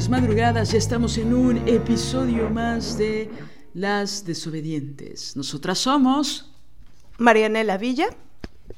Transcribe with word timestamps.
Noches, 0.00 0.08
madrugadas. 0.08 0.72
Ya 0.72 0.78
estamos 0.78 1.18
en 1.18 1.34
un 1.34 1.68
episodio 1.68 2.48
más 2.48 2.96
de 2.96 3.30
Las 3.74 4.24
Desobedientes. 4.24 5.36
Nosotras 5.36 5.78
somos 5.78 6.50
Marianela 7.18 7.76
Villa. 7.76 8.06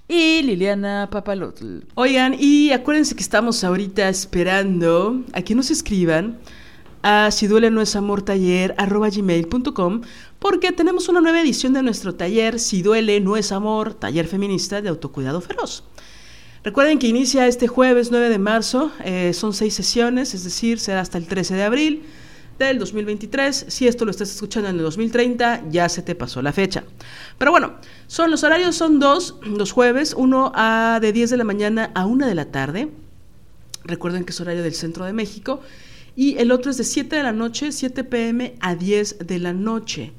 y 0.09 0.43
Liliana 0.43 1.09
Papalotl. 1.13 1.81
Oigan, 1.95 2.35
y 2.39 2.73
acuérdense 2.73 3.15
que 3.15 3.23
estamos 3.23 3.63
ahorita 3.63 4.09
esperando 4.09 5.23
a 5.33 5.43
que 5.43 5.55
nos 5.55 5.71
escriban 5.71 6.39
a 7.03 7.31
si 7.31 7.47
duele 7.47 7.71
no 7.71 7.81
es 7.83 7.95
amor 7.95 8.23
taller 8.23 8.75
arroba 8.77 9.09
gmail.com 9.09 10.01
porque 10.41 10.73
tenemos 10.73 11.09
una 11.09 11.21
nueva 11.21 11.41
edición 11.41 11.73
de 11.73 11.83
nuestro 11.83 12.15
taller 12.15 12.59
Si 12.59 12.83
duele 12.83 13.21
no 13.21 13.37
es 13.37 13.53
amor, 13.53 13.95
taller 13.95 14.27
feminista 14.27 14.83
de 14.83 14.89
autocuidado 14.89 15.41
feroz. 15.41 15.85
Recuerden 16.65 17.01
que 17.01 17.09
inicia 17.09 17.49
este 17.49 17.67
jueves 17.67 18.13
9 18.13 18.29
de 18.29 18.39
marzo, 18.39 18.93
eh, 19.05 19.33
son 19.35 19.53
seis 19.53 19.75
sesiones, 19.75 20.33
es 20.33 20.45
decir, 20.45 20.79
será 20.79 21.01
hasta 21.01 21.19
el 21.19 21.27
13 21.27 21.57
de 21.57 21.65
abril 21.65 22.03
del 22.57 22.79
2023. 22.79 23.67
Si 23.67 23.89
esto 23.89 24.05
lo 24.05 24.13
estás 24.13 24.31
escuchando 24.31 24.69
en 24.69 24.77
el 24.77 24.83
2030, 24.83 25.65
ya 25.71 25.89
se 25.89 26.03
te 26.03 26.15
pasó 26.15 26.41
la 26.41 26.53
fecha. 26.53 26.85
Pero 27.37 27.51
bueno, 27.51 27.75
son 28.07 28.31
los 28.31 28.45
horarios 28.45 28.77
son 28.77 29.01
dos, 29.01 29.41
los 29.43 29.73
jueves, 29.73 30.15
uno 30.17 30.53
a 30.55 31.01
de 31.03 31.13
10 31.13 31.31
de 31.31 31.37
la 31.37 31.45
mañana 31.45 31.91
a 31.97 32.07
1 32.07 32.29
de 32.29 32.35
la 32.37 32.45
tarde. 32.45 32.91
Recuerden 33.85 34.25
que 34.25 34.31
es 34.31 34.41
horario 34.41 34.63
del 34.63 34.75
centro 34.75 35.05
de 35.05 35.13
México. 35.13 35.63
Y 36.15 36.39
el 36.39 36.53
otro 36.53 36.71
es 36.71 36.77
de 36.77 36.85
7 36.85 37.17
de 37.17 37.23
la 37.25 37.33
noche, 37.33 37.73
7 37.73 38.05
pm 38.05 38.55
a 38.61 38.77
10 38.77 39.27
de 39.27 39.39
la 39.41 39.53
noche. 39.53 40.13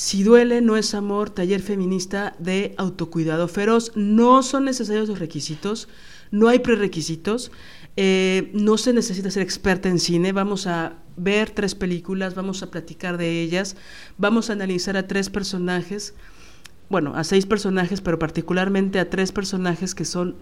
Si 0.00 0.22
duele, 0.22 0.62
no 0.62 0.78
es 0.78 0.94
amor, 0.94 1.28
taller 1.28 1.60
feminista 1.60 2.34
de 2.38 2.74
autocuidado 2.78 3.48
feroz. 3.48 3.92
No 3.96 4.42
son 4.42 4.64
necesarios 4.64 5.10
los 5.10 5.18
requisitos, 5.18 5.88
no 6.30 6.48
hay 6.48 6.60
prerequisitos, 6.60 7.52
eh, 7.98 8.50
no 8.54 8.78
se 8.78 8.94
necesita 8.94 9.30
ser 9.30 9.42
experta 9.42 9.90
en 9.90 9.98
cine. 9.98 10.32
Vamos 10.32 10.66
a 10.66 10.94
ver 11.18 11.50
tres 11.50 11.74
películas, 11.74 12.34
vamos 12.34 12.62
a 12.62 12.70
platicar 12.70 13.18
de 13.18 13.42
ellas, 13.42 13.76
vamos 14.16 14.48
a 14.48 14.54
analizar 14.54 14.96
a 14.96 15.06
tres 15.06 15.28
personajes, 15.28 16.14
bueno, 16.88 17.14
a 17.14 17.22
seis 17.22 17.44
personajes, 17.44 18.00
pero 18.00 18.18
particularmente 18.18 19.00
a 19.00 19.10
tres 19.10 19.32
personajes 19.32 19.94
que 19.94 20.06
son 20.06 20.34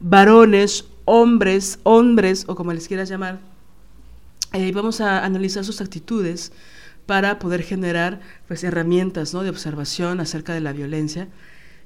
varones, 0.00 0.86
hombres, 1.04 1.80
hombres, 1.82 2.46
o 2.48 2.54
como 2.54 2.72
les 2.72 2.88
quieras 2.88 3.10
llamar. 3.10 3.40
Eh, 4.54 4.72
vamos 4.72 5.02
a 5.02 5.22
analizar 5.22 5.66
sus 5.66 5.82
actitudes 5.82 6.50
para 7.06 7.38
poder 7.38 7.62
generar 7.62 8.20
pues, 8.48 8.64
herramientas 8.64 9.32
¿no? 9.32 9.42
de 9.42 9.50
observación 9.50 10.20
acerca 10.20 10.52
de 10.52 10.60
la 10.60 10.72
violencia 10.72 11.28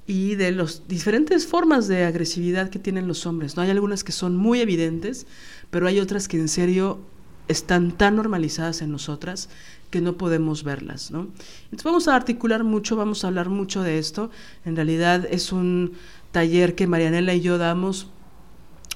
y 0.06 0.34
de 0.34 0.50
las 0.50 0.88
diferentes 0.88 1.46
formas 1.46 1.86
de 1.86 2.04
agresividad 2.04 2.70
que 2.70 2.78
tienen 2.78 3.06
los 3.06 3.26
hombres. 3.26 3.56
¿no? 3.56 3.62
Hay 3.62 3.70
algunas 3.70 4.02
que 4.02 4.12
son 4.12 4.34
muy 4.34 4.60
evidentes, 4.60 5.26
pero 5.70 5.86
hay 5.86 6.00
otras 6.00 6.26
que 6.26 6.38
en 6.38 6.48
serio 6.48 7.00
están 7.48 7.92
tan 7.92 8.16
normalizadas 8.16 8.80
en 8.80 8.92
nosotras 8.92 9.48
que 9.90 10.00
no 10.00 10.16
podemos 10.16 10.64
verlas. 10.64 11.10
¿no? 11.10 11.28
Entonces 11.64 11.84
vamos 11.84 12.08
a 12.08 12.16
articular 12.16 12.64
mucho, 12.64 12.96
vamos 12.96 13.24
a 13.24 13.28
hablar 13.28 13.50
mucho 13.50 13.82
de 13.82 13.98
esto. 13.98 14.30
En 14.64 14.74
realidad 14.74 15.26
es 15.30 15.52
un 15.52 15.92
taller 16.32 16.74
que 16.74 16.86
Marianela 16.86 17.34
y 17.34 17.40
yo 17.40 17.58
damos 17.58 18.08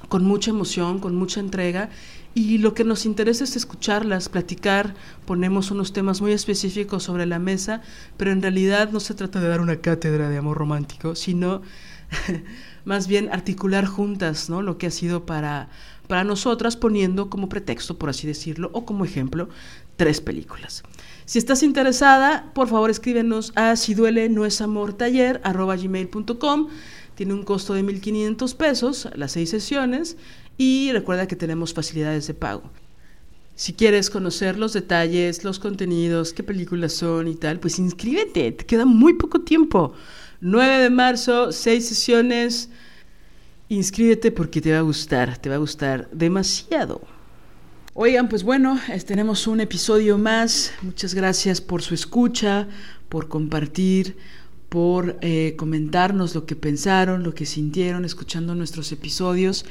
con 0.09 0.25
mucha 0.25 0.51
emoción, 0.51 1.01
con 1.01 1.15
mucha 1.17 1.41
entrega 1.41 1.91
y 2.35 2.59
lo 2.59 2.75
que 2.75 2.83
nos 2.83 3.07
interesa 3.07 3.45
es 3.45 3.55
escucharlas, 3.55 4.29
platicar, 4.29 4.95
ponemos 5.25 5.71
unos 5.71 5.93
temas 5.93 6.21
muy 6.21 6.33
específicos 6.33 7.05
sobre 7.05 7.27
la 7.27 7.39
mesa, 7.39 7.81
pero 8.17 8.33
en 8.33 8.43
realidad 8.43 8.91
no 8.91 8.99
se 8.99 9.15
trata 9.15 9.41
de 9.41 9.49
dar 9.49 9.61
una 9.61 9.77
cátedra 9.77 10.29
de 10.29 10.37
amor 10.37 10.59
romántico, 10.59 11.15
sino 11.15 11.63
más 12.85 13.07
bien 13.07 13.33
articular 13.33 13.87
juntas 13.87 14.51
¿no? 14.51 14.63
lo 14.63 14.79
que 14.79 14.89
ha 14.89 14.91
sido 14.91 15.27
para, 15.27 15.69
para 16.09 16.25
nosotras, 16.25 16.77
poniendo 16.77 17.31
como 17.31 17.49
pretexto, 17.49 17.99
por 17.99 18.11
así 18.11 18.27
decirlo, 18.27 18.71
o 18.73 18.85
como 18.85 19.05
ejemplo, 19.05 19.49
tres 19.97 20.21
películas. 20.21 20.83
Si 21.27 21.39
estás 21.39 21.63
interesada, 21.63 22.51
por 22.53 22.69
favor 22.69 22.91
escríbenos 22.91 23.53
a 23.55 23.77
si 23.77 23.95
duele 23.95 24.29
no 24.29 24.45
es 24.45 24.61
amor 24.61 24.93
taller 24.93 25.41
arroba 25.45 25.77
gmail.com. 25.77 26.69
Tiene 27.15 27.33
un 27.33 27.45
costo 27.45 27.75
de 27.75 27.85
1.500 27.85 28.57
pesos, 28.57 29.09
las 29.15 29.33
seis 29.33 29.49
sesiones, 29.49 30.17
y 30.57 30.91
recuerda 30.93 31.27
que 31.27 31.37
tenemos 31.37 31.75
facilidades 31.75 32.27
de 32.27 32.35
pago. 32.35 32.71
Si 33.57 33.73
quieres 33.73 34.11
conocer 34.11 34.59
los 34.59 34.73
detalles, 34.73 35.45
los 35.45 35.61
contenidos, 35.61 36.33
qué 36.33 36.43
películas 36.43 36.93
son 36.93 37.29
y 37.29 37.37
tal, 37.37 37.61
pues 37.61 37.79
inscríbete, 37.79 38.51
te 38.53 38.67
queda 38.67 38.85
muy 38.85 39.15
poco 39.15 39.43
tiempo. 39.43 39.95
9 40.41 40.79
de 40.79 40.91
marzo, 40.91 41.53
seis 41.53 41.87
sesiones. 41.87 42.69
Inscríbete 43.69 44.31
porque 44.33 44.61
te 44.61 44.73
va 44.73 44.79
a 44.79 44.83
gustar, 44.83 45.39
te 45.39 45.49
va 45.49 45.55
a 45.55 45.59
gustar 45.59 46.09
demasiado. 46.11 47.01
Oigan, 47.95 48.29
pues 48.29 48.43
bueno, 48.43 48.79
tenemos 49.07 49.47
un 49.47 49.61
episodio 49.61 50.19
más. 50.19 50.73
Muchas 50.83 51.15
gracias 51.15 51.61
por 51.61 51.81
su 51.81 51.95
escucha, 51.95 52.67
por 53.09 53.29
compartir, 53.29 54.17
por 54.69 55.17
eh, 55.21 55.55
comentarnos 55.57 56.35
lo 56.35 56.45
que 56.45 56.57
pensaron, 56.57 57.23
lo 57.23 57.35
que 57.35 57.47
sintieron 57.47 58.05
escuchando 58.05 58.57
nuestros 58.57 58.91
episodios. 58.91 59.65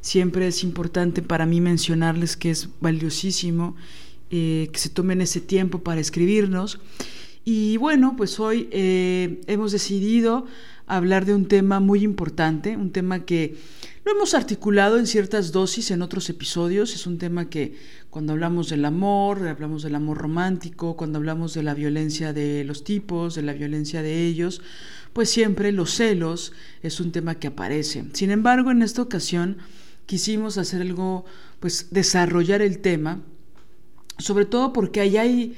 Siempre 0.00 0.46
es 0.46 0.62
importante 0.62 1.22
para 1.22 1.46
mí 1.46 1.60
mencionarles 1.60 2.36
que 2.36 2.50
es 2.50 2.68
valiosísimo 2.80 3.76
eh, 4.30 4.70
que 4.72 4.78
se 4.80 4.88
tomen 4.88 5.20
ese 5.20 5.40
tiempo 5.40 5.84
para 5.84 6.00
escribirnos. 6.00 6.80
Y 7.44 7.76
bueno, 7.76 8.14
pues 8.16 8.40
hoy 8.40 8.68
eh, 8.72 9.40
hemos 9.46 9.70
decidido 9.70 10.46
hablar 10.86 11.26
de 11.26 11.34
un 11.34 11.46
tema 11.46 11.78
muy 11.78 12.02
importante, 12.02 12.76
un 12.76 12.90
tema 12.90 13.24
que 13.24 13.56
lo 14.04 14.10
hemos 14.10 14.34
articulado 14.34 14.98
en 14.98 15.06
ciertas 15.06 15.52
dosis 15.52 15.92
en 15.92 16.02
otros 16.02 16.28
episodios. 16.28 16.92
Es 16.94 17.06
un 17.06 17.18
tema 17.18 17.48
que 17.48 17.76
cuando 18.10 18.32
hablamos 18.32 18.68
del 18.68 18.84
amor, 18.84 19.46
hablamos 19.46 19.84
del 19.84 19.94
amor 19.94 20.18
romántico, 20.18 20.96
cuando 20.96 21.18
hablamos 21.18 21.54
de 21.54 21.62
la 21.62 21.74
violencia 21.74 22.32
de 22.32 22.64
los 22.64 22.82
tipos, 22.82 23.36
de 23.36 23.42
la 23.42 23.52
violencia 23.52 24.02
de 24.02 24.26
ellos, 24.26 24.60
pues 25.12 25.30
siempre 25.30 25.70
los 25.70 25.94
celos 25.94 26.52
es 26.82 26.98
un 26.98 27.12
tema 27.12 27.36
que 27.36 27.46
aparece. 27.46 28.06
Sin 28.12 28.32
embargo, 28.32 28.72
en 28.72 28.82
esta 28.82 29.02
ocasión 29.02 29.58
quisimos 30.06 30.56
hacer 30.56 30.80
algo, 30.82 31.24
pues 31.60 31.88
desarrollar 31.90 32.62
el 32.62 32.78
tema, 32.78 33.22
sobre 34.18 34.46
todo 34.46 34.72
porque 34.72 35.00
ahí 35.00 35.16
hay, 35.16 35.56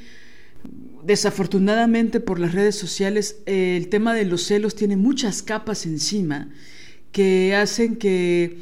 desafortunadamente 1.04 2.20
por 2.20 2.40
las 2.40 2.52
redes 2.52 2.76
sociales, 2.76 3.36
eh, 3.46 3.76
el 3.76 3.88
tema 3.88 4.14
de 4.14 4.24
los 4.24 4.42
celos 4.42 4.74
tiene 4.74 4.96
muchas 4.96 5.42
capas 5.42 5.86
encima 5.86 6.48
que 7.12 7.54
hacen 7.54 7.96
que 7.96 8.58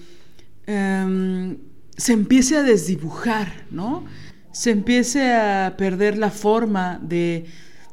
um, 0.69 1.57
se 1.97 2.13
empiece 2.13 2.57
a 2.57 2.63
desdibujar, 2.63 3.65
¿no? 3.71 4.05
Se 4.53 4.71
empiece 4.71 5.33
a 5.33 5.75
perder 5.77 6.19
la 6.19 6.31
forma 6.31 7.01
de, 7.03 7.47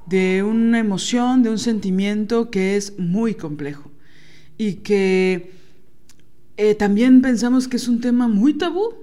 de 0.05 0.43
una 0.43 0.79
emoción, 0.79 1.43
de 1.43 1.49
un 1.49 1.59
sentimiento 1.59 2.49
que 2.51 2.75
es 2.75 2.97
muy 2.99 3.35
complejo 3.35 3.91
y 4.57 4.75
que 4.75 5.51
eh, 6.57 6.75
también 6.75 7.21
pensamos 7.21 7.67
que 7.67 7.77
es 7.77 7.87
un 7.87 8.01
tema 8.01 8.27
muy 8.27 8.53
tabú, 8.53 8.93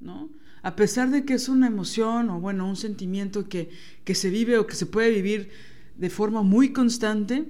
¿no? 0.00 0.28
A 0.62 0.74
pesar 0.74 1.10
de 1.10 1.24
que 1.24 1.34
es 1.34 1.48
una 1.48 1.68
emoción 1.68 2.28
o 2.30 2.40
bueno, 2.40 2.68
un 2.68 2.76
sentimiento 2.76 3.48
que, 3.48 3.70
que 4.04 4.14
se 4.14 4.30
vive 4.30 4.58
o 4.58 4.66
que 4.66 4.74
se 4.74 4.86
puede 4.86 5.10
vivir 5.10 5.50
de 5.96 6.10
forma 6.10 6.42
muy 6.42 6.72
constante, 6.72 7.44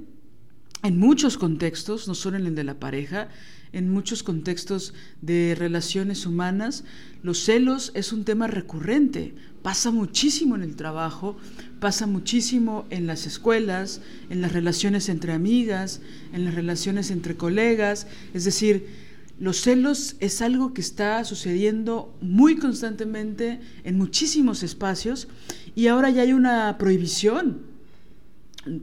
en 0.82 0.98
muchos 0.98 1.38
contextos, 1.38 2.06
no 2.06 2.14
solo 2.14 2.36
en 2.36 2.46
el 2.46 2.54
de 2.54 2.64
la 2.64 2.78
pareja, 2.78 3.28
en 3.72 3.90
muchos 3.90 4.22
contextos 4.22 4.94
de 5.20 5.54
relaciones 5.58 6.26
humanas, 6.26 6.84
los 7.22 7.38
celos 7.38 7.90
es 7.94 8.12
un 8.12 8.24
tema 8.24 8.46
recurrente, 8.46 9.34
pasa 9.62 9.90
muchísimo 9.90 10.54
en 10.54 10.62
el 10.62 10.76
trabajo, 10.76 11.36
pasa 11.80 12.06
muchísimo 12.06 12.86
en 12.90 13.06
las 13.06 13.26
escuelas, 13.26 14.00
en 14.30 14.40
las 14.40 14.52
relaciones 14.52 15.08
entre 15.08 15.32
amigas, 15.32 16.00
en 16.32 16.44
las 16.44 16.54
relaciones 16.54 17.10
entre 17.10 17.36
colegas, 17.36 18.06
es 18.32 18.44
decir, 18.44 19.05
los 19.38 19.60
celos 19.60 20.16
es 20.20 20.40
algo 20.40 20.72
que 20.72 20.80
está 20.80 21.22
sucediendo 21.24 22.14
muy 22.20 22.56
constantemente 22.56 23.60
en 23.84 23.98
muchísimos 23.98 24.62
espacios 24.62 25.28
y 25.74 25.88
ahora 25.88 26.10
ya 26.10 26.22
hay 26.22 26.32
una 26.32 26.78
prohibición 26.78 27.60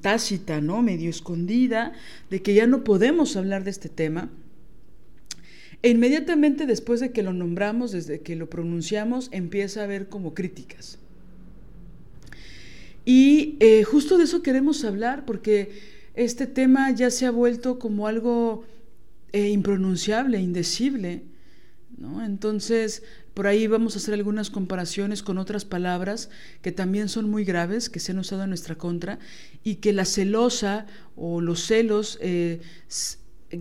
tácita, 0.01 0.61
¿no? 0.61 0.81
medio 0.81 1.09
escondida, 1.09 1.94
de 2.29 2.41
que 2.41 2.53
ya 2.53 2.67
no 2.67 2.83
podemos 2.83 3.35
hablar 3.35 3.63
de 3.63 3.71
este 3.71 3.89
tema. 3.89 4.29
E 5.81 5.89
inmediatamente 5.89 6.65
después 6.65 6.99
de 7.01 7.11
que 7.11 7.23
lo 7.23 7.33
nombramos, 7.33 7.91
desde 7.91 8.21
que 8.21 8.35
lo 8.35 8.49
pronunciamos, 8.49 9.29
empieza 9.31 9.81
a 9.81 9.83
haber 9.83 10.07
como 10.07 10.33
críticas. 10.33 10.99
Y 13.06 13.57
eh, 13.59 13.83
justo 13.83 14.17
de 14.17 14.23
eso 14.23 14.41
queremos 14.41 14.85
hablar, 14.85 15.25
porque 15.25 15.71
este 16.15 16.47
tema 16.47 16.91
ya 16.91 17.09
se 17.09 17.25
ha 17.25 17.31
vuelto 17.31 17.79
como 17.79 18.07
algo 18.07 18.63
eh, 19.33 19.50
impronunciable, 19.50 20.39
indecible. 20.39 21.24
¿no? 21.97 22.24
Entonces, 22.24 23.03
por 23.33 23.47
ahí 23.47 23.68
vamos 23.68 23.95
a 23.95 23.97
hacer 23.97 24.13
algunas 24.13 24.50
comparaciones 24.50 25.24
con 25.24 25.38
otras 25.38 25.65
palabras 25.65 26.30
que 26.62 26.71
también 26.71 27.09
son 27.09 27.30
muy 27.30 27.44
graves, 27.44 27.89
que 27.89 28.00
se 28.00 28.12
han 28.12 28.19
usado 28.19 28.44
en 28.44 28.50
nuestra 28.50 28.75
contra, 28.75 29.19
y 29.63 29.75
que 29.75 29.91
la 29.91 30.06
celosa 30.06 30.85
o 31.15 31.41
los 31.41 31.65
celos 31.65 32.19
eh, 32.21 32.62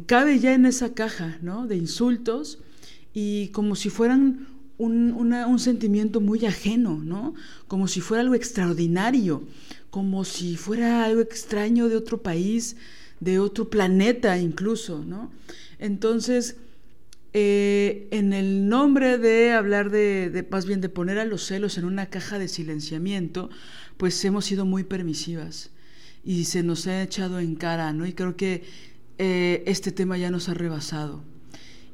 cabe 0.06 0.38
ya 0.38 0.52
en 0.52 0.66
esa 0.66 0.92
caja 0.92 1.38
¿no? 1.42 1.66
de 1.66 1.76
insultos 1.76 2.58
y 3.14 3.48
como 3.48 3.74
si 3.74 3.90
fueran 3.90 4.46
un, 4.78 5.12
un, 5.12 5.58
sentimiento 5.58 6.20
muy 6.20 6.44
ajeno, 6.44 7.00
¿no? 7.02 7.34
como 7.69 7.88
si 7.88 8.00
fuera 8.00 8.22
algo 8.22 8.34
extraordinario, 8.34 9.44
como 9.90 10.24
si 10.24 10.56
fuera 10.56 11.04
algo 11.04 11.20
extraño 11.20 11.88
de 11.88 11.96
otro 11.96 12.22
país, 12.22 12.76
de 13.22 13.38
otro 13.38 13.70
planeta 13.70 14.36
incluso, 14.38 15.04
¿no? 15.04 15.30
Entonces, 15.78 16.56
eh, 17.32 18.08
en 18.10 18.32
el 18.32 18.69
nombre 18.69 19.16
de 19.16 19.52
hablar 19.52 19.90
de, 19.90 20.46
más 20.50 20.66
bien 20.66 20.80
de 20.80 20.88
poner 20.88 21.20
a 21.20 21.24
los 21.24 21.46
celos 21.46 21.78
en 21.78 21.84
una 21.84 22.06
caja 22.06 22.40
de 22.40 22.48
silenciamiento, 22.48 23.48
pues 23.96 24.24
hemos 24.24 24.44
sido 24.44 24.66
muy 24.66 24.82
permisivas 24.82 25.70
y 26.24 26.46
se 26.46 26.64
nos 26.64 26.88
ha 26.88 27.00
echado 27.02 27.38
en 27.38 27.54
cara, 27.54 27.92
¿no? 27.92 28.06
Y 28.06 28.12
creo 28.12 28.36
que 28.36 28.64
eh, 29.19 29.62
este 29.66 29.92
tema 29.92 30.19
ya 30.19 30.32
nos 30.32 30.48
ha 30.48 30.54
rebasado. 30.54 31.22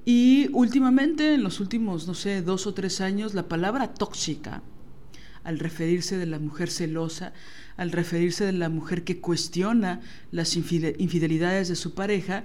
Y 0.07 0.49
últimamente, 0.55 1.35
en 1.35 1.43
los 1.43 1.61
últimos, 1.61 2.07
no 2.07 2.15
sé, 2.15 2.41
dos 2.41 2.67
o 2.67 2.73
tres 2.73 3.03
años, 3.03 3.35
la 3.35 3.49
palabra 3.49 3.93
tóxica, 3.93 4.63
al 5.45 5.59
referirse 5.59 6.17
de 6.17 6.25
la 6.25 6.39
mujer 6.39 6.71
celosa, 6.71 7.35
al 7.79 7.93
referirse 7.93 8.45
de 8.45 8.53
la 8.53 8.69
mujer 8.69 9.05
que 9.05 9.21
cuestiona 9.21 10.01
las 10.31 10.57
infidelidades 10.57 11.69
de 11.69 11.77
su 11.77 11.95
pareja, 11.95 12.45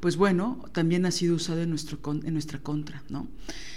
pues 0.00 0.16
bueno, 0.16 0.64
también 0.72 1.06
ha 1.06 1.12
sido 1.12 1.36
usado 1.36 1.62
en, 1.62 1.70
nuestro, 1.70 1.98
en 2.04 2.32
nuestra 2.32 2.58
contra, 2.58 3.02
¿no? 3.08 3.28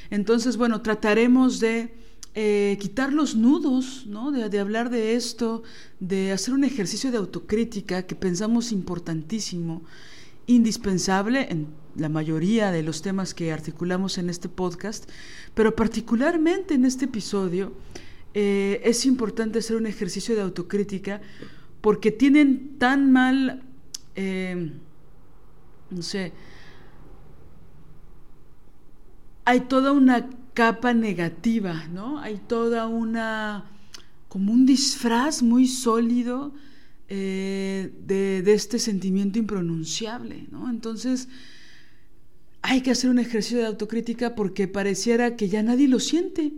Entonces, 0.10 0.58
bueno, 0.58 0.82
trataremos 0.82 1.60
de 1.60 1.94
eh, 2.34 2.78
quitar 2.82 3.14
los 3.14 3.36
nudos, 3.36 4.08
¿no? 4.08 4.32
De, 4.32 4.50
de, 4.50 4.60
hablar 4.60 4.90
de 4.90 5.16
esto, 5.16 5.62
de 6.00 6.32
hacer 6.32 6.56
un 6.56 6.64
ejercicio 6.64 7.12
de 7.12 7.18
autocrítica 7.18 8.08
que 8.08 8.16
pensamos 8.16 8.72
importantísimo, 8.72 9.84
indispensable 10.48 11.48
en 11.52 11.68
la 11.96 12.10
mayoría 12.10 12.72
de 12.72 12.82
los 12.82 13.04
temas 13.04 13.36
que 13.36 13.52
articulamos 13.52 14.18
en 14.18 14.32
este 14.32 14.50
podcast, 14.50 15.08
pero 15.54 15.76
particularmente 15.76 16.74
en 16.74 16.86
este 16.86 17.06
episodio 17.06 17.74
eh, 18.38 18.82
es 18.84 19.06
importante 19.06 19.60
hacer 19.60 19.78
un 19.78 19.88
ejercicio 19.88 20.36
de 20.36 20.42
autocrítica 20.42 21.22
porque 21.80 22.12
tienen 22.12 22.78
tan 22.78 23.12
mal... 23.12 23.64
Eh, 24.16 24.74
no 25.90 26.02
sé, 26.02 26.34
hay 29.46 29.62
toda 29.62 29.94
una 29.94 30.30
capa 30.54 30.94
negativa, 30.94 31.86
¿no? 31.94 32.20
Hay 32.20 32.42
toda 32.46 32.88
una, 32.88 33.72
como 34.28 34.52
un 34.52 34.66
disfraz 34.66 35.42
muy 35.42 35.68
sólido 35.68 36.54
eh, 37.08 37.94
de, 38.06 38.42
de, 38.42 38.54
este 38.54 38.80
sentimiento 38.80 39.40
impronunciable, 39.40 40.48
¿no? 40.52 40.70
Entonces, 40.70 41.30
hay 42.64 42.82
que 42.82 42.92
hacer 42.92 43.10
un 43.10 43.20
ejercicio 43.20 43.60
de 43.60 43.68
autocrítica 43.68 44.36
porque 44.36 44.68
pareciera 44.68 45.36
que 45.36 45.48
ya 45.48 45.62
nadie 45.62 45.88
lo 45.88 46.00
siente, 46.00 46.52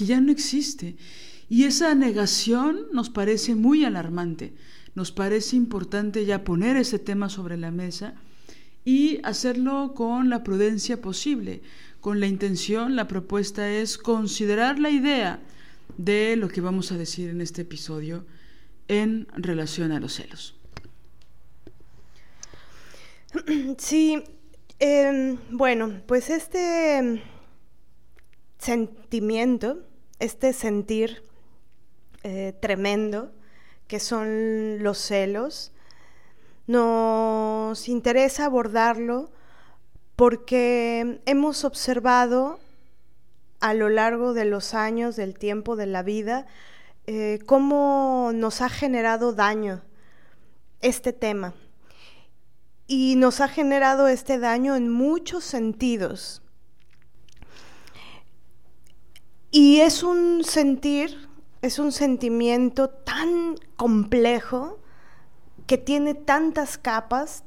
que 0.00 0.06
ya 0.06 0.20
no 0.22 0.32
existe. 0.32 0.96
Y 1.50 1.64
esa 1.64 1.94
negación 1.94 2.86
nos 2.90 3.10
parece 3.10 3.54
muy 3.54 3.84
alarmante. 3.84 4.54
Nos 4.94 5.12
parece 5.12 5.56
importante 5.56 6.24
ya 6.24 6.42
poner 6.42 6.78
ese 6.78 6.98
tema 6.98 7.28
sobre 7.28 7.58
la 7.58 7.70
mesa 7.70 8.14
y 8.82 9.20
hacerlo 9.24 9.92
con 9.94 10.30
la 10.30 10.42
prudencia 10.42 11.02
posible. 11.02 11.60
Con 12.00 12.18
la 12.18 12.28
intención, 12.28 12.96
la 12.96 13.08
propuesta 13.08 13.70
es 13.70 13.98
considerar 13.98 14.78
la 14.78 14.88
idea 14.88 15.42
de 15.98 16.34
lo 16.36 16.48
que 16.48 16.62
vamos 16.62 16.92
a 16.92 16.96
decir 16.96 17.28
en 17.28 17.42
este 17.42 17.60
episodio 17.62 18.24
en 18.88 19.28
relación 19.34 19.92
a 19.92 20.00
los 20.00 20.14
celos. 20.14 20.56
Sí, 23.76 24.24
eh, 24.78 25.36
bueno, 25.50 26.00
pues 26.06 26.30
este 26.30 27.22
sentimiento, 28.60 29.89
este 30.20 30.52
sentir 30.52 31.24
eh, 32.22 32.54
tremendo 32.60 33.32
que 33.88 33.98
son 33.98 34.82
los 34.84 34.98
celos, 34.98 35.72
nos 36.68 37.88
interesa 37.88 38.44
abordarlo 38.44 39.32
porque 40.14 41.20
hemos 41.26 41.64
observado 41.64 42.60
a 43.58 43.74
lo 43.74 43.88
largo 43.88 44.32
de 44.32 44.44
los 44.44 44.74
años, 44.74 45.16
del 45.16 45.36
tiempo, 45.36 45.74
de 45.74 45.86
la 45.86 46.02
vida, 46.02 46.46
eh, 47.06 47.40
cómo 47.46 48.30
nos 48.32 48.60
ha 48.60 48.68
generado 48.68 49.32
daño 49.32 49.82
este 50.80 51.12
tema. 51.12 51.54
Y 52.86 53.16
nos 53.16 53.40
ha 53.40 53.48
generado 53.48 54.08
este 54.08 54.38
daño 54.38 54.76
en 54.76 54.88
muchos 54.88 55.42
sentidos. 55.44 56.42
Y 59.50 59.80
es 59.80 60.02
un 60.02 60.44
sentir, 60.44 61.28
es 61.62 61.78
un 61.78 61.92
sentimiento 61.92 62.88
tan 62.88 63.56
complejo 63.76 64.78
que 65.66 65.78
tiene 65.78 66.14
tantas 66.14 66.78
capas, 66.78 67.44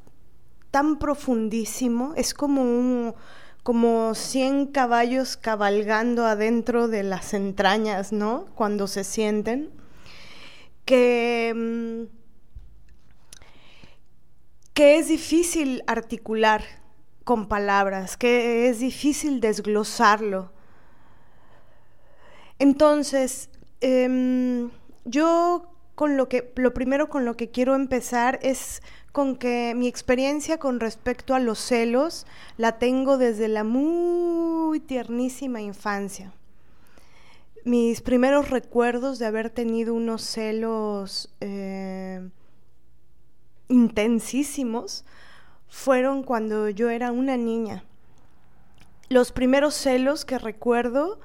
tan 0.72 1.00
profundísimo, 1.00 2.14
es 2.16 2.34
como 2.34 2.62
un 2.62 3.14
como 3.64 4.14
100 4.14 4.68
caballos 4.68 5.38
cabalgando 5.38 6.26
adentro 6.26 6.90
de 6.90 7.04
las 7.04 7.34
entrañas, 7.34 8.12
¿no? 8.12 8.48
Cuando 8.56 8.88
se 8.88 9.06
sienten, 9.06 9.72
que, 10.86 11.54
mm, 11.56 12.04
que 14.74 14.98
es 14.98 15.08
difícil 15.08 15.84
articular 15.88 16.64
con 17.24 17.48
palabras, 17.48 18.18
que 18.18 18.68
es 18.70 18.80
difícil 18.80 19.40
desglosarlo. 19.40 20.53
Entonces, 22.64 23.50
eh, 23.82 24.70
yo 25.04 25.70
con 25.96 26.16
lo 26.16 26.30
que, 26.30 26.54
lo 26.56 26.74
primero 26.74 27.10
con 27.10 27.26
lo 27.26 27.36
que 27.36 27.52
quiero 27.52 27.76
empezar 27.76 28.40
es 28.42 28.82
con 29.12 29.36
que 29.36 29.74
mi 29.76 29.90
experiencia 29.90 30.58
con 30.60 30.80
respecto 30.80 31.36
a 31.36 31.40
los 31.40 31.60
celos 31.60 32.26
la 32.56 32.80
tengo 32.80 33.18
desde 33.18 33.50
la 33.50 33.66
muy 33.66 34.80
tiernísima 34.80 35.60
infancia. 35.60 36.32
Mis 37.66 38.00
primeros 38.00 38.50
recuerdos 38.50 39.20
de 39.20 39.26
haber 39.26 39.50
tenido 39.50 39.94
unos 39.94 40.22
celos 40.22 41.36
eh, 41.42 42.26
intensísimos 43.68 45.04
fueron 45.68 46.24
cuando 46.24 46.70
yo 46.70 46.90
era 46.90 47.12
una 47.12 47.36
niña. 47.36 47.84
Los 49.10 49.34
primeros 49.34 49.74
celos 49.74 50.24
que 50.24 50.40
recuerdo 50.40 51.20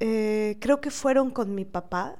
eh, 0.00 0.56
creo 0.60 0.80
que 0.80 0.90
fueron 0.90 1.30
con 1.30 1.54
mi 1.54 1.64
papá 1.64 2.16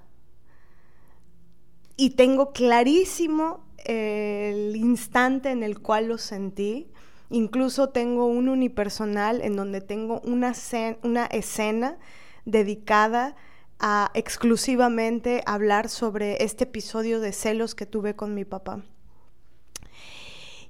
y 1.96 2.10
tengo 2.10 2.52
clarísimo 2.52 3.64
el 3.84 4.74
instante 4.76 5.50
en 5.50 5.62
el 5.62 5.80
cual 5.80 6.08
lo 6.08 6.18
sentí. 6.18 6.90
Incluso 7.30 7.88
tengo 7.88 8.26
un 8.26 8.48
unipersonal 8.48 9.40
en 9.42 9.56
donde 9.56 9.80
tengo 9.80 10.20
una, 10.24 10.50
escena 10.50 11.98
dedicada 12.44 13.36
a 13.78 14.10
exclusivamente 14.14 15.42
hablar 15.46 15.88
sobre 15.88 16.42
este 16.44 16.64
episodio 16.64 17.20
de 17.20 17.32
celos 17.32 17.74
que 17.74 17.86
tuve 17.86 18.14
con 18.14 18.34
mi 18.34 18.44
papá. 18.44 18.82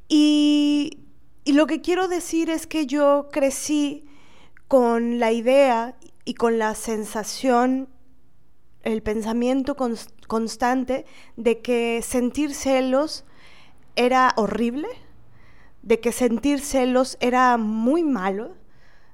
Y 0.08 0.99
lo 1.46 1.66
que 1.66 1.80
quiero 1.80 2.08
decir 2.08 2.50
es 2.50 2.66
que 2.66 2.87
yo 2.87 3.28
crecí 3.30 4.06
con 4.68 5.18
la 5.18 5.32
idea 5.32 5.96
y 6.25 6.35
con 6.35 6.59
la 6.59 6.75
sensación, 6.75 7.88
el 8.83 9.02
pensamiento 9.02 9.76
constante 10.26 11.07
de 11.37 11.61
que 11.61 12.02
sentir 12.02 12.54
celos 12.54 13.25
era 13.97 14.33
horrible, 14.37 14.88
de 15.83 16.00
que 16.00 16.12
sentir 16.12 16.61
celos 16.61 17.16
era 17.21 17.57
muy 17.57 18.04
malo, 18.04 18.57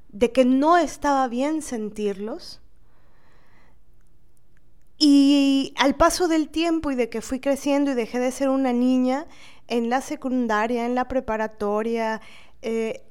de 0.09 0.33
que 0.33 0.45
no 0.45 0.77
estaba 0.77 1.27
bien 1.29 1.63
sentirlos. 1.63 2.61
Y 4.99 5.73
al 5.79 5.97
paso 5.97 6.29
del 6.29 6.49
tiempo 6.49 6.91
y 6.91 6.95
de 6.95 7.09
que 7.09 7.23
fui 7.23 7.41
creciendo 7.41 7.93
y 7.93 7.95
dejé 7.95 8.19
de 8.19 8.33
ser 8.33 8.51
una 8.51 8.73
niña, 8.73 9.27
en 9.67 9.89
la 9.89 10.01
secundaria, 10.01 10.85
en 10.85 10.95
la 10.95 11.07
preparatoria, 11.07 12.21
eh, 12.61 13.05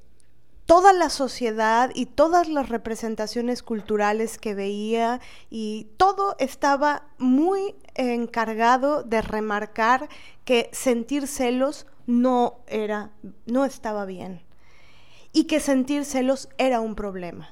toda 0.70 0.94
la 0.94 1.10
sociedad 1.10 1.90
y 1.96 2.06
todas 2.06 2.48
las 2.48 2.70
representaciones 2.70 3.64
culturales 3.64 4.38
que 4.38 4.54
veía 4.54 5.20
y 5.50 5.88
todo 5.98 6.36
estaba 6.38 7.08
muy 7.18 7.74
encargado 7.96 9.02
de 9.02 9.24
remarcar 9.24 10.10
que 10.46 10.70
sentir 10.72 11.26
celos 11.26 11.88
no 12.06 12.60
era 12.68 13.10
no 13.48 13.66
estaba 13.66 14.06
bien 14.06 14.44
y 15.34 15.46
que 15.46 15.60
sentir 15.60 16.06
celos 16.06 16.50
era 16.60 16.82
un 16.82 16.94
problema. 16.94 17.50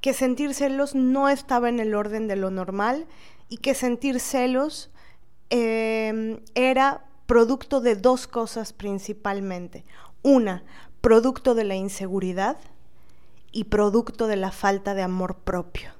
Que 0.00 0.14
sentir 0.14 0.54
celos 0.54 0.94
no 0.94 1.28
estaba 1.28 1.68
en 1.68 1.80
el 1.80 1.94
orden 1.94 2.28
de 2.28 2.36
lo 2.36 2.50
normal 2.50 3.08
y 3.50 3.58
que 3.58 3.74
sentir 3.74 4.20
celos 4.20 4.90
em, 5.50 6.40
era 6.54 7.04
producto 7.26 7.82
de 7.82 7.94
dos 7.94 8.26
cosas 8.26 8.72
principalmente. 8.72 9.84
Una, 10.22 10.64
producto 11.00 11.54
de 11.54 11.64
la 11.64 11.74
inseguridad 11.74 12.58
y 13.52 13.64
producto 13.64 14.26
de 14.26 14.36
la 14.36 14.52
falta 14.52 14.94
de 14.94 15.02
amor 15.02 15.36
propio. 15.36 15.90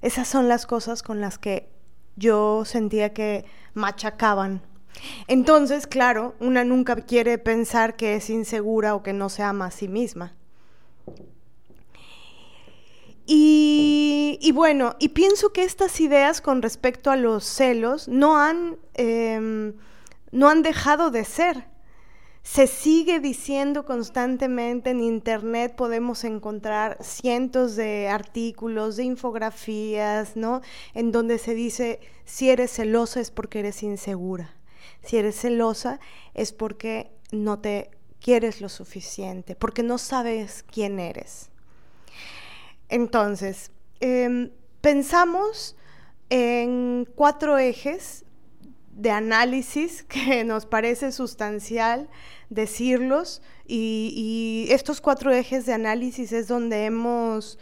Esas 0.00 0.28
son 0.28 0.48
las 0.48 0.66
cosas 0.66 1.02
con 1.02 1.20
las 1.20 1.38
que 1.38 1.68
yo 2.16 2.64
sentía 2.64 3.12
que 3.12 3.44
machacaban. 3.74 4.62
Entonces, 5.26 5.86
claro, 5.86 6.34
una 6.40 6.64
nunca 6.64 6.96
quiere 6.96 7.38
pensar 7.38 7.96
que 7.96 8.16
es 8.16 8.30
insegura 8.30 8.94
o 8.94 9.02
que 9.02 9.12
no 9.12 9.28
se 9.28 9.42
ama 9.42 9.66
a 9.66 9.70
sí 9.70 9.88
misma. 9.88 10.34
Y, 13.24 14.50
bueno, 14.52 14.96
y 14.98 15.10
pienso 15.10 15.52
que 15.52 15.62
estas 15.62 16.00
ideas 16.00 16.40
con 16.40 16.60
respecto 16.60 17.10
a 17.10 17.16
los 17.16 17.44
celos 17.44 18.08
no 18.08 18.36
han, 18.38 18.76
em, 18.94 19.74
no 20.32 20.48
han 20.48 20.62
dejado 20.62 21.10
de 21.10 21.24
ser 21.24 21.71
se 22.42 22.66
sigue 22.66 23.20
diciendo 23.20 23.84
constantemente 23.84 24.90
en 24.90 25.00
Internet, 25.00 25.74
podemos 25.76 26.24
encontrar 26.24 26.98
cientos 27.00 27.76
de 27.76 28.08
artículos, 28.08 28.96
de 28.96 29.04
infografías, 29.04 30.36
¿no? 30.36 30.60
En 30.92 31.12
donde 31.12 31.38
se 31.38 31.54
dice, 31.54 32.00
si 32.24 32.50
eres 32.50 32.72
celosa 32.72 33.20
es 33.20 33.30
porque 33.30 33.60
eres 33.60 33.82
insegura. 33.82 34.56
Si 35.02 35.16
eres 35.16 35.40
celosa 35.40 36.00
es 36.34 36.52
porque 36.52 37.12
no 37.30 37.60
te 37.60 37.90
quieres 38.20 38.60
lo 38.60 38.68
suficiente, 38.68 39.54
porque 39.54 39.84
no 39.84 39.98
sabes 39.98 40.64
quién 40.64 40.98
eres. 40.98 41.50
Entonces, 42.88 43.70
em, 44.00 44.50
pensamos 44.80 45.76
en 46.28 47.08
cuatro 47.14 47.58
ejes 47.58 48.24
de 48.92 49.10
análisis 49.10 50.02
que 50.08 50.44
nos 50.44 50.66
parece 50.66 51.12
sustancial 51.12 52.08
decirlos 52.50 53.42
y, 53.66 54.66
estos 54.70 55.00
cuatro 55.00 55.32
ejes 55.32 55.66
de 55.66 55.72
análisis 55.72 56.32
es 56.32 56.48
donde 56.48 56.84
hemos 56.84 57.58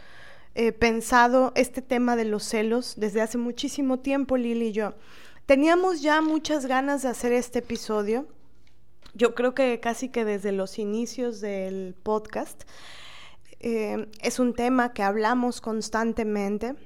eh, 0.55 0.73
pensado 0.73 1.53
este 1.55 1.83
tema 1.83 2.17
de 2.17 2.25
los 2.25 2.45
celos 2.45 2.95
desde 2.97 3.21
hace 3.21 3.39
muchísimo 3.39 4.01
tiempo, 4.01 4.37
Lili 4.37 4.69
y 4.69 4.73
yo. 4.73 4.95
Teníamos 5.47 6.03
ya 6.03 6.21
muchas 6.21 6.67
ganas 6.67 7.03
de 7.03 7.09
hacer 7.09 7.33
este 7.33 7.61
episodio, 7.61 8.27
yo 9.15 9.35
creo 9.35 9.55
que 9.55 9.81
casi 9.81 10.09
que 10.09 10.25
desde 10.25 10.53
los 10.53 10.79
inicios 10.79 11.41
del 11.41 11.95
podcast. 12.03 12.63
Eh, 13.63 14.09
es 14.23 14.39
un 14.39 14.55
tema 14.55 14.95
que 14.95 15.03
hablamos 15.03 15.61
constantemente, 15.61 16.77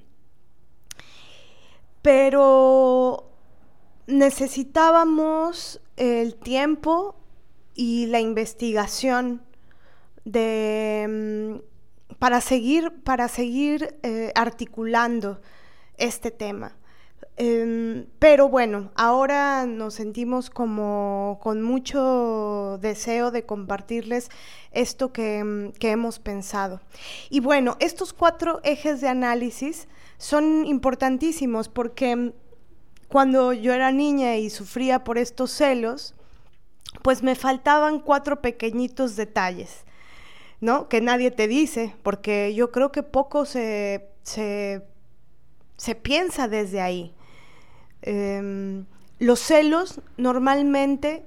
pero 2.03 3.34
necesitábamos 4.07 5.81
el 5.97 6.35
tiempo 6.35 7.17
y 7.75 8.07
la 8.07 8.21
investigación 8.21 9.43
de, 10.25 11.61
mm, 11.61 12.15
para 12.19 12.41
seguir, 12.41 12.93
para 13.03 13.29
seguir 13.29 13.97
eh, 14.03 14.33
articulando 14.35 15.41
este 15.97 16.31
tema. 16.31 16.77
Em, 17.37 18.07
pero 18.21 18.49
bueno, 18.49 18.93
ahora 18.95 19.67
nos 19.67 19.95
sentimos 19.95 20.51
como 20.51 21.41
con 21.43 21.63
mucho 21.63 22.79
deseo 22.81 23.33
de 23.33 23.45
compartirles 23.45 24.31
esto 24.71 25.13
que, 25.13 25.43
mm, 25.43 25.73
que, 25.73 25.91
hemos 25.91 26.21
pensado. 26.21 26.81
Y 27.31 27.41
bueno, 27.41 27.77
estos 27.81 28.13
cuatro 28.13 28.61
ejes 28.63 29.01
de 29.01 29.09
análisis 29.09 29.89
son 30.17 30.65
importantísimos 30.67 31.69
porque 31.69 32.15
mm, 32.15 32.33
cuando 33.15 33.53
yo 33.53 33.73
era 33.73 33.93
niña 33.93 34.39
y 34.39 34.51
sufría 34.51 35.05
por 35.05 35.19
estos 35.19 35.53
celos, 35.53 36.17
pues 37.03 37.23
me 37.23 37.37
faltaban 37.37 38.01
cuatro 38.01 38.43
pequeñitos 38.43 39.15
detalles, 39.15 39.85
¿no? 40.61 40.89
Que 40.89 41.01
nadie 41.01 41.31
te 41.31 41.47
dice, 41.47 41.95
porque 42.03 42.53
yo 42.57 42.73
creo 42.73 42.91
que 42.91 43.05
poco 43.05 43.45
se, 43.45 44.09
se, 44.25 44.83
piensa 46.03 46.49
desde 46.49 46.81
ahí. 46.81 47.15
Em, 48.03 48.85
los 49.21 49.39
celos 49.39 50.01
normalmente, 50.17 51.25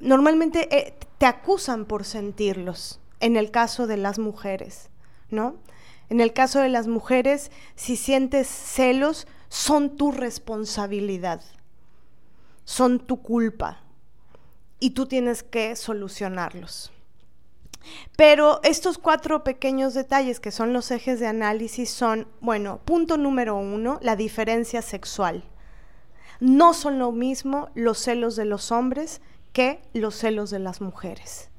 normalmente 0.00 0.68
eh, 0.70 0.98
te 1.16 1.24
acusan 1.24 1.86
por 1.86 2.04
sentirlos, 2.04 3.00
en 3.20 3.38
el 3.38 3.50
caso 3.50 3.86
de 3.86 3.96
las 3.96 4.18
mujeres, 4.18 4.90
¿no? 5.30 5.54
En 6.10 6.20
el 6.20 6.34
caso 6.34 6.58
de 6.58 6.68
las 6.68 6.88
mujeres, 6.88 7.50
si 7.74 7.96
sientes 7.96 8.48
celos, 8.48 9.26
son 9.52 9.98
tu 9.98 10.12
responsabilidad, 10.12 11.42
son 12.64 12.98
tu 12.98 13.20
culpa 13.20 13.82
y 14.80 14.92
tú 14.92 15.04
tienes 15.04 15.42
que 15.42 15.76
solucionarlos. 15.76 16.90
Pero 18.16 18.60
estos 18.62 18.96
cuatro 18.96 19.44
pequeños 19.44 19.92
detalles 19.92 20.40
que 20.40 20.52
son 20.52 20.72
los 20.72 20.90
ejes 20.90 21.20
de 21.20 21.26
análisis 21.26 21.90
son, 21.90 22.28
bueno, 22.40 22.80
punto 22.86 23.18
número 23.18 23.54
uno, 23.54 23.98
la 24.00 24.16
diferencia 24.16 24.80
sexual. 24.80 25.44
No 26.40 26.72
son 26.72 26.98
lo 26.98 27.12
mismo 27.12 27.68
los 27.74 27.98
celos 27.98 28.36
de 28.36 28.46
los 28.46 28.72
hombres 28.72 29.20
que 29.52 29.82
los 29.92 30.14
celos 30.14 30.48
de 30.48 30.60
las 30.60 30.80
mujeres. 30.80 31.50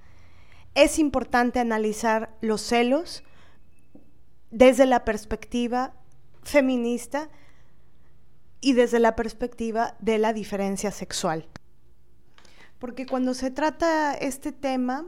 Es 0.73 0.97
importante 0.97 1.59
analizar 1.59 2.35
los 2.41 2.61
celos 2.61 3.23
desde 4.49 4.87
la 4.87 5.05
perspectiva 5.05 5.93
feminista 6.41 7.29
y 8.63 8.71
desde 8.71 8.99
la 8.99 9.17
perspectiva 9.17 9.93
de 9.99 10.17
la 10.17 10.31
diferencia 10.31 10.89
sexual. 10.89 11.45
Porque 12.79 13.05
cuando 13.05 13.33
se 13.33 13.51
trata 13.51 14.13
este 14.13 14.53
tema, 14.53 15.05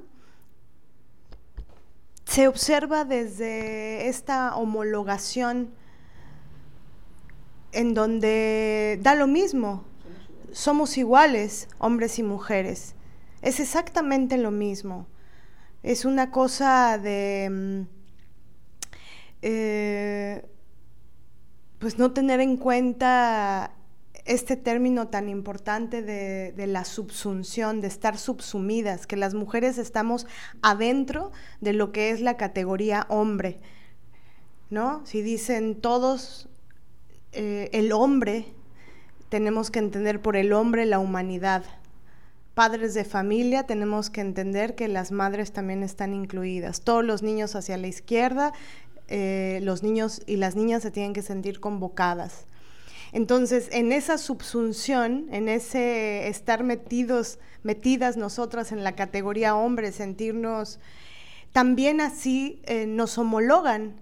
se 2.26 2.50
observa 2.50 3.06
desde 3.06 4.10
esta 4.10 4.58
homologación 4.58 5.74
en 7.72 7.94
donde 7.94 9.00
da 9.02 9.16
lo 9.16 9.26
mismo, 9.26 9.86
somos 10.52 10.98
iguales, 10.98 11.70
hombres 11.78 12.20
y 12.20 12.24
mujeres. 12.24 12.94
Es 13.42 13.62
exactamente 13.62 14.38
lo 14.38 14.52
mismo. 14.52 15.08
Es 15.82 16.04
una 16.04 16.30
cosa 16.30 16.98
de... 16.98 17.48
Mm, 17.50 17.82
eh, 19.44 20.46
pues 21.80 21.98
no 21.98 22.12
tener 22.12 22.40
en 22.40 22.58
cuenta 22.58 23.72
este 24.26 24.58
término 24.58 25.08
tan 25.08 25.30
importante 25.30 26.02
de, 26.02 26.68
la 26.68 26.84
subsunción, 26.84 27.80
de 27.80 27.88
estar 27.88 28.18
subsumidas, 28.18 29.06
que 29.06 29.18
las 29.18 29.36
mujeres 29.36 29.78
estamos 29.78 30.26
adentro 30.62 31.32
de 31.62 31.74
lo 31.74 31.92
que 31.92 32.10
es 32.10 32.22
la 32.22 32.36
categoría 32.36 33.06
hombre, 33.10 33.60
¿no? 34.72 35.06
Si 35.06 35.22
dicen 35.22 35.76
todos 35.76 36.50
eh, 37.34 37.70
el 37.72 37.92
hombre, 37.92 38.48
tenemos 39.30 39.70
que 39.70 39.80
entender 39.80 40.22
por 40.22 40.36
el 40.36 40.54
hombre 40.54 40.86
la 40.86 40.98
humanidad. 40.98 41.64
Padres 42.56 42.94
de 42.94 43.04
familia, 43.04 43.68
tenemos 43.68 44.10
que 44.10 44.22
entender 44.22 44.76
que 44.76 44.88
las 44.88 45.12
madres 45.12 45.52
también 45.52 45.84
están 45.84 46.14
incluidas. 46.14 46.82
Todos 46.82 47.04
los 47.04 47.22
niños 47.22 47.56
hacia 47.56 47.78
la 47.78 47.88
izquierda, 47.88 48.54
eh, 49.08 49.60
los 49.64 49.84
niños 49.84 50.22
y 50.26 50.38
las 50.38 50.56
niñas 50.56 50.84
se 50.84 50.92
tienen 50.92 51.14
que 51.14 51.22
sentir 51.22 51.60
convocadas. 51.60 52.46
Entonces, 53.12 53.70
en 53.72 53.92
esa 53.92 54.18
subsunción, 54.18 55.28
en 55.32 55.48
ese 55.48 56.28
estar 56.28 56.64
metidos, 56.64 57.40
metidas 57.64 58.18
nosotras 58.18 58.72
en 58.72 58.84
la 58.84 58.96
categoría 58.96 59.56
hombre, 59.56 59.92
sentirnos, 59.92 60.80
también 61.54 62.02
así 62.02 62.62
eh, 62.66 62.86
nos 62.86 63.18
homologan 63.18 64.02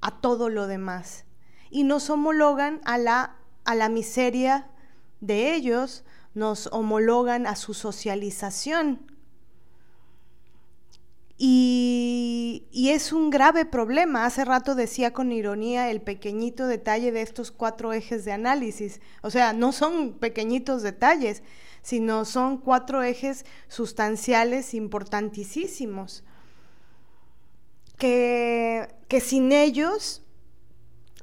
a 0.00 0.20
todo 0.20 0.48
lo 0.48 0.68
demás 0.68 1.24
y 1.70 1.84
nos 1.84 2.10
homologan 2.10 2.80
a 2.84 2.98
la, 2.98 3.36
a 3.64 3.74
la 3.74 3.88
miseria 3.88 4.68
de 5.20 5.54
ellos, 5.54 6.04
nos 6.34 6.68
homologan 6.68 7.46
a 7.46 7.56
su 7.56 7.74
socialización. 7.74 9.11
Y, 11.44 12.68
es 12.72 13.12
un 13.12 13.30
grave 13.30 13.64
problema. 13.64 14.26
Hace 14.26 14.44
rato 14.44 14.76
decía 14.76 15.12
con 15.12 15.32
ironía 15.32 15.90
el 15.90 16.00
pequeñito 16.00 16.68
detalle 16.68 17.10
de 17.10 17.22
estos 17.22 17.50
cuatro 17.50 17.92
ejes 17.92 18.24
de 18.24 18.30
análisis. 18.30 19.00
O 19.22 19.30
sea, 19.30 19.52
no 19.52 19.72
son 19.72 20.12
pequeñitos 20.12 20.84
detalles, 20.84 21.42
sino 21.82 22.26
son 22.26 22.58
cuatro 22.58 23.02
ejes 23.02 23.44
sustanciales 23.66 24.72
importantísimos. 24.72 26.22
Que, 27.98 28.94
que 29.08 29.20
sin 29.20 29.50
ellos 29.50 30.22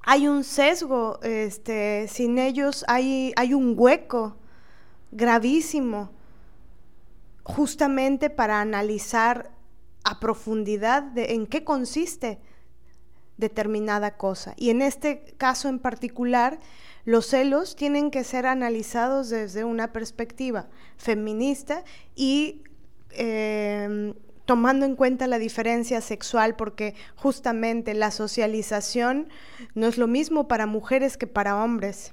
hay 0.01 0.27
un 0.27 0.43
sesgo, 0.43 1.21
este, 1.23 2.09
sin 2.09 2.39
ellos 2.39 2.83
hay, 2.89 3.31
hay 3.37 3.53
un 3.53 3.73
hueco 3.77 4.35
gravísimo, 5.11 6.11
justamente 7.43 8.29
para 8.29 8.59
analizar 8.59 9.57
a 10.03 10.19
profundidad 10.19 11.03
de 11.03 11.33
en 11.33 11.47
qué 11.47 11.63
consiste 11.63 12.39
determinada 13.37 14.17
cosa. 14.17 14.53
Y 14.57 14.69
en 14.69 14.81
este 14.81 15.23
caso 15.37 15.69
en 15.69 15.79
particular, 15.79 16.59
los 17.05 17.27
celos 17.27 17.75
tienen 17.75 18.11
que 18.11 18.23
ser 18.23 18.45
analizados 18.45 19.29
desde 19.29 19.63
una 19.63 19.93
perspectiva 19.93 20.67
feminista 20.97 21.83
y 22.15 22.61
em, 23.11 24.13
tomando 24.45 24.85
en 24.85 24.95
cuenta 24.95 25.25
la 25.27 25.39
diferencia 25.39 26.01
sexual, 26.01 26.55
porque 26.55 26.95
justamente 27.15 27.93
la 27.93 28.11
socialización 28.11 29.29
no 29.73 29.87
es 29.87 29.97
lo 29.97 30.07
mismo 30.07 30.47
para 30.47 30.65
mujeres 30.65 31.17
que 31.17 31.27
para 31.27 31.63
hombres. 31.63 32.11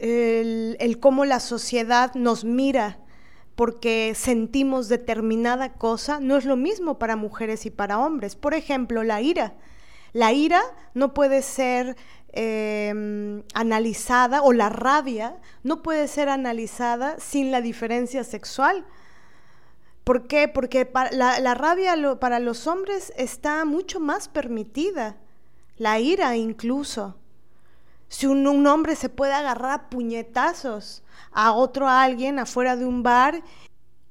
El, 0.00 0.76
el 0.78 1.00
cómo 1.00 1.24
la 1.24 1.40
sociedad 1.40 2.14
nos 2.14 2.44
mira 2.44 2.98
porque 3.62 4.14
sentimos 4.16 4.88
determinada 4.88 5.74
cosa 5.74 6.18
no 6.18 6.36
es 6.36 6.44
lo 6.44 6.56
mismo 6.56 6.98
para 6.98 7.14
mujeres 7.14 7.64
y 7.64 7.70
para 7.70 8.00
hombres. 8.00 8.34
Por 8.34 8.54
ejemplo, 8.54 9.04
la 9.04 9.20
ira. 9.20 9.54
La 10.12 10.32
ira 10.32 10.60
no 10.94 11.14
puede 11.14 11.42
ser 11.42 11.96
em, 12.32 13.44
analizada 13.54 14.42
o 14.42 14.52
la 14.52 14.68
rabia 14.68 15.36
no 15.62 15.80
puede 15.80 16.08
ser 16.08 16.28
analizada 16.28 17.20
sin 17.20 17.52
la 17.52 17.60
diferencia 17.60 18.24
sexual. 18.24 18.84
¿Por 20.02 20.26
qué? 20.26 20.48
Porque 20.48 20.90
la, 21.12 21.54
rabia 21.54 21.94
para 22.18 22.40
los 22.40 22.66
hombres 22.66 23.12
está 23.16 23.64
mucho 23.64 24.00
más 24.00 24.26
permitida, 24.26 25.18
la 25.78 26.00
ira 26.00 26.34
incluso. 26.34 27.16
Si 28.08 28.26
un, 28.26 28.44
un 28.44 28.66
hombre 28.66 28.96
se 28.96 29.08
puede 29.08 29.34
agarrar 29.34 29.70
a 29.70 29.88
puñetazos 29.88 31.01
a 31.30 31.52
otro 31.52 31.88
alguien 31.88 32.38
afuera 32.38 32.76
de 32.76 32.84
un 32.84 33.02
bar 33.02 33.42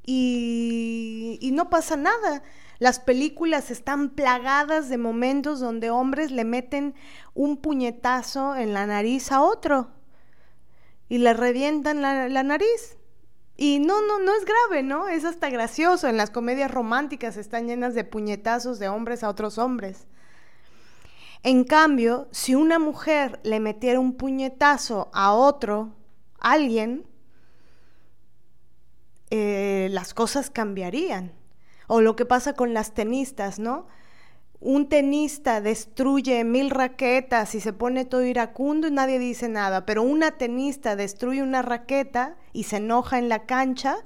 y, 0.05 1.38
y 1.41 1.51
no 1.51 1.70
pasa 1.70 1.96
nada. 1.96 2.43
Las 2.79 3.00
películas 3.00 3.70
están 3.70 4.10
plagadas 4.10 4.89
de 4.89 4.98
momentos 4.98 5.60
donde 5.60 5.91
hombres 5.91 6.31
le 6.31 6.46
meten 6.46 6.96
un 7.36 7.58
puñetazo 7.58 8.55
en 8.55 8.74
la 8.74 8.88
nariz 8.88 9.31
a 9.31 9.41
otro 9.41 9.91
y 11.08 11.20
le 11.20 11.34
revientan 11.34 12.01
la, 12.01 12.27
la 12.27 12.41
nariz. 12.41 12.97
Y 13.56 13.80
no, 13.80 14.02
no, 14.02 14.19
no 14.19 14.34
es 14.34 14.45
grave, 14.45 14.82
¿no? 14.82 15.10
Es 15.10 15.25
hasta 15.25 15.52
gracioso. 15.52 16.08
En 16.08 16.17
las 16.17 16.32
comedias 16.32 16.71
románticas 16.71 17.38
están 17.38 17.67
llenas 17.67 17.93
de 17.93 18.04
puñetazos 18.04 18.80
de 18.80 18.89
hombres 18.89 19.23
a 19.23 19.30
otros 19.30 19.60
hombres. 19.60 20.08
En 21.43 21.63
cambio, 21.63 22.28
si 22.32 22.56
una 22.56 22.80
mujer 22.80 23.39
le 23.43 23.60
metiera 23.60 23.99
un 23.99 24.13
puñetazo 24.13 25.12
a 25.13 25.34
otro, 25.34 25.93
alguien, 26.41 27.06
eh, 29.30 29.88
las 29.91 30.13
cosas 30.13 30.49
cambiarían. 30.49 31.32
O 31.88 32.01
lo 32.01 32.15
que 32.15 32.25
pasa 32.25 32.54
con 32.54 32.73
las 32.73 32.93
tenistas, 32.93 33.60
¿no? 33.60 33.88
Un 34.60 34.89
tenista 34.89 35.62
destruye 35.62 36.43
mil 36.43 36.69
raquetas 36.69 37.56
y 37.56 37.62
se 37.62 37.73
pone 37.73 38.06
todo 38.06 38.23
iracundo 38.23 38.88
y 38.88 38.91
nadie 38.91 39.17
dice 39.17 39.49
nada, 39.49 39.86
pero 39.86 40.04
una 40.04 40.32
tenista 40.32 40.95
destruye 40.95 41.41
una 41.41 41.62
raqueta 41.62 42.36
y 42.54 42.63
se 42.63 42.77
enoja 42.77 43.17
en 43.17 43.27
la 43.27 43.45
cancha, 43.45 43.97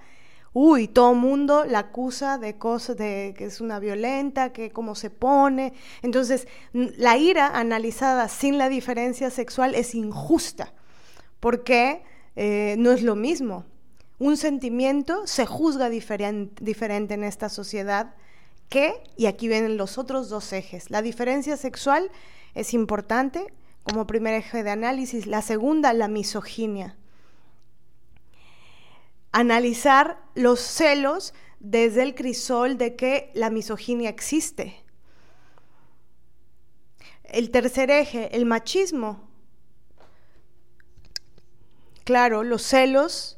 uy, 0.54 0.88
todo 0.88 1.12
el 1.12 1.18
mundo 1.18 1.66
la 1.66 1.80
acusa 1.80 2.38
de 2.38 2.58
cosas, 2.58 2.96
de 2.96 3.34
que 3.38 3.46
es 3.46 3.60
una 3.60 3.80
violenta, 3.80 4.54
que 4.54 4.72
cómo 4.72 4.96
se 4.96 5.10
pone. 5.10 5.74
Entonces, 6.02 6.48
la 6.72 7.18
ira 7.18 7.48
analizada 7.48 8.30
sin 8.30 8.58
la 8.58 8.70
diferencia 8.70 9.30
sexual 9.30 9.76
es 9.76 9.94
injusta, 9.94 10.74
porque 11.42 12.04
eh, 12.36 12.76
no 12.78 12.92
es 12.92 13.02
lo 13.02 13.16
mismo. 13.16 13.66
Un 14.18 14.38
sentimiento 14.38 15.28
se 15.28 15.46
juzga 15.46 15.90
diferente 15.90 17.14
en 17.14 17.24
esta 17.24 17.50
sociedad 17.50 18.16
que, 18.70 18.94
y 19.18 19.26
aquí 19.26 19.48
vienen 19.48 19.78
los 19.78 19.98
otros 19.98 20.30
dos 20.30 20.54
ejes, 20.54 20.90
la 20.90 21.02
diferencia 21.02 21.58
sexual 21.58 22.10
es 22.54 22.74
importante 22.74 23.54
como 23.84 24.08
primer 24.08 24.34
eje 24.34 24.64
de 24.64 24.72
análisis, 24.72 25.28
la 25.28 25.42
segunda, 25.42 25.94
la 25.94 26.08
misoginia. 26.08 26.98
Analizar 29.32 30.18
los 30.34 30.60
celos 30.60 31.34
desde 31.60 32.02
el 32.02 32.16
crisol 32.16 32.78
de 32.78 32.96
que 32.96 33.32
la 33.34 33.50
misoginia 33.50 34.10
existe. 34.10 34.82
El 37.24 37.52
tercer 37.52 37.92
eje, 37.92 38.36
el 38.36 38.46
machismo. 38.46 39.25
Claro, 42.06 42.44
los 42.44 42.62
celos 42.62 43.36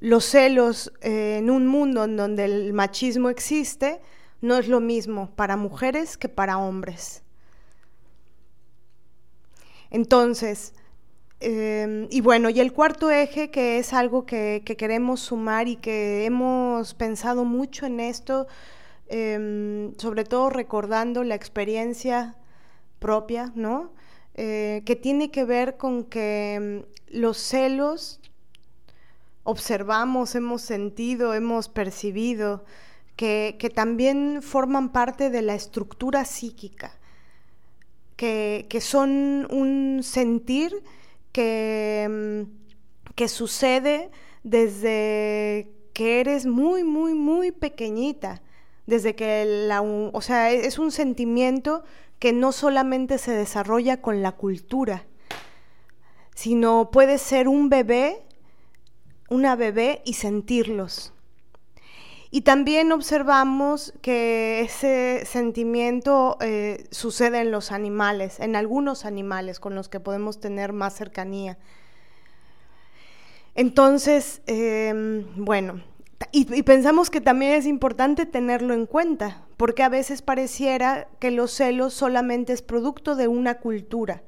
los 0.00 0.24
celos 0.24 0.92
eh, 1.00 1.38
en 1.38 1.50
un 1.50 1.66
mundo 1.66 2.04
en 2.04 2.16
donde 2.16 2.44
el 2.44 2.72
machismo 2.72 3.30
existe 3.30 4.00
no 4.40 4.56
es 4.56 4.68
lo 4.68 4.80
mismo 4.80 5.30
para 5.34 5.56
mujeres 5.56 6.16
que 6.16 6.28
para 6.28 6.58
hombres. 6.58 7.22
Entonces, 9.90 10.74
em, 11.40 12.06
y 12.10 12.20
bueno, 12.20 12.50
y 12.50 12.60
el 12.60 12.72
cuarto 12.72 13.10
eje, 13.10 13.50
que 13.50 13.78
es 13.78 13.92
algo 13.92 14.26
que, 14.26 14.62
queremos 14.78 15.20
sumar 15.20 15.66
y 15.66 15.76
que 15.76 16.24
hemos 16.24 16.94
pensado 16.94 17.44
mucho 17.44 17.86
en 17.86 18.00
esto, 18.00 18.46
em, 19.08 19.92
sobre 19.98 20.24
todo 20.24 20.50
recordando 20.50 21.24
la 21.24 21.34
experiencia 21.34 22.36
propia, 23.00 23.52
¿no? 23.56 23.92
Eh, 24.40 24.82
que 24.84 24.94
tiene 24.94 25.32
que 25.32 25.42
ver 25.42 25.76
con 25.76 26.04
que 26.04 26.54
em, 26.54 26.82
los 27.08 27.38
celos 27.38 28.20
observamos, 29.42 30.36
hemos 30.36 30.62
sentido, 30.62 31.34
hemos 31.34 31.68
percibido, 31.68 32.64
que, 33.16 33.58
también 33.74 34.40
forman 34.40 34.92
parte 34.92 35.30
de 35.30 35.42
la 35.42 35.56
estructura 35.56 36.24
psíquica, 36.24 36.92
que, 38.14 38.64
son 38.80 39.48
un 39.50 40.04
sentir 40.04 40.84
que, 41.32 42.06
mm, 42.08 43.14
que 43.16 43.26
sucede 43.26 44.08
desde 44.44 45.68
que 45.94 46.20
eres 46.20 46.46
muy, 46.46 46.84
muy, 46.84 47.14
muy 47.14 47.50
pequeñita, 47.50 48.40
desde 48.86 49.16
que 49.16 49.44
la, 49.66 49.82
o 49.82 50.20
sea, 50.20 50.52
es 50.52 50.78
un 50.78 50.92
sentimiento 50.92 51.82
que 52.18 52.32
no 52.32 52.52
solamente 52.52 53.18
se 53.18 53.32
desarrolla 53.32 54.00
con 54.00 54.22
la 54.22 54.32
cultura, 54.32 55.04
sino 56.34 56.90
puede 56.90 57.18
ser 57.18 57.48
un 57.48 57.68
bebé 57.68 58.24
una 59.28 59.56
bebé 59.56 60.02
y 60.04 60.14
sentirlos. 60.14 61.12
Y 62.30 62.42
también 62.42 62.92
observamos 62.92 63.94
que 64.02 64.60
ese 64.60 65.24
sentimiento 65.24 66.36
eh, 66.40 66.86
sucede 66.90 67.40
en 67.40 67.50
los 67.50 67.72
animales, 67.72 68.38
en 68.40 68.54
algunos 68.54 69.06
animales 69.06 69.60
con 69.60 69.74
los 69.74 69.88
que 69.88 70.00
podemos 70.00 70.38
tener 70.38 70.74
más 70.74 70.94
cercanía. 70.94 71.56
Entonces, 73.54 74.42
em, 74.46 75.24
bueno, 75.36 75.82
y, 76.32 76.62
pensamos 76.62 77.10
que 77.10 77.20
también 77.20 77.52
es 77.52 77.66
importante 77.66 78.26
tenerlo 78.26 78.74
en 78.74 78.86
cuenta, 78.86 79.44
porque 79.56 79.82
a 79.82 79.88
veces 79.88 80.20
pareciera 80.20 81.08
que 81.20 81.30
los 81.30 81.52
celos 81.52 81.94
solamente 81.94 82.52
es 82.52 82.62
producto 82.62 83.14
de 83.14 83.28
una 83.28 83.58
cultura, 83.58 84.22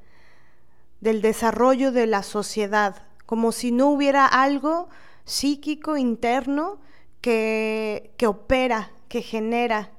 del 1.01 1.21
desarrollo 1.21 1.93
de 1.93 2.07
la 2.07 2.23
sociedad, 2.23 3.03
como 3.27 3.53
si 3.53 3.73
no 3.73 3.89
hubiera 3.89 4.27
algo 4.27 4.89
psíquico 5.25 5.97
interno 5.97 6.81
que, 7.21 8.13
que 8.17 8.27
opera, 8.27 8.93
que 9.09 9.23
genera 9.23 9.91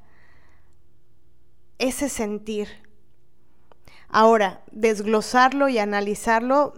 ese 1.78 2.10
sentir. 2.10 2.68
Ahora, 4.08 4.62
desglosarlo 4.72 5.68
y 5.70 5.78
analizarlo, 5.78 6.74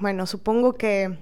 bueno, 0.00 0.26
supongo 0.26 0.74
que, 0.74 1.18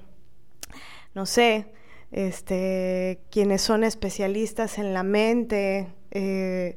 no 1.15 1.27
sé, 1.27 1.73
este, 2.15 3.25
quienes 3.29 3.61
son 3.61 3.83
especialistas 3.83 4.79
en 4.79 4.95
la 4.95 5.03
mente 5.03 5.93
eh, 6.13 6.77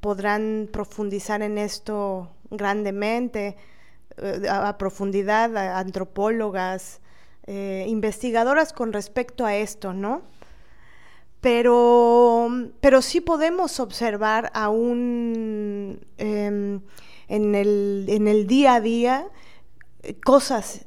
podrán 0.00 0.70
profundizar 0.72 1.42
en 1.42 1.58
esto 1.58 2.30
grandemente, 2.50 3.58
eh, 4.16 4.48
a, 4.48 4.78
profundidad, 4.78 5.54
antropólogas, 5.76 7.02
eh, 7.46 7.84
investigadoras 7.86 8.72
con 8.72 8.94
respecto 8.94 9.44
a 9.44 9.54
esto, 9.54 9.92
¿no? 9.92 10.22
Pero, 11.42 12.48
pero 12.80 13.02
sí 13.02 13.20
podemos 13.20 13.78
observar 13.78 14.50
aún 14.54 16.00
em, 16.16 16.80
en, 17.28 17.54
el, 17.54 18.06
en 18.08 18.26
el 18.26 18.46
día 18.46 18.76
a 18.76 18.80
día 18.80 19.28
cosas 20.24 20.86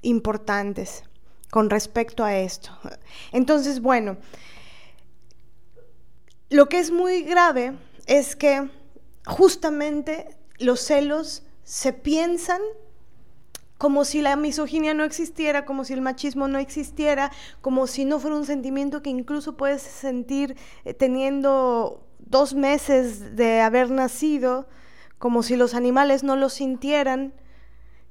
importantes 0.00 1.04
con 1.50 1.70
respecto 1.70 2.24
a 2.24 2.36
esto. 2.36 2.70
Entonces, 3.32 3.80
bueno, 3.80 4.16
lo 6.50 6.68
que 6.68 6.78
es 6.78 6.90
muy 6.90 7.22
grave 7.22 7.74
es 8.06 8.36
que 8.36 8.68
justamente 9.26 10.36
los 10.58 10.80
celos 10.80 11.42
se 11.64 11.92
piensan 11.92 12.60
como 13.78 14.04
si 14.04 14.22
la 14.22 14.36
misoginia 14.36 14.94
no 14.94 15.04
existiera, 15.04 15.66
como 15.66 15.84
si 15.84 15.92
el 15.92 16.00
machismo 16.00 16.48
no 16.48 16.58
existiera, 16.58 17.30
como 17.60 17.86
si 17.86 18.04
no 18.04 18.18
fuera 18.18 18.36
un 18.36 18.46
sentimiento 18.46 19.02
que 19.02 19.10
incluso 19.10 19.56
puedes 19.56 19.82
sentir 19.82 20.56
eh, 20.84 20.94
teniendo 20.94 22.06
dos 22.18 22.54
meses 22.54 23.36
de 23.36 23.60
haber 23.60 23.90
nacido, 23.90 24.66
como 25.18 25.42
si 25.42 25.56
los 25.56 25.74
animales 25.74 26.22
no 26.22 26.36
lo 26.36 26.48
sintieran, 26.48 27.34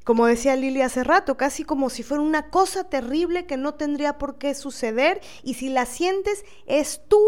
como 0.05 0.25
decía 0.25 0.55
Lili 0.55 0.81
hace 0.81 1.03
rato, 1.03 1.35
casi 1.35 1.65
como 1.65 1.89
si 1.89 2.03
fuera 2.03 2.23
una 2.23 2.49
cosa 2.49 2.85
terrible 2.85 3.45
que 3.45 3.57
no 3.57 3.73
tendría 3.73 4.17
por 4.17 4.37
qué 4.37 4.55
suceder 4.55 5.19
y 5.43 5.55
si 5.55 5.67
la 5.67 5.85
sientes 5.85 6.45
es 6.65 7.01
tu 7.09 7.19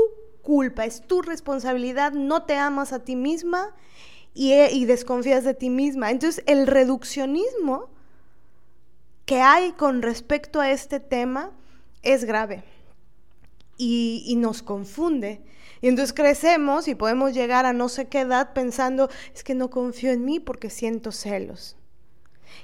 culpa, 0.42 0.86
es 0.86 1.02
tu 1.02 1.22
responsabilidad, 1.22 2.14
no 2.14 2.44
te 2.44 2.56
amas 2.56 2.94
a 2.94 3.04
ti 3.04 3.18
misma 3.18 3.76
y, 4.34 4.54
eh, 4.54 4.70
y 4.72 4.86
desconfías 4.86 5.44
de 5.44 5.54
ti 5.54 5.70
misma. 5.70 6.10
Entonces 6.12 6.42
el 6.48 6.68
reduccionismo 6.68 7.90
que 9.26 9.42
hay 9.42 9.74
con 9.74 10.02
respecto 10.02 10.62
a 10.62 10.72
este 10.72 11.02
tema 11.02 11.52
es 12.02 12.24
grave 12.24 12.64
y, 13.78 14.36
nos 14.38 14.62
confunde. 14.62 15.42
Y 15.82 15.88
entonces 15.88 16.14
crecemos 16.14 16.88
y 16.88 16.96
podemos 16.96 17.34
llegar 17.34 17.66
a 17.66 17.74
no 17.74 17.90
sé 17.90 18.08
qué 18.08 18.22
edad 18.22 18.54
pensando, 18.54 19.10
es 19.34 19.44
que 19.44 19.54
no 19.54 19.70
confío 19.70 20.12
en 20.12 20.26
mí 20.26 20.40
porque 20.40 20.70
siento 20.70 21.12
celos. 21.12 21.76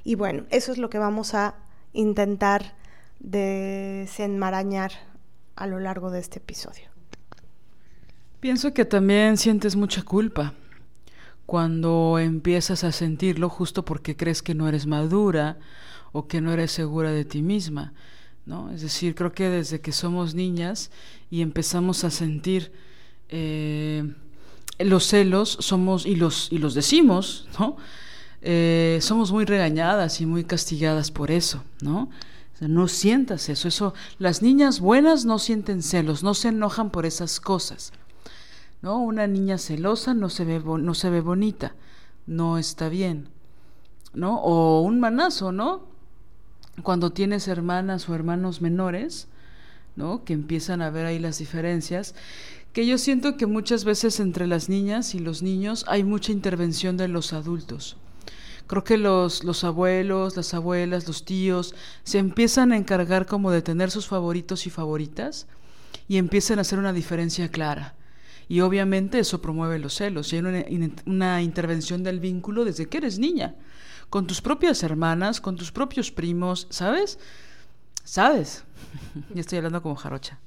Y 0.03 0.15
bueno, 0.15 0.43
eso 0.49 0.71
es 0.71 0.77
lo 0.77 0.89
que 0.89 0.97
vamos 0.97 1.33
a 1.33 1.55
intentar 1.93 2.73
desenmarañar 3.19 4.91
a 5.55 5.67
lo 5.67 5.79
largo 5.79 6.11
de 6.11 6.19
este 6.19 6.39
episodio. 6.39 6.89
Pienso 8.39 8.73
que 8.73 8.85
también 8.85 9.37
sientes 9.37 9.75
mucha 9.75 10.03
culpa 10.03 10.53
cuando 11.45 12.19
empiezas 12.19 12.83
a 12.83 12.91
sentirlo 12.91 13.49
justo 13.49 13.85
porque 13.85 14.15
crees 14.15 14.41
que 14.41 14.55
no 14.55 14.67
eres 14.67 14.85
madura 14.85 15.57
o 16.11 16.27
que 16.27 16.41
no 16.41 16.51
eres 16.51 16.71
segura 16.71 17.11
de 17.11 17.25
ti 17.25 17.41
misma, 17.41 17.93
¿no? 18.45 18.71
Es 18.71 18.81
decir, 18.81 19.15
creo 19.15 19.31
que 19.31 19.49
desde 19.49 19.81
que 19.81 19.91
somos 19.91 20.35
niñas 20.35 20.91
y 21.29 21.41
empezamos 21.41 22.03
a 22.03 22.09
sentir 22.09 22.71
eh, 23.29 24.13
los 24.79 25.07
celos, 25.07 25.57
somos, 25.59 26.05
y 26.05 26.15
los, 26.15 26.51
y 26.51 26.57
los 26.57 26.73
decimos, 26.73 27.47
¿no? 27.59 27.77
Eh, 28.43 28.99
somos 29.01 29.31
muy 29.31 29.45
regañadas 29.45 30.21
y 30.21 30.25
muy 30.25 30.43
castigadas 30.43 31.11
por 31.11 31.31
eso, 31.31 31.63
¿no? 31.81 32.09
no 32.59 32.87
sientas 32.87 33.49
eso, 33.49 33.67
eso, 33.67 33.93
las 34.19 34.41
niñas 34.41 34.79
buenas 34.79 35.25
no 35.25 35.37
sienten 35.37 35.81
celos, 35.81 36.23
no 36.23 36.33
se 36.33 36.49
enojan 36.49 36.91
por 36.91 37.05
esas 37.05 37.41
cosas, 37.41 37.91
¿no? 38.81 38.99
Una 38.99 39.27
niña 39.27 39.57
celosa 39.57 40.13
no 40.13 40.29
se 40.29 40.45
ve, 40.45 40.61
no 40.61 40.93
se 40.93 41.09
ve 41.09 41.19
bonita, 41.19 41.75
no 42.25 42.57
está 42.57 42.87
bien, 42.87 43.27
¿no? 44.13 44.39
O 44.41 44.79
un 44.81 45.01
manazo, 45.01 45.51
¿no? 45.51 45.91
cuando 46.81 47.11
tienes 47.11 47.47
hermanas 47.47 48.09
o 48.09 48.15
hermanos 48.15 48.61
menores, 48.61 49.27
¿no? 49.95 50.23
Que 50.23 50.33
empiezan 50.33 50.81
a 50.81 50.89
ver 50.89 51.05
ahí 51.05 51.19
las 51.19 51.37
diferencias, 51.37 52.15
que 52.71 52.87
yo 52.87 52.97
siento 52.97 53.37
que 53.37 53.45
muchas 53.45 53.85
veces 53.85 54.19
entre 54.19 54.47
las 54.47 54.69
niñas 54.69 55.13
y 55.13 55.19
los 55.19 55.43
niños 55.43 55.85
hay 55.87 56.03
mucha 56.03 56.31
intervención 56.31 56.97
de 56.97 57.07
los 57.07 57.31
adultos. 57.33 57.97
Creo 58.67 58.83
que 58.83 58.97
los, 58.97 59.43
los 59.43 59.63
abuelos, 59.63 60.37
las 60.37 60.53
abuelas, 60.53 61.07
los 61.07 61.25
tíos 61.25 61.75
se 62.03 62.19
empiezan 62.19 62.71
a 62.71 62.77
encargar 62.77 63.25
como 63.25 63.51
de 63.51 63.61
tener 63.61 63.91
sus 63.91 64.07
favoritos 64.07 64.65
y 64.65 64.69
favoritas 64.69 65.47
y 66.07 66.17
empiezan 66.17 66.59
a 66.59 66.61
hacer 66.61 66.79
una 66.79 66.93
diferencia 66.93 67.49
clara. 67.49 67.95
Y 68.47 68.61
obviamente 68.61 69.19
eso 69.19 69.41
promueve 69.41 69.79
los 69.79 69.95
celos 69.95 70.31
y 70.31 70.37
hay 70.37 70.41
una, 70.41 70.63
una 71.05 71.41
intervención 71.41 72.03
del 72.03 72.19
vínculo 72.19 72.65
desde 72.65 72.87
que 72.87 72.97
eres 72.97 73.19
niña 73.19 73.55
con 74.13 74.27
tus 74.27 74.41
propias 74.41 74.83
hermanas, 74.83 75.41
con 75.41 75.55
tus 75.55 75.71
propios 75.71 76.11
primos, 76.11 76.67
¿sabes? 76.69 77.17
¿Sabes? 78.03 78.63
ya 79.33 79.41
estoy 79.41 79.57
hablando 79.57 79.81
como 79.81 79.95
jarocha. 79.95 80.39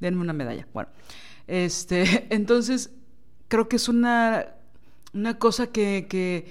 Denme 0.00 0.20
una 0.20 0.32
medalla. 0.32 0.66
Bueno, 0.74 0.88
este, 1.46 2.26
entonces 2.34 2.90
creo 3.46 3.68
que 3.68 3.76
es 3.76 3.88
una, 3.88 4.46
una 5.12 5.38
cosa 5.38 5.68
que, 5.68 6.06
que, 6.08 6.50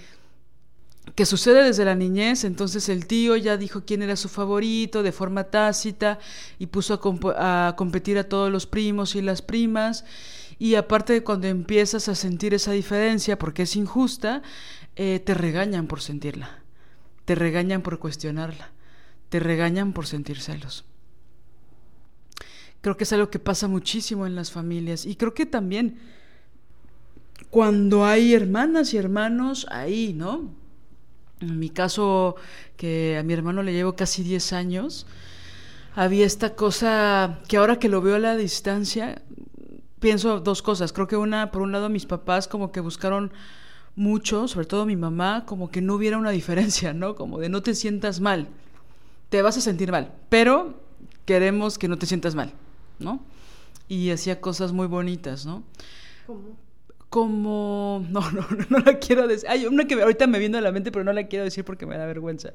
que 1.16 1.26
sucede 1.26 1.64
desde 1.64 1.84
la 1.84 1.96
niñez, 1.96 2.44
entonces 2.44 2.88
el 2.88 3.08
tío 3.08 3.36
ya 3.36 3.58
dijo 3.58 3.84
quién 3.86 4.02
era 4.02 4.16
su 4.16 4.30
favorito 4.30 5.04
de 5.04 5.12
forma 5.12 5.46
tácita 5.46 6.20
y 6.60 6.68
puso 6.68 7.02
a, 7.36 7.76
competir 7.76 8.18
a 8.18 8.30
todos 8.30 8.52
los 8.52 8.68
primos 8.68 9.16
y 9.16 9.22
las 9.22 9.42
primas. 9.42 10.06
Y 10.60 10.76
aparte 10.76 11.14
de 11.14 11.24
cuando 11.24 11.48
empiezas 11.48 12.08
a 12.08 12.14
sentir 12.14 12.54
esa 12.54 12.72
diferencia, 12.72 13.40
porque 13.40 13.64
es 13.64 13.76
injusta, 13.76 14.44
eh, 14.96 15.20
te 15.26 15.34
regañan 15.34 15.88
por 15.88 16.02
sentirla. 16.02 16.62
Te 17.26 17.36
regañan 17.36 17.82
por 17.82 17.98
cuestionarla, 18.00 18.72
te 19.30 19.40
regañan 19.40 19.94
por 19.94 20.06
sentir 20.06 20.40
celos. 20.40 20.86
Creo 22.82 22.98
que 22.98 23.04
es 23.04 23.14
algo 23.14 23.30
que 23.30 23.40
pasa 23.40 23.68
muchísimo 23.68 24.26
en 24.26 24.36
las 24.36 24.52
familias 24.52 25.06
y 25.06 25.16
creo 25.16 25.34
que 25.34 25.46
también 25.46 26.00
cuando 27.50 28.06
hay 28.06 28.34
hermanas 28.34 28.94
y 28.94 28.98
hermanos 28.98 29.68
ahí, 29.70 30.14
¿no? 30.14 30.61
En 31.42 31.60
mi 31.60 31.70
caso, 31.70 32.36
que 32.78 33.18
a 33.18 33.24
mi 33.24 33.34
hermano 33.34 33.64
le 33.64 33.74
llevo 33.74 33.96
casi 33.96 34.24
10 34.24 34.54
años, 34.54 35.08
había 35.96 36.26
esta 36.26 36.56
cosa 36.56 37.40
que 37.48 37.58
ahora 37.58 37.80
que 37.80 37.90
lo 37.90 38.02
veo 38.02 38.16
a 38.16 38.20
la 38.20 38.36
distancia, 38.36 39.22
pienso 40.00 40.40
dos 40.40 40.62
cosas. 40.62 40.94
Creo 40.94 41.08
que 41.08 41.18
una, 41.18 41.52
por 41.52 41.62
un 41.62 41.72
lado, 41.72 41.90
mis 41.90 42.06
papás 42.06 42.48
como 42.48 42.72
que 42.72 42.80
buscaron 42.80 43.32
mucho, 43.96 44.48
sobre 44.48 44.68
todo 44.68 44.86
mi 44.86 44.96
mamá, 44.96 45.46
como 45.46 45.70
que 45.70 45.82
no 45.82 45.96
hubiera 45.96 46.18
una 46.18 46.32
diferencia, 46.32 46.94
¿no? 46.94 47.16
Como 47.16 47.40
de 47.40 47.50
no 47.50 47.62
te 47.62 47.76
sientas 47.76 48.20
mal. 48.20 48.48
Te 49.30 49.42
vas 49.42 49.58
a 49.58 49.62
sentir 49.62 49.92
mal, 49.92 50.14
pero 50.30 50.76
queremos 51.26 51.78
que 51.78 51.88
no 51.88 51.98
te 51.98 52.06
sientas 52.06 52.36
mal, 52.36 52.54
¿no? 53.00 53.22
Y 53.88 54.12
hacía 54.12 54.42
cosas 54.42 54.72
muy 54.74 54.88
bonitas, 54.88 55.46
¿no? 55.46 55.64
¿Cómo? 56.28 56.56
Como, 57.12 58.04
no, 58.10 58.32
no, 58.32 58.48
no 58.70 58.80
la 58.80 58.98
quiero 58.98 59.28
decir. 59.28 59.48
Hay 59.48 59.68
una 59.68 59.86
que 59.86 60.02
ahorita 60.02 60.26
me 60.26 60.40
viene 60.40 60.58
a 60.58 60.62
la 60.62 60.72
mente, 60.72 60.92
pero 60.92 61.06
no 61.06 61.14
la 61.14 61.28
quiero 61.28 61.46
decir 61.46 61.64
porque 61.64 61.86
me 61.86 61.96
da 61.96 62.08
vergüenza. 62.08 62.54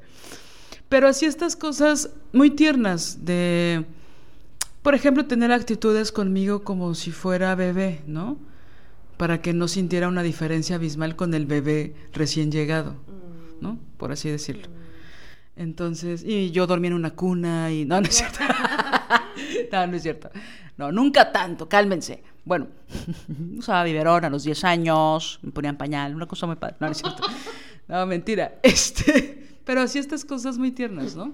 Pero 0.89 1.07
hacía 1.07 1.29
estas 1.29 1.55
cosas 1.55 2.09
muy 2.33 2.49
tiernas 2.49 3.23
de, 3.23 3.85
por 4.81 4.95
ejemplo, 4.95 5.25
tener 5.25 5.53
actitudes 5.53 6.11
conmigo 6.11 6.65
como 6.65 6.93
si 6.93 7.11
fuera 7.11 7.55
bebé, 7.55 8.01
¿no? 8.05 8.37
para 9.17 9.41
que 9.41 9.53
no 9.53 9.67
sintiera 9.67 10.07
una 10.07 10.23
diferencia 10.23 10.75
abismal 10.75 11.15
con 11.15 11.33
el 11.33 11.45
bebé 11.47 11.95
recién 12.13 12.51
llegado, 12.51 12.95
¿no? 13.59 13.79
Por 13.97 14.11
así 14.11 14.29
decirlo. 14.29 14.69
Entonces, 15.55 16.23
y 16.23 16.51
yo 16.51 16.67
dormía 16.67 16.89
en 16.89 16.93
una 16.93 17.15
cuna 17.15 17.71
y 17.71 17.83
no, 17.83 17.99
no 17.99 18.07
es 18.07 18.15
cierto. 18.15 18.39
no, 19.71 19.87
no 19.87 19.97
es 19.97 20.03
cierto. 20.03 20.29
No, 20.77 20.91
nunca 20.91 21.31
tanto, 21.31 21.67
cálmense. 21.67 22.21
Bueno, 22.47 22.67
usaba 23.57 23.83
biberón 23.83 24.23
a 24.23 24.29
los 24.29 24.43
10 24.43 24.63
años, 24.63 25.39
me 25.41 25.51
ponían 25.51 25.77
pañal, 25.77 26.15
una 26.15 26.25
cosa 26.25 26.47
muy 26.47 26.55
padre. 26.55 26.77
No, 26.79 26.87
no 26.87 26.91
es 26.91 26.97
cierto. 26.99 27.23
No, 27.89 28.05
mentira. 28.05 28.55
Este, 28.63 29.59
pero 29.63 29.79
así 29.81 29.97
estas 29.97 30.25
cosas 30.25 30.57
muy 30.57 30.71
tiernas, 30.71 31.15
¿no? 31.15 31.33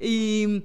y 0.00 0.64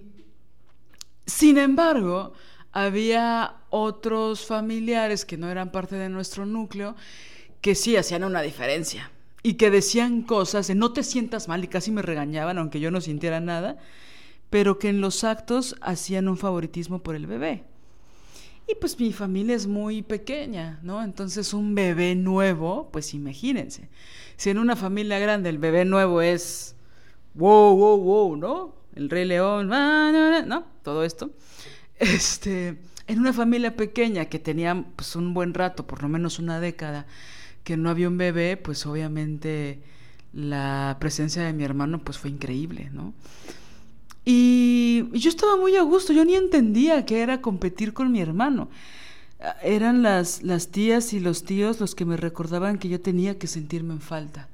sin 1.27 1.59
embargo, 1.59 2.33
había 2.71 3.55
otros 3.69 4.45
familiares 4.45 5.25
que 5.25 5.37
no 5.37 5.49
eran 5.49 5.71
parte 5.71 5.95
de 5.95 6.09
nuestro 6.09 6.45
núcleo 6.45 6.95
que 7.61 7.75
sí 7.75 7.97
hacían 7.97 8.23
una 8.23 8.41
diferencia 8.41 9.11
y 9.43 9.53
que 9.55 9.69
decían 9.69 10.23
cosas 10.23 10.67
de 10.67 10.75
no 10.75 10.91
te 10.91 11.03
sientas 11.03 11.47
mal 11.47 11.63
y 11.63 11.67
casi 11.67 11.91
me 11.91 12.01
regañaban 12.01 12.57
aunque 12.57 12.79
yo 12.79 12.89
no 12.89 12.99
sintiera 12.99 13.39
nada, 13.39 13.77
pero 14.49 14.79
que 14.79 14.89
en 14.89 15.01
los 15.01 15.23
actos 15.23 15.75
hacían 15.81 16.27
un 16.27 16.37
favoritismo 16.37 17.03
por 17.03 17.15
el 17.15 17.27
bebé. 17.27 17.63
Y 18.67 18.75
pues 18.75 18.99
mi 18.99 19.11
familia 19.11 19.55
es 19.55 19.67
muy 19.67 20.01
pequeña, 20.01 20.79
¿no? 20.83 21.03
Entonces 21.03 21.53
un 21.53 21.75
bebé 21.75 22.15
nuevo, 22.15 22.89
pues 22.91 23.13
imagínense, 23.13 23.89
si 24.37 24.49
en 24.49 24.57
una 24.57 24.75
familia 24.75 25.19
grande 25.19 25.49
el 25.49 25.57
bebé 25.57 25.83
nuevo 25.85 26.21
es 26.21 26.75
wow, 27.33 27.75
wow, 27.75 27.97
wow, 27.97 28.35
¿no? 28.37 28.75
El 28.95 29.09
rey 29.09 29.25
león, 29.25 29.67
¿no? 29.69 30.65
Todo 30.83 31.03
esto. 31.03 31.31
Este, 31.99 32.77
en 33.07 33.19
una 33.19 33.33
familia 33.33 33.75
pequeña 33.75 34.25
que 34.25 34.39
tenía 34.39 34.85
pues 34.95 35.15
un 35.15 35.33
buen 35.33 35.53
rato, 35.53 35.85
por 35.85 36.01
lo 36.01 36.09
menos 36.09 36.39
una 36.39 36.59
década, 36.59 37.05
que 37.63 37.77
no 37.77 37.89
había 37.89 38.07
un 38.07 38.17
bebé, 38.17 38.57
pues 38.57 38.85
obviamente 38.85 39.83
la 40.33 40.97
presencia 40.99 41.43
de 41.43 41.53
mi 41.53 41.63
hermano 41.63 42.03
pues 42.03 42.17
fue 42.17 42.29
increíble, 42.29 42.89
¿no? 42.91 43.13
Y, 44.25 45.09
yo 45.13 45.29
estaba 45.29 45.57
muy 45.57 45.75
a 45.75 45.81
gusto, 45.81 46.13
yo 46.13 46.23
ni 46.25 46.35
entendía 46.35 47.05
que 47.05 47.21
era 47.21 47.41
competir 47.41 47.93
con 47.93 48.11
mi 48.11 48.21
hermano. 48.21 48.69
Eran 49.63 50.03
las, 50.03 50.43
las 50.43 50.67
tías 50.67 51.13
y 51.13 51.19
los 51.19 51.43
tíos 51.43 51.79
los 51.79 51.95
que 51.95 52.05
me 52.05 52.17
recordaban 52.17 52.77
que 52.77 52.89
yo 52.89 53.01
tenía 53.01 53.39
que 53.39 53.47
sentirme 53.47 53.93
en 53.93 54.01
falta, 54.01 54.49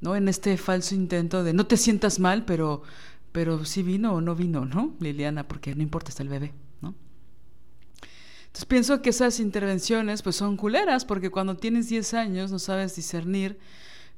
¿no? 0.00 0.16
En 0.16 0.26
este 0.28 0.56
falso 0.56 0.96
intento 0.96 1.44
de 1.44 1.52
no 1.52 1.66
te 1.66 1.76
sientas 1.76 2.18
mal, 2.18 2.44
pero, 2.44 2.82
pero 3.30 3.64
sí 3.64 3.84
vino 3.84 4.14
o 4.14 4.20
no 4.20 4.34
vino, 4.34 4.64
¿no? 4.64 4.94
Liliana, 4.98 5.46
porque 5.46 5.76
no 5.76 5.82
importa, 5.82 6.08
está 6.08 6.24
el 6.24 6.28
bebé, 6.28 6.52
¿no? 6.80 6.96
Entonces 8.46 8.64
pienso 8.64 9.00
que 9.00 9.10
esas 9.10 9.38
intervenciones 9.38 10.22
pues 10.22 10.34
son 10.34 10.56
culeras, 10.56 11.04
porque 11.04 11.30
cuando 11.30 11.56
tienes 11.56 11.88
10 11.88 12.14
años 12.14 12.50
no 12.50 12.58
sabes 12.58 12.96
discernir, 12.96 13.60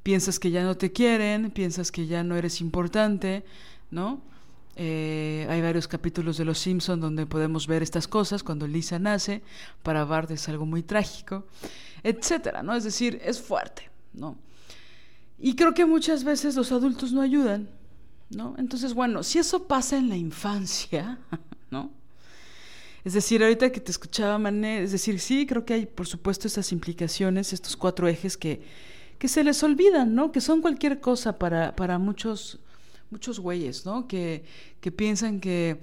piensas 0.02 0.38
que 0.38 0.50
ya 0.50 0.64
no 0.64 0.78
te 0.78 0.90
quieren, 0.90 1.50
piensas 1.50 1.92
que 1.92 2.06
ya 2.06 2.24
no 2.24 2.34
eres 2.34 2.62
importante, 2.62 3.44
¿no? 3.90 4.22
Eh, 4.78 5.46
hay 5.48 5.62
varios 5.62 5.88
capítulos 5.88 6.36
de 6.36 6.44
Los 6.44 6.58
Simpson 6.58 7.00
donde 7.00 7.24
podemos 7.24 7.66
ver 7.66 7.82
estas 7.82 8.06
cosas 8.06 8.42
cuando 8.42 8.66
Lisa 8.66 8.98
nace. 8.98 9.42
Para 9.82 10.04
Bart 10.04 10.30
es 10.30 10.48
algo 10.50 10.66
muy 10.66 10.82
trágico, 10.82 11.46
etcétera, 12.02 12.62
¿no? 12.62 12.74
Es 12.74 12.84
decir, 12.84 13.18
es 13.24 13.40
fuerte, 13.40 13.90
¿no? 14.12 14.36
Y 15.38 15.56
creo 15.56 15.72
que 15.72 15.86
muchas 15.86 16.24
veces 16.24 16.56
los 16.56 16.72
adultos 16.72 17.12
no 17.12 17.22
ayudan, 17.22 17.70
¿no? 18.28 18.54
Entonces, 18.58 18.92
bueno, 18.92 19.22
si 19.22 19.38
eso 19.38 19.66
pasa 19.66 19.96
en 19.96 20.10
la 20.10 20.16
infancia, 20.16 21.18
¿no? 21.70 21.90
Es 23.02 23.14
decir, 23.14 23.42
ahorita 23.42 23.70
que 23.72 23.80
te 23.80 23.90
escuchaba, 23.90 24.38
Mané, 24.38 24.82
es 24.82 24.92
decir, 24.92 25.20
sí, 25.20 25.46
creo 25.46 25.64
que 25.64 25.74
hay, 25.74 25.86
por 25.86 26.06
supuesto, 26.06 26.48
esas 26.48 26.70
implicaciones, 26.72 27.52
estos 27.52 27.76
cuatro 27.76 28.08
ejes 28.08 28.36
que, 28.36 28.62
que 29.18 29.28
se 29.28 29.42
les 29.42 29.62
olvidan, 29.62 30.14
¿no? 30.14 30.32
Que 30.32 30.42
son 30.42 30.60
cualquier 30.60 31.00
cosa 31.00 31.38
para, 31.38 31.74
para 31.76 31.98
muchos 31.98 32.58
muchos 33.10 33.40
güeyes, 33.40 33.86
¿no? 33.86 34.08
Que, 34.08 34.44
que 34.80 34.92
piensan 34.92 35.40
que 35.40 35.80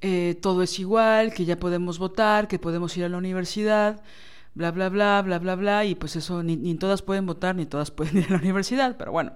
eh, 0.00 0.38
todo 0.40 0.62
es 0.62 0.78
igual, 0.78 1.32
que 1.32 1.44
ya 1.44 1.58
podemos 1.58 1.98
votar, 1.98 2.48
que 2.48 2.58
podemos 2.58 2.96
ir 2.96 3.04
a 3.04 3.08
la 3.08 3.16
universidad, 3.16 4.02
bla, 4.54 4.70
bla, 4.70 4.88
bla, 4.88 5.22
bla, 5.22 5.38
bla, 5.38 5.56
bla, 5.56 5.84
y 5.84 5.94
pues 5.94 6.16
eso, 6.16 6.42
ni, 6.42 6.56
ni 6.56 6.74
todas 6.74 7.02
pueden 7.02 7.26
votar, 7.26 7.56
ni 7.56 7.66
todas 7.66 7.90
pueden 7.90 8.18
ir 8.18 8.26
a 8.28 8.32
la 8.32 8.38
universidad, 8.38 8.96
pero 8.96 9.12
bueno, 9.12 9.32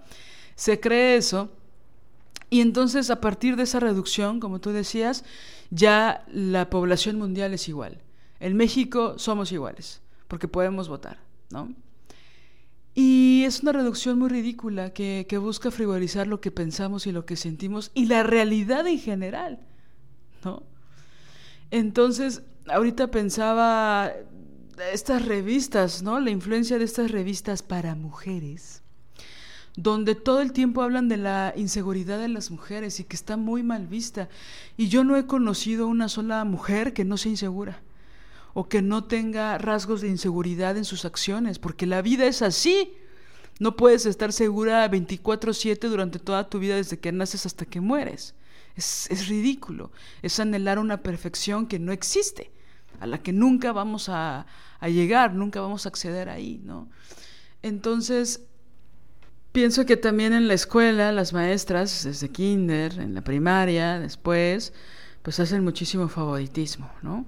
se 0.54 0.80
cree 0.80 1.16
eso. 1.16 1.50
Y 2.50 2.60
entonces 2.60 3.10
a 3.10 3.20
partir 3.20 3.56
de 3.56 3.64
esa 3.64 3.80
reducción, 3.80 4.40
como 4.40 4.58
tú 4.60 4.70
decías, 4.70 5.24
ya 5.70 6.24
la 6.32 6.70
población 6.70 7.18
mundial 7.18 7.52
es 7.52 7.68
igual. 7.68 8.00
En 8.40 8.56
México 8.56 9.18
somos 9.18 9.52
iguales, 9.52 10.00
porque 10.28 10.48
podemos 10.48 10.88
votar, 10.88 11.18
¿no? 11.50 11.74
Y 13.00 13.44
es 13.44 13.62
una 13.62 13.70
reducción 13.70 14.18
muy 14.18 14.28
ridícula 14.28 14.92
que, 14.92 15.24
busca 15.40 15.70
frivolizar 15.70 16.26
lo 16.26 16.40
que 16.40 16.50
pensamos 16.50 17.06
y 17.06 17.12
lo 17.12 17.26
que 17.26 17.36
sentimos 17.36 17.92
y 17.94 18.06
la 18.06 18.24
realidad 18.24 18.88
en 18.88 18.98
general, 18.98 19.60
¿no? 20.44 20.64
Entonces, 21.70 22.42
ahorita 22.66 23.12
pensaba 23.12 24.10
estas 24.92 25.26
revistas, 25.26 26.02
¿no? 26.02 26.18
La 26.18 26.30
influencia 26.30 26.76
de 26.76 26.86
estas 26.86 27.12
revistas 27.12 27.62
para 27.62 27.94
mujeres, 27.94 28.82
donde 29.76 30.16
todo 30.16 30.40
el 30.40 30.50
tiempo 30.52 30.82
hablan 30.82 31.06
de 31.08 31.18
la 31.18 31.52
inseguridad 31.54 32.18
de 32.18 32.26
las 32.26 32.50
mujeres 32.50 32.98
y 32.98 33.04
que 33.04 33.14
está 33.14 33.36
muy 33.36 33.62
mal 33.62 33.86
vista. 33.86 34.28
Y 34.76 34.88
yo 34.88 35.04
no 35.04 35.16
he 35.16 35.24
conocido 35.24 35.86
una 35.86 36.08
sola 36.08 36.44
mujer 36.44 36.94
que 36.94 37.04
no 37.04 37.16
sea 37.16 37.30
insegura 37.30 37.80
o 38.58 38.68
que 38.68 38.82
no 38.82 39.04
tenga 39.04 39.56
rasgos 39.56 40.00
de 40.00 40.08
inseguridad 40.08 40.76
en 40.76 40.84
sus 40.84 41.04
acciones, 41.04 41.60
porque 41.60 41.86
la 41.86 42.02
vida 42.02 42.26
es 42.26 42.42
así. 42.42 42.92
No 43.60 43.76
puedes 43.76 44.04
estar 44.04 44.32
segura 44.32 44.84
24/7 44.90 45.88
durante 45.88 46.18
toda 46.18 46.50
tu 46.50 46.58
vida 46.58 46.74
desde 46.74 46.98
que 46.98 47.12
naces 47.12 47.46
hasta 47.46 47.66
que 47.66 47.80
mueres. 47.80 48.34
Es, 48.74 49.28
ridículo. 49.28 49.92
Es 50.22 50.40
anhelar 50.40 50.80
una 50.80 51.04
perfección 51.04 51.68
que 51.68 51.78
no 51.78 51.92
existe, 51.92 52.50
a 52.98 53.06
la 53.06 53.18
que 53.18 53.32
nunca 53.32 53.70
vamos 53.70 54.08
a, 54.08 54.46
a 54.80 54.88
llegar, 54.88 55.34
nunca 55.34 55.60
vamos 55.60 55.86
a 55.86 55.90
acceder 55.90 56.28
ahí, 56.28 56.60
¿no? 56.64 56.88
Entonces, 57.62 58.42
pienso 59.52 59.86
que 59.86 59.96
también 59.96 60.32
en 60.32 60.48
la 60.48 60.54
escuela 60.54 61.12
las 61.12 61.32
maestras, 61.32 62.02
desde 62.02 62.30
kinder, 62.30 62.98
en 62.98 63.14
la 63.14 63.22
primaria, 63.22 64.00
después, 64.00 64.72
pues 65.22 65.38
hacen 65.38 65.62
muchísimo 65.62 66.08
favoritismo, 66.08 66.90
¿no? 67.02 67.24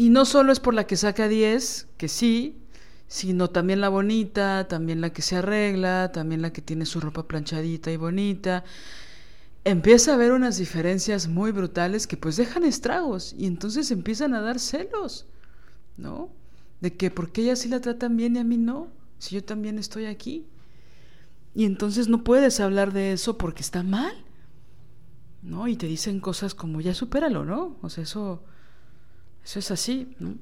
Y 0.00 0.08
no 0.08 0.24
solo 0.24 0.50
es 0.50 0.60
por 0.60 0.72
la 0.72 0.86
que 0.86 0.96
saca 0.96 1.28
10, 1.28 1.88
que 1.98 2.08
sí, 2.08 2.56
sino 3.06 3.50
también 3.50 3.82
la 3.82 3.90
bonita, 3.90 4.66
también 4.66 5.02
la 5.02 5.12
que 5.12 5.20
se 5.20 5.36
arregla, 5.36 6.10
también 6.10 6.40
la 6.40 6.54
que 6.54 6.62
tiene 6.62 6.86
su 6.86 7.00
ropa 7.02 7.28
planchadita 7.28 7.92
y 7.92 7.98
bonita. 7.98 8.64
Empieza 9.62 10.12
a 10.12 10.14
haber 10.14 10.32
unas 10.32 10.56
diferencias 10.56 11.28
muy 11.28 11.52
brutales 11.52 12.06
que 12.06 12.16
pues 12.16 12.38
dejan 12.38 12.64
estragos 12.64 13.34
y 13.36 13.44
entonces 13.44 13.90
empiezan 13.90 14.32
a 14.32 14.40
dar 14.40 14.58
celos, 14.58 15.26
¿no? 15.98 16.30
De 16.80 16.96
que 16.96 17.10
porque 17.10 17.42
ella 17.42 17.54
sí 17.54 17.68
la 17.68 17.82
tratan 17.82 18.16
bien 18.16 18.36
y 18.36 18.38
a 18.38 18.44
mí 18.44 18.56
no, 18.56 18.88
si 19.18 19.34
yo 19.34 19.44
también 19.44 19.78
estoy 19.78 20.06
aquí. 20.06 20.46
Y 21.54 21.66
entonces 21.66 22.08
no 22.08 22.24
puedes 22.24 22.58
hablar 22.60 22.94
de 22.94 23.12
eso 23.12 23.36
porque 23.36 23.60
está 23.60 23.82
mal, 23.82 24.14
¿no? 25.42 25.68
Y 25.68 25.76
te 25.76 25.86
dicen 25.86 26.20
cosas 26.20 26.54
como 26.54 26.80
ya 26.80 26.94
supéralo, 26.94 27.44
¿no? 27.44 27.76
O 27.82 27.90
sea, 27.90 28.04
eso 28.04 28.42
eso 29.44 29.58
es 29.58 29.70
así, 29.70 30.14
¿no? 30.18 30.34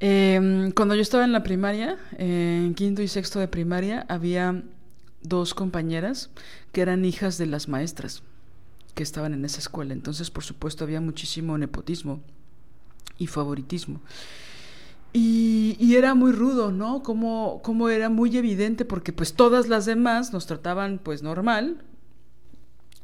Em, 0.00 0.70
cuando 0.72 0.94
yo 0.94 1.02
estaba 1.02 1.24
en 1.24 1.32
la 1.32 1.42
primaria, 1.42 1.98
en 2.18 2.74
quinto 2.74 3.00
y 3.00 3.08
sexto 3.08 3.40
de 3.40 3.48
primaria, 3.48 4.04
había 4.08 4.62
dos 5.22 5.54
compañeras 5.54 6.30
que 6.72 6.82
eran 6.82 7.04
hijas 7.04 7.38
de 7.38 7.46
las 7.46 7.68
maestras 7.68 8.22
que 8.94 9.02
estaban 9.02 9.34
en 9.34 9.44
esa 9.44 9.60
escuela. 9.60 9.92
Entonces, 9.92 10.30
por 10.30 10.44
supuesto, 10.44 10.84
había 10.84 11.00
muchísimo 11.00 11.56
nepotismo 11.58 12.20
y 13.18 13.26
favoritismo. 13.26 14.00
Y, 15.12 15.94
era 15.94 16.14
muy 16.14 16.32
rudo, 16.32 16.72
¿no? 16.72 17.04
Como, 17.04 17.62
como 17.62 17.88
era 17.88 18.08
muy 18.08 18.36
evidente, 18.36 18.84
porque 18.84 19.12
pues 19.12 19.34
todas 19.34 19.68
las 19.68 19.86
demás 19.86 20.32
nos 20.32 20.46
trataban 20.46 20.98
pues 20.98 21.22
normal, 21.22 21.84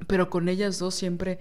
pero 0.09 0.29
con 0.29 0.49
ellas 0.49 0.81
dos 0.81 0.97
siempre, 0.97 1.39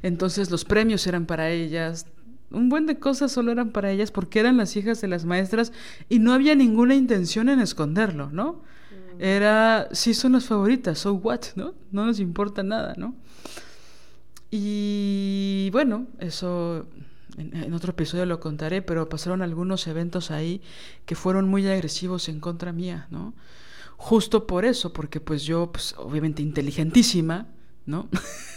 entonces 0.00 0.48
los 0.50 0.64
premios 0.64 1.08
eran 1.08 1.26
para 1.26 1.50
ellas, 1.50 2.06
un 2.52 2.68
buen 2.68 2.86
de 2.86 2.98
cosas 2.98 3.32
solo 3.32 3.52
eran 3.52 3.70
para 3.70 3.90
ellas 3.90 4.10
porque 4.10 4.40
eran 4.40 4.56
las 4.56 4.76
hijas 4.76 5.00
de 5.00 5.08
las 5.08 5.24
maestras 5.24 5.72
y 6.08 6.18
no 6.18 6.32
había 6.32 6.54
ninguna 6.54 6.94
intención 6.94 7.48
en 7.48 7.60
esconderlo, 7.60 8.30
¿no? 8.30 8.52
Mm. 8.52 9.22
Era, 9.22 9.88
sí 9.92 10.14
son 10.14 10.32
las 10.32 10.46
favoritas, 10.46 10.98
so 10.98 11.14
what, 11.14 11.40
¿no? 11.56 11.74
No 11.90 12.06
nos 12.06 12.20
importa 12.20 12.62
nada, 12.62 12.94
¿no? 12.96 13.14
Y 14.50 15.70
bueno, 15.72 16.06
eso 16.18 16.86
en, 17.38 17.72
otro 17.72 17.92
episodio 17.92 18.26
lo 18.26 18.40
contaré, 18.40 18.82
pero 18.82 19.08
pasaron 19.08 19.42
algunos 19.42 19.86
eventos 19.86 20.30
ahí 20.30 20.60
que 21.06 21.14
fueron 21.14 21.48
muy 21.48 21.66
agresivos 21.66 22.28
en 22.28 22.40
contra 22.40 22.72
mía, 22.72 23.06
¿no? 23.10 23.34
Justo 23.96 24.46
por 24.46 24.64
eso, 24.64 24.92
porque 24.92 25.20
pues 25.20 25.44
yo, 25.44 25.70
pues 25.72 25.94
obviamente 25.96 26.42
inteligentísima, 26.42 27.46
¿no? 27.86 28.08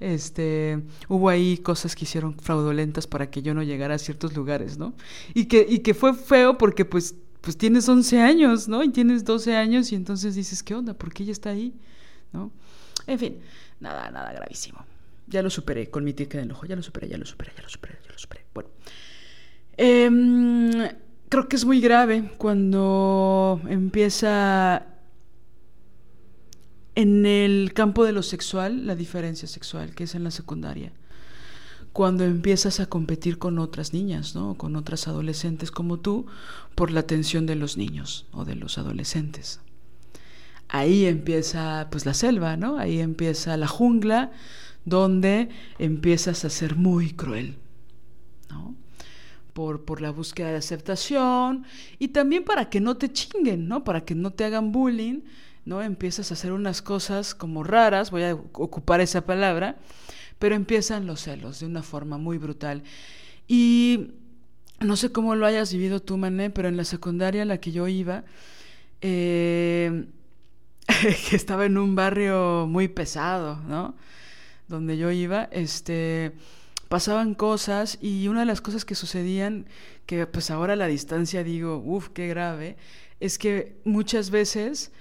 este, 0.00 0.82
hubo 1.08 1.28
ahí 1.28 1.58
cosas 1.58 1.94
que 1.94 2.04
hicieron 2.04 2.38
fraudulentas 2.38 3.06
para 3.06 3.30
que 3.30 3.42
yo 3.42 3.54
no 3.54 3.62
llegara 3.62 3.94
a 3.94 3.98
ciertos 3.98 4.34
lugares, 4.34 4.78
¿no? 4.78 4.94
Y 5.34 5.46
que, 5.46 5.66
y 5.68 5.80
que 5.80 5.94
fue 5.94 6.14
feo 6.14 6.58
porque 6.58 6.84
pues, 6.84 7.14
pues 7.40 7.56
tienes 7.56 7.88
11 7.88 8.20
años, 8.20 8.68
¿no? 8.68 8.82
Y 8.82 8.90
tienes 8.90 9.24
12 9.24 9.56
años 9.56 9.92
y 9.92 9.94
entonces 9.94 10.34
dices, 10.34 10.62
¿qué 10.62 10.74
onda? 10.74 10.94
¿Por 10.94 11.12
qué 11.12 11.22
ella 11.24 11.32
está 11.32 11.50
ahí? 11.50 11.74
¿No? 12.32 12.52
En 13.06 13.18
fin, 13.18 13.38
nada, 13.80 14.10
nada 14.10 14.32
gravísimo. 14.32 14.84
Ya 15.26 15.42
lo 15.42 15.50
superé 15.50 15.88
con 15.90 16.04
mi 16.04 16.12
ticket 16.12 16.34
en 16.34 16.40
el 16.46 16.52
ojo, 16.52 16.66
ya 16.66 16.76
lo 16.76 16.82
superé, 16.82 17.08
ya 17.08 17.18
lo 17.18 17.26
superé, 17.26 17.52
ya 17.56 17.62
lo 17.62 17.68
superé, 17.68 17.98
ya 18.04 18.12
lo 18.12 18.18
superé. 18.18 18.44
Bueno. 18.52 18.70
Em, 19.76 20.70
creo 21.28 21.48
que 21.48 21.56
es 21.56 21.64
muy 21.64 21.80
grave 21.80 22.30
cuando 22.38 23.60
empieza 23.68 24.93
en 26.94 27.26
el 27.26 27.72
campo 27.74 28.04
de 28.04 28.12
lo 28.12 28.22
sexual, 28.22 28.86
la 28.86 28.94
diferencia 28.94 29.48
sexual, 29.48 29.94
que 29.94 30.04
es 30.04 30.14
en 30.14 30.24
la 30.24 30.30
secundaria. 30.30 30.92
Cuando 31.92 32.24
empiezas 32.24 32.80
a 32.80 32.86
competir 32.86 33.38
con 33.38 33.58
otras 33.58 33.92
niñas, 33.92 34.34
¿no? 34.34 34.54
Con 34.54 34.74
otras 34.76 35.06
adolescentes 35.06 35.70
como 35.70 36.00
tú, 36.00 36.26
por 36.74 36.90
la 36.90 37.00
atención 37.00 37.46
de 37.46 37.54
los 37.54 37.76
niños 37.76 38.26
o 38.32 38.44
de 38.44 38.56
los 38.56 38.78
adolescentes. 38.78 39.60
Ahí 40.68 41.06
empieza 41.06 41.88
pues 41.90 42.04
la 42.06 42.14
selva, 42.14 42.56
¿no? 42.56 42.78
Ahí 42.78 43.00
empieza 43.00 43.56
la 43.56 43.68
jungla, 43.68 44.32
donde 44.84 45.50
empiezas 45.78 46.44
a 46.44 46.50
ser 46.50 46.74
muy 46.74 47.12
cruel, 47.12 47.56
¿no? 48.50 48.74
por, 49.54 49.84
por 49.84 50.00
la 50.00 50.10
búsqueda 50.10 50.50
de 50.50 50.56
aceptación 50.56 51.64
y 51.98 52.08
también 52.08 52.44
para 52.44 52.68
que 52.68 52.80
no 52.80 52.96
te 52.96 53.10
chinguen, 53.10 53.68
¿no? 53.68 53.84
Para 53.84 54.04
que 54.04 54.14
no 54.14 54.32
te 54.32 54.44
hagan 54.44 54.72
bullying, 54.72 55.20
¿no? 55.64 55.82
Empiezas 55.82 56.30
a 56.30 56.34
hacer 56.34 56.52
unas 56.52 56.82
cosas 56.82 57.34
como 57.34 57.64
raras, 57.64 58.10
voy 58.10 58.22
a 58.22 58.34
ocupar 58.34 59.00
esa 59.00 59.24
palabra, 59.26 59.76
pero 60.38 60.54
empiezan 60.54 61.06
los 61.06 61.22
celos 61.22 61.60
de 61.60 61.66
una 61.66 61.82
forma 61.82 62.18
muy 62.18 62.38
brutal. 62.38 62.82
Y 63.48 64.12
no 64.80 64.96
sé 64.96 65.12
cómo 65.12 65.34
lo 65.34 65.46
hayas 65.46 65.72
vivido 65.72 66.00
tú, 66.00 66.16
Mané, 66.16 66.50
pero 66.50 66.68
en 66.68 66.76
la 66.76 66.84
secundaria 66.84 67.42
en 67.42 67.48
la 67.48 67.58
que 67.58 67.72
yo 67.72 67.88
iba, 67.88 68.24
eh, 69.00 70.06
que 71.30 71.36
estaba 71.36 71.66
en 71.66 71.78
un 71.78 71.94
barrio 71.94 72.66
muy 72.68 72.88
pesado, 72.88 73.56
¿no? 73.66 73.94
Donde 74.68 74.96
yo 74.96 75.10
iba, 75.10 75.44
este, 75.52 76.32
pasaban 76.88 77.34
cosas 77.34 77.98
y 78.00 78.28
una 78.28 78.40
de 78.40 78.46
las 78.46 78.60
cosas 78.60 78.84
que 78.84 78.94
sucedían, 78.94 79.66
que 80.06 80.26
pues 80.26 80.50
ahora 80.50 80.74
a 80.74 80.76
la 80.76 80.86
distancia 80.86 81.44
digo, 81.44 81.82
uff, 81.84 82.08
qué 82.10 82.28
grave, 82.28 82.76
es 83.20 83.38
que 83.38 83.76
muchas 83.84 84.30
veces 84.30 84.92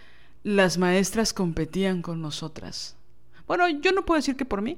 las 0.43 0.77
maestras 0.77 1.33
competían 1.33 2.01
con 2.01 2.21
nosotras. 2.21 2.95
Bueno, 3.47 3.67
yo 3.69 3.91
no 3.91 4.05
puedo 4.05 4.19
decir 4.19 4.35
que 4.35 4.45
por 4.45 4.61
mí, 4.61 4.77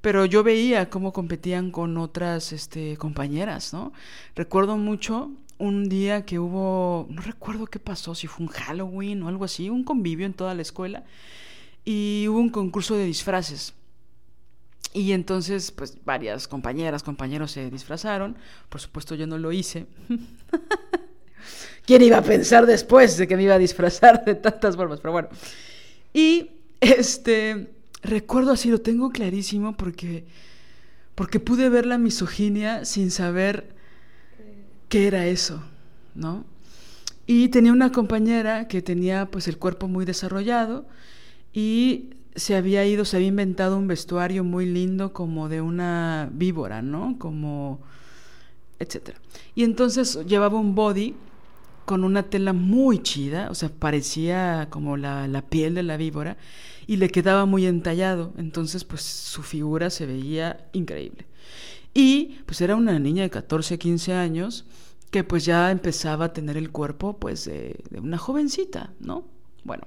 pero 0.00 0.24
yo 0.24 0.42
veía 0.42 0.90
cómo 0.90 1.12
competían 1.12 1.70
con 1.70 1.96
otras 1.96 2.52
este, 2.52 2.96
compañeras, 2.96 3.72
¿no? 3.72 3.92
Recuerdo 4.34 4.76
mucho 4.76 5.30
un 5.58 5.88
día 5.88 6.24
que 6.24 6.38
hubo, 6.38 7.06
no 7.10 7.22
recuerdo 7.22 7.66
qué 7.66 7.78
pasó, 7.78 8.14
si 8.14 8.26
fue 8.26 8.46
un 8.46 8.52
Halloween 8.52 9.22
o 9.22 9.28
algo 9.28 9.44
así, 9.44 9.70
un 9.70 9.84
convivio 9.84 10.26
en 10.26 10.34
toda 10.34 10.54
la 10.54 10.62
escuela, 10.62 11.04
y 11.84 12.26
hubo 12.28 12.38
un 12.38 12.50
concurso 12.50 12.94
de 12.94 13.06
disfraces. 13.06 13.74
Y 14.92 15.12
entonces, 15.12 15.72
pues 15.72 15.98
varias 16.04 16.48
compañeras, 16.48 17.02
compañeros 17.02 17.50
se 17.50 17.70
disfrazaron. 17.70 18.36
Por 18.70 18.80
supuesto, 18.80 19.14
yo 19.14 19.26
no 19.26 19.36
lo 19.36 19.52
hice. 19.52 19.86
¿Quién 21.84 22.02
iba 22.02 22.18
a 22.18 22.22
pensar 22.22 22.66
después 22.66 23.16
de 23.16 23.28
que 23.28 23.36
me 23.36 23.44
iba 23.44 23.54
a 23.54 23.58
disfrazar 23.58 24.24
de 24.24 24.34
tantas 24.34 24.76
formas? 24.76 25.00
Pero 25.00 25.12
bueno. 25.12 25.28
Y 26.12 26.50
este, 26.80 27.68
recuerdo 28.02 28.52
así, 28.52 28.70
lo 28.70 28.80
tengo 28.80 29.10
clarísimo 29.10 29.76
porque, 29.76 30.24
porque 31.14 31.40
pude 31.40 31.68
ver 31.68 31.86
la 31.86 31.98
misoginia 31.98 32.84
sin 32.84 33.10
saber 33.10 33.68
qué 34.88 35.06
era 35.06 35.26
eso, 35.26 35.62
¿no? 36.14 36.44
Y 37.26 37.48
tenía 37.48 37.72
una 37.72 37.90
compañera 37.90 38.68
que 38.68 38.82
tenía 38.82 39.26
pues 39.26 39.48
el 39.48 39.58
cuerpo 39.58 39.88
muy 39.88 40.04
desarrollado 40.04 40.86
y 41.52 42.10
se 42.36 42.54
había 42.54 42.84
ido, 42.84 43.04
se 43.04 43.16
había 43.16 43.28
inventado 43.28 43.76
un 43.76 43.88
vestuario 43.88 44.44
muy 44.44 44.66
lindo 44.66 45.12
como 45.12 45.48
de 45.48 45.60
una 45.60 46.28
víbora, 46.32 46.82
¿no? 46.82 47.16
Como 47.18 47.80
etcétera. 48.78 49.18
Y 49.54 49.64
entonces 49.64 50.18
llevaba 50.26 50.58
un 50.58 50.74
body 50.74 51.14
con 51.86 52.04
una 52.04 52.24
tela 52.24 52.52
muy 52.52 53.02
chida, 53.02 53.48
o 53.50 53.54
sea, 53.54 53.70
parecía 53.70 54.68
como 54.70 54.96
la, 54.96 55.26
la, 55.28 55.42
piel 55.42 55.74
de 55.74 55.82
la 55.82 55.96
víbora, 55.96 56.36
y 56.86 56.96
le 56.96 57.08
quedaba 57.08 57.46
muy 57.46 57.64
entallado, 57.66 58.34
entonces 58.36 58.84
pues 58.84 59.02
su 59.02 59.42
figura 59.42 59.88
se 59.88 60.04
veía 60.04 60.68
increíble. 60.72 61.26
Y 61.94 62.40
pues 62.44 62.60
era 62.60 62.76
una 62.76 62.98
niña 62.98 63.22
de 63.22 63.30
14, 63.30 63.78
15 63.78 64.12
años 64.12 64.66
que 65.10 65.24
pues 65.24 65.44
ya 65.46 65.70
empezaba 65.70 66.26
a 66.26 66.32
tener 66.32 66.56
el 66.56 66.70
cuerpo 66.70 67.16
pues 67.18 67.46
de, 67.46 67.76
de 67.88 68.00
una 68.00 68.18
jovencita, 68.18 68.92
¿no? 69.00 69.24
Bueno, 69.64 69.84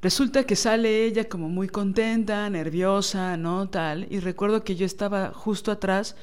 resulta 0.00 0.44
que 0.44 0.54
sale 0.54 1.04
ella 1.04 1.28
como 1.28 1.48
muy 1.48 1.68
contenta, 1.68 2.48
nerviosa, 2.50 3.36
¿no? 3.36 3.68
Tal, 3.68 4.06
y 4.10 4.20
recuerdo 4.20 4.62
que 4.62 4.76
yo 4.76 4.86
estaba 4.86 5.32
justo 5.32 5.72
atrás 5.72 6.14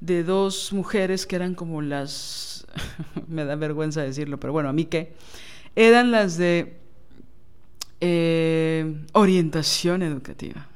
de 0.00 0.24
dos 0.24 0.72
mujeres 0.72 1.26
que 1.26 1.36
eran 1.36 1.54
como 1.54 1.80
las, 1.80 2.51
me 3.28 3.44
da 3.44 3.56
vergüenza 3.56 4.02
decirlo, 4.02 4.38
pero 4.38 4.52
bueno, 4.52 4.68
a 4.68 4.72
mí 4.72 4.86
qué, 4.86 5.14
eran 5.76 6.10
las 6.10 6.36
de 6.36 6.76
eh, 8.00 9.04
orientación 9.12 10.02
educativa. 10.02 10.68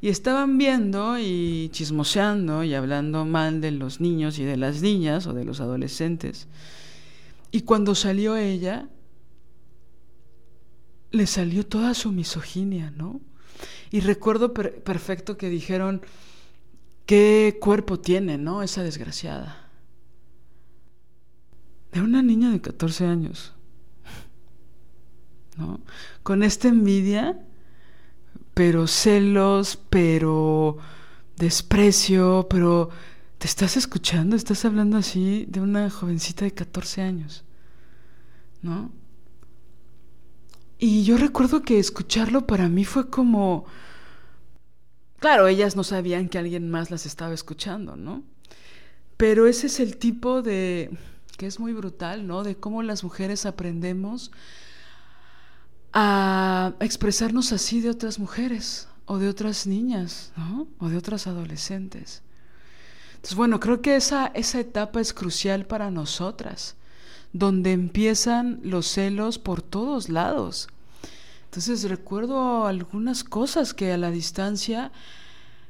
Y 0.00 0.08
estaban 0.08 0.58
viendo 0.58 1.18
y 1.18 1.70
chismoseando 1.72 2.62
y 2.64 2.74
hablando 2.74 3.24
mal 3.24 3.60
de 3.60 3.70
los 3.70 4.00
niños 4.00 4.38
y 4.38 4.44
de 4.44 4.56
las 4.56 4.82
niñas 4.82 5.26
o 5.26 5.32
de 5.32 5.44
los 5.44 5.60
adolescentes. 5.60 6.48
Y 7.50 7.62
cuando 7.62 7.94
salió 7.94 8.36
ella, 8.36 8.88
le 11.12 11.26
salió 11.26 11.64
toda 11.64 11.94
su 11.94 12.12
misoginia, 12.12 12.90
¿no? 12.90 13.20
Y 13.90 14.00
recuerdo 14.00 14.52
per 14.52 14.82
perfecto 14.82 15.38
que 15.38 15.48
dijeron, 15.48 16.02
¿qué 17.06 17.56
cuerpo 17.60 17.98
tiene, 17.98 18.36
no? 18.38 18.62
Esa 18.62 18.82
desgraciada. 18.82 19.65
De 21.92 22.00
una 22.00 22.22
niña 22.22 22.50
de 22.50 22.60
14 22.60 23.06
años. 23.06 23.54
¿No? 25.56 25.80
Con 26.22 26.42
esta 26.42 26.68
envidia, 26.68 27.38
pero 28.54 28.86
celos, 28.86 29.78
pero 29.90 30.78
desprecio, 31.36 32.46
pero 32.48 32.90
te 33.38 33.46
estás 33.46 33.76
escuchando, 33.76 34.36
estás 34.36 34.64
hablando 34.64 34.96
así 34.96 35.46
de 35.48 35.60
una 35.60 35.90
jovencita 35.90 36.44
de 36.44 36.52
14 36.52 37.02
años. 37.02 37.44
¿No? 38.62 38.90
Y 40.78 41.04
yo 41.04 41.16
recuerdo 41.16 41.62
que 41.62 41.78
escucharlo 41.78 42.46
para 42.46 42.68
mí 42.68 42.84
fue 42.84 43.08
como... 43.08 43.64
Claro, 45.18 45.48
ellas 45.48 45.76
no 45.76 45.84
sabían 45.84 46.28
que 46.28 46.38
alguien 46.38 46.70
más 46.70 46.90
las 46.90 47.06
estaba 47.06 47.32
escuchando, 47.32 47.96
¿no? 47.96 48.22
Pero 49.16 49.46
ese 49.46 49.68
es 49.68 49.80
el 49.80 49.96
tipo 49.96 50.42
de... 50.42 50.90
que 51.36 51.46
es 51.46 51.60
muy 51.60 51.72
brutal, 51.72 52.26
¿no? 52.26 52.42
De 52.42 52.56
cómo 52.56 52.82
las 52.82 53.04
mujeres 53.04 53.46
aprendemos 53.46 54.30
a 55.92 56.74
expresarnos 56.80 57.52
así 57.52 57.80
de 57.80 57.90
otras 57.90 58.18
mujeres 58.18 58.88
o 59.06 59.18
de 59.18 59.28
otras 59.28 59.66
niñas, 59.66 60.32
¿no? 60.36 60.66
O 60.78 60.88
de 60.88 60.96
otras 60.96 61.26
adolescentes. 61.26 62.22
Entonces, 63.14 63.36
bueno, 63.36 63.60
creo 63.60 63.80
que 63.80 63.96
esa, 63.96 64.26
esa 64.34 64.60
etapa 64.60 65.00
es 65.00 65.12
crucial 65.12 65.66
para 65.66 65.90
nosotras 65.90 66.76
donde 67.32 67.72
empiezan 67.72 68.60
los 68.62 68.86
celos 68.86 69.38
por 69.38 69.62
todos 69.62 70.08
lados. 70.08 70.68
Entonces 71.44 71.88
recuerdo 71.88 72.66
algunas 72.66 73.24
cosas 73.24 73.74
que 73.74 73.92
a 73.92 73.98
la 73.98 74.10
distancia, 74.10 74.92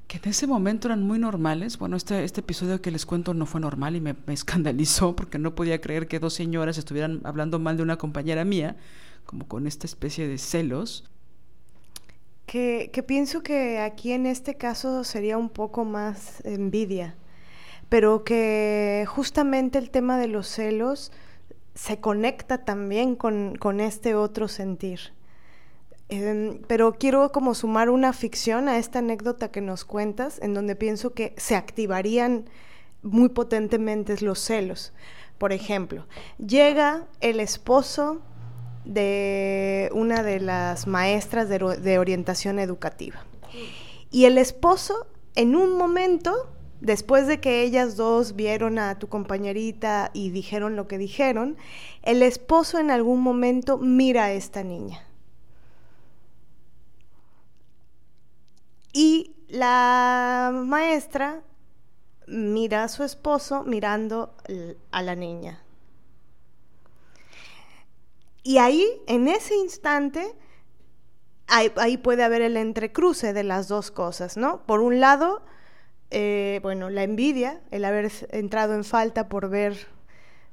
que 0.07 0.19
en 0.19 0.29
ese 0.29 0.47
momento 0.47 0.89
eran 0.89 1.03
muy 1.03 1.19
normales. 1.19 1.79
Bueno, 1.79 1.97
este, 1.97 2.23
este 2.25 2.41
episodio 2.41 2.81
que 2.81 2.91
les 2.91 3.07
cuento 3.07 3.35
no 3.35 3.47
fue 3.47 3.61
normal 3.61 3.97
y 3.97 4.01
me, 4.01 4.15
escandalizó 4.29 5.17
porque 5.17 5.39
no 5.39 5.55
podía 5.55 5.81
creer 5.81 6.07
que 6.07 6.19
dos 6.19 6.35
señoras 6.35 6.79
estuvieran 6.79 7.21
hablando 7.25 7.59
mal 7.59 7.77
de 7.77 7.83
una 7.83 7.97
compañera 7.97 8.45
mía, 8.45 8.77
como 9.25 9.47
con 9.49 9.67
esta 9.67 9.87
especie 9.87 10.29
de 10.29 10.39
celos. 10.39 11.05
Que, 12.47 12.91
que, 12.93 13.03
pienso 13.03 13.43
que 13.43 13.81
aquí 13.81 14.13
en 14.13 14.25
este 14.25 14.55
caso 14.55 15.03
sería 15.03 15.37
un 15.37 15.49
poco 15.49 15.85
más 15.85 16.45
envidia, 16.45 17.17
pero 17.89 18.23
que 18.23 19.05
justamente 19.09 19.79
el 19.79 19.91
tema 19.91 20.17
de 20.17 20.29
los 20.29 20.47
celos 20.47 21.11
se 21.75 21.99
conecta 21.99 22.65
también 22.65 23.17
con, 23.17 23.57
con 23.57 23.81
este 23.81 24.15
otro 24.15 24.47
sentir. 24.47 25.01
Eh, 26.09 26.61
pero 26.69 26.95
quiero 26.99 27.33
como 27.33 27.55
sumar 27.55 27.91
una 27.91 28.13
ficción 28.13 28.69
a 28.69 28.79
esta 28.79 29.01
anécdota 29.01 29.51
que 29.51 29.61
nos 29.61 29.85
cuentas, 29.85 30.39
en 30.41 30.55
donde 30.55 30.77
pienso 30.77 31.15
que 31.15 31.35
se 31.37 31.57
activarían 31.57 32.49
muy 33.03 33.29
potentemente 33.29 34.17
los 34.21 34.39
celos. 34.39 34.93
Por 35.39 35.53
ejemplo, 35.53 36.07
llega 36.39 37.07
el 37.21 37.41
esposo 37.41 38.21
de 38.85 39.91
una 39.93 40.23
de 40.23 40.41
las 40.41 40.87
maestras 40.87 41.49
de, 41.49 41.59
de 41.59 41.99
orientación 41.99 42.59
educativa. 42.59 43.25
Y 44.11 44.25
el 44.25 44.39
esposo, 44.39 45.09
en 45.35 45.57
un 45.57 45.77
momento, 45.77 46.49
después 46.81 47.27
de 47.27 47.41
que 47.41 47.63
ellas 47.63 47.97
dos 47.97 48.37
vieron 48.37 48.79
a 48.79 48.99
tu 48.99 49.09
compañerita 49.09 50.11
y 50.15 50.31
dijeron 50.31 50.77
lo 50.77 50.87
que 50.87 50.99
dijeron, 50.99 51.57
el 52.03 52.23
esposo 52.23 52.79
en 52.79 52.91
algún 52.91 53.21
momento 53.21 53.77
mira 53.77 54.27
a 54.27 54.33
esta 54.33 54.63
niña. 54.63 55.06
Y 58.97 59.37
la 59.49 60.53
maestra 60.55 61.43
mira 62.27 62.85
a 62.85 62.89
su 62.89 63.05
esposo 63.05 63.63
mirando 63.63 64.35
a 64.91 65.03
la 65.03 65.15
niña. 65.15 65.63
Y 68.43 68.57
ahí, 68.57 68.89
en 69.07 69.29
ese 69.29 69.55
instante, 69.55 70.35
ahí, 71.47 71.99
puede 71.99 72.25
haber 72.25 72.41
el 72.41 72.57
entrecruce 72.57 73.35
de 73.35 73.45
las 73.45 73.69
dos 73.69 73.91
cosas, 73.91 74.39
¿no? 74.39 74.63
Por 74.65 74.81
un 74.81 74.99
lado, 74.99 75.43
eh, 76.11 76.61
bueno, 76.63 76.89
la 76.89 77.03
envidia, 77.03 77.61
el 77.71 77.85
haber 77.85 78.11
entrado 78.31 78.73
en 78.73 78.83
falta 78.83 79.29
por 79.29 79.51
ver 79.51 79.77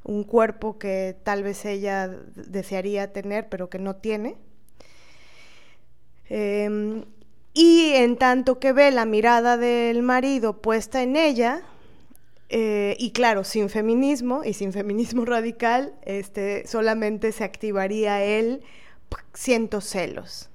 un 0.04 0.26
cuerpo 0.26 0.78
que 0.78 1.16
tal 1.24 1.44
vez 1.44 1.64
ella 1.64 2.10
desearía 2.10 3.14
tener, 3.14 3.48
pero 3.48 3.70
que 3.70 3.80
no 3.80 3.96
tiene. 3.96 4.36
Em, 6.28 7.06
y 7.54 7.92
en 7.94 8.18
tanto 8.18 8.60
que 8.60 8.74
ve 8.74 8.92
la 8.92 9.06
mirada 9.06 9.58
del 9.58 10.02
marido 10.02 10.62
puesta 10.62 11.02
en 11.04 11.16
ella, 11.16 11.62
Eh, 12.56 12.96
y 13.00 13.14
claro, 13.14 13.44
sin 13.44 13.68
feminismo 13.68 14.44
y 14.46 14.54
sin 14.54 14.74
feminismo 14.74 15.26
radical, 15.36 15.96
este, 16.04 16.68
solamente 16.68 17.32
se 17.32 17.44
activaría 17.44 18.24
el 18.24 18.62
siento 19.34 19.82
celos, 19.82 20.50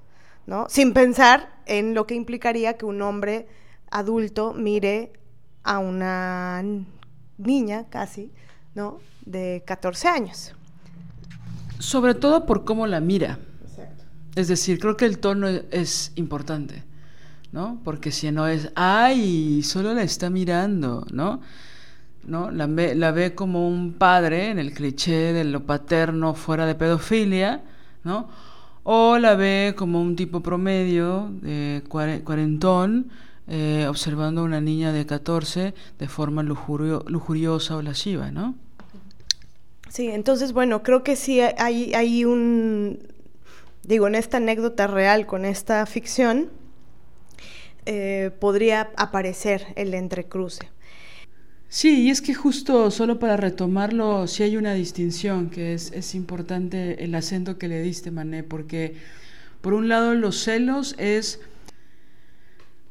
¿no? 0.47 0.69
Sin 0.69 0.93
pensar 0.93 1.49
en 1.67 1.95
lo 1.95 2.07
que 2.07 2.15
implicaría 2.15 2.77
que 2.77 2.87
un 2.87 3.03
hombre 3.03 3.49
adulto 3.91 4.53
mire 4.55 5.11
a 5.65 5.81
una 5.81 6.63
niña 7.37 7.87
casi, 7.91 8.31
¿no? 8.77 9.01
De 9.27 9.65
14 9.67 10.07
años. 10.07 10.55
Sobre 11.81 12.15
todo 12.15 12.47
por 12.47 12.65
cómo 12.65 12.87
la 12.87 13.01
mira. 13.01 13.41
Es 14.39 14.47
decir, 14.47 14.79
creo 14.79 14.97
que 14.97 15.05
el 15.05 15.19
tono 15.19 15.49
es 15.49 16.13
importante, 16.15 16.85
¿no? 17.51 17.81
Porque 17.83 18.13
si 18.13 18.31
no 18.31 18.47
es, 18.47 18.71
ay, 18.77 19.65
solo 19.65 19.95
la 19.95 20.05
está 20.05 20.31
mirando, 20.31 21.05
¿no? 21.11 21.41
¿no? 22.25 22.53
La 22.53 22.69
ve, 22.69 22.95
la 22.95 23.11
ve 23.11 23.35
como 23.35 23.67
un 23.69 23.95
padre 23.95 24.51
en 24.51 24.61
el 24.61 24.73
cliché 24.73 25.33
de 25.33 25.43
lo 25.43 25.67
paterno 25.67 26.35
fuera 26.35 26.67
de 26.67 26.77
pedofilia, 26.77 27.65
¿no? 28.05 28.29
O 28.85 29.19
la 29.19 29.35
ve 29.35 29.75
como 29.77 30.01
un 30.01 30.15
tipo 30.15 30.41
promedio, 30.41 31.33
de 31.43 31.83
cuarentón, 32.23 33.11
eh, 33.49 33.87
observando 33.89 34.43
a 34.43 34.45
una 34.45 34.61
niña 34.61 34.93
de 34.93 35.05
14 35.05 35.75
de 35.99 36.09
forma 36.09 36.45
lujuriosa 36.45 37.75
o 37.75 37.83
lasciva, 37.83 38.31
¿no? 38.31 38.55
Sí, 39.89 40.07
entonces, 40.07 40.53
bueno, 40.53 40.85
creo 40.85 41.03
que 41.03 41.17
sí 41.17 41.41
hay, 41.41 41.93
hay 41.93 42.25
un, 42.25 43.01
digo, 43.89 44.07
en 44.07 44.15
esta 44.15 44.37
anécdota 44.37 44.87
real 44.87 45.27
con 45.27 45.47
esta 45.47 45.85
ficción, 45.87 46.51
eh, 47.87 48.31
podría 48.39 48.91
aparecer 48.97 49.69
el 49.77 49.95
entrecruce. 49.95 50.69
Sí, 51.71 52.03
y 52.03 52.11
es 52.11 52.21
que 52.21 52.35
justo 52.35 52.91
solo 52.91 53.19
para 53.19 53.39
retomarlo, 53.39 54.27
sí 54.27 54.43
hay 54.43 54.59
una 54.59 54.75
distinción, 54.75 55.49
que 55.49 55.73
es, 55.73 55.91
es 55.93 56.15
importante 56.15 57.03
el 57.03 57.15
acento 57.15 57.57
que 57.57 57.69
le 57.69 57.81
diste, 57.81 58.11
Mané, 58.11 58.43
porque 58.43 58.97
por 59.63 59.73
un 59.73 59.89
lado 59.89 60.15
los 60.15 60.37
celos 60.37 60.95
es 60.99 61.41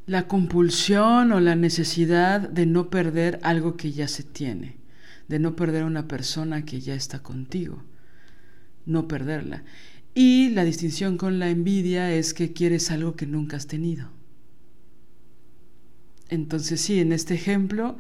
la 0.08 0.28
compulsión 0.28 1.32
o 1.32 1.40
la 1.40 1.56
necesidad 1.56 2.42
de 2.42 2.66
no 2.66 2.90
perder 2.90 3.40
algo 3.44 3.78
que 3.78 3.92
ya 3.92 4.08
se 4.08 4.24
tiene, 4.24 4.78
de 5.28 5.38
no 5.38 5.56
perder 5.56 5.84
una 5.84 6.08
persona 6.08 6.66
que 6.66 6.80
ya 6.80 6.96
está 6.96 7.20
contigo, 7.22 7.84
no 8.86 9.08
perderla. 9.08 9.64
Y 10.20 10.50
la 10.50 10.66
distinción 10.66 11.16
con 11.16 11.38
la 11.38 11.48
envidia 11.48 12.12
es 12.12 12.34
que 12.34 12.52
quieres 12.52 12.90
algo 12.90 13.16
que 13.16 13.28
nunca 13.28 13.56
has 13.56 13.68
tenido. 13.68 14.10
Entonces 16.28 16.82
sí, 16.82 17.00
en 17.00 17.14
este 17.14 17.36
ejemplo 17.36 18.00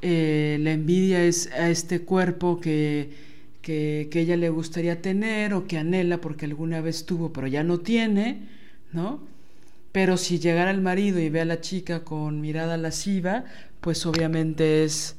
eh, 0.00 0.58
la 0.60 0.70
envidia 0.70 1.24
es 1.24 1.50
a 1.50 1.68
este 1.68 2.02
cuerpo 2.02 2.60
que, 2.60 3.10
que, 3.62 4.08
ella 4.12 4.36
le 4.36 4.48
gustaría 4.48 5.02
tener 5.02 5.52
o 5.52 5.66
que 5.66 5.76
anhela 5.76 6.20
porque 6.20 6.46
alguna 6.46 6.80
vez 6.82 7.04
tuvo 7.04 7.32
pero 7.32 7.48
ya 7.48 7.64
no 7.64 7.80
tiene, 7.80 8.46
¿no? 8.92 9.20
Pero 9.90 10.18
si 10.18 10.38
llegara 10.38 10.70
el 10.70 10.80
marido 10.80 11.18
y 11.18 11.30
ve 11.30 11.40
a 11.40 11.44
la 11.46 11.60
chica 11.60 12.04
con 12.04 12.40
mirada 12.40 12.76
lasciva, 12.76 13.44
pues 13.80 14.06
obviamente 14.06 14.84
es, 14.84 15.16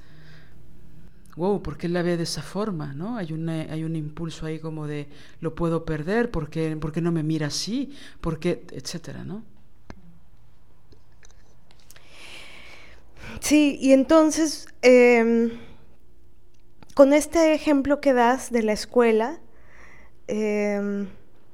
wow, 1.35 1.61
¿por 1.61 1.77
qué 1.77 1.87
la 1.87 2.01
ve 2.01 2.17
de 2.17 2.23
esa 2.23 2.41
forma? 2.41 2.93
¿no? 2.93 3.17
Hay, 3.17 3.33
una, 3.33 3.61
hay 3.61 3.83
un 3.83 3.95
impulso 3.95 4.45
ahí 4.45 4.59
como 4.59 4.87
de, 4.87 5.07
lo 5.39 5.55
puedo 5.55 5.85
perder, 5.85 6.31
¿por 6.31 6.49
qué, 6.49 6.75
¿por 6.77 6.91
qué 6.91 7.01
no 7.01 7.11
me 7.11 7.23
mira 7.23 7.47
así? 7.47 7.93
¿Por 8.19 8.39
qué? 8.39 8.65
Etcétera, 8.71 9.23
¿no? 9.23 9.43
Sí, 13.39 13.77
y 13.81 13.93
entonces, 13.93 14.67
em, 14.81 15.51
con 16.93 17.13
este 17.13 17.53
ejemplo 17.53 18.01
que 18.01 18.13
das 18.13 18.51
de 18.51 18.63
la 18.63 18.73
escuela, 18.73 19.39
em, 20.27 21.07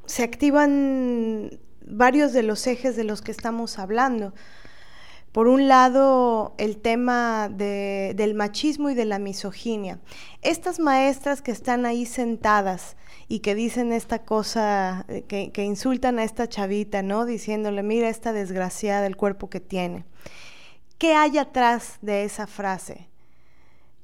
se 0.05 0.23
activan 0.23 1.59
varios 1.85 2.33
de 2.33 2.43
los 2.43 2.67
ejes 2.67 2.95
de 2.95 3.03
los 3.03 3.21
que 3.21 3.31
estamos 3.31 3.79
hablando. 3.79 4.33
Por 5.31 5.47
un 5.47 5.67
lado, 5.67 6.55
el 6.57 6.77
tema 6.77 7.49
del 7.49 8.33
machismo 8.33 8.89
y 8.89 8.95
de 8.95 9.05
la 9.05 9.19
misoginia. 9.19 9.99
Estas 10.41 10.79
maestras 10.79 11.41
que 11.41 11.51
están 11.51 11.85
ahí 11.85 12.05
sentadas 12.05 12.95
y 13.27 13.39
que 13.39 13.53
dicen 13.53 13.91
esta 13.91 14.19
cosa, 14.19 15.05
eh, 15.09 15.23
que, 15.27 15.51
que 15.51 15.63
insultan 15.63 16.17
a 16.17 16.23
esta 16.23 16.47
chavita, 16.47 17.03
¿no? 17.03 17.25
Diciéndole, 17.25 17.83
mira 17.83 18.09
esta 18.09 18.33
desgraciada 18.33 19.05
el 19.05 19.17
cuerpo 19.17 19.49
que 19.49 19.59
tiene. 19.59 20.05
¿Qué 20.97 21.13
hay 21.13 21.37
atrás 21.37 21.97
de 22.01 22.23
esa 22.23 22.47
frase? 22.47 23.07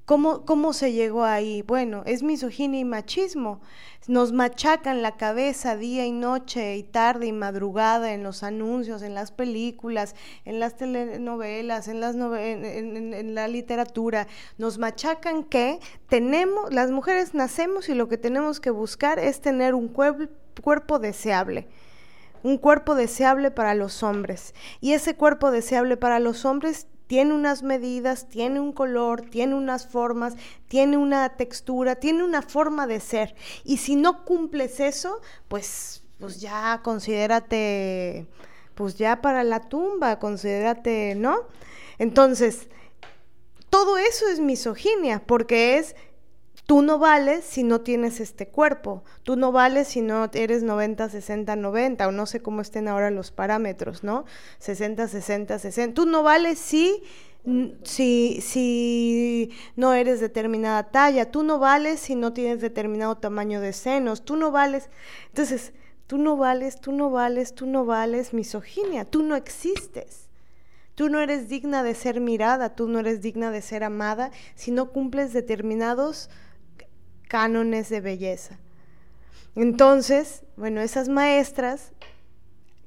¿Cómo, 0.05 0.43
¿Cómo, 0.43 0.73
se 0.73 0.91
llegó 0.91 1.23
ahí? 1.23 1.61
Bueno, 1.61 2.03
es 2.05 2.23
misoginia 2.23 2.81
y 2.81 2.83
machismo. 2.83 3.61
Nos 4.07 4.33
machacan 4.33 5.01
la 5.01 5.15
cabeza 5.15 5.77
día 5.77 6.05
y 6.05 6.11
noche 6.11 6.75
y 6.75 6.83
tarde 6.83 7.27
y 7.27 7.31
madrugada 7.31 8.13
en 8.13 8.21
los 8.21 8.43
anuncios, 8.43 9.01
en 9.01 9.13
las 9.13 9.31
películas, 9.31 10.13
en 10.43 10.59
las 10.59 10.75
telenovelas, 10.75 11.87
en, 11.87 12.01
las 12.01 12.15
en, 12.15 13.33
la 13.33 13.47
literatura. 13.47 14.27
Nos 14.57 14.77
machacan 14.77 15.45
que 15.45 15.79
tenemos, 16.09 16.73
las 16.73 16.91
mujeres 16.91 17.33
nacemos 17.33 17.87
y 17.87 17.93
lo 17.93 18.09
que 18.09 18.17
tenemos 18.17 18.59
que 18.59 18.71
buscar 18.71 19.19
es 19.19 19.39
tener 19.39 19.73
un 19.73 19.87
cuerpo 19.87 20.99
deseable 20.99 21.69
un 22.43 22.57
cuerpo 22.57 22.93
deseable 22.93 23.51
para 23.51 23.73
los 23.73 24.03
hombres. 24.03 24.53
Y 24.81 24.91
ese 24.91 25.15
cuerpo 25.15 25.49
deseable 25.49 25.95
para 25.95 26.19
los 26.19 26.43
hombres 26.43 26.87
tiene 27.07 27.33
unas 27.33 27.63
medidas, 27.63 28.27
tiene 28.29 28.59
un 28.59 28.71
color, 28.71 29.21
tiene 29.21 29.55
unas 29.55 29.87
formas, 29.87 30.35
tiene 30.67 30.97
una 30.97 31.35
textura, 31.35 31.95
tiene 31.95 32.23
una 32.23 32.41
forma 32.41 32.87
de 32.87 32.99
ser. 32.99 33.35
Y 33.63 33.77
si 33.77 33.95
no 33.95 34.23
cumples 34.25 34.79
eso, 34.79 35.21
pues, 35.47 36.03
pues 36.19 36.39
ya 36.41 36.81
considérate, 36.83 38.27
pues 38.75 38.95
ya 38.95 39.21
para 39.21 39.43
la 39.43 39.61
tumba, 39.69 40.19
considérate, 40.19 41.15
¿no? 41.15 41.37
Entonces, 41.99 42.67
todo 43.69 43.97
eso 43.97 44.27
es 44.27 44.39
misoginia, 44.39 45.23
porque 45.25 45.77
es 45.77 45.95
Tú 46.73 46.81
no 46.81 46.97
vales 46.97 47.45
si 47.45 47.61
no 47.61 47.81
tienes 47.81 48.19
este 48.19 48.47
cuerpo. 48.47 49.03
Tú 49.21 49.35
no 49.35 49.51
vales 49.51 49.89
si 49.89 50.01
no 50.01 50.27
eres 50.33 50.63
90, 50.63 51.07
60, 51.07 51.55
90, 51.55 52.07
o 52.07 52.11
no 52.11 52.25
sé 52.25 52.39
cómo 52.39 52.61
estén 52.61 52.87
ahora 52.87 53.11
los 53.11 53.29
parámetros, 53.29 54.03
¿no? 54.03 54.25
60, 54.57 55.07
60, 55.07 55.59
60. 55.59 55.93
Tú 55.93 56.07
no 56.07 56.23
vales 56.23 56.57
si, 56.57 57.03
si, 57.83 58.39
si 58.41 59.51
no 59.75 59.93
eres 59.93 60.19
determinada 60.19 60.89
talla. 60.89 61.29
Tú 61.29 61.43
no 61.43 61.59
vales 61.59 61.99
si 61.99 62.15
no 62.15 62.33
tienes 62.33 62.59
determinado 62.59 63.17
tamaño 63.17 63.61
de 63.61 63.71
senos. 63.71 64.25
Tú 64.25 64.35
no 64.35 64.49
vales. 64.49 64.89
Entonces, 65.27 65.73
tú 66.07 66.17
no 66.17 66.37
vales, 66.37 66.81
tú 66.81 66.91
no 66.91 67.11
vales, 67.11 67.53
tú 67.53 67.67
no 67.67 67.85
vales 67.85 68.33
misoginia. 68.33 69.05
Tú 69.05 69.21
no 69.21 69.35
existes. 69.35 70.27
Tú 70.95 71.09
no 71.09 71.19
eres 71.19 71.49
digna 71.49 71.83
de 71.83 71.93
ser 71.93 72.19
mirada, 72.19 72.75
tú 72.75 72.87
no 72.87 72.99
eres 72.99 73.21
digna 73.21 73.51
de 73.51 73.61
ser 73.61 73.83
amada 73.83 74.31
si 74.55 74.71
no 74.71 74.91
cumples 74.91 75.33
determinados 75.33 76.29
cánones 77.33 77.89
de 77.89 77.99
belleza. 77.99 78.59
Entonces, 79.55 80.43
bueno, 80.55 80.81
esas 80.81 81.09
maestras 81.09 81.91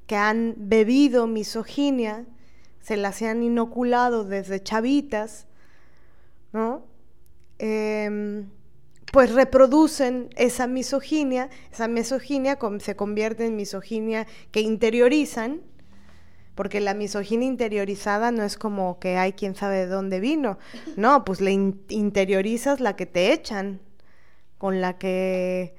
que 0.05 0.15
han 0.15 0.55
bebido 0.55 1.27
misoginia, 1.27 2.25
se 2.79 2.95
las 2.95 3.21
han 3.23 3.43
inoculado 3.43 4.23
desde 4.23 4.63
chavitas, 4.63 5.47
¿no? 6.53 6.85
Em, 7.59 8.47
pues 9.11 9.33
reproducen 9.33 10.29
esa 10.37 10.65
misoginia, 10.65 11.49
esa 11.69 11.89
misoginia 11.89 12.57
se 12.79 12.95
convierte 12.95 13.45
en 13.45 13.57
misoginia 13.57 14.27
que 14.51 14.61
interiorizan, 14.61 15.59
porque 16.55 16.79
la 16.79 16.93
misoginia 16.93 17.49
interiorizada 17.49 18.31
no 18.31 18.43
es 18.43 18.57
como 18.57 18.97
que 18.99 19.17
hay 19.17 19.33
quien 19.33 19.55
sabe 19.55 19.75
de 19.75 19.87
dónde 19.87 20.21
vino, 20.21 20.57
no, 20.95 21.25
pues 21.25 21.41
le 21.41 21.51
interiorizas 21.51 22.79
la 22.79 22.95
que 22.95 23.05
te 23.05 23.33
echan, 23.33 23.81
con 24.57 24.81
la 24.81 24.97
que 24.97 25.75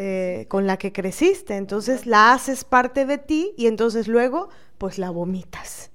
eh, 0.00 0.46
con 0.48 0.68
la 0.68 0.76
que 0.76 0.92
creciste. 0.92 1.56
Entonces 1.56 2.06
la 2.06 2.32
haces 2.32 2.62
parte 2.62 3.04
de 3.04 3.18
ti 3.18 3.52
y 3.56 3.66
entonces 3.66 4.06
luego 4.06 4.48
pues 4.78 4.96
la 4.96 5.10
vomitas. 5.10 5.90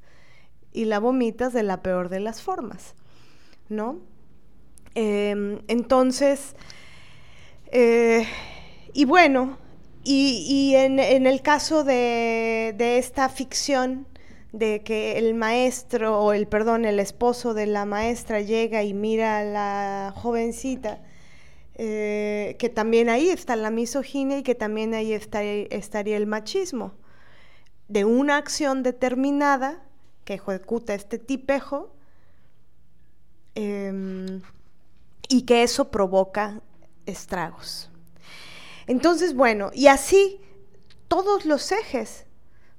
Y 0.73 0.85
la 0.85 0.99
vomitas 0.99 1.53
de 1.53 1.63
la 1.63 1.81
peor 1.81 2.09
de 2.09 2.19
las 2.19 2.41
formas, 2.41 2.95
¿no? 3.69 4.01
Em, 4.95 5.61
entonces, 5.69 6.55
eh, 7.71 8.27
y 8.93 9.05
bueno, 9.05 9.57
y, 10.03 10.73
en, 10.75 10.99
el 10.99 11.41
caso 11.41 11.85
de, 11.85 12.75
de, 12.77 12.97
esta 12.97 13.29
ficción 13.29 14.05
de 14.51 14.83
que 14.83 15.17
el 15.17 15.33
maestro, 15.33 16.19
o 16.19 16.33
el, 16.33 16.47
perdón, 16.47 16.83
el 16.83 16.99
esposo 16.99 17.53
de 17.53 17.67
la 17.67 17.85
maestra 17.85 18.41
llega 18.41 18.83
y 18.83 18.93
mira 18.93 19.39
a 19.39 19.43
la 19.45 20.13
jovencita, 20.13 20.99
eh, 21.75 22.55
que 22.59 22.69
también 22.69 23.09
ahí 23.09 23.29
está 23.29 23.55
la 23.55 23.71
misoginia 23.71 24.37
y 24.37 24.43
que 24.43 24.55
también 24.55 24.93
ahí 24.93 25.13
estaría 25.13 26.17
el 26.17 26.27
machismo. 26.27 26.93
De 27.87 28.05
una 28.05 28.37
acción 28.37 28.83
determinada 28.83 29.83
que 30.25 30.35
ejecuta 30.35 30.93
este 30.93 31.19
tipejo, 31.19 31.93
em, 33.55 34.41
y 35.27 35.43
que 35.43 35.63
eso 35.63 35.89
provoca 35.89 36.61
estragos. 37.05 37.89
Entonces, 38.87 39.33
bueno, 39.35 39.71
y 39.73 39.87
así 39.87 40.39
todos 41.07 41.45
los 41.45 41.71
ejes, 41.71 42.25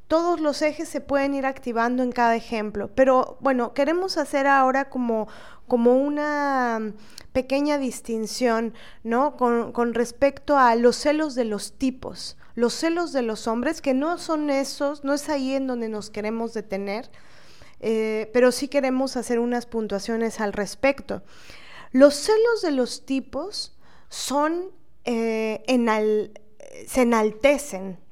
todos 0.09 0.41
los 0.41 0.63
ejes 0.63 0.89
se 0.89 1.01
pueden 1.01 1.35
ir 1.35 1.47
activando 1.47 2.03
en 2.03 2.13
cada 2.13 2.37
ejemplo. 2.37 2.91
Pero 2.95 3.39
bueno, 3.41 3.73
queremos 3.75 4.17
hacer 4.19 4.47
ahora 4.47 4.91
como, 4.91 5.29
como 5.67 5.97
una 5.97 6.93
pequeña 7.33 7.79
distinción, 7.79 8.75
¿no? 9.03 9.37
Con, 9.37 9.95
respecto 9.95 10.59
a 10.59 10.75
los 10.77 10.97
celos 10.97 11.35
de 11.35 11.45
los 11.45 11.73
tipos, 11.73 12.37
los 12.55 12.75
celos 12.75 13.13
de 13.13 13.23
los 13.23 13.49
hombres, 13.49 13.81
que 13.81 13.95
no 13.95 14.19
son 14.19 14.51
esos, 14.51 15.05
no 15.05 15.15
es 15.15 15.29
ahí 15.29 15.55
en 15.55 15.67
donde 15.67 15.89
nos 15.89 16.11
queremos 16.11 16.55
detener, 16.55 17.11
eh, 17.81 18.31
pero 18.33 18.53
sí 18.53 18.69
queremos 18.69 19.17
hacer 19.17 19.39
unas 19.39 19.67
puntuaciones 19.67 20.41
al 20.41 20.53
respecto. 20.53 21.23
Los 21.91 22.15
celos 22.15 22.63
de 22.63 22.71
los 22.71 23.05
tipos 23.07 23.77
son, 24.09 24.71
eh, 25.05 25.65
se 26.87 27.03
enaltecen. 27.03 28.04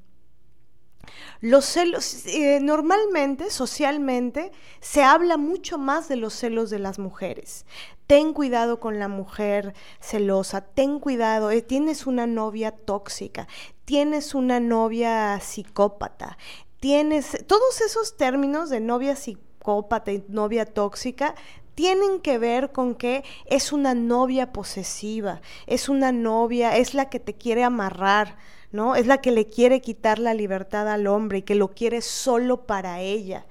Los 1.42 1.64
celos, 1.64 2.24
eh, 2.26 2.60
normalmente, 2.62 3.50
socialmente, 3.50 4.52
se 4.80 5.02
habla 5.02 5.36
mucho 5.36 5.76
más 5.76 6.08
de 6.08 6.14
los 6.14 6.34
celos 6.34 6.70
de 6.70 6.78
las 6.78 7.00
mujeres. 7.00 7.66
Ten 8.06 8.32
cuidado 8.32 8.78
con 8.78 9.00
la 9.00 9.08
mujer 9.08 9.74
celosa, 10.00 10.60
ten 10.60 11.00
cuidado, 11.00 11.50
tienes 11.62 12.06
una 12.06 12.28
novia 12.28 12.70
tóxica, 12.70 13.48
tienes 13.84 14.36
una 14.36 14.60
novia 14.60 15.40
psicópata, 15.40 16.38
tienes 16.78 17.44
todos 17.48 17.80
esos 17.80 18.16
términos 18.16 18.70
de 18.70 18.78
novia 18.78 19.16
psicópata 19.16 20.12
y 20.12 20.24
novia 20.28 20.64
tóxica 20.64 21.34
tienen 21.74 22.20
que 22.20 22.38
ver 22.38 22.70
con 22.70 22.94
que 22.94 23.24
es 23.46 23.72
una 23.72 23.94
novia 23.94 24.52
posesiva, 24.52 25.40
es 25.66 25.88
una 25.88 26.12
novia, 26.12 26.76
es 26.76 26.94
la 26.94 27.10
que 27.10 27.18
te 27.18 27.34
quiere 27.34 27.64
amarrar, 27.64 28.36
¿no? 28.72 28.96
Es 28.96 29.06
la 29.06 29.20
que 29.20 29.30
le 29.30 29.48
quiere 29.48 29.80
quitar 29.80 30.18
la 30.18 30.34
libertad 30.34 30.88
al 30.88 31.06
hombre 31.06 31.38
y 31.38 31.42
que 31.42 31.54
lo 31.54 31.68
quiere 31.68 32.00
solo 32.00 32.66
para 32.66 33.00
ella 33.00 33.46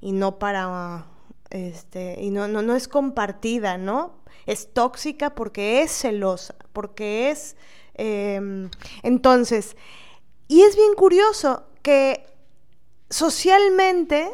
y 0.00 0.12
no 0.12 0.38
para 0.38 1.06
este 1.50 2.16
y 2.20 2.30
no 2.30 2.48
no 2.48 2.62
no 2.62 2.76
es 2.76 2.88
compartida, 2.88 3.76
¿no? 3.76 4.20
Es 4.46 4.72
tóxica 4.72 5.34
porque 5.34 5.82
es 5.82 5.90
celosa, 5.90 6.54
porque 6.72 7.30
es 7.30 7.56
em, 7.94 8.70
entonces 9.02 9.76
y 10.48 10.62
es 10.62 10.76
bien 10.76 10.94
curioso 10.94 11.64
que 11.82 12.24
socialmente 13.10 14.30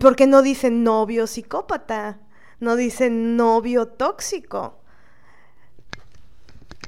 porque 0.00 0.26
no 0.26 0.42
dicen 0.42 0.82
novio 0.82 1.26
psicópata, 1.26 2.20
no 2.58 2.76
dicen 2.76 3.36
novio 3.36 3.88
tóxico. 3.88 4.83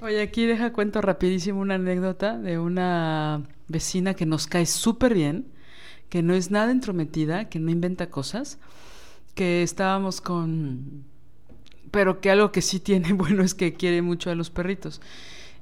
Oye, 0.02 0.20
aquí 0.20 0.44
deja 0.44 0.74
cuento 0.74 1.00
rapidísimo 1.00 1.60
una 1.60 1.76
anécdota 1.76 2.36
de 2.36 2.58
una 2.58 3.42
vecina 3.66 4.12
que 4.12 4.26
nos 4.26 4.46
cae 4.46 4.66
súper 4.66 5.14
bien, 5.14 5.46
que 6.10 6.22
no 6.22 6.34
es 6.34 6.50
nada 6.50 6.70
entrometida, 6.70 7.48
que 7.48 7.58
no 7.58 7.70
inventa 7.70 8.10
cosas, 8.10 8.58
que 9.34 9.62
estábamos 9.62 10.20
con... 10.20 11.04
Pero 11.90 12.20
que 12.20 12.30
algo 12.30 12.52
que 12.52 12.60
sí 12.60 12.78
tiene 12.78 13.12
bueno 13.14 13.42
es 13.42 13.54
que 13.54 13.72
quiere 13.72 14.02
mucho 14.02 14.30
a 14.30 14.34
los 14.34 14.50
perritos. 14.50 15.00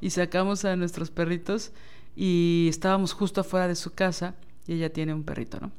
Y 0.00 0.10
sacamos 0.10 0.64
a 0.64 0.74
nuestros 0.74 1.10
perritos 1.10 1.70
y 2.16 2.66
estábamos 2.68 3.12
justo 3.12 3.42
afuera 3.42 3.68
de 3.68 3.76
su 3.76 3.92
casa 3.92 4.34
y 4.66 4.74
ella 4.74 4.92
tiene 4.92 5.14
un 5.14 5.22
perrito, 5.22 5.60
¿no? 5.60 5.70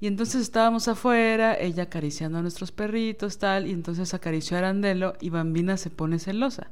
Y 0.00 0.06
entonces 0.08 0.42
estábamos 0.42 0.88
afuera, 0.88 1.54
ella 1.54 1.84
acariciando 1.84 2.38
a 2.38 2.42
nuestros 2.42 2.72
perritos, 2.72 3.38
tal, 3.38 3.66
y 3.66 3.72
entonces 3.72 4.14
acarició 4.14 4.56
a 4.56 4.60
Arandelo 4.60 5.14
y 5.20 5.30
Bambina 5.30 5.76
se 5.76 5.90
pone 5.90 6.18
celosa. 6.18 6.70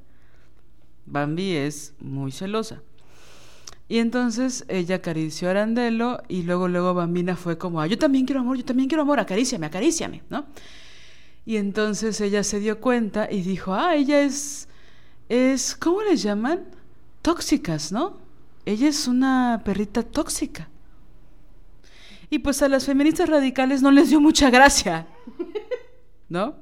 Bambi 1.07 1.57
es 1.57 1.95
muy 2.01 2.33
celosa. 2.33 2.83
Y 3.89 3.99
entonces 3.99 4.65
ella 4.69 4.97
acarició 4.97 5.49
a 5.49 5.53
Arandelo 5.53 6.23
y 6.29 6.43
luego, 6.43 6.67
luego 6.67 6.93
Bambina 6.93 7.37
fue 7.37 7.57
como, 7.57 7.81
ah, 7.81 7.87
yo 7.87 7.97
también 7.97 8.27
quiero 8.27 8.41
amor, 8.41 8.57
yo 8.57 8.65
también 8.65 8.89
quiero 8.89 9.03
amor, 9.03 9.21
acaríciame, 9.21 9.67
acaríciame, 9.67 10.23
¿no? 10.29 10.47
Y 11.45 11.57
entonces 11.57 12.21
ella 12.21 12.43
se 12.43 12.59
dio 12.59 12.81
cuenta 12.81 13.29
y 13.31 13.43
dijo, 13.43 13.73
ah, 13.73 13.95
ella 13.95 14.23
es, 14.23 14.69
es, 15.29 15.77
¿cómo 15.77 16.03
le 16.03 16.17
llaman? 16.17 16.65
Tóxicas, 17.23 17.93
¿no? 17.93 18.19
Ella 18.65 18.89
es 18.89 19.07
una 19.07 19.63
perrita 19.65 20.03
tóxica. 20.03 20.69
Y 22.29 22.41
pues 22.41 22.61
a 22.63 22.69
las 22.69 22.87
feministas 22.87 23.29
radicales 23.29 23.83
no 23.83 23.93
les 23.93 24.09
dio 24.11 24.21
mucha 24.21 24.51
gracia, 24.51 25.07
¿no? 26.29 26.57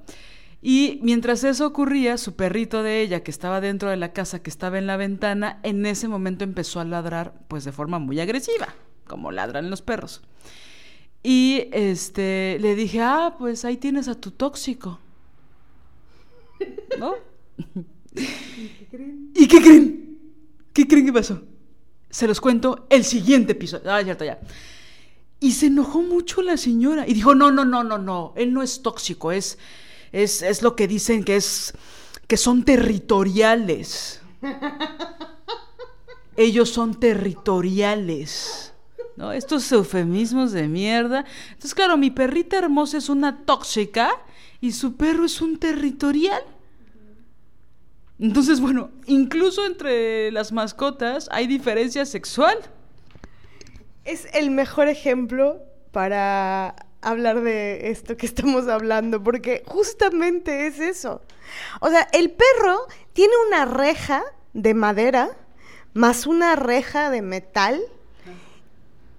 Y 0.67 0.99
mientras 1.03 1.45
eso 1.45 1.67
ocurría, 1.67 2.17
su 2.17 2.37
perrito 2.37 2.83
de 2.83 3.03
ella, 3.03 3.23
que 3.23 3.31
estaba 3.31 3.61
dentro 3.61 3.91
de 3.91 3.99
la 3.99 4.15
casa, 4.15 4.43
que 4.43 4.49
estaba 4.49 4.79
en 4.79 4.87
la 4.87 4.97
ventana, 4.97 5.61
en 5.62 5.85
ese 5.85 6.09
momento 6.09 6.43
empezó 6.43 6.81
a 6.81 6.87
ladrar, 6.87 7.35
pues 7.49 7.65
de 7.65 7.73
forma 7.73 7.99
muy 7.99 8.19
agresiva, 8.19 8.75
como 9.07 9.31
ladran 9.31 9.69
los 9.69 9.83
perros. 9.83 10.23
Y 11.23 11.69
este, 11.71 12.57
le 12.62 12.77
dije, 12.77 13.03
ah, 13.03 13.37
pues 13.39 13.67
ahí 13.67 13.77
tienes 13.77 14.09
a 14.09 14.15
tu 14.19 14.31
tóxico. 14.31 15.01
¿No? 16.99 17.12
¿Y 18.15 18.25
qué 18.25 18.87
creen? 18.91 19.33
¿Y 19.35 19.47
qué 19.47 19.61
creen? 19.61 20.19
¿Qué 20.73 20.89
creen 20.89 21.05
que 21.05 21.12
pasó? 21.12 21.43
Se 22.09 22.27
los 22.27 22.41
cuento 22.41 22.87
el 22.89 23.05
siguiente 23.05 23.53
episodio. 23.53 23.93
Ah, 23.93 24.03
cierto, 24.03 24.25
ya. 24.25 24.41
Y 25.41 25.53
se 25.53 25.67
enojó 25.67 26.01
mucho 26.01 26.41
la 26.41 26.57
señora 26.57 27.07
y 27.07 27.12
dijo, 27.12 27.35
no, 27.35 27.51
no, 27.51 27.67
no, 27.67 27.85
no, 27.85 27.99
no, 27.99 28.33
él 28.35 28.55
no 28.55 28.62
es 28.62 28.81
tóxico, 28.81 29.31
es, 29.31 29.59
es, 30.15 30.43
es 30.43 30.62
lo 30.62 30.77
que 30.77 30.87
dicen 30.87 31.25
que 31.25 31.37
es, 31.37 31.75
que 32.27 32.37
son 32.37 32.65
territoriales. 32.65 34.21
Ellos 36.37 36.71
son 36.71 36.99
territoriales. 36.99 38.73
¿no? 39.17 39.33
Estos 39.33 39.71
eufemismos 39.73 40.53
de 40.53 40.69
mierda. 40.69 41.25
Entonces, 41.49 41.75
claro, 41.75 41.97
mi 41.97 42.11
perrita 42.11 42.59
hermosa 42.59 42.99
es 42.99 43.09
una 43.09 43.45
tóxica 43.45 44.11
y 44.61 44.73
su 44.73 44.97
perro 44.97 45.25
es 45.25 45.41
un 45.41 45.59
territorial. 45.59 46.43
Entonces, 48.19 48.61
bueno, 48.61 48.91
incluso 49.07 49.67
entre 49.67 50.31
las 50.31 50.53
mascotas 50.53 51.29
hay 51.33 51.47
diferencia 51.47 52.07
sexual 52.07 52.59
es 54.05 54.29
el 54.35 54.51
mejor 54.51 54.89
ejemplo 54.89 55.62
para 55.91 56.77
hablar 57.05 57.43
de 57.43 57.91
esto 57.91 58.17
que 58.17 58.27
estamos 58.27 58.69
hablando, 58.69 59.23
porque 59.23 59.63
justamente 59.67 60.67
es 60.67 60.81
eso. 60.81 61.23
O 61.81 61.91
sea, 61.91 62.09
el 62.13 62.31
perro 62.31 62.87
tiene 63.13 63.35
una 63.49 63.65
reja 63.65 64.23
de 64.53 64.75
madera 64.75 65.37
más 65.95 66.27
una 66.27 66.57
reja 66.57 67.11
de 67.11 67.23
metal, 67.23 67.81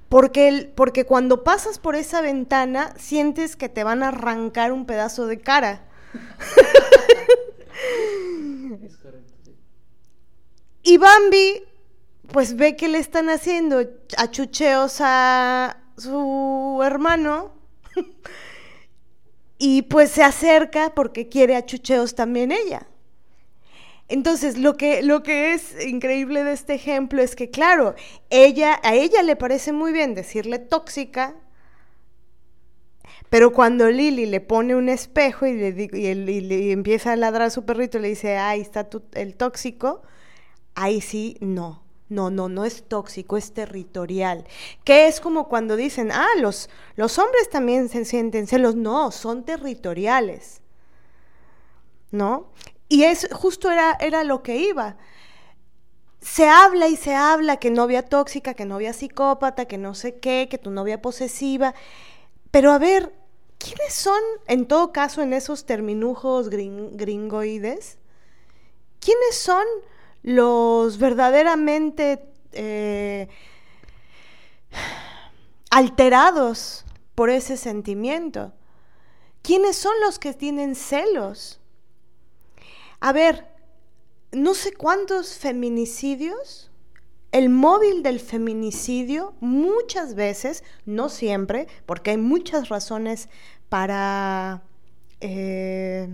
porque, 0.09 0.49
el, 0.49 0.67
porque 0.67 1.05
cuando 1.05 1.43
pasas 1.43 1.79
por 1.79 1.95
esa 1.95 2.21
ventana 2.21 2.93
sientes 2.97 3.55
que 3.55 3.69
te 3.69 3.83
van 3.83 4.03
a 4.03 4.09
arrancar 4.09 4.71
un 4.71 4.85
pedazo 4.85 5.25
de 5.25 5.39
cara. 5.39 5.81
y 10.83 10.97
Bambi 10.97 11.63
pues 12.31 12.55
ve 12.55 12.75
que 12.75 12.87
le 12.87 12.99
están 12.99 13.29
haciendo 13.29 13.83
achucheos 14.17 14.97
a 14.99 15.77
su 15.97 16.81
hermano 16.83 17.54
y 19.57 19.83
pues 19.83 20.11
se 20.11 20.23
acerca 20.23 20.93
porque 20.95 21.29
quiere 21.29 21.55
achucheos 21.55 22.15
también 22.15 22.51
ella. 22.51 22.87
Entonces, 24.07 24.57
lo 24.57 24.77
que, 24.77 25.01
lo 25.01 25.23
que 25.23 25.53
es 25.53 25.83
increíble 25.83 26.43
de 26.43 26.53
este 26.53 26.75
ejemplo 26.75 27.21
es 27.21 27.35
que, 27.35 27.49
claro, 27.49 27.95
ella, 28.29 28.79
a 28.83 28.93
ella 28.93 29.23
le 29.23 29.35
parece 29.35 29.71
muy 29.71 29.91
bien 29.91 30.13
decirle 30.13 30.59
tóxica, 30.59 31.35
pero 33.29 33.51
cuando 33.51 33.89
Lili 33.89 34.27
le 34.27 34.41
pone 34.41 34.75
un 34.75 34.89
espejo 34.89 35.47
y 35.47 35.53
le, 35.53 35.89
y 35.93 36.71
empieza 36.71 37.13
a 37.13 37.15
ladrar 37.15 37.47
a 37.47 37.49
su 37.49 37.65
perrito 37.65 37.97
y 37.97 38.01
le 38.01 38.09
dice, 38.09 38.37
ahí 38.37 38.61
está 38.61 38.87
el 39.13 39.35
tóxico, 39.35 40.03
ahí 40.75 41.01
sí, 41.01 41.37
no. 41.41 41.84
No, 42.07 42.29
no, 42.29 42.49
no 42.49 42.65
es 42.65 42.83
tóxico, 42.87 43.35
es 43.35 43.53
territorial. 43.53 44.45
Que 44.83 45.07
es 45.07 45.19
como 45.19 45.47
cuando 45.47 45.75
dicen, 45.75 46.11
ah, 46.11 46.27
los, 46.39 46.69
los 46.95 47.17
hombres 47.17 47.49
también 47.49 47.89
se 47.89 48.05
sienten 48.05 48.47
celos. 48.47 48.75
No, 48.75 49.11
son 49.11 49.43
territoriales. 49.43 50.61
¿No? 52.11 52.47
Y 52.87 53.03
es 53.03 53.27
justo 53.33 53.71
era, 53.71 53.97
era 53.99 54.23
lo 54.23 54.43
que 54.43 54.57
iba. 54.57 54.97
Se 56.21 56.47
habla 56.47 56.87
y 56.87 56.95
se 56.95 57.15
habla 57.15 57.57
que 57.57 57.71
novia 57.71 58.03
tóxica, 58.03 58.53
que 58.53 58.65
novia 58.65 58.93
psicópata, 58.93 59.65
que 59.65 59.77
no 59.77 59.95
sé 59.95 60.19
qué, 60.19 60.47
que 60.49 60.57
tu 60.57 60.69
novia 60.71 61.01
posesiva. 61.01 61.73
Pero 62.51 62.71
a 62.71 62.77
ver, 62.77 63.13
¿quiénes 63.57 63.93
son, 63.93 64.21
en 64.47 64.67
todo 64.67 64.91
caso, 64.91 65.21
en 65.21 65.33
esos 65.33 65.65
terminujos 65.65 66.49
gringoides? 66.49 67.97
¿Quiénes 68.99 69.35
son 69.35 69.65
los 70.25 70.97
verdaderamente 70.97 72.27
eh, 72.53 73.27
alterados 75.69 76.83
por 77.13 77.29
ese 77.29 77.57
sentimiento. 77.57 78.51
¿Quiénes 79.43 79.75
son 79.75 79.93
los 80.03 80.17
que 80.17 80.33
tienen 80.33 80.73
celos? 80.73 81.59
A 82.99 83.13
ver, 83.13 83.45
no 84.31 84.55
sé 84.55 84.73
cuántos 84.73 85.37
feminicidios, 85.37 86.71
el 87.31 87.49
móvil 87.49 88.01
del 88.01 88.19
feminicidio 88.19 89.35
muchas 89.41 90.15
veces, 90.15 90.63
no 90.87 91.09
siempre, 91.09 91.67
porque 91.85 92.09
hay 92.09 92.17
muchas 92.17 92.69
razones 92.69 93.29
para, 93.69 94.63
eh, 95.21 96.09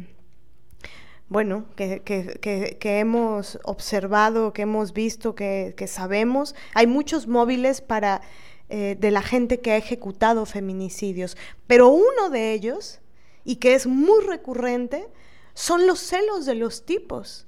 bueno, 1.32 1.64
que, 1.78 2.78
hemos 2.84 3.58
observado, 3.64 4.52
que 4.52 4.64
hemos 4.64 4.92
visto, 4.92 5.34
que, 5.34 5.86
sabemos, 5.88 6.56
hay 6.74 6.88
muchos 6.88 7.26
móviles 7.26 7.80
para, 7.80 8.20
eh, 8.68 8.98
de 9.00 9.12
la 9.12 9.22
gente 9.22 9.62
que 9.62 9.72
ha 9.72 9.78
ejecutado 9.78 10.46
feminicidios, 10.46 11.38
pero 11.68 11.88
uno 11.88 12.30
de 12.30 12.52
ellos, 12.52 13.00
y 13.46 13.56
que 13.56 13.76
es 13.76 13.88
muy 13.88 14.22
recurrente, 14.26 15.08
son 15.54 15.88
los 15.88 16.00
celos 16.02 16.46
de 16.46 16.56
los 16.56 16.86
tipos. 16.86 17.48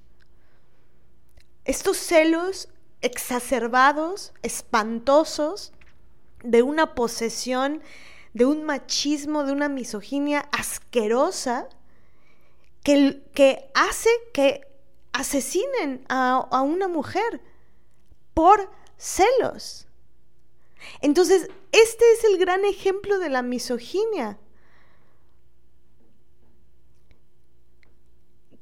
Estos 1.66 1.98
celos 1.98 2.70
exacerbados, 3.02 4.32
espantosos, 4.44 5.74
de 6.42 6.62
una 6.62 6.96
posesión, 6.96 7.82
de 8.34 8.46
un 8.46 8.64
machismo, 8.64 9.44
de 9.44 9.52
una 9.52 9.68
misoginia 9.68 10.48
asquerosa, 10.54 11.68
que, 12.84 13.24
que 13.34 13.70
hace 13.74 14.10
que 14.34 14.68
asesinen 15.14 16.06
a, 16.10 16.48
a 16.52 16.62
una 16.62 16.88
mujer 16.88 17.42
por 18.34 18.70
celos. 18.98 19.88
Entonces, 21.02 21.50
este 21.72 22.12
es 22.14 22.24
el 22.26 22.38
gran 22.38 22.66
ejemplo 22.66 23.20
de 23.20 23.30
la 23.30 23.42
misoginia. 23.42 24.38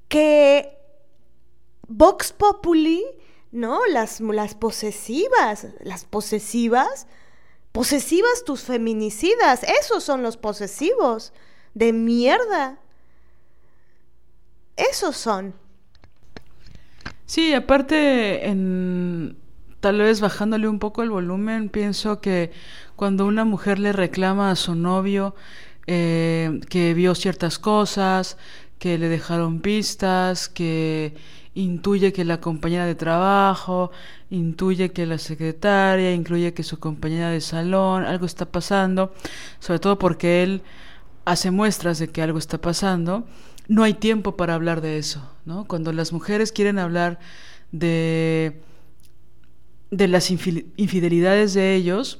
Que 0.07 0.77
Vox 1.87 2.33
Populi, 2.33 3.03
¿no? 3.51 3.85
Las, 3.87 4.19
las 4.19 4.55
posesivas, 4.55 5.67
las 5.79 6.05
posesivas, 6.05 7.07
posesivas 7.71 8.43
tus 8.43 8.63
feminicidas, 8.63 9.63
esos 9.63 10.03
son 10.03 10.21
los 10.21 10.37
posesivos, 10.37 11.33
de 11.73 11.93
mierda. 11.93 12.80
Esos 14.75 15.17
son. 15.17 15.53
Sí, 17.25 17.53
aparte, 17.53 18.47
en, 18.49 19.37
tal 19.79 19.99
vez 19.99 20.21
bajándole 20.21 20.67
un 20.67 20.79
poco 20.79 21.03
el 21.03 21.09
volumen, 21.09 21.69
pienso 21.69 22.21
que 22.21 22.51
cuando 22.95 23.25
una 23.25 23.45
mujer 23.45 23.79
le 23.79 23.93
reclama 23.93 24.51
a 24.51 24.55
su 24.55 24.75
novio 24.75 25.35
eh, 25.87 26.59
que 26.69 26.93
vio 26.93 27.15
ciertas 27.15 27.57
cosas, 27.57 28.37
que 28.79 28.97
le 28.97 29.09
dejaron 29.09 29.61
pistas, 29.61 30.49
que 30.49 31.15
intuye 31.53 32.13
que 32.13 32.23
la 32.25 32.39
compañera 32.39 32.85
de 32.85 32.95
trabajo, 32.95 33.91
intuye 34.29 34.91
que 34.91 35.05
la 35.05 35.17
secretaria, 35.17 36.13
incluye 36.13 36.53
que 36.53 36.63
su 36.63 36.79
compañera 36.79 37.29
de 37.29 37.41
salón, 37.41 38.05
algo 38.05 38.25
está 38.25 38.45
pasando, 38.45 39.13
sobre 39.59 39.79
todo 39.79 39.99
porque 39.99 40.43
él 40.43 40.63
hace 41.25 41.51
muestras 41.51 41.99
de 41.99 42.09
que 42.09 42.21
algo 42.21 42.39
está 42.39 42.59
pasando, 42.59 43.25
no 43.71 43.83
hay 43.83 43.93
tiempo 43.93 44.35
para 44.35 44.53
hablar 44.53 44.81
de 44.81 44.97
eso, 44.97 45.31
¿no? 45.45 45.63
Cuando 45.63 45.93
las 45.93 46.11
mujeres 46.11 46.51
quieren 46.51 46.77
hablar 46.77 47.19
de, 47.71 48.59
de 49.91 50.09
las 50.09 50.29
infidelidades 50.29 51.53
de 51.53 51.75
ellos, 51.75 52.19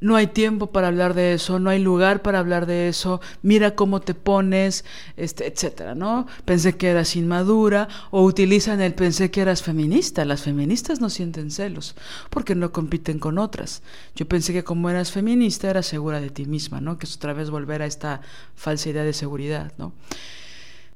no 0.00 0.16
hay 0.16 0.28
tiempo 0.28 0.68
para 0.68 0.88
hablar 0.88 1.14
de 1.14 1.32
eso, 1.32 1.58
no 1.58 1.70
hay 1.70 1.80
lugar 1.80 2.22
para 2.22 2.38
hablar 2.38 2.66
de 2.66 2.88
eso, 2.88 3.20
mira 3.42 3.74
cómo 3.74 4.00
te 4.00 4.14
pones, 4.14 4.84
este, 5.16 5.46
etcétera, 5.46 5.94
¿no? 5.94 6.26
Pensé 6.44 6.76
que 6.76 6.88
eras 6.88 7.16
inmadura 7.16 7.88
o 8.10 8.22
utilizan 8.22 8.80
el 8.80 8.94
pensé 8.94 9.30
que 9.30 9.40
eras 9.40 9.62
feminista. 9.62 10.24
Las 10.24 10.42
feministas 10.42 11.00
no 11.00 11.10
sienten 11.10 11.50
celos 11.50 11.96
porque 12.30 12.54
no 12.54 12.70
compiten 12.70 13.18
con 13.18 13.38
otras. 13.38 13.82
Yo 14.14 14.28
pensé 14.28 14.52
que 14.52 14.64
como 14.64 14.88
eras 14.88 15.10
feminista 15.10 15.68
eras 15.68 15.86
segura 15.86 16.20
de 16.20 16.30
ti 16.30 16.46
misma, 16.46 16.80
¿no? 16.80 16.98
Que 16.98 17.06
es 17.06 17.16
otra 17.16 17.32
vez 17.32 17.50
volver 17.50 17.82
a 17.82 17.86
esta 17.86 18.20
falsa 18.54 18.90
idea 18.90 19.04
de 19.04 19.12
seguridad, 19.12 19.72
¿no? 19.78 19.92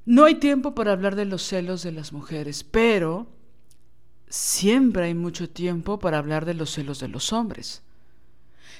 No 0.05 0.25
hay 0.25 0.37
tiempo 0.37 0.75
para 0.75 0.93
hablar 0.93 1.17
de 1.17 1.25
los 1.25 1.43
celos 1.43 1.83
de 1.83 1.93
las 1.93 2.13
mujeres, 2.13 2.65
pero 2.65 3.27
siempre 4.29 5.05
hay 5.05 5.15
mucho 5.15 5.49
tiempo 5.49 5.99
para 5.99 6.19
hablar 6.19 6.45
de 6.45 6.55
los 6.55 6.71
celos 6.71 6.99
de 7.01 7.09
los 7.09 7.33
hombres 7.33 7.83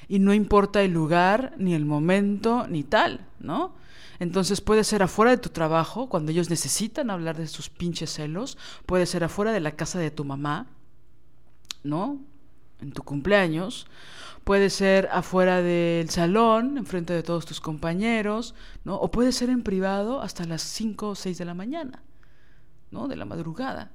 y 0.09 0.19
no 0.19 0.35
importa 0.35 0.83
el 0.83 0.93
lugar, 0.93 1.55
ni 1.59 1.75
el 1.75 1.85
momento, 1.85 2.67
ni 2.69 2.83
tal, 2.83 3.27
¿no? 3.41 3.75
Entonces 4.19 4.61
puede 4.61 4.85
ser 4.85 5.03
afuera 5.03 5.33
de 5.33 5.39
tu 5.39 5.49
trabajo, 5.49 6.09
cuando 6.09 6.31
ellos 6.31 6.49
necesitan 6.49 7.11
hablar 7.11 7.37
de 7.37 7.49
sus 7.49 7.69
pinches 7.69 8.13
celos, 8.13 8.57
puede 8.87 9.07
ser 9.07 9.25
afuera 9.25 9.53
de 9.53 9.61
la 9.61 9.73
casa 9.73 9.99
de 9.99 10.11
tu 10.11 10.25
mamá, 10.25 10.67
¿no? 11.83 12.21
En 12.81 12.93
tu 12.93 13.03
cumpleaños, 13.03 13.87
puede 14.45 14.71
ser 14.71 15.09
afuera 15.13 15.63
del 15.63 16.09
salón, 16.11 16.79
enfrente 16.79 17.13
de 17.13 17.23
todos 17.23 17.47
tus 17.47 17.61
compañeros, 17.61 18.55
¿no? 18.85 18.97
O 18.97 19.11
puede 19.11 19.33
ser 19.33 19.51
en 19.51 19.63
privado 19.63 20.21
hasta 20.21 20.45
las 20.45 20.63
5 20.63 21.09
o 21.11 21.15
6 21.15 21.39
de 21.39 21.45
la 21.45 21.55
mañana, 21.55 22.03
¿no? 22.91 23.09
De 23.09 23.17
la 23.17 23.25
madrugada. 23.25 23.91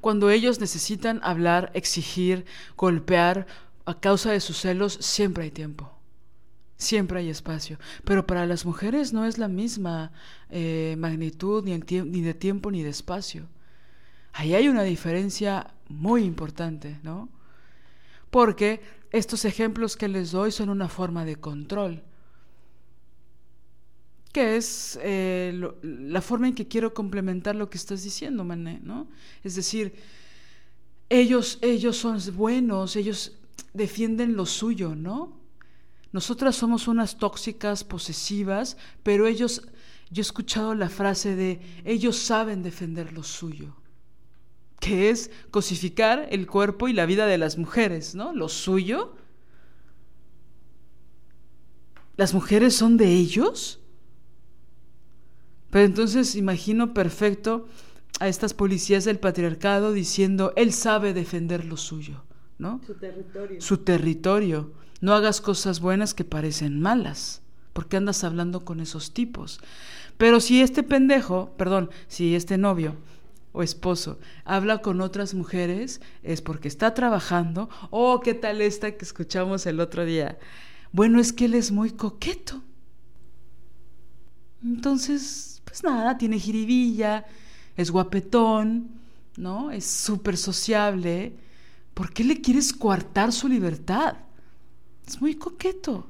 Cuando 0.00 0.30
ellos 0.30 0.60
necesitan 0.60 1.20
hablar, 1.22 1.70
exigir, 1.74 2.44
golpear, 2.76 3.46
a 3.84 3.98
causa 3.98 4.32
de 4.32 4.40
sus 4.40 4.58
celos 4.58 4.94
siempre 5.00 5.44
hay 5.44 5.50
tiempo, 5.50 5.92
siempre 6.76 7.20
hay 7.20 7.30
espacio, 7.30 7.78
pero 8.04 8.26
para 8.26 8.46
las 8.46 8.64
mujeres 8.64 9.12
no 9.12 9.24
es 9.24 9.38
la 9.38 9.48
misma 9.48 10.12
eh, 10.50 10.94
magnitud 10.98 11.64
ni, 11.64 11.78
de 12.20 12.34
tiempo 12.34 12.70
ni 12.70 12.82
de 12.82 12.90
espacio. 12.90 13.48
Ahí 14.32 14.54
hay 14.54 14.68
una 14.68 14.82
diferencia 14.82 15.74
muy 15.88 16.24
importante, 16.24 16.98
¿no? 17.02 17.28
Porque 18.30 18.80
estos 19.10 19.44
ejemplos 19.44 19.96
que 19.96 20.08
les 20.08 20.30
doy 20.30 20.52
son 20.52 20.70
una 20.70 20.88
forma 20.88 21.24
de 21.24 21.36
control, 21.36 22.02
que 24.32 24.56
es 24.56 24.98
eh, 25.02 25.52
la 25.82 26.22
forma 26.22 26.48
en 26.48 26.54
que 26.54 26.66
quiero 26.66 26.94
complementar 26.94 27.54
lo 27.54 27.68
que 27.68 27.76
estás 27.76 28.02
diciendo, 28.02 28.42
Mané, 28.44 28.80
¿no? 28.82 29.08
Es 29.44 29.54
decir, 29.54 29.94
ellos, 31.10 31.58
ellos 31.60 31.98
son 31.98 32.18
buenos, 32.34 32.96
ellos 32.96 33.36
defienden 33.72 34.36
lo 34.36 34.46
suyo, 34.46 34.94
¿no? 34.94 35.40
Nosotras 36.12 36.56
somos 36.56 36.88
unas 36.88 37.16
tóxicas, 37.16 37.84
posesivas, 37.84 38.76
pero 39.02 39.26
ellos, 39.26 39.62
yo 40.10 40.20
he 40.20 40.22
escuchado 40.22 40.74
la 40.74 40.90
frase 40.90 41.34
de, 41.34 41.60
ellos 41.84 42.18
saben 42.18 42.62
defender 42.62 43.12
lo 43.12 43.22
suyo, 43.22 43.74
que 44.78 45.08
es 45.08 45.30
cosificar 45.50 46.28
el 46.30 46.46
cuerpo 46.46 46.88
y 46.88 46.92
la 46.92 47.06
vida 47.06 47.26
de 47.26 47.38
las 47.38 47.56
mujeres, 47.56 48.14
¿no? 48.14 48.34
Lo 48.34 48.50
suyo. 48.50 49.16
¿Las 52.16 52.34
mujeres 52.34 52.74
son 52.74 52.98
de 52.98 53.14
ellos? 53.14 53.80
Pero 55.70 55.86
entonces 55.86 56.34
imagino 56.34 56.92
perfecto 56.92 57.66
a 58.20 58.28
estas 58.28 58.52
policías 58.52 59.06
del 59.06 59.18
patriarcado 59.18 59.94
diciendo, 59.94 60.52
él 60.56 60.74
sabe 60.74 61.14
defender 61.14 61.64
lo 61.64 61.78
suyo. 61.78 62.22
Su 62.86 62.94
territorio. 62.94 63.60
Su 63.60 63.78
territorio. 63.78 64.72
No 65.00 65.14
hagas 65.14 65.40
cosas 65.40 65.80
buenas 65.80 66.14
que 66.14 66.24
parecen 66.24 66.80
malas, 66.80 67.42
porque 67.72 67.96
andas 67.96 68.22
hablando 68.24 68.64
con 68.64 68.80
esos 68.80 69.12
tipos. 69.12 69.60
Pero 70.16 70.40
si 70.40 70.62
este 70.62 70.82
pendejo, 70.82 71.50
perdón, 71.56 71.90
si 72.06 72.34
este 72.36 72.58
novio 72.58 72.96
o 73.52 73.62
esposo 73.62 74.18
habla 74.44 74.78
con 74.78 75.00
otras 75.00 75.34
mujeres, 75.34 76.00
es 76.22 76.40
porque 76.40 76.68
está 76.68 76.94
trabajando. 76.94 77.68
Oh, 77.90 78.20
¿qué 78.20 78.34
tal 78.34 78.60
esta 78.60 78.92
que 78.92 79.04
escuchamos 79.04 79.66
el 79.66 79.80
otro 79.80 80.04
día? 80.04 80.38
Bueno, 80.92 81.20
es 81.20 81.32
que 81.32 81.46
él 81.46 81.54
es 81.54 81.72
muy 81.72 81.90
coqueto. 81.90 82.62
Entonces, 84.62 85.60
pues 85.64 85.82
nada, 85.82 86.16
tiene 86.16 86.38
jiribilla, 86.38 87.26
es 87.76 87.90
guapetón, 87.90 88.90
¿no? 89.36 89.70
Es 89.70 89.84
súper 89.84 90.36
sociable 90.36 91.34
¿Por 92.02 92.12
qué 92.12 92.24
le 92.24 92.40
quieres 92.40 92.72
coartar 92.72 93.30
su 93.30 93.46
libertad? 93.46 94.16
Es 95.06 95.20
muy 95.20 95.36
coqueto. 95.36 96.08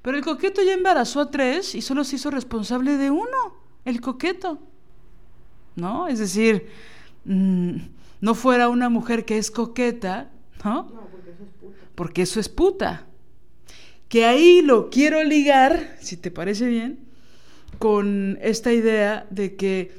Pero 0.00 0.16
el 0.16 0.22
coqueto 0.22 0.62
ya 0.62 0.72
embarazó 0.72 1.18
a 1.18 1.28
tres 1.28 1.74
y 1.74 1.82
solo 1.82 2.04
se 2.04 2.14
hizo 2.14 2.30
responsable 2.30 2.96
de 2.96 3.10
uno, 3.10 3.56
el 3.84 4.00
coqueto. 4.00 4.60
¿No? 5.74 6.06
Es 6.06 6.20
decir, 6.20 6.68
mm, 7.24 7.78
no 8.20 8.34
fuera 8.36 8.68
una 8.68 8.88
mujer 8.90 9.24
que 9.24 9.38
es 9.38 9.50
coqueta, 9.50 10.30
¿no? 10.64 10.84
No, 10.84 11.08
porque 11.10 11.32
eso 11.32 11.42
es 11.42 11.50
puta. 11.50 11.78
Porque 11.96 12.22
eso 12.22 12.38
es 12.38 12.48
puta. 12.48 13.06
Que 14.08 14.24
ahí 14.24 14.62
lo 14.62 14.88
quiero 14.88 15.24
ligar, 15.24 15.96
si 16.00 16.16
te 16.16 16.30
parece 16.30 16.68
bien, 16.68 17.00
con 17.80 18.38
esta 18.40 18.72
idea 18.72 19.26
de 19.30 19.56
que 19.56 19.90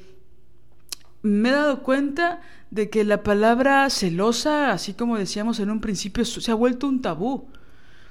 me 1.23 1.49
he 1.49 1.51
dado 1.51 1.83
cuenta 1.83 2.39
de 2.71 2.89
que 2.89 3.03
la 3.03 3.23
palabra 3.23 3.89
celosa, 3.89 4.71
así 4.71 4.93
como 4.93 5.17
decíamos 5.17 5.59
en 5.59 5.71
un 5.71 5.81
principio, 5.81 6.25
se 6.25 6.51
ha 6.51 6.55
vuelto 6.55 6.87
un 6.87 7.01
tabú. 7.01 7.47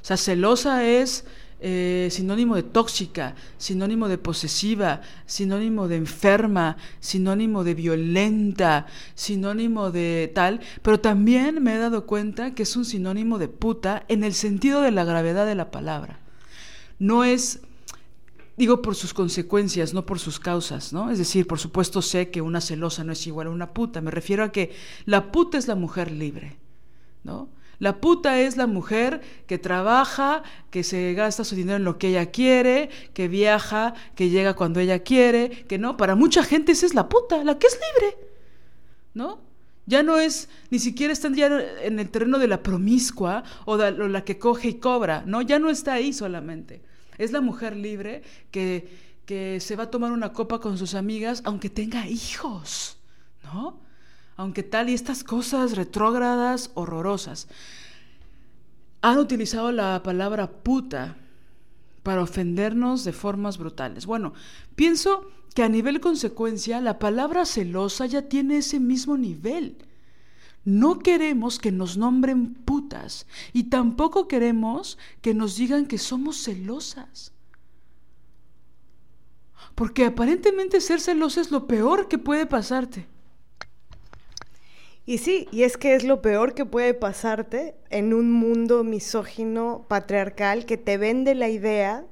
O 0.00 0.04
sea, 0.04 0.16
celosa 0.16 0.84
es 0.84 1.24
eh, 1.60 2.08
sinónimo 2.12 2.54
de 2.54 2.62
tóxica, 2.62 3.34
sinónimo 3.56 4.08
de 4.08 4.18
posesiva, 4.18 5.00
sinónimo 5.26 5.88
de 5.88 5.96
enferma, 5.96 6.76
sinónimo 7.00 7.64
de 7.64 7.74
violenta, 7.74 8.86
sinónimo 9.14 9.90
de 9.90 10.30
tal, 10.34 10.60
pero 10.82 11.00
también 11.00 11.62
me 11.62 11.74
he 11.74 11.78
dado 11.78 12.06
cuenta 12.06 12.54
que 12.54 12.62
es 12.62 12.76
un 12.76 12.84
sinónimo 12.84 13.38
de 13.38 13.48
puta 13.48 14.04
en 14.06 14.22
el 14.22 14.34
sentido 14.34 14.82
de 14.82 14.92
la 14.92 15.04
gravedad 15.04 15.46
de 15.46 15.56
la 15.56 15.72
palabra. 15.72 16.20
No 17.00 17.24
es 17.24 17.60
Digo 18.58 18.82
por 18.82 18.96
sus 18.96 19.14
consecuencias, 19.14 19.94
no 19.94 20.04
por 20.04 20.18
sus 20.18 20.40
causas, 20.40 20.92
¿no? 20.92 21.12
Es 21.12 21.18
decir, 21.18 21.46
por 21.46 21.60
supuesto 21.60 22.02
sé 22.02 22.28
que 22.30 22.42
una 22.42 22.60
celosa 22.60 23.04
no 23.04 23.12
es 23.12 23.24
igual 23.28 23.46
a 23.46 23.50
una 23.50 23.72
puta. 23.72 24.00
Me 24.00 24.10
refiero 24.10 24.42
a 24.42 24.50
que 24.50 24.72
la 25.04 25.30
puta 25.30 25.58
es 25.58 25.68
la 25.68 25.76
mujer 25.76 26.10
libre, 26.10 26.56
¿no? 27.22 27.48
La 27.78 28.00
puta 28.00 28.40
es 28.40 28.56
la 28.56 28.66
mujer 28.66 29.20
que 29.46 29.58
trabaja, 29.58 30.42
que 30.70 30.82
se 30.82 31.14
gasta 31.14 31.44
su 31.44 31.54
dinero 31.54 31.76
en 31.76 31.84
lo 31.84 31.98
que 31.98 32.08
ella 32.08 32.32
quiere, 32.32 32.90
que 33.14 33.28
viaja, 33.28 33.94
que 34.16 34.28
llega 34.28 34.54
cuando 34.54 34.80
ella 34.80 35.04
quiere, 35.04 35.50
que 35.50 35.78
no, 35.78 35.96
para 35.96 36.16
mucha 36.16 36.42
gente 36.42 36.72
esa 36.72 36.86
es 36.86 36.94
la 36.94 37.08
puta, 37.08 37.44
la 37.44 37.60
que 37.60 37.68
es 37.68 37.78
libre, 37.94 38.16
¿no? 39.14 39.38
Ya 39.86 40.02
no 40.02 40.18
es, 40.18 40.48
ni 40.70 40.80
siquiera 40.80 41.12
están 41.12 41.36
ya 41.36 41.46
en 41.82 42.00
el 42.00 42.10
terreno 42.10 42.40
de 42.40 42.48
la 42.48 42.60
promiscua 42.64 43.44
o 43.66 43.76
de 43.76 43.92
la 43.92 44.24
que 44.24 44.36
coge 44.36 44.68
y 44.70 44.74
cobra, 44.74 45.22
¿no? 45.24 45.42
Ya 45.42 45.60
no 45.60 45.70
está 45.70 45.92
ahí 45.92 46.12
solamente. 46.12 46.87
Es 47.18 47.32
la 47.32 47.40
mujer 47.40 47.76
libre 47.76 48.22
que, 48.50 48.88
que 49.26 49.60
se 49.60 49.76
va 49.76 49.84
a 49.84 49.90
tomar 49.90 50.12
una 50.12 50.32
copa 50.32 50.60
con 50.60 50.78
sus 50.78 50.94
amigas 50.94 51.42
aunque 51.44 51.68
tenga 51.68 52.06
hijos, 52.06 52.96
¿no? 53.44 53.78
Aunque 54.36 54.62
tal 54.62 54.88
y 54.88 54.94
estas 54.94 55.24
cosas 55.24 55.76
retrógradas, 55.76 56.70
horrorosas. 56.74 57.48
Han 59.02 59.18
utilizado 59.18 59.72
la 59.72 60.02
palabra 60.02 60.50
puta 60.50 61.16
para 62.04 62.22
ofendernos 62.22 63.04
de 63.04 63.12
formas 63.12 63.58
brutales. 63.58 64.06
Bueno, 64.06 64.32
pienso 64.76 65.28
que 65.54 65.62
a 65.62 65.68
nivel 65.68 66.00
consecuencia 66.00 66.80
la 66.80 66.98
palabra 66.98 67.44
celosa 67.44 68.06
ya 68.06 68.22
tiene 68.22 68.58
ese 68.58 68.78
mismo 68.78 69.18
nivel. 69.18 69.76
No 70.68 70.98
queremos 70.98 71.58
que 71.58 71.72
nos 71.72 71.96
nombren 71.96 72.52
putas 72.52 73.26
y 73.54 73.70
tampoco 73.70 74.28
queremos 74.28 74.98
que 75.22 75.32
nos 75.32 75.56
digan 75.56 75.86
que 75.86 75.96
somos 75.96 76.42
celosas. 76.44 77.32
Porque 79.74 80.04
aparentemente 80.04 80.82
ser 80.82 81.00
celosa 81.00 81.40
es 81.40 81.50
lo 81.50 81.66
peor 81.66 82.06
que 82.06 82.18
puede 82.18 82.44
pasarte. 82.44 83.06
Y 85.06 85.16
sí, 85.16 85.48
y 85.52 85.62
es 85.62 85.78
que 85.78 85.94
es 85.94 86.04
lo 86.04 86.20
peor 86.20 86.52
que 86.52 86.66
puede 86.66 86.92
pasarte 86.92 87.74
en 87.88 88.12
un 88.12 88.30
mundo 88.30 88.84
misógino, 88.84 89.86
patriarcal, 89.88 90.66
que 90.66 90.76
te 90.76 90.98
vende 90.98 91.34
la 91.34 91.48
idea 91.48 92.04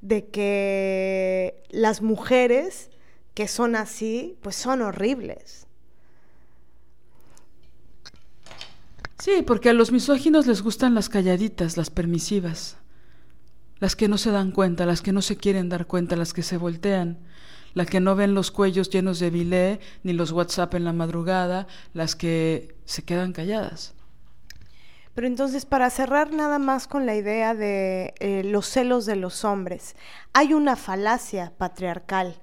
de 0.00 0.28
que 0.28 1.60
las 1.70 2.02
mujeres 2.02 2.88
que 3.34 3.48
son 3.48 3.74
así, 3.74 4.38
pues 4.42 4.54
son 4.54 4.80
horribles. 4.80 5.65
Sí, 9.18 9.42
porque 9.46 9.70
a 9.70 9.72
los 9.72 9.92
misóginos 9.92 10.46
les 10.46 10.62
gustan 10.62 10.94
las 10.94 11.08
calladitas, 11.08 11.76
las 11.76 11.90
permisivas, 11.90 12.76
las 13.78 13.96
que 13.96 14.08
no 14.08 14.18
se 14.18 14.30
dan 14.30 14.52
cuenta, 14.52 14.86
las 14.86 15.02
que 15.02 15.12
no 15.12 15.22
se 15.22 15.36
quieren 15.36 15.68
dar 15.68 15.86
cuenta, 15.86 16.16
las 16.16 16.32
que 16.32 16.42
se 16.42 16.58
voltean, 16.58 17.18
las 17.74 17.88
que 17.88 18.00
no 18.00 18.14
ven 18.14 18.34
los 18.34 18.50
cuellos 18.50 18.90
llenos 18.90 19.18
de 19.18 19.30
bilé, 19.30 19.80
ni 20.02 20.12
los 20.12 20.32
WhatsApp 20.32 20.74
en 20.74 20.84
la 20.84 20.92
madrugada, 20.92 21.66
las 21.92 22.14
que 22.14 22.74
se 22.84 23.04
quedan 23.04 23.32
calladas. 23.32 23.94
Pero 25.14 25.26
entonces, 25.26 25.64
para 25.64 25.88
cerrar 25.88 26.32
nada 26.32 26.58
más 26.58 26.86
con 26.86 27.06
la 27.06 27.14
idea 27.14 27.54
de 27.54 28.12
eh, 28.20 28.42
los 28.44 28.66
celos 28.66 29.06
de 29.06 29.16
los 29.16 29.44
hombres, 29.46 29.96
hay 30.34 30.52
una 30.52 30.76
falacia 30.76 31.54
patriarcal 31.56 32.38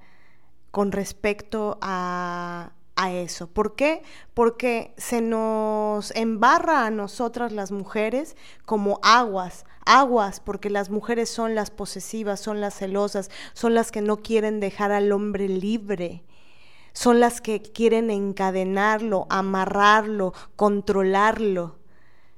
con 0.71 0.91
respecto 0.91 1.77
a 1.81 2.72
eso. 3.11 3.47
¿Por 3.47 3.75
qué? 3.75 4.01
Porque 4.33 4.93
se 4.97 5.21
nos 5.21 6.11
embarra 6.11 6.85
a 6.85 6.91
nosotras 6.91 7.51
las 7.51 7.71
mujeres 7.71 8.35
como 8.65 8.99
aguas, 9.03 9.65
aguas, 9.85 10.39
porque 10.39 10.69
las 10.69 10.89
mujeres 10.89 11.29
son 11.29 11.55
las 11.55 11.71
posesivas, 11.71 12.39
son 12.39 12.61
las 12.61 12.75
celosas, 12.75 13.29
son 13.53 13.73
las 13.73 13.91
que 13.91 14.01
no 14.01 14.17
quieren 14.17 14.59
dejar 14.59 14.91
al 14.91 15.11
hombre 15.11 15.49
libre. 15.49 16.23
Son 16.93 17.19
las 17.19 17.41
que 17.41 17.61
quieren 17.61 18.11
encadenarlo, 18.11 19.25
amarrarlo, 19.29 20.33
controlarlo. 20.55 21.79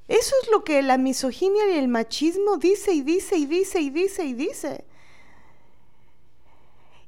Eso 0.07 0.35
es 0.43 0.51
lo 0.51 0.63
que 0.63 0.81
la 0.81 0.97
misoginia 0.97 1.69
y 1.69 1.77
el 1.77 1.87
machismo 1.87 2.57
dice 2.57 2.93
y 2.93 3.01
dice 3.01 3.37
y 3.37 3.45
dice 3.45 3.81
y 3.81 3.89
dice 3.89 4.23
y 4.23 4.33
dice. 4.33 4.85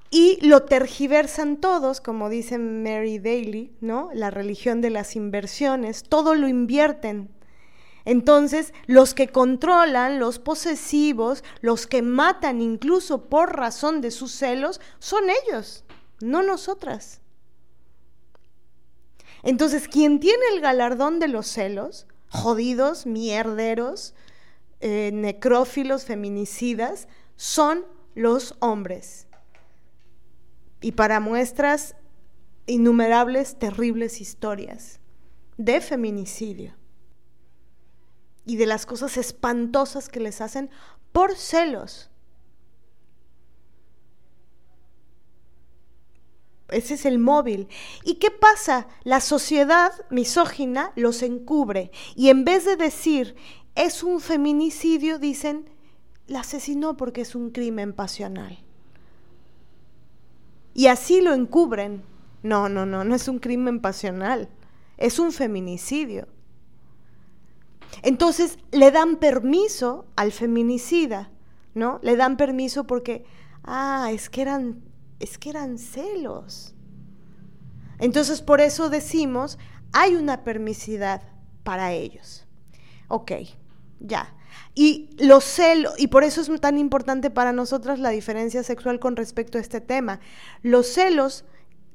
Y 0.10 0.40
lo 0.46 0.64
tergiversan 0.64 1.58
todos, 1.58 2.00
como 2.00 2.30
dice 2.30 2.58
Mary 2.58 3.20
Daly, 3.20 3.76
¿no? 3.82 4.10
La 4.14 4.32
religión 4.32 4.80
de 4.80 4.90
las 4.90 5.16
inversiones, 5.16 6.04
todo 6.04 6.34
lo 6.34 6.48
invierten. 6.48 7.30
Entonces, 8.06 8.74
los 8.86 9.14
que 9.14 9.28
controlan, 9.28 10.18
los 10.18 10.40
posesivos, 10.40 11.44
los 11.60 11.88
que 11.88 12.02
matan 12.02 12.62
incluso 12.62 13.26
por 13.26 13.58
razón 13.58 14.00
de 14.00 14.12
sus 14.12 14.32
celos, 14.32 14.80
son 15.00 15.26
ellos, 15.46 15.84
no 16.22 16.42
nosotras. 16.42 17.20
Entonces, 19.44 19.90
quien 19.90 20.22
tiene 20.22 20.44
el 20.54 20.62
galardón 20.62 21.20
de 21.20 21.28
los 21.28 21.48
celos, 21.48 22.08
jodidos, 22.30 23.06
mierderos, 23.06 24.14
eh, 24.80 25.12
necrófilos, 25.14 26.06
feminicidas, 26.06 27.10
son 27.36 27.86
los 28.16 28.56
hombres 28.60 29.27
y 30.82 30.94
para 30.94 31.20
muestras 31.20 31.96
innumerables 32.66 33.58
terribles 33.58 34.22
historias 34.22 35.00
de 35.58 35.82
feminicidio 35.82 36.76
y 38.46 38.58
de 38.58 38.66
las 38.66 38.86
cosas 38.86 39.18
espantosas 39.18 40.10
que 40.10 40.20
les 40.20 40.42
hacen 40.42 40.70
por 41.12 41.36
celos. 41.36 42.10
Ese 46.70 46.96
es 46.96 47.06
el 47.06 47.18
móvil. 47.18 47.70
¿Y 48.04 48.16
qué 48.16 48.30
pasa? 48.30 48.88
La 49.04 49.22
sociedad 49.22 49.94
misógina 50.10 50.92
los 50.96 51.24
encubre 51.24 51.92
y 52.16 52.30
en 52.30 52.44
vez 52.44 52.66
de 52.66 52.76
decir 52.76 53.36
es 53.76 54.04
un 54.04 54.20
feminicidio, 54.20 55.18
dicen 55.18 55.70
la 56.28 56.42
asesinó 56.42 56.98
porque 56.98 57.22
es 57.22 57.36
un 57.36 57.52
crimen 57.52 57.94
pasional 57.94 58.67
y 60.78 60.88
así 60.88 61.22
lo 61.22 61.34
encubren. 61.34 62.04
No, 62.44 62.70
no, 62.70 62.86
no, 62.86 63.04
no 63.04 63.16
es 63.16 63.28
un 63.28 63.40
crimen 63.40 63.82
pasional, 63.82 64.48
es 64.98 65.18
un 65.18 65.32
feminicidio. 65.32 66.28
Entonces 68.04 68.60
le 68.72 68.92
dan 68.92 69.16
permiso 69.16 70.06
al 70.16 70.32
feminicida, 70.32 71.32
¿no? 71.74 72.00
Le 72.04 72.16
dan 72.16 72.38
permiso 72.38 72.86
porque, 72.86 73.26
ah, 73.64 74.10
es 74.12 74.30
que 74.30 74.44
eran, 74.44 74.84
es 75.20 75.40
que 75.40 75.50
eran 75.50 75.80
celos. 75.80 76.76
Entonces 77.98 78.44
por 78.44 78.62
eso 78.62 78.92
decimos, 78.92 79.58
hay 79.94 80.14
una 80.14 80.44
permisidad 80.44 81.24
para 81.64 81.92
ellos. 81.94 82.46
Ok, 83.08 83.32
ya. 84.00 84.37
Y 84.80 85.10
los 85.18 85.44
celos, 85.44 85.96
y 85.98 86.06
por 86.06 86.24
eso 86.24 86.40
es 86.40 86.62
tan 86.62 86.78
importante 86.78 87.32
para 87.32 87.52
nosotras 87.52 87.98
la 87.98 88.12
diferencia 88.12 88.62
sexual 88.62 89.00
con 89.00 89.16
respecto 89.16 89.58
a 89.58 89.62
este 89.62 89.82
tema. 89.82 90.20
Los 90.62 90.86
celos 90.86 91.46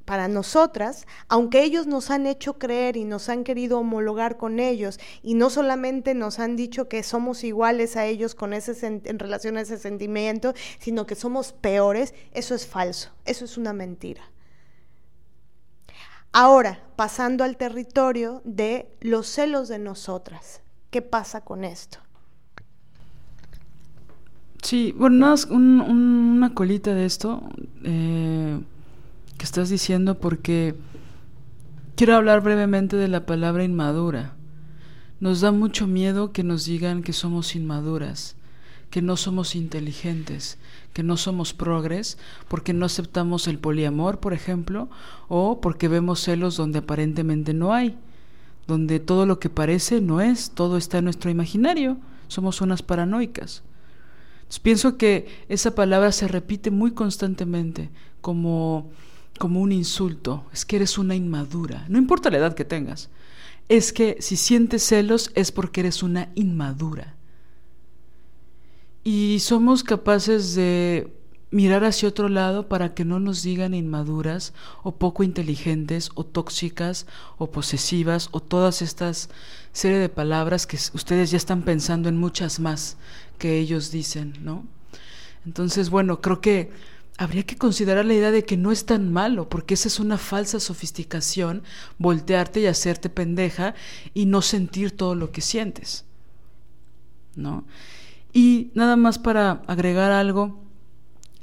para 0.04 0.26
nosotras, 0.26 1.06
aunque 1.28 1.62
ellos 1.62 1.86
nos 1.86 2.10
han 2.10 2.26
hecho 2.26 2.58
creer 2.58 2.96
y 2.96 3.04
nos 3.04 3.28
han 3.28 3.44
querido 3.44 3.78
homologar 3.78 4.36
con 4.36 4.58
ellos, 4.58 4.98
y 5.22 5.34
no 5.34 5.48
solamente 5.48 6.14
nos 6.14 6.40
han 6.40 6.56
dicho 6.56 6.88
que 6.88 7.04
somos 7.04 7.44
iguales 7.44 7.96
a 7.96 8.06
ellos 8.06 8.34
con 8.34 8.52
ese 8.52 8.84
en 8.84 9.18
relación 9.20 9.58
a 9.58 9.60
ese 9.60 9.78
sentimiento, 9.78 10.52
sino 10.80 11.06
que 11.06 11.14
somos 11.14 11.52
peores, 11.52 12.14
eso 12.32 12.52
es 12.56 12.66
falso, 12.66 13.10
eso 13.24 13.44
es 13.44 13.56
una 13.56 13.72
mentira. 13.72 14.24
Ahora, 16.32 16.82
pasando 16.96 17.44
al 17.44 17.56
territorio 17.56 18.42
de 18.44 18.92
los 18.98 19.28
celos 19.28 19.68
de 19.68 19.78
nosotras, 19.78 20.62
¿qué 20.90 21.00
pasa 21.00 21.42
con 21.42 21.62
esto? 21.62 22.00
Sí, 24.62 24.94
bueno, 24.96 25.16
nada 25.16 25.34
una 25.50 26.54
colita 26.54 26.94
de 26.94 27.04
esto 27.04 27.42
eh, 27.82 28.60
que 29.36 29.44
estás 29.44 29.68
diciendo 29.68 30.18
porque 30.20 30.76
quiero 31.96 32.14
hablar 32.14 32.42
brevemente 32.42 32.96
de 32.96 33.08
la 33.08 33.26
palabra 33.26 33.64
inmadura. 33.64 34.36
Nos 35.18 35.40
da 35.40 35.50
mucho 35.50 35.88
miedo 35.88 36.32
que 36.32 36.44
nos 36.44 36.64
digan 36.64 37.02
que 37.02 37.12
somos 37.12 37.56
inmaduras, 37.56 38.36
que 38.88 39.02
no 39.02 39.16
somos 39.16 39.56
inteligentes, 39.56 40.58
que 40.92 41.02
no 41.02 41.16
somos 41.16 41.54
progres, 41.54 42.16
porque 42.46 42.72
no 42.72 42.86
aceptamos 42.86 43.48
el 43.48 43.58
poliamor, 43.58 44.20
por 44.20 44.32
ejemplo, 44.32 44.88
o 45.28 45.60
porque 45.60 45.88
vemos 45.88 46.20
celos 46.20 46.56
donde 46.56 46.78
aparentemente 46.78 47.52
no 47.52 47.74
hay, 47.74 47.98
donde 48.68 49.00
todo 49.00 49.26
lo 49.26 49.40
que 49.40 49.50
parece 49.50 50.00
no 50.00 50.20
es, 50.20 50.52
todo 50.52 50.76
está 50.76 50.98
en 50.98 51.04
nuestro 51.04 51.32
imaginario, 51.32 51.98
somos 52.28 52.60
unas 52.60 52.82
paranoicas. 52.82 53.64
Pienso 54.58 54.98
que 54.98 55.44
esa 55.48 55.74
palabra 55.74 56.12
se 56.12 56.28
repite 56.28 56.70
muy 56.70 56.92
constantemente 56.92 57.90
como, 58.20 58.90
como 59.38 59.60
un 59.60 59.72
insulto. 59.72 60.44
Es 60.52 60.64
que 60.64 60.76
eres 60.76 60.98
una 60.98 61.14
inmadura. 61.14 61.86
No 61.88 61.98
importa 61.98 62.30
la 62.30 62.38
edad 62.38 62.54
que 62.54 62.64
tengas. 62.64 63.10
Es 63.68 63.92
que 63.92 64.16
si 64.20 64.36
sientes 64.36 64.82
celos 64.82 65.30
es 65.34 65.52
porque 65.52 65.80
eres 65.80 66.02
una 66.02 66.30
inmadura. 66.34 67.16
Y 69.04 69.38
somos 69.40 69.82
capaces 69.82 70.54
de 70.54 71.12
mirar 71.52 71.84
hacia 71.84 72.08
otro 72.08 72.28
lado 72.28 72.66
para 72.66 72.94
que 72.94 73.04
no 73.04 73.20
nos 73.20 73.42
digan 73.42 73.74
inmaduras 73.74 74.54
o 74.82 74.96
poco 74.96 75.22
inteligentes 75.22 76.10
o 76.14 76.24
tóxicas 76.24 77.06
o 77.36 77.50
posesivas 77.50 78.30
o 78.32 78.40
todas 78.40 78.80
estas 78.80 79.28
serie 79.72 79.98
de 79.98 80.08
palabras 80.08 80.66
que 80.66 80.76
ustedes 80.76 81.30
ya 81.30 81.36
están 81.36 81.62
pensando 81.62 82.08
en 82.08 82.16
muchas 82.16 82.58
más 82.58 82.96
que 83.42 83.58
ellos 83.58 83.90
dicen, 83.90 84.34
¿no? 84.42 84.64
Entonces, 85.44 85.90
bueno, 85.90 86.20
creo 86.20 86.40
que 86.40 86.70
habría 87.18 87.42
que 87.42 87.56
considerar 87.56 88.04
la 88.04 88.14
idea 88.14 88.30
de 88.30 88.44
que 88.44 88.56
no 88.56 88.70
es 88.70 88.86
tan 88.86 89.12
malo, 89.12 89.48
porque 89.48 89.74
esa 89.74 89.88
es 89.88 89.98
una 89.98 90.16
falsa 90.16 90.60
sofisticación, 90.60 91.64
voltearte 91.98 92.60
y 92.60 92.66
hacerte 92.66 93.10
pendeja 93.10 93.74
y 94.14 94.26
no 94.26 94.42
sentir 94.42 94.96
todo 94.96 95.16
lo 95.16 95.32
que 95.32 95.40
sientes, 95.40 96.04
¿no? 97.34 97.64
Y 98.32 98.70
nada 98.74 98.94
más 98.94 99.18
para 99.18 99.62
agregar 99.66 100.12
algo, 100.12 100.62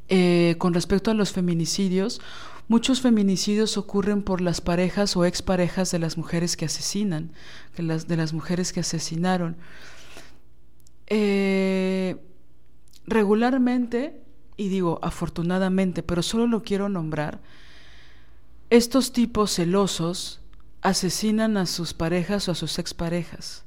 eh, 0.07 0.55
con 0.57 0.73
respecto 0.73 1.11
a 1.11 1.15
los 1.15 1.33
feminicidios, 1.33 2.21
muchos 2.69 3.01
feminicidios 3.01 3.77
ocurren 3.77 4.23
por 4.23 4.39
las 4.39 4.61
parejas 4.61 5.17
o 5.17 5.25
exparejas 5.25 5.91
de 5.91 5.99
las 5.99 6.15
mujeres 6.15 6.55
que 6.55 6.63
asesinan, 6.63 7.33
de 7.75 7.83
las, 7.83 8.07
de 8.07 8.15
las 8.15 8.31
mujeres 8.31 8.71
que 8.71 8.79
asesinaron. 8.79 9.57
Eh, 11.09 12.17
regularmente, 13.05 14.21
y 14.57 14.69
digo 14.69 14.99
afortunadamente, 15.01 16.03
pero 16.03 16.21
solo 16.21 16.47
lo 16.47 16.63
quiero 16.63 16.89
nombrar, 16.89 17.39
estos 18.69 19.11
tipos 19.11 19.55
celosos 19.55 20.41
asesinan 20.81 21.57
a 21.57 21.65
sus 21.65 21.93
parejas 21.93 22.47
o 22.47 22.51
a 22.51 22.55
sus 22.55 22.79
exparejas. 22.79 23.65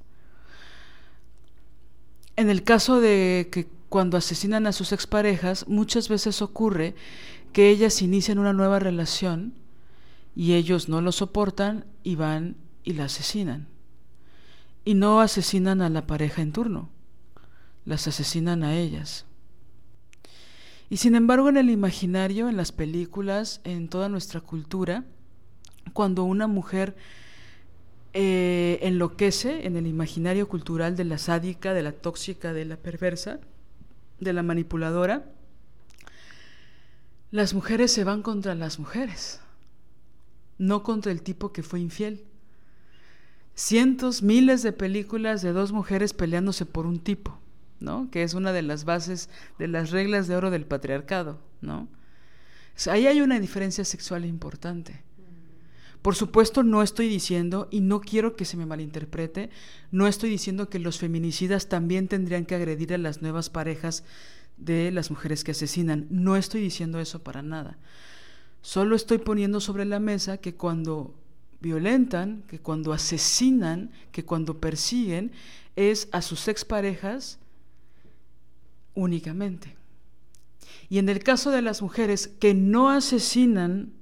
En 2.36 2.49
el 2.49 2.62
caso 2.62 3.01
de 3.01 3.49
que 3.53 3.68
cuando 3.88 4.16
asesinan 4.16 4.66
a 4.66 4.72
sus 4.72 4.93
exparejas, 4.93 5.68
muchas 5.68 6.09
veces 6.09 6.40
ocurre 6.40 6.95
que 7.53 7.68
ellas 7.68 8.01
inician 8.01 8.38
una 8.38 8.55
nueva 8.55 8.78
relación 8.78 9.53
y 10.34 10.55
ellos 10.55 10.88
no 10.88 11.03
lo 11.03 11.12
soportan 11.12 11.84
y 12.03 12.14
van 12.14 12.57
y 12.84 12.95
la 12.95 13.05
asesinan. 13.05 13.68
Y 14.84 14.95
no 14.95 15.20
asesinan 15.20 15.82
a 15.82 15.90
la 15.90 16.07
pareja 16.07 16.40
en 16.43 16.53
turno, 16.53 16.88
las 17.85 18.07
asesinan 18.09 18.62
a 18.62 18.76
ellas. 18.76 19.26
Y 20.91 20.99
sin 20.99 21.14
embargo 21.14 21.49
en 21.49 21.57
el 21.57 21.70
imaginario, 21.70 22.49
en 22.49 22.57
las 22.57 22.70
películas, 22.70 23.61
en 23.64 23.89
toda 23.89 24.09
nuestra 24.09 24.41
cultura, 24.41 25.05
cuando 25.93 26.24
una 26.24 26.47
mujer 26.47 26.97
eh, 28.14 28.78
enloquece 28.83 29.66
en 29.66 29.76
el 29.76 29.87
imaginario 29.87 30.49
cultural 30.49 30.97
de 30.97 31.05
la 31.05 31.16
sádica, 31.16 31.72
de 31.72 31.83
la 31.83 31.93
tóxica, 31.93 32.53
de 32.53 32.66
la 32.66 32.76
perversa, 32.76 33.41
de 34.20 34.33
la 34.35 34.43
manipuladora, 34.43 35.33
las 37.30 37.55
mujeres 37.55 37.91
se 37.91 38.05
van 38.05 38.20
contra 38.20 38.55
las 38.55 38.78
mujeres, 38.78 39.41
no 40.59 40.83
contra 40.83 41.11
el 41.11 41.22
tipo 41.22 41.53
que 41.53 41.62
fue 41.62 41.80
infiel. 41.80 42.22
Cientos, 43.55 44.22
miles 44.22 44.62
de 44.62 44.72
películas 44.72 45.41
de 45.41 45.53
dos 45.53 45.72
mujeres 45.72 46.12
peleándose 46.12 46.66
por 46.66 46.85
un 46.85 46.99
tipo, 46.99 47.39
Que 48.11 48.22
es 48.22 48.35
una 48.35 48.53
de 48.53 48.62
las 48.62 48.85
bases 48.85 49.28
de 49.59 49.68
las 49.68 49.91
reglas 49.91 50.28
de 50.28 50.37
oro 50.37 50.51
del 50.51 50.66
patriarcado, 50.66 51.39
¿no? 51.61 51.89
ahí 52.91 53.07
hay 53.07 53.20
una 53.20 53.39
diferencia 53.39 53.85
sexual 53.85 54.24
importante. 54.24 55.03
Por 56.01 56.16
supuesto, 56.16 56.64
no 56.64 56.83
estoy 56.83 57.09
diciendo, 57.09 57.68
y 57.70 57.80
no 57.80 58.01
quiero 58.01 58.35
que 58.35 58.45
se 58.45 58.57
me 58.57 58.66
malinterprete, 58.66 59.51
no 59.93 60.09
estoy 60.09 60.30
diciendo 60.30 60.68
que 60.68 60.80
los 60.80 60.99
feminicidas 60.99 61.68
también 61.68 62.09
tendrían 62.09 62.45
que 62.45 62.57
agredir 62.57 62.93
a 62.93 62.99
las 62.99 63.22
nuevas 63.22 63.51
parejas 63.51 64.03
de 64.57 64.91
las 64.91 65.11
mujeres 65.11 65.45
que 65.45 65.53
asesinan. 65.53 66.07
No 66.11 66.37
estoy 66.37 66.61
diciendo 66.61 66.99
eso 66.99 67.22
para 67.22 67.43
nada. 67.43 67.78
Solo 68.62 68.97
estoy 68.97 69.18
poniendo 69.18 69.61
sobre 69.61 69.85
la 69.85 70.01
mesa 70.01 70.39
que 70.39 70.55
cuando 70.55 71.14
violentan, 71.61 72.43
que 72.49 72.59
cuando 72.59 72.93
asesinan, 72.93 73.93
que 74.11 74.24
cuando 74.24 74.61
persiguen, 74.61 75.30
es 75.76 76.09
a 76.11 76.20
sus 76.20 76.49
exparejas 76.49 77.39
únicamente. 78.95 79.76
Y 80.88 80.99
en 80.99 81.09
el 81.09 81.22
caso 81.22 81.51
de 81.51 81.62
las 81.62 81.82
mujeres 81.82 82.28
que 82.28 82.55
no 82.55 82.90
asesinan 82.90 83.93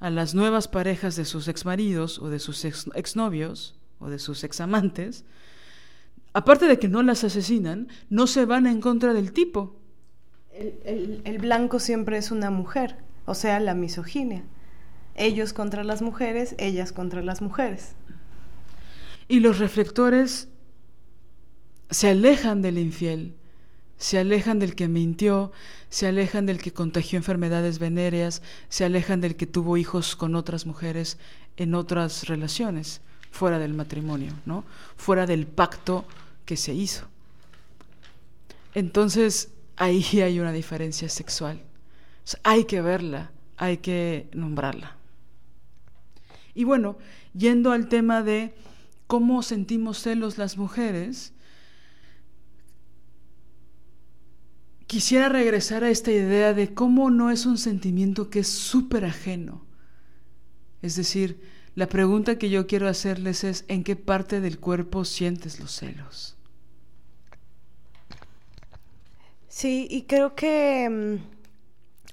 a 0.00 0.10
las 0.10 0.34
nuevas 0.34 0.66
parejas 0.66 1.16
de 1.16 1.24
sus 1.24 1.46
exmaridos 1.46 2.18
o 2.18 2.28
de 2.28 2.38
sus 2.38 2.64
exnovios 2.64 3.78
o 3.98 4.08
de 4.08 4.18
sus 4.18 4.44
examantes, 4.44 5.24
aparte 6.32 6.66
de 6.66 6.78
que 6.78 6.88
no 6.88 7.02
las 7.02 7.22
asesinan, 7.22 7.88
no 8.08 8.26
se 8.26 8.46
van 8.46 8.66
en 8.66 8.80
contra 8.80 9.12
del 9.12 9.32
tipo. 9.32 9.76
El, 10.52 11.20
el, 11.24 11.38
blanco 11.38 11.78
siempre 11.78 12.18
es 12.18 12.30
una 12.30 12.50
mujer, 12.50 12.96
o 13.26 13.34
sea, 13.34 13.60
la 13.60 13.74
misoginia. 13.74 14.42
Ellos 15.14 15.52
contra 15.52 15.84
las 15.84 16.02
mujeres, 16.02 16.54
ellas 16.58 16.92
contra 16.92 17.22
las 17.22 17.42
mujeres. 17.42 17.94
Y 19.28 19.40
los 19.40 19.58
reflectores 19.58 20.48
se 21.90 22.08
alejan 22.08 22.62
del 22.62 22.78
infiel, 22.78 23.36
se 24.00 24.18
alejan 24.18 24.58
del 24.58 24.74
que 24.74 24.88
mintió, 24.88 25.52
se 25.90 26.06
alejan 26.06 26.46
del 26.46 26.58
que 26.58 26.72
contagió 26.72 27.18
enfermedades 27.18 27.78
venéreas, 27.78 28.40
se 28.70 28.86
alejan 28.86 29.20
del 29.20 29.36
que 29.36 29.46
tuvo 29.46 29.76
hijos 29.76 30.16
con 30.16 30.34
otras 30.36 30.64
mujeres 30.64 31.18
en 31.58 31.74
otras 31.74 32.26
relaciones, 32.26 33.02
fuera 33.30 33.58
del 33.58 33.74
matrimonio, 33.74 34.32
¿no? 34.46 34.64
Fuera 34.96 35.26
del 35.26 35.46
pacto 35.46 36.06
que 36.46 36.56
se 36.56 36.72
hizo. 36.72 37.08
Entonces, 38.74 39.50
ahí 39.76 40.02
hay 40.22 40.40
una 40.40 40.52
diferencia 40.52 41.10
sexual. 41.10 41.60
hay 42.42 42.64
que 42.64 42.80
verla, 42.80 43.32
hay 43.58 43.76
que 43.76 44.30
nombrarla. 44.32 44.96
Y 46.54 46.64
bueno, 46.64 46.96
yendo 47.34 47.70
al 47.70 47.90
tema 47.90 48.22
de 48.22 48.54
cómo 49.06 49.42
sentimos 49.42 49.98
celos 49.98 50.38
las 50.38 50.56
mujeres, 50.56 51.34
quisiera 54.90 55.28
regresar 55.28 55.84
a 55.84 55.88
esta 55.88 56.10
idea 56.10 56.52
de 56.52 56.74
cómo 56.74 57.10
no 57.10 57.30
es 57.30 57.46
un 57.46 57.58
sentimiento 57.58 58.28
que 58.28 58.40
es 58.40 58.48
súper 58.48 59.04
ajeno. 59.04 59.64
Es 60.82 60.96
decir, 60.96 61.40
la 61.76 61.86
pregunta 61.86 62.38
que 62.38 62.50
yo 62.50 62.66
quiero 62.66 62.88
hacerles 62.88 63.44
es, 63.44 63.64
¿en 63.68 63.84
qué 63.84 63.94
parte 63.94 64.40
del 64.40 64.58
cuerpo 64.58 65.04
sientes 65.04 65.60
los 65.60 65.70
celos? 65.70 66.36
Sí, 69.46 69.86
y 69.88 70.02
creo 70.02 70.34
que 70.34 70.90
mm, 70.90 71.24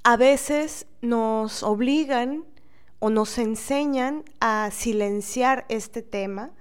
a 0.03 0.15
veces 0.15 0.85
nos 1.01 1.63
obligan 1.63 2.45
o 2.99 3.09
nos 3.09 3.39
enseñan 3.39 4.23
a 4.39 4.69
silenciar 4.71 5.65
este 5.69 6.03
tema 6.03 6.51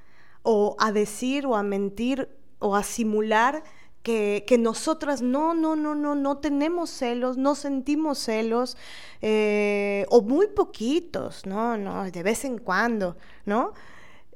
o 0.43 0.77
a 0.79 0.93
decir 0.93 1.45
o 1.45 1.57
a 1.57 1.63
mentir 1.63 2.31
o 2.59 2.75
a 2.75 2.83
simular 2.85 3.63
que, 4.07 4.57
nosotras 4.57 5.21
no, 5.21 5.53
no, 5.53 5.75
no, 5.75 5.97
no, 5.97 6.15
no 6.15 6.39
tenemos 6.39 6.91
celos, 6.91 7.37
no 7.37 7.57
sentimos 7.57 8.19
celos, 8.19 8.77
eh, 9.21 10.07
o 10.11 10.23
muy 10.23 10.47
poquitos, 10.47 11.45
no, 11.45 11.77
no, 11.77 12.09
de 12.09 12.23
vez 12.23 12.45
en 12.45 12.59
cuando, 12.59 13.17
¿no? 13.47 13.73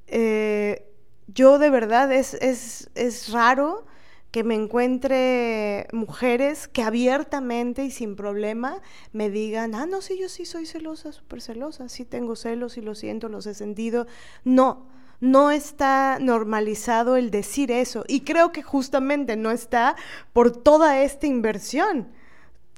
Eh, 0.09 0.89
yo 1.29 1.61
de 1.61 1.71
verdad 1.71 2.13
es, 2.13 2.35
es, 2.35 2.91
es 2.97 3.31
raro 3.31 3.87
que 4.33 4.43
me 4.43 4.57
encuentre 4.57 5.87
mujeres 5.93 6.67
que 6.67 6.83
abiertamente 6.83 7.85
y 7.85 7.93
sin 7.93 8.17
problema 8.17 8.83
me 9.13 9.31
digan, 9.31 9.77
ah, 9.77 9.87
no, 9.87 10.03
sí, 10.03 10.19
yo 10.21 10.29
sí 10.29 10.47
soy 10.47 10.67
celosa, 10.67 11.13
súper 11.13 11.41
celosa, 11.41 11.89
sí 11.89 12.05
tengo 12.05 12.35
celos 12.35 12.77
y 12.77 12.81
lo 12.81 12.97
siento, 12.97 13.29
los 13.29 13.47
he 13.47 13.55
sentido. 13.55 14.09
No, 14.43 14.89
no 15.21 15.51
está 15.51 16.19
normalizado 16.21 17.17
el 17.17 17.31
decir 17.31 17.71
eso. 17.71 18.05
Y 18.09 18.21
creo 18.21 18.53
que 18.53 18.63
justamente 18.63 19.37
no 19.37 19.51
está 19.51 19.97
por 20.33 20.51
toda 20.51 21.03
esta 21.03 21.27
inversión 21.27 22.09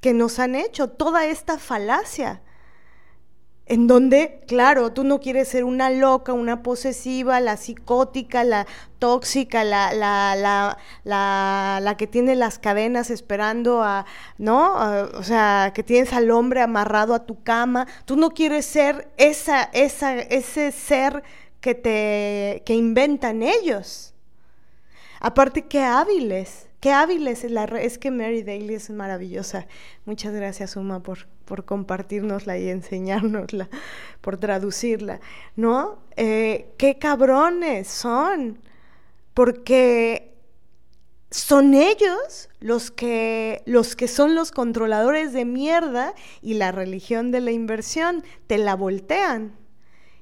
que 0.01 0.13
nos 0.13 0.41
han 0.41 0.57
hecho, 0.57 0.89
toda 0.89 1.27
esta 1.27 1.59
falacia. 1.59 2.43
En 3.65 3.87
donde, 3.87 4.43
claro, 4.49 4.93
tú 4.93 5.05
no 5.05 5.21
quieres 5.21 5.47
ser 5.49 5.63
una 5.63 5.89
loca, 5.89 6.33
una 6.33 6.65
posesiva, 6.65 7.39
la 7.39 7.57
psicótica, 7.57 8.43
la 8.43 8.67
tóxica, 8.99 9.63
la, 9.63 9.95
la, 9.95 10.35
la, 11.05 11.81
la, 11.81 11.97
que 11.97 12.09
tiene 12.09 12.35
las 12.35 12.59
cadenas 12.59 13.09
esperando 13.09 13.83
a, 13.85 14.05
¿no? 14.37 14.75
o 15.15 15.23
sea, 15.23 15.71
que 15.73 15.85
tienes 15.85 16.13
al 16.13 16.33
hombre 16.33 16.61
amarrado 16.61 17.15
a 17.15 17.25
tu 17.25 17.41
cama. 17.45 17.87
Tú 18.05 18.17
no 18.17 18.31
quieres 18.31 18.67
ser 18.67 19.09
esa, 19.17 19.71
esa, 19.73 20.19
ese 20.19 20.73
ser 20.73 21.23
que 21.63 21.75
te 21.75 22.63
que 22.67 22.75
inventan 22.75 23.43
ellos. 23.43 24.13
Aparte 25.21 25.63
qué 25.63 25.81
hábiles, 25.81 26.69
Qué 26.83 26.91
hábil 26.91 27.29
es 27.29 27.49
la 27.49 27.63
es 27.67 27.97
que 27.97 28.11
Mary 28.11 28.43
Daly 28.43 28.75
es 28.75 28.91
maravillosa. 28.91 29.69
Muchas 30.05 30.35
gracias, 30.35 30.75
Uma, 30.75 31.01
por, 31.01 31.29
por 31.45 31.65
compartirnosla 31.65 32.59
y 32.59 32.71
enseñárnosla, 32.71 33.69
por 34.21 34.37
traducirla. 34.37 35.21
¿No? 35.55 36.03
Eh, 36.17 36.75
qué 36.79 36.99
cabrones 36.99 37.87
son. 37.87 38.59
Porque 39.33 40.35
son 41.31 41.75
ellos 41.75 42.49
los 42.59 42.91
que, 42.91 43.63
los 43.65 43.95
que 43.95 44.09
son 44.09 44.35
los 44.35 44.51
controladores 44.51 45.33
de 45.33 45.45
mierda 45.45 46.17
y 46.41 46.55
la 46.55 46.73
religión 46.73 47.31
de 47.31 47.43
la 47.43 47.53
inversión 47.53 48.25
te 48.49 48.59
la 48.59 48.75
voltean 48.75 49.53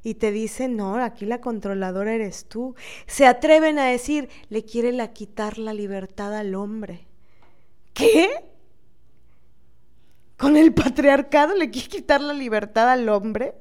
y 0.02 0.14
te 0.14 0.32
dicen, 0.32 0.76
no, 0.76 0.96
aquí 0.96 1.26
la 1.26 1.40
controladora 1.40 2.14
eres 2.14 2.46
tú. 2.46 2.74
Se 3.06 3.26
atreven 3.26 3.78
a 3.78 3.86
decir, 3.86 4.28
le 4.48 4.64
quiere 4.64 4.92
la 4.92 5.12
quitar 5.12 5.58
la 5.58 5.74
libertad 5.74 6.34
al 6.34 6.54
hombre. 6.54 7.06
¿Qué? 7.92 8.28
¿Con 10.36 10.56
el 10.56 10.72
patriarcado 10.72 11.54
le 11.54 11.70
quiere 11.70 11.88
quitar 11.88 12.20
la 12.20 12.32
libertad 12.32 12.90
al 12.90 13.08
hombre? 13.08 13.54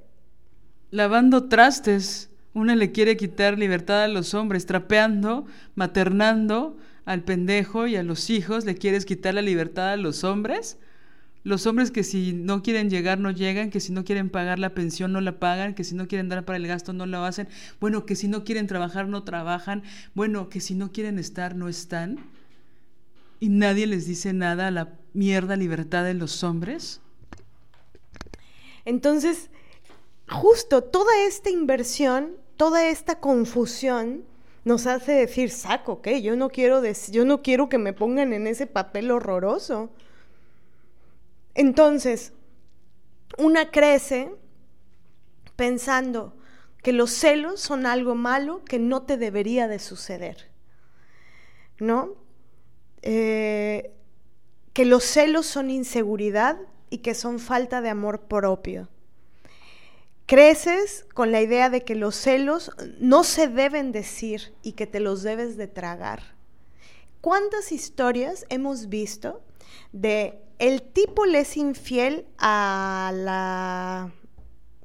Lavando 0.91 1.49
trastes. 1.49 2.29
Una 2.53 2.75
le 2.75 2.91
quiere 2.91 3.15
quitar 3.15 3.57
libertad 3.59 4.03
a 4.03 4.07
los 4.07 4.33
hombres, 4.33 4.65
trapeando, 4.65 5.45
maternando 5.75 6.77
al 7.05 7.23
pendejo 7.23 7.87
y 7.87 7.95
a 7.95 8.03
los 8.03 8.29
hijos, 8.29 8.65
le 8.65 8.75
quieres 8.75 9.05
quitar 9.05 9.33
la 9.33 9.41
libertad 9.41 9.93
a 9.93 9.97
los 9.97 10.23
hombres. 10.23 10.77
Los 11.43 11.65
hombres 11.65 11.89
que 11.89 12.03
si 12.03 12.33
no 12.33 12.61
quieren 12.61 12.89
llegar 12.89 13.17
no 13.19 13.31
llegan, 13.31 13.69
que 13.69 13.79
si 13.79 13.93
no 13.93 14.03
quieren 14.03 14.29
pagar 14.29 14.59
la 14.59 14.73
pensión 14.73 15.13
no 15.13 15.21
la 15.21 15.39
pagan, 15.39 15.73
que 15.73 15.83
si 15.83 15.95
no 15.95 16.07
quieren 16.07 16.27
dar 16.27 16.43
para 16.43 16.57
el 16.57 16.67
gasto 16.67 16.91
no 16.91 17.05
lo 17.05 17.23
hacen, 17.23 17.47
bueno, 17.79 18.05
que 18.05 18.15
si 18.15 18.27
no 18.27 18.43
quieren 18.43 18.67
trabajar 18.67 19.07
no 19.07 19.23
trabajan, 19.23 19.83
bueno, 20.13 20.49
que 20.49 20.59
si 20.59 20.75
no 20.75 20.91
quieren 20.91 21.17
estar 21.17 21.55
no 21.55 21.69
están. 21.69 22.19
Y 23.39 23.47
nadie 23.49 23.87
les 23.87 24.05
dice 24.05 24.33
nada 24.33 24.67
a 24.67 24.71
la 24.71 24.93
mierda 25.13 25.55
libertad 25.55 26.03
de 26.03 26.13
los 26.13 26.43
hombres. 26.43 26.99
Entonces, 28.83 29.49
justo 30.27 30.83
toda 30.83 31.25
esta 31.25 31.49
inversión, 31.49 32.31
toda 32.57 32.89
esta 32.89 33.19
confusión 33.19 34.23
nos 34.65 34.87
hace 34.87 35.13
decir, 35.13 35.51
saco, 35.51 36.01
¿qué? 36.01 36.21
Yo 36.21 36.35
no 36.35 36.49
quiero, 36.49 36.81
yo 37.11 37.23
no 37.23 37.41
quiero 37.41 37.69
que 37.69 37.77
me 37.77 37.93
pongan 37.93 38.33
en 38.33 38.45
ese 38.45 38.67
papel 38.67 39.09
horroroso. 39.11 39.89
Entonces, 41.59 42.31
una 43.37 43.69
crece 43.69 44.33
pensando 45.57 46.33
que 46.81 46.93
los 46.93 47.11
celos 47.11 47.59
son 47.59 47.85
algo 47.85 48.15
malo 48.15 48.63
que 48.63 48.79
no 48.79 49.01
te 49.01 49.17
debería 49.17 49.67
de 49.67 49.79
suceder, 49.79 50.49
¿no? 51.77 52.13
Eh, 53.01 53.91
que 54.71 54.85
los 54.85 55.03
celos 55.03 55.47
son 55.47 55.69
inseguridad 55.69 56.57
y 56.89 56.99
que 56.99 57.13
son 57.13 57.39
falta 57.39 57.81
de 57.81 57.89
amor 57.89 58.21
propio. 58.21 58.87
Creces 60.27 61.05
con 61.13 61.33
la 61.33 61.41
idea 61.41 61.69
de 61.69 61.83
que 61.83 61.95
los 61.95 62.15
celos 62.15 62.71
no 63.01 63.25
se 63.25 63.49
deben 63.49 63.91
decir 63.91 64.53
y 64.63 64.73
que 64.73 64.87
te 64.87 65.01
los 65.01 65.23
debes 65.23 65.57
de 65.57 65.67
tragar. 65.67 66.23
¿Cuántas 67.19 67.73
historias 67.73 68.45
hemos 68.47 68.87
visto 68.87 69.41
de 69.91 70.41
el 70.59 70.81
tipo 70.81 71.25
le 71.25 71.39
es 71.39 71.55
infiel 71.57 72.27
a, 72.37 73.11
la, 73.15 74.11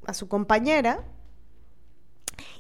a 0.07 0.15
su 0.15 0.29
compañera 0.29 1.05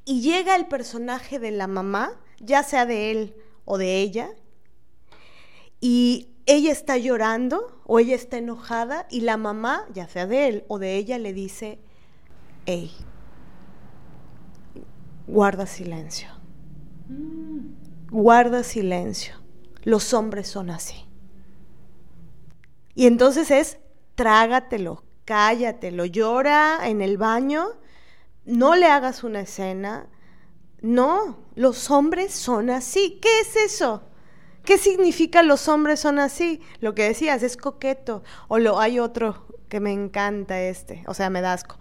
y 0.04 0.20
llega 0.20 0.56
el 0.56 0.66
personaje 0.66 1.38
de 1.38 1.52
la 1.52 1.68
mamá, 1.68 2.20
ya 2.40 2.62
sea 2.64 2.84
de 2.86 3.12
él 3.12 3.36
o 3.64 3.78
de 3.78 4.00
ella, 4.00 4.30
y 5.80 6.28
ella 6.46 6.72
está 6.72 6.98
llorando 6.98 7.80
o 7.86 8.00
ella 8.00 8.16
está 8.16 8.36
enojada 8.36 9.06
y 9.10 9.20
la 9.20 9.36
mamá, 9.36 9.86
ya 9.92 10.08
sea 10.08 10.26
de 10.26 10.48
él 10.48 10.64
o 10.68 10.78
de 10.78 10.96
ella, 10.96 11.18
le 11.18 11.32
dice, 11.32 11.78
hey, 12.66 12.90
guarda 15.26 15.66
silencio, 15.66 16.28
mm. 17.08 18.10
guarda 18.10 18.64
silencio, 18.64 19.36
los 19.84 20.12
hombres 20.12 20.48
son 20.48 20.70
así. 20.70 21.03
Y 22.95 23.07
entonces 23.07 23.51
es 23.51 23.78
trágatelo, 24.14 25.05
cállatelo, 25.24 26.05
llora 26.05 26.78
en 26.84 27.03
el 27.03 27.18
baño, 27.18 27.66
no 28.45 28.76
le 28.76 28.86
hagas 28.86 29.24
una 29.24 29.40
escena. 29.40 30.07
No, 30.80 31.38
los 31.55 31.90
hombres 31.90 32.32
son 32.32 32.70
así. 32.70 33.18
¿Qué 33.20 33.40
es 33.40 33.57
eso? 33.57 34.03
¿Qué 34.64 34.78
significa 34.78 35.42
los 35.42 35.66
hombres 35.68 36.01
son 36.01 36.18
así? 36.18 36.61
Lo 36.80 36.95
que 36.95 37.05
decías 37.05 37.42
es 37.42 37.57
coqueto. 37.57 38.22
O 38.49 38.59
lo 38.59 38.78
hay 38.78 38.99
otro 38.99 39.47
que 39.68 39.80
me 39.80 39.92
encanta 39.92 40.61
este, 40.61 41.03
o 41.07 41.14
sea, 41.14 41.30
me 41.30 41.40
da 41.40 41.55
asco. 41.55 41.76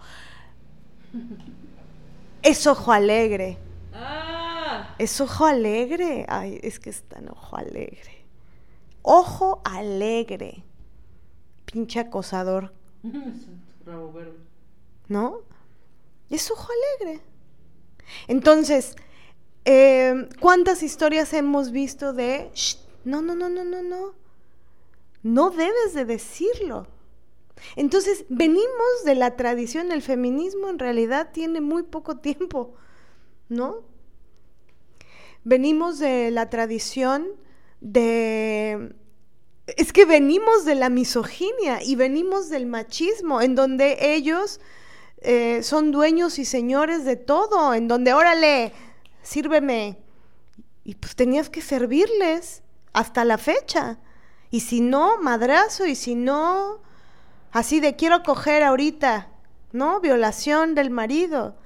Es 2.42 2.66
ojo 2.66 2.92
alegre. 2.92 3.58
Ah. 3.92 4.94
Es 4.98 5.20
ojo 5.20 5.46
alegre. 5.46 6.24
Ay, 6.28 6.58
es 6.62 6.80
que 6.80 6.90
está 6.90 7.18
en 7.18 7.28
ojo 7.28 7.56
alegre. 7.56 8.26
Ojo 9.02 9.60
alegre 9.64 10.64
pinche 11.74 11.98
acosador. 11.98 12.72
¿No? 15.08 15.40
Es 16.30 16.50
ojo 16.50 16.68
alegre. 16.72 17.20
Entonces, 18.28 18.94
em, 19.64 20.28
¿cuántas 20.40 20.84
historias 20.84 21.32
hemos 21.32 21.72
visto 21.72 22.12
de, 22.12 22.50
no, 23.04 23.22
no, 23.22 23.34
no, 23.34 23.48
no, 23.48 23.64
no, 23.64 23.82
no, 23.82 24.14
no 25.24 25.50
debes 25.50 25.94
de 25.94 26.04
decirlo? 26.04 26.86
Entonces, 27.74 28.24
venimos 28.28 29.04
de 29.04 29.16
la 29.16 29.34
tradición, 29.36 29.90
el 29.90 30.02
feminismo 30.02 30.68
en 30.68 30.78
realidad 30.78 31.30
tiene 31.32 31.60
muy 31.60 31.82
poco 31.82 32.18
tiempo, 32.18 32.74
¿no? 33.48 33.82
Venimos 35.42 35.98
de 35.98 36.30
la 36.30 36.48
tradición 36.50 37.26
de 37.80 38.94
es 39.66 39.92
que 39.92 40.04
venimos 40.04 40.64
de 40.64 40.74
la 40.74 40.90
misoginia 40.90 41.82
y 41.82 41.96
venimos 41.96 42.50
del 42.50 42.66
machismo, 42.66 43.40
en 43.40 43.54
donde 43.54 44.14
ellos 44.14 44.60
eh, 45.18 45.62
son 45.62 45.90
dueños 45.90 46.38
y 46.38 46.44
señores 46.44 47.04
de 47.04 47.16
todo, 47.16 47.72
en 47.72 47.88
donde, 47.88 48.12
órale, 48.12 48.72
sírveme. 49.22 49.98
Y 50.84 50.96
pues 50.96 51.16
tenías 51.16 51.48
que 51.48 51.62
servirles 51.62 52.62
hasta 52.92 53.24
la 53.24 53.38
fecha. 53.38 53.98
Y 54.50 54.60
si 54.60 54.82
no, 54.82 55.16
madrazo, 55.18 55.86
y 55.86 55.94
si 55.94 56.14
no, 56.14 56.80
así 57.50 57.80
de 57.80 57.96
quiero 57.96 58.22
coger 58.22 58.62
ahorita, 58.62 59.30
¿no? 59.72 60.00
Violación 60.00 60.74
del 60.74 60.90
marido. 60.90 61.56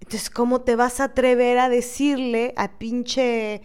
Entonces, 0.00 0.28
¿cómo 0.28 0.60
te 0.60 0.76
vas 0.76 1.00
a 1.00 1.04
atrever 1.04 1.58
a 1.58 1.70
decirle 1.70 2.52
a 2.56 2.78
pinche 2.78 3.62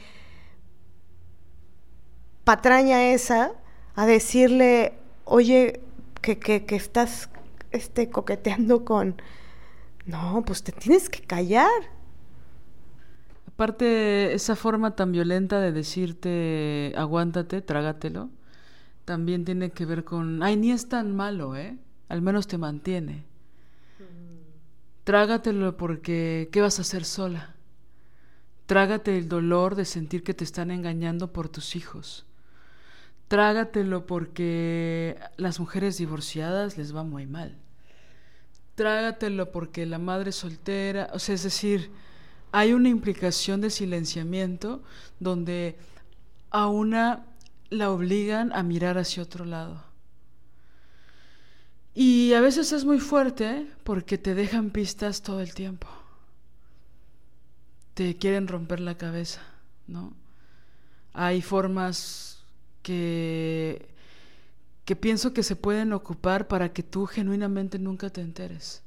patraña 2.43 3.11
esa 3.13 3.51
a 3.95 4.05
decirle, 4.05 4.93
oye, 5.25 5.81
que, 6.21 6.39
que, 6.39 6.65
que 6.65 6.75
estás 6.75 7.29
este, 7.71 8.09
coqueteando 8.09 8.85
con... 8.85 9.21
No, 10.05 10.43
pues 10.45 10.63
te 10.63 10.71
tienes 10.71 11.09
que 11.09 11.21
callar. 11.21 11.69
Aparte, 13.47 14.33
esa 14.33 14.55
forma 14.55 14.95
tan 14.95 15.11
violenta 15.11 15.59
de 15.59 15.71
decirte, 15.71 16.93
aguántate, 16.97 17.61
trágatelo, 17.61 18.29
también 19.05 19.45
tiene 19.45 19.71
que 19.71 19.85
ver 19.85 20.03
con, 20.03 20.41
ay, 20.43 20.57
ni 20.57 20.71
es 20.71 20.89
tan 20.89 21.15
malo, 21.15 21.55
¿eh? 21.55 21.77
Al 22.09 22.21
menos 22.21 22.47
te 22.47 22.57
mantiene. 22.57 23.25
Trágatelo 25.03 25.77
porque, 25.77 26.49
¿qué 26.51 26.61
vas 26.61 26.79
a 26.79 26.81
hacer 26.81 27.05
sola? 27.05 27.55
Trágate 28.65 29.17
el 29.17 29.27
dolor 29.27 29.75
de 29.75 29.85
sentir 29.85 30.23
que 30.23 30.33
te 30.33 30.43
están 30.43 30.71
engañando 30.71 31.31
por 31.31 31.49
tus 31.49 31.75
hijos 31.75 32.25
trágatelo 33.27 34.05
porque 34.05 35.17
las 35.37 35.59
mujeres 35.59 35.97
divorciadas 35.97 36.77
les 36.77 36.95
va 36.95 37.03
muy 37.03 37.25
mal. 37.25 37.57
Trágatelo 38.75 39.51
porque 39.51 39.85
la 39.85 39.99
madre 39.99 40.31
soltera, 40.31 41.09
o 41.13 41.19
sea, 41.19 41.35
es 41.35 41.43
decir, 41.43 41.91
hay 42.51 42.73
una 42.73 42.89
implicación 42.89 43.61
de 43.61 43.69
silenciamiento 43.69 44.83
donde 45.19 45.77
a 46.51 46.67
una 46.67 47.25
la 47.69 47.89
obligan 47.89 48.53
a 48.53 48.63
mirar 48.63 48.97
hacia 48.97 49.23
otro 49.23 49.45
lado. 49.45 49.83
Y 51.95 52.33
a 52.33 52.41
veces 52.41 52.71
es 52.71 52.85
muy 52.85 52.99
fuerte 52.99 53.67
porque 53.83 54.17
te 54.17 54.33
dejan 54.33 54.71
pistas 54.71 55.21
todo 55.21 55.41
el 55.41 55.53
tiempo. 55.53 55.87
Te 57.93 58.17
quieren 58.17 58.47
romper 58.47 58.79
la 58.79 58.97
cabeza, 58.97 59.41
¿no? 59.87 60.13
Hay 61.13 61.41
formas 61.43 62.32
que, 62.83 63.95
que 64.85 64.95
pienso 64.95 65.33
que 65.33 65.43
se 65.43 65.55
pueden 65.55 65.93
ocupar 65.93 66.47
para 66.47 66.73
que 66.73 66.83
tú 66.83 67.05
genuinamente 67.07 67.79
nunca 67.79 68.09
te 68.09 68.21
enteres. 68.21 68.83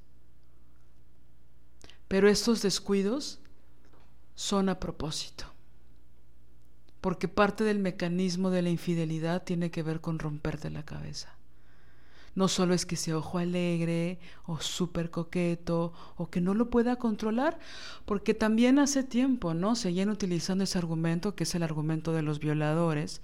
Pero 2.08 2.28
estos 2.28 2.62
descuidos 2.62 3.40
son 4.34 4.68
a 4.68 4.80
propósito. 4.80 5.46
porque 7.00 7.28
parte 7.28 7.62
del 7.64 7.78
mecanismo 7.78 8.50
de 8.50 8.62
la 8.62 8.70
infidelidad 8.70 9.44
tiene 9.44 9.70
que 9.70 9.82
ver 9.82 10.00
con 10.00 10.18
romperte 10.18 10.70
la 10.70 10.84
cabeza. 10.84 11.36
No 12.34 12.48
solo 12.48 12.74
es 12.74 12.84
que 12.84 12.96
sea 12.96 13.16
ojo 13.18 13.38
alegre 13.38 14.18
o 14.44 14.60
súper 14.60 15.10
coqueto 15.10 15.92
o 16.16 16.28
que 16.30 16.40
no 16.40 16.52
lo 16.54 16.68
pueda 16.70 16.96
controlar, 16.96 17.58
porque 18.04 18.34
también 18.34 18.78
hace 18.78 19.04
tiempo, 19.04 19.54
¿no? 19.54 19.74
Seguían 19.76 20.10
utilizando 20.10 20.64
ese 20.64 20.78
argumento, 20.78 21.34
que 21.34 21.44
es 21.44 21.54
el 21.54 21.62
argumento 21.62 22.12
de 22.12 22.22
los 22.22 22.40
violadores, 22.40 23.22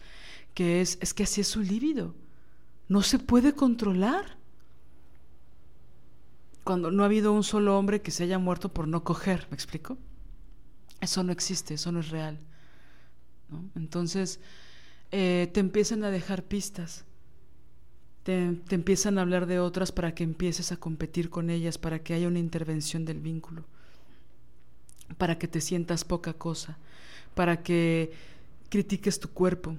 que 0.54 0.80
es, 0.80 0.98
es 1.00 1.14
que 1.14 1.24
así 1.24 1.40
es 1.40 1.48
su 1.48 1.60
líbido. 1.60 2.14
No 2.88 3.02
se 3.02 3.18
puede 3.18 3.54
controlar. 3.54 4.36
Cuando 6.64 6.90
no 6.90 7.02
ha 7.02 7.06
habido 7.06 7.32
un 7.32 7.42
solo 7.42 7.78
hombre 7.78 8.02
que 8.02 8.10
se 8.10 8.24
haya 8.24 8.38
muerto 8.38 8.72
por 8.72 8.86
no 8.86 9.02
coger, 9.02 9.46
¿me 9.50 9.54
explico? 9.54 9.98
Eso 11.00 11.24
no 11.24 11.32
existe, 11.32 11.74
eso 11.74 11.90
no 11.90 12.00
es 12.00 12.10
real. 12.10 12.38
Entonces, 13.74 14.38
eh, 15.10 15.50
te 15.52 15.60
empiezan 15.60 16.04
a 16.04 16.10
dejar 16.10 16.44
pistas 16.44 17.04
te, 18.22 18.56
empiezan 18.70 19.18
a 19.18 19.22
hablar 19.22 19.46
de 19.46 19.58
otras 19.58 19.92
para 19.92 20.14
que 20.14 20.24
empieces 20.24 20.72
a 20.72 20.76
competir 20.76 21.30
con 21.30 21.50
ellas, 21.50 21.78
para 21.78 22.00
que 22.00 22.14
haya 22.14 22.28
una 22.28 22.38
intervención 22.38 23.04
del 23.04 23.20
vínculo, 23.20 23.64
para 25.18 25.38
que 25.38 25.48
te 25.48 25.60
sientas 25.60 26.04
poca 26.04 26.32
cosa, 26.32 26.78
para 27.34 27.62
que 27.62 28.12
critiques 28.68 29.18
tu 29.18 29.28
cuerpo, 29.28 29.76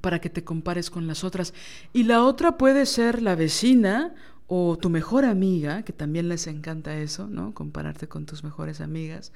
para 0.00 0.20
que 0.20 0.30
te 0.30 0.44
compares 0.44 0.90
con 0.90 1.06
las 1.06 1.24
otras. 1.24 1.54
Y 1.92 2.04
la 2.04 2.24
otra 2.24 2.56
puede 2.56 2.86
ser 2.86 3.22
la 3.22 3.34
vecina 3.34 4.14
o 4.46 4.76
tu 4.76 4.90
mejor 4.90 5.24
amiga, 5.24 5.82
que 5.82 5.92
también 5.92 6.28
les 6.28 6.46
encanta 6.46 6.96
eso, 6.96 7.26
¿no? 7.28 7.54
Compararte 7.54 8.08
con 8.08 8.26
tus 8.26 8.44
mejores 8.44 8.80
amigas, 8.80 9.32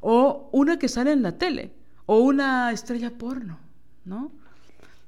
o 0.00 0.48
una 0.52 0.78
que 0.78 0.88
sale 0.88 1.12
en 1.12 1.22
la 1.22 1.38
tele, 1.38 1.72
o 2.06 2.18
una 2.18 2.72
estrella 2.72 3.10
porno, 3.16 3.58
¿no? 4.04 4.32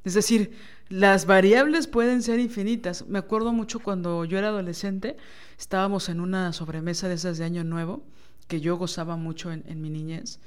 Es 0.05 0.15
decir, 0.15 0.53
las 0.89 1.27
variables 1.27 1.87
pueden 1.87 2.23
ser 2.23 2.41
infinitas. 2.41 3.07
Me 3.07 3.19
acuerdo 3.19 3.53
mucho 3.53 3.81
cuando 3.81 4.25
yo 4.25 4.39
era 4.39 4.49
adolescente, 4.49 5.17
estábamos 5.59 6.09
en 6.09 6.21
una 6.21 6.53
sobremesa 6.53 7.09
de 7.09 7.15
esas 7.15 7.39
de 7.39 7.45
Año 7.45 7.65
Nuevo, 7.65 8.03
que 8.49 8.61
yo 8.61 8.77
gozaba 8.77 9.17
mucho 9.17 9.53
en, 9.53 9.81
mi 9.81 9.91
niñez, 9.91 10.41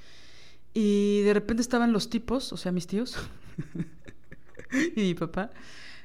y 0.73 1.21
de 1.21 1.33
repente 1.33 1.61
estaban 1.61 1.93
los 1.93 2.09
tipos, 2.09 2.51
o 2.51 2.57
sea, 2.57 2.71
mis 2.71 2.87
tíos 2.87 3.15
y 4.95 5.01
mi 5.01 5.13
papá, 5.13 5.51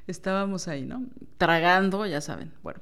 estábamos 0.06 0.68
ahí, 0.68 0.84
¿no? 0.84 1.06
Tragando, 1.38 2.06
ya 2.06 2.20
saben, 2.20 2.52
bueno. 2.62 2.80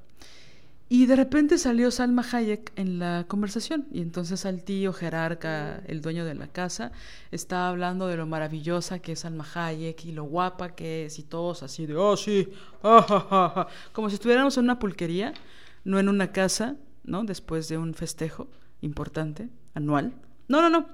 Y 0.89 1.07
de 1.07 1.17
repente 1.17 1.59
salió 1.59 1.91
Salma 1.91 2.25
Hayek 2.31 2.73
en 2.77 3.01
la 3.01 3.25
conversación 3.27 3.89
y 3.91 4.03
entonces 4.03 4.47
al 4.47 4.63
tío 4.63 4.93
jerarca, 4.93 5.83
el 5.87 6.01
dueño 6.01 6.25
de 6.25 6.37
la 6.37 6.47
casa, 6.47 6.93
estaba 7.33 7.69
hablando 7.69 8.07
de 8.07 8.17
lo 8.17 8.27
maravillosa 8.27 9.01
que 9.01 9.13
es 9.13 9.21
Salma 9.21 9.45
Hayek 9.53 10.05
y 10.05 10.13
lo 10.13 10.25
guapa 10.25 10.77
que 10.77 11.07
es 11.07 11.19
y 11.19 11.25
todos 11.25 11.65
así 11.65 11.87
de, 11.87 11.97
oh 11.97 12.17
sí, 12.17 12.49
ah, 12.85 13.67
como 13.93 14.09
si 14.09 14.15
estuviéramos 14.15 14.57
en 14.59 14.65
una 14.65 14.79
pulquería, 14.79 15.35
no 15.83 15.99
en 15.99 16.09
una 16.09 16.31
casa, 16.31 16.77
¿no? 17.03 17.25
Después 17.25 17.67
de 17.69 17.79
un 17.79 17.93
festejo 17.95 18.49
importante, 18.81 19.49
anual. 19.75 20.13
No, 20.47 20.63
no, 20.63 20.71
no. 20.71 20.87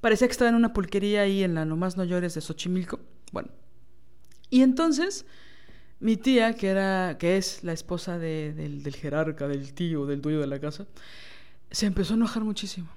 Parecía 0.00 0.26
que 0.26 0.32
estaba 0.32 0.48
en 0.48 0.56
una 0.56 0.72
pulquería 0.72 1.22
ahí 1.22 1.44
en 1.44 1.54
la 1.54 1.64
Nomás 1.64 1.96
No 1.96 2.02
Llores 2.02 2.34
de 2.34 2.40
Xochimilco. 2.40 2.98
Bueno. 3.30 3.50
Y 4.50 4.62
entonces 4.62 5.26
mi 6.00 6.16
tía, 6.16 6.54
que, 6.54 6.68
era, 6.68 7.16
que 7.18 7.36
es 7.36 7.64
la 7.64 7.72
esposa 7.72 8.18
del, 8.18 8.82
del 8.82 8.94
jerarca, 8.94 9.48
del 9.48 9.74
tío, 9.74 10.06
del 10.06 10.20
dueño 10.20 10.40
de 10.40 10.46
la 10.46 10.60
casa, 10.60 10.86
se 11.70 11.86
empezó 11.86 12.14
a 12.14 12.16
enojar 12.16 12.44
muchísimo. 12.44 12.88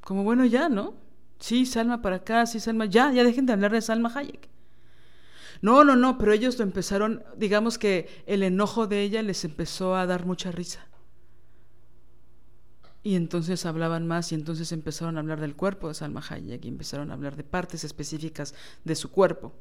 Como, 0.00 0.22
bueno, 0.24 0.44
ya, 0.44 0.68
¿no? 0.68 0.94
Sí, 1.40 1.66
Salma 1.66 2.00
para 2.00 2.16
acá, 2.16 2.46
sí, 2.46 2.60
Salma, 2.60 2.86
ya, 2.86 3.12
ya 3.12 3.24
dejen 3.24 3.46
de 3.46 3.52
hablar 3.52 3.72
de 3.72 3.80
Salma 3.80 4.12
Hayek. 4.14 4.48
No, 5.60 5.82
no, 5.82 5.96
no, 5.96 6.18
pero 6.18 6.32
ellos 6.32 6.56
lo 6.58 6.64
empezaron, 6.64 7.24
digamos 7.36 7.78
que 7.78 8.08
el 8.26 8.44
enojo 8.44 8.86
de 8.86 9.02
ella 9.02 9.22
les 9.22 9.44
empezó 9.44 9.96
a 9.96 10.06
dar 10.06 10.24
mucha 10.24 10.52
risa. 10.52 10.86
Y 13.02 13.16
entonces 13.16 13.66
hablaban 13.66 14.06
más 14.06 14.30
y 14.32 14.34
entonces 14.34 14.70
empezaron 14.70 15.16
a 15.16 15.20
hablar 15.20 15.40
del 15.40 15.56
cuerpo 15.56 15.88
de 15.88 15.94
Salma 15.94 16.22
Hayek 16.28 16.64
y 16.64 16.68
empezaron 16.68 17.10
a 17.10 17.14
hablar 17.14 17.36
de 17.36 17.44
partes 17.44 17.82
específicas 17.82 18.54
de 18.84 18.94
su 18.94 19.10
cuerpo. 19.10 19.52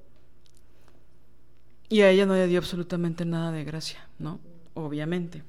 Y 1.89 2.01
a 2.01 2.09
ella 2.09 2.25
no 2.25 2.33
le 2.33 2.47
dio 2.47 2.59
absolutamente 2.59 3.25
nada 3.25 3.51
de 3.51 3.63
gracia, 3.63 4.07
¿no? 4.19 4.39
Obviamente. 4.73 5.43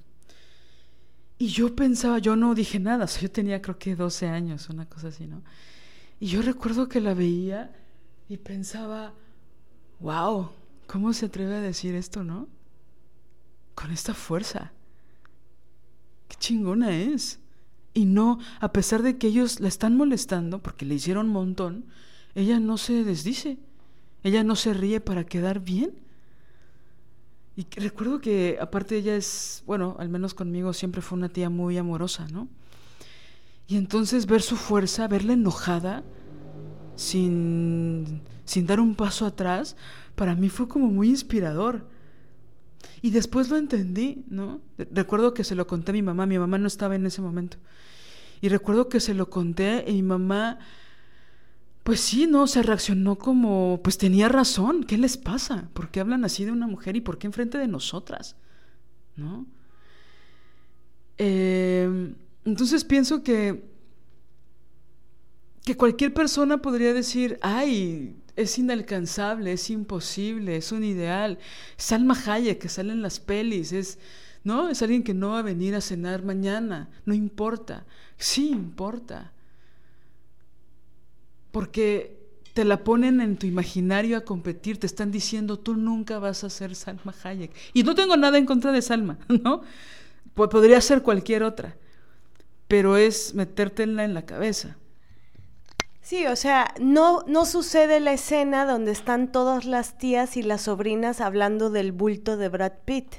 Y 1.39 1.49
yo 1.49 1.75
pensaba, 1.75 2.19
yo 2.19 2.37
no 2.37 2.55
dije 2.55 2.79
nada, 2.79 3.07
yo 3.21 3.31
tenía 3.31 3.63
creo 3.63 3.79
que 3.79 3.97
12 3.97 4.29
años, 4.29 4.69
una 4.69 4.87
cosa 4.87 5.09
así, 5.09 5.27
¿no? 5.27 5.43
Y 6.21 6.27
yo 6.27 6.43
recuerdo 6.43 6.89
que 6.89 7.01
la 7.01 7.15
veía 7.15 7.73
y 8.29 8.37
pensaba, 8.39 9.15
wow, 10.01 10.51
¿cómo 10.87 11.13
se 11.13 11.27
atreve 11.27 11.57
a 11.57 11.61
decir 11.61 11.95
esto, 11.95 12.25
no? 12.25 12.49
Con 13.75 13.93
esta 13.93 14.15
fuerza. 14.15 14.73
Qué 16.27 16.37
chingona 16.39 16.91
es. 16.91 17.39
Y 17.95 18.05
no, 18.05 18.39
a 18.61 18.73
pesar 18.73 19.03
de 19.03 19.17
que 19.17 19.29
ellos 19.29 19.61
la 19.61 19.69
están 19.69 19.97
molestando, 19.97 20.61
porque 20.61 20.85
le 20.85 20.97
hicieron 20.97 21.27
un 21.27 21.33
montón, 21.33 21.85
ella 22.35 22.59
no 22.59 22.79
se 22.79 23.05
desdice. 23.05 23.59
Ella 24.23 24.43
no 24.43 24.57
se 24.57 24.75
ríe 24.75 25.01
para 25.01 25.25
quedar 25.25 25.61
bien. 25.61 25.93
Y 27.59 27.67
recuerdo 27.81 28.21
que 28.21 28.57
aparte 28.61 28.97
ella 28.97 29.17
es, 29.17 29.65
bueno, 29.67 29.97
al 29.99 30.09
menos 30.09 30.33
conmigo 30.33 30.73
siempre 30.73 31.03
fue 31.03 31.19
una 31.19 31.29
tía 31.29 31.51
muy 31.51 31.77
amorosa, 31.77 32.29
¿no? 32.31 32.47
Y 33.67 33.77
entonces 33.77 34.27
ver 34.27 34.43
su 34.43 34.55
fuerza, 34.55 35.09
verla 35.09 35.33
enojada, 35.33 36.05
sin, 36.95 38.23
sin 38.45 38.65
dar 38.65 38.79
un 38.79 38.95
paso 38.95 39.27
atrás, 39.27 39.75
para 40.15 40.37
mí 40.37 40.51
fue 40.51 40.69
como 40.69 40.87
muy 40.87 41.09
inspirador. 41.09 41.89
Y 43.03 43.11
después 43.11 43.49
lo 43.49 43.57
entendí, 43.57 44.25
¿no? 44.29 44.61
Recuerdo 44.93 45.35
que 45.35 45.43
se 45.43 45.57
lo 45.57 45.67
conté 45.67 45.91
a 45.91 45.95
mi 45.95 46.03
mamá, 46.03 46.27
mi 46.27 46.39
mamá 46.39 46.59
no 46.59 46.69
estaba 46.69 46.95
en 46.95 47.07
ese 47.07 47.23
momento. 47.23 47.57
Y 48.41 48.51
recuerdo 48.51 48.89
que 48.89 49.01
se 49.01 49.15
lo 49.15 49.31
conté 49.31 49.85
y 49.85 49.95
mi 49.95 50.03
mamá 50.05 50.61
pues 51.89 52.01
sí, 52.01 52.27
no, 52.27 52.47
se 52.47 52.63
reaccionó 52.63 53.17
como, 53.17 53.81
pues 53.83 53.97
tenía 53.97 54.29
razón, 54.29 54.85
¿qué 54.85 54.99
les 54.99 55.17
pasa? 55.17 55.71
¿Por 55.73 55.91
qué 55.91 56.01
hablan 56.01 56.23
así 56.23 56.45
de 56.45 56.53
una 56.53 56.67
mujer 56.67 56.97
y 56.97 57.01
por 57.01 57.17
qué 57.17 57.29
enfrente 57.29 57.57
de 57.57 57.67
nosotras? 57.67 58.37
¿No? 59.17 59.47
Em, 61.17 62.15
entonces 62.45 62.85
pienso 62.85 63.23
que, 63.23 63.65
que 65.65 65.79
cualquier 65.79 66.13
persona 66.13 66.59
podría 66.59 66.93
decir, 66.93 67.39
ay, 67.41 68.17
es 68.37 68.59
inalcanzable, 68.59 69.55
es 69.55 69.71
imposible, 69.71 70.57
es 70.57 70.73
un 70.73 70.85
ideal. 70.85 71.39
Salma 71.79 72.15
Hayek, 72.23 72.59
que 72.59 72.69
sale 72.69 72.93
en 72.93 73.01
las 73.01 73.19
pelis, 73.19 73.73
es, 73.73 73.99
¿no? 74.45 74.69
Es 74.69 74.83
alguien 74.83 75.03
que 75.03 75.15
no 75.15 75.31
va 75.31 75.39
a 75.39 75.43
venir 75.43 75.75
a 75.75 75.81
cenar 75.81 76.23
mañana, 76.23 76.91
no 77.07 77.15
importa. 77.15 77.87
Sí 78.19 78.51
importa 78.51 79.33
porque 81.51 82.19
te 82.55 82.65
la 82.65 82.83
ponen 82.83 83.21
en 83.21 83.37
tu 83.37 83.47
imaginario 83.47 84.17
a 84.17 84.23
competir, 84.23 84.81
te 84.81 84.87
están 84.87 85.13
diciendo 85.13 85.59
tú 85.59 85.77
nunca 85.77 86.19
vas 86.19 86.43
a 86.45 86.51
ser 86.51 86.75
Salma 86.75 87.15
Hayek. 87.23 87.53
Y 87.73 87.85
no 87.85 87.95
tengo 87.95 88.17
nada 88.17 88.37
en 88.39 88.47
contra 88.47 88.73
de 88.73 88.83
Salma, 88.83 89.19
¿no? 89.29 89.63
podría 90.35 90.81
ser 90.81 91.03
cualquier 91.03 91.43
otra, 91.43 91.77
pero 92.69 92.97
es 92.97 93.35
metértela 93.35 94.05
en 94.05 94.15
la 94.15 94.25
cabeza. 94.25 94.77
Sí, 96.01 96.27
o 96.27 96.37
sea, 96.37 96.73
no, 96.81 97.23
no 97.27 97.45
sucede 97.45 98.01
la 98.01 98.13
escena 98.13 98.65
donde 98.65 98.93
están 98.93 99.31
todas 99.31 99.65
las 99.65 99.99
tías 99.99 100.37
y 100.37 100.43
las 100.43 100.63
sobrinas 100.63 101.21
hablando 101.21 101.71
del 101.71 101.93
bulto 101.93 102.37
de 102.37 102.49
Brad 102.49 102.73
Pitt. 102.85 103.17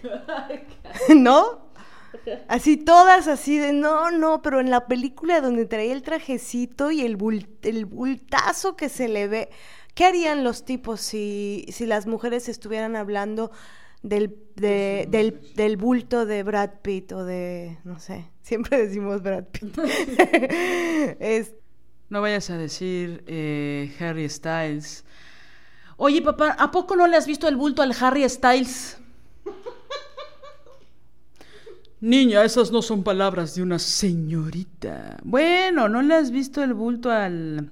¿No? 1.15 1.68
Así 2.47 2.77
todas 2.77 3.27
así 3.27 3.57
de, 3.57 3.73
no, 3.73 4.11
no, 4.11 4.41
pero 4.41 4.59
en 4.59 4.69
la 4.69 4.87
película 4.87 5.41
donde 5.41 5.65
traía 5.65 5.93
el 5.93 6.03
trajecito 6.03 6.91
y 6.91 7.01
el, 7.01 7.17
el 7.63 7.85
bultazo 7.85 8.75
que 8.75 8.89
se 8.89 9.07
le 9.07 9.27
ve, 9.27 9.49
¿qué 9.93 10.05
harían 10.05 10.43
los 10.43 10.65
tipos 10.65 11.01
si, 11.01 11.65
si 11.69 11.85
las 11.85 12.07
mujeres 12.07 12.49
estuvieran 12.49 12.95
hablando 12.95 13.51
del, 14.01 14.37
del, 14.55 15.41
del, 15.55 15.77
bulto 15.77 16.25
de 16.25 16.43
Brad 16.43 16.81
Pitt 16.81 17.11
o 17.11 17.25
de, 17.25 17.77
no 17.83 17.99
sé, 17.99 18.29
siempre 18.41 18.77
decimos 18.85 19.21
Brad 19.21 19.45
Pitt? 19.45 19.77
No 22.09 22.21
vayas 22.21 22.49
a 22.49 22.57
decir 22.57 23.23
eh, 23.27 23.95
Harry 23.99 24.27
Styles. 24.27 25.05
Oye, 25.95 26.23
papá, 26.23 26.55
¿a 26.57 26.71
poco 26.71 26.95
no 26.95 27.05
le 27.05 27.15
has 27.15 27.27
visto 27.27 27.47
el 27.47 27.55
bulto 27.55 27.83
al 27.83 27.93
Harry 28.01 28.27
Styles? 28.27 28.97
Niña, 32.01 32.45
esas 32.45 32.71
no 32.71 32.81
son 32.81 33.03
palabras 33.03 33.55
de 33.55 33.61
una 33.61 33.77
señorita. 33.77 35.17
Bueno, 35.23 35.89
¿no 35.89 36.01
le 36.01 36.15
has 36.15 36.31
visto 36.31 36.63
el 36.63 36.73
bulto 36.73 37.11
al. 37.11 37.71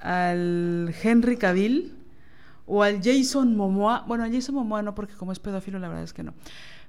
al 0.00 0.94
Henry 1.02 1.36
Cavill? 1.36 1.94
O 2.66 2.82
al 2.82 3.02
Jason 3.02 3.56
Momoa. 3.56 4.04
Bueno, 4.06 4.24
al 4.24 4.32
Jason 4.32 4.54
Momoa 4.54 4.82
no, 4.82 4.94
porque 4.94 5.14
como 5.14 5.32
es 5.32 5.38
pedófilo, 5.38 5.78
la 5.78 5.88
verdad 5.88 6.04
es 6.04 6.14
que 6.14 6.22
no. 6.22 6.32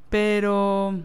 Pero. 0.09 1.03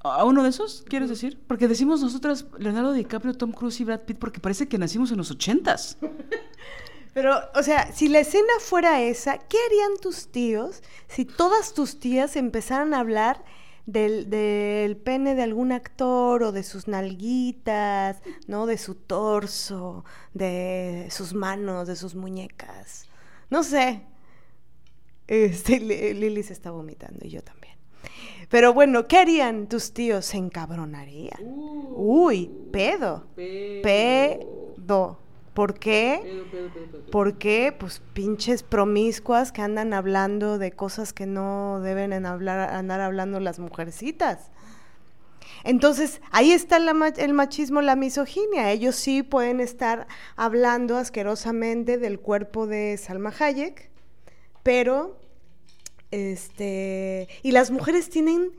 ¿A 0.00 0.24
uno 0.24 0.42
de 0.42 0.50
esos, 0.50 0.84
quieres 0.88 1.10
decir? 1.10 1.38
Porque 1.46 1.68
decimos 1.68 2.00
nosotras 2.00 2.46
Leonardo 2.58 2.92
DiCaprio, 2.92 3.34
Tom 3.34 3.52
Cruise 3.52 3.80
y 3.80 3.84
Brad 3.84 4.02
Pitt 4.02 4.16
porque 4.16 4.40
parece 4.40 4.68
que 4.68 4.78
nacimos 4.78 5.10
en 5.10 5.18
los 5.18 5.30
ochentas. 5.30 5.98
Pero, 7.14 7.36
o 7.54 7.62
sea, 7.64 7.92
si 7.92 8.08
la 8.08 8.20
escena 8.20 8.52
fuera 8.60 9.02
esa, 9.02 9.38
¿qué 9.38 9.56
harían 9.66 9.98
tus 10.00 10.28
tíos 10.28 10.82
si 11.08 11.24
todas 11.24 11.74
tus 11.74 11.98
tías 11.98 12.36
empezaran 12.36 12.94
a 12.94 13.00
hablar 13.00 13.42
del, 13.88 14.28
del 14.28 14.96
pene 14.98 15.34
de 15.34 15.42
algún 15.42 15.72
actor 15.72 16.42
o 16.42 16.52
de 16.52 16.62
sus 16.62 16.88
nalguitas, 16.88 18.18
¿no? 18.46 18.66
De 18.66 18.76
su 18.76 18.94
torso, 18.94 20.04
de 20.34 21.08
sus 21.10 21.32
manos, 21.32 21.88
de 21.88 21.96
sus 21.96 22.14
muñecas? 22.14 23.06
No 23.48 23.62
sé. 23.62 24.02
Este, 25.26 25.80
Li- 25.80 26.12
Lili 26.14 26.42
se 26.42 26.52
está 26.52 26.70
vomitando 26.70 27.26
y 27.26 27.30
yo 27.30 27.42
también. 27.42 27.74
Pero 28.50 28.72
bueno, 28.74 29.06
¿qué 29.08 29.16
harían 29.18 29.66
tus 29.68 29.92
tíos? 29.92 30.26
¿Se 30.26 30.36
encabronarían? 30.36 31.40
Uy, 31.96 32.50
pedo. 32.70 33.24
Pedo. 33.82 35.18
¿Por 35.58 35.74
qué? 35.74 36.44
Porque, 37.10 37.74
pues, 37.76 38.00
pinches 38.12 38.62
promiscuas 38.62 39.50
que 39.50 39.60
andan 39.60 39.92
hablando 39.92 40.56
de 40.56 40.70
cosas 40.70 41.12
que 41.12 41.26
no 41.26 41.80
deben 41.80 42.12
en 42.12 42.26
hablar, 42.26 42.72
andar 42.72 43.00
hablando 43.00 43.40
las 43.40 43.58
mujercitas. 43.58 44.52
Entonces, 45.64 46.20
ahí 46.30 46.52
está 46.52 46.78
la 46.78 46.92
el 47.08 47.32
machismo, 47.34 47.82
la 47.82 47.96
misoginia. 47.96 48.70
Ellos 48.70 48.94
sí 48.94 49.24
pueden 49.24 49.58
estar 49.58 50.06
hablando 50.36 50.96
asquerosamente 50.96 51.98
del 51.98 52.20
cuerpo 52.20 52.68
de 52.68 52.96
Salma 52.96 53.34
Hayek, 53.36 53.90
pero, 54.62 55.18
este, 56.12 57.26
y 57.42 57.50
las 57.50 57.72
mujeres 57.72 58.10
tienen 58.10 58.52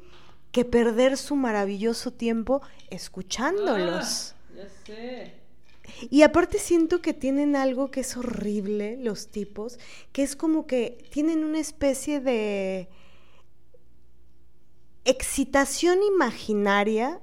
que 0.52 0.66
perder 0.66 1.16
su 1.16 1.38
maravilloso 1.38 2.12
tiempo 2.12 2.62
escuchándolos. 2.90 4.36
ya 4.54 4.68
sé. 4.86 5.39
Y 6.10 6.22
aparte 6.22 6.60
siento 6.60 7.02
que 7.02 7.14
tienen 7.14 7.56
algo 7.56 7.92
que 7.92 8.02
es 8.02 8.16
horrible, 8.16 8.98
los 8.98 9.28
tipos, 9.28 9.80
que 10.12 10.24
es 10.24 10.36
como 10.36 10.68
que 10.68 11.06
tienen 11.12 11.44
una 11.44 11.60
especie 11.60 12.20
de 12.22 12.90
excitación 15.06 16.04
imaginaria, 16.04 17.20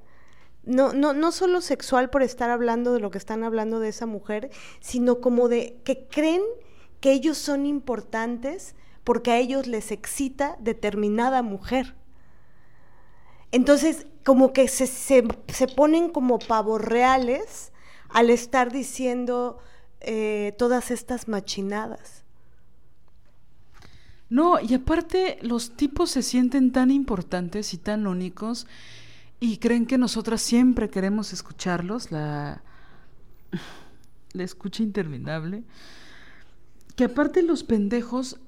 no, 0.65 0.93
no, 0.93 1.13
no 1.13 1.33
solo 1.33 1.61
sexual 1.61 2.11
por 2.11 2.23
estar 2.23 2.51
hablando 2.51 2.93
de 2.93 3.01
lo 3.01 3.11
que 3.11 3.19
están 3.19 3.45
hablando 3.45 3.79
de 3.79 3.89
esa 3.89 4.07
mujer, 4.07 4.51
sino 4.81 5.21
como 5.21 5.49
de 5.49 5.81
que 5.85 6.07
creen 6.09 6.43
que 7.01 7.13
ellos 7.13 7.39
son 7.39 7.67
importantes 7.67 8.75
porque 9.05 9.31
a 9.31 9.39
ellos 9.39 9.69
les 9.69 9.93
excita 9.93 10.57
determinada 10.59 11.43
mujer. 11.43 11.95
Entonces, 13.53 14.07
como 14.25 14.53
que 14.53 14.67
se, 14.67 14.89
se, 14.89 15.23
se 15.47 15.69
ponen 15.69 16.11
como 16.11 16.41
pavos 16.41 16.81
reales 16.81 17.73
al 18.17 18.31
estar 18.31 18.73
diciendo 18.73 19.59
eh, 20.01 20.55
todas 20.57 20.91
estas 20.91 21.29
machinadas. 21.29 22.25
No, 24.31 24.59
y 24.59 24.73
aparte 24.73 25.39
los 25.43 25.77
tipos 25.77 26.13
se 26.13 26.23
sienten 26.23 26.73
tan 26.73 26.91
importantes 26.91 27.75
y 27.75 27.77
tan 27.77 28.07
únicos 28.07 28.67
y 29.39 29.59
creen 29.59 29.85
que 29.85 29.99
nosotras 29.99 30.41
siempre 30.41 30.89
queremos 30.89 31.35
escucharlos, 31.35 32.11
la, 32.11 32.63
la 34.33 34.43
escucha 34.43 34.83
interminable, 34.83 35.63
que 36.97 37.05
aparte 37.05 37.43
los 37.43 37.65
pendejos 37.65 38.41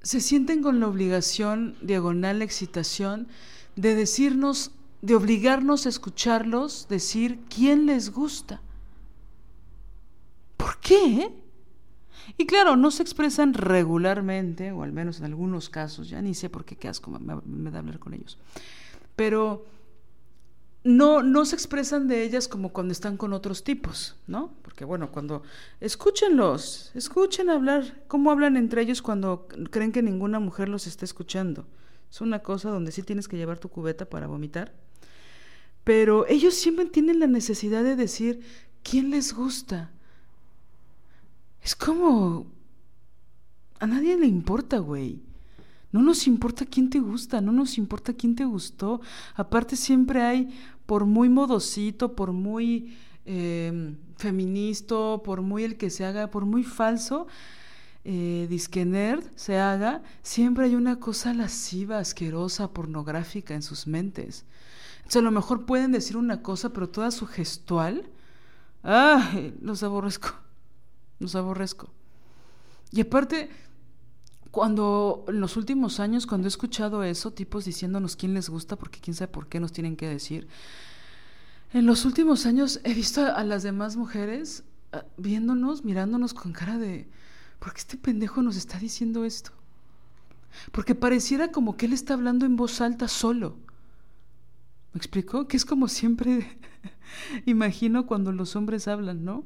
se 0.00 0.22
sienten 0.22 0.62
con 0.62 0.80
la 0.80 0.88
obligación, 0.88 1.76
diagonal 1.82 2.40
excitación, 2.40 3.28
de 3.76 3.96
decirnos, 3.96 4.70
de 5.02 5.14
obligarnos 5.14 5.84
a 5.84 5.90
escucharlos, 5.90 6.88
decir 6.88 7.40
quién 7.54 7.84
les 7.84 8.10
gusta. 8.10 8.62
¿Por 10.64 10.78
qué? 10.78 11.30
Y 12.38 12.46
claro, 12.46 12.74
no 12.74 12.90
se 12.90 13.02
expresan 13.02 13.52
regularmente, 13.52 14.72
o 14.72 14.82
al 14.82 14.92
menos 14.92 15.18
en 15.18 15.26
algunos 15.26 15.68
casos, 15.68 16.08
ya 16.08 16.22
ni 16.22 16.32
sé 16.32 16.48
por 16.48 16.64
qué, 16.64 16.74
qué 16.76 16.88
asco 16.88 17.10
me, 17.10 17.18
me 17.44 17.70
da 17.70 17.80
hablar 17.80 17.98
con 17.98 18.14
ellos. 18.14 18.38
Pero 19.14 19.66
no, 20.82 21.22
no 21.22 21.44
se 21.44 21.54
expresan 21.54 22.08
de 22.08 22.22
ellas 22.22 22.48
como 22.48 22.72
cuando 22.72 22.92
están 22.92 23.18
con 23.18 23.34
otros 23.34 23.62
tipos, 23.62 24.16
¿no? 24.26 24.54
Porque 24.62 24.86
bueno, 24.86 25.12
cuando 25.12 25.42
escúchenlos, 25.80 26.92
escuchen 26.94 27.50
hablar, 27.50 28.02
cómo 28.08 28.30
hablan 28.30 28.56
entre 28.56 28.80
ellos 28.80 29.02
cuando 29.02 29.46
creen 29.70 29.92
que 29.92 30.00
ninguna 30.00 30.40
mujer 30.40 30.70
los 30.70 30.86
está 30.86 31.04
escuchando. 31.04 31.66
Es 32.10 32.22
una 32.22 32.38
cosa 32.38 32.70
donde 32.70 32.90
sí 32.90 33.02
tienes 33.02 33.28
que 33.28 33.36
llevar 33.36 33.58
tu 33.58 33.68
cubeta 33.68 34.08
para 34.08 34.28
vomitar. 34.28 34.72
Pero 35.84 36.26
ellos 36.26 36.54
siempre 36.54 36.86
tienen 36.86 37.20
la 37.20 37.26
necesidad 37.26 37.84
de 37.84 37.96
decir 37.96 38.40
quién 38.82 39.10
les 39.10 39.34
gusta. 39.34 39.90
Es 41.64 41.74
como... 41.74 42.46
A 43.80 43.86
nadie 43.86 44.16
le 44.16 44.26
importa, 44.26 44.78
güey. 44.78 45.22
No 45.90 46.02
nos 46.02 46.26
importa 46.26 46.64
quién 46.64 46.90
te 46.90 47.00
gusta, 47.00 47.40
no 47.40 47.52
nos 47.52 47.78
importa 47.78 48.12
quién 48.12 48.36
te 48.36 48.44
gustó. 48.44 49.00
Aparte 49.34 49.76
siempre 49.76 50.22
hay, 50.22 50.54
por 50.86 51.06
muy 51.06 51.28
modosito, 51.28 52.14
por 52.14 52.32
muy 52.32 52.96
eh, 53.24 53.96
feminista, 54.16 55.18
por 55.24 55.42
muy 55.42 55.64
el 55.64 55.76
que 55.76 55.90
se 55.90 56.04
haga, 56.04 56.30
por 56.30 56.44
muy 56.44 56.64
falso, 56.64 57.26
eh, 58.04 58.46
disque 58.50 58.84
nerd 58.84 59.24
se 59.34 59.58
haga, 59.58 60.02
siempre 60.22 60.66
hay 60.66 60.74
una 60.74 61.00
cosa 61.00 61.32
lasciva, 61.32 61.98
asquerosa, 61.98 62.72
pornográfica 62.72 63.54
en 63.54 63.62
sus 63.62 63.86
mentes. 63.86 64.44
Entonces 64.98 65.20
a 65.20 65.24
lo 65.24 65.30
mejor 65.30 65.64
pueden 65.64 65.92
decir 65.92 66.16
una 66.16 66.42
cosa, 66.42 66.70
pero 66.70 66.88
toda 66.88 67.10
su 67.10 67.26
gestual, 67.26 68.10
¡ay! 68.82 69.54
Los 69.60 69.82
aborrezco. 69.82 70.43
Los 71.18 71.34
aborrezco. 71.34 71.90
Y 72.90 73.00
aparte, 73.00 73.50
cuando 74.50 75.24
en 75.28 75.40
los 75.40 75.56
últimos 75.56 75.98
años, 75.98 76.26
cuando 76.26 76.46
he 76.46 76.48
escuchado 76.48 77.02
eso, 77.02 77.32
tipos 77.32 77.64
diciéndonos 77.64 78.14
quién 78.14 78.34
les 78.34 78.48
gusta, 78.48 78.76
porque 78.76 79.00
quién 79.00 79.14
sabe 79.14 79.32
por 79.32 79.48
qué 79.48 79.58
nos 79.58 79.72
tienen 79.72 79.96
que 79.96 80.08
decir, 80.08 80.46
en 81.72 81.86
los 81.86 82.04
últimos 82.04 82.46
años 82.46 82.80
he 82.84 82.94
visto 82.94 83.26
a 83.26 83.42
las 83.42 83.64
demás 83.64 83.96
mujeres 83.96 84.62
uh, 84.92 84.98
viéndonos, 85.16 85.84
mirándonos 85.84 86.34
con 86.34 86.52
cara 86.52 86.78
de, 86.78 87.08
¿por 87.58 87.72
qué 87.72 87.80
este 87.80 87.96
pendejo 87.96 88.42
nos 88.42 88.56
está 88.56 88.78
diciendo 88.78 89.24
esto? 89.24 89.50
Porque 90.70 90.94
pareciera 90.94 91.50
como 91.50 91.76
que 91.76 91.86
él 91.86 91.92
está 91.92 92.14
hablando 92.14 92.46
en 92.46 92.54
voz 92.54 92.80
alta 92.80 93.08
solo. 93.08 93.56
¿Me 94.92 94.98
explico? 94.98 95.48
Que 95.48 95.56
es 95.56 95.64
como 95.64 95.88
siempre 95.88 96.58
imagino 97.44 98.06
cuando 98.06 98.30
los 98.30 98.54
hombres 98.54 98.86
hablan, 98.86 99.24
¿no? 99.24 99.44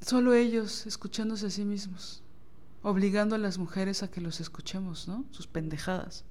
Solo 0.00 0.34
ellos 0.34 0.86
escuchándose 0.86 1.46
a 1.46 1.50
sí 1.50 1.64
mismos, 1.64 2.22
obligando 2.82 3.34
a 3.34 3.38
las 3.38 3.58
mujeres 3.58 4.02
a 4.02 4.10
que 4.10 4.20
los 4.20 4.40
escuchemos, 4.40 5.08
¿no? 5.08 5.24
Sus 5.30 5.46
pendejadas. 5.46 6.24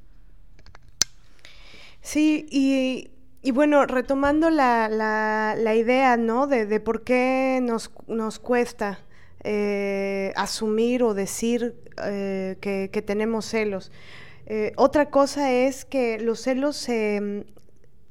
Sí, 2.01 2.45
y, 2.51 3.09
y 3.41 3.51
bueno, 3.51 3.85
retomando 3.85 4.49
la, 4.49 4.87
la, 4.89 5.55
la 5.57 5.75
idea, 5.75 6.17
¿no? 6.17 6.47
De, 6.47 6.65
de, 6.65 6.79
por 6.79 7.03
qué 7.03 7.59
nos, 7.63 7.91
nos 8.07 8.39
cuesta 8.39 8.99
eh, 9.43 10.31
asumir 10.35 11.03
o 11.03 11.13
decir 11.13 11.75
eh, 12.03 12.57
que, 12.61 12.89
que, 12.91 13.01
tenemos 13.01 13.45
celos. 13.45 13.91
Eh, 14.47 14.71
otra 14.75 15.09
cosa 15.09 15.51
es 15.51 15.85
que 15.85 16.19
los 16.19 16.41
celos 16.41 16.87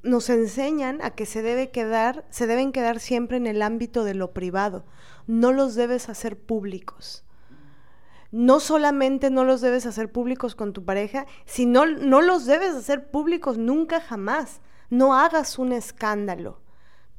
nos 0.05 0.31
enseñan 0.31 1.01
a 1.03 1.11
que 1.11 1.27
se 1.27 1.43
debe 1.43 1.71
quedar, 1.71 2.25
se 2.31 2.47
deben 2.47 2.71
quedar 2.71 3.01
siempre 3.01 3.37
en 3.37 3.47
el 3.47 3.63
ámbito 3.63 4.05
de 4.05 4.15
lo 4.15 4.33
privado. 4.33 4.85
No 5.27 5.53
los 5.53 5.75
debes 5.75 6.09
hacer 6.09 6.39
públicos. 6.39 7.25
No 8.31 8.59
solamente 8.59 9.31
no 9.31 9.45
los 9.45 9.61
debes 9.61 9.87
hacer 9.87 10.11
públicos 10.11 10.55
con 10.55 10.73
tu 10.73 10.85
pareja, 10.85 11.27
sino 11.47 11.87
no 11.87 12.21
los 12.21 12.47
debes 12.47 12.75
hacer 12.75 13.11
públicos 13.11 13.59
nunca 13.59 14.01
jamás. 14.01 14.61
No 14.91 15.15
hagas 15.15 15.59
un 15.59 15.73
escándalo. 15.73 16.61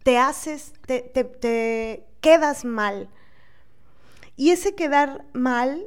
Te 0.04 0.18
haces, 0.18 0.74
te, 0.86 1.02
te, 1.02 2.06
quedas 2.22 2.66
mal. 2.66 3.10
Y 4.36 4.52
ese 4.52 4.76
quedar 4.76 5.26
mal 5.34 5.86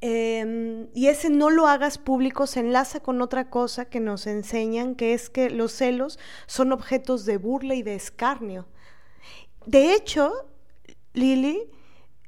eh, 0.00 0.88
y 0.92 1.06
ese 1.06 1.30
no 1.30 1.48
lo 1.48 1.66
hagas 1.66 1.98
público 1.98 2.46
se 2.46 2.60
enlaza 2.60 3.00
con 3.00 3.22
otra 3.22 3.48
cosa 3.48 3.86
que 3.86 4.00
nos 4.00 4.26
enseñan, 4.26 4.94
que 4.94 5.14
es 5.14 5.30
que 5.30 5.50
los 5.50 5.72
celos 5.72 6.18
son 6.46 6.72
objetos 6.72 7.24
de 7.24 7.38
burla 7.38 7.74
y 7.74 7.82
de 7.82 7.94
escarnio. 7.94 8.66
De 9.66 9.94
hecho, 9.94 10.32
Lili, 11.16 11.70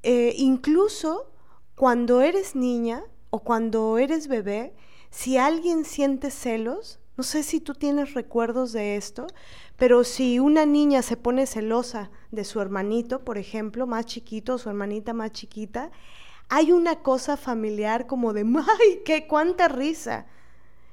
eh, 0.03 0.33
incluso 0.39 1.31
cuando 1.75 2.23
eres 2.23 2.57
niña 2.57 3.05
o 3.29 3.41
cuando 3.41 3.99
eres 3.99 4.29
bebé, 4.29 4.75
si 5.11 5.37
alguien 5.37 5.85
siente 5.85 6.31
celos, 6.31 6.99
no 7.19 7.23
sé 7.23 7.43
si 7.43 7.61
tú 7.61 7.75
tienes 7.75 8.15
recuerdos 8.15 8.73
de 8.73 8.97
esto, 8.97 9.27
pero 9.77 10.05
si 10.05 10.39
una 10.39 10.65
niña 10.65 11.03
se 11.03 11.19
pone 11.19 11.47
celosa 11.47 12.11
de 12.31 12.45
su 12.45 12.63
hermanito, 12.63 13.25
por 13.25 13.37
ejemplo, 13.37 13.87
más 13.87 14.07
chiquito, 14.07 14.57
su 14.57 14.71
hermanita 14.71 15.13
más 15.13 15.33
chiquita, 15.33 15.91
hay 16.49 16.73
una 16.73 17.03
cosa 17.03 17.37
familiar 17.37 18.07
como 18.07 18.33
de, 18.33 18.43
¡ay, 18.81 19.03
qué 19.05 19.27
cuánta 19.27 19.69
risa! 19.69 20.27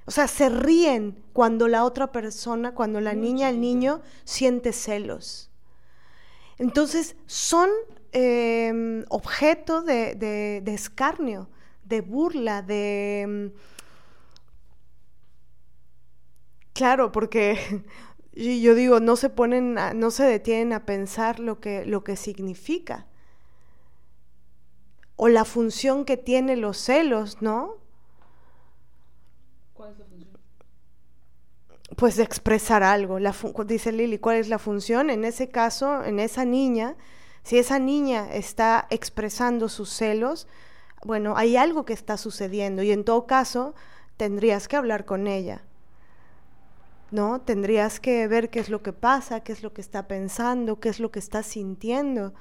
O 0.05 0.11
sea, 0.11 0.27
se 0.27 0.49
ríen 0.49 1.23
cuando 1.31 1.69
la 1.69 1.85
otra 1.85 2.11
persona, 2.11 2.75
cuando 2.75 2.99
la 2.99 3.13
Muy 3.13 3.21
niña, 3.21 3.49
el 3.49 3.61
niño, 3.61 4.01
siente 4.25 4.73
celos. 4.73 5.49
Entonces, 6.57 7.15
son 7.25 7.69
em, 8.11 9.03
objeto 9.09 9.81
de, 9.81 10.15
de, 10.15 10.73
escarnio, 10.73 11.49
de 11.83 12.01
burla, 12.01 12.61
de... 12.61 13.21
Em, 13.21 13.51
claro, 16.73 17.11
porque 17.11 17.83
yo 18.33 18.75
digo, 18.75 18.99
no 18.99 19.15
se 19.15 19.29
ponen, 19.29 19.75
no 19.95 20.11
se 20.11 20.23
detienen 20.23 20.73
a 20.73 20.85
pensar 20.85 21.39
lo 21.39 21.59
que, 21.59 21.85
lo 21.85 22.03
que 22.03 22.15
significa. 22.15 23.07
O 25.17 25.27
la 25.29 25.45
función 25.45 26.05
que 26.05 26.17
tienen 26.17 26.61
los 26.61 26.77
celos, 26.77 27.41
¿no? 27.41 27.75
¿Cuál 29.73 29.91
es 29.91 29.99
la 29.99 30.05
función? 30.05 30.35
Pues 31.95 32.17
de 32.17 32.23
expresar 32.23 32.83
algo. 32.83 33.19
La 33.19 33.33
dice 33.65 33.91
Lili, 33.91 34.17
¿cuál 34.17 34.37
es 34.37 34.49
la 34.49 34.59
función? 34.59 35.09
En 35.09 35.23
ese 35.23 35.49
caso, 35.49 36.03
en 36.03 36.19
esa 36.19 36.45
niña, 36.45 36.95
si 37.43 37.57
esa 37.57 37.79
niña 37.79 38.33
está 38.33 38.87
expresando 38.89 39.69
sus 39.69 39.89
celos, 39.89 40.47
bueno, 41.03 41.37
hay 41.37 41.55
algo 41.55 41.85
que 41.85 41.93
está 41.93 42.17
sucediendo 42.17 42.83
y 42.83 42.91
en 42.91 43.03
todo 43.03 43.27
caso 43.27 43.75
tendrías 44.17 44.67
que 44.67 44.75
hablar 44.75 45.05
con 45.05 45.27
ella 45.27 45.63
¿no? 47.11 47.41
Tendrías 47.41 47.99
que 47.99 48.27
ver 48.27 48.49
qué 48.49 48.59
es 48.59 48.69
lo 48.69 48.81
que 48.81 48.93
pasa, 48.93 49.41
qué 49.41 49.51
es 49.51 49.63
lo 49.63 49.73
que 49.73 49.81
está 49.81 50.07
pensando, 50.07 50.79
qué 50.79 50.89
es 50.89 50.99
lo 50.99 51.11
que 51.11 51.19
está 51.19 51.43
sintiendo, 51.43 52.33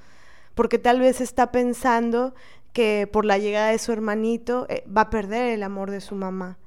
porque 0.53 0.77
tal 0.79 0.99
vez 0.99 1.21
está 1.21 1.51
pensando 1.51 2.35
que 2.73 3.07
por 3.11 3.25
la 3.25 3.37
llegada 3.37 3.69
de 3.69 3.79
su 3.79 3.91
hermanito 3.91 4.65
eh, 4.69 4.83
va 4.85 5.01
a 5.01 5.09
perder 5.09 5.47
el 5.47 5.63
amor 5.63 5.91
de 5.91 6.01
su 6.01 6.15
mamá. 6.15 6.57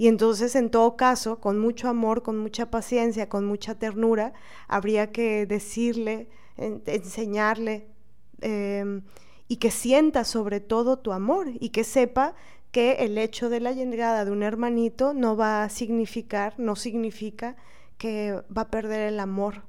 Y 0.00 0.08
entonces, 0.08 0.56
en 0.56 0.70
todo 0.70 0.96
caso, 0.96 1.40
con 1.40 1.58
mucho 1.58 1.86
amor, 1.86 2.22
con 2.22 2.38
mucha 2.38 2.70
paciencia, 2.70 3.28
con 3.28 3.44
mucha 3.44 3.74
ternura, 3.74 4.32
habría 4.66 5.12
que 5.12 5.44
decirle, 5.44 6.30
enseñarle 6.56 7.86
em, 8.40 9.02
y 9.46 9.56
que 9.56 9.70
sienta 9.70 10.24
sobre 10.24 10.60
todo 10.60 10.98
tu 10.98 11.12
amor 11.12 11.48
y 11.60 11.68
que 11.68 11.84
sepa 11.84 12.34
que 12.72 12.92
el 13.04 13.18
hecho 13.18 13.50
de 13.50 13.60
la 13.60 13.72
llegada 13.72 14.24
de 14.24 14.30
un 14.30 14.42
hermanito 14.42 15.12
no 15.12 15.36
va 15.36 15.64
a 15.64 15.68
significar, 15.68 16.54
no 16.56 16.76
significa 16.76 17.56
que 17.98 18.42
va 18.56 18.62
a 18.62 18.70
perder 18.70 19.02
el 19.02 19.20
amor 19.20 19.64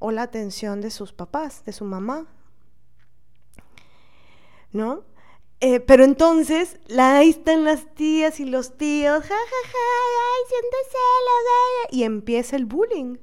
o 0.00 0.10
la 0.10 0.22
atención 0.22 0.80
de 0.80 0.90
sus 0.90 1.12
papás, 1.12 1.64
de 1.64 1.72
su 1.72 1.84
mamá. 1.84 2.26
¿No? 4.72 5.04
Eh, 5.60 5.80
pero 5.80 6.04
entonces, 6.04 6.78
la, 6.86 7.18
ahí 7.18 7.30
están 7.30 7.64
las 7.64 7.94
tías 7.94 8.38
y 8.38 8.44
los 8.44 8.76
tíos, 8.76 9.22
ja, 9.22 9.28
ja, 9.28 9.34
ja, 9.34 9.78
ay, 10.32 10.42
siente 10.48 10.76
celos, 10.90 11.88
y 11.90 12.02
empieza 12.04 12.56
el 12.56 12.66
bullying. 12.66 13.16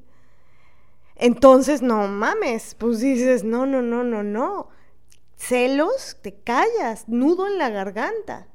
Entonces, 1.16 1.82
no 1.82 2.08
mames, 2.08 2.76
pues 2.76 3.00
dices, 3.00 3.44
no, 3.46 3.66
no, 3.66 3.82
no, 3.82 4.04
no, 4.04 4.22
no. 4.24 4.70
Celos, 5.38 6.18
te 6.22 6.34
callas, 6.34 7.08
nudo 7.08 7.48
en 7.48 7.58
la 7.58 7.70
garganta 7.70 8.48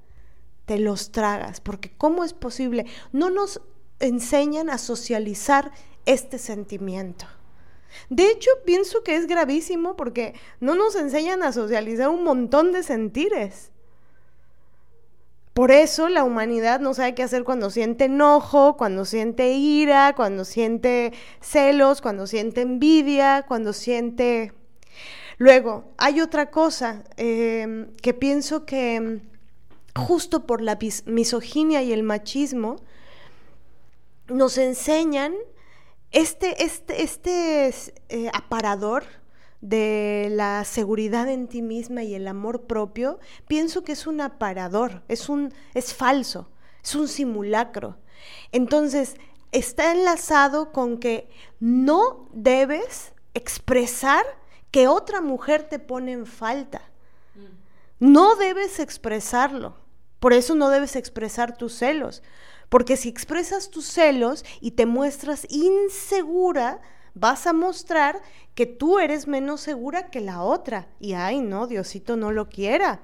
te 0.70 0.78
los 0.78 1.10
tragas, 1.10 1.60
porque 1.60 1.90
¿cómo 1.98 2.22
es 2.22 2.32
posible? 2.32 2.86
No 3.10 3.28
nos 3.28 3.60
enseñan 3.98 4.70
a 4.70 4.78
socializar 4.78 5.72
este 6.06 6.38
sentimiento. 6.38 7.26
De 8.08 8.30
hecho, 8.30 8.50
pienso 8.64 9.02
que 9.02 9.16
es 9.16 9.26
gravísimo 9.26 9.96
porque 9.96 10.34
no 10.60 10.74
nos 10.74 10.96
enseñan 10.96 11.42
a 11.42 11.52
socializar 11.52 12.08
un 12.08 12.24
montón 12.24 12.72
de 12.72 12.82
sentires. 12.82 13.70
Por 15.54 15.72
eso 15.72 16.08
la 16.08 16.24
humanidad 16.24 16.80
no 16.80 16.94
sabe 16.94 17.14
qué 17.14 17.22
hacer 17.22 17.44
cuando 17.44 17.70
siente 17.70 18.04
enojo, 18.04 18.76
cuando 18.76 19.04
siente 19.04 19.52
ira, 19.52 20.14
cuando 20.14 20.44
siente 20.44 21.12
celos, 21.40 22.00
cuando 22.00 22.26
siente 22.26 22.62
envidia, 22.62 23.44
cuando 23.46 23.72
siente... 23.72 24.52
Luego, 25.38 25.84
hay 25.96 26.20
otra 26.20 26.50
cosa 26.50 27.02
eh, 27.16 27.86
que 28.02 28.14
pienso 28.14 28.64
que 28.64 29.20
justo 29.94 30.46
por 30.46 30.60
la 30.60 30.78
misoginia 31.06 31.82
y 31.82 31.92
el 31.92 32.02
machismo, 32.02 32.76
nos 34.28 34.58
enseñan 34.58 35.34
este, 36.10 36.64
este, 36.64 37.02
este 37.02 37.74
eh, 38.08 38.30
aparador 38.32 39.04
de 39.60 40.28
la 40.30 40.64
seguridad 40.64 41.28
en 41.28 41.46
ti 41.46 41.62
misma 41.62 42.02
y 42.02 42.14
el 42.14 42.26
amor 42.26 42.62
propio, 42.62 43.18
pienso 43.46 43.84
que 43.84 43.92
es 43.92 44.06
un 44.06 44.20
aparador, 44.20 45.02
es, 45.08 45.28
un, 45.28 45.52
es 45.74 45.94
falso, 45.94 46.50
es 46.82 46.94
un 46.94 47.08
simulacro. 47.08 47.98
Entonces, 48.52 49.16
está 49.52 49.92
enlazado 49.92 50.72
con 50.72 50.98
que 50.98 51.28
no 51.58 52.28
debes 52.32 53.12
expresar 53.34 54.24
que 54.70 54.88
otra 54.88 55.20
mujer 55.20 55.64
te 55.64 55.78
pone 55.78 56.12
en 56.12 56.26
falta. 56.26 56.82
No 57.98 58.34
debes 58.36 58.80
expresarlo. 58.80 59.76
Por 60.20 60.32
eso 60.32 60.54
no 60.54 60.70
debes 60.70 60.96
expresar 60.96 61.56
tus 61.56 61.74
celos. 61.74 62.22
Porque 62.70 62.96
si 62.96 63.10
expresas 63.10 63.68
tus 63.68 63.84
celos 63.84 64.44
y 64.60 64.70
te 64.70 64.86
muestras 64.86 65.46
insegura, 65.50 66.80
vas 67.14 67.46
a 67.46 67.52
mostrar 67.52 68.22
que 68.54 68.64
tú 68.64 68.98
eres 68.98 69.26
menos 69.26 69.60
segura 69.60 70.08
que 70.08 70.20
la 70.20 70.42
otra. 70.42 70.88
Y 71.00 71.12
ay, 71.12 71.40
no, 71.40 71.66
Diosito 71.66 72.16
no 72.16 72.32
lo 72.32 72.48
quiera. 72.48 73.02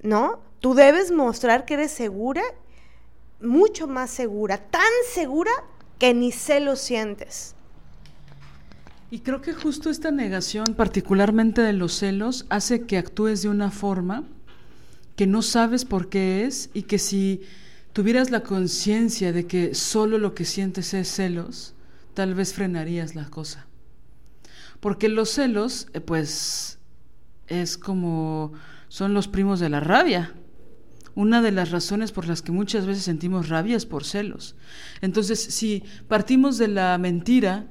¿No? 0.00 0.40
Tú 0.60 0.74
debes 0.74 1.10
mostrar 1.10 1.64
que 1.64 1.74
eres 1.74 1.90
segura, 1.90 2.42
mucho 3.40 3.88
más 3.88 4.10
segura, 4.10 4.58
tan 4.58 4.82
segura 5.12 5.50
que 5.98 6.14
ni 6.14 6.30
celos 6.30 6.78
sientes. 6.78 7.56
Y 9.10 9.20
creo 9.20 9.40
que 9.40 9.54
justo 9.54 9.90
esta 9.90 10.10
negación, 10.10 10.74
particularmente 10.76 11.62
de 11.62 11.72
los 11.72 11.94
celos, 11.94 12.46
hace 12.48 12.86
que 12.86 12.98
actúes 12.98 13.42
de 13.42 13.48
una 13.48 13.70
forma 13.70 14.24
que 15.16 15.26
no 15.26 15.42
sabes 15.42 15.84
por 15.84 16.08
qué 16.08 16.44
es 16.44 16.70
y 16.74 16.82
que 16.82 16.98
si 16.98 17.42
tuvieras 17.98 18.30
la 18.30 18.44
conciencia 18.44 19.32
de 19.32 19.48
que 19.48 19.74
solo 19.74 20.18
lo 20.18 20.32
que 20.32 20.44
sientes 20.44 20.94
es 20.94 21.08
celos, 21.08 21.74
tal 22.14 22.32
vez 22.32 22.54
frenarías 22.54 23.16
la 23.16 23.24
cosa. 23.24 23.66
Porque 24.78 25.08
los 25.08 25.30
celos, 25.30 25.88
eh, 25.94 26.00
pues, 26.00 26.78
es 27.48 27.76
como 27.76 28.52
son 28.86 29.14
los 29.14 29.26
primos 29.26 29.58
de 29.58 29.68
la 29.68 29.80
rabia. 29.80 30.32
Una 31.16 31.42
de 31.42 31.50
las 31.50 31.72
razones 31.72 32.12
por 32.12 32.28
las 32.28 32.40
que 32.40 32.52
muchas 32.52 32.86
veces 32.86 33.02
sentimos 33.02 33.48
rabia 33.48 33.76
es 33.76 33.84
por 33.84 34.04
celos. 34.04 34.54
Entonces, 35.00 35.40
si 35.40 35.82
partimos 36.06 36.56
de 36.56 36.68
la 36.68 36.96
mentira, 36.98 37.66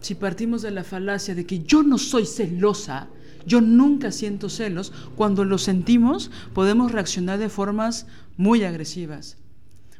si 0.00 0.14
partimos 0.14 0.62
de 0.62 0.70
la 0.70 0.84
falacia 0.84 1.34
de 1.34 1.46
que 1.46 1.64
yo 1.64 1.82
no 1.82 1.98
soy 1.98 2.26
celosa, 2.26 3.08
yo 3.44 3.60
nunca 3.60 4.12
siento 4.12 4.50
celos, 4.50 4.92
cuando 5.16 5.44
los 5.44 5.64
sentimos 5.64 6.30
podemos 6.54 6.92
reaccionar 6.92 7.40
de 7.40 7.48
formas 7.48 8.06
muy 8.36 8.62
agresivas 8.62 9.36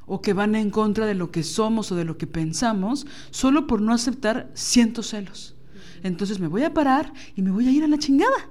o 0.09 0.23
que 0.23 0.33
van 0.33 0.55
en 0.55 0.71
contra 0.71 1.07
de 1.07 1.15
lo 1.15 1.31
que 1.31 1.43
somos 1.43 1.93
o 1.93 1.97
de 1.97 2.05
lo 2.05 2.19
que 2.19 2.27
pensamos, 2.27 3.07
solo 3.31 3.67
por 3.67 3.81
no 3.81 3.93
aceptar 3.93 4.51
siento 4.55 5.03
celos. 5.03 5.55
Entonces 6.03 6.41
me 6.41 6.49
voy 6.49 6.65
a 6.65 6.75
parar 6.75 7.13
y 7.37 7.43
me 7.43 7.51
voy 7.51 7.69
a 7.69 7.71
ir 7.71 7.85
a 7.85 7.89
la 7.89 7.99
chingada 7.99 8.49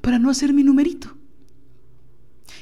para 0.00 0.18
no 0.18 0.30
hacer 0.30 0.52
mi 0.52 0.62
numerito. 0.62 1.16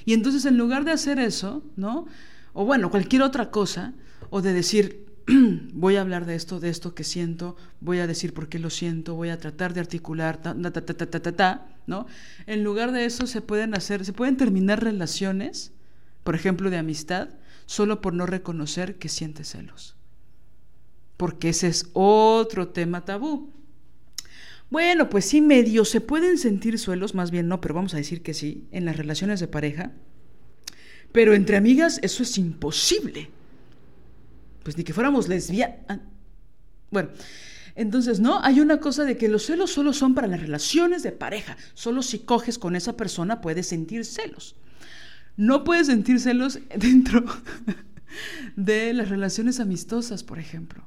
Y 0.05 0.13
entonces 0.13 0.45
en 0.45 0.59
lugar 0.59 0.85
de 0.85 0.93
hacer 0.93 1.19
eso, 1.19 1.65
¿no? 1.77 2.07
O 2.53 2.65
bueno, 2.65 2.91
cualquier 2.91 3.23
otra 3.23 3.51
cosa, 3.51 3.95
o 4.31 4.43
de 4.43 4.53
decir, 4.53 5.07
voy 5.73 5.97
a 5.97 6.01
hablar 6.01 6.25
de 6.27 6.35
esto, 6.35 6.61
de 6.61 6.69
esto 6.69 6.95
que 6.95 7.05
siento, 7.05 7.57
voy 7.81 7.99
a 7.99 8.07
decir 8.07 8.33
por 8.33 8.49
qué 8.49 8.59
lo 8.59 8.71
siento, 8.71 9.15
voy 9.15 9.29
a 9.29 9.39
tratar 9.39 9.75
de 9.75 9.81
articular, 9.81 10.41
ta, 10.41 10.55
ta, 10.55 10.71
ta, 10.71 10.95
ta, 10.95 11.07
ta, 11.07 11.33
ta, 11.33 11.67
¿no? 11.87 12.07
En 12.47 12.65
lugar 12.65 12.93
de 12.93 13.05
eso 13.05 13.27
se 13.27 13.41
pueden 13.41 13.75
hacer, 13.75 14.05
se 14.05 14.13
pueden 14.13 14.37
terminar 14.37 14.83
relaciones, 14.83 15.73
por 16.25 16.35
ejemplo, 16.35 16.71
de 16.71 16.79
amistad, 16.79 17.29
solo 17.67 18.01
por 18.01 18.15
no 18.15 18.27
reconocer 18.27 18.97
que 18.97 19.09
sientes 19.09 19.51
celos. 19.51 19.97
Porque 21.17 21.51
ese 21.51 21.69
es 21.69 21.91
otro 21.93 22.69
tema 22.69 23.05
tabú. 23.05 23.53
Bueno, 24.71 25.09
pues 25.09 25.27
sí, 25.27 25.41
medio 25.41 25.85
se 25.85 26.01
pueden 26.01 26.39
sentir 26.39 26.79
celos, 26.79 27.15
más 27.15 27.31
bien 27.31 27.49
no, 27.49 27.61
pero 27.61 27.75
vamos 27.75 27.95
a 27.95 27.99
decir 27.99 28.23
que 28.23 28.35
sí, 28.35 28.67
en 28.73 28.85
las 28.85 28.97
relaciones 28.97 29.41
de 29.41 29.49
pareja. 29.49 29.93
Pero 31.13 31.35
entre 31.35 31.57
amigas 31.57 32.01
eso 32.03 32.23
es 32.23 32.37
imposible 32.39 33.31
pues 34.67 34.77
ni 34.77 34.83
que 34.83 34.93
fuéramos 34.93 35.29
lesbianas. 35.29 35.77
Ah, 35.89 36.01
bueno, 36.91 37.11
entonces, 37.77 38.19
¿no? 38.19 38.43
Hay 38.43 38.59
una 38.59 38.81
cosa 38.81 39.05
de 39.05 39.17
que 39.17 39.29
los 39.29 39.47
celos 39.47 39.71
solo 39.71 39.93
son 39.93 40.13
para 40.13 40.27
las 40.27 40.41
relaciones 40.41 41.05
de 41.05 41.13
pareja. 41.13 41.57
Solo 41.75 42.03
si 42.03 42.19
coges 42.19 42.59
con 42.59 42.75
esa 42.75 42.97
persona 42.97 43.41
puedes 43.41 43.69
sentir 43.69 44.05
celos. 44.05 44.57
No 45.37 45.65
puedes 45.65 45.89
sentir 45.89 46.21
celos 46.21 46.61
dentro 46.77 47.25
de 48.57 48.93
las 48.93 49.09
relaciones 49.09 49.61
amistosas, 49.61 50.23
por 50.23 50.39
ejemplo. 50.39 50.85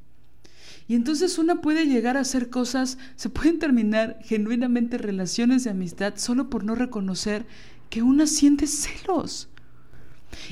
Y 0.87 0.95
entonces 0.95 1.37
una 1.37 1.61
puede 1.61 1.85
llegar 1.85 2.17
a 2.17 2.21
hacer 2.21 2.49
cosas, 2.49 2.97
se 3.15 3.29
pueden 3.29 3.59
terminar 3.59 4.17
genuinamente 4.23 4.97
relaciones 4.97 5.63
de 5.63 5.69
amistad 5.69 6.15
solo 6.17 6.49
por 6.49 6.63
no 6.63 6.73
reconocer 6.73 7.45
que 7.91 8.01
una 8.01 8.25
siente 8.25 8.65
celos. 8.65 9.49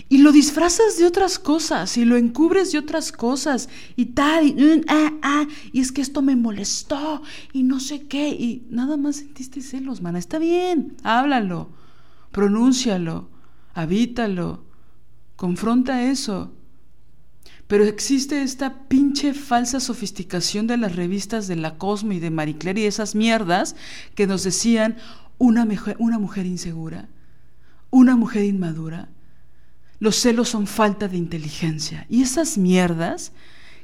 Y 0.09 0.19
lo 0.19 0.31
disfrazas 0.31 0.97
de 0.97 1.05
otras 1.05 1.39
cosas 1.39 1.97
y 1.97 2.05
lo 2.05 2.17
encubres 2.17 2.71
de 2.71 2.79
otras 2.79 3.11
cosas 3.11 3.69
y 3.95 4.07
tal, 4.07 4.47
y, 4.47 4.53
mm, 4.53 4.81
ah, 4.87 5.13
ah, 5.21 5.47
y 5.71 5.81
es 5.81 5.91
que 5.91 6.01
esto 6.01 6.21
me 6.21 6.35
molestó 6.35 7.21
y 7.53 7.63
no 7.63 7.79
sé 7.79 8.07
qué, 8.07 8.29
y 8.29 8.67
nada 8.69 8.97
más 8.97 9.17
sentiste 9.17 9.61
celos, 9.61 10.01
mana. 10.01 10.19
Está 10.19 10.39
bien, 10.39 10.95
háblalo, 11.03 11.69
pronúncialo, 12.31 13.29
habítalo, 13.79 14.65
confronta 15.35 16.03
eso. 16.03 16.53
Pero 17.67 17.83
existe 17.83 18.41
esta 18.41 18.87
pinche 18.87 19.33
falsa 19.33 19.79
sofisticación 19.79 20.67
de 20.67 20.77
las 20.77 20.95
revistas 20.95 21.47
de 21.47 21.57
la 21.57 21.77
Cosmo 21.77 22.13
y 22.13 22.19
de 22.19 22.29
Marie 22.29 22.57
Claire 22.57 22.81
y 22.81 22.85
esas 22.85 23.13
mierdas 23.13 23.75
que 24.15 24.27
nos 24.27 24.43
decían 24.43 24.97
una, 25.37 25.67
una 25.97 26.17
mujer 26.17 26.45
insegura, 26.45 27.09
una 27.89 28.15
mujer 28.15 28.45
inmadura 28.45 29.09
los 29.99 30.15
celos 30.15 30.49
son 30.49 30.67
falta 30.67 31.07
de 31.07 31.17
inteligencia. 31.17 32.05
Y 32.09 32.21
esas 32.21 32.57
mierdas, 32.57 33.31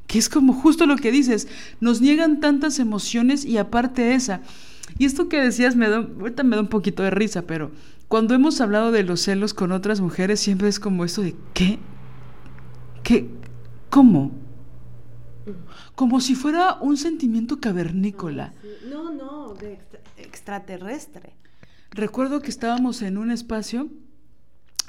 que 0.07 0.19
es 0.19 0.29
como 0.29 0.53
justo 0.53 0.85
lo 0.85 0.95
que 0.95 1.11
dices, 1.11 1.47
nos 1.79 2.01
niegan 2.01 2.39
tantas 2.39 2.79
emociones 2.79 3.45
y 3.45 3.57
aparte 3.57 4.13
esa. 4.13 4.41
Y 4.97 5.05
esto 5.05 5.27
que 5.27 5.41
decías, 5.41 5.75
me 5.75 5.89
da, 5.89 5.97
ahorita 5.97 6.43
me 6.43 6.55
da 6.55 6.61
un 6.61 6.67
poquito 6.67 7.01
de 7.03 7.09
risa, 7.09 7.43
pero 7.43 7.71
cuando 8.13 8.35
hemos 8.35 8.61
hablado 8.61 8.91
de 8.91 9.01
los 9.01 9.21
celos 9.21 9.55
con 9.55 9.71
otras 9.71 9.99
mujeres, 9.99 10.39
siempre 10.39 10.67
es 10.67 10.79
como 10.79 11.03
esto 11.03 11.23
de 11.23 11.35
¿qué? 11.55 11.79
¿Qué? 13.01 13.27
¿Cómo? 13.89 14.33
Como 15.95 16.21
si 16.21 16.35
fuera 16.35 16.77
un 16.79 16.95
sentimiento 16.95 17.59
cavernícola. 17.59 18.53
No, 18.87 19.11
no, 19.11 19.55
de 19.55 19.79
extraterrestre. 20.17 21.33
Recuerdo 21.89 22.43
que 22.43 22.51
estábamos 22.51 23.01
en 23.01 23.17
un 23.17 23.31
espacio 23.31 23.89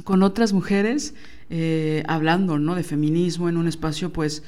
con 0.05 0.23
otras 0.23 0.53
mujeres 0.53 1.15
eh, 1.49 2.03
hablando 2.07 2.59
¿no? 2.59 2.75
de 2.75 2.83
feminismo 2.83 3.49
en 3.49 3.57
un 3.57 3.69
espacio 3.69 4.13
pues 4.13 4.43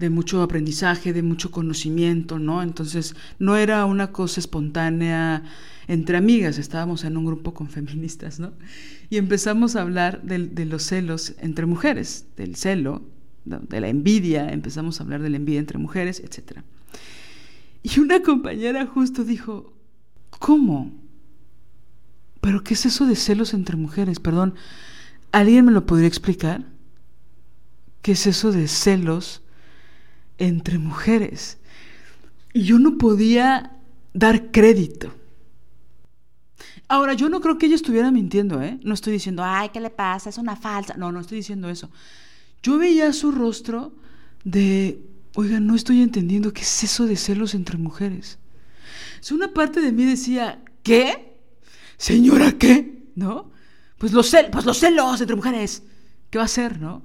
de 0.00 0.10
mucho 0.10 0.42
aprendizaje, 0.42 1.12
de 1.12 1.22
mucho 1.22 1.50
conocimiento, 1.50 2.38
¿no? 2.38 2.62
Entonces 2.62 3.14
no 3.38 3.56
era 3.56 3.84
una 3.84 4.10
cosa 4.10 4.40
espontánea 4.40 5.44
entre 5.86 6.16
amigas, 6.16 6.58
estábamos 6.58 7.04
en 7.04 7.16
un 7.16 7.26
grupo 7.26 7.52
con 7.52 7.68
feministas, 7.68 8.40
¿no? 8.40 8.52
Y 9.10 9.18
empezamos 9.18 9.76
a 9.76 9.82
hablar 9.82 10.22
de, 10.22 10.48
de 10.48 10.64
los 10.64 10.84
celos 10.84 11.34
entre 11.38 11.66
mujeres, 11.66 12.26
del 12.36 12.56
celo, 12.56 13.02
de 13.44 13.80
la 13.80 13.88
envidia, 13.88 14.50
empezamos 14.50 15.00
a 15.00 15.04
hablar 15.04 15.22
de 15.22 15.30
la 15.30 15.36
envidia 15.36 15.60
entre 15.60 15.78
mujeres, 15.78 16.20
etc. 16.20 16.60
Y 17.82 18.00
una 18.00 18.22
compañera 18.22 18.86
justo 18.86 19.24
dijo, 19.24 19.74
¿cómo? 20.38 20.92
¿Pero 22.40 22.64
qué 22.64 22.74
es 22.74 22.86
eso 22.86 23.06
de 23.06 23.16
celos 23.16 23.52
entre 23.52 23.76
mujeres? 23.76 24.18
Perdón, 24.18 24.54
¿alguien 25.32 25.66
me 25.66 25.72
lo 25.72 25.84
podría 25.84 26.08
explicar? 26.08 26.64
¿Qué 28.02 28.12
es 28.12 28.26
eso 28.26 28.50
de 28.50 28.66
celos 28.66 29.42
entre 30.40 30.78
mujeres? 30.78 31.58
Y 32.52 32.64
yo 32.64 32.80
no 32.80 32.98
podía 32.98 33.76
dar 34.12 34.50
crédito. 34.50 35.14
Ahora, 36.88 37.14
yo 37.14 37.28
no 37.28 37.40
creo 37.40 37.56
que 37.56 37.66
ella 37.66 37.76
estuviera 37.76 38.10
mintiendo, 38.10 38.60
¿eh? 38.60 38.80
No 38.82 38.94
estoy 38.94 39.12
diciendo, 39.12 39.44
ay, 39.44 39.68
¿qué 39.68 39.78
le 39.78 39.90
pasa? 39.90 40.28
Es 40.28 40.38
una 40.38 40.56
falsa. 40.56 40.94
No, 40.96 41.12
no 41.12 41.20
estoy 41.20 41.36
diciendo 41.36 41.70
eso. 41.70 41.88
Yo 42.64 42.78
veía 42.78 43.12
su 43.12 43.30
rostro 43.30 43.92
de, 44.42 45.00
oiga, 45.36 45.60
no 45.60 45.76
estoy 45.76 46.02
entendiendo 46.02 46.52
qué 46.52 46.62
es 46.62 46.82
eso 46.82 47.06
de 47.06 47.16
celos 47.16 47.54
entre 47.54 47.78
mujeres. 47.78 48.38
Si 49.20 49.34
una 49.34 49.54
parte 49.54 49.80
de 49.80 49.92
mí 49.92 50.04
decía, 50.04 50.64
¿qué? 50.82 51.30
señora, 52.00 52.52
¿qué? 52.52 53.04
¿No? 53.14 53.50
Pues 53.98 54.12
los, 54.12 54.30
cel 54.30 54.50
pues 54.50 54.64
los 54.64 54.78
celos 54.78 55.20
entre 55.20 55.36
mujeres. 55.36 55.82
¿Qué 56.30 56.38
va 56.38 56.44
a 56.44 56.46
hacer, 56.46 56.80
no? 56.80 57.02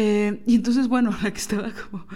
Eh, 0.00 0.44
y 0.46 0.54
entonces, 0.54 0.86
bueno, 0.86 1.10
la 1.24 1.32
que 1.32 1.40
estaba 1.40 1.72
como 1.72 2.06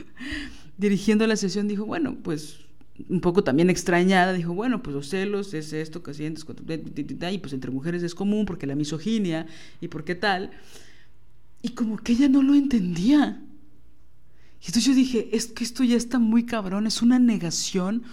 dirigiendo 0.78 1.26
la 1.26 1.34
sesión 1.34 1.66
dijo, 1.66 1.84
bueno, 1.84 2.16
pues 2.22 2.60
un 3.08 3.20
poco 3.20 3.42
también 3.42 3.70
extrañada, 3.70 4.32
dijo, 4.32 4.54
bueno, 4.54 4.84
pues 4.84 4.94
los 4.94 5.08
celos 5.08 5.52
es 5.52 5.72
esto 5.72 6.00
que 6.00 6.14
sientes, 6.14 6.46
y 6.46 7.38
pues 7.38 7.52
entre 7.52 7.72
mujeres 7.72 8.04
es 8.04 8.14
común 8.14 8.46
porque 8.46 8.68
la 8.68 8.76
misoginia 8.76 9.46
y 9.80 9.88
por 9.88 10.04
qué 10.04 10.14
tal. 10.14 10.52
Y 11.60 11.70
como 11.70 11.96
que 11.96 12.12
ella 12.12 12.28
no 12.28 12.40
lo 12.44 12.54
entendía. 12.54 13.42
Y 14.60 14.66
entonces 14.66 14.84
yo 14.84 14.94
dije, 14.94 15.30
es 15.32 15.46
que 15.46 15.64
esto 15.64 15.82
ya 15.82 15.96
está 15.96 16.20
muy 16.20 16.46
cabrón, 16.46 16.86
es 16.86 17.02
una 17.02 17.18
negación 17.18 18.04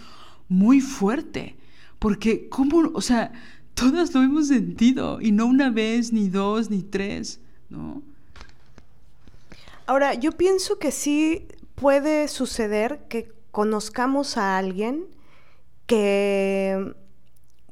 muy 0.47 0.81
fuerte. 0.81 1.57
Porque, 1.99 2.49
¿cómo? 2.49 2.89
O 2.95 3.01
sea, 3.01 3.33
todas 3.75 4.15
lo 4.15 4.23
hemos 4.23 4.47
sentido, 4.47 5.21
y 5.21 5.31
no 5.31 5.45
una 5.45 5.69
vez, 5.69 6.11
ni 6.11 6.27
dos, 6.27 6.71
ni 6.71 6.81
tres, 6.81 7.39
¿no? 7.69 8.01
Ahora, 9.89 10.13
yo 10.13 10.33
pienso 10.33 10.77
que 10.77 10.91
sí 10.91 11.47
puede 11.73 12.27
suceder 12.27 13.07
que 13.09 13.33
conozcamos 13.49 14.37
a 14.37 14.59
alguien 14.59 15.07
que 15.87 16.93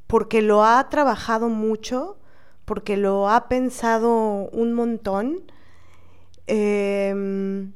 porque 0.08 0.42
lo 0.42 0.64
ha 0.64 0.88
trabajado 0.88 1.48
mucho, 1.48 2.18
porque 2.64 2.96
lo 2.96 3.28
ha 3.28 3.48
pensado 3.48 4.48
un 4.50 4.72
montón, 4.72 5.44
em, 6.48 7.72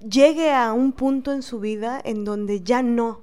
llegue 0.00 0.52
a 0.52 0.74
un 0.74 0.92
punto 0.92 1.32
en 1.32 1.40
su 1.40 1.60
vida 1.60 1.98
en 2.04 2.26
donde 2.26 2.60
ya 2.60 2.82
no 2.82 3.22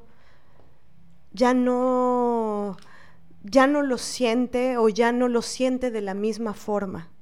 ya 1.31 1.53
no, 1.53 2.75
ya 3.43 3.67
no 3.67 3.83
lo 3.83 3.99
siente 3.99 4.77
o 4.77 4.89
ya 4.89 5.11
no 5.11 5.27
lo 5.27 5.43
siente 5.43 5.91
de 5.91 6.01
la 6.01 6.15
misma 6.15 6.55
forma. 6.55 7.12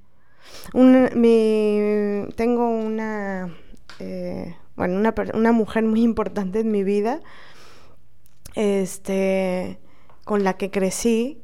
Tengo 2.36 2.70
una, 2.70 3.56
eh, 4.00 4.56
bueno, 4.76 4.98
una, 4.98 5.14
una, 5.34 5.52
mujer 5.52 5.84
muy 5.84 6.02
importante 6.02 6.60
en 6.60 6.72
mi 6.72 6.84
vida, 6.84 7.22
este, 8.56 9.80
con 10.24 10.44
la 10.44 10.58
que 10.58 10.72
crecí. 10.72 11.42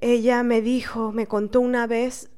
Ella 0.00 0.42
me 0.42 0.62
dijo, 0.62 1.12
me 1.12 1.26
contó 1.26 1.60
una 1.60 1.86
vez 1.86 2.30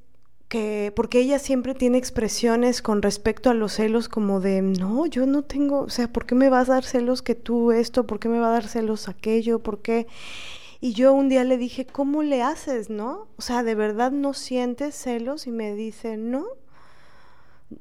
que, 0.50 0.92
porque 0.96 1.20
ella 1.20 1.38
siempre 1.38 1.74
tiene 1.74 1.96
expresiones 1.96 2.82
con 2.82 3.02
respecto 3.02 3.50
a 3.50 3.54
los 3.54 3.74
celos 3.74 4.08
como 4.08 4.40
de, 4.40 4.62
no, 4.62 5.06
yo 5.06 5.24
no 5.24 5.42
tengo, 5.42 5.82
o 5.82 5.90
sea, 5.90 6.08
¿por 6.08 6.26
qué 6.26 6.34
me 6.34 6.50
vas 6.50 6.68
a 6.68 6.74
dar 6.74 6.84
celos 6.84 7.22
que 7.22 7.36
tú 7.36 7.70
esto? 7.70 8.04
¿Por 8.04 8.18
qué 8.18 8.28
me 8.28 8.40
va 8.40 8.48
a 8.48 8.52
dar 8.52 8.66
celos 8.66 9.08
aquello? 9.08 9.60
¿Por 9.60 9.80
qué? 9.80 10.08
Y 10.80 10.94
yo 10.94 11.12
un 11.12 11.28
día 11.28 11.44
le 11.44 11.58
dije, 11.58 11.86
¿cómo 11.86 12.22
le 12.22 12.42
haces, 12.42 12.88
no? 12.88 13.28
O 13.36 13.42
sea, 13.42 13.62
¿de 13.62 13.74
verdad 13.74 14.12
no 14.12 14.32
sientes 14.32 14.94
celos? 14.94 15.46
Y 15.46 15.50
me 15.50 15.74
dice, 15.74 16.16
no, 16.16 16.46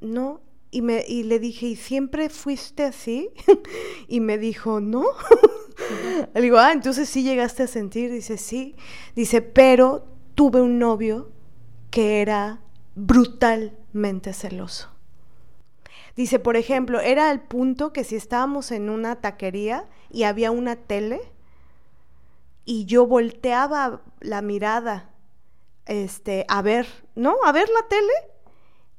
no. 0.01 0.41
Y, 0.71 0.81
me, 0.81 1.03
y 1.07 1.23
le 1.23 1.39
dije, 1.39 1.65
¿y 1.67 1.75
siempre 1.77 2.29
fuiste 2.29 2.83
así? 2.83 3.31
y 4.07 4.19
me 4.19 4.37
dijo, 4.37 4.81
no. 4.81 5.05
le 6.33 6.41
digo, 6.41 6.57
ah, 6.57 6.73
entonces 6.73 7.07
sí 7.07 7.23
llegaste 7.23 7.63
a 7.63 7.67
sentir. 7.67 8.11
Dice, 8.11 8.37
sí. 8.37 8.75
Dice, 9.15 9.41
pero 9.41 10.05
tuve 10.35 10.61
un 10.61 10.77
novio 10.77 11.31
que 11.91 12.21
era 12.21 12.61
brutalmente 12.95 14.33
celoso. 14.33 14.89
Dice, 16.17 16.37
por 16.37 16.57
ejemplo, 16.57 16.99
era 16.99 17.31
el 17.31 17.39
punto 17.39 17.93
que 17.93 18.03
si 18.03 18.17
estábamos 18.17 18.71
en 18.71 18.89
una 18.89 19.21
taquería 19.21 19.87
y 20.11 20.23
había 20.23 20.51
una 20.51 20.75
tele 20.75 21.21
y 22.69 22.85
yo 22.85 23.07
volteaba 23.07 24.03
la 24.19 24.43
mirada 24.43 25.09
este, 25.87 26.45
a 26.47 26.61
ver, 26.61 26.85
¿no? 27.15 27.37
A 27.43 27.51
ver 27.51 27.67
la 27.67 27.87
tele, 27.87 28.13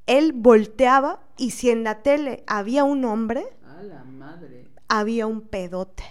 él 0.06 0.32
volteaba 0.32 1.22
y 1.36 1.52
si 1.52 1.70
en 1.70 1.84
la 1.84 2.02
tele 2.02 2.42
había 2.48 2.82
un 2.82 3.04
hombre, 3.04 3.46
había 4.88 5.28
un 5.28 5.42
pedote. 5.42 6.02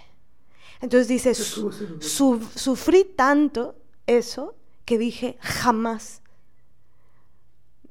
Entonces 0.80 1.06
dice, 1.08 1.34
sufrí 2.54 3.04
tanto 3.04 3.76
eso 4.06 4.54
que 4.86 4.96
dije, 4.96 5.36
jamás 5.40 6.22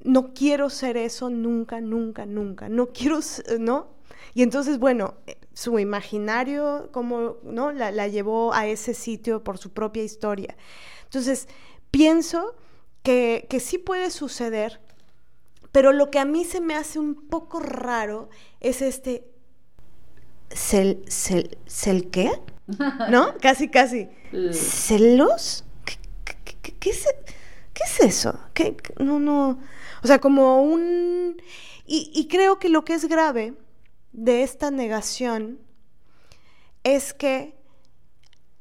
no 0.01 0.33
quiero 0.33 0.71
ser 0.71 0.97
eso 0.97 1.29
nunca, 1.29 1.79
nunca, 1.79 2.25
nunca, 2.25 2.69
no 2.69 2.87
quiero, 2.87 3.19
¿no? 3.59 3.98
Y 4.33 4.43
entonces, 4.43 4.79
bueno, 4.79 5.15
eh, 5.27 5.37
su 5.53 5.79
imaginario, 5.79 6.89
como, 6.91 7.37
¿no? 7.43 7.71
La, 7.71 8.07
llevó 8.07 8.53
a 8.53 8.67
ese 8.67 8.93
sitio 8.93 9.43
por 9.43 9.57
su 9.57 9.71
propia 9.71 10.03
historia. 10.03 10.55
Entonces, 11.03 11.47
pienso 11.91 12.55
que, 13.03 13.47
que 13.49 13.59
sí 13.59 13.77
puede 13.77 14.11
suceder, 14.11 14.79
pero 15.71 15.91
lo 15.91 16.11
que 16.11 16.19
a 16.19 16.25
mí 16.25 16.45
se 16.45 16.61
me 16.61 16.75
hace 16.75 16.99
un 16.99 17.15
poco 17.15 17.59
raro 17.59 18.29
es 18.59 18.81
este, 18.81 19.25
¿cel, 20.49 21.03
cel, 21.07 21.57
cel 21.67 22.09
qué? 22.09 22.31
¿No? 23.09 23.35
Casi, 23.39 23.69
casi. 23.69 24.09
¿Celos? 24.51 25.63
¿Qué, 25.85 25.95
qué, 26.43 26.73
qué, 26.79 26.89
es, 26.89 27.07
¿Qué 27.73 27.83
es 27.83 27.99
eso? 27.99 28.39
¿Qué, 28.53 28.75
no, 28.99 29.19
no. 29.19 29.59
O 30.03 30.07
sea, 30.07 30.19
como 30.19 30.61
un... 30.61 31.41
Y, 31.91 32.27
creo 32.27 32.59
que 32.59 32.69
lo 32.69 32.85
que 32.85 32.93
es 32.93 33.05
grave 33.05 33.55
de 34.19 34.43
esta 34.43 34.69
negación 34.69 35.59
es 36.83 37.13
que 37.13 37.55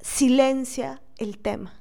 silencia 0.00 1.02
el 1.16 1.38
tema. 1.38 1.74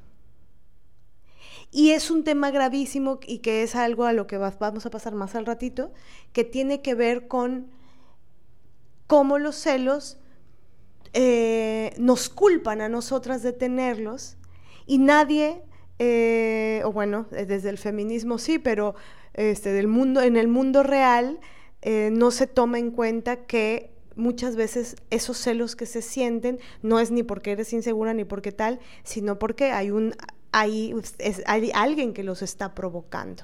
Y 1.70 1.92
es 1.92 2.10
un 2.10 2.24
tema 2.24 2.50
gravísimo 2.50 3.20
y 3.28 3.40
que 3.40 3.62
es 3.62 3.76
algo 3.76 4.06
a 4.06 4.14
lo 4.14 4.26
que 4.26 4.38
vamos 4.38 4.86
a 4.86 4.90
pasar 4.90 5.14
más 5.14 5.36
al 5.36 5.46
ratito, 5.46 5.94
que 6.34 6.44
tiene 6.44 6.82
que 6.82 6.96
ver 6.96 7.28
con 7.28 7.68
cómo 9.06 9.38
los 9.38 9.56
celos 9.56 10.18
eh, 11.14 11.94
nos 12.00 12.30
culpan 12.30 12.82
a 12.82 12.90
nosotras 12.90 13.44
de 13.44 13.54
tenerlos 13.54 14.38
y 14.88 14.98
nadie, 14.98 15.62
eh, 16.00 16.82
o 16.84 16.92
bueno, 16.92 17.28
desde 17.30 17.70
el 17.70 17.78
feminismo 17.78 18.40
sí, 18.40 18.58
pero 18.58 18.96
este, 19.34 19.72
del 19.72 19.88
mundo, 19.88 20.22
en 20.22 20.36
el 20.36 20.48
mundo 20.48 20.82
real 20.82 21.40
eh, 21.90 22.10
no 22.12 22.32
se 22.32 22.48
toma 22.48 22.80
en 22.80 22.92
cuenta 22.92 23.46
que 23.46 23.92
muchas 24.18 24.58
veces 24.58 24.98
esos 25.10 25.38
celos 25.38 25.78
que 25.78 25.86
se 25.86 26.02
sienten 26.02 26.60
no 26.82 27.00
es 27.00 27.12
ni 27.12 27.24
porque 27.24 27.54
eres 27.54 27.72
insegura 27.72 28.14
ni 28.14 28.26
porque 28.26 28.52
tal, 28.52 28.82
sino 29.06 29.40
porque 29.40 29.72
hay 29.72 29.90
un 29.90 30.14
hay, 30.52 30.94
hay 31.46 31.72
alguien 31.74 32.14
que 32.14 32.26
los 32.26 32.42
está 32.42 32.76
provocando 32.76 33.44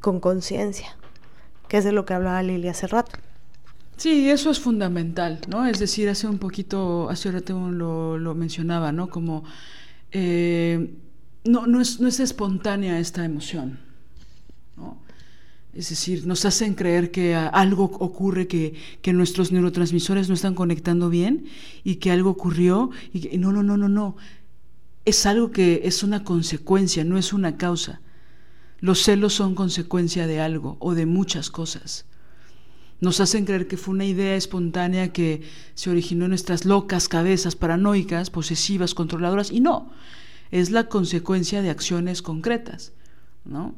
con 0.00 0.20
conciencia, 0.20 0.98
que 1.66 1.78
es 1.78 1.84
de 1.84 1.92
lo 1.92 2.04
que 2.04 2.12
hablaba 2.12 2.42
Lili 2.42 2.68
hace 2.68 2.86
rato. 2.88 3.12
Sí, 3.96 4.28
eso 4.28 4.50
es 4.50 4.60
fundamental, 4.60 5.40
¿no? 5.48 5.64
Es 5.64 5.78
decir, 5.78 6.10
hace 6.10 6.26
un 6.26 6.38
poquito, 6.38 7.08
hace 7.08 7.32
rato 7.32 7.70
lo, 7.70 8.18
lo 8.18 8.34
mencionaba, 8.34 8.92
¿no? 8.92 9.08
Como 9.08 9.44
eh, 10.12 10.94
no, 11.44 11.66
no, 11.66 11.80
es, 11.80 12.00
no 12.00 12.08
es 12.08 12.20
espontánea 12.20 12.98
esta 12.98 13.24
emoción. 13.24 13.78
Es 15.72 15.90
decir, 15.90 16.26
nos 16.26 16.44
hacen 16.44 16.74
creer 16.74 17.10
que 17.10 17.34
algo 17.34 17.84
ocurre, 17.84 18.48
que, 18.48 18.74
que, 19.02 19.12
nuestros 19.12 19.52
neurotransmisores 19.52 20.28
no 20.28 20.34
están 20.34 20.54
conectando 20.54 21.08
bien 21.08 21.44
y 21.84 21.96
que 21.96 22.10
algo 22.10 22.30
ocurrió. 22.30 22.90
Y 23.12 23.38
no, 23.38 23.52
no, 23.52 23.62
no, 23.62 23.76
no, 23.76 23.88
no. 23.88 24.16
Es 25.04 25.26
algo 25.26 25.52
que 25.52 25.82
es 25.84 26.02
una 26.02 26.24
consecuencia, 26.24 27.04
no 27.04 27.18
es 27.18 27.32
una 27.32 27.56
causa. 27.56 28.00
Los 28.80 29.02
celos 29.02 29.34
son 29.34 29.54
consecuencia 29.54 30.26
de 30.26 30.40
algo 30.40 30.76
o 30.80 30.94
de 30.94 31.06
muchas 31.06 31.50
cosas. 31.50 32.06
Nos 33.00 33.20
hacen 33.20 33.44
creer 33.44 33.66
que 33.66 33.76
fue 33.76 33.94
una 33.94 34.04
idea 34.04 34.34
espontánea 34.34 35.12
que 35.12 35.42
se 35.74 35.88
originó 35.88 36.24
en 36.24 36.30
nuestras 36.30 36.64
locas 36.64 37.08
cabezas 37.08 37.56
paranoicas, 37.56 38.28
posesivas, 38.30 38.94
controladoras, 38.94 39.50
y 39.50 39.60
no, 39.60 39.90
es 40.50 40.70
la 40.70 40.88
consecuencia 40.88 41.62
de 41.62 41.70
acciones 41.70 42.20
concretas, 42.20 42.92
¿no? 43.44 43.74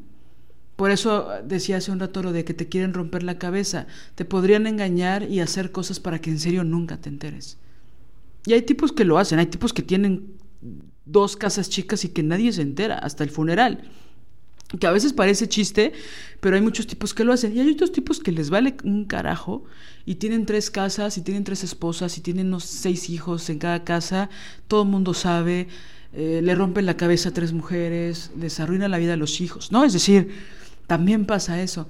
Por 0.77 0.90
eso 0.90 1.28
decía 1.44 1.77
hace 1.77 1.93
un 1.93 2.01
rato 2.01 2.23
lo 2.23 2.32
de 2.32 2.44
que 2.44 2.55
te 2.55 2.69
quieren 2.69 2.94
romper 2.94 3.23
la 3.23 3.39
cabeza, 3.39 3.86
te 4.15 4.24
podrían 4.24 4.66
engañar 4.66 5.31
y 5.31 5.40
hacer 5.40 5.70
cosas 5.70 6.01
para 6.01 6.20
que 6.20 6.31
en 6.31 6.39
serio 6.39 6.65
nunca 6.65 6.97
te 6.97 7.09
enteres. 7.09 7.59
Y 8.47 8.55
hay 8.55 8.62
tipos 8.62 8.93
que 8.93 9.05
lo 9.05 9.19
hacen, 9.19 9.39
hay 9.39 9.47
tipos 9.47 9.73
que 9.73 9.82
tienen 9.82 10.35
dos 11.05 11.36
casas 11.36 11.69
chicas 11.69 12.05
y 12.05 12.09
que 12.09 12.23
nadie 12.23 12.53
se 12.53 12.62
entera, 12.62 12.99
hasta 12.99 13.23
el 13.23 13.31
funeral 13.31 13.89
que 14.78 14.86
a 14.86 14.90
veces 14.93 15.12
parece 15.12 15.49
chiste, 15.49 15.93
pero 16.40 16.57
hay 16.57 16.62
muchos 16.62 16.86
tipos 16.86 17.15
que 17.15 17.24
lo 17.24 17.32
hacen. 17.32 17.57
Y 17.57 17.61
hay 17.61 17.70
otros 17.70 17.93
tipos 17.93 18.20
que 18.20 18.32
les 18.32 18.51
vale 18.51 18.77
un 18.85 19.05
carajo 19.05 19.65
y 20.05 20.16
tienen 20.16 20.47
tres 20.47 20.70
casas 20.70 21.19
y 21.19 21.23
tienen 21.23 21.44
tres 21.44 21.65
esposas 21.65 22.16
y 22.19 22.20
tienen 22.20 22.49
unos 22.49 22.65
seis 22.65 23.11
hijos 23.11 23.49
en 23.51 23.59
cada 23.59 23.85
casa. 23.85 24.31
Todo 24.69 24.82
el 24.82 24.89
mundo 24.89 25.15
sabe, 25.15 25.69
eh, 26.12 26.40
le 26.43 26.55
rompen 26.55 26.86
la 26.86 26.97
cabeza 26.97 27.31
a 27.31 27.32
tres 27.32 27.53
mujeres, 27.53 28.31
les 28.39 28.61
arruina 28.61 28.89
la 28.89 28.99
vida 28.99 29.15
a 29.15 29.16
los 29.16 29.40
hijos, 29.40 29.73
¿no? 29.73 29.85
Es 29.85 29.93
decir, 29.93 30.31
también 30.87 31.27
pasa 31.27 31.63
eso. 31.63 31.89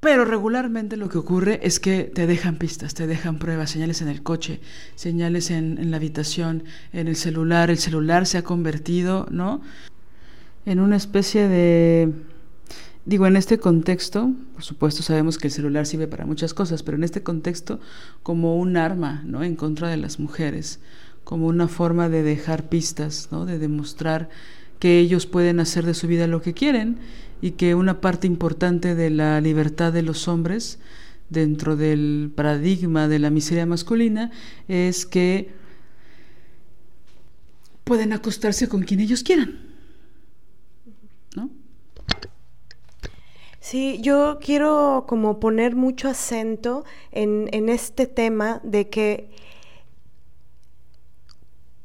Pero 0.00 0.24
regularmente 0.24 0.96
lo 0.96 1.08
que 1.08 1.18
ocurre 1.18 1.58
es 1.62 1.80
que 1.80 2.04
te 2.04 2.26
dejan 2.26 2.56
pistas, 2.56 2.94
te 2.94 3.06
dejan 3.06 3.38
pruebas, 3.38 3.70
señales 3.70 4.02
en 4.02 4.08
el 4.08 4.22
coche, 4.22 4.60
señales 4.94 5.50
en, 5.50 5.78
en 5.78 5.90
la 5.90 5.96
habitación, 5.96 6.64
en 6.92 7.08
el 7.08 7.16
celular. 7.16 7.70
El 7.70 7.78
celular 7.78 8.26
se 8.26 8.38
ha 8.38 8.42
convertido, 8.42 9.26
¿no? 9.30 9.62
en 10.66 10.80
una 10.80 10.96
especie 10.96 11.48
de... 11.48 12.12
Digo, 13.06 13.28
en 13.28 13.36
este 13.36 13.58
contexto, 13.58 14.32
por 14.52 14.64
supuesto 14.64 15.04
sabemos 15.04 15.38
que 15.38 15.46
el 15.46 15.52
celular 15.52 15.86
sirve 15.86 16.08
para 16.08 16.26
muchas 16.26 16.54
cosas, 16.54 16.82
pero 16.82 16.96
en 16.96 17.04
este 17.04 17.22
contexto 17.22 17.78
como 18.24 18.56
un 18.56 18.76
arma, 18.76 19.22
¿no? 19.24 19.44
En 19.44 19.54
contra 19.54 19.88
de 19.88 19.96
las 19.96 20.18
mujeres, 20.18 20.80
como 21.22 21.46
una 21.46 21.68
forma 21.68 22.08
de 22.08 22.24
dejar 22.24 22.68
pistas, 22.68 23.28
¿no? 23.30 23.46
De 23.46 23.60
demostrar 23.60 24.28
que 24.78 24.98
ellos 24.98 25.26
pueden 25.26 25.60
hacer 25.60 25.84
de 25.84 25.94
su 25.94 26.06
vida 26.06 26.26
lo 26.26 26.42
que 26.42 26.54
quieren 26.54 26.98
y 27.40 27.52
que 27.52 27.74
una 27.74 28.00
parte 28.00 28.26
importante 28.26 28.94
de 28.94 29.10
la 29.10 29.40
libertad 29.40 29.92
de 29.92 30.02
los 30.02 30.28
hombres 30.28 30.78
dentro 31.28 31.76
del 31.76 32.32
paradigma 32.34 33.08
de 33.08 33.18
la 33.18 33.30
miseria 33.30 33.66
masculina 33.66 34.30
es 34.68 35.06
que 35.06 35.50
pueden 37.84 38.12
acostarse 38.12 38.68
con 38.68 38.82
quien 38.82 39.00
ellos 39.00 39.22
quieran. 39.22 39.60
Sí, 43.60 43.98
yo 44.00 44.38
quiero 44.40 45.06
como 45.08 45.40
poner 45.40 45.74
mucho 45.74 46.08
acento 46.08 46.84
en, 47.10 47.48
en 47.50 47.68
este 47.68 48.06
tema 48.06 48.60
de 48.62 48.88
que 48.88 49.30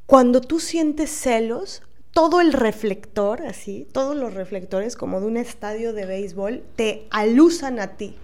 cuando 0.05 0.41
tú 0.41 0.59
sientes 0.59 1.09
celos, 1.09 1.81
todo 2.13 2.41
el 2.41 2.53
reflector, 2.53 3.41
así, 3.43 3.87
todos 3.91 4.15
los 4.15 4.33
reflectores 4.33 4.95
como 4.95 5.19
de 5.19 5.27
un 5.27 5.37
estadio 5.37 5.93
de 5.93 6.05
béisbol, 6.05 6.63
te 6.75 7.07
alusan 7.09 7.79
a 7.79 7.95
ti, 7.97 8.17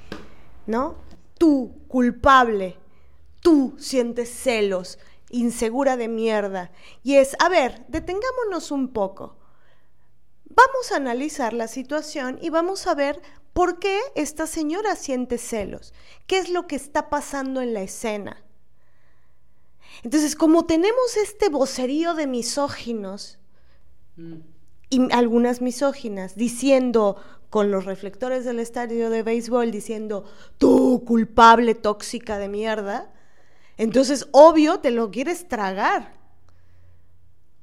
¿no? 0.65 0.95
Tú, 1.37 1.73
culpable, 1.87 2.77
tú 3.41 3.75
sientes 3.79 4.29
celos, 4.29 4.99
insegura 5.29 5.97
de 5.97 6.07
mierda. 6.07 6.71
Y 7.03 7.15
es, 7.15 7.35
a 7.39 7.49
ver, 7.49 7.85
detengámonos 7.87 8.71
un 8.71 8.89
poco. 8.89 9.35
Vamos 10.45 10.91
a 10.91 10.95
analizar 10.95 11.53
la 11.53 11.67
situación 11.67 12.39
y 12.41 12.49
vamos 12.49 12.87
a 12.87 12.95
ver 12.95 13.21
¿Por 13.57 13.79
qué 13.79 13.99
esta 14.13 14.45
señora 14.45 14.95
siente 14.95 15.39
celos? 15.39 15.91
¿Qué 16.27 16.37
es 16.37 16.51
lo 16.51 16.67
que 16.67 16.75
está 16.75 17.09
pasando 17.09 17.59
en 17.59 17.73
la 17.73 17.81
escena? 17.81 18.45
Entonces, 20.03 20.35
como 20.35 20.67
tenemos 20.67 21.17
este 21.17 21.49
vocerío 21.49 22.13
de 22.13 22.27
misóginos 22.27 23.39
mm. 24.17 24.33
y 24.89 25.11
algunas 25.13 25.61
misóginas 25.61 26.35
diciendo 26.35 27.17
con 27.49 27.71
los 27.71 27.85
reflectores 27.85 28.43
del 28.45 28.59
estadio 28.59 29.09
de 29.09 29.23
béisbol 29.23 29.71
diciendo, 29.71 30.25
tú 30.57 31.03
culpable 31.05 31.75
tóxica 31.75 32.37
de 32.37 32.49
mierda, 32.49 33.13
entonces 33.77 34.27
obvio 34.31 34.79
te 34.79 34.91
lo 34.91 35.11
quieres 35.11 35.47
tragar. 35.47 36.17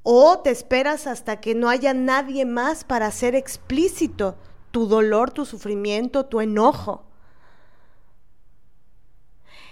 O 0.06 0.40
te 0.40 0.50
esperas 0.50 1.06
hasta 1.06 1.40
que 1.40 1.54
no 1.54 1.70
haya 1.70 1.94
nadie 1.94 2.44
más 2.44 2.84
para 2.84 3.10
ser 3.10 3.34
explícito 3.34 4.36
tu 4.70 4.86
dolor, 4.86 5.30
tu 5.30 5.46
sufrimiento, 5.46 6.26
tu 6.26 6.40
enojo. 6.40 7.04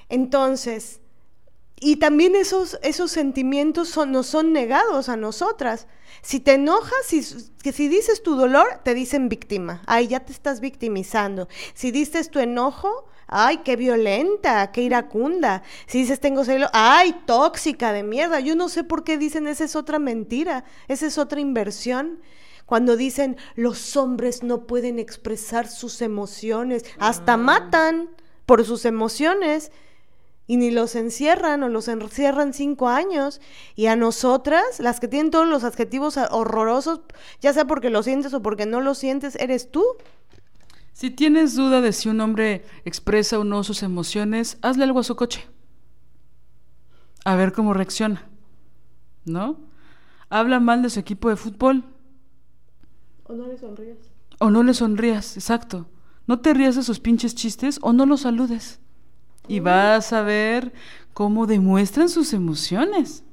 Entonces, 0.08 1.01
y 1.82 1.96
también 1.96 2.36
esos, 2.36 2.78
esos 2.82 3.10
sentimientos 3.10 3.88
son, 3.88 4.12
nos 4.12 4.28
son 4.28 4.52
negados 4.52 5.08
a 5.08 5.16
nosotras. 5.16 5.88
Si 6.22 6.38
te 6.38 6.54
enojas, 6.54 7.04
si, 7.04 7.26
que 7.60 7.72
si 7.72 7.88
dices 7.88 8.22
tu 8.22 8.36
dolor, 8.36 8.80
te 8.84 8.94
dicen 8.94 9.28
víctima. 9.28 9.82
Ay, 9.86 10.06
ya 10.06 10.20
te 10.20 10.32
estás 10.32 10.60
victimizando. 10.60 11.48
Si 11.74 11.90
dices 11.90 12.30
tu 12.30 12.38
enojo, 12.38 13.06
ay, 13.26 13.58
qué 13.64 13.74
violenta, 13.74 14.70
qué 14.70 14.82
iracunda. 14.82 15.64
Si 15.86 15.98
dices 15.98 16.20
tengo 16.20 16.44
celo, 16.44 16.68
ay, 16.72 17.20
tóxica 17.26 17.92
de 17.92 18.04
mierda. 18.04 18.38
Yo 18.38 18.54
no 18.54 18.68
sé 18.68 18.84
por 18.84 19.02
qué 19.02 19.18
dicen 19.18 19.48
esa 19.48 19.64
es 19.64 19.74
otra 19.74 19.98
mentira, 19.98 20.64
esa 20.86 21.06
es 21.06 21.18
otra 21.18 21.40
inversión 21.40 22.20
cuando 22.64 22.96
dicen 22.96 23.36
los 23.56 23.96
hombres 23.96 24.44
no 24.44 24.66
pueden 24.66 24.98
expresar 24.98 25.68
sus 25.68 26.00
emociones, 26.00 26.84
hasta 26.98 27.34
ah. 27.34 27.36
matan 27.36 28.08
por 28.46 28.64
sus 28.64 28.84
emociones 28.84 29.72
y 30.46 30.56
ni 30.56 30.70
los 30.70 30.96
encierran 30.96 31.62
o 31.62 31.68
los 31.68 31.88
encierran 31.88 32.52
cinco 32.52 32.88
años. 32.88 33.40
Y 33.74 33.86
a 33.86 33.96
nosotras, 33.96 34.80
las 34.80 35.00
que 35.00 35.08
tienen 35.08 35.30
todos 35.30 35.48
los 35.48 35.64
adjetivos 35.64 36.16
horrorosos, 36.16 37.00
ya 37.40 37.52
sea 37.52 37.66
porque 37.66 37.90
lo 37.90 38.02
sientes 38.02 38.34
o 38.34 38.42
porque 38.42 38.66
no 38.66 38.80
lo 38.80 38.94
sientes, 38.94 39.36
eres 39.36 39.70
tú. 39.70 39.84
Si 40.92 41.10
tienes 41.10 41.54
duda 41.54 41.80
de 41.80 41.92
si 41.92 42.08
un 42.08 42.20
hombre 42.20 42.64
expresa 42.84 43.38
o 43.38 43.44
no 43.44 43.64
sus 43.64 43.82
emociones, 43.82 44.58
hazle 44.62 44.84
algo 44.84 45.00
a 45.00 45.04
su 45.04 45.16
coche. 45.16 45.46
A 47.24 47.36
ver 47.36 47.52
cómo 47.52 47.72
reacciona. 47.72 48.28
¿No? 49.24 49.60
Habla 50.28 50.60
mal 50.60 50.82
de 50.82 50.90
su 50.90 51.00
equipo 51.00 51.28
de 51.28 51.36
fútbol. 51.36 51.84
O 53.24 53.32
no 53.32 53.46
le 53.46 53.56
sonrías. 53.56 53.98
O 54.38 54.50
no 54.50 54.62
le 54.62 54.74
sonrías, 54.74 55.36
exacto. 55.36 55.86
No 56.26 56.40
te 56.40 56.52
rías 56.52 56.76
de 56.76 56.82
sus 56.82 57.00
pinches 57.00 57.34
chistes 57.34 57.78
o 57.82 57.92
no 57.92 58.06
los 58.06 58.22
saludes. 58.22 58.80
Y 59.48 59.60
vas 59.60 60.12
a 60.12 60.22
ver 60.22 60.72
cómo 61.14 61.46
demuestran 61.46 62.08
sus 62.08 62.32
emociones. 62.32 63.24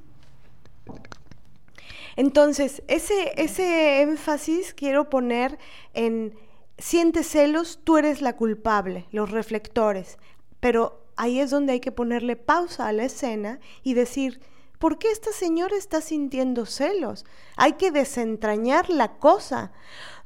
Entonces, 2.16 2.82
ese, 2.88 3.32
ese 3.36 4.02
énfasis 4.02 4.74
quiero 4.74 5.08
poner 5.08 5.58
en 5.94 6.34
sientes 6.78 7.28
celos, 7.28 7.80
tú 7.84 7.96
eres 7.96 8.20
la 8.22 8.36
culpable, 8.36 9.06
los 9.12 9.30
reflectores. 9.30 10.18
Pero 10.60 11.06
ahí 11.16 11.40
es 11.40 11.50
donde 11.50 11.74
hay 11.74 11.80
que 11.80 11.92
ponerle 11.92 12.36
pausa 12.36 12.88
a 12.88 12.92
la 12.92 13.04
escena 13.04 13.60
y 13.82 13.94
decir, 13.94 14.40
¿por 14.78 14.98
qué 14.98 15.10
esta 15.10 15.32
señora 15.32 15.76
está 15.76 16.00
sintiendo 16.00 16.66
celos? 16.66 17.24
Hay 17.56 17.74
que 17.74 17.90
desentrañar 17.90 18.90
la 18.90 19.18
cosa. 19.18 19.72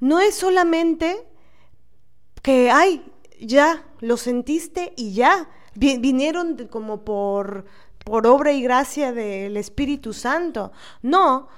No 0.01 0.21
es 0.21 0.35
solamente 0.35 1.27
que, 2.43 2.71
ay, 2.71 3.05
ya, 3.41 3.85
lo 4.01 4.17
sentiste 4.17 4.93
y 4.97 5.13
ya. 5.13 5.49
Vinieron 5.75 6.69
como 6.69 7.05
por, 7.05 7.65
por 8.05 8.27
obra 8.27 8.53
y 8.53 8.63
gracia 8.63 9.13
del 9.13 9.57
Espíritu 9.57 10.13
Santo. 10.13 10.73
No, 11.03 11.49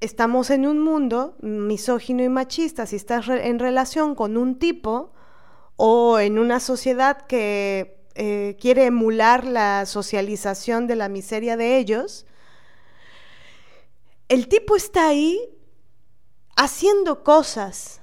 estamos 0.00 0.50
en 0.50 0.66
un 0.66 0.80
mundo 0.80 1.36
misógino 1.40 2.24
y 2.24 2.28
machista. 2.28 2.86
Si 2.86 2.96
estás 2.96 3.28
en 3.28 3.58
relación 3.58 4.14
con 4.14 4.36
un 4.36 4.58
tipo 4.58 5.12
o 5.76 6.18
en 6.18 6.38
una 6.38 6.58
sociedad 6.58 7.26
que 7.26 8.02
eh, 8.14 8.56
quiere 8.60 8.86
emular 8.86 9.44
la 9.44 9.86
socialización 9.86 10.86
de 10.86 10.96
la 10.96 11.08
miseria 11.08 11.56
de 11.56 11.78
ellos, 11.78 12.26
el 14.28 14.48
tipo 14.48 14.76
está 14.76 15.08
ahí 15.08 15.38
haciendo 16.56 17.22
cosas. 17.22 18.00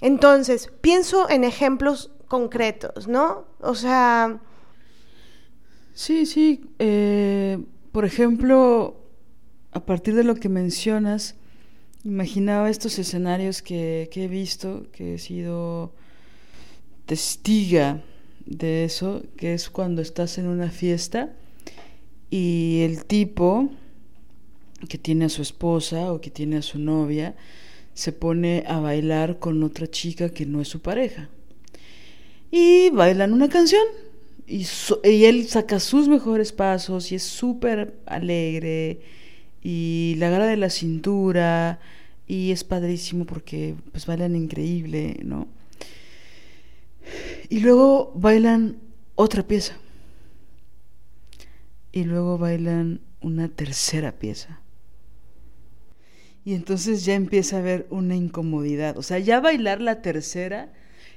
Entonces, 0.00 0.72
pienso 0.80 1.28
en 1.28 1.44
ejemplos 1.44 2.10
concretos, 2.30 3.08
¿no? 3.08 3.44
O 3.58 3.74
sea... 3.74 4.40
Sí, 5.94 6.26
sí. 6.26 6.64
Eh, 6.78 7.58
por 7.90 8.04
ejemplo, 8.04 8.94
a 9.72 9.84
partir 9.84 10.14
de 10.14 10.22
lo 10.22 10.36
que 10.36 10.48
mencionas, 10.48 11.34
imaginaba 12.04 12.70
estos 12.70 13.00
escenarios 13.00 13.62
que, 13.62 14.08
que 14.12 14.24
he 14.24 14.28
visto, 14.28 14.86
que 14.92 15.14
he 15.14 15.18
sido 15.18 15.92
testiga 17.04 18.00
de 18.46 18.84
eso, 18.84 19.22
que 19.36 19.52
es 19.52 19.68
cuando 19.68 20.00
estás 20.00 20.38
en 20.38 20.46
una 20.46 20.70
fiesta 20.70 21.34
y 22.30 22.82
el 22.84 23.06
tipo 23.06 23.70
que 24.88 24.98
tiene 24.98 25.24
a 25.24 25.28
su 25.30 25.42
esposa 25.42 26.12
o 26.12 26.20
que 26.20 26.30
tiene 26.30 26.58
a 26.58 26.62
su 26.62 26.78
novia 26.78 27.34
se 27.92 28.12
pone 28.12 28.62
a 28.68 28.78
bailar 28.78 29.40
con 29.40 29.60
otra 29.64 29.88
chica 29.88 30.28
que 30.28 30.46
no 30.46 30.60
es 30.60 30.68
su 30.68 30.80
pareja. 30.80 31.28
Y 32.50 32.90
bailan 32.90 33.32
una 33.32 33.48
canción 33.48 33.84
y, 34.46 34.66
él 35.24 35.46
saca 35.46 35.78
sus 35.78 36.08
mejores 36.08 36.52
pasos 36.52 37.12
y 37.12 37.14
es 37.14 37.22
súper 37.22 37.94
alegre 38.04 39.00
y 39.62 40.16
la 40.18 40.26
agarra 40.26 40.46
de 40.46 40.56
la 40.56 40.70
cintura 40.70 41.78
y 42.26 42.50
es 42.50 42.64
padrísimo 42.64 43.26
porque 43.26 43.76
pues 43.92 44.06
bailan 44.06 44.34
increíble, 44.34 45.20
¿no? 45.22 45.46
Y 47.48 47.60
luego 47.60 48.12
bailan 48.16 48.78
otra 49.14 49.42
pieza. 49.42 49.76
Y 51.92 52.04
luego 52.04 52.38
bailan 52.38 53.00
una 53.20 53.48
tercera 53.48 54.12
pieza. 54.12 54.60
Y 56.44 56.54
entonces 56.54 57.04
ya 57.04 57.14
empieza 57.14 57.56
a 57.56 57.58
haber 57.60 57.86
una 57.90 58.16
incomodidad. 58.16 58.96
O 58.96 59.02
sea, 59.02 59.18
ya 59.18 59.40
bailar 59.40 59.80
la 59.80 60.02
tercera, 60.02 60.72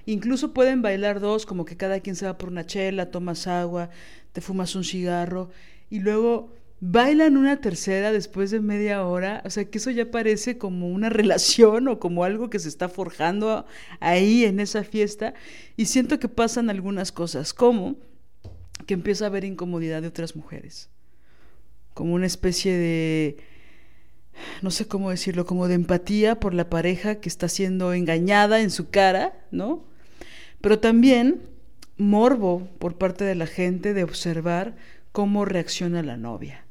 incluso 0.06 0.54
pueden 0.54 0.82
bailar 0.82 1.20
dos, 1.20 1.46
como 1.46 1.66
que 1.66 1.78
cada 1.78 2.00
quien 2.00 2.16
se 2.16 2.26
va 2.26 2.38
por 2.38 2.50
una 2.50 2.66
chela, 2.66 3.12
tomas 3.12 3.48
agua, 3.48 3.90
te 4.32 4.42
fumas 4.42 4.76
un 4.76 4.84
cigarro, 4.84 5.50
y 5.90 6.00
luego 6.00 6.54
bailan 6.86 7.38
una 7.38 7.62
tercera 7.62 8.12
después 8.12 8.52
de 8.52 8.60
media 8.60 9.06
hora, 9.06 9.42
o 9.46 9.50
sea 9.50 9.64
que 9.64 9.78
eso 9.78 9.90
ya 9.90 10.12
parece 10.12 10.58
como 10.58 10.90
una 10.90 11.10
relación 11.22 11.88
o 11.88 12.00
como 12.00 12.26
algo 12.26 12.50
que 12.50 12.60
se 12.60 12.68
está 12.68 12.90
forjando 12.90 13.66
ahí 14.02 14.44
en 14.44 14.60
esa 14.60 14.84
fiesta. 14.84 15.34
Y 15.78 15.86
siento 15.86 16.20
que 16.20 16.28
pasan 16.28 16.70
algunas 16.70 17.14
cosas, 17.14 17.54
como 17.54 17.96
que 18.86 18.94
empieza 18.94 19.24
a 19.24 19.28
haber 19.28 19.46
incomodidad 19.46 20.02
de 20.02 20.10
otras 20.10 20.36
mujeres, 20.36 20.90
como 21.94 22.14
una 22.16 22.26
especie 22.26 22.74
de, 22.74 23.38
no 24.62 24.70
sé 24.70 24.86
cómo 24.86 25.10
decirlo, 25.10 25.46
como 25.46 25.70
de 25.70 25.76
empatía 25.76 26.40
por 26.40 26.54
la 26.54 26.70
pareja 26.70 27.16
que 27.16 27.30
está 27.30 27.48
siendo 27.48 27.94
engañada 27.94 28.60
en 28.60 28.72
su 28.72 28.90
cara, 28.90 29.46
¿no? 29.52 29.86
Pero 30.64 30.80
también 30.80 31.42
morbo 31.98 32.70
por 32.80 32.98
parte 32.98 33.26
de 33.26 33.36
la 33.36 33.48
gente 33.48 33.94
de 33.94 34.06
observar 34.06 34.78
cómo 35.12 35.44
reacciona 35.44 36.02
la 36.04 36.16
novia 36.16 36.64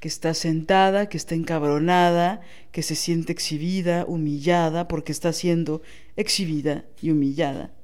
que 0.00 0.08
está 0.08 0.32
sentada, 0.32 1.10
que 1.10 1.18
está 1.18 1.34
encabronada, 1.34 2.40
que 2.72 2.82
se 2.82 2.94
siente 2.94 3.32
exhibida, 3.32 4.06
humillada, 4.08 4.88
porque 4.88 5.12
está 5.12 5.34
siendo 5.34 5.82
exhibida 6.16 6.86
y 7.02 7.10
humillada. 7.10 7.74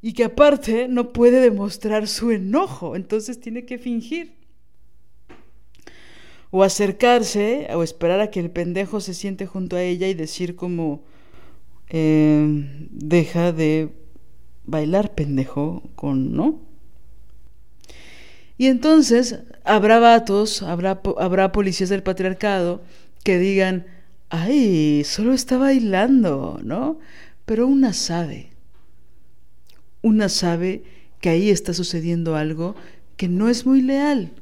Y 0.00 0.14
que 0.14 0.24
aparte 0.24 0.88
no 0.88 1.12
puede 1.12 1.40
demostrar 1.40 2.08
su 2.08 2.30
enojo, 2.30 2.96
entonces 2.96 3.38
tiene 3.38 3.66
que 3.66 3.76
fingir. 3.76 4.32
O 6.50 6.62
acercarse 6.62 7.68
o 7.74 7.82
esperar 7.82 8.20
a 8.20 8.30
que 8.30 8.40
el 8.40 8.50
pendejo 8.50 9.00
se 9.00 9.12
siente 9.12 9.44
junto 9.46 9.76
a 9.76 9.82
ella 9.82 10.08
y 10.08 10.14
decir 10.14 10.56
como, 10.56 11.04
eh, 11.88 12.88
deja 12.90 13.52
de 13.52 13.90
bailar 14.64 15.14
pendejo 15.14 15.82
con, 15.94 16.34
¿no? 16.34 16.60
Y 18.56 18.66
entonces 18.66 19.40
habrá 19.64 19.98
vatos, 19.98 20.62
habrá, 20.62 21.00
habrá 21.18 21.52
policías 21.52 21.90
del 21.90 22.02
patriarcado 22.02 22.82
que 23.24 23.38
digan, 23.38 23.86
ay, 24.30 25.02
solo 25.04 25.32
está 25.32 25.58
bailando, 25.58 26.60
¿no? 26.62 26.98
Pero 27.44 27.66
una 27.66 27.92
sabe, 27.92 28.50
una 30.02 30.28
sabe 30.28 30.84
que 31.20 31.30
ahí 31.30 31.50
está 31.50 31.74
sucediendo 31.74 32.36
algo 32.36 32.74
que 33.16 33.28
no 33.28 33.48
es 33.48 33.66
muy 33.66 33.80
leal. 33.80 34.32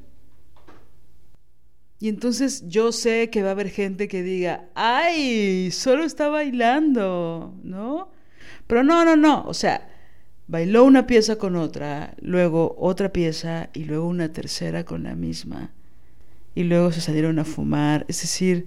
Y 2.03 2.09
entonces 2.09 2.65
yo 2.69 2.91
sé 2.91 3.31
que 3.31 3.43
va 3.43 3.51
a 3.51 3.53
haber 3.53 3.71
gente 3.71 4.09
que 4.09 4.25
diga, 4.25 4.69
ay, 4.75 5.71
solo 5.71 6.03
está 6.03 6.29
bailando, 6.29 7.55
¿no? 7.63 8.11
Pero 8.67 8.83
no, 8.83 9.05
no, 9.05 9.15
no, 9.15 9.45
o 9.47 9.55
sea, 9.55 9.89
Bailó 10.49 10.85
una 10.85 11.07
pieza 11.07 11.37
con 11.37 11.57
otra, 11.57 12.15
luego 12.21 12.75
otra 12.79 13.11
pieza 13.11 13.71
y 13.73 13.85
luego 13.85 14.07
una 14.07 14.33
tercera 14.33 14.85
con 14.85 15.05
la 15.05 15.15
misma. 15.15 15.71
Y 16.55 16.65
luego 16.65 16.93
se 16.93 17.01
salieron 17.01 17.39
a 17.39 17.45
fumar. 17.47 18.05
Es 18.09 18.21
decir, 18.21 18.67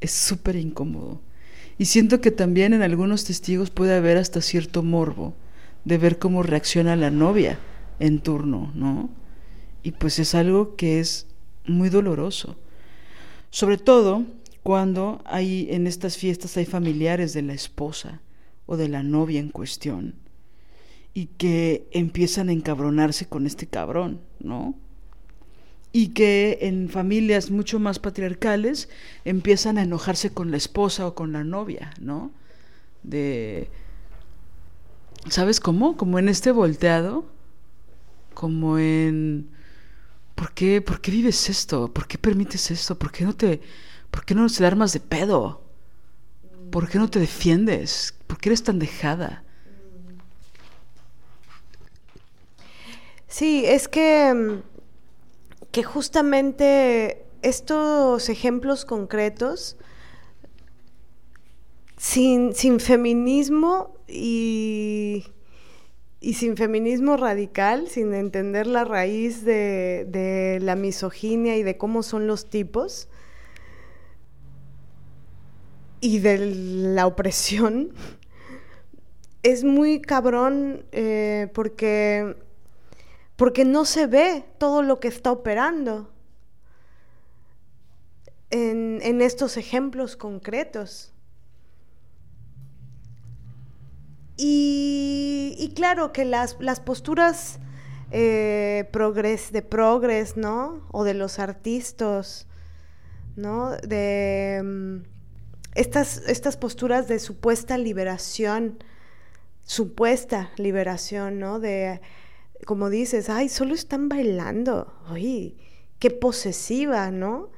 es 0.00 0.12
súper 0.12 0.56
incómodo. 0.56 1.20
Y 1.76 1.84
siento 1.84 2.20
que 2.20 2.30
también 2.30 2.72
en 2.72 2.80
algunos 2.80 3.24
testigos 3.24 3.68
puede 3.70 3.94
haber 3.94 4.16
hasta 4.16 4.40
cierto 4.40 4.82
morbo 4.82 5.34
de 5.84 5.98
ver 5.98 6.18
cómo 6.18 6.42
reacciona 6.42 6.96
la 6.96 7.10
novia 7.10 7.58
en 7.98 8.20
turno, 8.20 8.72
¿no? 8.74 9.10
Y 9.82 9.92
pues 9.92 10.18
es 10.18 10.34
algo 10.34 10.76
que 10.76 11.00
es 11.00 11.26
muy 11.66 11.90
doloroso. 11.90 12.56
Sobre 13.50 13.78
todo 13.78 14.24
cuando 14.62 15.22
hay 15.24 15.68
en 15.70 15.86
estas 15.86 16.16
fiestas 16.16 16.56
hay 16.56 16.66
familiares 16.66 17.32
de 17.32 17.42
la 17.42 17.54
esposa 17.54 18.20
o 18.66 18.76
de 18.76 18.88
la 18.88 19.02
novia 19.02 19.40
en 19.40 19.48
cuestión 19.48 20.14
y 21.14 21.26
que 21.26 21.88
empiezan 21.90 22.48
a 22.48 22.52
encabronarse 22.52 23.26
con 23.26 23.46
este 23.46 23.66
cabrón, 23.66 24.20
¿no? 24.40 24.74
Y 25.90 26.08
que 26.08 26.58
en 26.60 26.90
familias 26.90 27.50
mucho 27.50 27.80
más 27.80 27.98
patriarcales 27.98 28.88
empiezan 29.24 29.78
a 29.78 29.82
enojarse 29.82 30.30
con 30.30 30.50
la 30.50 30.58
esposa 30.58 31.06
o 31.06 31.14
con 31.14 31.32
la 31.32 31.44
novia, 31.44 31.92
¿no? 31.98 32.30
De... 33.02 33.70
¿Sabes 35.30 35.60
cómo? 35.60 35.96
Como 35.96 36.18
en 36.18 36.28
este 36.28 36.52
volteado, 36.52 37.24
como 38.34 38.78
en... 38.78 39.48
¿Por 40.38 40.52
qué, 40.52 40.80
¿Por 40.80 41.00
qué 41.00 41.10
vives 41.10 41.50
esto? 41.50 41.92
¿Por 41.92 42.06
qué 42.06 42.16
permites 42.16 42.70
esto? 42.70 42.96
¿Por 42.96 43.10
qué 43.10 43.24
no 43.24 43.34
te... 43.34 43.60
¿Por 44.12 44.24
qué 44.24 44.36
no 44.36 44.48
se 44.48 44.64
armas 44.64 44.92
de 44.92 45.00
pedo? 45.00 45.60
¿Por 46.70 46.88
qué 46.88 46.98
no 46.98 47.10
te 47.10 47.18
defiendes? 47.18 48.14
¿Por 48.28 48.38
qué 48.38 48.50
eres 48.50 48.62
tan 48.62 48.78
dejada? 48.78 49.42
Sí, 53.26 53.64
es 53.66 53.88
que, 53.88 54.32
mm, 54.32 54.62
que 55.72 55.82
justamente 55.82 57.26
estos 57.42 58.28
ejemplos 58.28 58.84
concretos, 58.84 59.76
sin, 61.96 62.54
sin 62.54 62.78
feminismo 62.78 63.92
y, 64.06 65.24
y, 66.20 66.34
sin 66.34 66.56
feminismo 66.56 67.16
radical, 67.16 67.88
sin 67.88 68.14
entender 68.14 68.66
la 68.66 68.84
raíz 68.84 69.44
de, 69.44 70.58
la 70.60 70.76
misoginia 70.76 71.56
y 71.56 71.62
de 71.62 71.76
cómo 71.76 72.02
son 72.02 72.26
los 72.26 72.50
tipos 72.50 73.08
y 76.00 76.18
de 76.20 76.38
la 76.38 77.06
opresión, 77.06 77.92
es 79.42 79.64
muy 79.64 80.00
cabrón 80.00 80.84
eh, 80.92 81.48
porque 81.54 82.36
porque 83.38 83.64
no 83.64 83.84
se 83.84 84.08
ve 84.08 84.44
todo 84.58 84.82
lo 84.82 84.98
que 84.98 85.06
está 85.06 85.30
operando 85.30 86.10
en, 88.50 89.22
estos 89.22 89.56
ejemplos 89.56 90.16
concretos. 90.16 91.12
Y, 94.40 95.72
claro 95.74 96.12
que 96.12 96.24
las, 96.24 96.54
posturas 96.84 97.58
eh, 98.12 98.88
progres, 98.92 99.50
de 99.50 99.62
progres, 99.62 100.36
¿no? 100.36 100.86
O 100.92 101.02
de 101.02 101.14
los 101.14 101.40
artistas, 101.40 102.46
¿no? 103.34 103.72
De 103.78 104.60
mm, 104.64 104.98
estas, 105.74 106.22
estas 106.28 106.56
posturas 106.56 107.08
de 107.08 107.18
supuesta 107.18 107.76
liberación, 107.78 108.78
supuesta 109.64 110.50
liberación, 110.56 111.40
¿no? 111.40 111.58
De, 111.58 112.00
como 112.64 112.90
dices, 112.90 113.28
ay, 113.28 113.48
solo 113.48 113.74
están 113.74 114.08
bailando, 114.08 114.94
ay, 115.06 115.56
qué 115.98 116.10
posesiva, 116.10 117.10
¿no? 117.10 117.50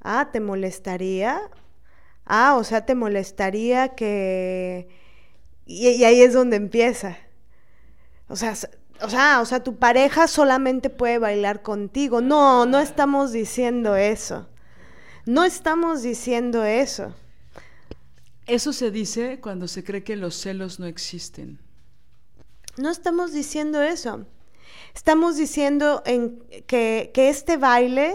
Ah, 0.00 0.30
¿te 0.32 0.40
molestaría? 0.40 1.42
Ah, 2.24 2.56
o 2.56 2.64
sea, 2.64 2.86
¿te 2.86 2.94
molestaría 2.94 3.90
que... 3.94 4.88
Y, 5.66 5.88
y 5.88 6.04
ahí 6.04 6.22
es 6.22 6.32
donde 6.32 6.56
empieza. 6.56 7.18
O 8.28 8.36
sea, 8.36 8.54
o 9.02 9.10
sea, 9.10 9.40
o 9.40 9.44
sea, 9.44 9.62
tu 9.62 9.76
pareja 9.76 10.26
solamente 10.26 10.90
puede 10.90 11.18
bailar 11.18 11.62
contigo. 11.62 12.20
No, 12.20 12.64
no 12.66 12.80
estamos 12.80 13.32
diciendo 13.32 13.96
eso. 13.96 14.48
No 15.26 15.44
estamos 15.44 16.02
diciendo 16.02 16.64
eso. 16.64 17.14
Eso 18.46 18.72
se 18.72 18.90
dice 18.90 19.40
cuando 19.40 19.68
se 19.68 19.84
cree 19.84 20.04
que 20.04 20.16
los 20.16 20.40
celos 20.40 20.78
no 20.78 20.86
existen. 20.86 21.58
No 22.76 22.90
estamos 22.90 23.32
diciendo 23.32 23.82
eso. 23.82 24.26
Estamos 24.94 25.36
diciendo 25.36 26.02
en 26.06 26.38
que, 26.66 27.10
que 27.12 27.28
este 27.28 27.56
baile, 27.56 28.14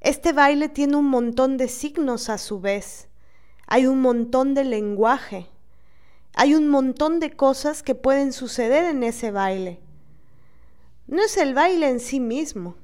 este 0.00 0.32
baile 0.32 0.68
tiene 0.68 0.96
un 0.96 1.06
montón 1.06 1.56
de 1.56 1.68
signos 1.68 2.28
a 2.28 2.38
su 2.38 2.60
vez. 2.60 3.08
Hay 3.66 3.86
un 3.86 4.00
montón 4.00 4.54
de 4.54 4.64
lenguaje. 4.64 5.48
Hay 6.38 6.54
un 6.54 6.68
montón 6.68 7.18
de 7.18 7.34
cosas 7.34 7.82
que 7.82 7.94
pueden 7.94 8.30
suceder 8.30 8.84
en 8.84 9.02
ese 9.02 9.30
baile. 9.30 9.80
No 11.06 11.22
es 11.22 11.38
el 11.38 11.54
baile 11.54 11.88
en 11.88 11.98
sí 11.98 12.20
mismo, 12.20 12.76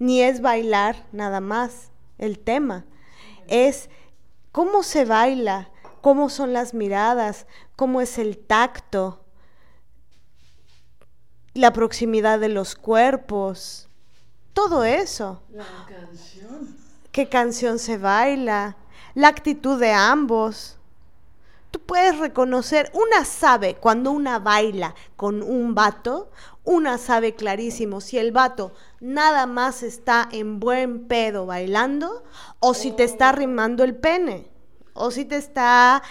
ni 0.00 0.20
es 0.20 0.40
bailar 0.40 1.06
nada 1.12 1.40
más 1.40 1.92
el 2.18 2.40
tema. 2.40 2.86
Es 3.46 3.88
cómo 4.50 4.82
se 4.82 5.04
baila, 5.04 5.70
cómo 6.00 6.28
son 6.28 6.52
las 6.52 6.74
miradas, 6.74 7.46
cómo 7.76 8.00
es 8.00 8.18
el 8.18 8.36
tacto, 8.36 9.24
la 11.54 11.72
proximidad 11.72 12.40
de 12.40 12.48
los 12.48 12.74
cuerpos, 12.74 13.88
todo 14.54 14.82
eso. 14.82 15.44
La 15.50 15.86
canción. 15.88 16.76
¿Qué 17.12 17.28
canción 17.28 17.78
se 17.78 17.96
baila? 17.96 18.76
La 19.14 19.28
actitud 19.28 19.78
de 19.78 19.92
ambos 19.92 20.77
tú 21.70 21.80
puedes 21.80 22.18
reconocer, 22.18 22.90
una 22.94 23.24
sabe 23.24 23.74
cuando 23.74 24.10
una 24.10 24.38
baila 24.38 24.94
con 25.16 25.42
un 25.42 25.74
vato, 25.74 26.30
una 26.64 26.98
sabe 26.98 27.34
clarísimo 27.34 28.00
si 28.00 28.18
el 28.18 28.32
vato 28.32 28.72
nada 29.00 29.46
más 29.46 29.82
está 29.82 30.28
en 30.30 30.60
buen 30.60 31.06
pedo 31.06 31.46
bailando 31.46 32.24
o 32.60 32.74
si 32.74 32.90
te 32.92 33.04
está 33.04 33.30
arrimando 33.30 33.84
el 33.84 33.96
pene 33.96 34.50
o 34.94 35.10
si 35.10 35.24
te 35.24 35.36
está 35.36 36.02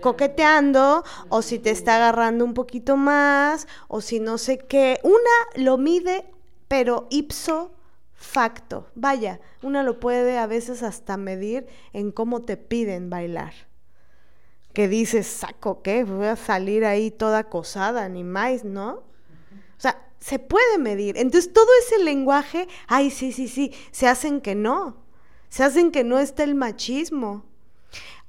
coqueteando 0.00 1.02
o 1.28 1.42
si 1.42 1.58
te 1.58 1.70
está 1.70 1.96
agarrando 1.96 2.44
un 2.44 2.54
poquito 2.54 2.96
más 2.96 3.66
o 3.88 4.00
si 4.00 4.20
no 4.20 4.38
sé 4.38 4.58
qué. 4.58 5.00
Una 5.02 5.64
lo 5.64 5.78
mide 5.78 6.26
pero 6.68 7.06
ipso 7.10 7.72
facto. 8.14 8.86
Vaya, 8.94 9.40
una 9.62 9.82
lo 9.82 9.98
puede 9.98 10.38
a 10.38 10.46
veces 10.46 10.82
hasta 10.82 11.16
medir 11.16 11.66
en 11.92 12.12
cómo 12.12 12.42
te 12.42 12.56
piden 12.56 13.10
bailar 13.10 13.54
que 14.76 14.88
dices, 14.88 15.26
saco, 15.26 15.80
¿qué? 15.80 16.04
Voy 16.04 16.26
a 16.26 16.36
salir 16.36 16.84
ahí 16.84 17.10
toda 17.10 17.38
acosada, 17.38 18.10
ni 18.10 18.24
más, 18.24 18.62
¿no? 18.62 18.96
O 18.96 19.78
sea, 19.78 20.06
se 20.20 20.38
puede 20.38 20.76
medir. 20.76 21.16
Entonces, 21.16 21.50
todo 21.50 21.66
ese 21.82 22.04
lenguaje, 22.04 22.68
ay, 22.86 23.10
sí, 23.10 23.32
sí, 23.32 23.48
sí, 23.48 23.72
se 23.90 24.06
hacen 24.06 24.42
que 24.42 24.54
no. 24.54 24.98
Se 25.48 25.64
hacen 25.64 25.90
que 25.90 26.04
no 26.04 26.18
esté 26.18 26.42
el 26.42 26.54
machismo. 26.54 27.46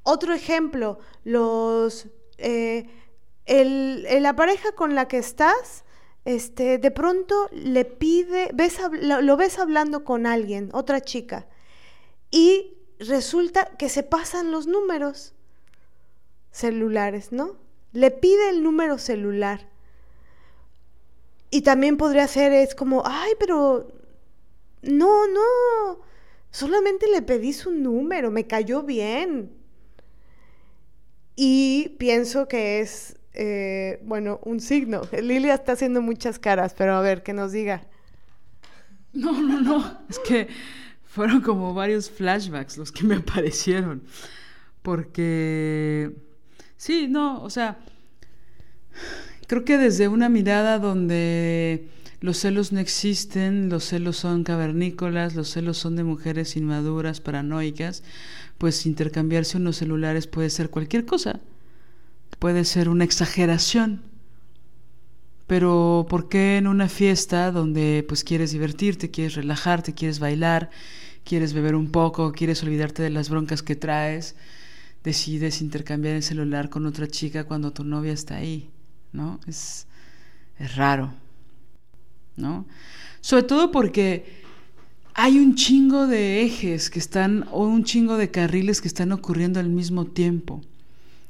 Otro 0.03 0.33
ejemplo, 0.33 0.99
los... 1.25 2.07
Eh, 2.37 2.89
el, 3.45 4.07
la 4.23 4.33
pareja 4.37 4.71
con 4.71 4.95
la 4.95 5.09
que 5.09 5.17
estás, 5.17 5.83
este, 6.23 6.77
de 6.77 6.91
pronto 6.91 7.49
le 7.51 7.83
pide, 7.83 8.51
ves, 8.53 8.79
lo 9.01 9.35
ves 9.35 9.59
hablando 9.59 10.05
con 10.05 10.25
alguien, 10.25 10.69
otra 10.71 11.01
chica, 11.01 11.45
y 12.31 12.77
resulta 12.99 13.65
que 13.77 13.89
se 13.89 14.03
pasan 14.03 14.51
los 14.51 14.65
números 14.65 15.33
celulares, 16.57 17.31
¿no? 17.31 17.55
Le 17.93 18.11
pide 18.11 18.49
el 18.49 18.63
número 18.63 18.97
celular. 18.97 19.67
Y 21.49 21.61
también 21.61 21.97
podría 21.97 22.27
ser, 22.27 22.51
es 22.51 22.75
como, 22.75 23.03
ay, 23.05 23.31
pero 23.39 23.87
no, 24.81 25.27
no, 25.27 25.99
solamente 26.51 27.07
le 27.09 27.21
pedí 27.21 27.53
su 27.53 27.71
número, 27.71 28.31
me 28.31 28.47
cayó 28.47 28.83
bien. 28.83 29.51
Y 31.35 31.95
pienso 31.99 32.47
que 32.47 32.79
es, 32.79 33.17
eh, 33.33 33.99
bueno, 34.03 34.39
un 34.43 34.59
signo. 34.59 35.01
Lilia 35.21 35.53
está 35.53 35.73
haciendo 35.73 36.01
muchas 36.01 36.39
caras, 36.39 36.73
pero 36.75 36.95
a 36.95 37.01
ver, 37.01 37.23
que 37.23 37.33
nos 37.33 37.51
diga. 37.51 37.83
No, 39.13 39.31
no, 39.41 39.61
no, 39.61 39.99
es 40.09 40.19
que 40.19 40.47
fueron 41.05 41.41
como 41.41 41.73
varios 41.73 42.11
flashbacks 42.11 42.77
los 42.77 42.91
que 42.91 43.03
me 43.03 43.15
aparecieron. 43.23 44.03
Porque 44.83 46.13
Sí, 46.77 47.07
no, 47.07 47.41
o 47.43 47.49
sea, 47.49 47.77
creo 49.47 49.65
que 49.65 49.77
desde 49.77 50.07
una 50.07 50.29
mirada 50.29 50.79
donde 50.79 51.89
los 52.21 52.37
celos 52.37 52.71
no 52.71 52.79
existen, 52.79 53.69
los 53.69 53.85
celos 53.85 54.17
son 54.17 54.43
cavernícolas, 54.43 55.35
los 55.35 55.49
celos 55.49 55.77
son 55.77 55.95
de 55.95 56.03
mujeres 56.03 56.55
inmaduras, 56.55 57.21
paranoicas, 57.21 58.03
pues 58.57 58.85
intercambiarse 58.85 59.57
unos 59.57 59.77
celulares 59.77 60.27
puede 60.27 60.49
ser 60.49 60.69
cualquier 60.69 61.05
cosa, 61.05 61.39
puede 62.39 62.65
ser 62.65 62.89
una 62.89 63.03
exageración. 63.03 64.01
Pero 65.47 66.05
¿por 66.09 66.27
qué 66.27 66.57
en 66.57 66.67
una 66.67 66.89
fiesta 66.89 67.51
donde 67.51 68.03
pues 68.07 68.23
quieres 68.23 68.51
divertirte, 68.51 69.11
quieres 69.11 69.35
relajarte, 69.35 69.93
quieres 69.93 70.19
bailar, 70.19 70.69
quieres 71.23 71.53
beber 71.53 71.75
un 71.75 71.89
poco, 71.91 72.33
quieres 72.33 72.61
olvidarte 72.63 73.01
de 73.01 73.09
las 73.09 73.29
broncas 73.29 73.63
que 73.63 73.75
traes? 73.75 74.35
Decides 75.07 75.61
intercambiar 75.61 76.15
el 76.15 76.23
celular 76.23 76.69
con 76.69 76.85
otra 76.85 77.07
chica 77.07 77.45
cuando 77.45 77.71
tu 77.71 77.85
novia 77.85 78.11
está 78.11 78.35
ahí, 78.35 78.69
¿no? 79.13 79.39
Es, 79.47 79.87
es 80.59 80.75
raro, 80.75 81.13
¿no? 82.35 82.65
Sobre 83.21 83.43
todo 83.43 83.71
porque 83.71 84.43
hay 85.13 85.39
un 85.39 85.55
chingo 85.55 86.07
de 86.07 86.43
ejes 86.43 86.89
que 86.89 86.99
están, 86.99 87.47
o 87.53 87.65
un 87.65 87.85
chingo 87.85 88.17
de 88.17 88.31
carriles 88.31 88.81
que 88.81 88.89
están 88.89 89.13
ocurriendo 89.13 89.61
al 89.61 89.69
mismo 89.69 90.03
tiempo. 90.03 90.61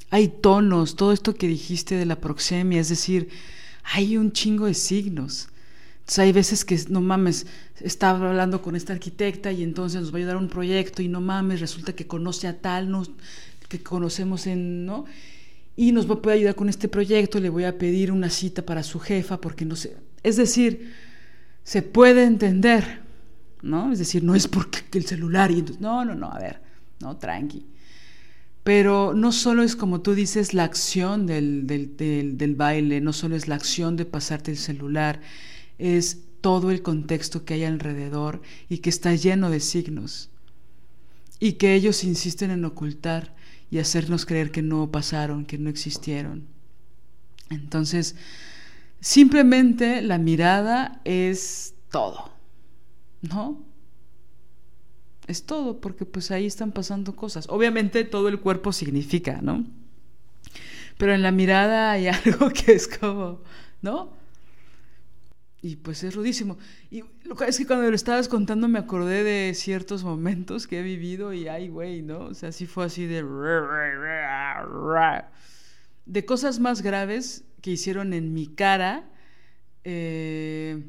Hay 0.10 0.28
tonos, 0.28 0.96
todo 0.96 1.12
esto 1.14 1.36
que 1.36 1.48
dijiste 1.48 1.94
de 1.94 2.08
la 2.08 2.20
proxemia, 2.20 2.82
es 2.82 2.90
decir, 2.90 3.30
hay 3.84 4.18
un 4.18 4.32
chingo 4.32 4.66
de 4.66 4.74
signos. 4.74 5.50
Entonces 6.00 6.20
hay 6.20 6.32
veces 6.32 6.66
que, 6.66 6.84
no 6.90 7.02
mames, 7.02 7.46
estaba 7.80 8.28
hablando 8.28 8.64
con 8.64 8.76
esta 8.76 8.94
arquitecta 8.94 9.52
y 9.52 9.62
entonces 9.62 10.02
nos 10.02 10.12
va 10.12 10.16
a 10.16 10.18
ayudar 10.18 10.38
a 10.38 10.40
un 10.40 10.48
proyecto 10.48 11.04
y 11.04 11.10
no 11.10 11.22
mames, 11.22 11.60
resulta 11.60 11.94
que 11.94 12.08
conoce 12.08 12.48
a 12.48 12.58
tal, 12.60 12.90
no, 12.90 13.04
que 13.68 13.82
conocemos 13.82 14.48
en, 14.48 14.86
¿no? 14.86 15.06
Y 15.76 15.92
nos 15.92 16.06
puede 16.06 16.38
ayudar 16.38 16.56
con 16.56 16.70
este 16.70 16.88
proyecto, 16.88 17.40
le 17.40 17.50
voy 17.50 17.64
a 17.64 17.78
pedir 17.78 18.12
una 18.12 18.30
cita 18.30 18.66
para 18.66 18.84
su 18.84 19.00
jefa 19.00 19.40
porque 19.40 19.66
no 19.66 19.76
sé, 19.76 19.98
es 20.24 20.36
decir, 20.36 20.94
se 21.64 21.82
puede 21.82 22.24
entender, 22.24 23.02
¿no? 23.62 23.92
Es 23.92 24.00
decir, 24.00 24.24
no 24.24 24.36
es 24.36 24.48
porque 24.48 24.98
el 24.98 25.06
celular 25.06 25.52
y 25.52 25.64
no, 25.80 26.04
no, 26.04 26.16
no, 26.16 26.32
a 26.32 26.40
ver, 26.40 26.62
no, 27.00 27.18
tranqui. 27.18 27.66
Pero 28.64 29.14
no 29.14 29.32
solo 29.32 29.64
es 29.64 29.76
como 29.76 30.02
tú 30.02 30.14
dices 30.14 30.54
la 30.54 30.64
acción 30.64 31.26
del, 31.26 31.68
del, 31.68 31.96
del, 31.96 32.38
del 32.38 32.56
baile, 32.56 33.00
no 33.00 33.14
solo 33.14 33.36
es 33.36 33.48
la 33.48 33.56
acción 33.56 33.96
de 33.96 34.06
pasarte 34.06 34.52
el 34.52 34.58
celular, 34.58 35.22
es 35.78 36.24
todo 36.42 36.72
el 36.72 36.82
contexto 36.82 37.46
que 37.46 37.54
hay 37.54 37.64
alrededor 37.64 38.42
y 38.68 38.80
que 38.80 38.90
está 38.90 39.14
lleno 39.14 39.50
de 39.50 39.60
signos 39.60 40.30
y 41.40 41.54
que 41.54 41.76
ellos 41.76 42.04
insisten 42.04 42.52
en 42.52 42.66
ocultar 42.66 43.36
y 43.70 43.80
hacernos 43.80 44.26
creer 44.26 44.52
que 44.52 44.62
no 44.62 44.92
pasaron, 44.92 45.46
que 45.46 45.58
no 45.58 45.70
existieron. 45.70 46.48
Entonces, 47.50 48.16
simplemente 49.00 50.02
la 50.02 50.18
mirada 50.18 51.02
es 51.06 51.76
todo, 51.92 52.32
¿no? 53.22 53.66
Es 55.28 55.46
todo, 55.46 55.82
porque 55.82 56.06
pues 56.06 56.32
ahí 56.32 56.46
están 56.46 56.72
pasando 56.72 57.16
cosas. 57.16 57.48
Obviamente 57.50 58.06
todo 58.06 58.30
el 58.30 58.40
cuerpo 58.40 58.72
significa, 58.72 59.42
¿no? 59.42 59.66
Pero 60.98 61.14
en 61.14 61.22
la 61.22 61.32
mirada 61.32 61.92
hay 61.92 62.08
algo 62.26 62.50
que 62.50 62.74
es 62.74 62.88
como, 62.88 63.42
¿no? 63.82 64.17
Y 65.62 65.78
pues 65.78 66.04
es 66.04 66.16
rudísimo. 66.16 66.58
Y 66.92 67.04
lo 67.24 67.36
que 67.36 67.46
es 67.46 67.58
que 67.58 67.66
cuando 67.66 67.90
lo 67.90 67.96
estabas 67.96 68.28
contando 68.30 68.68
me 68.68 68.80
acordé 68.80 69.24
de 69.24 69.54
ciertos 69.56 70.04
momentos 70.04 70.68
que 70.68 70.80
he 70.80 70.84
vivido 70.84 71.34
y 71.34 71.48
ay, 71.48 71.70
güey, 71.70 72.02
¿no? 72.04 72.20
O 72.26 72.34
sea, 72.34 72.52
sí 72.52 72.68
fue 72.68 72.86
así 72.86 73.06
de... 73.06 73.24
De 76.06 76.26
cosas 76.26 76.60
más 76.60 76.82
graves 76.82 77.44
que 77.62 77.72
hicieron 77.72 78.14
en 78.14 78.34
mi 78.34 78.48
cara 78.48 79.10
Eh, 79.90 80.84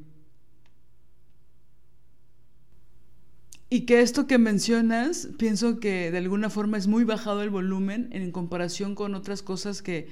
y 3.71 3.87
que 3.87 4.01
esto 4.01 4.27
que 4.27 4.39
mencionas, 4.39 5.29
pienso 5.39 5.79
que 5.79 6.11
de 6.11 6.19
alguna 6.19 6.51
forma 6.51 6.79
es 6.79 6.87
muy 6.89 7.05
bajado 7.05 7.43
el 7.43 7.51
volumen 7.51 8.09
en 8.13 8.33
comparación 8.33 8.95
con 8.95 9.15
otras 9.15 9.43
cosas 9.43 9.83
que, 9.83 10.09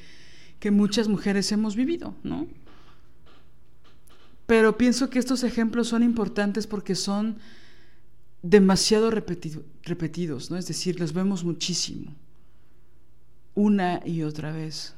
que 0.60 0.70
muchas 0.70 1.08
mujeres 1.08 1.50
hemos 1.52 1.74
vivido, 1.74 2.14
¿no? 2.22 2.46
Pero 4.46 4.78
pienso 4.78 5.10
que 5.10 5.18
estos 5.18 5.42
ejemplos 5.42 5.88
son 5.88 6.02
importantes 6.02 6.66
porque 6.66 6.94
son 6.94 7.38
demasiado 8.42 9.10
repetidos, 9.10 10.50
¿no? 10.50 10.56
Es 10.56 10.68
decir, 10.68 11.00
los 11.00 11.12
vemos 11.12 11.42
muchísimo, 11.44 12.14
una 13.54 14.00
y 14.04 14.22
otra 14.22 14.52
vez. 14.52 14.94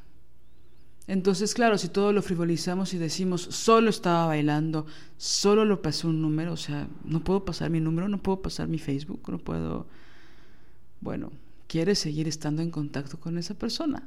Entonces, 1.07 1.55
claro, 1.55 1.79
si 1.79 1.89
todo 1.89 2.13
lo 2.13 2.21
frivolizamos 2.21 2.93
y 2.93 2.99
decimos, 2.99 3.41
solo 3.41 3.89
estaba 3.89 4.27
bailando, 4.27 4.85
solo 5.17 5.65
lo 5.65 5.81
pasé 5.81 6.07
un 6.07 6.21
número, 6.21 6.53
o 6.53 6.57
sea, 6.59 6.87
no 7.05 7.25
puedo 7.25 7.47
pasar 7.47 7.71
mi 7.71 7.81
número, 7.81 8.09
no 8.09 8.23
puedo 8.23 8.43
pasar 8.43 8.69
mi 8.69 8.79
Facebook, 8.79 9.23
no 9.29 9.39
puedo... 9.39 9.87
Bueno, 11.01 11.33
quieres 11.67 11.99
seguir 11.99 12.29
estando 12.29 12.61
en 12.61 12.71
contacto 12.71 13.19
con 13.19 13.39
esa 13.39 13.55
persona. 13.55 14.07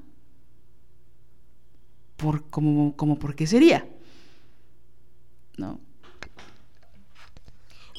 Por, 2.17 2.47
como, 2.51 2.95
como 2.95 3.17
por 3.17 3.33
qué 3.33 3.47
sería. 3.47 3.89
¿No? 5.57 5.79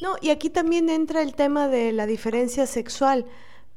No, 0.02 0.16
y 0.20 0.30
aquí 0.30 0.50
también 0.50 0.88
entra 0.88 1.22
el 1.22 1.34
tema 1.34 1.68
de 1.68 1.92
la 1.92 2.06
diferencia 2.06 2.66
sexual, 2.66 3.24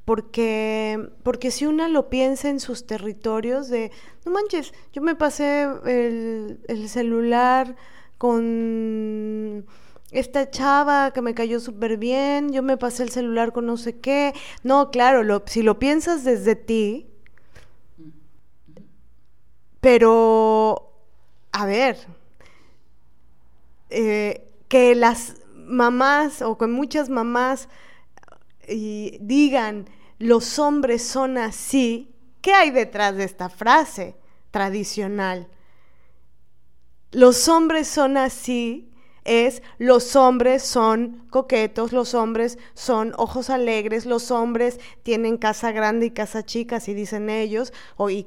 porque, 0.05 1.09
porque 1.21 1.51
si 1.51 1.67
una 1.67 1.87
lo 1.87 2.09
piensa 2.09 2.49
en 2.49 2.59
sus 2.59 2.87
territorios 2.87 3.69
de, 3.69 3.91
no 4.25 4.31
manches, 4.31 4.73
yo 4.91 5.03
me 5.03 5.15
pasé 5.15 5.67
el, 5.85 6.89
celular 6.89 7.75
con 8.17 9.67
esta 10.09 10.49
chava 10.49 11.11
que 11.11 11.21
me 11.21 11.35
cayó 11.35 11.59
súper 11.59 11.97
bien, 11.97 12.51
yo 12.51 12.63
me 12.63 12.77
pasé 12.77 13.03
el 13.03 13.09
celular 13.09 13.51
con 13.51 13.67
no 13.67 13.77
sé 13.77 13.99
qué. 13.99 14.33
No, 14.63 14.89
claro, 14.89 15.43
si 15.45 15.61
lo 15.61 15.77
piensas 15.77 16.23
desde 16.23 16.55
ti, 16.55 17.07
pero, 19.79 20.91
a 21.51 21.67
ver, 21.67 21.97
eh, 23.97 24.51
que 24.67 24.93
las 24.93 25.35
mamás 25.53 26.41
o 26.41 26.57
con 26.57 26.73
muchas 26.73 27.07
mamás 27.07 27.69
y 28.67 29.17
digan 29.21 29.87
los 30.19 30.59
hombres 30.59 31.01
son 31.01 31.37
así, 31.37 32.13
¿qué 32.41 32.51
hay 32.53 32.71
detrás 32.71 33.15
de 33.15 33.23
esta 33.23 33.47
frase 33.47 34.17
tradicional? 34.51 35.47
Los 37.11 37.47
hombres 37.47 37.87
son 37.87 38.17
así 38.17 38.91
es 39.25 39.63
los 39.79 40.15
hombres 40.15 40.63
son 40.63 41.25
coquetos, 41.31 41.91
los 41.91 42.13
hombres 42.13 42.57
son 42.75 43.13
ojos 43.17 43.49
alegres, 43.49 44.05
los 44.05 44.31
hombres 44.31 44.79
tienen 45.03 45.37
casa 45.37 45.71
grande 45.71 46.05
y 46.05 46.11
casa 46.11 46.45
chica, 46.45 46.77
así 46.77 46.93
dicen 46.93 47.29
ellos, 47.29 47.73
o 47.97 48.09
y, 48.09 48.23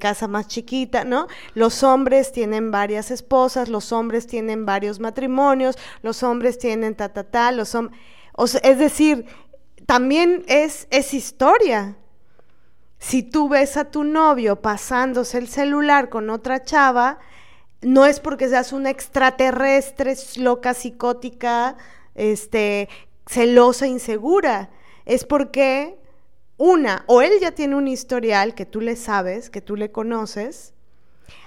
casa 0.00 0.26
más 0.26 0.48
chiquita, 0.48 1.04
¿no? 1.04 1.28
Los 1.54 1.82
hombres 1.82 2.32
tienen 2.32 2.70
varias 2.70 3.10
esposas, 3.10 3.68
los 3.68 3.92
hombres 3.92 4.26
tienen 4.26 4.64
varios 4.66 5.00
matrimonios, 5.00 5.76
los 6.02 6.22
hombres 6.22 6.58
tienen 6.58 6.94
ta 6.94 7.10
ta 7.10 7.24
ta, 7.24 7.52
los 7.52 7.74
hombres, 7.74 8.00
es 8.62 8.78
decir, 8.78 9.26
también 9.86 10.44
es, 10.48 10.88
es 10.90 11.14
historia. 11.14 11.96
Si 12.98 13.22
tú 13.22 13.48
ves 13.48 13.76
a 13.76 13.90
tu 13.90 14.02
novio 14.02 14.60
pasándose 14.60 15.38
el 15.38 15.48
celular 15.48 16.08
con 16.08 16.30
otra 16.30 16.64
chava, 16.64 17.18
no 17.80 18.06
es 18.06 18.20
porque 18.20 18.48
seas 18.48 18.72
una 18.72 18.90
extraterrestre, 18.90 20.16
loca, 20.36 20.74
psicótica, 20.74 21.76
este, 22.14 22.88
celosa, 23.26 23.86
insegura. 23.86 24.70
Es 25.04 25.24
porque, 25.24 25.98
una, 26.56 27.04
o 27.06 27.22
él 27.22 27.32
ya 27.40 27.52
tiene 27.52 27.76
un 27.76 27.88
historial 27.88 28.54
que 28.54 28.66
tú 28.66 28.80
le 28.80 28.96
sabes, 28.96 29.48
que 29.48 29.60
tú 29.60 29.76
le 29.76 29.92
conoces, 29.92 30.74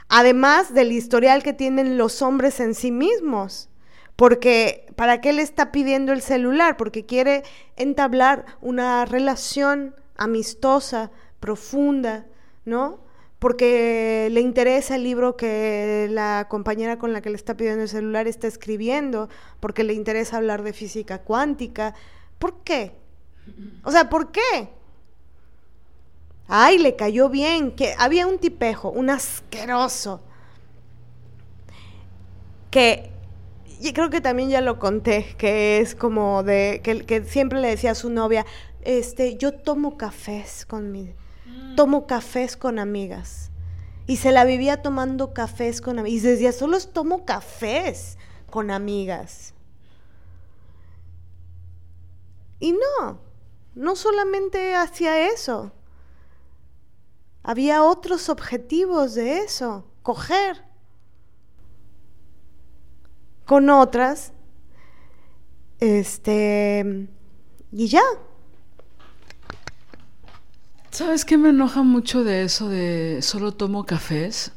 además 0.08 0.74
del 0.74 0.92
historial 0.92 1.44
que 1.44 1.54
tienen 1.54 1.98
los 1.98 2.22
hombres 2.22 2.60
en 2.60 2.76
sí 2.76 2.92
mismos. 2.92 3.68
Porque, 4.16 4.86
¿para 4.96 5.20
qué 5.20 5.34
le 5.34 5.42
está 5.42 5.72
pidiendo 5.72 6.14
el 6.14 6.22
celular? 6.22 6.78
Porque 6.78 7.06
quiere 7.06 7.44
entablar 7.76 8.46
una 8.62 9.06
relación 9.06 9.96
amistosa, 10.16 11.12
profunda, 11.40 12.28
¿no? 12.66 13.00
Porque 13.42 14.28
le 14.30 14.40
interesa 14.40 14.98
el 14.98 15.04
libro 15.04 15.36
que 15.36 16.08
la 16.12 16.46
compañera 16.48 17.00
con 17.00 17.12
la 17.12 17.22
que 17.22 17.32
le 17.32 17.36
está 17.36 17.58
pidiendo 17.58 17.82
el 17.82 17.90
celular 17.90 18.28
está 18.28 18.46
escribiendo, 18.46 19.30
porque 19.60 19.84
le 19.84 19.94
interesa 19.94 20.38
hablar 20.38 20.62
de 20.62 20.74
física 20.74 21.24
cuántica. 21.24 21.96
¿Por 22.38 22.60
qué? 22.60 22.92
O 23.84 23.92
sea, 23.92 24.12
¿por 24.12 24.32
qué? 24.32 24.70
Ay, 26.48 26.78
le 26.78 26.96
cayó 26.96 27.30
bien, 27.30 27.72
que 27.72 27.96
había 27.98 28.28
un 28.28 28.38
tipejo, 28.38 28.92
un 28.92 29.10
asqueroso, 29.10 30.22
que 32.70 33.10
y 33.80 33.92
creo 33.94 34.12
que 34.12 34.22
también 34.22 34.52
ya 34.52 34.62
lo 34.62 34.78
conté, 34.78 35.34
que 35.40 35.80
es 35.80 35.96
como 35.96 36.44
de, 36.44 36.82
que, 36.84 37.08
que 37.08 37.24
siempre 37.24 37.60
le 37.60 37.70
decía 37.70 37.90
a 37.90 37.96
su 37.96 38.12
novia, 38.12 38.46
este, 38.84 39.36
yo 39.38 39.52
tomo 39.52 39.98
cafés 39.98 40.68
con 40.68 40.92
mi 40.92 41.16
tomo 41.76 42.08
cafés 42.08 42.58
con 42.58 42.80
amigas. 42.80 43.52
Y 44.08 44.18
se 44.18 44.32
la 44.32 44.44
vivía 44.46 44.82
tomando 44.82 45.34
cafés 45.34 45.82
con 45.82 46.00
amigas. 46.00 46.24
Y 46.24 46.28
decía, 46.28 46.52
solo 46.52 46.80
tomo 46.80 47.26
cafés 47.26 48.18
con 48.50 48.72
amigas. 48.72 49.54
Y 52.60 52.74
no, 52.74 53.20
no 53.76 53.96
solamente 53.96 54.76
hacía 54.76 55.28
eso. 55.32 55.72
Había 57.44 57.84
otros 57.84 58.30
objetivos 58.30 59.16
de 59.16 59.40
eso, 59.40 59.88
coger 60.04 60.64
con 63.46 63.70
otras, 63.70 64.32
este, 65.80 67.10
y 67.72 67.88
ya, 67.88 68.04
¿Sabes 70.92 71.24
qué 71.24 71.38
me 71.38 71.50
enoja 71.50 71.84
mucho 71.84 72.26
de 72.26 72.44
eso 72.44 72.68
de 72.68 73.22
solo 73.22 73.54
tomo 73.54 73.86
cafés? 73.86 74.52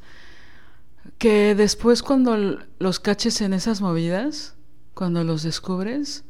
Que 1.16 1.54
después 1.54 2.02
cuando 2.02 2.58
los 2.80 2.98
caches 2.98 3.40
en 3.40 3.52
esas 3.52 3.80
movidas, 3.80 4.56
cuando 4.94 5.22
los 5.22 5.44
descubres, 5.44 6.24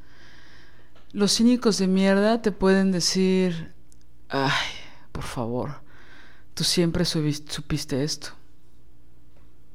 los 1.13 1.35
cínicos 1.35 1.79
de 1.79 1.87
mierda 1.87 2.43
te 2.43 2.53
pueden 2.53 2.93
decir, 2.93 3.73
ay, 4.29 4.53
por 5.11 5.25
favor, 5.25 5.81
tú 6.53 6.65
siempre 6.65 7.07
supiste 7.07 8.05
esto. 8.05 8.29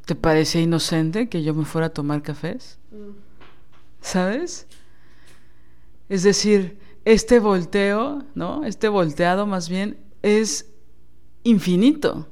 ¿Te 0.05 0.13
parece 0.13 0.61
inocente 0.61 1.27
que 1.27 1.41
yo 1.41 1.55
me 1.55 1.65
fuera 1.65 1.87
a 1.87 1.93
tomar 1.93 2.21
cafés? 2.21 2.77
Mm. 2.91 3.17
¿Sabes? 4.01 4.67
Es 6.07 6.21
decir, 6.21 6.77
este 7.03 7.39
volteo, 7.39 8.23
¿no? 8.35 8.63
Este 8.63 8.89
volteado 8.89 9.47
más 9.47 9.69
bien 9.69 9.97
es 10.21 10.69
infinito. 11.43 12.27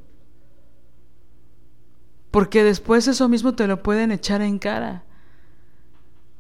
Porque 2.32 2.64
después 2.64 3.08
eso 3.08 3.30
mismo 3.30 3.56
te 3.56 3.68
lo 3.68 3.82
pueden 3.82 4.12
echar 4.12 4.42
en 4.42 4.60
cara. 4.60 5.06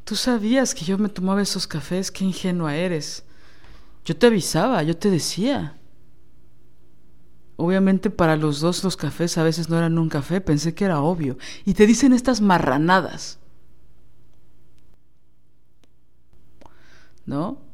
Tú 0.03 0.15
sabías 0.15 0.73
que 0.73 0.85
yo 0.85 0.97
me 0.97 1.09
tomaba 1.09 1.41
esos 1.41 1.67
cafés, 1.67 2.11
qué 2.11 2.23
ingenua 2.23 2.75
eres. 2.75 3.25
Yo 4.05 4.15
te 4.15 4.27
avisaba, 4.27 4.83
yo 4.83 4.95
te 4.95 5.09
decía. 5.09 5.77
Obviamente 7.57 8.09
para 8.09 8.37
los 8.37 8.59
dos 8.59 8.83
los 8.83 8.95
cafés 8.95 9.37
a 9.37 9.43
veces 9.43 9.67
no 9.67 9.77
eran 9.77 9.97
un 9.97 10.09
café, 10.09 10.39
pensé 10.39 10.75
que 10.75 10.85
era 10.85 11.01
obvio. 11.01 11.37
Y 11.65 11.73
te 11.73 11.87
dicen 11.87 12.13
estas 12.13 12.39
marranadas. 12.39 13.39
¿No? 17.25 17.66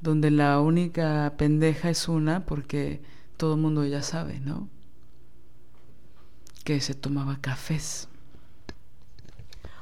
Donde 0.00 0.30
la 0.30 0.60
única 0.60 1.34
pendeja 1.36 1.90
es 1.90 2.08
una 2.08 2.46
porque 2.46 3.02
todo 3.36 3.54
el 3.54 3.60
mundo 3.60 3.84
ya 3.84 4.02
sabe, 4.02 4.40
¿no? 4.40 4.68
Que 6.64 6.80
se 6.80 6.94
tomaba 6.94 7.38
cafés. 7.40 8.08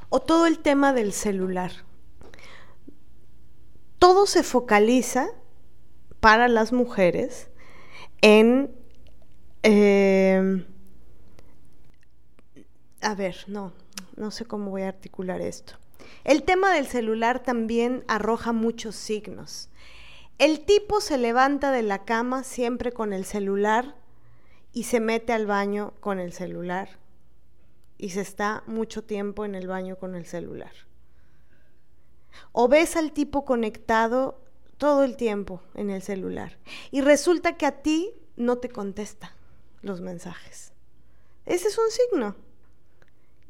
O 0.08 0.20
todo 0.20 0.46
el 0.46 0.58
tema 0.58 0.92
del 0.92 1.12
celular. 1.12 1.72
Todo 3.98 4.26
se 4.26 4.42
focaliza 4.42 5.28
para 6.20 6.48
las 6.48 6.72
mujeres 6.72 7.50
en... 8.22 8.70
Eh, 9.62 10.64
a 13.00 13.14
ver, 13.14 13.36
no, 13.48 13.72
no 14.16 14.30
sé 14.30 14.44
cómo 14.44 14.70
voy 14.70 14.82
a 14.82 14.88
articular 14.88 15.40
esto. 15.40 15.74
El 16.24 16.42
tema 16.42 16.72
del 16.72 16.86
celular 16.86 17.42
también 17.42 18.04
arroja 18.08 18.52
muchos 18.52 18.96
signos. 18.96 19.68
El 20.38 20.64
tipo 20.64 21.00
se 21.00 21.18
levanta 21.18 21.72
de 21.72 21.82
la 21.82 22.04
cama 22.04 22.44
siempre 22.44 22.92
con 22.92 23.12
el 23.12 23.24
celular 23.24 23.96
y 24.72 24.84
se 24.84 25.00
mete 25.00 25.32
al 25.32 25.46
baño 25.46 25.94
con 26.00 26.20
el 26.20 26.32
celular. 26.32 26.88
y 28.00 28.10
se 28.10 28.20
está 28.20 28.62
mucho 28.68 29.02
tiempo 29.02 29.44
en 29.44 29.56
el 29.56 29.66
baño 29.66 29.96
con 29.96 30.14
el 30.14 30.24
celular. 30.24 30.70
O 32.52 32.68
ves 32.68 32.94
al 32.94 33.10
tipo 33.10 33.44
conectado 33.44 34.40
todo 34.76 35.02
el 35.02 35.16
tiempo 35.16 35.60
en 35.74 35.90
el 35.90 36.00
celular 36.00 36.58
y 36.92 37.00
resulta 37.00 37.56
que 37.56 37.66
a 37.66 37.82
ti 37.82 38.14
no 38.36 38.58
te 38.58 38.68
contesta 38.68 39.34
los 39.82 40.00
mensajes. 40.00 40.72
Ese 41.44 41.66
es 41.66 41.76
un 41.76 41.90
signo. 41.90 42.36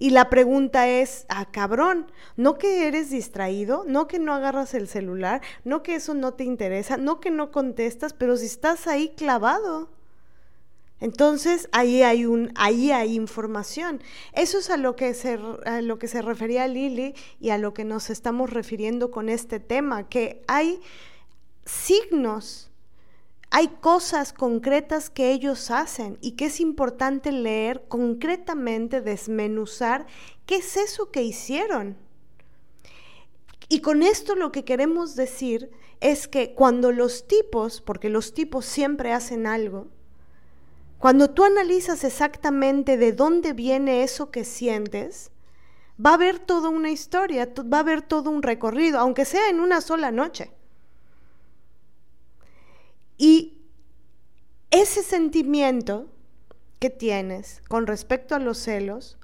Y 0.00 0.10
la 0.10 0.30
pregunta 0.30 0.88
es, 0.88 1.26
ah, 1.28 1.46
cabrón, 1.50 2.10
no 2.36 2.56
que 2.56 2.86
eres 2.86 3.10
distraído, 3.10 3.84
no 3.84 4.06
que 4.06 4.20
no 4.20 4.32
agarras 4.32 4.72
el 4.74 4.86
celular, 4.86 5.42
no 5.64 5.82
que 5.82 5.96
eso 5.96 6.14
no 6.14 6.34
te 6.34 6.44
interesa, 6.44 6.96
no 6.96 7.18
que 7.18 7.32
no 7.32 7.50
contestas, 7.50 8.12
pero 8.12 8.36
si 8.36 8.46
estás 8.46 8.86
ahí 8.86 9.08
clavado. 9.16 9.90
Entonces 11.00 11.68
ahí 11.72 12.02
hay 12.02 12.26
un, 12.26 12.52
ahí 12.54 12.92
hay 12.92 13.16
información. 13.16 14.00
Eso 14.34 14.58
es 14.58 14.70
a 14.70 14.76
lo 14.76 14.94
que 14.94 15.14
se, 15.14 15.36
a 15.64 15.82
lo 15.82 15.98
que 15.98 16.06
se 16.06 16.22
refería 16.22 16.68
Lili 16.68 17.14
y 17.40 17.50
a 17.50 17.58
lo 17.58 17.74
que 17.74 17.84
nos 17.84 18.08
estamos 18.08 18.50
refiriendo 18.50 19.10
con 19.10 19.28
este 19.28 19.58
tema, 19.58 20.08
que 20.08 20.44
hay 20.46 20.80
signos 21.64 22.70
hay 23.50 23.68
cosas 23.68 24.32
concretas 24.32 25.08
que 25.08 25.32
ellos 25.32 25.70
hacen 25.70 26.18
y 26.20 26.32
que 26.32 26.46
es 26.46 26.60
importante 26.60 27.32
leer 27.32 27.84
concretamente, 27.88 29.00
desmenuzar 29.00 30.06
qué 30.44 30.56
es 30.56 30.76
eso 30.76 31.10
que 31.10 31.22
hicieron. 31.22 31.96
Y 33.68 33.80
con 33.80 34.02
esto 34.02 34.34
lo 34.34 34.52
que 34.52 34.64
queremos 34.64 35.16
decir 35.16 35.70
es 36.00 36.28
que 36.28 36.54
cuando 36.54 36.92
los 36.92 37.26
tipos, 37.26 37.80
porque 37.80 38.08
los 38.08 38.34
tipos 38.34 38.64
siempre 38.64 39.12
hacen 39.12 39.46
algo, 39.46 39.88
cuando 40.98 41.30
tú 41.30 41.44
analizas 41.44 42.04
exactamente 42.04 42.96
de 42.96 43.12
dónde 43.12 43.52
viene 43.52 44.02
eso 44.02 44.30
que 44.30 44.44
sientes, 44.44 45.30
va 46.04 46.10
a 46.10 46.14
haber 46.14 46.38
toda 46.38 46.68
una 46.68 46.90
historia, 46.90 47.48
va 47.72 47.78
a 47.78 47.80
haber 47.80 48.02
todo 48.02 48.30
un 48.30 48.42
recorrido, 48.42 48.98
aunque 48.98 49.24
sea 49.24 49.48
en 49.48 49.60
una 49.60 49.80
sola 49.80 50.10
noche. 50.10 50.50
Y 53.18 53.58
ese 54.70 55.02
sentimiento 55.02 56.06
que 56.78 56.90
tienes 56.90 57.60
con 57.68 57.86
respecto 57.86 58.34
a 58.34 58.38
los 58.38 58.58
celos 58.58 59.18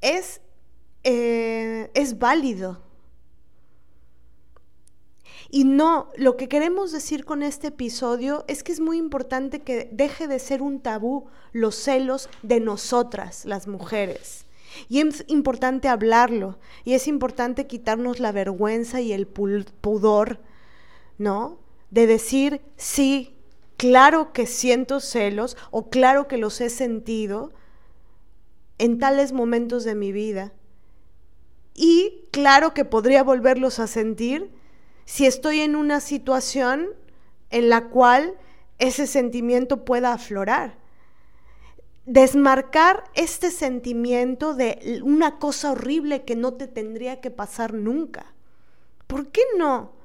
es, 0.00 0.40
eh, 1.04 1.90
es 1.94 2.18
válido. 2.18 2.80
Y 5.50 5.64
no, 5.64 6.08
lo 6.16 6.38
que 6.38 6.48
queremos 6.48 6.92
decir 6.92 7.26
con 7.26 7.42
este 7.42 7.66
episodio 7.66 8.44
es 8.48 8.62
que 8.62 8.72
es 8.72 8.80
muy 8.80 8.96
importante 8.96 9.60
que 9.60 9.86
deje 9.92 10.26
de 10.26 10.38
ser 10.38 10.62
un 10.62 10.80
tabú 10.80 11.26
los 11.52 11.74
celos 11.74 12.30
de 12.42 12.58
nosotras, 12.58 13.44
las 13.44 13.68
mujeres. 13.68 14.46
Y 14.88 15.00
es 15.00 15.24
importante 15.28 15.88
hablarlo, 15.88 16.58
y 16.84 16.94
es 16.94 17.06
importante 17.06 17.66
quitarnos 17.66 18.18
la 18.18 18.32
vergüenza 18.32 19.02
y 19.02 19.12
el 19.12 19.26
pudor, 19.26 20.40
¿no? 21.18 21.58
De 21.92 22.06
decir, 22.06 22.62
sí, 22.76 23.36
claro 23.76 24.32
que 24.32 24.46
siento 24.46 24.98
celos 24.98 25.58
o 25.70 25.90
claro 25.90 26.26
que 26.26 26.38
los 26.38 26.60
he 26.62 26.70
sentido 26.70 27.52
en 28.78 28.98
tales 28.98 29.32
momentos 29.32 29.84
de 29.84 29.94
mi 29.94 30.10
vida. 30.10 30.52
Y 31.74 32.24
claro 32.32 32.72
que 32.72 32.86
podría 32.86 33.22
volverlos 33.22 33.78
a 33.78 33.86
sentir 33.86 34.50
si 35.04 35.26
estoy 35.26 35.60
en 35.60 35.76
una 35.76 36.00
situación 36.00 36.88
en 37.50 37.68
la 37.68 37.88
cual 37.88 38.38
ese 38.78 39.06
sentimiento 39.06 39.84
pueda 39.84 40.14
aflorar. 40.14 40.78
Desmarcar 42.06 43.04
este 43.14 43.50
sentimiento 43.50 44.54
de 44.54 45.02
una 45.04 45.38
cosa 45.38 45.72
horrible 45.72 46.24
que 46.24 46.36
no 46.36 46.54
te 46.54 46.68
tendría 46.68 47.20
que 47.20 47.30
pasar 47.30 47.74
nunca. 47.74 48.32
¿Por 49.06 49.28
qué 49.28 49.42
no? 49.58 50.01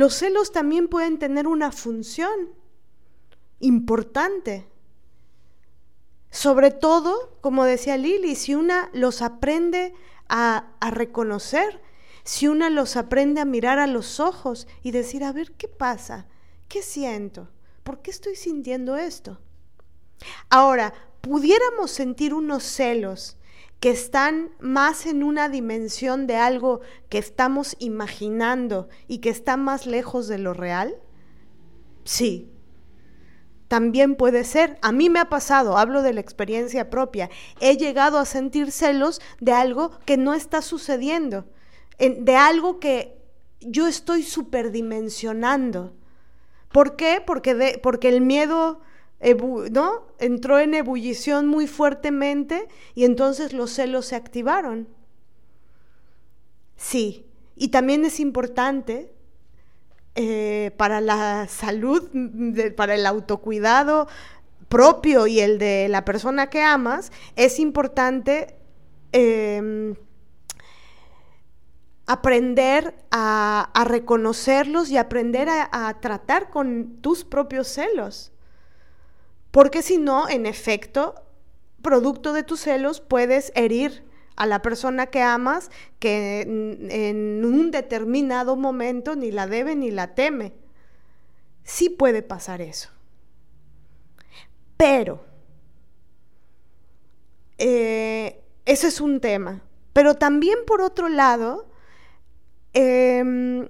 Los 0.00 0.14
celos 0.14 0.50
también 0.50 0.88
pueden 0.88 1.18
tener 1.18 1.46
una 1.46 1.72
función 1.72 2.54
importante. 3.58 4.66
Sobre 6.30 6.70
todo, 6.70 7.36
como 7.42 7.64
decía 7.64 7.98
Lili, 7.98 8.34
si 8.34 8.54
una 8.54 8.88
los 8.94 9.20
aprende 9.20 9.92
a, 10.26 10.72
a, 10.80 10.90
reconocer, 10.90 11.82
si 12.24 12.48
una 12.48 12.70
los 12.70 12.96
aprende 12.96 13.42
a 13.42 13.44
mirar 13.44 13.78
a 13.78 13.86
los 13.86 14.20
ojos 14.20 14.66
y 14.82 14.90
decir, 14.90 15.22
a 15.22 15.32
ver, 15.32 15.52
¿qué 15.52 15.68
pasa? 15.68 16.26
¿Qué 16.66 16.80
siento? 16.80 17.50
¿Por 17.82 18.00
qué 18.00 18.10
estoy 18.10 18.36
sintiendo 18.36 18.96
esto? 18.96 19.38
Ahora, 20.48 20.94
pudiéramos 21.20 21.90
sentir 21.90 22.32
unos 22.32 22.62
celos 22.62 23.36
que 23.80 23.90
están 23.90 24.50
más 24.60 25.06
en 25.06 25.22
una 25.22 25.48
dimensión 25.48 26.26
de 26.26 26.36
algo 26.36 26.80
que 27.08 27.18
estamos 27.18 27.76
imaginando 27.78 28.88
y 29.08 29.18
que 29.18 29.30
está 29.30 29.56
más 29.56 29.86
lejos 29.86 30.28
de 30.28 30.38
lo 30.38 30.52
real? 30.52 30.96
Sí, 32.04 32.50
también 33.68 34.16
puede 34.16 34.44
ser. 34.44 34.78
A 34.82 34.92
mí 34.92 35.08
me 35.08 35.20
ha 35.20 35.28
pasado, 35.28 35.78
hablo 35.78 36.02
de 36.02 36.12
la 36.12 36.20
experiencia 36.20 36.90
propia. 36.90 37.30
He 37.60 37.76
llegado 37.76 38.18
a 38.18 38.24
sentir 38.24 38.72
celos 38.72 39.20
de 39.40 39.52
algo 39.52 39.92
que 40.04 40.16
no 40.16 40.34
está 40.34 40.60
sucediendo, 40.60 41.46
de 41.98 42.36
algo 42.36 42.80
que 42.80 43.16
yo 43.60 43.86
estoy 43.86 44.24
superdimensionando. 44.24 45.94
¿Por 46.72 46.96
qué? 46.96 47.22
Porque, 47.24 47.78
porque 47.82 48.08
el 48.08 48.20
miedo 48.20 48.80
¿no? 49.70 50.06
Entró 50.18 50.58
en 50.58 50.74
ebullición 50.74 51.46
muy 51.46 51.66
fuertemente 51.66 52.68
y 52.94 53.04
entonces 53.04 53.52
los 53.52 53.70
celos 53.70 54.06
se 54.06 54.16
activaron. 54.16 54.88
Sí, 56.76 57.26
y 57.56 57.68
también 57.68 58.04
es 58.06 58.20
importante 58.20 59.12
eh, 60.14 60.72
para 60.78 61.00
la 61.00 61.46
salud, 61.48 62.08
para 62.76 62.94
el 62.94 63.04
autocuidado 63.04 64.08
propio 64.68 65.26
y 65.26 65.40
el 65.40 65.58
de 65.58 65.88
la 65.88 66.04
persona 66.04 66.48
que 66.48 66.62
amas, 66.62 67.12
es 67.36 67.58
importante 67.58 68.56
em, 69.12 69.94
aprender 72.06 72.94
a, 73.10 73.70
reconocerlos 73.84 74.88
y 74.90 74.96
aprender 74.96 75.48
a 75.50 75.98
tratar 76.00 76.50
con 76.50 76.98
tus 77.02 77.24
propios 77.24 77.68
celos. 77.68 78.32
Porque 79.50 79.82
si 79.82 79.98
no, 79.98 80.28
en 80.28 80.46
efecto, 80.46 81.14
producto 81.82 82.32
de 82.32 82.42
tus 82.42 82.60
celos 82.60 83.00
puedes 83.00 83.52
herir 83.54 84.04
a 84.36 84.46
la 84.46 84.62
persona 84.62 85.06
que 85.06 85.22
amas 85.22 85.70
que 85.98 86.42
en, 86.42 87.44
un 87.44 87.70
determinado 87.70 88.56
momento 88.56 89.16
ni 89.16 89.30
la 89.30 89.46
debe 89.46 89.76
ni 89.76 89.90
la 89.90 90.14
teme. 90.14 90.54
Sí 91.64 91.90
puede 91.90 92.22
pasar 92.22 92.60
eso. 92.62 92.88
Pero, 94.76 95.22
eh, 97.58 98.42
ese 98.64 98.88
es 98.88 99.00
un 99.00 99.20
tema. 99.20 99.62
Pero 99.92 100.14
también 100.14 100.58
por 100.66 100.80
otro 100.80 101.08
lado, 101.08 101.68
em, 102.72 103.68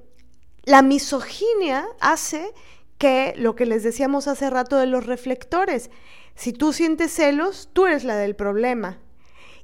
la 0.62 0.82
misoginia 0.82 1.84
hace 2.00 2.52
que 3.00 3.32
lo 3.38 3.56
que 3.56 3.64
les 3.64 3.82
decíamos 3.82 4.28
hace 4.28 4.50
rato 4.50 4.76
de 4.76 4.86
los 4.86 5.06
reflectores. 5.06 5.90
Si 6.34 6.52
tú 6.52 6.74
sientes 6.74 7.10
celos, 7.10 7.70
tú 7.72 7.86
eres 7.86 8.04
la 8.04 8.14
del 8.14 8.36
problema. 8.36 8.98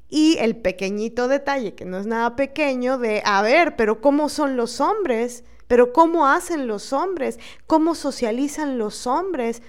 Y 0.09 0.39
el 0.39 0.57
pequeñito 0.57 1.29
detalle, 1.29 1.75
que 1.75 1.85
no 1.85 1.99
es 1.99 2.07
nada 2.07 2.35
pequeño, 2.35 2.97
de, 2.97 3.21
a 3.27 3.43
ver, 3.43 3.77
pero 3.77 4.01
¿cómo 4.01 4.31
son 4.31 4.57
los 4.57 4.81
hombres? 4.81 5.45
¿Pero 5.67 5.93
cómo 5.93 6.27
hacen 6.27 6.67
los 6.67 6.95
hombres? 6.95 7.39
¿Cómo 7.67 7.95
socializan 7.95 8.79
los 8.79 9.07
hombres? 9.07 9.61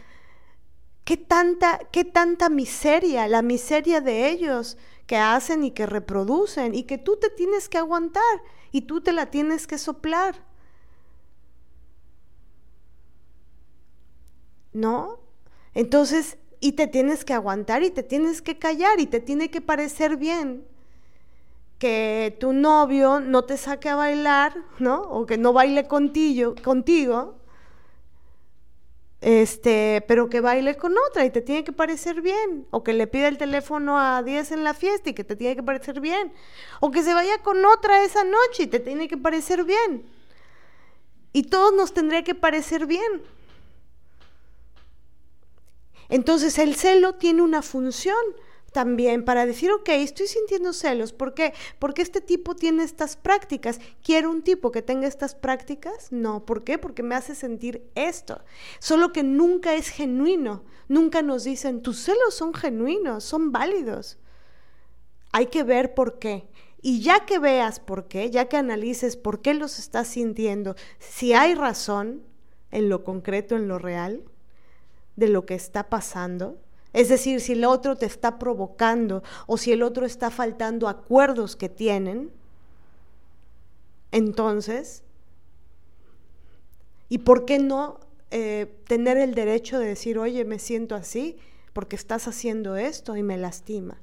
¿Qué 1.04 1.18
tanta, 1.18 1.82
qué 1.92 2.06
tanta 2.06 2.48
miseria, 2.48 3.28
la 3.28 3.42
miseria 3.42 4.00
de 4.00 4.30
ellos 4.30 4.78
que 5.08 5.18
hacen 5.18 5.66
y 5.66 5.72
que 5.72 5.86
reproducen 5.86 6.74
y 6.74 6.84
que 6.84 6.98
tú 6.98 7.18
te 7.18 7.30
tienes 7.30 7.68
que 7.68 7.80
aguantar 7.80 8.24
y 8.72 8.84
tú 8.84 9.02
te 9.02 9.12
la 9.12 9.26
tienes 9.26 9.68
que 9.68 9.78
soplar? 9.78 10.48
¿No? 14.78 15.20
Entonces, 15.74 16.38
y 16.60 16.74
te 16.74 16.88
tienes 16.88 17.26
que 17.26 17.34
aguantar 17.34 17.84
y 17.84 17.92
te 17.92 18.04
tienes 18.04 18.42
que 18.42 18.58
callar 18.58 19.00
y 19.00 19.08
te 19.08 19.20
tiene 19.20 19.50
que 19.50 19.62
parecer 19.62 20.18
bien 20.18 20.66
que 21.80 22.36
tu 22.40 22.54
novio 22.54 23.20
no 23.20 23.44
te 23.44 23.58
saque 23.58 23.90
a 23.90 23.96
bailar, 23.96 24.56
¿no? 24.80 25.02
O 25.02 25.26
que 25.26 25.38
no 25.38 25.54
baile 25.54 25.88
contigo, 25.88 26.56
contigo, 26.64 27.36
este, 29.22 30.04
pero 30.08 30.30
que 30.30 30.42
baile 30.42 30.76
con 30.76 30.96
otra 31.10 31.26
y 31.26 31.30
te 31.30 31.42
tiene 31.42 31.64
que 31.64 31.72
parecer 31.72 32.22
bien, 32.22 32.68
o 32.72 32.84
que 32.84 32.94
le 32.94 33.06
pida 33.06 33.28
el 33.28 33.38
teléfono 33.38 34.00
a 34.00 34.24
10 34.24 34.52
en 34.54 34.64
la 34.64 34.74
fiesta 34.74 35.12
y 35.12 35.14
que 35.14 35.24
te 35.24 35.36
tiene 35.36 35.56
que 35.56 35.64
parecer 35.64 36.00
bien, 36.00 36.34
o 36.80 36.90
que 36.90 37.04
se 37.04 37.14
vaya 37.14 37.44
con 37.44 37.64
otra 37.66 38.04
esa 38.04 38.24
noche 38.24 38.64
y 38.64 38.68
te 38.68 38.80
tiene 38.80 39.08
que 39.08 39.18
parecer 39.18 39.64
bien. 39.64 40.06
Y 41.34 41.44
todos 41.44 41.74
nos 41.74 41.94
tendría 41.94 42.24
que 42.24 42.34
parecer 42.34 42.88
bien. 42.88 43.37
Entonces 46.10 46.58
el 46.60 46.76
celo 46.76 47.16
tiene 47.16 47.42
una 47.42 47.62
función 47.62 48.16
también 48.72 49.26
para 49.26 49.46
decir, 49.46 49.72
ok, 49.72 49.90
estoy 49.90 50.28
sintiendo 50.28 50.74
celos. 50.74 51.14
¿Por 51.14 51.34
qué? 51.34 51.54
Porque 51.80 52.02
este 52.02 52.22
tipo 52.22 52.56
tiene 52.56 52.84
estas 52.84 53.16
prácticas. 53.16 53.80
¿Quiero 54.04 54.30
un 54.30 54.44
tipo 54.44 54.72
que 54.72 54.82
tenga 54.82 55.08
estas 55.08 55.36
prácticas? 55.36 56.12
No. 56.12 56.46
¿Por 56.46 56.64
qué? 56.64 56.78
Porque 56.78 57.02
me 57.02 57.16
hace 57.16 57.34
sentir 57.34 57.90
esto. 57.96 58.44
Solo 58.80 59.12
que 59.14 59.24
nunca 59.24 59.74
es 59.74 59.90
genuino. 59.90 60.64
Nunca 60.90 61.22
nos 61.22 61.44
dicen, 61.44 61.82
tus 61.82 62.00
celos 62.00 62.36
son 62.36 62.54
genuinos, 62.54 63.24
son 63.24 63.52
válidos. 63.52 64.18
Hay 65.32 65.48
que 65.48 65.64
ver 65.64 65.94
por 65.94 66.20
qué. 66.20 66.48
Y 66.82 67.02
ya 67.02 67.26
que 67.26 67.40
veas 67.40 67.80
por 67.80 68.08
qué, 68.08 68.30
ya 68.30 68.48
que 68.48 68.58
analices 68.58 69.18
por 69.18 69.42
qué 69.42 69.54
los 69.54 69.80
estás 69.80 70.08
sintiendo, 70.08 70.76
si 71.00 71.34
hay 71.34 71.56
razón 71.56 72.22
en 72.70 72.90
lo 72.90 73.04
concreto, 73.04 73.56
en 73.56 73.68
lo 73.68 73.80
real, 73.80 74.24
de 75.18 75.28
lo 75.28 75.46
que 75.46 75.56
está 75.56 75.90
pasando, 75.90 76.58
es 76.94 77.10
decir, 77.10 77.42
si 77.42 77.52
el 77.52 77.66
otro 77.66 77.98
te 77.98 78.06
está 78.06 78.40
provocando 78.40 79.22
o 79.46 79.58
si 79.58 79.74
el 79.74 79.84
otro 79.84 80.06
está 80.06 80.32
faltando 80.32 80.88
acuerdos 80.88 81.56
que 81.56 81.70
tienen, 81.70 82.32
entonces, 84.12 85.04
¿y 87.10 87.20
por 87.20 87.46
qué 87.46 87.60
no 87.60 88.00
eh, 88.32 88.82
tener 88.88 89.18
el 89.18 89.36
derecho 89.36 89.80
de 89.80 89.88
decir, 89.88 90.18
oye, 90.18 90.46
me 90.46 90.60
siento 90.60 90.96
así 90.96 91.38
porque 91.74 91.96
estás 91.96 92.28
haciendo 92.28 92.78
esto 92.78 93.18
y 93.18 93.24
me 93.24 93.38
lastima? 93.38 94.00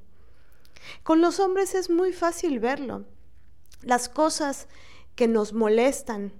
Con 1.03 1.21
los 1.21 1.39
hombres 1.39 1.75
es 1.75 1.89
muy 1.89 2.13
fácil 2.13 2.59
verlo. 2.59 3.05
Las 3.81 4.09
cosas 4.09 4.67
que 5.15 5.27
nos 5.27 5.53
molestan, 5.53 6.31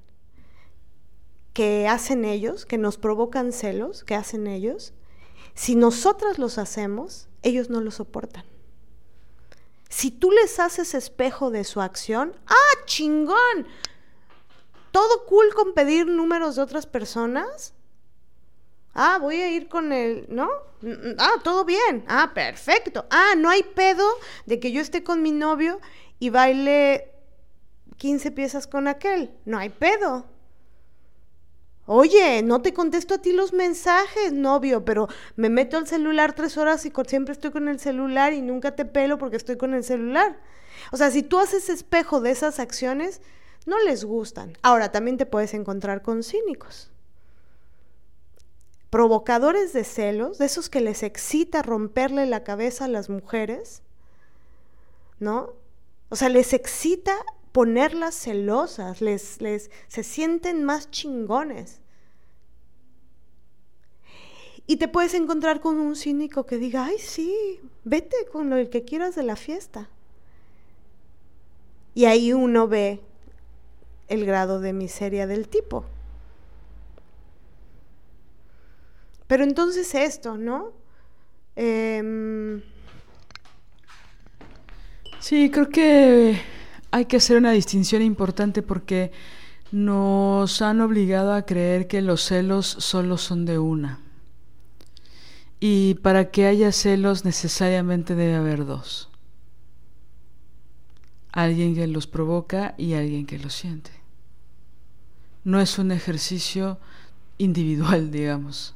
que 1.56 1.88
hacen 1.88 2.26
ellos, 2.26 2.65
que 2.65 2.77
nos 2.77 2.98
provocan 2.98 3.53
celos, 3.53 4.03
que 4.03 4.14
hacen 4.14 4.45
ellos, 4.45 4.94
si 5.53 5.77
nosotras 5.77 6.38
los 6.38 6.57
hacemos, 6.57 7.30
ellos 7.44 7.69
no 7.69 7.80
lo 7.80 7.91
soportan. 7.91 8.44
Si 9.88 10.11
tú 10.11 10.32
les 10.32 10.60
haces 10.60 10.94
espejo 10.94 11.52
de 11.52 11.64
su 11.64 11.80
acción, 11.80 12.36
¡ah, 12.45 12.86
chingón! 12.86 13.68
¿Todo 14.91 15.26
cool 15.27 15.53
con 15.56 15.73
pedir 15.73 16.07
números 16.07 16.57
de 16.57 16.61
otras 16.61 16.86
personas? 16.86 17.73
Ah, 18.94 19.18
voy 19.22 19.38
a 19.38 19.49
ir 19.49 19.69
con 19.69 19.94
el, 19.94 20.26
¿no? 20.27 20.49
Ah, 21.18 21.36
todo 21.41 21.64
bien. 21.64 22.03
Ah, 22.10 22.32
perfecto. 22.34 23.06
Ah, 23.10 23.34
no 23.38 23.49
hay 23.49 23.64
pedo 23.64 24.06
de 24.45 24.60
que 24.60 24.73
yo 24.73 24.82
esté 24.82 25.06
con 25.06 25.22
mi 25.22 25.32
novio 25.32 25.80
y 26.19 26.32
baile 26.32 27.14
15 27.95 28.32
piezas 28.32 28.68
con 28.68 28.90
aquel. 28.90 29.32
No 29.45 29.57
hay 29.57 29.69
pedo. 29.69 30.35
Oye, 31.88 32.41
no 32.41 32.62
te 32.62 32.74
contesto 32.74 33.14
a 33.14 33.18
ti 33.20 33.32
los 33.32 33.53
mensajes, 33.53 34.34
novio, 34.34 34.84
pero 34.84 35.07
me 35.36 35.49
meto 35.49 35.78
al 35.78 35.88
celular 35.88 36.34
tres 36.34 36.57
horas 36.57 36.86
y 36.86 36.91
siempre 37.07 37.34
estoy 37.34 37.52
con 37.52 37.68
el 37.68 37.80
celular 37.80 38.34
y 38.34 38.41
nunca 38.41 38.76
te 38.76 38.86
pelo 38.86 39.20
porque 39.20 39.38
estoy 39.38 39.57
con 39.57 39.76
el 39.76 39.84
celular. 39.84 40.40
O 40.91 40.98
sea, 40.98 41.12
si 41.12 41.22
tú 41.22 41.38
haces 41.40 41.70
espejo 41.70 42.22
de 42.22 42.32
esas 42.32 42.60
acciones, 42.60 43.22
no 43.68 43.78
les 43.84 44.03
gustan. 44.03 44.57
Ahora, 44.64 44.91
también 44.91 45.18
te 45.18 45.28
puedes 45.28 45.53
encontrar 45.53 46.02
con 46.02 46.24
cínicos. 46.24 46.90
Provocadores 48.90 49.72
de 49.74 49.84
celos, 49.84 50.40
de 50.40 50.45
esos 50.45 50.70
que 50.70 50.82
les 50.82 51.03
excita 51.03 51.62
romperle 51.62 52.26
la 52.26 52.44
cabeza 52.44 52.86
a 52.86 52.88
las 52.88 53.10
mujeres, 53.10 53.84
¿no? 55.20 55.53
O 56.10 56.16
sea, 56.16 56.30
les 56.30 56.53
excita 56.53 57.14
ponerlas 57.56 58.15
celosas, 58.15 58.99
les, 58.99 59.40
les, 59.40 59.72
se 59.88 60.03
sienten 60.03 60.65
más 60.65 60.91
chingones. 60.91 61.80
Y 64.68 64.76
te 64.76 64.90
puedes 64.90 65.14
encontrar 65.14 65.61
con 65.61 65.80
un 65.80 65.95
cínico 65.95 66.45
que 66.45 66.57
diga, 66.57 66.84
ay, 66.84 66.99
sí, 66.99 67.61
vete 67.86 68.18
con 68.30 68.49
lo 68.49 68.69
que 68.69 68.84
quieras 68.84 69.15
de 69.15 69.23
la 69.23 69.38
fiesta. 69.38 69.90
Y 71.94 72.03
ahí 72.03 72.34
uno 72.34 72.68
ve 72.68 72.99
el 74.10 74.26
grado 74.26 74.60
de 74.60 74.73
miseria 74.73 75.26
del 75.26 75.48
tipo. 75.48 75.86
Pero 79.27 79.45
entonces 79.45 79.95
esto, 79.95 80.38
¿no? 80.38 80.73
Em, 81.56 82.61
sí, 85.22 85.49
creo 85.49 85.69
que 85.69 86.53
hay 86.95 87.07
que 87.07 87.17
hacer 87.17 87.35
una 87.35 87.51
distinción 87.51 88.01
importante 88.01 88.61
porque 88.61 89.11
nos 89.73 90.61
han 90.61 90.80
obligado 90.80 91.34
a 91.34 91.41
creer 91.41 91.89
que 91.89 92.01
los 92.01 92.22
celos 92.22 92.65
solo 92.65 93.17
son 93.17 93.43
de 93.43 93.59
una. 93.59 93.99
Y 95.59 95.95
para 95.95 96.31
que 96.31 96.45
haya 96.45 96.72
celos 96.72 97.26
necesariamente 97.26 98.15
debe 98.15 98.35
haber 98.35 98.65
dos. 98.65 99.09
Alguien 101.34 101.76
que 101.76 101.85
los 101.85 102.07
provoca 102.07 102.76
y 102.77 102.93
alguien 102.93 103.26
que 103.26 103.39
los 103.39 103.53
siente. 103.53 103.91
No 105.43 105.59
es 105.59 105.77
un 105.77 105.91
ejercicio 105.91 106.80
individual, 107.38 108.09
digamos. 108.19 108.73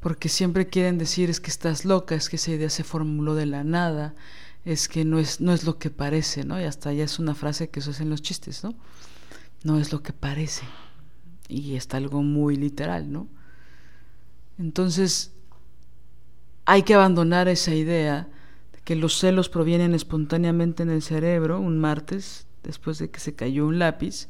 Porque 0.00 0.28
siempre 0.28 0.66
quieren 0.66 0.98
decir 0.98 1.30
es 1.30 1.38
que 1.38 1.50
estás 1.50 1.84
loca, 1.84 2.16
es 2.16 2.28
que 2.28 2.34
esa 2.34 2.50
idea 2.50 2.70
se 2.70 2.82
formuló 2.82 3.36
de 3.36 3.46
la 3.46 3.62
nada, 3.62 4.16
es 4.66 4.88
que 4.88 5.04
no 5.04 5.20
es, 5.20 5.40
no 5.40 5.52
es 5.52 5.64
lo 5.64 5.78
que 5.78 5.90
parece, 5.90 6.44
¿no? 6.44 6.60
Y 6.60 6.64
hasta 6.64 6.92
ya 6.92 7.04
es 7.04 7.20
una 7.20 7.36
frase 7.36 7.70
que 7.70 7.80
se 7.80 7.90
hace 7.90 8.02
en 8.02 8.10
los 8.10 8.20
chistes, 8.20 8.64
¿no? 8.64 8.74
No 9.62 9.78
es 9.78 9.92
lo 9.92 10.02
que 10.02 10.12
parece. 10.12 10.64
Y 11.48 11.76
está 11.76 11.98
algo 11.98 12.24
muy 12.24 12.56
literal, 12.56 13.10
¿no? 13.12 13.28
Entonces, 14.58 15.32
hay 16.64 16.82
que 16.82 16.94
abandonar 16.94 17.46
esa 17.46 17.76
idea 17.76 18.28
de 18.72 18.80
que 18.80 18.96
los 18.96 19.16
celos 19.20 19.48
provienen 19.48 19.94
espontáneamente 19.94 20.82
en 20.82 20.90
el 20.90 21.00
cerebro 21.00 21.60
un 21.60 21.78
martes, 21.78 22.48
después 22.64 22.98
de 22.98 23.08
que 23.08 23.20
se 23.20 23.36
cayó 23.36 23.68
un 23.68 23.78
lápiz, 23.78 24.26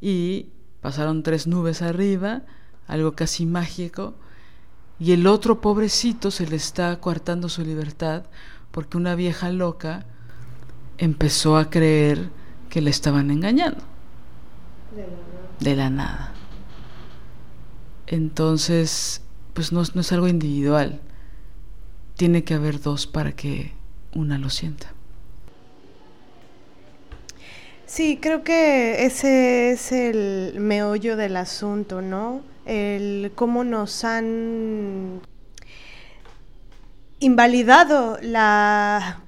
y 0.00 0.46
pasaron 0.80 1.22
tres 1.22 1.46
nubes 1.46 1.82
arriba, 1.82 2.44
algo 2.86 3.12
casi 3.12 3.44
mágico, 3.44 4.14
y 4.98 5.12
el 5.12 5.26
otro 5.26 5.60
pobrecito 5.60 6.30
se 6.30 6.46
le 6.46 6.56
está 6.56 6.98
coartando 6.98 7.50
su 7.50 7.62
libertad 7.62 8.24
porque 8.70 8.96
una 8.96 9.14
vieja 9.14 9.50
loca 9.50 10.06
empezó 10.98 11.56
a 11.56 11.70
creer 11.70 12.30
que 12.68 12.80
le 12.80 12.90
estaban 12.90 13.30
engañando. 13.30 13.82
De 15.58 15.76
la 15.76 15.90
nada. 15.90 16.32
Entonces, 18.06 19.22
pues 19.54 19.72
no, 19.72 19.82
no 19.94 20.00
es 20.00 20.12
algo 20.12 20.28
individual. 20.28 21.00
Tiene 22.16 22.44
que 22.44 22.54
haber 22.54 22.80
dos 22.80 23.06
para 23.06 23.32
que 23.32 23.72
una 24.14 24.38
lo 24.38 24.50
sienta. 24.50 24.92
Sí, 27.86 28.18
creo 28.20 28.44
que 28.44 29.04
ese 29.04 29.72
es 29.72 29.90
el 29.90 30.60
meollo 30.60 31.16
del 31.16 31.36
asunto, 31.36 32.00
¿no? 32.02 32.42
El 32.64 33.32
cómo 33.34 33.64
nos 33.64 34.04
han 34.04 35.20
invalidado 37.20 38.18
la 38.22 39.22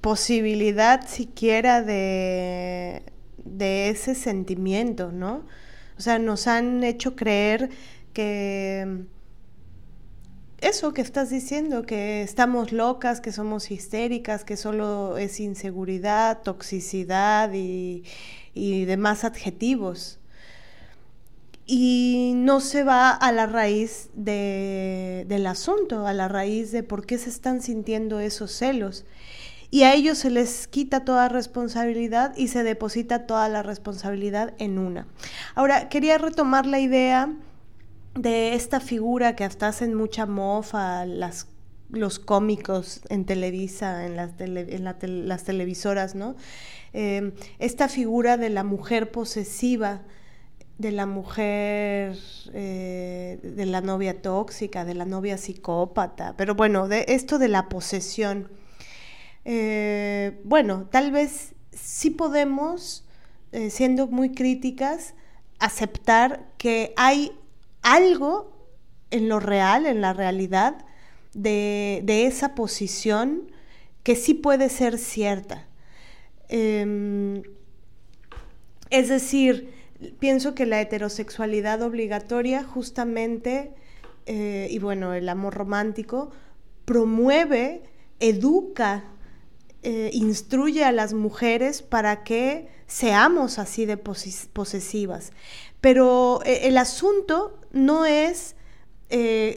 posibilidad 0.00 1.06
siquiera 1.08 1.82
de, 1.82 3.02
ese 3.58 4.14
sentimiento, 4.14 5.12
¿no? 5.12 5.44
O 5.96 6.00
sea, 6.00 6.18
nos 6.18 6.46
han 6.46 6.84
hecho 6.84 7.16
creer 7.16 7.70
que 8.12 9.04
eso 10.60 10.92
que 10.92 11.00
estás 11.00 11.30
diciendo, 11.30 11.84
que 11.84 12.22
estamos 12.22 12.72
locas, 12.72 13.20
que 13.20 13.32
somos 13.32 13.70
histéricas, 13.70 14.44
que 14.44 14.56
solo 14.56 15.16
es 15.16 15.40
inseguridad, 15.40 16.42
toxicidad 16.42 17.52
y 17.54 18.04
demás 18.84 19.24
adjetivos 19.24 20.18
y 21.66 22.32
no 22.36 22.60
se 22.60 22.84
va 22.84 23.10
a 23.10 23.32
la 23.32 23.46
raíz 23.46 24.08
del 24.14 25.46
asunto, 25.46 26.06
a 26.06 26.12
la 26.12 26.28
raíz 26.28 26.70
de 26.70 26.84
por 26.84 27.04
qué 27.04 27.18
se 27.18 27.28
están 27.28 27.60
sintiendo 27.60 28.20
esos 28.20 28.52
celos. 28.52 29.04
Y 29.68 29.82
a 29.82 29.94
ellos 29.94 30.18
se 30.18 30.30
les 30.30 30.68
quita 30.68 31.04
toda 31.04 31.28
responsabilidad 31.28 32.36
y 32.36 32.48
se 32.48 32.62
deposita 32.62 33.26
toda 33.26 33.48
la 33.48 33.64
responsabilidad 33.64 34.54
en 34.58 34.78
una. 34.78 35.08
Ahora, 35.56 35.88
quería 35.88 36.18
retomar 36.18 36.66
la 36.66 36.78
idea 36.78 37.34
de 38.14 38.54
esta 38.54 38.78
figura 38.78 39.34
que 39.34 39.42
hasta 39.42 39.66
hacen 39.66 39.92
mucha 39.94 40.24
mofa 40.24 41.04
las, 41.04 41.48
los 41.90 42.20
cómicos 42.20 43.00
en 43.08 43.24
Televisa, 43.24 44.06
en 44.06 44.14
las, 44.14 44.30
en 44.38 45.28
las 45.28 45.44
televisoras, 45.44 46.14
¿no? 46.14 46.36
Eh, 46.92 47.32
esta 47.58 47.88
figura 47.88 48.36
de 48.36 48.50
la 48.50 48.62
mujer 48.62 49.10
posesiva 49.10 50.02
de 50.78 50.92
la 50.92 51.06
mujer, 51.06 52.18
eh, 52.52 53.38
de 53.42 53.66
la 53.66 53.80
novia 53.80 54.20
tóxica, 54.20 54.84
de 54.84 54.94
la 54.94 55.06
novia 55.06 55.38
psicópata, 55.38 56.34
pero 56.36 56.54
bueno, 56.54 56.86
de 56.88 57.06
esto 57.08 57.38
de 57.38 57.48
la 57.48 57.68
posesión. 57.68 58.50
Eh, 59.44 60.40
bueno, 60.44 60.86
tal 60.90 61.12
vez 61.12 61.54
sí 61.72 62.10
podemos, 62.10 63.04
eh, 63.52 63.70
siendo 63.70 64.06
muy 64.06 64.32
críticas, 64.32 65.14
aceptar 65.58 66.46
que 66.58 66.92
hay 66.96 67.32
algo 67.82 68.52
en 69.10 69.28
lo 69.28 69.40
real, 69.40 69.86
en 69.86 70.02
la 70.02 70.12
realidad, 70.12 70.84
de, 71.32 72.02
esa 72.26 72.54
posición 72.54 73.50
que 74.02 74.16
sí 74.16 74.34
puede 74.34 74.68
ser 74.68 74.98
cierta. 74.98 75.66
Em, 76.48 77.42
es 78.90 79.08
decir, 79.08 79.75
pienso 80.18 80.54
que 80.54 80.66
la 80.66 80.80
heterosexualidad 80.80 81.82
obligatoria 81.82 82.64
justamente, 82.64 83.72
eh, 84.26 84.68
y 84.70 84.78
bueno, 84.78 85.14
el 85.14 85.28
amor 85.28 85.54
romántico, 85.54 86.30
promueve, 86.84 87.82
educa, 88.20 89.04
eh, 89.82 90.10
instruye 90.12 90.84
a 90.84 90.92
las 90.92 91.14
mujeres 91.14 91.82
para 91.82 92.24
que 92.24 92.68
seamos 92.86 93.58
así 93.58 93.86
de 93.86 93.96
posesivas. 93.96 95.32
Pero 95.80 96.40
eh, 96.44 96.60
el 96.64 96.78
asunto 96.78 97.60
no 97.72 98.06
es 98.06 98.54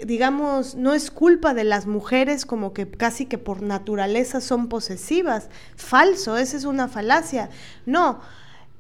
digamos, 0.06 0.76
no 0.76 0.94
es 0.94 1.10
culpa 1.10 1.56
de 1.56 1.64
las 1.64 1.88
mujeres 1.88 2.46
como 2.46 2.72
que 2.72 2.88
casi 2.88 3.26
que 3.26 3.40
por 3.40 3.64
naturaleza 3.64 4.42
son 4.42 4.70
posesivas. 4.70 5.50
Falso, 5.76 6.38
esa 6.38 6.56
es 6.56 6.66
una 6.66 6.88
falacia. 6.88 7.50
No, 7.88 8.22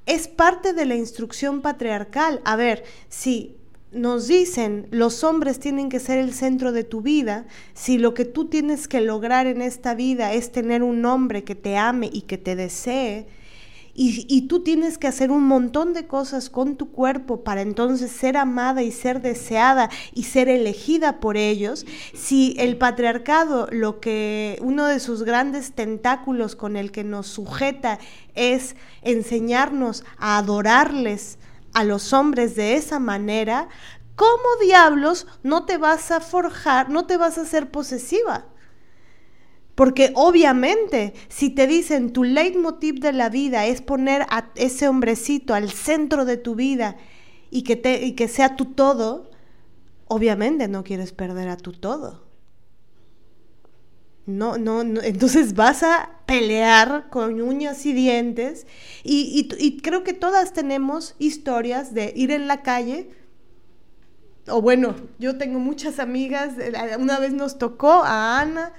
es 0.06 0.28
parte 0.28 0.74
de 0.74 0.86
la 0.86 0.96
instrucción 0.96 1.62
patriarcal. 1.62 2.42
A 2.46 2.56
ver, 2.56 2.84
si 3.10 3.56
nos 3.92 4.28
dicen 4.28 4.88
los 4.92 5.24
hombres 5.24 5.60
tienen 5.60 5.90
que 5.90 6.00
ser 6.00 6.20
el 6.20 6.34
centro 6.34 6.72
de 6.72 6.84
tu 6.84 7.02
vida, 7.02 7.48
si 7.74 7.98
lo 7.98 8.14
que 8.14 8.26
tú 8.26 8.46
tienes 8.46 8.88
que 8.88 9.02
lograr 9.02 9.48
en 9.48 9.62
esta 9.62 9.96
vida 9.96 10.34
es 10.34 10.52
tener 10.52 10.84
un 10.84 11.06
hombre 11.06 11.44
que 11.44 11.56
te 11.56 11.78
ame 11.78 12.10
y 12.12 12.22
que 12.22 12.38
te 12.38 12.56
desee, 12.56 13.28
y, 14.02 14.44
tú 14.44 14.62
tienes 14.62 14.98
que 14.98 15.08
hacer 15.08 15.30
un 15.30 15.44
montón 15.44 15.92
de 15.92 16.08
cosas 16.08 16.50
con 16.50 16.78
tu 16.78 16.90
cuerpo 16.90 17.44
para 17.44 17.60
entonces 17.60 18.10
ser 18.10 18.38
amada 18.38 18.82
y 18.82 18.94
ser 18.94 19.22
deseada 19.22 19.90
y 20.14 20.24
ser 20.24 20.48
elegida 20.48 21.20
por 21.20 21.36
ellos. 21.36 21.86
Si 22.14 22.56
el 22.60 22.78
patriarcado, 22.78 23.68
lo 23.72 24.00
que 24.00 24.58
uno 24.62 24.86
de 24.86 25.02
sus 25.02 25.24
grandes 25.24 25.74
tentáculos 25.74 26.56
con 26.56 26.78
el 26.78 26.94
que 26.94 27.04
nos 27.04 27.28
sujeta 27.28 28.00
es 28.36 28.78
enseñarnos 29.02 30.06
a 30.18 30.38
adorarles 30.38 31.38
a 31.74 31.84
los 31.84 32.14
hombres 32.14 32.56
de 32.56 32.76
esa 32.76 33.00
manera, 33.00 33.68
¿cómo 34.16 34.64
diablos 34.64 35.28
no 35.44 35.66
te 35.66 35.78
vas 35.78 36.10
a 36.12 36.22
forjar, 36.22 36.90
no 36.90 37.06
te 37.06 37.18
vas 37.18 37.38
a 37.38 37.42
hacer 37.42 37.70
posesiva? 37.70 38.46
Porque 39.80 40.12
obviamente, 40.16 41.14
si 41.30 41.52
te 41.52 41.66
dicen 41.66 42.12
tu 42.12 42.26
leitmotiv 42.26 43.00
de 43.00 43.14
la 43.14 43.30
vida 43.30 43.66
es 43.66 43.82
poner 43.82 44.24
a 44.24 44.52
ese 44.56 44.90
hombrecito 44.90 45.54
al 45.54 45.72
centro 45.72 46.26
de 46.26 46.36
tu 46.36 46.54
vida 46.54 46.98
y 47.50 47.62
que, 47.62 47.78
te, 47.78 48.06
y 48.06 48.12
que 48.12 48.28
sea 48.28 48.58
tu 48.58 48.66
todo, 48.66 49.32
obviamente 50.10 50.68
no 50.68 50.84
quieres 50.84 51.14
perder 51.14 51.48
a 51.48 51.56
tu 51.56 51.72
todo. 51.72 52.26
No, 54.26 54.58
no, 54.58 54.84
no, 54.84 55.02
entonces 55.02 55.54
vas 55.54 55.82
a 55.84 56.10
pelear 56.26 57.10
con 57.10 57.40
uñas 57.40 57.86
y 57.86 57.94
dientes 57.94 58.68
y, 59.06 59.48
y 59.60 59.78
creo 59.78 60.04
que 60.04 60.12
todas 60.12 60.52
tenemos 60.52 61.16
historias 61.20 61.94
de 61.94 62.12
ir 62.18 62.32
en 62.32 62.50
la 62.50 62.64
calle 62.64 63.12
o 64.50 64.62
bueno, 64.62 64.96
yo 65.20 65.38
tengo 65.38 65.60
muchas 65.60 66.00
amigas, 66.00 66.56
una 67.00 67.20
vez 67.20 67.32
nos 67.32 67.58
tocó 67.58 68.04
a 68.04 68.42
Ana, 68.42 68.74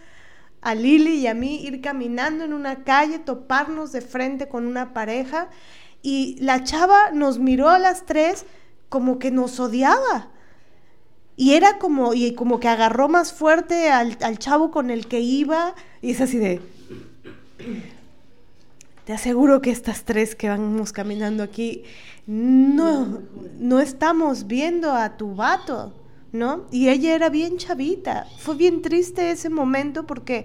a 0.63 0.75
Lili 0.75 1.17
y 1.17 1.27
a 1.27 1.35
mí 1.35 1.61
ir 1.63 1.81
caminando 1.81 2.45
en 2.45 2.53
una 2.53 2.85
calle, 2.85 3.19
toparnos 3.19 3.93
de 3.93 4.01
frente 4.01 4.49
con 4.49 4.67
una 4.67 4.93
pareja 4.93 5.49
y 6.03 6.37
la 6.41 6.65
chava 6.65 7.11
nos 7.13 7.39
miró 7.39 7.69
a 7.69 7.79
las 7.79 8.07
tres 8.07 8.47
como 8.89 9.19
que 9.19 9.31
nos 9.31 9.59
odiaba. 9.61 10.29
Y 11.37 11.55
era 11.55 11.79
como, 11.79 12.13
y 12.13 12.35
como 12.35 12.61
que 12.61 12.69
agarró 12.69 13.09
más 13.09 13.33
fuerte 13.33 13.91
al, 13.91 14.19
al 14.21 14.39
chavo 14.39 14.71
con 14.71 14.91
el 14.91 15.07
que 15.07 15.21
iba 15.21 15.75
y 16.03 16.11
es 16.11 16.21
así 16.21 16.39
de... 16.39 16.61
Te 19.05 19.15
aseguro 19.15 19.61
que 19.61 19.71
estas 19.71 20.05
tres 20.05 20.35
que 20.35 20.49
vamos 20.49 20.93
caminando 20.93 21.43
aquí, 21.43 21.83
no, 22.27 23.23
no 23.59 23.81
estamos 23.81 24.47
viendo 24.47 24.93
a 24.93 25.17
tu 25.17 25.35
vato. 25.35 25.93
¿No? 26.33 26.67
Y 26.71 26.89
ella 26.89 27.15
era 27.15 27.29
bien 27.29 27.57
chavita. 27.57 28.27
Fue 28.39 28.55
bien 28.55 28.83
triste 28.83 29.31
ese 29.31 29.51
momento 29.51 30.07
porque 30.07 30.45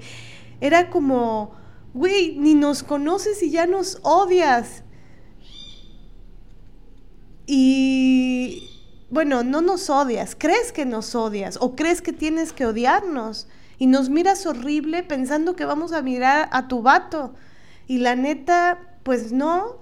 era 0.62 0.90
como, 0.90 1.53
güey, 1.94 2.38
ni 2.38 2.56
nos 2.56 2.84
conoces 2.84 3.41
y 3.44 3.52
ya 3.52 3.66
nos 3.66 3.99
odias. 4.03 4.84
Y 7.48 8.70
bueno, 9.10 9.44
no 9.44 9.62
nos 9.62 9.90
odias, 9.90 10.36
crees 10.38 10.72
que 10.72 10.86
nos 10.86 11.14
odias 11.14 11.57
o 11.62 11.76
crees 11.76 12.02
que 12.02 12.12
tienes 12.12 12.53
que 12.53 12.66
odiarnos 12.66 13.48
y 13.78 13.88
nos 13.88 14.10
miras 14.10 14.45
horrible 14.45 15.03
pensando 15.03 15.56
que 15.56 15.66
vamos 15.66 15.91
a 15.91 16.02
mirar 16.02 16.49
a 16.52 16.68
tu 16.68 16.82
vato. 16.82 17.36
Y 17.88 17.99
la 17.99 18.16
neta, 18.16 18.80
pues 19.03 19.32
no, 19.32 19.78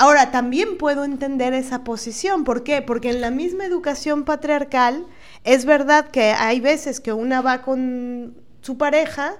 Ahora, 0.00 0.30
también 0.30 0.78
puedo 0.78 1.02
entender 1.02 1.54
esa 1.54 1.82
posición. 1.82 2.44
¿Por 2.44 2.62
qué? 2.62 2.82
Porque 2.82 3.10
en 3.10 3.20
la 3.20 3.32
misma 3.32 3.64
educación 3.64 4.24
patriarcal 4.24 5.04
es 5.42 5.64
verdad 5.64 6.12
que 6.12 6.30
hay 6.30 6.60
veces 6.60 7.00
que 7.00 7.12
una 7.12 7.42
va 7.42 7.62
con 7.62 8.36
su 8.60 8.78
pareja 8.78 9.34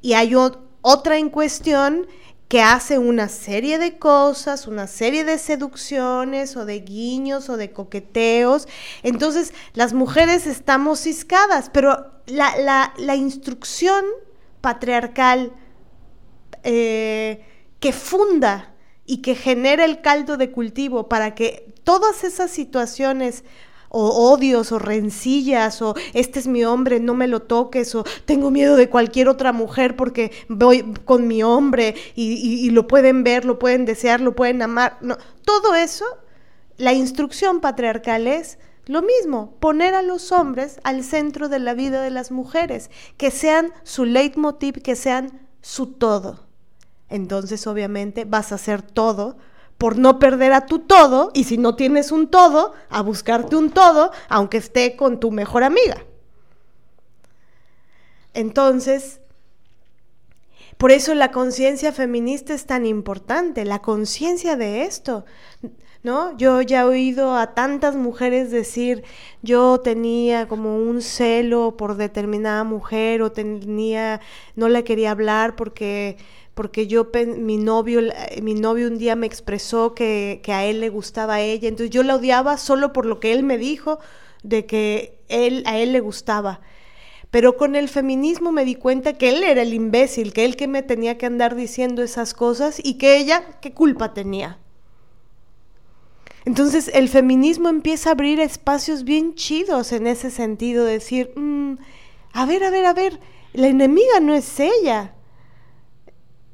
y 0.00 0.12
hay 0.12 0.36
otra 0.80 1.18
en 1.18 1.28
cuestión 1.28 2.06
que 2.46 2.62
hace 2.62 3.00
una 3.00 3.28
serie 3.28 3.78
de 3.78 3.98
cosas, 3.98 4.68
una 4.68 4.86
serie 4.86 5.24
de 5.24 5.38
seducciones 5.38 6.56
o 6.56 6.64
de 6.64 6.78
guiños 6.78 7.48
o 7.48 7.56
de 7.56 7.72
coqueteos. 7.72 8.68
Entonces 9.02 9.52
las 9.74 9.92
mujeres 9.92 10.46
estamos 10.46 11.00
ciscadas, 11.00 11.68
pero 11.68 12.12
la, 12.26 13.16
instrucción 13.16 14.04
patriarcal 14.60 15.50
eh, 16.62 17.44
que 17.80 17.92
funda 17.92 18.75
y 19.06 19.18
que 19.18 19.34
genera 19.34 19.84
el 19.84 20.00
caldo 20.00 20.36
de 20.36 20.50
cultivo 20.50 21.08
para 21.08 21.34
que 21.34 21.72
todas 21.84 22.24
esas 22.24 22.50
situaciones 22.50 23.44
o 23.88 24.30
odios 24.30 24.72
o 24.72 24.78
rencillas 24.78 25.80
o 25.80 25.94
este 26.12 26.38
es 26.38 26.46
mi 26.46 26.64
hombre, 26.64 27.00
no 27.00 27.14
me 27.14 27.28
lo 27.28 27.42
toques 27.42 27.94
o 27.94 28.04
tengo 28.24 28.50
miedo 28.50 28.76
de 28.76 28.90
cualquier 28.90 29.28
otra 29.28 29.52
mujer 29.52 29.96
porque 29.96 30.32
voy 30.48 30.82
con 31.04 31.26
mi 31.28 31.42
hombre 31.42 31.94
y, 32.14 32.68
lo 32.70 32.86
pueden 32.88 33.24
ver, 33.24 33.44
lo 33.44 33.58
pueden 33.58 33.84
desear, 33.84 34.20
lo 34.20 34.34
pueden 34.34 34.60
amar. 34.62 34.98
No, 35.00 35.16
todo 35.44 35.74
eso, 35.74 36.04
la 36.76 36.92
instrucción 36.92 37.60
patriarcal 37.60 38.26
es 38.26 38.58
lo 38.86 39.02
mismo, 39.02 39.56
poner 39.60 39.94
a 39.94 40.02
los 40.02 40.30
hombres 40.30 40.78
al 40.84 41.02
centro 41.02 41.48
de 41.48 41.58
la 41.58 41.74
vida 41.74 42.02
de 42.02 42.10
las 42.10 42.30
mujeres, 42.30 42.90
que 43.16 43.30
sean 43.30 43.72
su 43.82 44.04
leitmotiv, 44.04 44.82
que 44.82 44.94
sean 44.94 45.48
su 45.60 45.86
todo 45.86 46.45
entonces 47.08 47.66
obviamente 47.66 48.24
vas 48.24 48.52
a 48.52 48.56
hacer 48.56 48.82
todo 48.82 49.36
por 49.78 49.98
no 49.98 50.18
perder 50.18 50.52
a 50.52 50.66
tu 50.66 50.80
todo 50.80 51.30
y 51.34 51.44
si 51.44 51.58
no 51.58 51.76
tienes 51.76 52.12
un 52.12 52.28
todo, 52.28 52.72
a 52.88 53.02
buscarte 53.02 53.56
un 53.56 53.70
todo, 53.70 54.10
aunque 54.28 54.56
esté 54.56 54.96
con 54.96 55.20
tu 55.20 55.30
mejor 55.30 55.64
amiga. 55.64 56.04
Entonces, 58.32 59.20
por 60.76 60.90
eso 60.90 61.14
la 61.14 61.30
conciencia 61.30 61.92
feminista 61.92 62.52
es 62.54 62.66
tan 62.66 62.84
importante, 62.86 63.64
la 63.64 63.80
conciencia 63.80 64.56
de 64.56 64.82
esto. 64.82 65.24
¿No? 66.02 66.36
Yo 66.36 66.62
ya 66.62 66.82
he 66.82 66.84
oído 66.84 67.34
a 67.34 67.54
tantas 67.54 67.96
mujeres 67.96 68.52
decir, 68.52 69.02
yo 69.42 69.80
tenía 69.80 70.46
como 70.46 70.76
un 70.76 71.02
celo 71.02 71.76
por 71.76 71.96
determinada 71.96 72.62
mujer 72.62 73.22
o 73.22 73.32
tenía, 73.32 74.20
no 74.54 74.68
le 74.68 74.84
quería 74.84 75.10
hablar 75.10 75.56
porque 75.56 76.16
porque 76.56 76.86
yo, 76.86 77.08
mi 77.36 77.58
novio, 77.58 78.00
mi 78.40 78.54
novio 78.54 78.88
un 78.88 78.96
día 78.96 79.14
me 79.14 79.26
expresó 79.26 79.94
que, 79.94 80.40
a 80.48 80.64
él 80.64 80.80
le 80.80 80.88
gustaba 80.88 81.34
a 81.34 81.40
ella, 81.42 81.68
entonces 81.68 81.90
yo 81.90 82.02
la 82.02 82.16
odiaba 82.16 82.56
solo 82.56 82.94
por 82.94 83.04
lo 83.04 83.20
que 83.20 83.34
él 83.34 83.42
me 83.42 83.58
dijo 83.58 83.98
de 84.42 84.64
que 84.64 85.18
él, 85.28 85.64
a 85.66 85.76
él 85.76 85.92
le 85.92 86.00
gustaba. 86.00 86.62
Pero 87.30 87.58
con 87.58 87.76
el 87.76 87.90
feminismo 87.90 88.52
me 88.52 88.64
di 88.64 88.74
cuenta 88.74 89.18
que 89.18 89.28
él 89.28 89.44
era 89.44 89.60
el 89.60 89.74
imbécil, 89.74 90.32
que 90.32 90.46
él 90.46 90.56
que 90.56 90.66
me 90.66 90.82
tenía 90.82 91.18
que 91.18 91.26
andar 91.26 91.56
diciendo 91.56 92.02
esas 92.02 92.32
cosas 92.32 92.80
y 92.82 92.94
que 92.94 93.18
ella, 93.18 93.44
¿qué 93.60 93.74
culpa 93.74 94.14
tenía? 94.14 94.58
Entonces 96.46 96.90
el 96.94 97.10
feminismo 97.10 97.68
empieza 97.68 98.08
a 98.08 98.12
abrir 98.12 98.40
espacios 98.40 99.04
bien 99.04 99.34
chidos 99.34 99.92
en 99.92 100.06
ese 100.06 100.30
sentido, 100.30 100.86
decir, 100.86 101.32
mm, 101.36 101.74
a 102.32 102.46
ver, 102.46 102.64
a 102.64 102.70
ver, 102.70 102.86
a 102.86 102.94
ver, 102.94 103.20
la 103.52 103.66
enemiga 103.66 104.20
no 104.22 104.32
es 104.34 104.58
ella, 104.58 105.15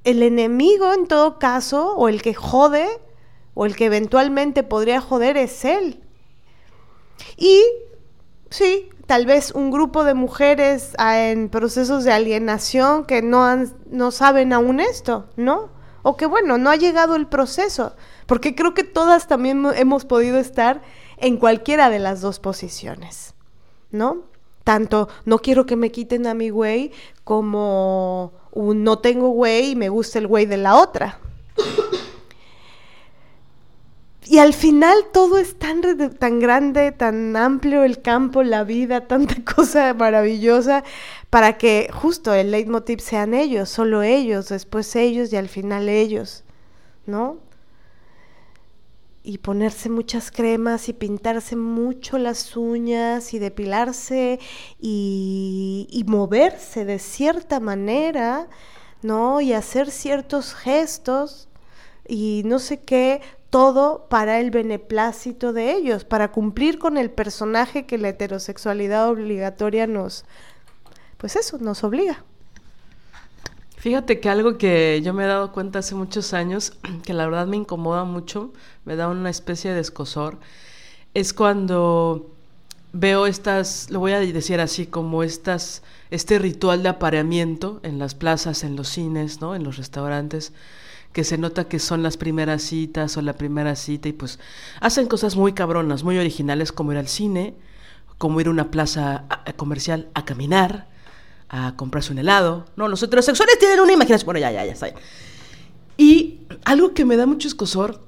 el 0.05 0.23
enemigo 0.23 0.93
en 0.93 1.07
todo 1.07 1.39
caso, 1.39 1.95
o 1.97 2.09
el 2.09 2.23
que 2.23 2.35
jode, 2.35 2.89
o 3.55 3.67
el 3.67 3.77
que 3.77 3.87
eventualmente 3.87 4.63
podría 4.63 5.01
joder 5.01 5.37
es 5.37 5.65
él. 5.65 6.03
Y 7.37 7.63
sí, 8.51 8.91
tal 9.07 9.27
vez 9.27 9.53
un 9.53 9.71
grupo 9.71 10.05
de 10.05 10.15
mujeres 10.15 10.95
ah, 10.99 11.21
en 11.21 11.49
procesos 11.49 12.05
de 12.05 12.13
alienación 12.13 13.05
que 13.05 13.23
no, 13.23 13.45
han, 13.45 13.73
no 13.91 14.11
saben 14.11 14.53
aún 14.53 14.81
esto, 14.81 15.29
¿no? 15.37 15.71
O 16.03 16.17
que 16.17 16.27
bueno, 16.27 16.59
no 16.59 16.71
ha 16.71 16.77
llegado 16.77 17.15
el 17.15 17.27
proceso, 17.27 17.95
porque 18.27 18.55
creo 18.55 18.75
que 18.75 18.85
todas 18.85 19.29
también 19.29 19.65
hemos 19.77 20.05
podido 20.05 20.39
estar 20.39 20.83
en 21.19 21.37
cualquiera 21.37 21.91
de 21.91 22.01
las 22.01 22.21
dos 22.21 22.41
posiciones, 22.41 23.35
¿no? 23.91 24.23
Tanto 24.65 25.09
no 25.25 25.39
quiero 25.39 25.67
que 25.67 25.77
me 25.77 25.93
quiten 25.93 26.27
a 26.27 26.35
mi 26.35 26.51
güey 26.51 26.93
como 27.25 28.33
no 28.55 28.99
tengo 28.99 29.31
güey 29.31 29.71
y 29.71 29.77
me 29.77 29.89
gusta 29.89 30.19
el 30.19 30.27
güey 30.27 30.47
de 30.47 30.57
la 30.57 30.77
otra. 30.77 31.19
Y 34.25 34.39
al 34.39 34.55
final 34.55 34.97
todo 35.13 35.37
es 35.37 35.59
tan, 35.59 35.83
tan 36.19 36.39
grande, 36.39 36.93
tan 36.93 37.37
amplio 37.37 37.83
el 37.83 38.01
campo, 38.01 38.43
la 38.43 38.65
vida, 38.65 39.07
tanta 39.07 39.35
cosa 39.55 39.93
maravillosa, 39.95 40.85
para 41.29 41.59
que 41.59 41.91
justo 41.93 42.33
el 42.33 42.51
leitmotiv 42.51 43.01
sean 43.01 43.35
ellos, 43.35 43.69
solo 43.69 44.03
ellos, 44.03 44.49
después 44.49 44.95
ellos 44.97 45.33
y 45.33 45.37
al 45.37 45.49
final 45.49 45.89
ellos, 45.89 46.45
¿no? 47.05 47.39
Y 49.25 49.39
ponerse 49.39 49.89
muchas 49.89 50.31
cremas 50.31 50.89
y 50.89 50.93
pintarse 50.93 51.55
mucho 51.55 52.19
las 52.19 52.57
uñas 52.57 53.35
y 53.35 53.39
depilarse 53.39 54.41
y, 54.81 56.05
moverse 56.07 56.85
de 56.85 56.99
cierta 56.99 57.61
manera, 57.61 58.49
¿no? 59.03 59.41
Y 59.41 59.53
hacer 59.53 59.91
ciertos 59.91 60.55
gestos 60.55 61.49
y 62.09 62.43
no 62.45 62.59
sé 62.59 62.81
qué, 62.81 63.21
todo 63.51 64.09
para 64.09 64.41
el 64.41 64.51
beneplácito 64.51 65.53
de 65.53 65.73
ellos, 65.73 66.05
para 66.05 66.33
cumplir 66.33 66.79
con 66.79 66.97
el 66.97 67.11
personaje 67.11 67.87
que 67.87 67.99
la 67.99 68.09
heterosexualidad 68.09 69.09
obligatoria 69.09 69.87
nos, 69.87 70.25
pues 71.19 71.37
eso, 71.37 71.59
nos 71.59 71.85
obliga. 71.85 72.25
Fíjate 73.83 74.21
que 74.21 74.29
algo 74.29 74.59
que 74.59 75.01
yo 75.03 75.13
me 75.13 75.25
he 75.25 75.27
dado 75.27 75.51
cuenta 75.51 75.81
hace 75.81 75.97
muchos 75.97 76.35
años, 76.35 76.75
que 77.05 77.15
la 77.15 77.25
verdad 77.25 77.49
me 77.49 77.57
incomoda 77.57 78.05
mucho, 78.05 78.53
me 78.85 78.95
da 78.95 79.09
una 79.09 79.29
especie 79.29 79.73
de 79.75 79.81
escosor, 79.81 80.39
es 81.15 81.33
cuando 81.33 82.31
veo 82.93 83.27
estas, 83.27 83.91
lo 83.91 83.99
voy 83.99 84.13
a 84.13 84.21
decir 84.21 84.61
así, 84.61 84.87
como 84.87 85.25
estas, 85.25 85.83
este 86.13 86.39
ritual 86.39 86.85
de 86.85 86.91
apareamiento 86.91 87.81
en 87.83 87.99
las 87.99 88.15
plazas, 88.15 88.63
en 88.63 88.77
los 88.77 88.89
cines, 88.89 89.41
¿no? 89.41 89.57
En 89.57 89.65
los 89.65 89.79
restaurantes, 89.79 90.53
que 91.13 91.25
se 91.25 91.37
nota 91.37 91.65
que 91.65 91.81
son 91.81 92.05
las 92.05 92.17
primeras 92.17 92.63
citas 92.63 93.17
o 93.17 93.21
la 93.21 93.33
primera 93.33 93.75
cita 93.75 94.09
y 94.09 94.13
pues 94.13 94.39
hacen 94.79 95.09
cosas 95.09 95.35
muy 95.35 95.55
cabronas, 95.55 96.05
muy 96.05 96.19
originales 96.19 96.71
como 96.71 96.93
ir 96.93 96.99
al 96.99 97.09
cine, 97.09 97.57
como 98.17 98.41
ir 98.41 98.47
a 98.47 98.51
una 98.51 98.71
plaza 98.71 99.25
comercial 99.57 100.09
a 100.15 100.25
caminar, 100.25 100.92
a 101.53 101.77
comprarse 101.77 102.11
un 102.11 102.19
helado. 102.19 102.65
No, 102.75 102.89
los 102.89 103.01
heterosexuales 103.03 103.59
tienen 103.61 103.79
una 103.79 103.93
imaginación. 103.93 104.25
Bueno, 104.25 104.41
ya, 104.41 104.51
ya, 104.51 104.65
ya 104.65 104.73
está. 104.73 104.89
Y 105.97 106.41
algo 106.65 106.95
que 106.95 107.05
me 107.05 107.17
da 107.17 107.27
mucho 107.27 107.47
escosor, 107.47 108.01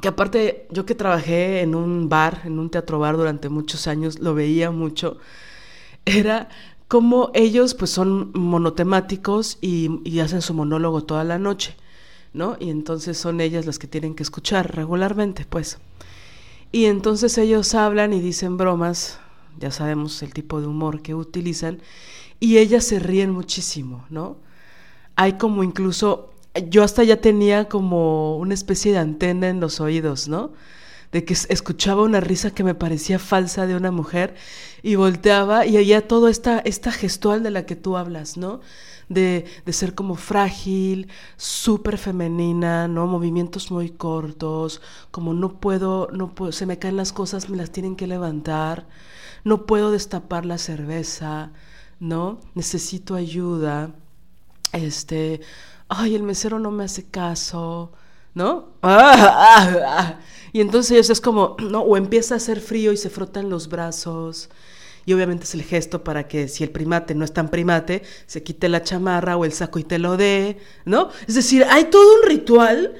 que 0.00 0.08
aparte 0.08 0.66
yo 0.70 0.84
que 0.84 0.96
trabajé 0.96 1.60
en 1.60 1.76
un 1.76 2.08
bar, 2.08 2.40
en 2.44 2.58
un 2.58 2.70
teatro 2.70 2.98
bar 2.98 3.16
durante 3.16 3.48
muchos 3.48 3.86
años, 3.86 4.18
lo 4.18 4.34
veía 4.34 4.70
mucho, 4.70 5.18
era 6.06 6.48
como 6.88 7.30
ellos 7.34 7.74
pues 7.74 7.90
son 7.90 8.32
monotemáticos 8.34 9.58
y, 9.60 10.00
y 10.04 10.20
hacen 10.20 10.42
su 10.42 10.54
monólogo 10.54 11.04
toda 11.04 11.22
la 11.22 11.38
noche. 11.38 11.76
¿no? 12.32 12.56
Y 12.58 12.70
entonces 12.70 13.18
son 13.18 13.40
ellas 13.40 13.66
las 13.66 13.78
que 13.78 13.86
tienen 13.86 14.14
que 14.14 14.22
escuchar 14.22 14.74
regularmente, 14.74 15.44
pues. 15.48 15.78
Y 16.70 16.86
entonces 16.86 17.36
ellos 17.36 17.74
hablan 17.74 18.14
y 18.14 18.20
dicen 18.20 18.56
bromas, 18.56 19.18
ya 19.58 19.70
sabemos 19.70 20.22
el 20.22 20.32
tipo 20.32 20.60
de 20.60 20.66
humor 20.66 21.02
que 21.02 21.14
utilizan, 21.14 21.80
y 22.40 22.58
ellas 22.58 22.84
se 22.84 22.98
ríen 22.98 23.30
muchísimo, 23.30 24.04
¿no? 24.10 24.36
Hay 25.16 25.34
como 25.34 25.62
incluso, 25.62 26.30
yo 26.70 26.82
hasta 26.82 27.04
ya 27.04 27.20
tenía 27.20 27.68
como 27.68 28.36
una 28.38 28.54
especie 28.54 28.92
de 28.92 28.98
antena 28.98 29.48
en 29.48 29.60
los 29.60 29.80
oídos, 29.80 30.28
¿no? 30.28 30.52
De 31.12 31.24
que 31.24 31.34
escuchaba 31.34 32.02
una 32.02 32.20
risa 32.20 32.52
que 32.52 32.64
me 32.64 32.74
parecía 32.74 33.18
falsa 33.18 33.66
de 33.66 33.76
una 33.76 33.90
mujer 33.90 34.34
y 34.82 34.96
volteaba 34.96 35.66
y 35.66 35.76
oía 35.76 36.08
toda 36.08 36.30
esta, 36.30 36.58
esta 36.60 36.90
gestual 36.90 37.42
de 37.42 37.50
la 37.50 37.66
que 37.66 37.76
tú 37.76 37.96
hablas, 37.96 38.36
¿no? 38.36 38.60
de, 39.12 39.44
ser 39.72 39.94
como 39.94 40.16
frágil, 40.16 41.08
súper 41.36 41.98
femenina, 41.98 42.88
¿no? 42.88 43.06
Movimientos 43.06 43.70
muy 43.70 43.90
cortos, 43.90 44.80
como 45.10 45.34
no 45.34 45.60
puedo, 45.60 46.08
no 46.12 46.34
puedo, 46.34 46.52
se 46.52 46.66
me 46.66 46.78
caen 46.78 46.96
las 46.96 47.12
cosas, 47.12 47.48
me 47.48 47.56
las 47.56 47.70
tienen 47.70 47.96
que 47.96 48.06
levantar, 48.06 48.86
no 49.44 49.66
puedo 49.66 49.90
destapar 49.90 50.46
la 50.46 50.58
cerveza, 50.58 51.52
¿no? 52.00 52.40
Necesito 52.54 53.14
ayuda, 53.14 53.94
este, 54.72 55.40
ay, 55.88 56.14
el 56.14 56.22
mesero 56.22 56.58
no 56.58 56.70
me 56.70 56.84
hace 56.84 57.04
caso, 57.04 57.92
¿no? 58.34 58.74
Ah, 58.82 59.14
ah, 59.16 59.76
ah. 59.86 60.20
Y 60.52 60.60
entonces 60.60 61.08
es 61.08 61.20
como, 61.20 61.56
¿no? 61.60 61.80
O 61.80 61.96
empieza 61.96 62.34
a 62.34 62.36
hacer 62.36 62.60
frío 62.60 62.92
y 62.92 62.96
se 62.96 63.10
frotan 63.10 63.48
los 63.48 63.68
brazos, 63.68 64.50
y 65.04 65.12
obviamente 65.12 65.44
es 65.44 65.54
el 65.54 65.62
gesto 65.62 66.04
para 66.04 66.28
que 66.28 66.48
si 66.48 66.64
el 66.64 66.70
primate 66.70 67.14
no 67.14 67.24
es 67.24 67.32
tan 67.32 67.48
primate, 67.48 68.02
se 68.26 68.42
quite 68.42 68.68
la 68.68 68.82
chamarra 68.82 69.36
o 69.36 69.44
el 69.44 69.52
saco 69.52 69.78
y 69.78 69.84
te 69.84 69.98
lo 69.98 70.16
dé, 70.16 70.58
¿no? 70.84 71.08
Es 71.26 71.34
decir, 71.34 71.64
hay 71.68 71.84
todo 71.84 72.20
un 72.20 72.28
ritual 72.28 72.94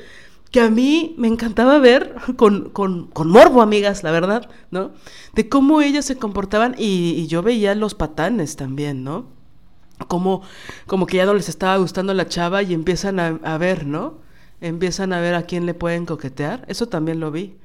que 0.50 0.60
a 0.60 0.70
mí 0.70 1.14
me 1.16 1.28
encantaba 1.28 1.78
ver 1.78 2.14
con, 2.36 2.70
con, 2.70 3.06
con 3.08 3.28
morbo, 3.28 3.62
amigas, 3.62 4.02
la 4.02 4.10
verdad, 4.10 4.50
¿no? 4.70 4.92
De 5.34 5.48
cómo 5.48 5.80
ellas 5.80 6.04
se 6.04 6.16
comportaban 6.16 6.74
y, 6.76 7.26
yo 7.28 7.42
veía 7.42 7.74
los 7.74 7.94
patanes 7.94 8.56
también, 8.56 9.04
¿no? 9.04 9.26
Como, 10.08 10.42
como 10.86 11.06
que 11.06 11.18
ya 11.18 11.26
no 11.26 11.34
les 11.34 11.48
estaba 11.48 11.76
gustando 11.76 12.12
la 12.12 12.28
chava 12.28 12.62
y 12.62 12.74
empiezan 12.74 13.20
a, 13.20 13.38
a 13.44 13.58
ver, 13.58 13.86
¿no? 13.86 14.18
Empiezan 14.62 15.12
a 15.12 15.20
ver 15.20 15.34
a 15.34 15.42
quién 15.42 15.66
le 15.66 15.74
pueden 15.74 16.06
coquetear. 16.06 16.64
Eso 16.68 16.86
también 16.86 17.20
lo 17.20 17.30
vi 17.30 17.56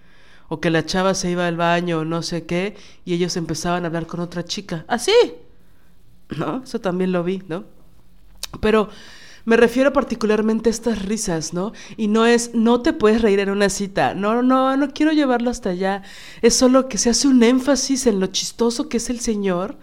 o 0.50 0.60
que 0.60 0.70
la 0.70 0.86
chava 0.86 1.14
se 1.14 1.32
iba 1.32 1.48
al 1.48 1.58
baño 1.58 2.00
o 2.00 2.06
no 2.06 2.22
sé 2.22 2.46
qué, 2.46 2.76
y 3.06 3.14
ellos 3.14 3.36
empezaban 3.38 3.84
a 3.84 3.88
hablar 3.88 4.08
con 4.08 4.20
otra 4.20 4.46
chica. 4.46 4.86
Así. 4.88 5.14
¿No? 6.38 6.64
Eso 6.64 6.80
también 6.80 7.12
lo 7.12 7.24
vi, 7.24 7.44
¿no? 7.48 7.66
Pero 8.62 8.90
me 9.46 9.58
refiero 9.58 9.94
particularmente 9.94 10.70
a 10.70 10.72
estas 10.72 11.04
risas, 11.06 11.54
¿no? 11.54 11.74
Y 11.96 12.08
no 12.08 12.26
es, 12.26 12.54
no 12.54 12.82
te 12.82 12.94
puedes 12.94 13.22
reír 13.22 13.40
en 13.40 13.50
una 13.50 13.70
cita. 13.70 14.14
No, 14.14 14.42
no, 14.42 14.76
no 14.76 14.94
quiero 14.94 15.12
llevarlo 15.14 15.50
hasta 15.50 15.70
allá. 15.70 16.04
Es 16.42 16.56
solo 16.56 16.90
que 16.90 16.98
se 16.98 17.10
hace 17.10 17.28
un 17.28 17.44
énfasis 17.44 18.08
en 18.08 18.20
lo 18.20 18.28
chistoso 18.28 18.90
que 18.90 18.98
es 18.98 19.10
el 19.10 19.20
Señor, 19.20 19.78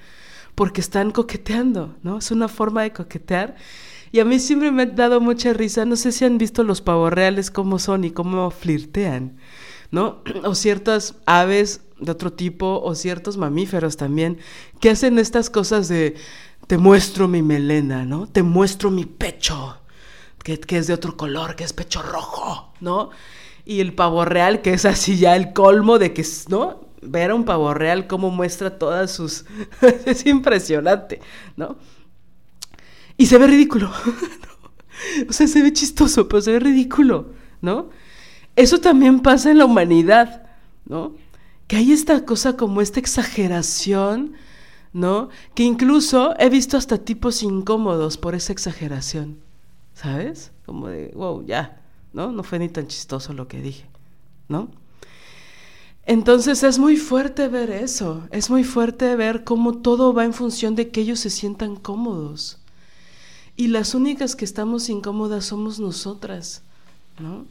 porque 0.55 0.81
están 0.81 1.11
coqueteando, 1.11 1.97
¿no? 2.03 2.19
Es 2.19 2.31
una 2.31 2.49
forma 2.49 2.82
de 2.82 2.93
coquetear. 2.93 3.57
Y 4.15 4.20
a 4.20 4.24
mí 4.24 4.39
siempre 4.39 4.70
me 4.70 4.85
ha 4.85 4.86
dado 4.86 5.20
mucha 5.20 5.53
risa. 5.53 5.85
No 5.85 5.97
sé 5.97 6.12
si 6.12 6.24
han 6.24 6.39
visto 6.39 6.62
los 6.62 6.81
pavos 6.81 7.12
reales 7.12 7.51
cómo 7.51 7.81
son 7.81 8.05
y 8.05 8.12
cómo 8.12 8.49
flirtean. 8.53 9.39
¿no? 9.91 10.23
O 10.45 10.55
ciertas 10.55 11.16
aves 11.27 11.81
de 11.99 12.12
otro 12.12 12.32
tipo 12.32 12.81
o 12.81 12.95
ciertos 12.95 13.36
mamíferos 13.36 13.97
también 13.97 14.39
que 14.78 14.91
hacen 14.91 15.19
estas 15.19 15.51
cosas 15.51 15.89
de 15.89 16.15
te 16.69 16.78
muestro 16.78 17.27
mi 17.27 17.43
melena, 17.43 18.05
¿no? 18.05 18.28
Te 18.28 18.45
muestro 18.45 18.93
mi 18.93 19.05
pecho, 19.05 19.81
que, 20.45 20.61
es 20.69 20.86
de 20.86 20.95
otro 20.95 21.16
color, 21.16 21.57
que 21.57 21.65
es 21.65 21.73
pecho 21.73 22.01
rojo, 22.01 22.73
¿no? 22.78 23.11
Y 23.65 23.81
el 23.81 23.95
pavo 23.95 24.24
real, 24.24 24.62
que 24.62 24.74
es 24.74 24.85
así 24.85 25.19
ya 25.19 25.35
el 25.35 25.53
colmo 25.53 25.99
de 25.99 26.12
que, 26.12 26.24
¿no? 26.49 26.82
Ver 27.03 27.32
a 27.32 27.35
un 27.35 27.45
pavo 27.45 27.74
real 27.74 28.07
cómo 28.07 28.31
muestra 28.31 28.78
todas 28.78 29.11
sus... 29.11 29.45
es 30.07 30.24
impresionante, 30.24 31.20
¿no? 31.57 31.77
Y 33.16 33.27
se 33.27 33.39
ve 33.39 33.47
ridículo. 33.47 33.91
o 35.28 35.32
sea, 35.32 35.47
se 35.47 35.62
ve 35.62 35.73
chistoso, 35.73 36.28
pero 36.28 36.43
se 36.43 36.53
ve 36.53 36.61
ridículo, 36.61 37.31
¿no? 37.61 37.91
Eso 38.57 38.78
también 38.78 39.20
pasa 39.20 39.51
en 39.51 39.59
la 39.59 39.65
humanidad, 39.65 40.47
¿no? 40.86 41.15
Que 41.66 41.77
hay 41.77 41.93
esta 41.93 42.24
cosa 42.24 42.57
como 42.57 42.81
esta 42.81 43.01
exageración, 43.01 44.35
¿no? 44.93 45.28
Que 45.55 45.65
incluso 45.65 46.35
he 46.39 46.49
visto 46.49 46.77
hasta 46.77 46.99
tipos 46.99 47.43
incómodos 47.43 48.16
por 48.16 48.35
esa 48.35 48.53
exageración, 48.53 49.39
¿sabes? 49.95 50.53
Como 50.66 50.89
de, 50.89 51.11
wow, 51.15 51.45
ya, 51.45 51.81
¿no? 52.12 52.31
No 52.32 52.43
fue 52.43 52.59
ni 52.59 52.69
tan 52.69 52.86
chistoso 52.86 53.32
lo 53.32 53.49
que 53.49 53.61
dije, 53.61 53.86
¿no? 54.49 54.69
Entonces 56.07 56.62
es 56.62 56.78
muy 56.78 56.97
fuerte 56.97 57.49
ver 57.49 57.70
eso, 57.70 58.28
es 58.31 58.51
muy 58.51 58.62
fuerte 58.62 59.16
ver 59.16 59.43
cómo 59.43 59.78
todo 59.78 60.12
va 60.12 60.24
en 60.24 60.35
función 60.35 60.74
de 60.74 60.91
que 60.91 61.01
ellos 61.01 61.19
se 61.20 61.31
sientan 61.31 61.77
cómodos. 61.77 62.59
Y 63.56 63.68
las 63.68 63.94
únicas 63.94 64.35
que 64.35 64.44
estamos 64.44 64.89
incómodas 64.89 65.44
somos 65.44 65.78
nosotras, 65.78 66.62
¿no? 67.18 67.47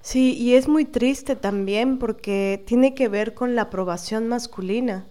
Sí, 0.00 0.34
y 0.34 0.54
es 0.54 0.68
muy 0.68 0.84
triste 0.84 1.34
también 1.34 1.98
porque 1.98 2.62
tiene 2.66 2.94
que 2.94 3.08
ver 3.08 3.34
con 3.34 3.56
la 3.56 3.62
aprobación 3.62 4.28
masculina 4.28 5.04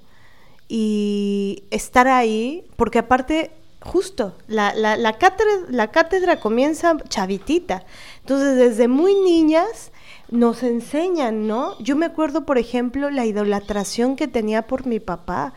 y 0.69 1.63
estar 1.69 2.07
ahí, 2.07 2.65
porque 2.77 2.99
aparte, 2.99 3.51
justo, 3.81 4.35
la, 4.47 4.73
la, 4.73 4.95
la, 4.95 5.17
cátedra, 5.17 5.51
la 5.69 5.91
cátedra 5.91 6.39
comienza 6.39 6.95
chavitita, 7.09 7.85
entonces 8.21 8.55
desde 8.55 8.87
muy 8.87 9.15
niñas 9.15 9.91
nos 10.31 10.63
enseñan, 10.63 11.45
¿no? 11.45 11.77
Yo 11.79 11.95
me 11.95 12.05
acuerdo, 12.05 12.45
por 12.45 12.57
ejemplo, 12.57 13.09
la 13.09 13.25
idolatración 13.25 14.15
que 14.15 14.27
tenía 14.27 14.65
por 14.65 14.87
mi 14.87 14.99
papá. 14.99 15.53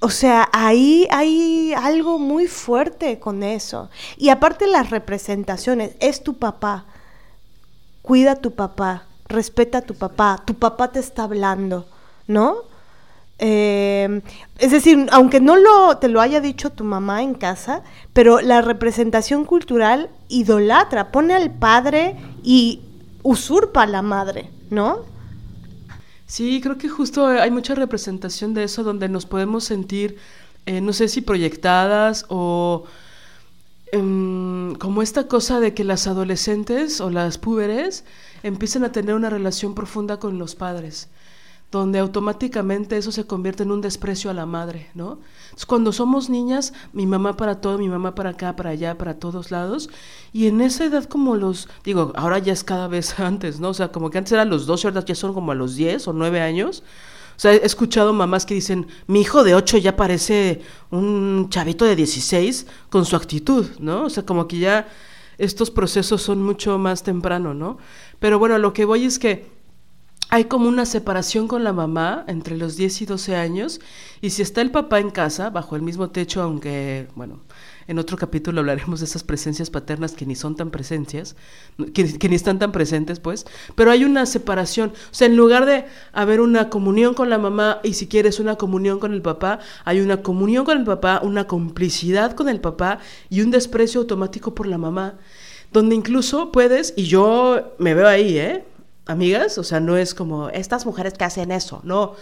O 0.00 0.10
sea, 0.10 0.48
ahí 0.52 1.06
hay 1.10 1.74
algo 1.74 2.18
muy 2.18 2.46
fuerte 2.46 3.18
con 3.18 3.42
eso. 3.42 3.90
Y 4.16 4.28
aparte 4.28 4.66
las 4.66 4.90
representaciones, 4.90 5.92
es 6.00 6.22
tu 6.22 6.34
papá 6.34 6.86
cuida 8.06 8.32
a 8.32 8.36
tu 8.36 8.52
papá, 8.52 9.02
respeta 9.28 9.78
a 9.78 9.82
tu 9.82 9.94
papá, 9.94 10.40
tu 10.46 10.54
papá 10.54 10.92
te 10.92 11.00
está 11.00 11.24
hablando, 11.24 11.86
¿no? 12.28 12.58
Eh, 13.40 14.22
es 14.58 14.70
decir, 14.70 15.08
aunque 15.10 15.40
no 15.40 15.56
lo, 15.56 15.98
te 15.98 16.08
lo 16.08 16.20
haya 16.20 16.40
dicho 16.40 16.70
tu 16.70 16.84
mamá 16.84 17.24
en 17.24 17.34
casa, 17.34 17.82
pero 18.12 18.40
la 18.40 18.62
representación 18.62 19.44
cultural 19.44 20.08
idolatra, 20.28 21.10
pone 21.10 21.34
al 21.34 21.50
padre 21.50 22.14
y 22.44 22.80
usurpa 23.24 23.82
a 23.82 23.86
la 23.86 24.02
madre, 24.02 24.50
¿no? 24.70 25.00
Sí, 26.26 26.60
creo 26.60 26.76
que 26.78 26.88
justo 26.88 27.26
hay 27.26 27.50
mucha 27.50 27.74
representación 27.74 28.52
de 28.54 28.64
eso 28.64 28.82
donde 28.82 29.08
nos 29.08 29.26
podemos 29.26 29.64
sentir, 29.64 30.16
eh, 30.66 30.80
no 30.80 30.92
sé 30.92 31.08
si 31.08 31.20
proyectadas 31.20 32.26
o 32.28 32.84
em, 33.92 34.74
como 34.76 35.02
esta 35.02 35.28
cosa 35.28 35.60
de 35.60 35.74
que 35.74 35.84
las 35.84 36.06
adolescentes 36.06 37.00
o 37.00 37.10
las 37.10 37.38
púberes 37.38 38.04
empiezan 38.42 38.84
a 38.84 38.92
tener 38.92 39.14
una 39.14 39.30
relación 39.30 39.74
profunda 39.74 40.18
con 40.18 40.38
los 40.38 40.54
padres 40.56 41.08
donde 41.70 41.98
automáticamente 41.98 42.96
eso 42.96 43.10
se 43.10 43.26
convierte 43.26 43.64
en 43.64 43.72
un 43.72 43.80
desprecio 43.80 44.30
a 44.30 44.34
la 44.34 44.46
madre, 44.46 44.90
¿no? 44.94 45.18
cuando 45.66 45.92
somos 45.92 46.28
niñas, 46.28 46.74
mi 46.92 47.06
mamá 47.06 47.36
para 47.36 47.60
todo, 47.60 47.78
mi 47.78 47.88
mamá 47.88 48.14
para 48.14 48.30
acá, 48.30 48.54
para 48.56 48.70
allá, 48.70 48.98
para 48.98 49.18
todos 49.18 49.50
lados, 49.50 49.88
y 50.32 50.46
en 50.48 50.60
esa 50.60 50.84
edad 50.84 51.04
como 51.04 51.34
los, 51.34 51.68
digo, 51.82 52.12
ahora 52.14 52.38
ya 52.38 52.52
es 52.52 52.62
cada 52.62 52.88
vez 52.88 53.18
antes, 53.20 53.58
¿no? 53.58 53.70
O 53.70 53.74
sea, 53.74 53.88
como 53.88 54.10
que 54.10 54.18
antes 54.18 54.32
eran 54.32 54.50
los 54.50 54.66
12, 54.66 54.88
ahora 54.88 55.04
ya 55.04 55.14
son 55.14 55.32
como 55.32 55.52
a 55.52 55.54
los 55.54 55.74
10 55.76 56.08
o 56.08 56.12
9 56.12 56.40
años. 56.40 56.82
O 57.36 57.38
sea, 57.38 57.52
he 57.52 57.64
escuchado 57.64 58.12
mamás 58.12 58.46
que 58.46 58.54
dicen, 58.54 58.86
mi 59.06 59.20
hijo 59.20 59.44
de 59.44 59.54
8 59.54 59.78
ya 59.78 59.96
parece 59.96 60.62
un 60.90 61.48
chavito 61.50 61.84
de 61.84 61.96
16 61.96 62.66
con 62.88 63.04
su 63.04 63.16
actitud, 63.16 63.66
¿no? 63.78 64.04
O 64.04 64.10
sea, 64.10 64.24
como 64.24 64.48
que 64.48 64.58
ya 64.58 64.88
estos 65.38 65.70
procesos 65.70 66.22
son 66.22 66.42
mucho 66.42 66.78
más 66.78 67.02
temprano, 67.02 67.52
¿no? 67.52 67.78
Pero 68.18 68.38
bueno, 68.38 68.58
lo 68.58 68.72
que 68.72 68.86
voy 68.86 69.04
es 69.04 69.18
que 69.18 69.55
hay 70.28 70.46
como 70.46 70.68
una 70.68 70.86
separación 70.86 71.46
con 71.46 71.62
la 71.62 71.72
mamá 71.72 72.24
entre 72.26 72.56
los 72.56 72.76
10 72.76 73.02
y 73.02 73.06
12 73.06 73.36
años, 73.36 73.80
y 74.20 74.30
si 74.30 74.42
está 74.42 74.60
el 74.60 74.70
papá 74.70 74.98
en 74.98 75.10
casa, 75.10 75.50
bajo 75.50 75.76
el 75.76 75.82
mismo 75.82 76.10
techo, 76.10 76.42
aunque, 76.42 77.06
bueno, 77.14 77.40
en 77.86 78.00
otro 78.00 78.16
capítulo 78.16 78.60
hablaremos 78.60 79.00
de 79.00 79.06
esas 79.06 79.22
presencias 79.22 79.70
paternas 79.70 80.12
que 80.12 80.26
ni 80.26 80.34
son 80.34 80.56
tan 80.56 80.70
presencias, 80.70 81.36
que, 81.94 82.28
ni 82.28 82.34
están 82.34 82.58
tan 82.58 82.72
presentes, 82.72 83.20
pues, 83.20 83.46
pero 83.76 83.92
hay 83.92 84.04
una 84.04 84.26
separación. 84.26 84.90
O 84.90 85.14
sea, 85.14 85.28
en 85.28 85.36
lugar 85.36 85.64
de 85.66 85.84
haber 86.12 86.40
una 86.40 86.68
comunión 86.70 87.14
con 87.14 87.30
la 87.30 87.38
mamá 87.38 87.80
y 87.84 87.94
si 87.94 88.08
quieres 88.08 88.40
una 88.40 88.56
comunión 88.56 88.98
con 88.98 89.12
el 89.12 89.22
papá, 89.22 89.60
hay 89.84 90.00
una 90.00 90.22
comunión 90.22 90.64
con 90.64 90.78
el 90.78 90.84
papá, 90.84 91.20
una 91.22 91.46
complicidad 91.46 92.32
con 92.32 92.48
el 92.48 92.60
papá 92.60 92.98
y 93.30 93.42
un 93.42 93.52
desprecio 93.52 94.00
automático 94.00 94.54
por 94.54 94.66
la 94.66 94.78
mamá, 94.78 95.14
donde 95.72 95.94
incluso 95.94 96.50
puedes, 96.50 96.94
y 96.96 97.04
yo 97.04 97.74
me 97.78 97.94
veo 97.94 98.08
ahí, 98.08 98.38
¿eh? 98.38 98.64
Amigas, 99.06 99.58
o 99.58 99.64
sea, 99.64 99.80
no 99.80 99.96
es 99.96 100.14
como 100.14 100.48
estas 100.50 100.84
mujeres 100.84 101.14
que 101.14 101.24
hacen 101.24 101.50
eso, 101.52 101.80
no, 101.84 102.14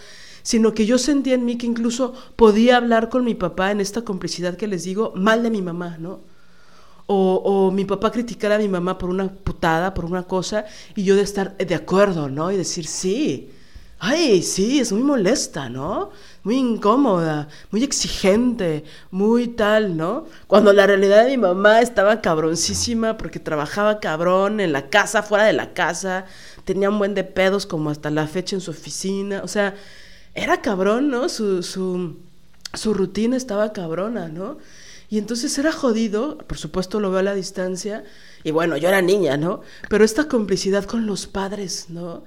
sino 0.43 0.73
que 0.73 0.85
yo 0.85 0.97
sentía 0.97 1.33
en 1.33 1.45
mí 1.45 1.57
que 1.57 1.65
incluso 1.65 2.13
podía 2.35 2.77
hablar 2.77 3.09
con 3.09 3.25
mi 3.25 3.35
papá 3.35 3.71
en 3.71 3.81
esta 3.81 4.03
complicidad 4.03 4.55
que 4.55 4.67
les 4.67 4.83
digo, 4.83 5.11
mal 5.15 5.43
de 5.43 5.49
mi 5.49 5.61
mamá, 5.61 5.97
¿no? 5.99 6.21
O, 7.07 7.41
o, 7.43 7.71
mi 7.71 7.85
papá 7.85 8.11
criticar 8.11 8.51
a 8.51 8.57
mi 8.57 8.67
mamá 8.67 8.97
por 8.97 9.09
una 9.09 9.27
putada, 9.27 9.93
por 9.93 10.05
una 10.05 10.23
cosa, 10.23 10.65
y 10.95 11.03
yo 11.03 11.15
de 11.15 11.21
estar 11.21 11.55
de 11.57 11.75
acuerdo, 11.75 12.29
¿no? 12.29 12.51
Y 12.51 12.57
decir, 12.57 12.87
sí, 12.87 13.51
ay, 13.99 14.41
sí, 14.43 14.79
es 14.79 14.91
muy 14.91 15.03
molesta, 15.03 15.69
¿no? 15.69 16.11
Muy 16.43 16.57
incómoda, 16.57 17.47
muy 17.71 17.83
exigente, 17.83 18.83
muy 19.11 19.47
tal, 19.47 19.97
¿no? 19.97 20.25
Cuando 20.47 20.73
la 20.73 20.85
realidad 20.85 21.25
de 21.25 21.31
mi 21.31 21.37
mamá 21.37 21.81
estaba 21.81 22.21
cabroncísima 22.21 23.17
porque 23.17 23.39
trabajaba 23.39 23.99
cabrón 23.99 24.59
en 24.59 24.73
la 24.73 24.89
casa, 24.89 25.23
fuera 25.23 25.45
de 25.45 25.53
la 25.53 25.73
casa, 25.73 26.25
tenía 26.65 26.89
un 26.89 26.99
buen 26.99 27.15
de 27.15 27.23
pedos 27.23 27.65
como 27.65 27.89
hasta 27.89 28.11
la 28.11 28.27
fecha 28.27 28.55
en 28.55 28.61
su 28.61 28.71
oficina, 28.71 29.41
o 29.43 29.47
sea, 29.47 29.75
era 30.35 30.61
cabrón, 30.61 31.09
¿no? 31.09 31.29
Su, 31.29 31.63
su, 31.63 32.17
su 32.73 32.93
rutina 32.93 33.37
estaba 33.37 33.73
cabrona, 33.73 34.27
¿no? 34.27 34.57
Y 35.09 35.17
entonces 35.17 35.57
era 35.57 35.71
jodido, 35.71 36.37
por 36.39 36.57
supuesto 36.57 36.99
lo 36.99 37.09
veo 37.09 37.19
a 37.19 37.23
la 37.23 37.35
distancia, 37.35 38.03
y 38.43 38.51
bueno, 38.51 38.77
yo 38.77 38.89
era 38.89 39.01
niña, 39.01 39.37
¿no? 39.37 39.61
Pero 39.89 40.03
esta 40.03 40.27
complicidad 40.27 40.83
con 40.85 41.05
los 41.05 41.27
padres, 41.27 41.85
¿no? 41.89 42.23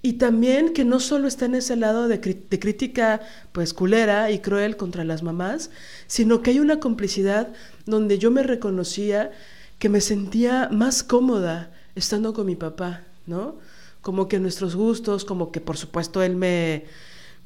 Y 0.00 0.14
también 0.14 0.72
que 0.72 0.84
no 0.84 1.00
solo 1.00 1.26
está 1.26 1.46
en 1.46 1.56
ese 1.56 1.76
lado 1.76 2.08
de, 2.08 2.18
de, 2.18 2.58
crítica 2.58 3.20
pues 3.52 3.74
culera 3.74 4.30
y 4.30 4.38
cruel 4.38 4.76
contra 4.76 5.04
las 5.04 5.22
mamás, 5.22 5.70
sino 6.06 6.40
que 6.42 6.50
hay 6.50 6.60
una 6.60 6.78
complicidad 6.78 7.48
donde 7.84 8.18
yo 8.18 8.30
me 8.30 8.42
reconocía 8.42 9.32
que 9.78 9.88
me 9.88 10.00
sentía 10.00 10.68
más 10.70 11.02
cómoda 11.02 11.72
estando 11.94 12.32
con 12.32 12.46
mi 12.46 12.54
papá, 12.54 13.02
¿no? 13.26 13.56
como 14.00 14.28
que 14.28 14.38
nuestros 14.38 14.74
gustos, 14.74 15.24
como 15.24 15.52
que 15.52 15.60
por 15.60 15.76
supuesto 15.76 16.22
él 16.22 16.36
me, 16.36 16.84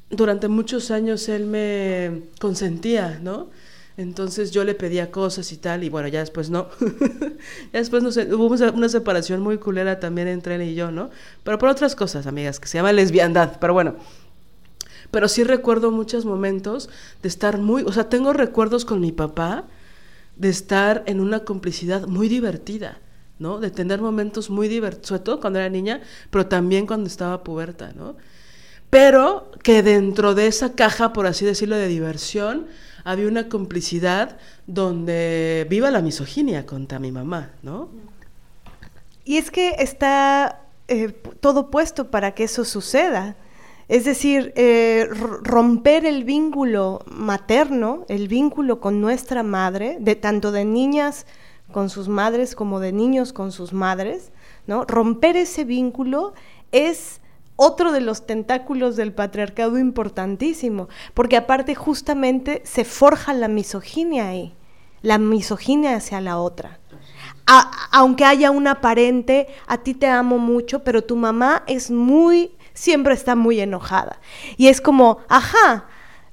durante 0.09 0.47
muchos 0.47 0.91
años 0.91 1.27
él 1.29 1.45
me 1.45 2.23
consentía, 2.39 3.19
¿no? 3.21 3.49
Entonces 3.95 4.51
yo 4.51 4.63
le 4.63 4.73
pedía 4.73 5.11
cosas 5.11 5.51
y 5.51 5.57
tal, 5.57 5.83
y 5.83 5.89
bueno, 5.89 6.07
ya 6.07 6.19
después 6.19 6.49
no. 6.49 6.67
ya 7.73 7.79
después 7.79 8.01
no 8.01 8.11
sé, 8.11 8.33
hubo 8.33 8.47
una 8.47 8.89
separación 8.89 9.41
muy 9.41 9.57
culera 9.57 9.99
también 9.99 10.27
entre 10.27 10.55
él 10.55 10.63
y 10.63 10.75
yo, 10.75 10.91
¿no? 10.91 11.11
Pero 11.43 11.59
por 11.59 11.69
otras 11.69 11.95
cosas, 11.95 12.25
amigas, 12.25 12.59
que 12.59 12.67
se 12.67 12.77
llama 12.77 12.91
lesbiandad, 12.91 13.59
pero 13.59 13.73
bueno. 13.73 13.95
Pero 15.11 15.27
sí 15.27 15.43
recuerdo 15.43 15.91
muchos 15.91 16.25
momentos 16.25 16.89
de 17.21 17.27
estar 17.27 17.59
muy, 17.59 17.83
o 17.83 17.91
sea, 17.91 18.09
tengo 18.09 18.33
recuerdos 18.33 18.83
con 18.83 18.99
mi 18.99 19.11
papá 19.11 19.65
de 20.35 20.49
estar 20.49 21.03
en 21.05 21.19
una 21.19 21.41
complicidad 21.41 22.07
muy 22.07 22.27
divertida. 22.27 22.97
¿no? 23.39 23.59
De 23.59 23.71
tener 23.71 23.99
momentos 23.99 24.49
muy 24.49 24.67
divertidos, 24.67 25.07
sobre 25.07 25.21
todo 25.23 25.39
cuando 25.39 25.59
era 25.59 25.67
niña, 25.67 26.01
pero 26.29 26.45
también 26.47 26.87
cuando 26.87 27.07
estaba 27.07 27.43
puberta, 27.43 27.91
¿no? 27.95 28.15
Pero 28.89 29.51
que 29.63 29.81
dentro 29.81 30.35
de 30.35 30.47
esa 30.47 30.73
caja, 30.75 31.13
por 31.13 31.25
así 31.25 31.45
decirlo, 31.45 31.75
de 31.75 31.87
diversión, 31.87 32.67
había 33.03 33.27
una 33.27 33.49
complicidad 33.49 34.37
donde 34.67 35.67
viva 35.69 35.91
la 35.91 36.01
misoginia 36.01 36.65
contra 36.65 36.99
mi 36.99 37.11
mamá, 37.11 37.51
¿no? 37.61 37.89
Y 39.25 39.37
es 39.37 39.51
que 39.51 39.75
está 39.79 40.61
eh, 40.87 41.09
todo 41.39 41.69
puesto 41.71 42.11
para 42.11 42.33
que 42.33 42.45
eso 42.45 42.65
suceda. 42.65 43.35
Es 43.87 44.05
decir, 44.05 44.53
eh, 44.55 45.07
romper 45.11 46.05
el 46.05 46.23
vínculo 46.23 47.03
materno, 47.05 48.05
el 48.07 48.27
vínculo 48.27 48.79
con 48.79 49.01
nuestra 49.01 49.43
madre, 49.43 49.97
de 49.99 50.15
tanto 50.15 50.51
de 50.51 50.65
niñas 50.65 51.25
con 51.71 51.89
sus 51.89 52.07
madres 52.07 52.55
como 52.55 52.79
de 52.79 52.91
niños 52.91 53.33
con 53.33 53.51
sus 53.51 53.73
madres, 53.73 54.31
¿no? 54.67 54.85
Romper 54.85 55.35
ese 55.37 55.65
vínculo 55.65 56.33
es 56.71 57.19
otro 57.55 57.91
de 57.91 58.01
los 58.01 58.25
tentáculos 58.25 58.95
del 58.95 59.13
patriarcado 59.13 59.77
importantísimo, 59.77 60.89
porque 61.13 61.37
aparte 61.37 61.75
justamente 61.75 62.61
se 62.65 62.85
forja 62.85 63.33
la 63.33 63.47
misoginia 63.47 64.27
ahí, 64.27 64.53
la 65.01 65.17
misoginia 65.17 65.95
hacia 65.95 66.21
la 66.21 66.37
otra. 66.37 66.79
aunque 67.91 68.23
haya 68.23 68.51
una 68.51 68.71
aparente, 68.71 69.47
a 69.67 69.77
ti 69.77 69.93
te 69.93 70.07
amo 70.07 70.37
mucho, 70.37 70.83
pero 70.83 71.03
tu 71.03 71.15
mamá 71.17 71.63
es 71.67 71.91
muy, 71.91 72.55
siempre 72.73 73.13
está 73.13 73.35
muy 73.35 73.59
enojada. 73.59 74.19
Y 74.55 74.69
es 74.69 74.79
como, 74.79 75.19
ajá, 75.27 75.85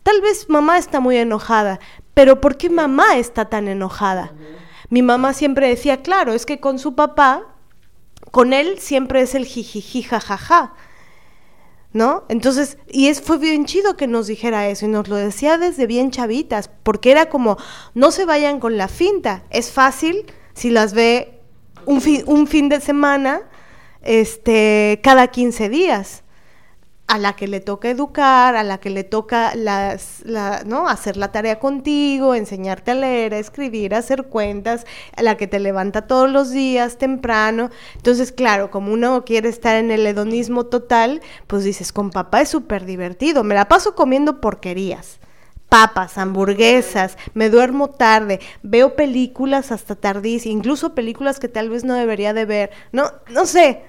tal 0.04 0.20
vez 0.20 0.48
mamá 0.48 0.78
está 0.78 1.00
muy 1.00 1.16
enojada, 1.16 1.80
pero 2.14 2.40
¿por 2.40 2.56
qué 2.56 2.70
mamá 2.70 3.16
está 3.16 3.46
tan 3.46 3.66
enojada? 3.66 4.32
Mi 4.88 5.02
mamá 5.02 5.34
siempre 5.34 5.68
decía, 5.68 6.02
claro, 6.02 6.32
es 6.32 6.46
que 6.46 6.60
con 6.60 6.78
su 6.78 6.94
papá, 6.94 7.44
con 8.30 8.52
él 8.52 8.78
siempre 8.78 9.20
es 9.20 9.34
el 9.34 9.46
jijiji, 9.46 10.02
jajaja. 10.02 10.74
¿No? 11.92 12.24
Entonces, 12.28 12.78
y 12.88 13.08
es, 13.08 13.20
fue 13.20 13.38
bien 13.38 13.64
chido 13.64 13.96
que 13.96 14.06
nos 14.06 14.28
dijera 14.28 14.68
eso, 14.68 14.86
y 14.86 14.88
nos 14.88 15.08
lo 15.08 15.16
decía 15.16 15.58
desde 15.58 15.86
bien 15.86 16.12
chavitas, 16.12 16.70
porque 16.82 17.10
era 17.10 17.28
como, 17.28 17.56
no 17.94 18.12
se 18.12 18.24
vayan 18.24 18.60
con 18.60 18.76
la 18.76 18.86
finta, 18.86 19.42
es 19.50 19.72
fácil 19.72 20.24
si 20.54 20.70
las 20.70 20.94
ve 20.94 21.40
un 21.86 22.00
fin, 22.00 22.22
un 22.26 22.46
fin 22.46 22.68
de 22.68 22.80
semana, 22.80 23.42
este, 24.02 25.00
cada 25.02 25.28
15 25.28 25.68
días 25.68 26.22
a 27.10 27.18
la 27.18 27.32
que 27.32 27.48
le 27.48 27.58
toca 27.58 27.90
educar, 27.90 28.54
a 28.54 28.62
la 28.62 28.78
que 28.78 28.88
le 28.88 29.02
toca 29.02 29.56
las, 29.56 30.22
¿no? 30.64 30.88
hacer 30.88 31.16
la 31.16 31.32
tarea 31.32 31.58
contigo, 31.58 32.36
enseñarte 32.36 32.92
a 32.92 32.94
leer, 32.94 33.34
a 33.34 33.38
escribir, 33.38 33.96
a 33.96 33.98
hacer 33.98 34.26
cuentas, 34.26 34.86
a 35.16 35.22
la 35.24 35.36
que 35.36 35.48
te 35.48 35.58
levanta 35.58 36.06
todos 36.06 36.30
los 36.30 36.52
días 36.52 36.98
temprano. 36.98 37.70
Entonces, 37.96 38.30
claro, 38.30 38.70
como 38.70 38.92
uno 38.92 39.24
quiere 39.24 39.48
estar 39.48 39.74
en 39.74 39.90
el 39.90 40.06
hedonismo 40.06 40.66
total, 40.66 41.20
pues 41.48 41.64
dices, 41.64 41.92
con 41.92 42.10
papá 42.10 42.42
es 42.42 42.48
súper 42.48 42.84
divertido, 42.84 43.42
me 43.42 43.56
la 43.56 43.66
paso 43.66 43.96
comiendo 43.96 44.40
porquerías 44.40 45.18
papas, 45.68 46.16
hamburguesas, 46.16 47.16
me 47.34 47.48
duermo 47.48 47.90
tarde, 47.90 48.38
veo 48.62 48.94
películas 48.94 49.72
hasta 49.72 49.96
tardísimo, 49.96 50.56
incluso 50.56 50.94
películas 50.94 51.40
que 51.40 51.48
tal 51.48 51.70
vez 51.70 51.82
no 51.82 51.94
debería 51.94 52.34
de 52.34 52.44
ver, 52.44 52.70
no, 52.92 53.10
no 53.30 53.46
sé, 53.46 53.82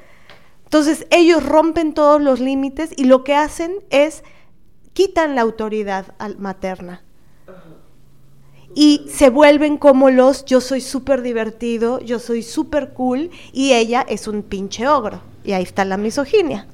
entonces 0.72 1.06
ellos 1.10 1.46
rompen 1.46 1.94
todos 1.94 2.22
los 2.22 2.40
límites 2.40 2.92
y 2.96 3.04
lo 3.04 3.26
que 3.26 3.36
hacen 3.36 3.74
es 3.90 4.24
quitan 4.94 5.36
la 5.36 5.42
autoridad 5.42 6.16
materna. 6.38 7.04
Y 8.74 9.02
se 9.10 9.30
vuelven 9.30 9.76
como 9.76 10.10
los 10.12 10.46
yo 10.46 10.62
soy 10.62 10.80
súper 10.80 11.24
divertido, 11.24 12.00
yo 12.00 12.20
soy 12.20 12.42
súper 12.42 12.94
cool 12.94 13.32
y 13.52 13.74
ella 13.74 14.06
es 14.08 14.30
un 14.30 14.44
pinche 14.44 14.88
ogro. 14.88 15.20
Y 15.44 15.52
ahí 15.52 15.64
está 15.64 15.84
la 15.84 15.98
misoginia. 15.98 16.68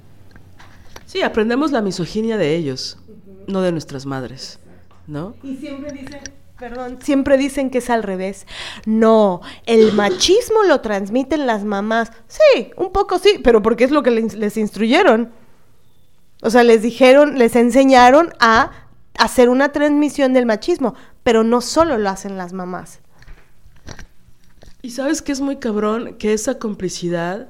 Sí, 1.07 1.23
aprendemos 1.23 1.71
la 1.71 1.81
misoginia 1.81 2.37
de 2.37 2.55
ellos. 2.55 2.99
no 3.47 3.61
de 3.61 3.71
nuestras 3.71 4.05
madres, 4.05 4.59
¿no? 5.07 5.33
Y 5.41 5.55
siempre 5.55 5.91
dicen, 5.91 6.19
perdón, 6.57 6.99
siempre 7.01 7.37
dicen 7.37 7.69
que 7.69 7.77
es 7.79 7.89
al 7.89 8.03
revés. 8.03 8.47
No, 8.85 9.41
el 9.65 9.93
machismo 9.93 10.63
lo 10.63 10.81
transmiten 10.81 11.45
las 11.45 11.63
mamás. 11.63 12.11
Sí, 12.27 12.71
un 12.77 12.91
poco 12.91 13.19
sí, 13.19 13.39
pero 13.43 13.61
porque 13.61 13.83
es 13.83 13.91
lo 13.91 14.03
que 14.03 14.11
les, 14.11 14.57
instruyeron. 14.57 15.31
O 16.41 16.49
sea, 16.49 16.63
les 16.63 16.81
dijeron, 16.81 17.37
les 17.37 17.55
enseñaron 17.55 18.33
a 18.39 18.71
hacer 19.17 19.49
una 19.49 19.71
transmisión 19.71 20.33
del 20.33 20.45
machismo, 20.45 20.95
pero 21.23 21.43
no 21.43 21.61
solo 21.61 21.97
lo 21.97 22.09
hacen 22.09 22.37
las 22.37 22.53
mamás. 22.53 22.99
Y 24.81 24.91
sabes 24.91 25.21
que 25.21 25.31
es 25.31 25.41
muy 25.41 25.57
cabrón 25.57 26.15
que 26.17 26.33
esa 26.33 26.59
complicidad 26.59 27.49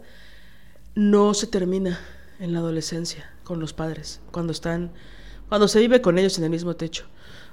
no 0.95 1.33
se 1.33 1.47
termina 1.47 1.99
en 2.39 2.53
la 2.53 2.59
adolescencia 2.59 3.29
con 3.43 3.59
los 3.59 3.73
padres, 3.73 4.21
cuando 4.31 4.51
están, 4.51 4.91
cuando 5.49 5.67
se 5.67 5.79
vive 5.79 6.01
con 6.01 6.17
ellos 6.17 6.37
en 6.37 6.45
el 6.45 6.49
mismo 6.49 6.75
techo. 6.75 7.05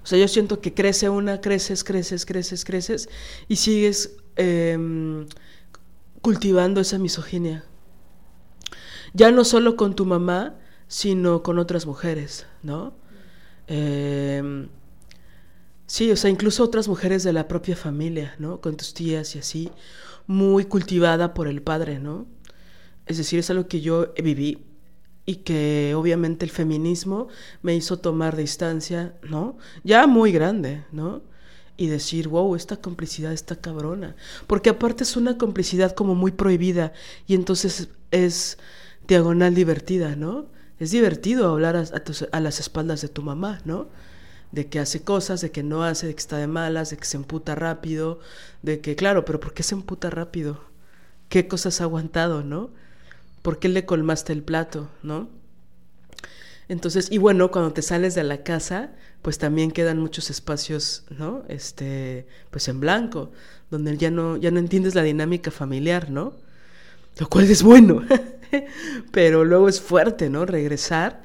O 0.05 0.07
sea, 0.07 0.19
yo 0.19 0.29
siento 0.29 0.61
que 0.61 0.75
crece 0.75 1.09
una, 1.09 1.41
creces, 1.41 1.83
creces, 1.83 2.27
creces, 2.27 2.63
creces 2.67 3.09
y 3.49 3.57
sigues 3.57 4.17
em, 4.37 5.27
cultivando 6.21 6.83
esa 6.83 6.99
misoginia. 6.99 7.65
Ya 9.15 9.31
no 9.31 9.45
solo 9.45 9.77
con 9.77 9.97
tu 9.97 10.05
mamá, 10.05 10.57
sino 10.89 11.43
con 11.43 11.59
otras 11.59 11.87
mujeres, 11.87 12.47
¿no? 12.63 12.95
Em, 13.67 14.69
sí, 15.87 16.11
o 16.11 16.17
sea, 16.17 16.29
incluso 16.29 16.63
otras 16.63 16.87
mujeres 16.87 17.23
de 17.23 17.33
la 17.33 17.49
propia 17.49 17.75
familia, 17.75 18.35
¿no? 18.39 18.61
Con 18.61 18.77
tus 18.77 18.93
tías 18.93 19.35
y 19.37 19.39
así, 19.39 19.71
muy 20.27 20.67
cultivada 20.67 21.33
por 21.33 21.49
el 21.49 21.63
padre, 21.63 21.99
¿no? 21.99 22.27
Es 23.07 23.17
decir, 23.17 23.39
es 23.39 23.49
algo 23.49 23.69
que 23.69 23.81
yo 23.81 24.13
viví 24.23 24.67
y 25.27 25.37
que 25.37 25.95
obviamente 25.95 26.45
el 26.45 26.51
feminismo 26.51 27.29
me 27.63 27.75
hizo 27.75 27.99
tomar 27.99 28.37
distancia, 28.37 29.15
¿no? 29.23 29.57
Ya 29.83 30.07
muy 30.07 30.33
grande, 30.33 30.85
¿no? 30.93 31.23
Y 31.77 31.87
decir, 31.89 32.29
wow, 32.29 32.55
esta 32.55 32.77
complicidad 32.77 33.33
está 33.33 33.57
cabrona. 33.57 34.15
Porque 34.47 34.71
aparte 34.71 35.05
es 35.05 35.17
una 35.17 35.39
complicidad 35.39 35.95
como 35.95 36.15
muy 36.15 36.33
prohibida 36.33 36.93
y 37.27 37.35
entonces 37.35 37.89
es 38.11 38.59
diagonal 39.09 39.55
divertida, 39.55 40.15
¿no? 40.15 40.47
Es 40.79 40.91
divertido 40.91 41.51
hablar 41.51 41.77
a, 41.77 42.41
las 42.41 42.61
espaldas 42.61 43.01
de 43.01 43.09
tu 43.09 43.23
mamá, 43.23 43.61
¿no? 43.65 43.89
De 44.53 44.69
que 44.69 44.79
hace 44.79 45.03
cosas, 45.03 45.41
de 45.41 45.51
que 45.51 45.63
no 45.63 45.85
hace, 45.85 46.07
de 46.07 46.15
que 46.15 46.21
está 46.21 46.37
de 46.37 46.47
malas, 46.47 46.91
de 46.91 46.97
que 46.97 47.05
se 47.07 47.17
emputa 47.17 47.55
rápido, 47.55 48.21
de 48.63 48.81
que, 48.81 48.95
claro, 48.95 49.25
pero 49.25 49.41
¿por 49.41 49.55
qué 49.55 49.63
se 49.63 49.75
emputa 49.75 50.11
rápido? 50.11 50.61
¿Qué 51.29 51.49
cosas 51.49 51.81
ha 51.81 51.85
aguantado, 51.85 52.43
no? 52.43 52.71
¿Por 53.45 53.59
qué 53.59 53.69
le 53.69 53.85
colmaste 53.85 54.33
el 54.33 54.43
plato, 54.43 54.89
no? 55.03 55.29
Entonces, 56.67 57.13
y 57.13 57.19
bueno, 57.19 57.51
cuando 57.51 57.75
te 57.75 57.83
sales 57.83 58.15
de 58.15 58.25
la 58.25 58.43
casa, 58.43 58.95
pues 59.21 59.37
también 59.37 59.71
quedan 59.71 59.99
muchos 59.99 60.31
espacios, 60.31 61.05
¿no? 61.11 61.43
Este, 61.49 62.27
pues 62.51 62.69
en 62.69 62.81
blanco, 62.81 63.33
donde 63.71 63.99
ya 63.99 64.11
no, 64.11 64.39
ya 64.39 64.51
no 64.51 64.61
entiendes 64.61 64.95
la 64.95 65.03
dinámica 65.03 65.51
familiar, 65.51 66.09
¿no? 66.09 66.33
Lo 67.19 67.29
cual 67.29 67.51
es 67.51 67.63
bueno. 67.63 68.03
Pero 69.13 69.45
luego 69.45 69.69
es 69.69 69.79
fuerte, 69.79 70.31
¿no? 70.31 70.47
Regresar 70.47 71.21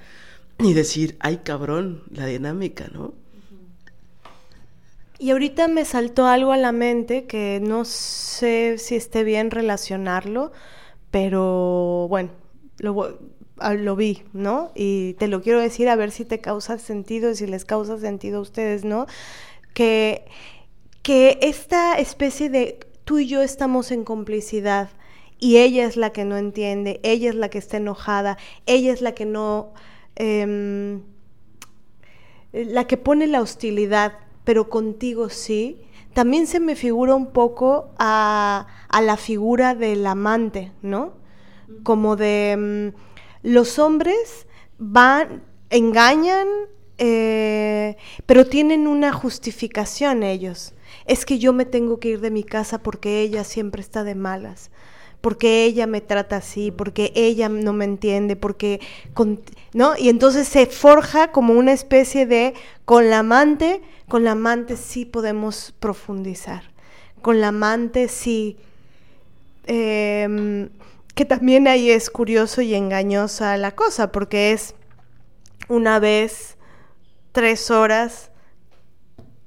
y 0.60 0.74
decir, 0.74 1.16
ay 1.22 1.38
cabrón, 1.38 2.04
la 2.12 2.26
dinámica, 2.26 2.90
¿no? 2.92 3.14
Y 5.20 5.32
ahorita 5.32 5.70
me 5.70 5.86
saltó 5.86 6.28
algo 6.28 6.52
a 6.52 6.58
la 6.58 6.74
mente 6.74 7.28
que 7.28 7.62
no 7.64 7.86
sé 7.86 8.76
si 8.78 8.98
esté 8.98 9.24
bien 9.24 9.52
relacionarlo, 9.52 10.52
pero 11.12 12.08
bueno, 12.10 12.30
lo, 12.78 13.18
ah, 13.58 13.74
lo 13.74 13.96
vi, 13.96 14.24
¿no? 14.34 14.72
Y 14.76 15.14
te 15.14 15.28
lo 15.28 15.42
quiero 15.42 15.60
decir 15.60 15.90
a 15.90 15.96
ver 15.96 16.12
si 16.12 16.26
te 16.26 16.40
causa 16.40 16.78
sentido, 16.78 17.34
si 17.36 17.48
les 17.48 17.66
causa 17.66 17.98
sentido 17.98 18.40
a 18.40 18.42
ustedes, 18.42 18.86
¿no? 18.86 19.08
Que, 19.74 20.26
que 21.04 21.40
esta 21.42 21.98
especie 21.98 22.50
de 22.50 22.80
tú 23.06 23.20
y 23.20 23.28
yo 23.28 23.42
estamos 23.42 23.92
en 23.92 24.04
complicidad 24.04 24.90
y 25.40 25.58
ella 25.58 25.86
es 25.86 25.98
la 25.98 26.12
que 26.12 26.26
no 26.26 26.38
entiende, 26.38 27.00
ella 27.04 27.30
es 27.30 27.36
la 27.36 27.50
que 27.50 27.58
está 27.58 27.78
enojada, 27.78 28.38
ella 28.66 28.92
es 28.92 29.02
la 29.02 29.14
que 29.14 29.26
no, 29.26 29.74
em, 30.16 31.02
la 32.52 32.86
que 32.88 32.98
pone 32.98 33.26
la 33.28 33.42
hostilidad, 33.42 34.14
pero 34.44 34.70
contigo 34.70 35.30
sí, 35.30 35.82
también 36.20 36.48
se 36.48 36.60
me 36.60 36.76
figura 36.76 37.16
un 37.16 37.28
poco 37.28 37.94
a, 37.98 38.68
la 38.92 39.16
figura 39.16 39.74
del 39.74 40.06
amante, 40.06 40.74
¿no? 40.82 41.14
Como 41.84 42.18
de 42.18 42.52
em, 42.52 42.94
los 43.42 43.80
hombres 43.80 44.46
van, 44.78 45.46
engañan, 45.70 46.46
eh, 46.98 47.96
pero 48.26 48.46
tienen 48.46 48.86
una 48.86 49.14
justificación 49.14 50.24
ellos. 50.24 50.74
Es 51.06 51.24
que 51.24 51.40
yo 51.40 51.54
me 51.54 51.64
tengo 51.64 52.02
que 52.02 52.10
ir 52.10 52.20
de 52.20 52.32
mi 52.32 52.44
casa 52.44 52.80
porque 52.80 53.22
ella 53.22 53.46
siempre 53.46 53.82
está 53.82 54.04
de 54.04 54.16
malas 54.16 54.72
porque 55.22 55.66
ella 55.66 55.88
me 55.88 56.02
trata 56.02 56.38
así, 56.38 56.72
porque 56.72 57.12
ella 57.16 57.50
no 57.50 57.74
me 57.74 57.86
entiende, 57.86 58.36
porque, 58.36 58.80
¿no? 59.74 59.98
Y 59.98 60.10
entonces 60.10 60.48
se 60.48 60.66
forja 60.66 61.32
como 61.32 61.54
una 61.54 61.74
especie 61.74 62.26
de, 62.26 62.54
con 62.86 63.10
la 63.10 63.20
amante, 63.20 63.82
con 64.08 64.24
la 64.24 64.32
amante 64.32 64.78
sí 64.78 65.06
podemos 65.06 65.74
profundizar, 65.80 66.64
con 67.22 67.42
la 67.42 67.50
amante 67.50 68.08
sí, 68.08 68.58
em, 69.66 70.70
que 71.16 71.26
también 71.26 71.68
ahí 71.68 71.92
es 71.92 72.10
curioso 72.10 72.62
y 72.62 72.74
engañosa 72.74 73.58
la 73.58 73.72
cosa, 73.76 74.12
porque 74.12 74.54
es 74.54 74.74
una 75.68 76.00
vez, 76.00 76.58
tres 77.34 77.70
horas, 77.72 78.32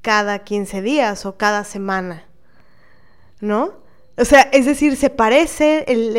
cada 0.03 0.41
15 0.41 0.83
días 0.83 1.25
o 1.25 1.37
cada 1.39 1.65
semana, 1.65 2.25
¿no? 3.41 3.82
O 4.19 4.25
sea, 4.25 4.43
es 4.53 4.67
decir, 4.67 4.97
se 4.97 5.11
parece 5.11 5.85
el, 5.89 6.15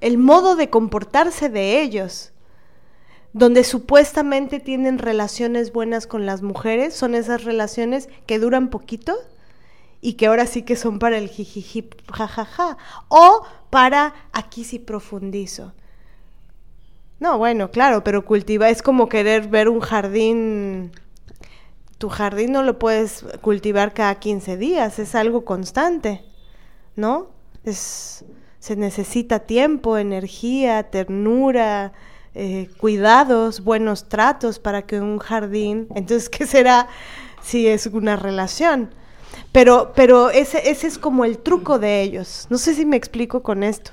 el, 0.00 0.18
modo 0.18 0.56
de 0.56 0.70
comportarse 0.70 1.50
de 1.50 1.82
ellos, 1.82 2.32
donde 3.32 3.64
supuestamente 3.64 4.58
tienen 4.58 4.98
relaciones 4.98 5.72
buenas 5.72 6.06
con 6.06 6.24
las 6.24 6.42
mujeres, 6.42 6.94
son 6.94 7.14
esas 7.14 7.44
relaciones 7.44 8.08
que 8.26 8.38
duran 8.38 8.70
poquito 8.70 9.14
y 10.00 10.14
que 10.14 10.26
ahora 10.26 10.46
sí 10.46 10.62
que 10.62 10.76
son 10.76 10.98
para 10.98 11.18
el 11.18 11.28
jijiji, 11.28 11.90
jajaja, 12.10 12.78
o 13.08 13.42
para 13.68 14.14
aquí 14.32 14.64
sí 14.64 14.78
profundizo. 14.78 15.74
No, 17.20 17.36
bueno, 17.36 17.70
claro, 17.70 18.02
pero 18.02 18.24
cultiva 18.24 18.70
es 18.70 18.80
como 18.80 19.10
querer 19.10 19.48
ver 19.48 19.68
un 19.68 19.80
jardín 19.80 20.92
tu 22.00 22.08
jardín 22.08 22.52
no 22.52 22.62
lo 22.62 22.78
puedes 22.78 23.26
cultivar 23.42 23.92
cada 23.92 24.14
15 24.14 24.56
días, 24.56 24.98
es 24.98 25.14
algo 25.14 25.44
constante, 25.44 26.24
¿no? 26.96 27.28
Es, 27.62 28.24
se 28.58 28.74
necesita 28.74 29.40
tiempo, 29.40 29.98
energía, 29.98 30.84
ternura, 30.84 31.92
eh, 32.34 32.70
cuidados, 32.78 33.62
buenos 33.62 34.08
tratos 34.08 34.58
para 34.58 34.80
que 34.80 34.98
un 34.98 35.18
jardín, 35.18 35.88
entonces, 35.94 36.30
¿qué 36.30 36.46
será 36.46 36.88
si 37.42 37.68
es 37.68 37.84
una 37.84 38.16
relación? 38.16 38.94
Pero, 39.52 39.92
pero 39.94 40.30
ese, 40.30 40.70
ese 40.70 40.86
es 40.86 40.96
como 40.96 41.26
el 41.26 41.36
truco 41.36 41.78
de 41.78 42.00
ellos. 42.00 42.46
No 42.48 42.56
sé 42.56 42.74
si 42.74 42.86
me 42.86 42.96
explico 42.96 43.42
con 43.42 43.62
esto. 43.62 43.90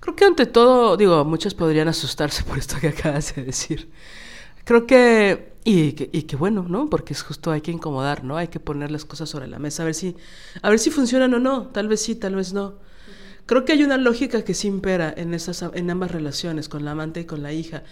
Creo 0.00 0.16
que 0.16 0.24
ante 0.24 0.46
todo, 0.46 0.96
digo, 0.96 1.22
muchos 1.26 1.52
podrían 1.52 1.88
asustarse 1.88 2.44
por 2.48 2.56
esto 2.56 2.76
que 2.80 2.88
acabas 2.88 3.34
de 3.34 3.44
decir. 3.44 3.92
Creo 4.64 4.86
que 4.86 5.57
y 5.70 5.92
que, 5.92 6.08
y 6.12 6.22
que 6.22 6.36
bueno, 6.36 6.64
¿no? 6.66 6.88
Porque 6.88 7.12
es 7.12 7.20
justo 7.20 7.50
hay 7.50 7.60
que 7.60 7.70
incomodar, 7.70 8.24
¿no? 8.24 8.38
Hay 8.38 8.48
que 8.48 8.58
poner 8.58 8.90
las 8.90 9.04
cosas 9.04 9.28
sobre 9.28 9.48
la 9.48 9.58
mesa, 9.58 9.82
a 9.82 9.86
ver 9.86 9.94
si, 9.94 10.16
a 10.62 10.70
ver 10.70 10.78
si 10.78 10.90
funcionan 10.90 11.34
o 11.34 11.38
no. 11.38 11.66
Tal 11.68 11.88
vez 11.88 12.00
sí, 12.00 12.14
tal 12.14 12.36
vez 12.36 12.54
no. 12.54 12.76
Creo 13.44 13.66
que 13.66 13.72
hay 13.72 13.82
una 13.82 13.98
lógica 13.98 14.42
que 14.42 14.54
sí 14.54 14.66
impera 14.66 15.12
en, 15.14 15.34
esas, 15.34 15.62
en 15.74 15.90
ambas 15.90 16.10
relaciones, 16.10 16.70
con 16.70 16.86
la 16.86 16.92
amante 16.92 17.20
y 17.20 17.24
con 17.24 17.42
la 17.42 17.52
hija, 17.52 17.82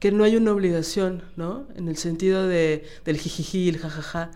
que 0.00 0.10
no 0.10 0.24
hay 0.24 0.34
una 0.34 0.50
obligación, 0.52 1.22
¿no? 1.36 1.68
En 1.76 1.88
el 1.88 1.96
sentido 1.96 2.48
de, 2.48 2.84
del 3.04 3.18
jijiji, 3.18 3.68
el 3.68 3.78
jajaja. 3.78 4.32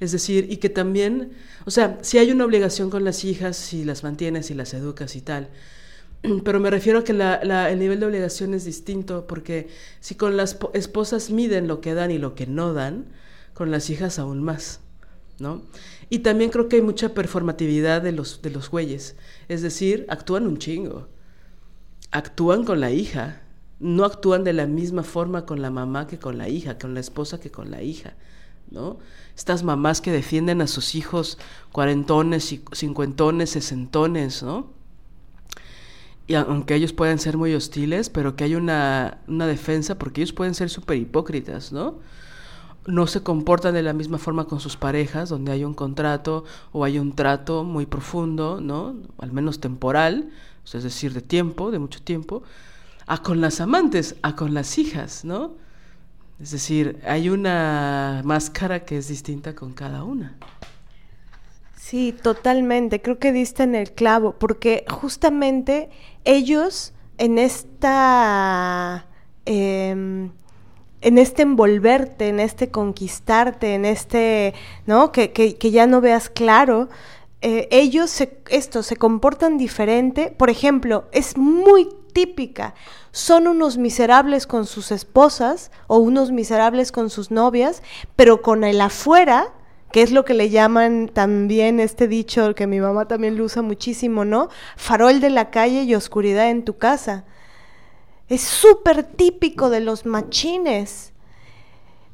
Es 0.00 0.10
decir, 0.10 0.48
y 0.50 0.56
que 0.56 0.68
también, 0.68 1.32
o 1.64 1.70
sea, 1.70 1.98
si 2.02 2.18
hay 2.18 2.32
una 2.32 2.44
obligación 2.44 2.90
con 2.90 3.04
las 3.04 3.24
hijas, 3.24 3.56
si 3.56 3.84
las 3.84 4.02
mantienes, 4.02 4.50
y 4.50 4.54
las 4.54 4.74
educas 4.74 5.14
y 5.14 5.20
tal, 5.20 5.48
pero 6.44 6.60
me 6.60 6.70
refiero 6.70 7.00
a 7.00 7.04
que 7.04 7.12
el 7.12 7.78
nivel 7.78 8.00
de 8.00 8.06
obligación 8.06 8.54
es 8.54 8.64
distinto, 8.64 9.26
porque 9.26 9.68
si 10.00 10.14
con 10.14 10.36
las 10.36 10.58
esposas 10.72 11.30
miden 11.30 11.68
lo 11.68 11.80
que 11.80 11.94
dan 11.94 12.10
y 12.10 12.18
lo 12.18 12.34
que 12.34 12.46
no 12.46 12.72
dan, 12.72 13.06
con 13.54 13.70
las 13.70 13.90
hijas 13.90 14.18
aún 14.18 14.42
más, 14.42 14.80
¿no? 15.38 15.62
Y 16.08 16.20
también 16.20 16.50
creo 16.50 16.68
que 16.68 16.76
hay 16.76 16.82
mucha 16.82 17.14
performatividad 17.14 18.02
de 18.02 18.12
los, 18.12 18.42
de 18.42 18.50
los 18.50 18.70
güeyes, 18.70 19.16
es 19.48 19.62
decir, 19.62 20.06
actúan 20.08 20.46
un 20.46 20.58
chingo, 20.58 21.08
actúan 22.10 22.64
con 22.64 22.80
la 22.80 22.90
hija, 22.90 23.42
no 23.80 24.04
actúan 24.04 24.44
de 24.44 24.52
la 24.52 24.66
misma 24.66 25.02
forma 25.02 25.44
con 25.44 25.60
la 25.60 25.70
mamá 25.70 26.06
que 26.06 26.18
con 26.18 26.38
la 26.38 26.48
hija, 26.48 26.78
con 26.78 26.94
la 26.94 27.00
esposa 27.00 27.40
que 27.40 27.50
con 27.50 27.70
la 27.70 27.82
hija, 27.82 28.14
¿no? 28.70 28.98
Estas 29.36 29.62
mamás 29.64 30.00
que 30.00 30.12
defienden 30.12 30.60
a 30.60 30.66
sus 30.66 30.94
hijos 30.94 31.38
cuarentones, 31.72 32.60
cincuentones, 32.72 33.50
sesentones, 33.50 34.42
¿no? 34.42 34.81
Y 36.26 36.34
aunque 36.34 36.74
ellos 36.74 36.92
pueden 36.92 37.18
ser 37.18 37.36
muy 37.36 37.54
hostiles, 37.54 38.08
pero 38.08 38.36
que 38.36 38.44
hay 38.44 38.54
una, 38.54 39.18
una 39.26 39.46
defensa 39.46 39.98
porque 39.98 40.20
ellos 40.20 40.32
pueden 40.32 40.54
ser 40.54 40.70
súper 40.70 40.96
hipócritas, 40.98 41.72
¿no? 41.72 41.96
No 42.86 43.06
se 43.06 43.22
comportan 43.22 43.74
de 43.74 43.82
la 43.82 43.92
misma 43.92 44.18
forma 44.18 44.46
con 44.46 44.60
sus 44.60 44.76
parejas, 44.76 45.28
donde 45.28 45.52
hay 45.52 45.64
un 45.64 45.74
contrato 45.74 46.44
o 46.72 46.84
hay 46.84 46.98
un 46.98 47.14
trato 47.14 47.64
muy 47.64 47.86
profundo, 47.86 48.60
¿no? 48.60 48.94
Al 49.18 49.32
menos 49.32 49.60
temporal, 49.60 50.30
es 50.64 50.82
decir, 50.82 51.12
de 51.12 51.22
tiempo, 51.22 51.70
de 51.70 51.78
mucho 51.78 52.00
tiempo, 52.02 52.42
a 53.06 53.22
con 53.22 53.40
las 53.40 53.60
amantes, 53.60 54.16
a 54.22 54.36
con 54.36 54.54
las 54.54 54.78
hijas, 54.78 55.24
¿no? 55.24 55.54
Es 56.40 56.50
decir, 56.50 57.00
hay 57.06 57.28
una 57.28 58.22
máscara 58.24 58.84
que 58.84 58.96
es 58.98 59.08
distinta 59.08 59.54
con 59.54 59.72
cada 59.72 60.02
una. 60.02 60.36
Sí, 61.82 62.12
totalmente. 62.12 63.02
Creo 63.02 63.18
que 63.18 63.32
diste 63.32 63.64
en 63.64 63.74
el 63.74 63.90
clavo, 63.90 64.36
porque 64.38 64.84
justamente 64.88 65.90
ellos 66.24 66.94
en 67.18 67.38
esta... 67.38 69.06
Em, 69.46 70.30
en 71.00 71.18
este 71.18 71.42
envolverte, 71.42 72.28
en 72.28 72.38
este 72.38 72.70
conquistarte, 72.70 73.74
en 73.74 73.84
este, 73.84 74.54
¿no? 74.86 75.10
Que, 75.10 75.32
que, 75.32 75.70
ya 75.72 75.88
no 75.88 76.00
veas 76.00 76.28
claro, 76.28 76.88
eh, 77.40 77.66
ellos, 77.72 78.10
se, 78.10 78.38
esto, 78.48 78.84
se 78.84 78.96
comportan 78.96 79.58
diferente. 79.58 80.30
Por 80.30 80.50
ejemplo, 80.50 81.08
es 81.10 81.36
muy 81.36 81.88
típica. 82.12 82.74
Son 83.10 83.48
unos 83.48 83.76
miserables 83.76 84.46
con 84.46 84.66
sus 84.66 84.92
esposas 84.92 85.72
o 85.88 85.98
unos 85.98 86.30
miserables 86.30 86.92
con 86.92 87.10
sus 87.10 87.32
novias, 87.32 87.82
pero 88.14 88.40
con 88.40 88.62
el 88.62 88.80
afuera 88.80 89.52
que 89.92 90.02
es 90.02 90.10
lo 90.10 90.24
que 90.24 90.34
le 90.34 90.50
llaman 90.50 91.10
también 91.12 91.78
este 91.78 92.08
dicho 92.08 92.54
que 92.54 92.66
mi 92.66 92.80
mamá 92.80 93.06
también 93.06 93.36
lo 93.36 93.44
usa 93.44 93.62
muchísimo, 93.62 94.24
¿no? 94.24 94.48
Farol 94.76 95.20
de 95.20 95.30
la 95.30 95.50
calle 95.50 95.82
y 95.82 95.94
oscuridad 95.94 96.50
en 96.50 96.64
tu 96.64 96.78
casa. 96.78 97.24
Es 98.28 98.40
súper 98.40 99.04
típico 99.04 99.68
de 99.68 99.80
los 99.80 100.06
machines. 100.06 101.12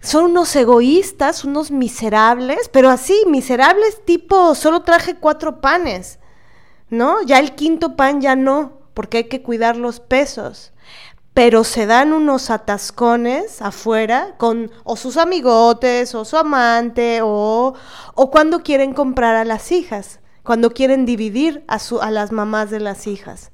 Son 0.00 0.24
unos 0.24 0.54
egoístas, 0.56 1.44
unos 1.44 1.70
miserables, 1.70 2.68
pero 2.68 2.88
así, 2.88 3.24
miserables 3.26 4.04
tipo, 4.04 4.54
solo 4.54 4.82
traje 4.82 5.14
cuatro 5.16 5.60
panes, 5.60 6.18
¿no? 6.90 7.22
Ya 7.22 7.38
el 7.38 7.54
quinto 7.54 7.96
pan 7.96 8.20
ya 8.20 8.34
no, 8.36 8.72
porque 8.94 9.18
hay 9.18 9.24
que 9.24 9.42
cuidar 9.42 9.76
los 9.76 10.00
pesos 10.00 10.72
pero 11.38 11.62
se 11.62 11.86
dan 11.86 12.12
unos 12.12 12.50
atascones 12.50 13.62
afuera 13.62 14.34
con 14.38 14.72
o 14.82 14.96
sus 14.96 15.16
amigotes 15.16 16.16
o 16.16 16.24
su 16.24 16.36
amante 16.36 17.20
o, 17.22 17.74
o 18.16 18.30
cuando 18.32 18.64
quieren 18.64 18.92
comprar 18.92 19.36
a 19.36 19.44
las 19.44 19.70
hijas, 19.70 20.18
cuando 20.42 20.70
quieren 20.72 21.06
dividir 21.06 21.62
a, 21.68 21.78
su, 21.78 22.00
a 22.00 22.10
las 22.10 22.32
mamás 22.32 22.70
de 22.70 22.80
las 22.80 23.06
hijas. 23.06 23.52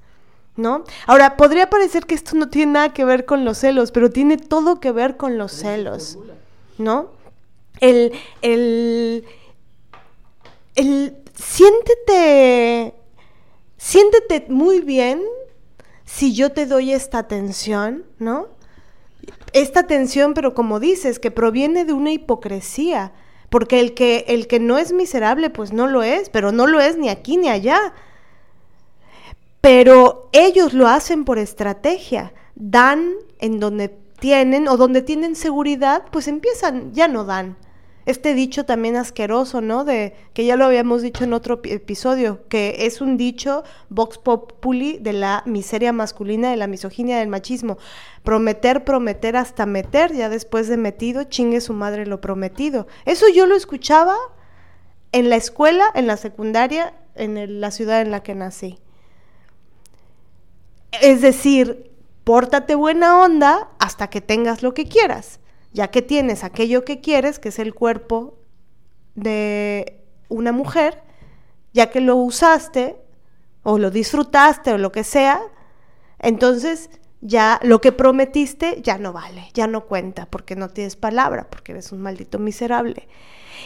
¿No? 0.56 0.84
Ahora, 1.06 1.36
podría 1.36 1.68
parecer 1.68 2.06
que 2.06 2.14
esto 2.14 2.36
no 2.36 2.48
tiene 2.48 2.72
nada 2.72 2.94
que 2.94 3.04
ver 3.04 3.26
con 3.26 3.44
los 3.44 3.58
celos, 3.58 3.92
pero 3.92 4.08
tiene 4.08 4.38
todo 4.38 4.80
que 4.80 4.90
ver 4.90 5.18
con 5.18 5.36
los 5.36 5.52
celos, 5.52 6.16
¿no? 6.78 7.10
El, 7.80 8.12
el, 8.40 9.26
el, 10.74 11.18
siéntete, 11.34 12.94
siéntete 13.76 14.46
muy 14.48 14.80
bien 14.80 15.20
si 16.14 16.32
yo 16.32 16.52
te 16.52 16.66
doy 16.66 16.92
esta 16.92 17.18
atención, 17.18 18.04
¿no? 18.20 18.46
Esta 19.52 19.80
atención, 19.80 20.32
pero 20.32 20.54
como 20.54 20.78
dices, 20.78 21.18
que 21.18 21.32
proviene 21.32 21.84
de 21.84 21.92
una 21.92 22.12
hipocresía, 22.12 23.12
porque 23.50 23.80
el 23.80 23.94
que, 23.94 24.24
el 24.28 24.46
que 24.46 24.60
no 24.60 24.78
es 24.78 24.92
miserable, 24.92 25.50
pues 25.50 25.72
no 25.72 25.88
lo 25.88 26.04
es, 26.04 26.28
pero 26.28 26.52
no 26.52 26.68
lo 26.68 26.80
es 26.80 26.96
ni 26.96 27.08
aquí 27.08 27.36
ni 27.36 27.48
allá. 27.48 27.94
Pero 29.60 30.28
ellos 30.30 30.72
lo 30.72 30.86
hacen 30.86 31.24
por 31.24 31.38
estrategia, 31.38 32.32
dan 32.54 33.14
en 33.40 33.58
donde 33.58 33.88
tienen 34.20 34.68
o 34.68 34.76
donde 34.76 35.02
tienen 35.02 35.34
seguridad, 35.34 36.04
pues 36.12 36.28
empiezan, 36.28 36.92
ya 36.92 37.08
no 37.08 37.24
dan 37.24 37.56
este 38.06 38.34
dicho 38.34 38.64
también 38.64 38.96
asqueroso, 38.96 39.60
¿no? 39.60 39.84
De 39.84 40.14
que 40.34 40.44
ya 40.44 40.56
lo 40.56 40.66
habíamos 40.66 41.02
dicho 41.02 41.24
en 41.24 41.32
otro 41.32 41.60
episodio, 41.64 42.46
que 42.48 42.86
es 42.86 43.00
un 43.00 43.16
dicho 43.16 43.64
vox 43.88 44.18
populi 44.18 44.98
de 44.98 45.14
la 45.14 45.42
miseria 45.46 45.92
masculina, 45.92 46.50
de 46.50 46.56
la 46.56 46.66
misoginia, 46.66 47.18
del 47.18 47.28
machismo. 47.28 47.78
Prometer, 48.22 48.84
prometer 48.84 49.36
hasta 49.36 49.64
meter, 49.64 50.12
ya 50.12 50.28
después 50.28 50.68
de 50.68 50.76
metido, 50.76 51.24
chingue 51.24 51.60
su 51.60 51.72
madre 51.72 52.06
lo 52.06 52.20
prometido. 52.20 52.86
Eso 53.06 53.26
yo 53.34 53.46
lo 53.46 53.56
escuchaba 53.56 54.16
en 55.12 55.30
la 55.30 55.36
escuela, 55.36 55.86
en 55.94 56.06
la 56.06 56.16
secundaria, 56.16 56.92
en 57.14 57.60
la 57.60 57.70
ciudad 57.70 58.02
en 58.02 58.10
la 58.10 58.22
que 58.22 58.34
nací. 58.34 58.78
Es 61.00 61.22
decir, 61.22 61.90
pórtate 62.24 62.74
buena 62.74 63.20
onda 63.20 63.70
hasta 63.78 64.08
que 64.08 64.20
tengas 64.20 64.62
lo 64.62 64.74
que 64.74 64.86
quieras 64.86 65.40
ya 65.74 65.88
que 65.88 66.00
tienes 66.00 66.44
aquello 66.44 66.84
que 66.84 67.00
quieres, 67.00 67.38
que 67.38 67.50
es 67.50 67.58
el 67.58 67.74
cuerpo 67.74 68.38
de 69.16 70.00
una 70.28 70.52
mujer, 70.52 71.02
ya 71.74 71.90
que 71.90 72.00
lo 72.00 72.16
usaste 72.16 72.96
o 73.64 73.78
lo 73.78 73.90
disfrutaste 73.90 74.72
o 74.72 74.78
lo 74.78 74.92
que 74.92 75.02
sea, 75.02 75.42
entonces 76.20 76.88
ya 77.20 77.58
lo 77.62 77.80
que 77.80 77.90
prometiste 77.90 78.80
ya 78.82 78.98
no 78.98 79.12
vale, 79.12 79.50
ya 79.52 79.66
no 79.66 79.86
cuenta, 79.86 80.26
porque 80.26 80.54
no 80.54 80.68
tienes 80.68 80.94
palabra, 80.94 81.48
porque 81.50 81.72
eres 81.72 81.90
un 81.90 82.00
maldito 82.00 82.38
miserable. 82.38 83.08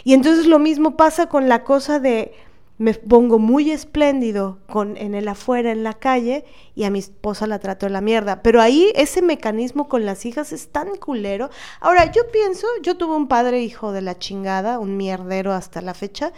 Y 0.02 0.14
entonces 0.14 0.46
lo 0.46 0.58
mismo 0.58 0.96
pasa 0.96 1.28
con 1.28 1.48
la 1.48 1.62
cosa 1.62 2.00
de 2.00 2.32
me 2.78 2.94
pongo 2.94 3.40
muy 3.40 3.72
espléndido 3.72 4.60
con, 4.68 4.96
en 4.96 5.16
el 5.16 5.26
afuera, 5.26 5.72
en 5.72 5.82
la 5.82 5.94
calle, 5.94 6.44
y 6.76 6.84
a 6.84 6.90
mi 6.90 7.00
esposa 7.00 7.48
la 7.48 7.58
trato 7.58 7.86
de 7.86 7.90
la 7.90 8.00
mierda. 8.00 8.40
Pero 8.42 8.60
ahí 8.62 8.92
ese 8.94 9.20
mecanismo 9.20 9.88
con 9.88 10.06
las 10.06 10.24
hijas 10.24 10.52
es 10.52 10.68
tan 10.68 10.94
culero. 10.96 11.50
Ahora, 11.80 12.10
yo 12.12 12.22
pienso, 12.32 12.68
yo 12.82 12.96
tuve 12.96 13.16
un 13.16 13.26
padre 13.26 13.62
hijo 13.62 13.90
de 13.90 14.02
la 14.02 14.16
chingada, 14.16 14.78
un 14.78 14.96
mierdero 14.96 15.52
hasta 15.52 15.80
la 15.82 15.92
fecha. 15.92 16.32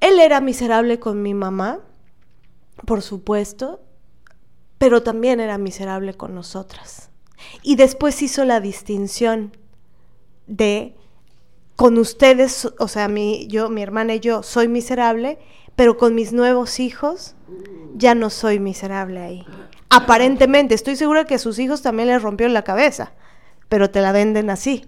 Él 0.00 0.20
era 0.20 0.42
miserable 0.42 1.00
con 1.00 1.22
mi 1.22 1.32
mamá, 1.32 1.80
por 2.84 3.00
supuesto, 3.00 3.80
pero 4.76 5.02
también 5.02 5.40
era 5.40 5.56
miserable 5.56 6.12
con 6.14 6.34
nosotras. 6.34 7.10
Y 7.62 7.76
después 7.76 8.20
hizo 8.20 8.44
la 8.44 8.60
distinción 8.60 9.56
de 10.46 10.94
con 11.80 11.96
ustedes, 11.96 12.68
o 12.78 12.88
sea, 12.88 13.08
mi, 13.08 13.46
yo, 13.46 13.70
mi 13.70 13.80
hermana 13.80 14.14
y 14.14 14.20
yo 14.20 14.42
soy 14.42 14.68
miserable, 14.68 15.38
pero 15.76 15.96
con 15.96 16.14
mis 16.14 16.30
nuevos 16.30 16.78
hijos 16.78 17.36
ya 17.94 18.14
no 18.14 18.28
soy 18.28 18.60
miserable 18.60 19.18
ahí. 19.18 19.46
Aparentemente, 19.88 20.74
estoy 20.74 20.96
segura 20.96 21.24
que 21.24 21.36
a 21.36 21.38
sus 21.38 21.58
hijos 21.58 21.80
también 21.80 22.08
les 22.08 22.20
rompió 22.20 22.46
la 22.48 22.64
cabeza, 22.64 23.14
pero 23.70 23.88
te 23.88 24.02
la 24.02 24.12
venden 24.12 24.50
así. 24.50 24.84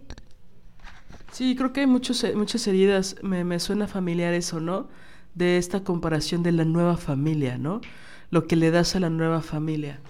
Sí, 1.30 1.56
creo 1.56 1.72
que 1.72 1.80
hay 1.80 1.86
muchos, 1.86 2.22
eh, 2.24 2.34
muchas 2.36 2.66
heridas, 2.66 3.16
me, 3.22 3.58
suena 3.58 3.88
familiar 3.88 4.34
eso, 4.34 4.60
¿no? 4.60 4.90
De 5.34 5.56
esta 5.56 5.84
comparación 5.84 6.42
de 6.42 6.52
la 6.52 6.66
nueva 6.66 6.98
familia, 6.98 7.56
¿no? 7.56 7.80
Lo 8.28 8.46
que 8.46 8.56
le 8.56 8.70
das 8.70 8.96
a 8.96 9.00
la 9.00 9.08
nueva 9.08 9.40
familia, 9.40 10.00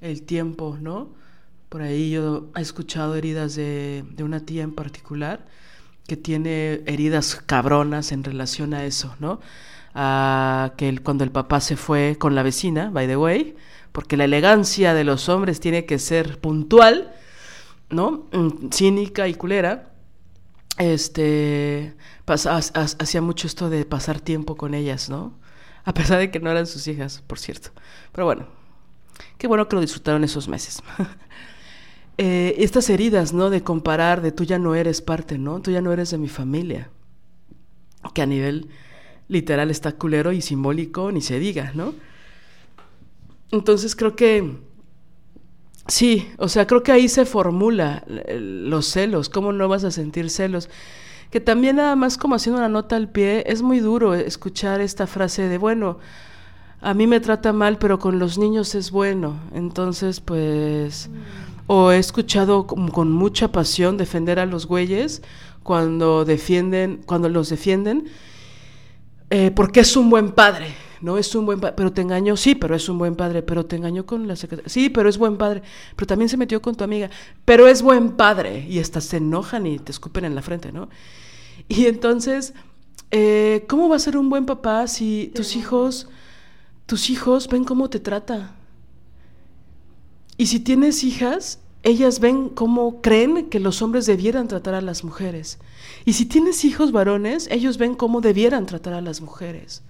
el 0.00 0.22
tiempo, 0.22 0.76
¿no? 0.80 1.10
Por 1.68 1.82
ahí 1.82 2.10
yo 2.10 2.50
he 2.56 2.60
escuchado 2.60 3.14
heridas 3.14 3.54
de, 3.54 4.04
de 4.10 4.24
una 4.24 4.40
tía 4.40 4.64
en 4.64 4.74
particular, 4.74 5.46
que 6.06 6.16
tiene 6.16 6.82
heridas 6.86 7.42
cabronas 7.46 8.12
en 8.12 8.24
relación 8.24 8.74
a 8.74 8.84
eso, 8.84 9.14
¿no? 9.18 9.40
A 9.94 10.72
que 10.76 10.98
cuando 10.98 11.24
el 11.24 11.30
papá 11.30 11.60
se 11.60 11.76
fue 11.76 12.16
con 12.18 12.34
la 12.34 12.42
vecina, 12.42 12.90
by 12.90 13.06
the 13.06 13.16
way, 13.16 13.56
porque 13.92 14.16
la 14.16 14.24
elegancia 14.24 14.94
de 14.94 15.04
los 15.04 15.28
hombres 15.28 15.60
tiene 15.60 15.84
que 15.84 15.98
ser 15.98 16.40
puntual, 16.40 17.12
¿no? 17.90 18.26
Mm, 18.32 18.70
cínica 18.70 19.28
y 19.28 19.34
culera. 19.34 19.90
Este, 20.78 21.94
hacía 22.26 23.20
mucho 23.20 23.46
esto 23.46 23.68
de 23.68 23.84
pasar 23.84 24.20
tiempo 24.20 24.56
con 24.56 24.74
ellas, 24.74 25.10
¿no? 25.10 25.38
A 25.84 25.92
pesar 25.92 26.18
de 26.18 26.30
que 26.30 26.40
no 26.40 26.50
eran 26.50 26.66
sus 26.66 26.86
hijas, 26.88 27.22
por 27.26 27.38
cierto. 27.38 27.70
Pero 28.12 28.24
bueno, 28.24 28.46
qué 29.36 29.46
bueno 29.46 29.68
que 29.68 29.76
lo 29.76 29.82
disfrutaron 29.82 30.24
esos 30.24 30.48
meses. 30.48 30.82
Eh, 32.18 32.56
estas 32.58 32.90
heridas, 32.90 33.32
¿no? 33.32 33.50
De 33.50 33.62
comparar, 33.62 34.20
de 34.20 34.32
tú 34.32 34.44
ya 34.44 34.58
no 34.58 34.74
eres 34.74 35.00
parte, 35.00 35.38
¿no? 35.38 35.60
Tú 35.60 35.70
ya 35.70 35.80
no 35.80 35.92
eres 35.92 36.10
de 36.10 36.18
mi 36.18 36.28
familia. 36.28 36.90
Que 38.14 38.22
a 38.22 38.26
nivel 38.26 38.68
literal 39.28 39.70
está 39.70 39.92
culero 39.92 40.32
y 40.32 40.42
simbólico, 40.42 41.10
ni 41.10 41.22
se 41.22 41.38
diga, 41.38 41.72
¿no? 41.74 41.94
Entonces 43.50 43.96
creo 43.96 44.14
que 44.14 44.56
sí, 45.86 46.28
o 46.38 46.48
sea, 46.48 46.66
creo 46.66 46.82
que 46.82 46.92
ahí 46.92 47.08
se 47.08 47.24
formula 47.24 48.04
los 48.06 48.86
celos, 48.86 49.28
cómo 49.28 49.52
no 49.52 49.68
vas 49.68 49.84
a 49.84 49.90
sentir 49.90 50.30
celos. 50.30 50.68
Que 51.30 51.40
también 51.40 51.76
nada 51.76 51.96
más 51.96 52.18
como 52.18 52.34
haciendo 52.34 52.58
una 52.58 52.68
nota 52.68 52.96
al 52.96 53.08
pie, 53.08 53.44
es 53.46 53.62
muy 53.62 53.80
duro 53.80 54.14
escuchar 54.14 54.82
esta 54.82 55.06
frase 55.06 55.48
de, 55.48 55.56
bueno, 55.56 55.98
a 56.82 56.94
mí 56.94 57.06
me 57.06 57.20
trata 57.20 57.52
mal, 57.52 57.78
pero 57.78 57.98
con 57.98 58.18
los 58.18 58.38
niños 58.38 58.74
es 58.74 58.90
bueno. 58.90 59.40
Entonces, 59.54 60.20
pues 60.20 61.08
o 61.74 61.90
he 61.90 61.98
escuchado 61.98 62.66
con, 62.66 63.10
mucha 63.10 63.50
pasión 63.50 63.96
defender 63.96 64.38
a 64.38 64.44
los 64.44 64.66
güeyes 64.66 65.22
cuando 65.62 66.26
defienden, 66.26 67.00
cuando 67.06 67.30
los 67.30 67.48
defienden, 67.48 68.08
eh, 69.30 69.50
porque 69.52 69.80
es 69.80 69.96
un 69.96 70.10
buen 70.10 70.32
padre, 70.32 70.74
no 71.00 71.16
es 71.16 71.34
un 71.34 71.46
buen 71.46 71.60
padre, 71.60 71.74
pero 71.74 71.90
te 71.90 72.02
engañó, 72.02 72.36
sí, 72.36 72.54
pero 72.54 72.76
es 72.76 72.86
un 72.90 72.98
buen 72.98 73.16
padre, 73.16 73.42
pero 73.42 73.64
te 73.64 73.76
engañó 73.76 74.04
con 74.04 74.28
la 74.28 74.36
secretaria, 74.36 74.68
sí, 74.68 74.90
pero 74.90 75.08
es 75.08 75.16
buen 75.16 75.38
padre, 75.38 75.62
pero 75.96 76.06
también 76.06 76.28
se 76.28 76.36
metió 76.36 76.60
con 76.60 76.74
tu 76.74 76.84
amiga, 76.84 77.08
pero 77.46 77.66
es 77.66 77.80
buen 77.80 78.18
padre, 78.18 78.66
y 78.68 78.78
hasta 78.78 79.00
se 79.00 79.16
enojan 79.16 79.66
y 79.66 79.78
te 79.78 79.92
escupen 79.92 80.26
en 80.26 80.34
la 80.34 80.42
frente, 80.42 80.72
¿no? 80.72 80.90
Y 81.68 81.86
entonces, 81.86 82.52
eh, 83.10 83.64
¿cómo 83.66 83.88
va 83.88 83.96
a 83.96 83.98
ser 83.98 84.18
un 84.18 84.28
buen 84.28 84.44
papá 84.44 84.88
si 84.88 85.32
tus 85.34 85.56
hijos, 85.56 86.06
tus 86.84 87.08
hijos 87.08 87.48
ven 87.48 87.64
cómo 87.64 87.88
te 87.88 87.98
trata? 87.98 88.56
Y 90.42 90.46
si 90.46 90.58
tienes 90.58 91.04
hijas, 91.04 91.60
ellas 91.84 92.18
ven 92.18 92.48
cómo 92.48 93.00
creen 93.00 93.48
que 93.48 93.60
los 93.60 93.80
hombres 93.80 94.06
debieran 94.06 94.48
tratar 94.48 94.74
a 94.74 94.80
las 94.80 95.04
mujeres. 95.04 95.60
Y 96.04 96.14
si 96.14 96.26
tienes 96.26 96.64
hijos 96.64 96.90
varones, 96.90 97.46
ellos 97.48 97.78
ven 97.78 97.94
cómo 97.94 98.20
debieran 98.20 98.66
tratar 98.66 98.94
a 98.94 99.00
las 99.00 99.20
mujeres. 99.20 99.84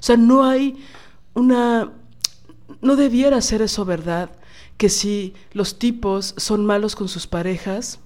O 0.00 0.02
sea, 0.02 0.16
no 0.16 0.44
hay 0.44 0.84
una... 1.32 1.92
No 2.80 2.96
debiera 2.96 3.40
ser 3.40 3.62
eso 3.62 3.84
verdad, 3.84 4.30
que 4.78 4.88
si 4.88 5.34
los 5.52 5.78
tipos 5.78 6.34
son 6.38 6.66
malos 6.66 6.96
con 6.96 7.06
sus 7.08 7.28
parejas, 7.28 8.00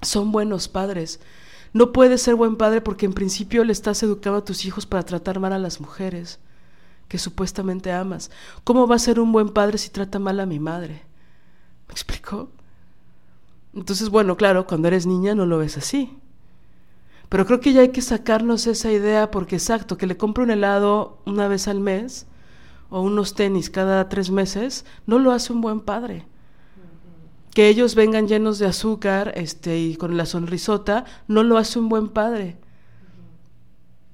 son 0.00 0.32
buenos 0.32 0.66
padres. 0.66 1.20
No 1.74 1.92
puedes 1.92 2.22
ser 2.22 2.36
buen 2.36 2.56
padre 2.56 2.80
porque 2.80 3.04
en 3.04 3.12
principio 3.12 3.64
le 3.64 3.74
estás 3.74 4.02
educando 4.02 4.38
a 4.38 4.44
tus 4.46 4.64
hijos 4.64 4.86
para 4.86 5.02
tratar 5.02 5.40
mal 5.40 5.52
a 5.52 5.58
las 5.58 5.78
mujeres 5.78 6.40
que 7.12 7.18
supuestamente 7.18 7.92
amas. 7.92 8.30
¿Cómo 8.64 8.86
va 8.86 8.96
a 8.96 8.98
ser 8.98 9.20
un 9.20 9.32
buen 9.32 9.50
padre 9.50 9.76
si 9.76 9.90
trata 9.90 10.18
mal 10.18 10.40
a 10.40 10.46
mi 10.46 10.58
madre? 10.58 11.02
¿Me 11.86 11.92
explico? 11.92 12.48
Entonces, 13.74 14.08
bueno, 14.08 14.38
claro, 14.38 14.66
cuando 14.66 14.88
eres 14.88 15.04
niña 15.04 15.34
no 15.34 15.44
lo 15.44 15.58
ves 15.58 15.76
así. 15.76 16.16
Pero 17.28 17.44
creo 17.44 17.60
que 17.60 17.74
ya 17.74 17.82
hay 17.82 17.90
que 17.90 18.00
sacarnos 18.00 18.66
esa 18.66 18.90
idea 18.90 19.30
porque 19.30 19.56
exacto, 19.56 19.98
que 19.98 20.06
le 20.06 20.16
compro 20.16 20.42
un 20.42 20.52
helado 20.52 21.18
una 21.26 21.48
vez 21.48 21.68
al 21.68 21.80
mes 21.80 22.24
o 22.88 23.02
unos 23.02 23.34
tenis 23.34 23.68
cada 23.68 24.08
tres 24.08 24.30
meses, 24.30 24.86
no 25.06 25.18
lo 25.18 25.32
hace 25.32 25.52
un 25.52 25.60
buen 25.60 25.80
padre. 25.80 26.24
Que 27.52 27.68
ellos 27.68 27.94
vengan 27.94 28.26
llenos 28.26 28.58
de 28.58 28.68
azúcar 28.68 29.34
este, 29.36 29.78
y 29.78 29.96
con 29.96 30.16
la 30.16 30.24
sonrisota, 30.24 31.04
no 31.28 31.42
lo 31.42 31.58
hace 31.58 31.78
un 31.78 31.90
buen 31.90 32.08
padre. 32.08 32.56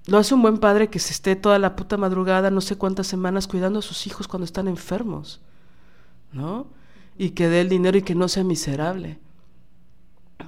Lo 0.08 0.16
hace 0.16 0.34
un 0.34 0.40
buen 0.40 0.56
padre 0.56 0.88
que 0.88 0.98
se 0.98 1.12
esté 1.12 1.36
toda 1.36 1.58
la 1.58 1.76
puta 1.76 1.98
madrugada, 1.98 2.50
no 2.50 2.62
sé 2.62 2.76
cuántas 2.76 3.06
semanas, 3.06 3.46
cuidando 3.46 3.80
a 3.80 3.82
sus 3.82 4.06
hijos 4.06 4.26
cuando 4.26 4.46
están 4.46 4.66
enfermos, 4.66 5.42
¿no? 6.32 6.66
Y 7.18 7.30
que 7.30 7.48
dé 7.48 7.60
el 7.60 7.68
dinero 7.68 7.98
y 7.98 8.02
que 8.02 8.14
no 8.14 8.26
sea 8.28 8.42
miserable, 8.42 9.18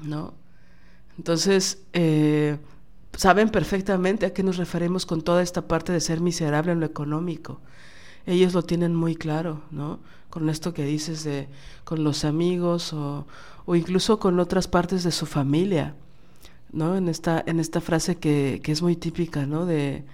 ¿no? 0.02 0.32
Entonces, 1.18 1.82
eh, 1.92 2.56
saben 3.12 3.50
perfectamente 3.50 4.24
a 4.24 4.32
qué 4.32 4.42
nos 4.42 4.56
referimos 4.56 5.04
con 5.04 5.20
toda 5.20 5.42
esta 5.42 5.68
parte 5.68 5.92
de 5.92 6.00
ser 6.00 6.22
miserable 6.22 6.72
en 6.72 6.80
lo 6.80 6.86
económico. 6.86 7.60
Ellos 8.24 8.54
lo 8.54 8.62
tienen 8.62 8.94
muy 8.94 9.14
claro, 9.14 9.60
¿no? 9.70 10.00
Con 10.30 10.48
esto 10.48 10.72
que 10.72 10.86
dices 10.86 11.22
de 11.22 11.48
con 11.84 12.02
los 12.02 12.24
amigos 12.24 12.94
o, 12.94 13.26
o 13.66 13.76
incluso 13.76 14.18
con 14.20 14.40
otras 14.40 14.68
partes 14.68 15.04
de 15.04 15.10
su 15.10 15.26
familia. 15.26 15.96
¿No? 16.72 16.96
En 16.96 17.08
esta, 17.08 17.42
en 17.46 17.60
esta 17.60 17.80
frase 17.80 18.16
que, 18.16 18.60
que 18.62 18.72
es 18.72 18.82
muy 18.82 18.96
típica, 18.96 19.46
¿no? 19.46 19.66
De 19.66 20.04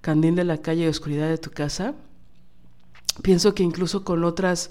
candil 0.00 0.36
de 0.36 0.44
la 0.44 0.58
calle 0.58 0.84
y 0.84 0.88
oscuridad 0.88 1.28
de 1.28 1.38
tu 1.38 1.50
casa. 1.50 1.94
Pienso 3.22 3.54
que 3.54 3.62
incluso 3.62 4.04
con 4.04 4.24
otras, 4.24 4.70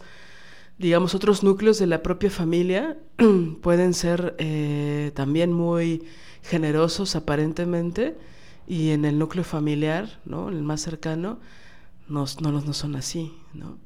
digamos, 0.77 1.15
otros 1.15 1.43
núcleos 1.43 1.79
de 1.79 1.87
la 1.87 2.03
propia 2.03 2.29
familia 2.29 2.97
pueden 3.61 3.93
ser 3.93 4.35
eh, 4.37 5.11
también 5.15 5.51
muy 5.51 6.03
generosos 6.43 7.15
aparentemente 7.15 8.15
y 8.67 8.91
en 8.91 9.05
el 9.05 9.17
núcleo 9.17 9.43
familiar, 9.43 10.19
¿no? 10.25 10.49
El 10.49 10.61
más 10.61 10.81
cercano, 10.81 11.39
no, 12.07 12.25
no, 12.41 12.51
no 12.51 12.73
son 12.73 12.95
así, 12.95 13.33
¿no? 13.53 13.77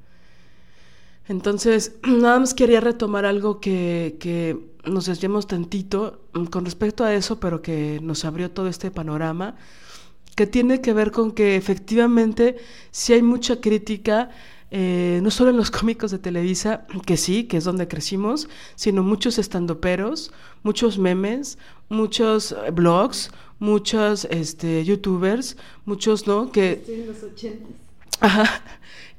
Entonces, 1.28 1.96
nada 2.04 2.40
más 2.40 2.54
quería 2.54 2.82
retomar 2.82 3.26
algo 3.26 3.60
que, 3.60 4.18
que 4.20 4.58
nos 4.90 5.06
desviamos 5.06 5.48
tantito 5.48 6.22
mm, 6.34 6.46
con 6.46 6.66
respecto 6.66 7.04
a 7.04 7.14
eso, 7.14 7.40
pero 7.40 7.62
que 7.62 8.00
nos 8.02 8.26
abrió 8.26 8.52
todo 8.52 8.68
este 8.68 8.92
panorama, 8.92 9.56
que 10.36 10.48
tiene 10.48 10.82
que 10.82 10.94
ver 10.94 11.12
con 11.12 11.32
que 11.32 11.56
efectivamente 11.56 12.58
sí 12.92 13.14
hay 13.14 13.22
mucha 13.22 13.60
crítica, 13.60 14.30
eh, 14.70 15.20
no 15.24 15.32
solo 15.32 15.50
en 15.50 15.58
los 15.58 15.72
cómicos 15.78 16.12
de 16.12 16.20
Televisa, 16.20 16.86
que 17.06 17.18
sí, 17.18 17.46
que 17.46 17.58
es 17.58 17.64
donde 17.64 17.88
crecimos, 17.88 18.50
sino 18.76 19.04
muchos 19.04 19.38
estandoperos, 19.38 20.32
muchos 20.64 20.98
memes, 20.98 21.58
muchos 21.90 22.52
eh, 22.52 22.72
blogs, 22.72 23.32
muchos 23.60 24.26
este, 24.26 24.86
youtubers, 24.86 25.58
muchos, 25.86 26.28
¿no? 26.28 26.52
Que, 26.52 26.84
en 26.88 27.08
los 27.08 27.24
ochentas. 27.24 27.87
Ajá, 28.20 28.62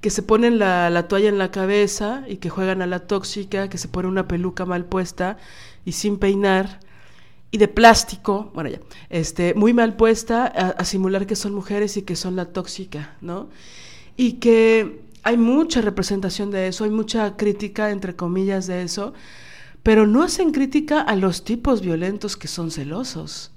que 0.01 0.11
se 0.11 0.23
ponen 0.23 0.59
la, 0.59 0.91
la, 0.91 1.09
toalla 1.09 1.29
en 1.29 1.39
la 1.39 1.51
cabeza 1.51 2.25
y 2.29 2.37
que 2.37 2.51
juegan 2.51 2.83
a 2.83 2.87
la 2.87 3.07
tóxica, 3.07 3.69
que 3.69 3.79
se 3.79 3.89
pone 3.89 4.09
una 4.09 4.29
peluca 4.29 4.65
mal 4.65 4.85
puesta 4.85 5.37
y 5.85 5.93
sin 5.93 6.19
peinar 6.19 6.81
y 7.51 7.59
de 7.59 7.69
plástico, 7.69 8.51
bueno 8.55 8.71
ya, 8.71 8.81
este, 9.09 9.55
muy 9.55 9.73
mal 9.73 9.97
puesta 9.97 10.47
a, 10.47 10.85
simular 10.85 11.27
que 11.27 11.37
son 11.37 11.55
mujeres 11.55 11.97
y 11.97 12.03
que 12.03 12.17
son 12.17 12.37
la 12.37 12.47
tóxica, 12.47 13.17
¿no? 13.21 13.49
Y 14.17 14.35
que 14.35 15.03
hay 15.23 15.37
mucha 15.39 15.81
representación 15.81 16.51
de 16.51 16.69
eso, 16.69 16.85
hay 16.85 16.91
mucha 16.91 17.37
crítica, 17.37 17.91
entre 17.91 18.17
comillas, 18.17 18.67
de 18.67 18.83
eso, 18.83 19.15
pero 19.83 20.07
no 20.07 20.23
hacen 20.23 20.51
crítica 20.51 21.01
a 21.01 21.17
los 21.17 21.45
tipos 21.45 21.81
violentos 21.81 22.37
que 22.37 22.49
son 22.49 22.71
celosos. 22.71 23.53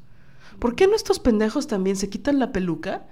¿Por 0.60 0.76
qué 0.76 0.88
no 0.88 0.96
estos 0.96 1.20
pendejos 1.20 1.68
también 1.68 1.96
se 1.98 2.10
quitan 2.10 2.40
la 2.40 2.52
peluca? 2.52 3.08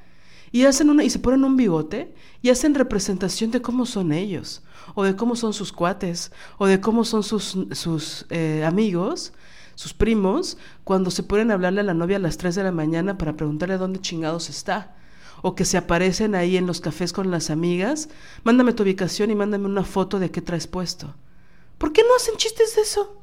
Y 0.52 0.66
hacen 0.66 0.90
una 0.90 1.04
y 1.04 1.10
se 1.10 1.20
ponen 1.20 1.44
un 1.44 1.58
bigote 1.58 2.14
y 2.42 2.50
hacen 2.50 2.76
representación 2.76 3.52
de 3.52 3.62
cómo 3.62 3.86
son 3.86 4.12
ellos 4.12 4.64
o 4.96 5.04
de 5.04 5.16
cómo 5.16 5.36
son 5.36 5.54
sus 5.54 5.72
cuates 5.72 6.32
o 6.58 6.68
de 6.68 6.80
cómo 6.80 7.04
son 7.04 7.24
sus, 7.24 7.58
sus 7.72 8.26
eh, 8.30 8.64
amigos 8.66 9.34
sus 9.76 9.94
primos 9.94 10.58
cuando 10.84 11.12
se 11.12 11.24
ponen 11.24 11.52
a 11.52 11.54
hablarle 11.54 11.82
a 11.82 11.84
la 11.84 11.94
novia 11.94 12.18
a 12.18 12.20
las 12.20 12.38
3 12.38 12.56
de 12.56 12.64
la 12.64 12.72
mañana 12.72 13.18
para 13.18 13.38
preguntarle 13.38 13.78
dónde 13.78 14.02
chingados 14.02 14.50
está 14.50 14.96
o 15.42 15.56
que 15.56 15.64
se 15.64 15.78
aparecen 15.78 16.36
ahí 16.36 16.58
en 16.58 16.68
los 16.68 16.82
cafés 16.82 17.14
con 17.14 17.32
las 17.32 17.50
amigas 17.50 18.10
mándame 18.44 18.74
tu 18.74 18.84
ubicación 18.84 19.32
y 19.32 19.36
mándame 19.36 19.66
una 19.66 19.84
foto 19.84 20.20
de 20.20 20.32
qué 20.32 20.42
traes 20.42 20.68
puesto 20.68 21.16
¿por 21.78 21.94
qué 21.94 22.02
no 22.04 22.16
hacen 22.16 22.36
chistes 22.36 22.76
de 22.76 22.82
eso? 22.82 23.19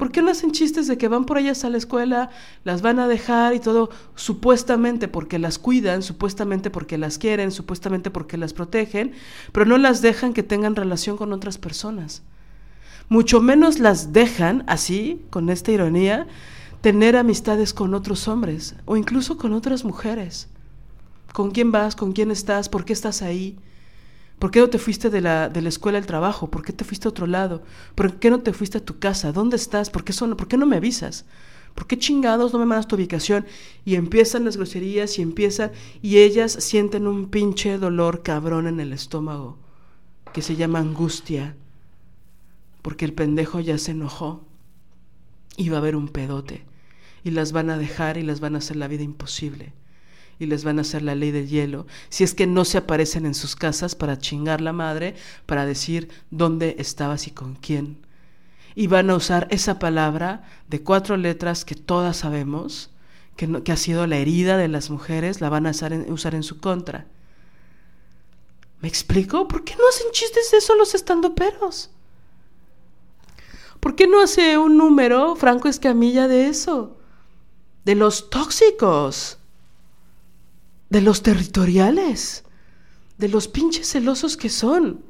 ¿Por 0.00 0.12
qué 0.12 0.22
no 0.22 0.30
hacen 0.30 0.52
chistes 0.52 0.86
de 0.86 0.96
que 0.96 1.08
van 1.08 1.26
por 1.26 1.36
ellas 1.36 1.62
a 1.62 1.68
la 1.68 1.76
escuela, 1.76 2.30
las 2.64 2.80
van 2.80 2.98
a 3.00 3.06
dejar 3.06 3.54
y 3.54 3.60
todo, 3.60 3.90
supuestamente 4.14 5.08
porque 5.08 5.38
las 5.38 5.58
cuidan, 5.58 6.02
supuestamente 6.02 6.70
porque 6.70 6.96
las 6.96 7.18
quieren, 7.18 7.52
supuestamente 7.52 8.10
porque 8.10 8.38
las 8.38 8.54
protegen, 8.54 9.12
pero 9.52 9.66
no 9.66 9.76
las 9.76 10.00
dejan 10.00 10.32
que 10.32 10.42
tengan 10.42 10.74
relación 10.74 11.18
con 11.18 11.34
otras 11.34 11.58
personas? 11.58 12.22
Mucho 13.10 13.42
menos 13.42 13.78
las 13.78 14.14
dejan, 14.14 14.64
así, 14.68 15.20
con 15.28 15.50
esta 15.50 15.70
ironía, 15.70 16.26
tener 16.80 17.14
amistades 17.14 17.74
con 17.74 17.92
otros 17.92 18.26
hombres 18.26 18.76
o 18.86 18.96
incluso 18.96 19.36
con 19.36 19.52
otras 19.52 19.84
mujeres. 19.84 20.48
¿Con 21.34 21.50
quién 21.50 21.72
vas? 21.72 21.94
¿Con 21.94 22.12
quién 22.12 22.30
estás? 22.30 22.70
¿Por 22.70 22.86
qué 22.86 22.94
estás 22.94 23.20
ahí? 23.20 23.58
¿Por 24.40 24.50
qué 24.50 24.60
no 24.60 24.70
te 24.70 24.78
fuiste 24.78 25.10
de 25.10 25.20
la, 25.20 25.50
de 25.50 25.60
la 25.60 25.68
escuela 25.68 25.98
al 25.98 26.06
trabajo? 26.06 26.50
¿Por 26.50 26.64
qué 26.64 26.72
te 26.72 26.82
fuiste 26.82 27.06
a 27.06 27.10
otro 27.10 27.26
lado? 27.26 27.62
¿Por 27.94 28.18
qué 28.18 28.30
no 28.30 28.40
te 28.40 28.54
fuiste 28.54 28.78
a 28.78 28.84
tu 28.84 28.98
casa? 28.98 29.32
¿Dónde 29.32 29.56
estás? 29.56 29.90
¿Por 29.90 30.02
qué, 30.02 30.14
son, 30.14 30.34
¿por 30.34 30.48
qué 30.48 30.56
no 30.56 30.64
me 30.64 30.76
avisas? 30.76 31.26
¿Por 31.74 31.86
qué 31.86 31.98
chingados 31.98 32.50
no 32.54 32.58
me 32.58 32.64
mandas 32.64 32.88
tu 32.88 32.96
ubicación? 32.96 33.44
Y 33.84 33.96
empiezan 33.96 34.46
las 34.46 34.56
groserías 34.56 35.18
y 35.18 35.22
empiezan, 35.22 35.72
y 36.00 36.20
ellas 36.20 36.52
sienten 36.52 37.06
un 37.06 37.28
pinche 37.28 37.76
dolor 37.76 38.22
cabrón 38.22 38.66
en 38.66 38.80
el 38.80 38.94
estómago, 38.94 39.58
que 40.32 40.40
se 40.40 40.56
llama 40.56 40.78
angustia, 40.78 41.54
porque 42.80 43.04
el 43.04 43.12
pendejo 43.12 43.60
ya 43.60 43.76
se 43.76 43.90
enojó 43.90 44.42
y 45.58 45.68
va 45.68 45.76
a 45.76 45.80
haber 45.80 45.96
un 45.96 46.08
pedote, 46.08 46.64
y 47.24 47.32
las 47.32 47.52
van 47.52 47.68
a 47.68 47.76
dejar 47.76 48.16
y 48.16 48.22
las 48.22 48.40
van 48.40 48.54
a 48.54 48.58
hacer 48.58 48.76
la 48.76 48.88
vida 48.88 49.02
imposible 49.02 49.74
y 50.40 50.46
les 50.46 50.64
van 50.64 50.78
a 50.78 50.80
hacer 50.80 51.02
la 51.02 51.14
ley 51.14 51.30
del 51.30 51.48
hielo, 51.48 51.86
si 52.08 52.24
es 52.24 52.32
que 52.34 52.46
no 52.46 52.64
se 52.64 52.78
aparecen 52.78 53.26
en 53.26 53.34
sus 53.34 53.54
casas 53.54 53.94
para 53.94 54.18
chingar 54.18 54.62
la 54.62 54.72
madre, 54.72 55.14
para 55.44 55.66
decir 55.66 56.08
dónde 56.30 56.76
estabas 56.78 57.26
y 57.26 57.30
con 57.30 57.56
quién. 57.56 57.98
Y 58.74 58.86
van 58.86 59.10
a 59.10 59.16
usar 59.16 59.46
esa 59.50 59.78
palabra 59.78 60.48
de 60.66 60.82
cuatro 60.82 61.18
letras 61.18 61.66
que 61.66 61.74
todas 61.74 62.16
sabemos, 62.16 62.90
que, 63.36 63.62
que 63.62 63.70
ha 63.70 63.76
sido 63.76 64.06
la 64.06 64.16
herida 64.16 64.56
de 64.56 64.68
las 64.68 64.88
mujeres, 64.88 65.42
la 65.42 65.50
van 65.50 65.66
a 65.66 65.70
usar 65.70 65.92
en, 65.92 66.10
usar 66.10 66.34
en 66.34 66.42
su 66.42 66.58
contra. 66.58 67.06
¿Me 68.80 68.88
explico? 68.88 69.46
¿Por 69.46 69.62
qué 69.62 69.76
no 69.76 69.86
hacen 69.90 70.10
chistes 70.10 70.50
de 70.52 70.56
eso 70.56 70.74
los 70.74 70.94
estandoperos? 70.94 71.90
¿Por 73.78 73.94
qué 73.94 74.06
no 74.06 74.22
hace 74.22 74.56
un 74.56 74.78
número 74.78 75.36
Franco 75.36 75.68
Escamilla 75.68 76.28
de 76.28 76.48
eso? 76.48 76.96
De 77.84 77.94
los 77.94 78.30
tóxicos 78.30 79.39
de 80.90 81.00
los 81.00 81.22
territoriales, 81.22 82.44
de 83.16 83.28
los 83.28 83.48
pinches 83.48 83.90
celosos 83.90 84.36
que 84.36 84.50
son. 84.50 85.04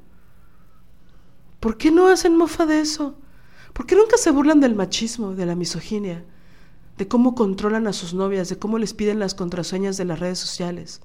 ¿Por 1.58 1.76
qué 1.76 1.90
no 1.90 2.08
hacen 2.08 2.36
mofa 2.36 2.66
de 2.66 2.80
eso? 2.80 3.18
¿Por 3.72 3.86
qué 3.86 3.96
nunca 3.96 4.16
se 4.16 4.30
burlan 4.30 4.60
del 4.60 4.74
machismo, 4.74 5.34
de 5.34 5.46
la 5.46 5.54
misoginia, 5.54 6.24
de 6.98 7.08
cómo 7.08 7.34
controlan 7.34 7.86
a 7.86 7.92
sus 7.92 8.12
novias, 8.12 8.48
de 8.48 8.58
cómo 8.58 8.78
les 8.78 8.92
piden 8.92 9.18
las 9.18 9.34
contraseñas 9.34 9.96
de 9.96 10.04
las 10.04 10.20
redes 10.20 10.38
sociales, 10.38 11.00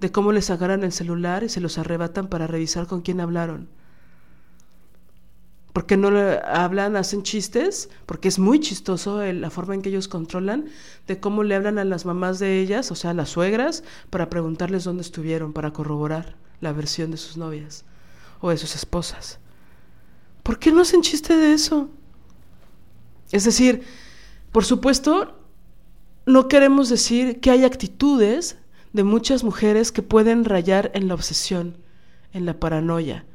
de 0.00 0.10
cómo 0.10 0.32
les 0.32 0.50
agarran 0.50 0.82
el 0.82 0.92
celular 0.92 1.44
y 1.44 1.48
se 1.48 1.60
los 1.60 1.78
arrebatan 1.78 2.28
para 2.28 2.48
revisar 2.48 2.86
con 2.86 3.00
quién 3.00 3.20
hablaron. 3.20 3.68
Porque 5.74 5.98
no 5.98 6.10
le 6.10 6.38
hablan, 6.38 6.96
hacen 6.96 7.22
chistes, 7.24 7.90
porque 8.06 8.28
es 8.28 8.38
muy 8.38 8.60
chistoso 8.60 9.22
la 9.22 9.50
forma 9.50 9.74
en 9.74 9.82
que 9.82 9.90
ellos 9.90 10.08
controlan, 10.08 10.66
de 11.06 11.20
cómo 11.20 11.42
le 11.42 11.56
hablan 11.56 11.78
a 11.78 11.84
las 11.84 12.06
mamás 12.06 12.38
de 12.38 12.60
ellas, 12.60 12.90
o 12.90 12.94
sea, 12.94 13.10
a 13.10 13.14
las 13.14 13.28
suegras, 13.28 13.84
para 14.08 14.30
preguntarles 14.30 14.84
dónde 14.84 15.02
estuvieron, 15.02 15.52
para 15.52 15.72
corroborar 15.72 16.36
la 16.62 16.72
versión 16.72 17.10
de 17.10 17.18
sus 17.18 17.36
novias 17.36 17.84
o 18.40 18.48
de 18.48 18.56
sus 18.56 18.74
esposas. 18.74 19.40
¿Por 20.42 20.58
qué 20.58 20.72
no 20.72 20.80
hacen 20.80 21.02
chiste 21.02 21.36
de 21.36 21.52
eso? 21.52 21.90
Es 23.32 23.44
decir, 23.44 23.82
por 24.52 24.64
supuesto, 24.64 25.36
no 26.24 26.48
queremos 26.48 26.88
decir 26.88 27.40
que 27.40 27.50
hay 27.50 27.64
actitudes 27.64 28.58
de 28.92 29.02
muchas 29.02 29.42
mujeres 29.42 29.90
que 29.90 30.02
pueden 30.02 30.44
rayar 30.44 30.92
en 30.94 31.08
la 31.08 31.14
obsesión, 31.14 31.78
en 32.32 32.46
la 32.46 32.60
paranoia. 32.60 33.26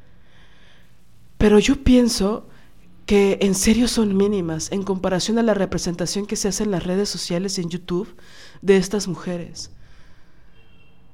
Pero 1.40 1.58
yo 1.58 1.82
pienso 1.82 2.46
que 3.06 3.38
en 3.40 3.54
serio 3.54 3.88
son 3.88 4.14
mínimas 4.14 4.70
en 4.72 4.82
comparación 4.82 5.38
a 5.38 5.42
la 5.42 5.54
representación 5.54 6.26
que 6.26 6.36
se 6.36 6.48
hace 6.48 6.64
en 6.64 6.70
las 6.70 6.84
redes 6.84 7.08
sociales 7.08 7.56
y 7.56 7.62
en 7.62 7.70
YouTube 7.70 8.14
de 8.60 8.76
estas 8.76 9.08
mujeres. 9.08 9.70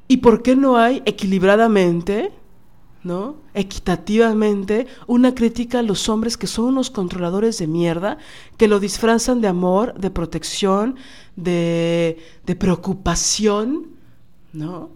¿Y 0.09 0.17
por 0.17 0.43
qué 0.43 0.57
no 0.57 0.79
hay 0.79 1.01
equilibradamente, 1.07 2.33
¿no? 3.05 3.37
Equitativamente, 3.55 4.89
una 5.07 5.33
crítica 5.33 5.79
a 5.79 5.83
los 5.83 6.09
hombres 6.09 6.37
que 6.37 6.49
son 6.49 6.65
unos 6.65 6.91
controladores 6.91 7.59
de 7.59 7.69
mierda, 7.69 8.19
que 8.57 8.67
lo 8.67 8.81
disfrazan 8.81 9.41
de 9.41 9.47
amor, 9.47 9.95
de 9.95 10.11
protección, 10.11 10.97
de, 11.37 12.19
de 12.45 12.57
preocupación, 12.57 13.93
¿no? 14.53 14.91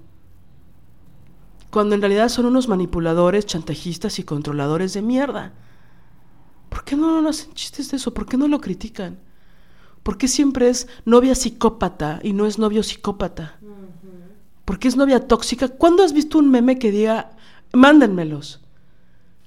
Cuando 1.71 1.95
en 1.95 2.01
realidad 2.01 2.29
son 2.29 2.47
unos 2.47 2.69
manipuladores, 2.69 3.47
chantajistas 3.47 4.19
y 4.19 4.25
controladores 4.25 4.93
de 4.93 5.03
mierda. 5.03 5.53
¿Por 6.69 6.85
qué 6.85 6.97
no, 6.97 7.29
hacen 7.29 7.53
chistes 7.53 7.91
de 7.91 7.97
eso? 7.97 8.13
¿Por 8.13 8.27
qué 8.27 8.37
no 8.37 8.49
lo 8.49 8.61
critican? 8.61 9.19
¿Por 10.03 10.19
qué 10.19 10.29
siempre 10.29 10.69
es 10.69 10.89
novia 11.05 11.35
psicópata 11.35 12.21
y 12.23 12.33
no 12.33 12.47
es 12.47 12.59
novio 12.59 12.83
psicópata? 12.83 13.59
¿Por 14.65 14.79
qué 14.79 14.89
es 14.89 14.97
novia 14.97 15.27
tóxica? 15.27 15.69
¿Cuándo 15.69 16.03
has 16.03 16.13
visto 16.13 16.39
un 16.39 16.51
meme 16.51 16.79
que 16.79 16.91
diga, 16.91 17.33
mándenmelos? 17.73 18.61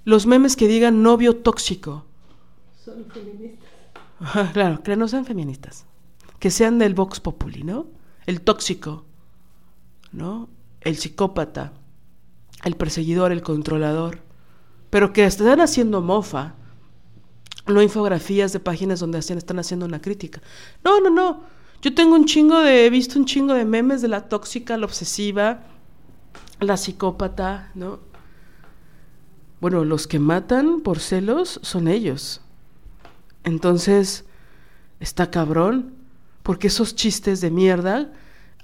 Los 0.05 0.25
memes 0.25 0.55
que 0.55 0.67
digan 0.67 1.01
novio 1.01 1.37
tóxico. 1.37 2.05
Son 2.83 3.05
feministas. 3.05 3.69
Ajá, 4.19 4.51
claro, 4.51 4.83
que 4.83 4.95
no 4.95 5.07
sean 5.07 5.25
feministas. 5.25 5.85
Que 6.39 6.51
sean 6.51 6.77
del 6.77 6.93
Vox 6.93 7.19
Populi, 7.19 7.63
¿no? 7.63 7.87
El 8.25 8.41
tóxico, 8.41 9.05
¿no? 10.11 10.49
El 10.81 10.97
psicópata, 10.97 11.73
el 12.63 12.75
perseguidor, 12.75 13.31
el 13.31 13.41
controlador. 13.41 14.19
Pero 14.89 15.13
que 15.13 15.25
están 15.25 15.59
haciendo 15.61 16.01
mofa. 16.01 16.55
No 17.65 17.81
infografías 17.81 18.51
de 18.51 18.59
páginas 18.59 18.99
donde 18.99 19.19
están 19.19 19.59
haciendo 19.59 19.85
una 19.85 20.01
crítica. 20.01 20.41
No, 20.83 20.99
no, 20.99 21.09
no. 21.09 21.43
Yo 21.81 21.93
tengo 21.93 22.15
un 22.15 22.25
chingo 22.25 22.59
de. 22.59 22.85
He 22.85 22.89
visto 22.89 23.17
un 23.17 23.25
chingo 23.25 23.53
de 23.53 23.65
memes 23.65 24.01
de 24.01 24.07
la 24.07 24.27
tóxica, 24.27 24.77
la 24.77 24.85
obsesiva, 24.85 25.63
la 26.59 26.77
psicópata, 26.77 27.71
¿no? 27.73 27.99
Bueno, 29.59 29.85
los 29.85 30.07
que 30.07 30.19
matan 30.19 30.81
por 30.81 30.99
celos 30.99 31.59
son 31.63 31.87
ellos. 31.87 32.41
Entonces, 33.43 34.25
está 34.99 35.31
cabrón, 35.31 35.93
porque 36.43 36.67
esos 36.67 36.95
chistes 36.95 37.41
de 37.41 37.51
mierda 37.51 38.11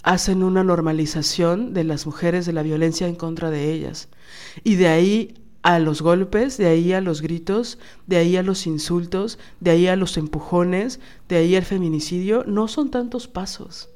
hacen 0.04 0.44
una 0.44 0.64
normalización 0.64 1.74
de 1.74 1.84
las 1.84 2.06
mujeres, 2.06 2.46
de 2.46 2.54
la 2.54 2.64
violencia 2.64 3.08
en 3.08 3.16
contra 3.16 3.50
de 3.50 3.72
ellas. 3.72 4.08
Y 4.64 4.76
de 4.76 4.88
ahí 4.88 5.36
a 5.62 5.80
los 5.80 6.02
golpes, 6.02 6.58
de 6.58 6.68
ahí 6.68 6.94
a 6.94 7.02
los 7.02 7.22
gritos, 7.22 7.80
de 8.08 8.18
ahí 8.18 8.38
a 8.38 8.44
los 8.44 8.66
insultos, 8.66 9.40
de 9.60 9.72
ahí 9.72 9.88
a 9.88 9.96
los 9.96 10.18
empujones, 10.18 11.00
de 11.28 11.38
ahí 11.38 11.56
al 11.56 11.66
feminicidio, 11.66 12.44
no 12.48 12.68
son 12.68 12.92
tantos 12.92 13.28
pasos. 13.28 13.90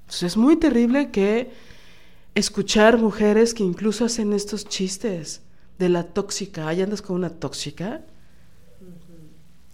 Entonces, 0.00 0.22
es 0.24 0.36
muy 0.36 0.56
terrible 0.56 1.10
que 1.10 1.50
escuchar 2.34 2.98
mujeres 2.98 3.54
que 3.54 3.64
incluso 3.64 4.04
hacen 4.04 4.32
estos 4.32 4.66
chistes 4.66 5.42
de 5.78 5.88
la 5.88 6.04
tóxica, 6.04 6.68
ahí 6.68 6.82
andas 6.82 7.02
con 7.02 7.16
una 7.16 7.30
tóxica, 7.30 8.02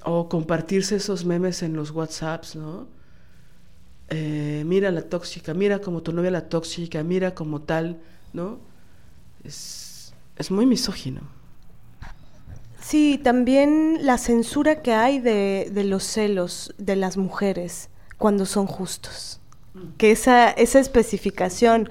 o 0.04 0.28
compartirse 0.28 0.96
esos 0.96 1.24
memes 1.24 1.62
en 1.62 1.74
los 1.74 1.90
WhatsApps, 1.90 2.56
¿no? 2.56 2.86
Eh, 4.10 4.62
mira 4.66 4.90
la 4.90 5.02
tóxica, 5.02 5.54
mira 5.54 5.80
como 5.80 6.02
tu 6.02 6.12
novia 6.12 6.30
la 6.30 6.48
tóxica, 6.48 7.02
mira 7.02 7.34
como 7.34 7.62
tal, 7.62 7.98
¿no? 8.32 8.58
Es, 9.44 10.14
es 10.36 10.50
muy 10.50 10.66
misógino. 10.66 11.22
Sí, 12.80 13.18
también 13.22 14.00
la 14.02 14.18
censura 14.18 14.82
que 14.82 14.92
hay 14.92 15.18
de, 15.18 15.70
de 15.72 15.84
los 15.84 16.04
celos 16.04 16.74
de 16.76 16.96
las 16.96 17.16
mujeres 17.16 17.88
cuando 18.18 18.44
son 18.46 18.66
justos. 18.66 19.40
Que 19.98 20.12
esa, 20.12 20.50
esa 20.50 20.78
especificación, 20.78 21.88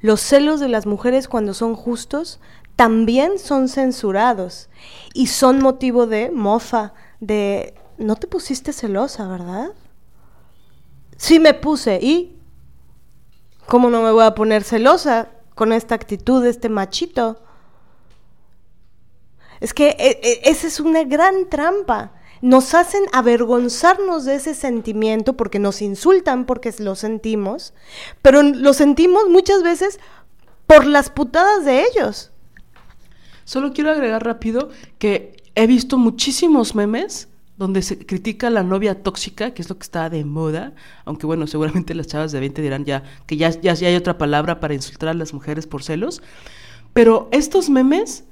los 0.00 0.20
celos 0.20 0.58
de 0.60 0.68
las 0.68 0.86
mujeres 0.86 1.28
cuando 1.28 1.52
son 1.52 1.74
justos, 1.74 2.40
también 2.76 3.38
son 3.38 3.68
censurados 3.68 4.68
y 5.14 5.26
son 5.26 5.60
motivo 5.60 6.06
de 6.06 6.30
mofa, 6.30 6.94
de 7.20 7.74
no 7.98 8.16
te 8.16 8.26
pusiste 8.26 8.72
celosa, 8.72 9.26
¿verdad? 9.28 9.72
Sí 11.16 11.38
me 11.38 11.54
puse 11.54 11.98
y 12.02 12.36
¿cómo 13.66 13.90
no 13.90 14.02
me 14.02 14.10
voy 14.10 14.24
a 14.24 14.34
poner 14.34 14.62
celosa 14.62 15.30
con 15.54 15.72
esta 15.72 15.94
actitud 15.94 16.42
de 16.42 16.50
este 16.50 16.68
machito? 16.68 17.42
Es 19.60 19.72
que 19.72 19.96
e- 19.98 20.20
e- 20.22 20.50
esa 20.50 20.66
es 20.66 20.80
una 20.80 21.04
gran 21.04 21.48
trampa. 21.48 22.12
Nos 22.42 22.74
hacen 22.74 23.04
avergonzarnos 23.12 24.26
de 24.26 24.34
ese 24.34 24.54
sentimiento 24.54 25.36
porque 25.38 25.58
nos 25.58 25.80
insultan 25.80 26.44
porque 26.44 26.74
lo 26.78 26.94
sentimos, 26.94 27.72
pero 28.20 28.42
lo 28.42 28.74
sentimos 28.74 29.28
muchas 29.30 29.62
veces 29.62 29.98
por 30.66 30.86
las 30.86 31.08
putadas 31.08 31.64
de 31.64 31.84
ellos. 31.84 32.30
Solo 33.44 33.72
quiero 33.72 33.90
agregar 33.90 34.22
rápido 34.24 34.68
que 34.98 35.42
he 35.54 35.66
visto 35.66 35.96
muchísimos 35.96 36.74
memes 36.74 37.28
donde 37.56 37.82
se 37.82 37.98
critica 38.04 38.48
a 38.48 38.50
la 38.50 38.62
novia 38.62 39.02
tóxica, 39.02 39.52
que 39.52 39.62
es 39.62 39.68
lo 39.68 39.78
que 39.78 39.84
está 39.84 40.10
de 40.10 40.24
moda, 40.24 40.74
aunque 41.04 41.26
bueno, 41.26 41.46
seguramente 41.46 41.94
las 41.94 42.06
chavas 42.06 42.32
de 42.32 42.40
20 42.40 42.62
dirán 42.62 42.84
ya 42.84 43.02
que 43.26 43.36
ya, 43.36 43.50
ya, 43.50 43.74
ya 43.74 43.88
hay 43.88 43.96
otra 43.96 44.18
palabra 44.18 44.60
para 44.60 44.74
insultar 44.74 45.10
a 45.10 45.14
las 45.14 45.32
mujeres 45.32 45.66
por 45.66 45.82
celos, 45.82 46.22
pero 46.92 47.28
estos 47.32 47.68
memes 47.68 48.24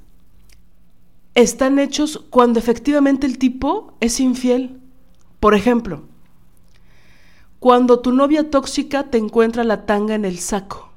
están 1.35 1.79
hechos 1.79 2.23
cuando 2.29 2.59
efectivamente 2.59 3.27
el 3.27 3.37
tipo 3.37 3.93
es 3.99 4.19
infiel. 4.19 4.79
Por 5.39 5.53
ejemplo, 5.53 6.03
cuando 7.59 7.99
tu 7.99 8.11
novia 8.11 8.49
tóxica 8.49 9.03
te 9.11 9.17
encuentra 9.17 9.63
la 9.63 9.85
tanga 9.85 10.15
en 10.15 10.25
el 10.25 10.39
saco 10.39 10.91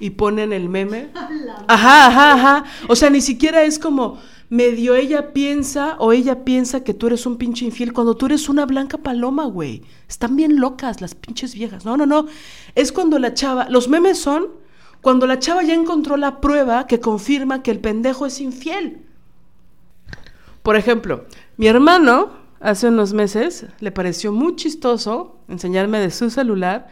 y 0.00 0.10
ponen 0.10 0.52
el 0.52 0.68
meme. 0.68 1.10
Ajá, 1.68 2.06
ajá, 2.08 2.32
ajá. 2.32 2.64
O 2.88 2.96
sea, 2.96 3.08
ni 3.08 3.20
siquiera 3.20 3.62
es 3.62 3.78
como 3.78 4.18
medio 4.48 4.94
ella 4.94 5.32
piensa 5.32 5.96
o 5.98 6.12
ella 6.12 6.44
piensa 6.44 6.84
que 6.84 6.94
tú 6.94 7.06
eres 7.08 7.26
un 7.26 7.36
pinche 7.36 7.64
infiel 7.64 7.92
cuando 7.92 8.16
tú 8.16 8.26
eres 8.26 8.48
una 8.48 8.66
blanca 8.66 8.98
paloma, 8.98 9.44
güey. 9.46 9.82
Están 10.08 10.36
bien 10.36 10.60
locas 10.60 11.00
las 11.00 11.14
pinches 11.14 11.54
viejas. 11.54 11.84
No, 11.84 11.96
no, 11.96 12.06
no. 12.06 12.26
Es 12.74 12.92
cuando 12.92 13.18
la 13.18 13.34
chava, 13.34 13.68
los 13.68 13.88
memes 13.88 14.18
son 14.18 14.48
cuando 15.00 15.26
la 15.26 15.38
chava 15.38 15.62
ya 15.62 15.74
encontró 15.74 16.16
la 16.16 16.40
prueba 16.40 16.86
que 16.86 17.00
confirma 17.00 17.62
que 17.62 17.70
el 17.70 17.80
pendejo 17.80 18.26
es 18.26 18.40
infiel. 18.40 19.02
Por 20.62 20.76
ejemplo, 20.76 21.26
mi 21.58 21.66
hermano 21.66 22.32
hace 22.58 22.88
unos 22.88 23.12
meses 23.12 23.66
le 23.80 23.92
pareció 23.92 24.32
muy 24.32 24.56
chistoso 24.56 25.36
enseñarme 25.48 26.00
de 26.00 26.10
su 26.10 26.30
celular 26.30 26.88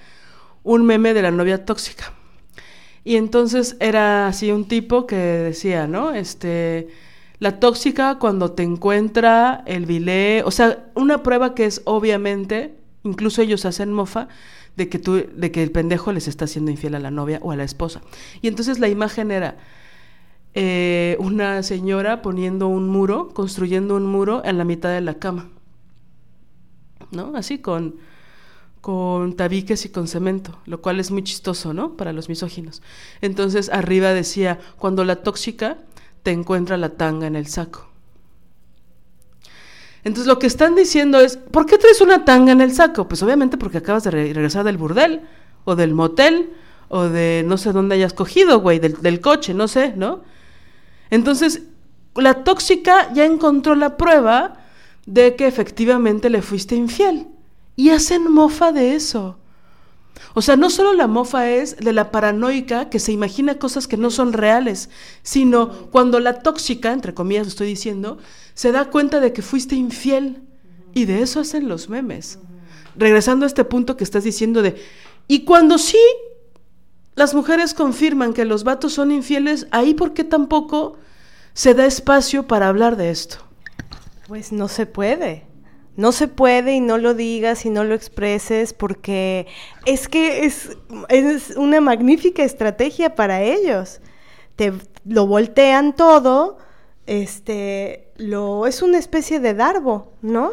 un 0.63 0.85
meme 0.85 1.15
de 1.15 1.23
la 1.23 1.31
novia 1.31 1.65
tóxica. 1.65 2.13
Y 3.05 3.17
entonces 3.17 3.77
era 3.81 4.27
así 4.27 4.53
un 4.53 4.69
tipo 4.69 5.07
que 5.07 5.17
decía, 5.17 5.87
¿no? 5.87 6.13
Este, 6.13 6.89
la 7.43 7.59
tóxica 7.59 8.21
cuando 8.21 8.53
te 8.53 8.63
encuentra 8.63 9.65
el 9.67 9.85
bilé, 9.85 10.45
o 10.45 10.53
sea, 10.53 10.87
una 10.95 11.25
prueba 11.25 11.57
que 11.57 11.65
es 11.65 11.83
obviamente, 11.87 12.77
incluso 13.03 13.43
ellos 13.43 13.65
hacen 13.65 13.93
mofa, 13.93 14.29
de 14.77 14.89
que 14.89 15.01
tú, 15.01 15.27
de 15.35 15.51
que 15.51 15.61
el 15.65 15.73
pendejo 15.73 16.13
les 16.13 16.29
está 16.29 16.45
haciendo 16.45 16.71
infiel 16.71 16.95
a 16.95 17.01
la 17.01 17.11
novia 17.11 17.41
o 17.43 17.51
a 17.51 17.57
la 17.57 17.65
esposa. 17.65 18.01
Y 18.43 18.47
entonces 18.47 18.79
la 18.79 18.89
imagen 18.89 19.33
era 19.33 19.57
eh, 20.55 21.17
una 21.19 21.65
señora 21.65 22.23
poniendo 22.23 22.69
un 22.69 22.89
muro, 22.89 23.31
construyendo 23.35 23.97
un 23.97 24.07
muro 24.07 24.43
en 24.45 24.57
la 24.57 24.63
mitad 24.63 24.91
de 24.91 25.01
la 25.01 25.15
cama. 25.15 25.49
¿No? 27.11 27.33
Así 27.35 27.59
con 27.59 27.97
con 28.81 29.35
tabiques 29.35 29.85
y 29.85 29.91
con 29.91 30.09
cemento, 30.09 30.59
lo 30.67 30.83
cual 30.83 30.99
es 30.99 31.13
muy 31.13 31.23
chistoso, 31.23 31.73
¿no? 31.73 31.97
Para 31.97 32.13
los 32.13 32.29
misóginos. 32.29 32.83
Entonces 33.21 33.69
arriba 33.69 34.13
decía, 34.13 34.59
cuando 34.77 35.05
la 35.05 35.23
tóxica 35.23 35.79
te 36.23 36.31
encuentra 36.31 36.77
la 36.77 36.91
tanga 36.91 37.27
en 37.27 37.37
el 37.37 37.47
saco. 37.47 37.89
Entonces 40.05 40.27
lo 40.27 40.39
que 40.39 40.47
están 40.47 40.75
diciendo 40.75 41.21
es, 41.21 41.37
¿por 41.37 41.67
qué 41.67 41.79
traes 41.79 42.01
una 42.01 42.25
tanga 42.25 42.53
en 42.53 42.61
el 42.61 42.73
saco? 42.73 43.07
Pues 43.07 43.23
obviamente 43.23 43.57
porque 43.57 43.79
acabas 43.79 44.05
de 44.05 44.11
re 44.11 44.33
regresar 44.33 44.65
del 44.65 44.77
burdel 44.77 45.23
o 45.65 45.77
del 45.77 45.95
motel 45.95 46.51
o 46.89 47.05
de 47.05 47.45
no 47.47 47.57
sé 47.57 47.73
dónde 47.73 47.95
hayas 47.95 48.13
cogido, 48.13 48.61
güey, 48.61 48.79
del, 48.79 49.01
del 49.01 49.21
coche, 49.21 49.55
no 49.55 49.69
sé, 49.69 49.95
¿no? 49.97 50.23
Entonces, 51.11 51.63
la 52.17 52.43
tóxica 52.45 53.13
ya 53.13 53.25
encontró 53.25 53.75
la 53.75 53.97
prueba 53.97 54.59
de 55.07 55.37
que 55.37 55.47
efectivamente 55.47 56.31
le 56.31 56.43
fuiste 56.43 56.75
infiel. 56.75 57.29
Y 57.77 57.91
hacen 57.91 58.31
mofa 58.31 58.73
de 58.73 58.95
eso. 58.95 59.39
O 60.35 60.43
sea, 60.43 60.57
no 60.57 60.71
solo 60.71 60.95
la 60.95 61.07
mofa 61.07 61.51
es 61.51 61.77
de 61.77 61.93
la 61.93 62.11
paranoica 62.11 62.89
que 62.89 62.99
se 62.99 63.13
imagina 63.13 63.59
cosas 63.59 63.87
que 63.87 63.97
no 63.97 64.11
son 64.11 64.33
reales, 64.33 64.89
sino 65.23 65.91
cuando 65.91 66.21
la 66.21 66.43
tóxica, 66.43 66.93
entre 66.93 67.15
comillas 67.15 67.47
estoy 67.47 67.67
diciendo, 67.67 68.19
se 68.55 68.73
da 68.73 68.87
cuenta 68.87 69.21
de 69.21 69.33
que 69.33 69.43
fuiste 69.43 69.75
infiel. 69.75 70.43
Y 70.95 71.07
de 71.07 71.23
eso 71.23 71.41
hacen 71.41 71.69
los 71.69 71.89
memes. 71.89 72.39
Regresando 72.97 73.45
a 73.45 73.49
este 73.49 73.65
punto 73.65 73.97
que 73.97 74.05
estás 74.05 74.25
diciendo 74.25 74.63
de, 74.63 74.77
y 75.27 75.45
cuando 75.45 75.79
sí 75.79 75.99
las 77.15 77.35
mujeres 77.35 77.75
confirman 77.75 78.33
que 78.33 78.45
los 78.45 78.65
vatos 78.65 78.95
son 78.95 79.13
infieles, 79.13 79.67
ahí 79.71 79.95
por 79.95 80.13
qué 80.15 80.25
tampoco 80.25 80.99
se 81.55 81.75
da 81.75 81.87
espacio 81.87 82.47
para 82.47 82.69
hablar 82.69 82.97
de 82.97 83.11
esto. 83.11 83.37
Pues 84.29 84.53
no 84.53 84.69
se 84.69 84.87
puede. 84.87 85.47
No 85.97 86.13
se 86.13 86.27
puede 86.27 86.75
y 86.75 86.81
no 86.81 86.97
lo 86.97 87.15
digas 87.15 87.67
y 87.67 87.71
no 87.71 87.85
lo 87.85 87.95
expreses 87.95 88.73
porque 88.73 89.47
es 89.85 90.09
que 90.09 90.45
es, 90.45 90.77
es 91.09 91.51
una 91.57 91.81
magnífica 91.81 92.43
estrategia 92.43 93.15
para 93.15 93.43
ellos. 93.43 94.01
Te 94.57 94.73
lo 95.05 95.27
voltean 95.27 95.95
todo, 95.95 96.57
este, 97.07 98.09
lo, 98.17 98.67
es 98.67 98.81
una 98.81 98.99
especie 98.99 99.39
de 99.41 99.55
darbo, 99.55 100.13
¿no? 100.23 100.53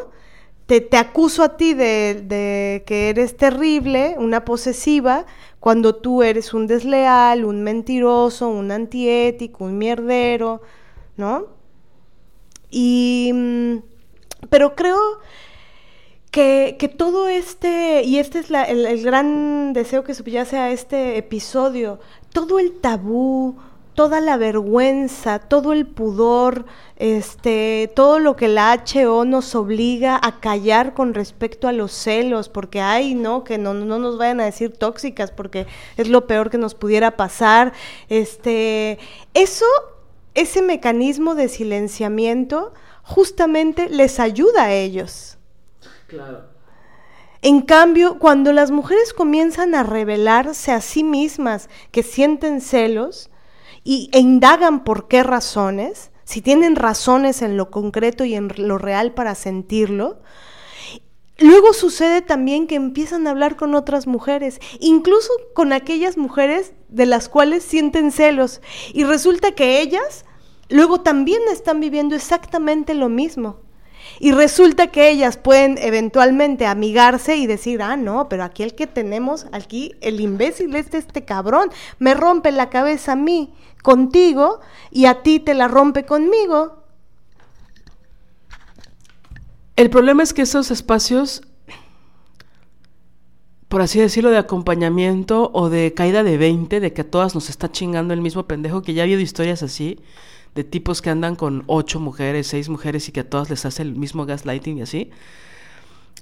Te, 0.66 0.80
te 0.80 0.98
acuso 0.98 1.42
a 1.42 1.56
ti 1.56 1.74
de, 1.74 2.22
de, 2.26 2.84
que 2.86 3.08
eres 3.08 3.36
terrible, 3.36 4.14
una 4.18 4.44
posesiva, 4.44 5.26
cuando 5.58 5.96
tú 5.96 6.22
eres 6.22 6.54
un 6.54 6.66
desleal, 6.66 7.44
un 7.44 7.62
mentiroso, 7.62 8.48
un 8.48 8.70
antiético, 8.70 9.64
un 9.64 9.78
mierdero, 9.78 10.62
¿no? 11.16 11.46
Y, 12.70 13.32
mm, 13.34 13.78
pero 14.48 14.74
creo 14.74 14.98
que, 16.30 16.76
que 16.78 16.88
todo 16.88 17.28
este, 17.28 18.02
y 18.04 18.18
este 18.18 18.38
es 18.38 18.50
el, 18.50 18.86
el, 18.86 19.02
gran 19.02 19.72
deseo 19.72 20.04
que 20.04 20.14
subyace 20.14 20.56
a 20.56 20.70
este 20.70 21.18
episodio, 21.18 21.98
todo 22.32 22.58
el 22.58 22.80
tabú, 22.80 23.56
toda 23.94 24.20
la 24.20 24.36
vergüenza, 24.36 25.40
todo 25.40 25.72
el 25.72 25.86
pudor, 25.86 26.64
este, 26.96 27.90
todo 27.94 28.18
lo 28.18 28.36
que 28.36 28.48
la 28.48 28.82
HO 28.94 29.24
nos 29.24 29.54
obliga 29.54 30.18
a 30.22 30.40
callar 30.40 30.94
con 30.94 31.12
respecto 31.14 31.68
a 31.68 31.72
los 31.72 31.92
celos, 31.92 32.48
porque 32.48 32.80
hay, 32.80 33.14
¿no? 33.14 33.44
Que 33.44 33.58
no, 33.58 33.74
no 33.74 33.98
nos 33.98 34.16
vayan 34.16 34.40
a 34.40 34.44
decir 34.44 34.72
tóxicas, 34.76 35.32
porque 35.32 35.66
es 35.96 36.08
lo 36.08 36.26
peor 36.26 36.50
que 36.50 36.58
nos 36.58 36.74
pudiera 36.74 37.16
pasar. 37.16 37.72
Este, 38.08 38.98
eso 39.34 39.66
ese 40.34 40.62
mecanismo 40.62 41.34
de 41.34 41.48
silenciamiento 41.48 42.72
justamente 43.10 43.88
les 43.88 44.20
ayuda 44.20 44.64
a 44.64 44.72
ellos. 44.72 45.36
Claro. 46.06 46.44
En 47.42 47.62
cambio, 47.62 48.18
cuando 48.20 48.52
las 48.52 48.70
mujeres 48.70 49.12
comienzan 49.12 49.74
a 49.74 49.82
revelarse 49.82 50.70
a 50.70 50.80
sí 50.80 51.02
mismas 51.02 51.68
que 51.90 52.04
sienten 52.04 52.60
celos 52.60 53.30
y, 53.82 54.10
e 54.12 54.20
indagan 54.20 54.84
por 54.84 55.08
qué 55.08 55.24
razones, 55.24 56.12
si 56.22 56.40
tienen 56.40 56.76
razones 56.76 57.42
en 57.42 57.56
lo 57.56 57.72
concreto 57.72 58.24
y 58.24 58.34
en 58.34 58.52
lo 58.56 58.78
real 58.78 59.12
para 59.12 59.34
sentirlo, 59.34 60.20
Luego 61.42 61.72
sucede 61.72 62.20
también 62.20 62.66
que 62.66 62.74
empiezan 62.74 63.26
a 63.26 63.30
hablar 63.30 63.56
con 63.56 63.74
otras 63.74 64.06
mujeres, 64.06 64.60
incluso 64.78 65.30
con 65.54 65.72
aquellas 65.72 66.18
mujeres 66.18 66.74
de 66.90 67.06
las 67.06 67.30
cuales 67.30 67.64
sienten 67.64 68.12
celos. 68.12 68.60
Y 68.92 69.04
resulta 69.04 69.52
que 69.52 69.80
ellas 69.80 70.26
luego 70.70 71.00
también 71.00 71.42
están 71.52 71.80
viviendo 71.80 72.16
exactamente 72.16 72.94
lo 72.94 73.08
mismo. 73.08 73.60
Y 74.18 74.32
resulta 74.32 74.88
que 74.88 75.10
ellas 75.10 75.36
pueden 75.36 75.78
eventualmente 75.78 76.66
amigarse 76.66 77.36
y 77.36 77.46
decir, 77.46 77.82
ah, 77.82 77.96
no, 77.96 78.28
pero 78.28 78.44
aquí 78.44 78.62
el 78.62 78.74
que 78.74 78.86
tenemos, 78.86 79.46
aquí 79.52 79.94
el 80.00 80.20
imbécil 80.20 80.74
es 80.74 80.92
este 80.94 81.24
cabrón, 81.24 81.70
me 81.98 82.14
rompe 82.14 82.50
la 82.50 82.70
cabeza 82.70 83.12
a 83.12 83.16
mí 83.16 83.52
contigo 83.82 84.60
y 84.90 85.06
a 85.06 85.22
ti 85.22 85.40
te 85.40 85.54
la 85.54 85.68
rompe 85.68 86.04
conmigo. 86.04 86.84
El 89.76 89.88
problema 89.88 90.22
es 90.22 90.34
que 90.34 90.42
esos 90.42 90.70
espacios, 90.70 91.42
por 93.68 93.80
así 93.80 93.98
decirlo, 93.98 94.30
de 94.30 94.36
acompañamiento 94.36 95.50
o 95.54 95.70
de 95.70 95.94
caída 95.94 96.22
de 96.22 96.36
20, 96.36 96.80
de 96.80 96.92
que 96.92 97.00
a 97.00 97.10
todas 97.10 97.34
nos 97.34 97.48
está 97.48 97.72
chingando 97.72 98.12
el 98.12 98.20
mismo 98.20 98.46
pendejo, 98.46 98.82
que 98.82 98.92
ya 98.92 99.02
ha 99.02 99.04
habido 99.04 99.20
historias 99.20 99.62
así, 99.62 99.98
de 100.54 100.64
tipos 100.64 101.02
que 101.02 101.10
andan 101.10 101.36
con 101.36 101.64
ocho 101.66 102.00
mujeres, 102.00 102.48
seis 102.48 102.68
mujeres 102.68 103.08
y 103.08 103.12
que 103.12 103.20
a 103.20 103.28
todas 103.28 103.50
les 103.50 103.64
hace 103.64 103.82
el 103.82 103.94
mismo 103.94 104.26
gaslighting 104.26 104.78
y 104.78 104.82
así, 104.82 105.10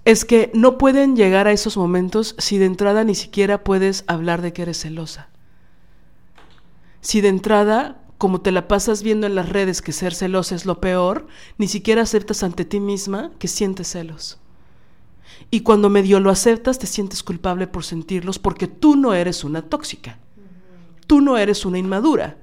es 0.04 0.24
que 0.24 0.50
no 0.54 0.78
pueden 0.78 1.16
llegar 1.16 1.46
a 1.46 1.52
esos 1.52 1.76
momentos 1.76 2.34
si 2.38 2.58
de 2.58 2.66
entrada 2.66 3.04
ni 3.04 3.14
siquiera 3.14 3.64
puedes 3.64 4.04
hablar 4.06 4.42
de 4.42 4.52
que 4.52 4.62
eres 4.62 4.80
celosa. 4.80 5.28
Si 7.00 7.20
de 7.20 7.28
entrada 7.28 8.02
como 8.18 8.40
te 8.40 8.50
la 8.50 8.66
pasas 8.66 9.02
viendo 9.04 9.28
en 9.28 9.36
las 9.36 9.48
redes 9.48 9.80
que 9.80 9.92
ser 9.92 10.12
celosa 10.12 10.56
es 10.56 10.66
lo 10.66 10.80
peor, 10.80 11.28
ni 11.56 11.68
siquiera 11.68 12.02
aceptas 12.02 12.42
ante 12.42 12.64
ti 12.64 12.80
misma 12.80 13.30
que 13.38 13.46
sientes 13.46 13.88
celos. 13.88 14.38
Y 15.50 15.60
cuando 15.60 15.88
medio 15.88 16.18
lo 16.18 16.30
aceptas, 16.30 16.78
te 16.80 16.86
sientes 16.88 17.22
culpable 17.22 17.68
por 17.68 17.84
sentirlos 17.84 18.40
porque 18.40 18.66
tú 18.66 18.96
no 18.96 19.14
eres 19.14 19.44
una 19.44 19.62
tóxica. 19.62 20.18
Tú 21.06 21.20
no 21.20 21.38
eres 21.38 21.64
una 21.64 21.78
inmadura. 21.78 22.38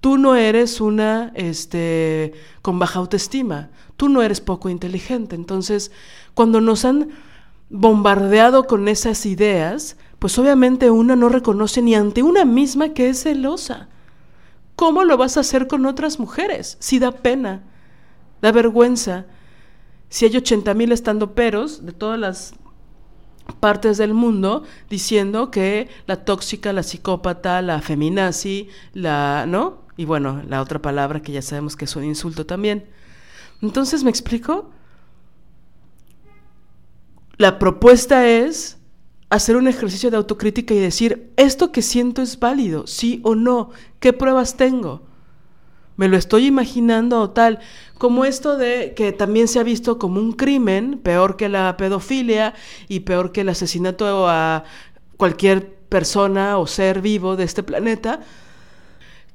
Tú 0.00 0.16
no 0.16 0.36
eres 0.36 0.80
una 0.80 1.32
este 1.34 2.32
con 2.62 2.78
baja 2.78 3.00
autoestima. 3.00 3.70
Tú 3.96 4.08
no 4.08 4.22
eres 4.22 4.40
poco 4.40 4.68
inteligente. 4.68 5.34
Entonces, 5.34 5.90
cuando 6.34 6.60
nos 6.60 6.84
han 6.84 7.10
bombardeado 7.70 8.64
con 8.64 8.88
esas 8.88 9.26
ideas, 9.26 9.96
pues 10.18 10.38
obviamente 10.38 10.90
una 10.90 11.16
no 11.16 11.28
reconoce 11.28 11.82
ni 11.82 11.94
ante 11.94 12.22
una 12.22 12.44
misma 12.44 12.90
que 12.90 13.08
es 13.08 13.22
celosa. 13.22 13.88
¿Cómo 14.76 15.04
lo 15.04 15.16
vas 15.16 15.36
a 15.36 15.40
hacer 15.40 15.66
con 15.66 15.86
otras 15.86 16.20
mujeres? 16.20 16.76
Si 16.80 17.00
da 17.00 17.10
pena, 17.10 17.62
da 18.40 18.52
vergüenza. 18.52 19.26
Si 20.08 20.24
hay 20.24 20.36
80 20.36 20.74
mil 20.74 20.92
estando 20.92 21.34
peros 21.34 21.84
de 21.84 21.92
todas 21.92 22.18
las 22.18 22.54
partes 23.60 23.98
del 23.98 24.14
mundo 24.14 24.62
diciendo 24.88 25.50
que 25.50 25.88
la 26.06 26.24
tóxica, 26.24 26.72
la 26.72 26.82
psicópata, 26.82 27.60
la 27.62 27.80
feminazi, 27.80 28.68
la, 28.92 29.46
¿no? 29.48 29.87
Y 29.98 30.04
bueno, 30.04 30.42
la 30.48 30.62
otra 30.62 30.80
palabra 30.80 31.20
que 31.20 31.32
ya 31.32 31.42
sabemos 31.42 31.74
que 31.74 31.84
es 31.84 31.96
un 31.96 32.04
insulto 32.04 32.46
también. 32.46 32.86
Entonces, 33.60 34.04
¿me 34.04 34.10
explico? 34.10 34.70
La 37.36 37.58
propuesta 37.58 38.28
es 38.28 38.78
hacer 39.28 39.56
un 39.56 39.66
ejercicio 39.66 40.12
de 40.12 40.16
autocrítica 40.16 40.72
y 40.72 40.78
decir, 40.78 41.32
esto 41.36 41.72
que 41.72 41.82
siento 41.82 42.22
es 42.22 42.38
válido, 42.38 42.86
sí 42.86 43.20
o 43.24 43.34
no, 43.34 43.70
¿qué 43.98 44.12
pruebas 44.12 44.56
tengo? 44.56 45.02
Me 45.96 46.06
lo 46.06 46.16
estoy 46.16 46.46
imaginando 46.46 47.20
o 47.20 47.30
tal, 47.30 47.58
como 47.98 48.24
esto 48.24 48.56
de 48.56 48.94
que 48.94 49.10
también 49.10 49.48
se 49.48 49.58
ha 49.58 49.64
visto 49.64 49.98
como 49.98 50.20
un 50.20 50.30
crimen, 50.30 51.00
peor 51.02 51.36
que 51.36 51.48
la 51.48 51.76
pedofilia 51.76 52.54
y 52.86 53.00
peor 53.00 53.32
que 53.32 53.40
el 53.40 53.48
asesinato 53.48 54.28
a 54.28 54.62
cualquier 55.16 55.74
persona 55.88 56.56
o 56.56 56.68
ser 56.68 57.00
vivo 57.00 57.34
de 57.34 57.42
este 57.42 57.64
planeta, 57.64 58.20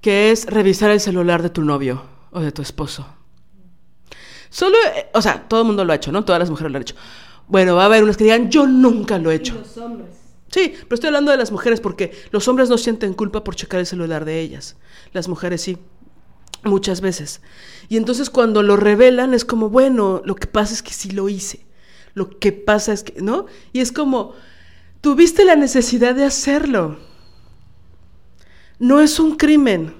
que 0.03 0.31
es 0.31 0.45
revisar 0.45 0.91
el 0.91 0.99
celular 0.99 1.41
de 1.41 1.49
tu 1.49 1.63
novio 1.63 2.03
o 2.31 2.41
de 2.41 2.51
tu 2.51 2.61
esposo. 2.61 3.07
Solo, 4.49 4.75
eh, 4.95 5.07
o 5.13 5.21
sea, 5.21 5.47
todo 5.47 5.61
el 5.61 5.65
mundo 5.67 5.85
lo 5.85 5.93
ha 5.93 5.95
hecho, 5.95 6.11
¿no? 6.11 6.25
Todas 6.25 6.39
las 6.39 6.49
mujeres 6.49 6.73
lo 6.73 6.75
han 6.75 6.81
hecho. 6.81 6.95
Bueno, 7.47 7.75
va 7.75 7.83
a 7.83 7.85
haber 7.85 8.03
unos 8.03 8.17
que 8.17 8.25
digan, 8.25 8.51
yo 8.51 8.67
nunca 8.67 9.17
lo 9.17 9.31
he 9.31 9.35
hecho. 9.35 9.55
Y 9.55 9.59
los 9.59 9.77
hombres. 9.77 10.09
Sí, 10.51 10.73
pero 10.83 10.95
estoy 10.95 11.07
hablando 11.07 11.31
de 11.31 11.37
las 11.37 11.53
mujeres 11.53 11.79
porque 11.79 12.11
los 12.31 12.49
hombres 12.49 12.69
no 12.69 12.77
sienten 12.77 13.13
culpa 13.13 13.45
por 13.45 13.55
checar 13.55 13.79
el 13.79 13.85
celular 13.85 14.25
de 14.25 14.41
ellas. 14.41 14.75
Las 15.13 15.29
mujeres 15.29 15.61
sí, 15.61 15.77
muchas 16.65 16.99
veces. 16.99 17.41
Y 17.87 17.95
entonces 17.95 18.29
cuando 18.29 18.61
lo 18.61 18.75
revelan 18.75 19.33
es 19.33 19.45
como, 19.45 19.69
bueno, 19.69 20.21
lo 20.25 20.35
que 20.35 20.47
pasa 20.47 20.73
es 20.73 20.83
que 20.83 20.91
sí 20.91 21.11
lo 21.11 21.29
hice. 21.29 21.65
Lo 22.13 22.39
que 22.39 22.51
pasa 22.51 22.91
es 22.91 23.03
que, 23.03 23.21
¿no? 23.21 23.45
Y 23.71 23.79
es 23.79 23.93
como, 23.93 24.33
tuviste 24.99 25.45
la 25.45 25.55
necesidad 25.55 26.13
de 26.13 26.25
hacerlo. 26.25 27.12
No 28.83 28.99
es 28.99 29.17
un 29.17 29.37
crimen. 29.37 29.95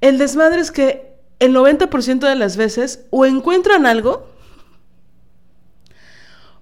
El 0.00 0.18
desmadre 0.18 0.60
es 0.60 0.72
que 0.72 1.14
el 1.38 1.54
90% 1.54 2.18
de 2.18 2.34
las 2.34 2.56
veces 2.56 3.06
o 3.10 3.24
encuentran 3.24 3.86
algo 3.86 4.28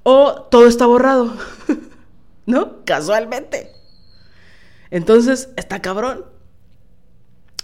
o 0.02 0.34
todo 0.50 0.66
está 0.66 0.84
borrado, 0.84 1.34
¿no? 2.46 2.84
Casualmente. 2.84 3.72
Entonces, 4.90 5.48
está 5.56 5.80
cabrón. 5.80 6.26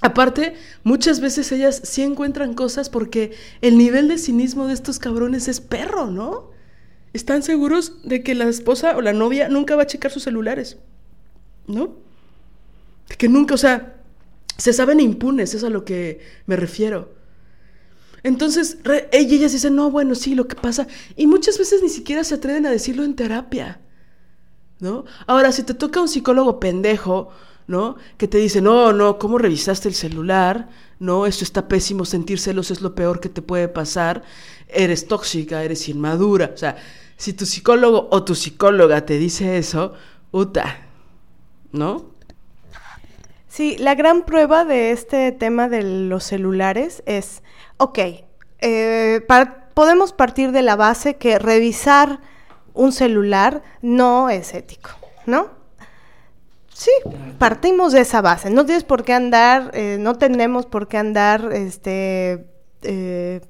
Aparte, 0.00 0.55
muchas 0.83 1.20
veces 1.20 1.52
ellas 1.52 1.83
sí 1.84 2.00
encuentran 2.00 2.55
cosas 2.55 2.89
porque 2.89 3.36
el 3.60 3.76
nivel 3.76 4.09
de 4.09 4.17
cinismo 4.17 4.68
de 4.68 4.73
estos 4.73 4.99
cabrones 4.99 5.49
es 5.49 5.60
perro, 5.60 6.07
¿no? 6.07 6.50
Están 7.12 7.42
seguros 7.42 8.00
de 8.05 8.23
que 8.23 8.34
la 8.34 8.47
esposa 8.47 8.97
o 8.97 9.02
la 9.02 9.12
novia 9.12 9.50
nunca 9.50 9.76
va 9.76 9.83
a 9.83 9.86
checar 9.86 10.10
sus 10.10 10.23
celulares. 10.23 10.78
¿no? 11.67 12.09
Que 13.18 13.28
nunca, 13.28 13.55
o 13.55 13.58
sea, 13.58 14.00
se 14.56 14.72
saben 14.72 15.00
impunes, 15.00 15.55
es 15.55 15.64
a 15.64 15.70
lo 15.70 15.84
que 15.84 16.20
me 16.47 16.56
refiero. 16.56 17.14
Entonces, 18.22 18.78
ellas 19.12 19.52
dicen, 19.52 19.74
no, 19.74 19.90
bueno, 19.90 20.14
sí, 20.14 20.34
lo 20.34 20.47
que 20.47 20.56
pasa. 20.56 20.86
Y 21.16 21.26
muchas 21.26 21.58
veces 21.58 21.82
ni 21.82 21.89
siquiera 21.89 22.24
se 22.24 22.34
atreven 22.34 22.66
a 22.66 22.70
decirlo 22.70 23.05
en 23.05 23.16
terapia, 23.16 23.80
¿no? 24.78 25.05
Ahora, 25.26 25.52
si 25.52 25.62
te 25.62 25.74
toca 25.74 26.00
un 26.00 26.08
psicólogo 26.08 26.60
pendejo, 26.60 27.30
¿no? 27.66 27.97
Que 28.18 28.28
te 28.28 28.39
dice, 28.39 28.60
no, 28.60 28.92
no, 28.92 29.18
¿cómo 29.18 29.39
revisaste 29.39 29.89
el 29.89 29.94
celular? 29.94 30.68
No, 30.98 31.24
esto 31.24 31.44
está 31.44 31.68
pésimo, 31.68 32.05
sentir 32.05 32.39
celos 32.39 32.70
es 32.70 32.82
lo 32.82 32.94
peor 32.94 33.20
que 33.20 33.30
te 33.30 33.42
puede 33.42 33.68
pasar. 33.68 34.22
Eres 34.68 35.08
tóxica, 35.08 35.64
eres 35.64 35.89
inmadura. 35.89 36.50
O 36.52 36.58
sea, 36.58 36.76
si 37.16 37.32
tu 37.32 37.47
psicólogo 37.47 38.08
o 38.10 38.24
tu 38.24 38.34
psicóloga 38.34 39.06
te 39.06 39.18
dice 39.18 39.56
eso, 39.56 39.94
uta, 40.30 40.89
¿no? 41.72 42.09
Sí, 43.50 43.76
la 43.78 43.96
gran 43.96 44.22
prueba 44.22 44.64
de 44.64 44.92
este 44.92 45.32
tema 45.32 45.68
de 45.68 45.82
los 45.82 46.22
celulares 46.22 47.02
es, 47.04 47.42
ok, 47.78 47.98
eh, 48.60 49.26
podemos 49.74 50.12
partir 50.12 50.52
de 50.52 50.62
la 50.62 50.76
base 50.76 51.16
que 51.16 51.36
revisar 51.40 52.20
un 52.74 52.92
celular 52.92 53.64
no 53.82 54.30
es 54.30 54.54
ético, 54.54 54.90
¿no? 55.26 55.48
Sí, 56.72 56.92
partimos 57.38 57.92
de 57.92 58.02
esa 58.02 58.22
base. 58.22 58.50
No 58.50 58.64
tienes 58.64 58.84
por 58.84 59.02
qué 59.02 59.14
andar, 59.14 59.72
eh, 59.74 59.96
no 59.98 60.14
tenemos 60.14 60.66
por 60.66 60.86
qué 60.86 60.98
andar, 60.98 61.50
este, 61.52 62.46
eh, 62.82 63.40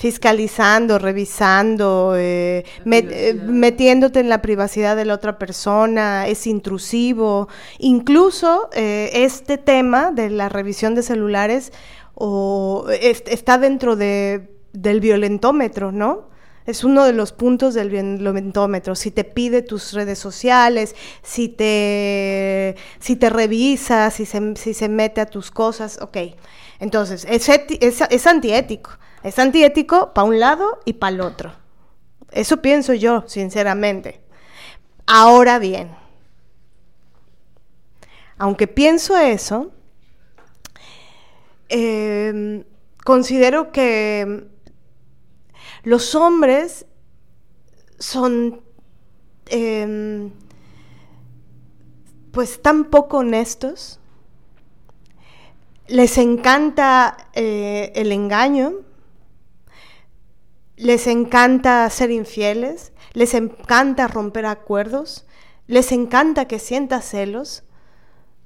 fiscalizando, 0.00 0.98
revisando, 0.98 2.14
eh, 2.16 2.64
eh, 2.86 3.34
metiéndote 3.34 4.20
en 4.20 4.30
la 4.30 4.40
privacidad 4.40 4.96
de 4.96 5.04
la 5.04 5.12
otra 5.12 5.38
persona, 5.38 6.26
es 6.26 6.46
intrusivo. 6.46 7.48
Incluso 7.78 8.70
eh, 8.72 9.10
este 9.12 9.58
tema 9.58 10.10
de 10.10 10.30
la 10.30 10.48
revisión 10.48 10.94
de 10.94 11.02
celulares 11.02 11.70
o, 12.14 12.86
está 12.88 13.58
dentro 13.58 13.94
de, 13.94 14.48
del 14.72 15.00
violentómetro, 15.00 15.92
¿no? 15.92 16.30
Es 16.64 16.82
uno 16.82 17.04
de 17.04 17.12
los 17.12 17.32
puntos 17.32 17.74
del 17.74 17.90
violentómetro. 17.90 18.94
Si 18.94 19.10
te 19.10 19.24
pide 19.24 19.60
tus 19.60 19.92
redes 19.92 20.18
sociales, 20.18 20.96
si 21.22 21.50
te, 21.50 22.74
si 23.00 23.16
te 23.16 23.28
revisa, 23.28 24.10
si 24.10 24.24
se, 24.24 24.56
si 24.56 24.72
se 24.72 24.88
mete 24.88 25.20
a 25.20 25.26
tus 25.26 25.50
cosas, 25.50 25.98
ok. 26.00 26.16
Entonces, 26.78 27.26
es, 27.28 27.50
es, 27.50 28.00
es 28.08 28.26
antiético. 28.26 28.92
Es 29.22 29.38
antiético 29.38 30.12
para 30.14 30.26
un 30.26 30.40
lado 30.40 30.80
y 30.84 30.94
para 30.94 31.14
el 31.14 31.20
otro. 31.20 31.52
Eso 32.30 32.62
pienso 32.62 32.94
yo, 32.94 33.24
sinceramente. 33.26 34.20
Ahora 35.06 35.58
bien, 35.58 35.90
aunque 38.38 38.66
pienso 38.66 39.18
eso, 39.18 39.72
em, 41.68 42.64
considero 43.04 43.72
que 43.72 44.46
los 45.82 46.14
hombres 46.14 46.86
son 47.98 48.62
em, 49.46 50.30
pues 52.32 52.62
tan 52.62 52.84
poco 52.84 53.18
honestos, 53.18 53.98
les 55.88 56.16
encanta 56.18 57.16
eh, 57.34 57.92
el 57.96 58.12
engaño, 58.12 58.74
les 60.80 61.06
encanta 61.06 61.88
ser 61.90 62.10
infieles, 62.10 62.92
les 63.12 63.34
encanta 63.34 64.08
romper 64.08 64.46
acuerdos, 64.46 65.26
les 65.66 65.92
encanta 65.92 66.46
que 66.46 66.58
sientas 66.58 67.04
celos, 67.04 67.64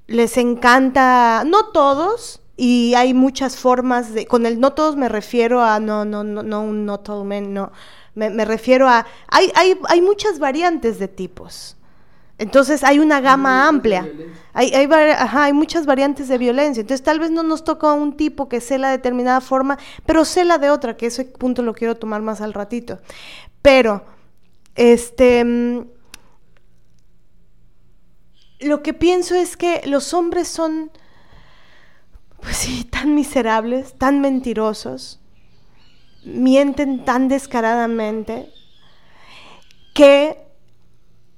les 0.09 0.37
encanta, 0.37 1.45
no 1.47 1.67
todos, 1.67 2.41
y 2.57 2.95
hay 2.95 3.15
muchas 3.15 3.57
formas 3.57 4.13
de, 4.13 4.27
con 4.27 4.47
el 4.47 4.59
no 4.59 4.73
todos 4.73 4.97
me 4.97 5.09
refiero 5.09 5.63
a, 5.63 5.79
no, 5.79 6.05
no, 6.05 6.25
no, 6.25 6.43
no, 6.43 6.65
no 6.65 7.01
todo 7.01 7.25
men, 7.25 7.55
no, 7.55 7.71
me, 8.17 8.31
me, 8.31 8.45
refiero 8.45 8.89
a, 8.89 9.07
hay, 9.29 9.53
hay, 9.55 9.79
hay 9.89 10.01
muchas 10.01 10.41
variantes 10.41 10.99
de 10.99 11.07
tipos. 11.07 11.77
Entonces 12.39 12.83
hay 12.83 12.99
una 12.99 13.21
gama 13.21 13.69
amplia. 13.69 14.09
Hay, 14.53 14.73
hay, 14.75 14.89
hay, 14.91 15.53
muchas 15.53 15.87
variantes 15.87 16.29
de 16.29 16.39
violencia. 16.39 16.81
Entonces 16.81 17.05
tal 17.05 17.21
vez 17.21 17.31
no 17.31 17.43
nos 17.43 17.65
toca 17.65 17.91
a 17.91 17.95
un 17.95 18.17
tipo 18.17 18.49
que 18.49 18.61
cela 18.61 18.91
de 18.91 18.97
determinada 18.99 19.41
forma, 19.41 19.79
pero 20.05 20.25
cela 20.25 20.59
de 20.59 20.71
otra, 20.71 20.97
que 20.97 21.07
ese 21.07 21.25
punto 21.25 21.63
lo 21.63 21.75
quiero 21.75 21.97
tomar 21.97 22.23
más 22.23 22.41
al 22.41 22.53
ratito. 22.53 22.99
Pero, 23.63 24.05
este, 24.75 25.45
mm, 25.45 25.87
lo 28.61 28.83
que 28.83 28.95
pienso 28.95 29.35
es 29.35 29.57
que 29.57 29.83
los 29.87 30.13
hombres 30.15 30.49
son, 30.49 30.91
pues 32.41 32.57
sí, 32.57 32.85
tan 32.85 33.15
miserables, 33.15 33.95
tan 33.97 34.21
mentirosos, 34.21 35.21
mienten 36.25 37.05
tan 37.05 37.29
descaradamente, 37.29 38.53
que 39.95 40.44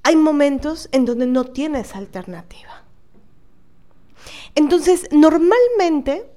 hay 0.07 0.15
momentos 0.15 0.89
en 0.93 1.05
donde 1.05 1.27
no 1.27 1.43
tienes 1.43 1.97
alternativa. 1.97 2.85
Entonces, 4.55 5.09
normalmente, 5.11 6.31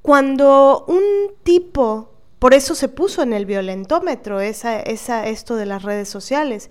cuando 0.00 0.86
un 0.88 1.02
tipo, 1.42 2.14
por 2.38 2.54
eso 2.54 2.74
se 2.74 2.88
puso 2.88 3.22
en 3.22 3.34
el 3.34 3.44
violentómetro 3.44 4.40
esa, 4.40 4.80
esa, 4.80 5.26
esto 5.26 5.56
de 5.56 5.66
las 5.66 5.82
redes 5.82 6.08
sociales, 6.08 6.70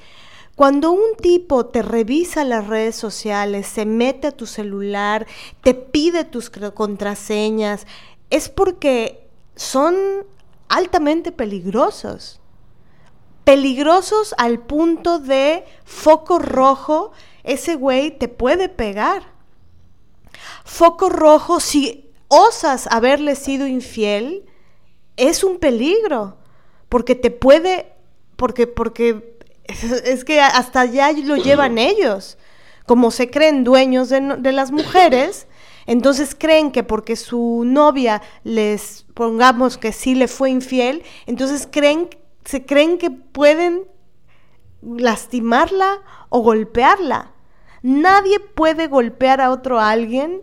cuando 0.55 0.89
un 0.89 1.15
tipo 1.21 1.67
te 1.67 1.83
revisa 1.83 2.43
las 2.43 2.65
redes 2.65 2.95
sociales, 2.95 3.67
se 3.67 3.85
mete 3.85 4.25
a 4.25 4.35
tu 4.35 4.47
celular, 4.47 5.27
te 5.61 5.75
pide 5.75 6.23
tus 6.23 6.49
contraseñas, 6.49 7.85
es 8.31 8.49
porque 8.49 9.29
son 9.55 9.95
altamente 10.69 11.31
peligrosos 11.31 12.41
peligrosos 13.47 14.35
al 14.37 14.59
punto 14.59 15.19
de 15.19 15.63
foco 15.85 16.37
rojo, 16.37 17.13
ese 17.45 17.75
güey 17.75 18.11
te 18.11 18.27
puede 18.27 18.67
pegar. 18.67 19.23
Foco 20.65 21.07
rojo, 21.07 21.61
si 21.61 22.11
osas 22.27 22.87
haberle 22.91 23.37
sido 23.37 23.65
infiel, 23.65 24.43
es 25.15 25.45
un 25.45 25.59
peligro, 25.59 26.35
porque 26.89 27.15
te 27.15 27.31
puede, 27.31 27.93
porque, 28.35 28.67
porque 28.67 29.39
es 30.03 30.25
que 30.25 30.41
hasta 30.41 30.81
allá 30.81 31.13
lo 31.13 31.37
llevan 31.37 31.77
ellos. 31.77 32.37
Como 32.85 33.11
se 33.11 33.29
creen 33.29 33.63
dueños 33.63 34.09
de, 34.09 34.19
de 34.39 34.51
las 34.51 34.73
mujeres, 34.73 35.47
entonces 35.85 36.35
creen 36.37 36.73
que 36.73 36.83
porque 36.83 37.15
su 37.15 37.63
novia 37.65 38.21
les 38.43 39.05
pongamos 39.13 39.77
que 39.77 39.93
sí 39.93 40.15
le 40.15 40.27
fue 40.27 40.49
infiel, 40.49 41.03
entonces 41.27 41.65
creen 41.71 42.09
se 42.47 42.65
creen 42.65 42.97
que 42.97 43.11
pueden 43.11 43.83
lastimarla 44.81 45.99
o 46.29 46.39
golpearla. 46.39 47.33
Nadie 47.81 48.39
puede 48.39 48.87
golpear 48.87 49.41
a 49.41 49.51
otro 49.51 49.81
alguien, 49.81 50.41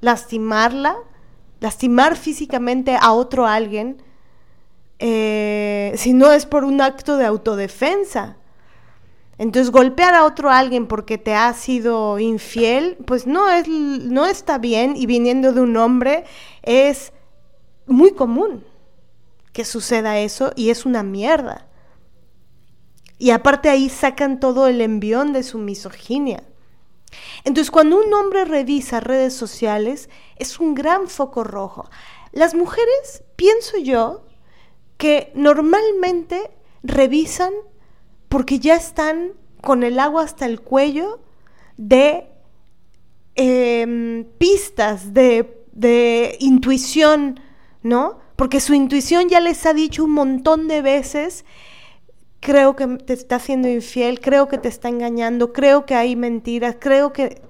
lastimarla, 0.00 0.96
lastimar 1.60 2.16
físicamente 2.16 2.96
a 3.00 3.12
otro 3.12 3.46
alguien, 3.46 4.02
eh, 4.98 5.92
si 5.94 6.14
no 6.14 6.32
es 6.32 6.46
por 6.46 6.64
un 6.64 6.80
acto 6.80 7.16
de 7.16 7.26
autodefensa. 7.26 8.38
Entonces, 9.38 9.70
golpear 9.70 10.14
a 10.14 10.24
otro 10.24 10.50
alguien 10.50 10.88
porque 10.88 11.16
te 11.16 11.32
ha 11.32 11.52
sido 11.52 12.18
infiel, 12.18 12.96
pues 13.06 13.24
no, 13.28 13.48
es, 13.48 13.68
no 13.68 14.26
está 14.26 14.58
bien 14.58 14.96
y 14.96 15.06
viniendo 15.06 15.52
de 15.52 15.60
un 15.60 15.76
hombre 15.76 16.24
es 16.64 17.12
muy 17.86 18.14
común 18.14 18.64
que 19.56 19.64
suceda 19.64 20.18
eso 20.18 20.52
y 20.54 20.68
es 20.68 20.84
una 20.84 21.02
mierda. 21.02 21.66
Y 23.16 23.30
aparte 23.30 23.70
ahí 23.70 23.88
sacan 23.88 24.38
todo 24.38 24.66
el 24.66 24.82
envión 24.82 25.32
de 25.32 25.42
su 25.42 25.56
misoginia. 25.56 26.42
Entonces 27.42 27.70
cuando 27.70 27.98
un 27.98 28.12
hombre 28.12 28.44
revisa 28.44 29.00
redes 29.00 29.32
sociales 29.32 30.10
es 30.36 30.60
un 30.60 30.74
gran 30.74 31.08
foco 31.08 31.42
rojo. 31.42 31.88
Las 32.32 32.54
mujeres, 32.54 33.22
pienso 33.36 33.78
yo, 33.78 34.26
que 34.98 35.32
normalmente 35.34 36.50
revisan 36.82 37.54
porque 38.28 38.58
ya 38.58 38.74
están 38.74 39.32
con 39.62 39.84
el 39.84 39.98
agua 39.98 40.24
hasta 40.24 40.44
el 40.44 40.60
cuello 40.60 41.18
de 41.78 42.28
em, 43.36 44.26
pistas, 44.36 45.14
de, 45.14 45.64
de 45.72 46.36
intuición, 46.40 47.40
¿no? 47.82 48.25
Porque 48.36 48.60
su 48.60 48.74
intuición 48.74 49.28
ya 49.28 49.40
les 49.40 49.64
ha 49.66 49.74
dicho 49.74 50.04
un 50.04 50.12
montón 50.12 50.68
de 50.68 50.82
veces, 50.82 51.44
creo 52.40 52.76
que 52.76 52.86
te 52.86 53.12
está 53.12 53.36
haciendo 53.36 53.68
infiel, 53.68 54.20
creo 54.20 54.48
que 54.48 54.58
te 54.58 54.68
está 54.68 54.88
engañando, 54.88 55.52
creo 55.52 55.86
que 55.86 55.94
hay 55.94 56.14
mentiras, 56.16 56.76
creo 56.78 57.12
que... 57.12 57.42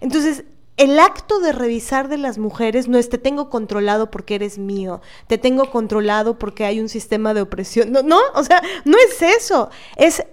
Entonces, 0.00 0.44
el 0.76 0.98
acto 0.98 1.38
de 1.40 1.52
revisar 1.52 2.08
de 2.08 2.18
las 2.18 2.38
mujeres 2.38 2.88
no 2.88 2.98
es 2.98 3.08
te 3.08 3.18
tengo 3.18 3.50
controlado 3.50 4.10
porque 4.10 4.34
eres 4.34 4.58
mío, 4.58 5.00
te 5.26 5.38
tengo 5.38 5.70
controlado 5.70 6.38
porque 6.38 6.64
hay 6.64 6.80
un 6.80 6.88
sistema 6.88 7.34
de 7.34 7.42
opresión. 7.42 7.92
No, 7.92 8.02
no, 8.02 8.18
o 8.34 8.42
sea, 8.42 8.62
no 8.84 8.96
es 8.98 9.22
eso. 9.22 9.70
Es 9.96 10.24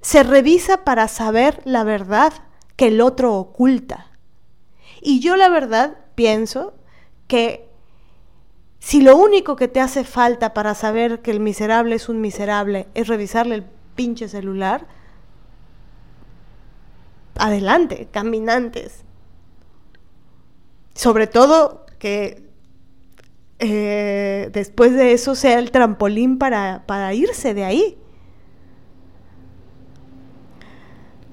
se 0.00 0.22
revisa 0.22 0.84
para 0.84 1.08
saber 1.08 1.60
la 1.64 1.84
verdad 1.84 2.32
que 2.76 2.88
el 2.88 3.00
otro 3.00 3.34
oculta. 3.34 4.12
Y 5.00 5.20
yo 5.20 5.36
la 5.36 5.48
verdad 5.48 5.98
pienso 6.14 6.74
que 7.26 7.67
si 8.88 9.02
lo 9.02 9.18
único 9.18 9.54
que 9.54 9.68
te 9.68 9.82
hace 9.82 10.02
falta 10.02 10.54
para 10.54 10.74
saber 10.74 11.20
que 11.20 11.30
el 11.30 11.40
miserable 11.40 11.94
es 11.94 12.08
un 12.08 12.22
miserable 12.22 12.86
es 12.94 13.06
revisarle 13.06 13.56
el 13.56 13.64
pinche 13.94 14.28
celular, 14.28 14.86
adelante, 17.36 18.08
caminantes. 18.10 19.04
Sobre 20.94 21.26
todo 21.26 21.84
que 21.98 22.48
eh, 23.58 24.48
después 24.54 24.94
de 24.94 25.12
eso 25.12 25.34
sea 25.34 25.58
el 25.58 25.70
trampolín 25.70 26.38
para, 26.38 26.84
para 26.86 27.12
irse 27.12 27.52
de 27.52 27.64
ahí. 27.66 27.98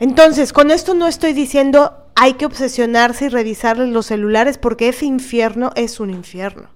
Entonces, 0.01 0.51
con 0.51 0.71
esto 0.71 0.93
no 0.93 1.07
estoy 1.07 1.31
diciendo 1.31 1.93
hay 2.15 2.33
que 2.33 2.45
obsesionarse 2.45 3.27
y 3.27 3.29
revisarles 3.29 3.87
los 3.87 4.07
celulares 4.07 4.57
porque 4.57 4.89
ese 4.89 5.05
infierno 5.05 5.71
es 5.77 6.01
un 6.01 6.09
infierno. 6.09 6.74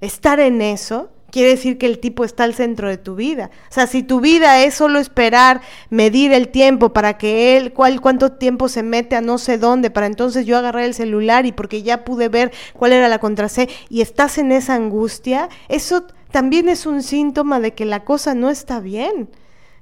Estar 0.00 0.40
en 0.40 0.60
eso 0.62 1.10
quiere 1.30 1.50
decir 1.50 1.76
que 1.76 1.86
el 1.86 1.98
tipo 1.98 2.24
está 2.24 2.44
al 2.44 2.54
centro 2.54 2.88
de 2.88 2.96
tu 2.96 3.14
vida. 3.14 3.50
O 3.70 3.74
sea, 3.74 3.86
si 3.86 4.02
tu 4.02 4.20
vida 4.20 4.62
es 4.64 4.74
solo 4.74 4.98
esperar, 4.98 5.60
medir 5.90 6.32
el 6.32 6.48
tiempo 6.48 6.92
para 6.92 7.18
que 7.18 7.56
él, 7.56 7.72
cuál, 7.72 8.00
cuánto 8.00 8.32
tiempo 8.32 8.68
se 8.68 8.82
mete 8.82 9.16
a 9.16 9.20
no 9.20 9.38
sé 9.38 9.58
dónde, 9.58 9.90
para 9.90 10.06
entonces 10.06 10.46
yo 10.46 10.56
agarrar 10.56 10.84
el 10.84 10.94
celular 10.94 11.46
y 11.46 11.52
porque 11.52 11.82
ya 11.82 12.04
pude 12.04 12.28
ver 12.28 12.52
cuál 12.74 12.92
era 12.92 13.08
la 13.08 13.18
contraseña 13.18 13.70
y 13.88 14.00
estás 14.00 14.38
en 14.38 14.52
esa 14.52 14.74
angustia, 14.74 15.48
eso 15.68 16.06
también 16.30 16.68
es 16.68 16.86
un 16.86 17.02
síntoma 17.02 17.60
de 17.60 17.74
que 17.74 17.84
la 17.84 18.04
cosa 18.04 18.34
no 18.34 18.50
está 18.50 18.80
bien 18.80 19.28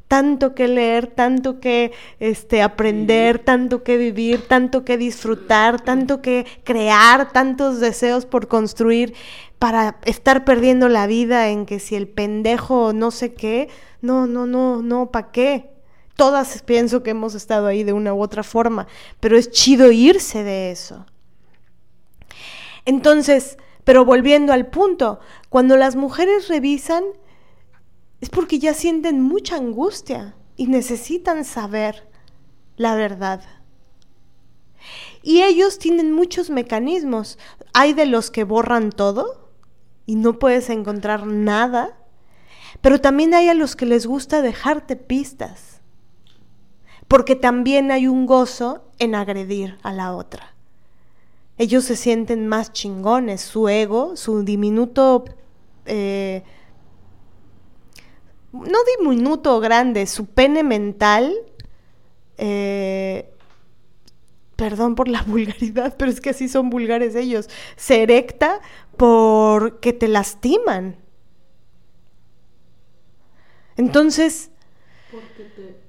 tanto 0.09 0.55
que 0.55 0.69
leer, 0.69 1.07
tanto 1.07 1.61
que 1.61 1.93
este, 2.21 2.63
aprender, 2.63 3.39
tanto 3.39 3.83
que 3.83 3.97
vivir, 3.97 4.47
tanto 4.47 4.85
que 4.85 4.97
disfrutar, 4.97 5.81
tanto 5.81 6.23
que 6.23 6.47
crear, 6.63 7.33
tantos 7.33 7.81
deseos 7.81 8.27
por 8.27 8.49
construir 8.49 9.15
para 9.59 9.97
estar 10.05 10.45
perdiendo 10.45 10.89
la 10.89 11.07
vida 11.07 11.49
en 11.49 11.65
que 11.65 11.79
si 11.79 11.97
el 11.97 12.07
pendejo 12.07 12.93
no 12.93 13.11
sé 13.11 13.33
qué, 13.33 13.69
no, 14.03 14.27
no, 14.27 14.47
no, 14.47 14.83
no, 14.83 15.11
¿para 15.11 15.31
qué? 15.31 15.71
Todas 16.17 16.63
pienso 16.63 17.03
que 17.03 17.11
hemos 17.11 17.35
estado 17.35 17.67
ahí 17.67 17.83
de 17.83 17.93
una 17.93 18.15
u 18.15 18.21
otra 18.21 18.43
forma, 18.43 18.87
pero 19.21 19.37
es 19.37 19.51
chido 19.51 19.91
irse 19.91 20.45
de 20.45 20.71
eso. 20.71 21.07
Entonces, 22.85 23.57
pero 23.85 24.05
volviendo 24.05 24.53
al 24.53 24.67
punto, 24.67 25.19
cuando 25.49 25.77
las 25.77 25.97
mujeres 25.97 26.49
revisan, 26.49 27.05
es 28.25 28.31
porque 28.31 28.59
ya 28.59 28.73
sienten 28.73 29.21
mucha 29.21 29.57
angustia 29.57 30.35
y 30.57 30.67
necesitan 30.67 31.45
saber 31.45 32.09
la 32.79 32.97
verdad. 32.97 33.43
Y 35.23 35.43
ellos 35.43 35.79
tienen 35.79 36.11
muchos 36.11 36.49
mecanismos. 36.49 37.39
Hay 37.75 37.93
de 37.93 38.07
los 38.07 38.31
que 38.31 38.45
borran 38.45 38.93
todo 38.93 39.51
y 40.07 40.15
no 40.15 40.39
puedes 40.39 40.71
encontrar 40.71 41.27
nada, 41.27 41.99
pero 42.81 42.99
también 42.99 43.35
hay 43.35 43.51
a 43.51 43.55
los 43.55 43.77
que 43.77 43.85
les 43.85 44.07
gusta 44.07 44.41
dejarte 44.41 44.97
pistas, 44.97 45.83
porque 47.09 47.37
también 47.37 47.93
hay 47.93 48.07
un 48.07 48.25
gozo 48.25 48.91
en 48.99 49.15
agredir 49.15 49.77
a 49.83 49.93
la 49.93 50.17
otra. 50.17 50.55
Ellos 51.59 51.85
se 51.85 51.97
sienten 51.97 52.49
más 52.49 52.73
chingones, 52.73 53.43
su 53.43 53.69
ego, 53.69 54.17
su 54.17 54.45
diminuto 54.45 55.27
eh, 55.85 56.43
no 58.55 58.79
diminuto 58.99 59.57
o 59.57 59.61
grande, 59.61 60.07
su 60.07 60.27
pene 60.27 60.63
mental, 60.63 61.35
eh, 62.39 63.29
perdón 64.57 64.95
por 64.95 65.09
la 65.09 65.23
vulgaridad, 65.27 65.97
pero 65.97 66.11
es 66.11 66.21
que 66.21 66.31
así 66.31 66.49
son 66.49 66.71
vulgares 66.71 67.15
ellos, 67.17 67.49
se 67.77 68.03
erecta 68.03 68.61
porque 68.97 69.93
te 69.93 70.09
lastiman. 70.09 70.97
Entonces... 73.77 74.51
Porque 75.11 75.45
te, 75.45 75.85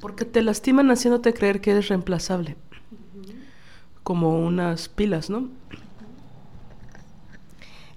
porque 0.00 0.24
te 0.24 0.42
lastiman 0.42 0.90
haciéndote 0.90 1.34
creer 1.34 1.60
que 1.60 1.72
eres 1.72 1.88
reemplazable. 1.88 2.56
Como 4.02 4.40
unas 4.40 4.88
pilas, 4.88 5.28
¿no? 5.28 5.50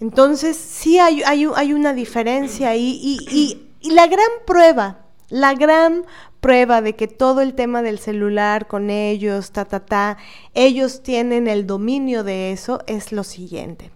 Entonces, 0.03 0.57
sí 0.57 0.99
hay, 0.99 1.23
hay, 1.23 1.71
una 1.71 1.93
diferencia 1.93 2.71
ahí 2.71 2.99
y, 3.01 3.57
y, 3.79 3.89
la 3.89 4.05
gran 4.07 4.27
prueba, 4.45 5.05
la 5.29 5.53
gran 5.53 6.05
prueba 6.41 6.81
de 6.81 6.97
que 6.97 7.07
todo 7.07 7.39
el 7.39 7.53
tema 7.53 7.81
del 7.81 7.99
celular 7.99 8.67
con 8.67 8.89
ellos, 8.89 9.51
ta, 9.51 9.63
ta, 9.63 9.79
ta, 9.79 10.17
ellos 10.53 11.03
tienen 11.03 11.47
el 11.47 11.65
dominio 11.65 12.25
de 12.25 12.51
eso, 12.51 12.81
es 12.85 13.13
lo 13.13 13.23
siguiente. 13.23 13.91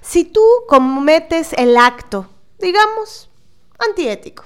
Si 0.00 0.24
tú 0.24 0.42
cometes 0.66 1.52
el 1.52 1.76
acto, 1.76 2.28
digamos, 2.58 3.30
antiético, 3.78 4.42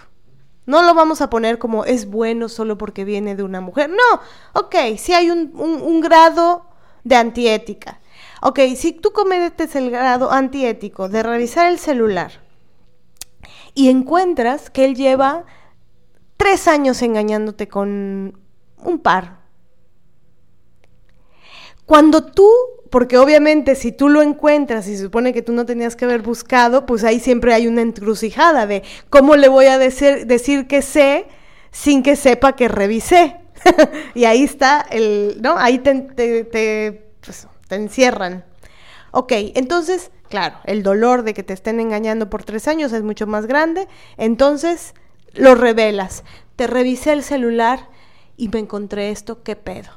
no 0.67 0.83
lo 0.83 0.93
vamos 0.93 1.23
a 1.23 1.31
poner 1.31 1.59
como 1.59 1.87
es 1.87 2.05
bueno 2.05 2.51
solo 2.51 2.77
porque 2.77 3.07
viene 3.07 3.35
de 3.35 3.45
una 3.45 3.63
mujer. 3.63 3.89
No, 3.89 4.21
ok, 4.53 4.99
si 4.99 5.15
hay 5.15 5.31
un, 5.31 5.53
un 5.55 6.03
grado 6.03 6.67
de 7.03 7.17
antiética. 7.17 7.99
Ok, 8.43 8.61
si 8.77 8.93
tú 8.93 9.13
cometes 9.13 9.75
el 9.77 9.91
grado 9.91 10.31
antiético 10.31 11.09
de 11.09 11.23
revisar 11.23 11.71
el 11.71 11.79
celular 11.79 12.33
y 13.75 13.89
encuentras 13.89 14.71
que 14.71 14.85
él 14.85 14.95
lleva 14.95 15.45
tres 16.37 16.69
años 16.69 17.03
engañándote 17.03 17.69
con 17.69 18.39
un 18.85 18.99
par, 19.01 19.39
cuando 21.89 22.23
tú, 22.23 22.49
porque 22.91 23.17
obviamente 23.17 23.75
si 23.75 23.93
tú 23.93 24.11
lo 24.11 24.21
encuentras 24.21 24.87
y 24.89 24.97
se 24.97 25.05
supone 25.05 25.33
que 25.33 25.41
tú 25.41 25.53
no 25.53 25.65
tenías 25.65 25.97
que 25.97 26.05
haber 26.05 26.21
buscado, 26.21 26.85
pues 26.85 27.03
ahí 27.03 27.19
siempre 27.19 27.55
hay 27.55 27.67
una 27.67 27.81
encrucijada 27.81 28.67
de 28.67 28.83
cómo 29.09 29.37
le 29.37 29.49
voy 29.49 29.67
a 29.67 29.79
decir, 29.79 30.27
decir 30.27 30.67
que 30.67 30.83
sé 30.83 31.27
sin 31.71 32.03
que 32.03 32.15
sepa 32.15 32.57
que 32.57 32.69
revisé. 32.69 33.37
y 34.15 34.27
ahí 34.27 34.45
está 34.45 34.87
el, 34.91 35.39
¿no? 35.41 35.57
Ahí 35.57 35.79
te, 35.79 35.95
te, 36.45 37.11
pues, 37.21 37.49
te 37.69 37.77
encierran. 37.77 38.45
Ok, 39.11 39.33
entonces, 39.55 40.11
claro, 40.29 40.57
el 40.65 40.83
dolor 40.83 41.23
de 41.23 41.35
que 41.35 41.43
te 41.43 41.55
estén 41.55 41.81
engañando 41.81 42.29
por 42.29 42.45
tres 42.45 42.69
años 42.69 42.93
es 42.93 43.03
mucho 43.03 43.27
más 43.27 43.47
grande, 43.47 43.89
entonces 44.17 44.95
lo 45.33 45.55
revelas. 45.55 46.25
Te 46.57 46.67
revisé 46.67 47.13
el 47.13 47.23
celular 47.23 47.89
y 48.37 48.49
me 48.49 48.59
encontré 48.59 49.11
esto, 49.11 49.43
¿qué 49.43 49.57
pedo? 49.57 49.91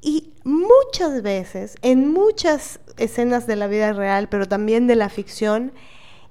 Y 0.00 0.32
muchas 0.44 1.22
veces, 1.22 1.76
en 1.82 2.12
muchas 2.12 2.80
escenas 2.96 3.46
de 3.46 3.56
la 3.56 3.66
vida 3.66 3.92
real, 3.92 4.28
pero 4.28 4.46
también 4.46 4.86
de 4.86 4.94
la 4.94 5.08
ficción, 5.08 5.72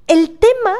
el 0.07 0.38
tema 0.38 0.74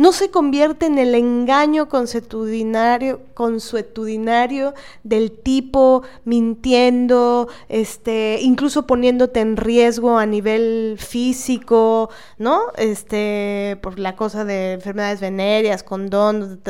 no 0.00 0.12
se 0.12 0.30
convierte 0.30 0.86
en 0.86 0.96
el 0.96 1.14
engaño 1.14 1.90
consuetudinario, 1.90 3.20
consuetudinario 3.34 4.72
del 5.02 5.30
tipo 5.30 6.04
mintiendo, 6.24 7.48
este, 7.68 8.38
incluso 8.40 8.86
poniéndote 8.86 9.40
en 9.40 9.58
riesgo 9.58 10.16
a 10.16 10.24
nivel 10.24 10.96
físico, 10.98 12.08
¿no? 12.38 12.62
Este, 12.78 13.78
por 13.82 13.98
la 13.98 14.16
cosa 14.16 14.46
de 14.46 14.72
enfermedades 14.72 15.20
venéreas, 15.20 15.82
condón, 15.82 16.62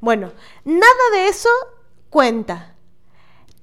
bueno, 0.00 0.30
nada 0.64 1.04
de 1.14 1.26
eso 1.26 1.48
cuenta. 2.10 2.76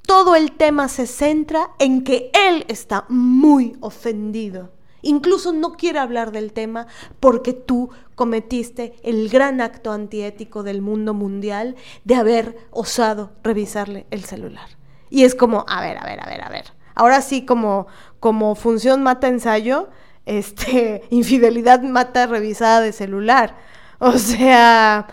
Todo 0.06 0.36
el 0.36 0.52
tema 0.52 0.90
se 0.90 1.08
centra 1.08 1.70
en 1.80 2.04
que 2.04 2.32
él 2.34 2.66
está 2.68 3.06
muy 3.08 3.78
ofendido 3.80 4.72
Incluso 5.04 5.52
no 5.52 5.74
quiere 5.74 6.00
hablar 6.00 6.32
del 6.32 6.54
tema 6.54 6.88
porque 7.20 7.52
tú 7.54 7.92
cometiste 8.16 8.94
el 9.04 9.30
gran 9.30 9.62
acto 9.62 9.92
antiético 9.92 10.64
del 10.64 10.82
mundo 10.82 11.14
mundial 11.14 11.76
de 12.04 12.16
haber 12.16 12.58
osado 12.72 13.32
revisarle 13.44 14.06
el 14.12 14.24
celular. 14.26 14.70
Y 15.10 15.24
es 15.24 15.36
como, 15.36 15.66
a 15.68 15.82
ver, 15.82 15.98
a 15.98 16.06
ver, 16.06 16.20
a 16.22 16.26
ver, 16.26 16.44
a 16.44 16.50
ver. 16.50 16.66
Ahora 16.96 17.22
sí, 17.22 17.46
como, 17.46 17.88
como 18.20 18.56
función 18.56 19.04
mata 19.04 19.28
ensayo, 19.28 19.90
este, 20.26 21.04
infidelidad 21.10 21.82
mata 21.82 22.28
revisada 22.28 22.82
de 22.82 22.94
celular. 22.94 23.56
O 24.00 24.18
sea, 24.18 25.08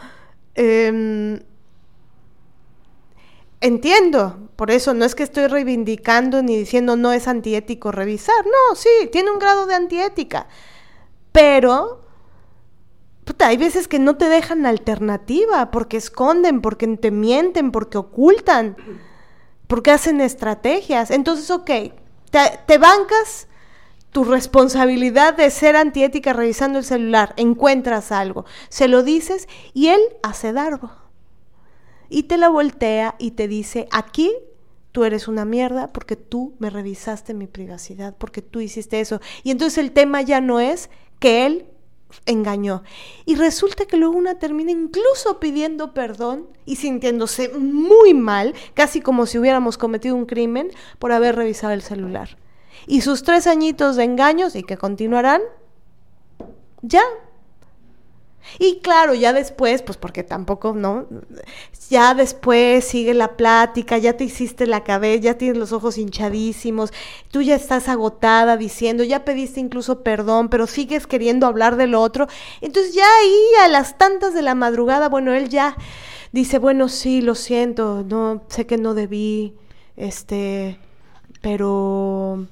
em, 0.54 1.40
entiendo, 3.60 4.48
por 4.56 4.70
eso 4.70 4.94
no 4.94 5.04
es 5.04 5.14
que 5.14 5.22
estoy 5.22 5.46
reivindicando 5.46 6.42
ni 6.42 6.56
diciendo 6.56 6.96
no 6.96 7.12
es 7.12 7.28
antiético 7.28 7.92
revisar, 7.92 8.44
no, 8.44 8.74
sí, 8.74 8.88
tiene 9.12 9.30
un 9.30 9.38
grado 9.38 9.66
de 9.66 9.74
antiética, 9.74 10.48
pero 11.32 12.02
hay 13.38 13.56
veces 13.56 13.88
que 13.88 13.98
no 13.98 14.16
te 14.16 14.28
dejan 14.28 14.66
alternativa 14.66 15.70
porque 15.70 15.96
esconden, 15.96 16.60
porque 16.60 16.86
te 16.96 17.10
mienten, 17.10 17.70
porque 17.70 17.98
ocultan, 17.98 18.76
porque 19.66 19.90
hacen 19.90 20.20
estrategias. 20.20 21.10
Entonces, 21.10 21.50
ok, 21.50 21.70
te, 22.30 22.78
bancas 22.78 23.48
tu 24.10 24.24
responsabilidad 24.24 25.34
de 25.34 25.50
ser 25.50 25.76
antiética 25.76 26.32
revisando 26.32 26.78
el 26.78 26.84
celular, 26.84 27.34
encuentras 27.36 28.12
algo, 28.12 28.44
se 28.68 28.88
lo 28.88 29.02
dices 29.02 29.48
y 29.72 29.88
él 29.88 30.00
hace 30.22 30.52
darbo 30.52 30.90
y 32.08 32.24
te 32.24 32.36
la 32.36 32.48
voltea 32.48 33.14
y 33.18 33.32
te 33.32 33.46
dice, 33.46 33.86
aquí 33.92 34.32
tú 34.90 35.04
eres 35.04 35.28
una 35.28 35.44
mierda 35.44 35.92
porque 35.92 36.16
tú 36.16 36.54
me 36.58 36.70
revisaste 36.70 37.34
mi 37.34 37.46
privacidad, 37.46 38.16
porque 38.18 38.42
tú 38.42 38.60
hiciste 38.60 39.00
eso. 39.00 39.20
Y 39.44 39.52
entonces 39.52 39.78
el 39.78 39.92
tema 39.92 40.20
ya 40.22 40.40
no 40.40 40.58
es 40.58 40.90
que 41.20 41.46
él 41.46 41.66
engañó. 42.26 42.82
Y 43.24 43.36
resulta 43.36 43.86
que 43.86 43.96
luego 43.96 44.16
una 44.16 44.38
termina 44.38 44.70
incluso 44.70 45.40
pidiendo 45.40 45.94
perdón 45.94 46.48
y 46.66 46.76
sintiéndose 46.76 47.50
muy 47.50 48.14
mal, 48.14 48.54
casi 48.74 49.00
como 49.00 49.26
si 49.26 49.38
hubiéramos 49.38 49.78
cometido 49.78 50.16
un 50.16 50.26
crimen 50.26 50.70
por 50.98 51.12
haber 51.12 51.36
revisado 51.36 51.72
el 51.72 51.82
celular. 51.82 52.36
Y 52.86 53.02
sus 53.02 53.22
tres 53.22 53.46
añitos 53.46 53.96
de 53.96 54.04
engaños, 54.04 54.56
y 54.56 54.62
que 54.62 54.76
continuarán, 54.76 55.42
ya 56.82 57.02
y 58.58 58.80
claro, 58.80 59.14
ya 59.14 59.32
después, 59.32 59.82
pues 59.82 59.98
porque 59.98 60.22
tampoco, 60.22 60.72
¿no? 60.74 61.06
Ya 61.88 62.14
después 62.14 62.84
sigue 62.84 63.14
la 63.14 63.36
plática, 63.36 63.98
ya 63.98 64.16
te 64.16 64.24
hiciste 64.24 64.66
la 64.66 64.84
cabeza, 64.84 65.22
ya 65.22 65.38
tienes 65.38 65.58
los 65.58 65.72
ojos 65.72 65.98
hinchadísimos, 65.98 66.92
tú 67.30 67.42
ya 67.42 67.54
estás 67.54 67.88
agotada 67.88 68.56
diciendo, 68.56 69.04
ya 69.04 69.24
pediste 69.24 69.60
incluso 69.60 70.02
perdón, 70.02 70.48
pero 70.48 70.66
sigues 70.66 71.06
queriendo 71.06 71.46
hablar 71.46 71.76
del 71.76 71.94
otro. 71.94 72.28
Entonces 72.60 72.94
ya 72.94 73.06
ahí 73.20 73.64
a 73.64 73.68
las 73.68 73.98
tantas 73.98 74.34
de 74.34 74.42
la 74.42 74.54
madrugada, 74.54 75.08
bueno, 75.08 75.32
él 75.34 75.48
ya 75.48 75.76
dice, 76.32 76.58
bueno, 76.58 76.88
sí, 76.88 77.22
lo 77.22 77.34
siento, 77.34 78.04
no, 78.08 78.42
sé 78.48 78.66
que 78.66 78.78
no 78.78 78.94
debí, 78.94 79.54
este, 79.96 80.78
pero 81.40 82.46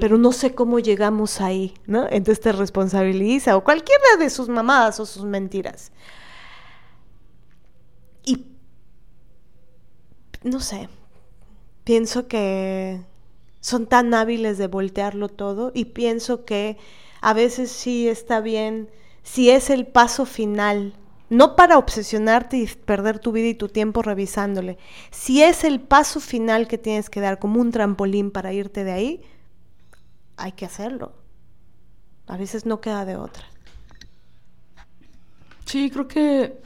pero 0.00 0.18
no 0.18 0.32
sé 0.32 0.54
cómo 0.54 0.80
llegamos 0.80 1.40
ahí, 1.40 1.74
¿no? 1.86 2.06
Entonces 2.10 2.40
te 2.40 2.52
responsabiliza 2.52 3.56
o 3.56 3.64
cualquiera 3.64 4.16
de 4.18 4.30
sus 4.30 4.48
mamadas 4.48 4.98
o 5.00 5.06
sus 5.06 5.24
mentiras. 5.24 5.92
Y 8.24 8.46
no 10.42 10.60
sé, 10.60 10.88
pienso 11.84 12.26
que 12.26 13.00
son 13.60 13.86
tan 13.86 14.12
hábiles 14.12 14.58
de 14.58 14.66
voltearlo 14.66 15.28
todo 15.28 15.70
y 15.74 15.86
pienso 15.86 16.44
que 16.44 16.76
a 17.20 17.32
veces 17.32 17.70
sí 17.70 18.08
está 18.08 18.40
bien 18.40 18.90
si 19.22 19.50
es 19.50 19.70
el 19.70 19.86
paso 19.86 20.26
final, 20.26 20.94
no 21.30 21.56
para 21.56 21.78
obsesionarte 21.78 22.58
y 22.58 22.66
perder 22.66 23.18
tu 23.18 23.32
vida 23.32 23.46
y 23.48 23.54
tu 23.54 23.68
tiempo 23.68 24.02
revisándole, 24.02 24.76
si 25.10 25.42
es 25.42 25.64
el 25.64 25.80
paso 25.80 26.20
final 26.20 26.68
que 26.68 26.76
tienes 26.76 27.08
que 27.08 27.20
dar 27.20 27.38
como 27.38 27.60
un 27.60 27.70
trampolín 27.70 28.30
para 28.30 28.52
irte 28.52 28.84
de 28.84 28.92
ahí, 28.92 29.22
hay 30.36 30.52
que 30.52 30.66
hacerlo. 30.66 31.12
A 32.26 32.36
veces 32.36 32.66
no 32.66 32.80
queda 32.80 33.04
de 33.04 33.16
otra. 33.16 33.44
Sí, 35.66 35.90
creo 35.90 36.08
que 36.08 36.62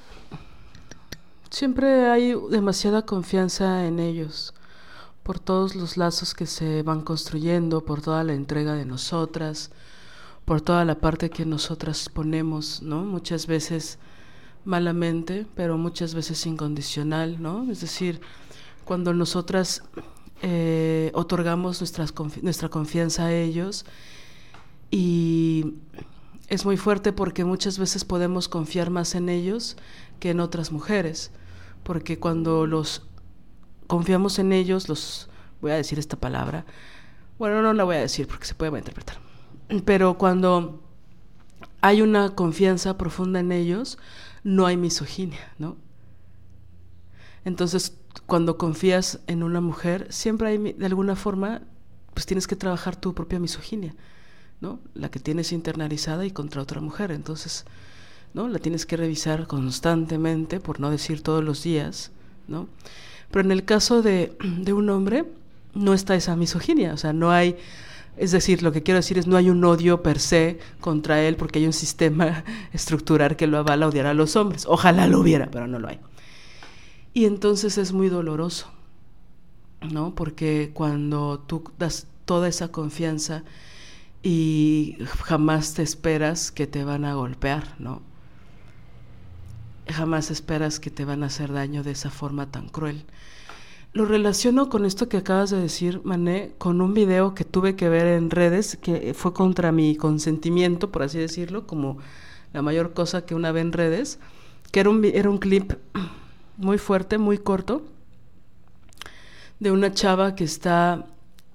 siempre 1.50 2.08
hay 2.10 2.34
demasiada 2.50 3.02
confianza 3.02 3.86
en 3.86 4.00
ellos, 4.00 4.54
por 5.22 5.38
todos 5.38 5.74
los 5.74 5.96
lazos 5.96 6.34
que 6.34 6.46
se 6.46 6.82
van 6.82 7.02
construyendo, 7.02 7.84
por 7.84 8.02
toda 8.02 8.24
la 8.24 8.34
entrega 8.34 8.74
de 8.74 8.84
nosotras, 8.84 9.70
por 10.44 10.60
toda 10.60 10.84
la 10.84 10.96
parte 10.96 11.30
que 11.30 11.44
nosotras 11.44 12.08
ponemos, 12.08 12.82
¿no? 12.82 13.02
Muchas 13.04 13.46
veces 13.46 13.98
malamente, 14.64 15.46
pero 15.54 15.78
muchas 15.78 16.14
veces 16.14 16.44
incondicional, 16.46 17.40
¿no? 17.40 17.70
Es 17.70 17.80
decir, 17.80 18.20
cuando 18.84 19.12
nosotras 19.12 19.82
eh, 20.42 21.10
otorgamos 21.14 21.82
nuestra 22.42 22.68
confianza 22.68 23.26
a 23.26 23.32
ellos 23.32 23.84
y 24.90 25.74
es 26.48 26.64
muy 26.64 26.76
fuerte 26.76 27.12
porque 27.12 27.44
muchas 27.44 27.78
veces 27.78 28.04
podemos 28.04 28.48
confiar 28.48 28.90
más 28.90 29.14
en 29.14 29.28
ellos 29.28 29.76
que 30.20 30.30
en 30.30 30.40
otras 30.40 30.72
mujeres, 30.72 31.30
porque 31.82 32.18
cuando 32.18 32.66
los 32.66 33.06
confiamos 33.86 34.38
en 34.38 34.52
ellos, 34.52 34.88
los 34.88 35.28
voy 35.60 35.72
a 35.72 35.76
decir 35.76 35.98
esta 35.98 36.16
palabra, 36.16 36.64
bueno, 37.38 37.60
no 37.62 37.72
la 37.72 37.84
voy 37.84 37.96
a 37.96 38.00
decir 38.00 38.26
porque 38.26 38.46
se 38.46 38.54
puede 38.54 38.70
malinterpretar, 38.70 39.18
pero 39.84 40.18
cuando 40.18 40.82
hay 41.80 42.00
una 42.00 42.34
confianza 42.34 42.96
profunda 42.96 43.40
en 43.40 43.52
ellos, 43.52 43.98
no 44.44 44.66
hay 44.66 44.76
misoginia, 44.76 45.52
¿no? 45.58 45.76
Entonces 47.44 47.97
cuando 48.28 48.58
confías 48.58 49.20
en 49.26 49.42
una 49.42 49.62
mujer, 49.62 50.06
siempre 50.10 50.48
hay, 50.48 50.58
de 50.58 50.84
alguna 50.84 51.16
forma, 51.16 51.62
pues 52.12 52.26
tienes 52.26 52.46
que 52.46 52.56
trabajar 52.56 52.94
tu 52.94 53.14
propia 53.14 53.40
misoginia, 53.40 53.94
¿no? 54.60 54.80
La 54.92 55.10
que 55.10 55.18
tienes 55.18 55.50
internalizada 55.50 56.26
y 56.26 56.30
contra 56.30 56.60
otra 56.60 56.82
mujer. 56.82 57.10
Entonces, 57.10 57.64
¿no? 58.34 58.46
La 58.46 58.58
tienes 58.58 58.84
que 58.84 58.98
revisar 58.98 59.46
constantemente, 59.46 60.60
por 60.60 60.78
no 60.78 60.90
decir 60.90 61.22
todos 61.22 61.42
los 61.42 61.62
días, 61.62 62.10
¿no? 62.48 62.68
Pero 63.30 63.46
en 63.46 63.50
el 63.50 63.64
caso 63.64 64.02
de, 64.02 64.36
de 64.58 64.74
un 64.74 64.90
hombre, 64.90 65.24
no 65.72 65.94
está 65.94 66.14
esa 66.14 66.36
misoginia, 66.36 66.92
o 66.92 66.98
sea, 66.98 67.14
no 67.14 67.30
hay... 67.30 67.56
Es 68.18 68.30
decir, 68.30 68.62
lo 68.62 68.72
que 68.72 68.82
quiero 68.82 68.98
decir 68.98 69.16
es 69.16 69.26
no 69.26 69.38
hay 69.38 69.48
un 69.48 69.64
odio 69.64 70.02
per 70.02 70.18
se 70.18 70.58
contra 70.80 71.22
él 71.22 71.36
porque 71.36 71.60
hay 71.60 71.66
un 71.66 71.72
sistema 71.72 72.44
estructural 72.74 73.36
que 73.36 73.46
lo 73.46 73.56
avala 73.56 73.88
odiar 73.88 74.04
a 74.04 74.12
los 74.12 74.36
hombres. 74.36 74.66
Ojalá 74.66 75.06
lo 75.06 75.18
hubiera, 75.18 75.50
pero 75.50 75.66
no 75.66 75.78
lo 75.78 75.88
hay. 75.88 75.98
Y 77.18 77.24
entonces 77.24 77.78
es 77.78 77.92
muy 77.92 78.08
doloroso, 78.10 78.68
¿no? 79.90 80.14
Porque 80.14 80.70
cuando 80.72 81.40
tú 81.40 81.64
das 81.76 82.06
toda 82.26 82.46
esa 82.46 82.68
confianza 82.68 83.42
y 84.22 84.96
jamás 85.24 85.74
te 85.74 85.82
esperas 85.82 86.52
que 86.52 86.68
te 86.68 86.84
van 86.84 87.04
a 87.04 87.14
golpear, 87.14 87.74
¿no? 87.80 88.02
Jamás 89.88 90.30
esperas 90.30 90.78
que 90.78 90.92
te 90.92 91.04
van 91.04 91.24
a 91.24 91.26
hacer 91.26 91.52
daño 91.52 91.82
de 91.82 91.90
esa 91.90 92.10
forma 92.12 92.52
tan 92.52 92.68
cruel. 92.68 93.04
Lo 93.92 94.04
relaciono 94.04 94.68
con 94.68 94.84
esto 94.84 95.08
que 95.08 95.16
acabas 95.16 95.50
de 95.50 95.60
decir, 95.60 96.00
Mané, 96.04 96.52
con 96.56 96.80
un 96.80 96.94
video 96.94 97.34
que 97.34 97.42
tuve 97.42 97.74
que 97.74 97.88
ver 97.88 98.06
en 98.06 98.30
redes, 98.30 98.78
que 98.80 99.12
fue 99.12 99.32
contra 99.32 99.72
mi 99.72 99.96
consentimiento, 99.96 100.92
por 100.92 101.02
así 101.02 101.18
decirlo, 101.18 101.66
como 101.66 101.98
la 102.52 102.62
mayor 102.62 102.92
cosa 102.92 103.26
que 103.26 103.34
una 103.34 103.50
ve 103.50 103.62
en 103.62 103.72
redes, 103.72 104.20
que 104.70 104.78
era 104.78 104.90
un, 104.90 105.04
era 105.04 105.28
un 105.28 105.38
clip 105.38 105.72
muy 106.58 106.76
fuerte, 106.76 107.16
muy 107.18 107.38
corto, 107.38 107.82
de 109.60 109.70
una 109.72 109.92
chava 109.92 110.34
que 110.34 110.44
está 110.44 111.06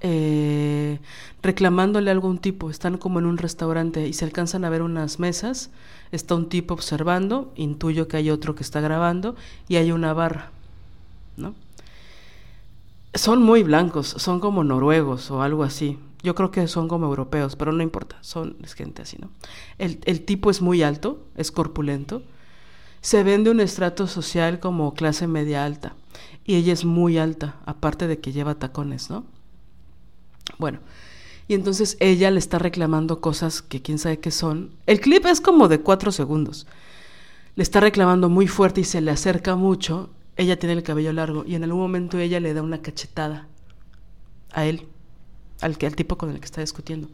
eh, 0.02 1.00
reclamándole 1.42 2.10
a 2.10 2.14
algún 2.14 2.40
tipo. 2.40 2.70
Están 2.70 2.98
como 2.98 3.20
en 3.20 3.26
un 3.26 3.38
restaurante 3.38 4.08
y 4.08 4.14
se 4.14 4.26
alcanzan 4.26 4.66
a 4.66 4.70
ver 4.70 4.82
unas 4.82 5.20
mesas. 5.20 5.70
Está 6.12 6.36
un 6.36 6.50
tipo 6.50 6.74
observando, 6.74 7.52
intuyo 7.56 8.08
que 8.08 8.18
hay 8.18 8.30
otro 8.30 8.56
que 8.56 8.64
está 8.64 8.82
grabando 8.82 9.36
y 9.68 9.76
hay 9.76 9.92
una 9.92 10.14
barra, 10.14 10.52
¿no? 11.38 11.56
Son 13.16 13.42
muy 13.42 13.64
blancos, 13.64 14.08
son 14.08 14.40
como 14.40 14.64
noruegos 14.64 15.32
o 15.32 15.42
algo 15.42 15.64
así. 15.64 16.00
Yo 16.22 16.36
creo 16.36 16.52
que 16.52 16.68
son 16.68 16.88
como 16.88 17.08
europeos, 17.08 17.56
pero 17.56 17.72
no 17.72 17.84
importa, 17.84 18.18
son 18.22 18.56
gente 18.76 19.02
así, 19.02 19.18
¿no? 19.20 19.30
El, 19.78 20.00
el 20.06 20.24
tipo 20.24 20.50
es 20.50 20.62
muy 20.62 20.84
alto, 20.84 21.20
es 21.36 21.52
corpulento, 21.52 22.24
se 23.04 23.22
vende 23.22 23.52
un 23.52 23.60
estrato 23.60 24.08
social 24.08 24.62
como 24.62 24.94
clase 24.94 25.28
media 25.28 25.66
alta. 25.66 25.94
Y 26.46 26.56
ella 26.56 26.72
es 26.72 26.86
muy 26.86 27.18
alta, 27.18 27.58
aparte 27.66 28.08
de 28.08 28.20
que 28.20 28.32
lleva 28.32 28.56
tacones, 28.56 29.10
¿no? 29.10 29.26
Bueno, 30.58 30.80
y 31.50 31.54
entonces 31.54 31.98
ella 32.00 32.32
le 32.32 32.40
está 32.40 32.60
reclamando 32.60 33.20
cosas 33.20 33.62
que 33.62 33.82
quién 33.82 34.00
sabe 34.00 34.20
qué 34.20 34.32
son. 34.32 34.72
El 34.86 35.02
clip 35.02 35.26
es 35.26 35.42
como 35.42 35.68
de 35.68 35.82
cuatro 35.82 36.14
segundos. 36.14 36.66
Le 37.56 37.64
está 37.64 37.82
reclamando 37.82 38.30
muy 38.30 38.48
fuerte 38.48 38.82
y 38.82 38.86
se 38.86 39.02
le 39.02 39.12
acerca 39.12 39.58
mucho. 39.58 40.10
Ella 40.38 40.58
tiene 40.58 40.74
el 40.74 40.84
cabello 40.84 41.12
largo 41.12 41.44
y 41.46 41.56
en 41.56 41.66
algún 41.66 41.82
momento 41.82 42.20
ella 42.20 42.40
le 42.40 42.54
da 42.54 42.62
una 42.62 42.82
cachetada 42.82 43.50
a 44.54 44.66
él, 44.66 44.88
al, 45.60 45.78
al 45.82 45.96
tipo 45.98 46.18
con 46.18 46.30
el 46.30 46.40
que 46.40 46.46
está 46.46 46.62
discutiendo. 46.62 47.10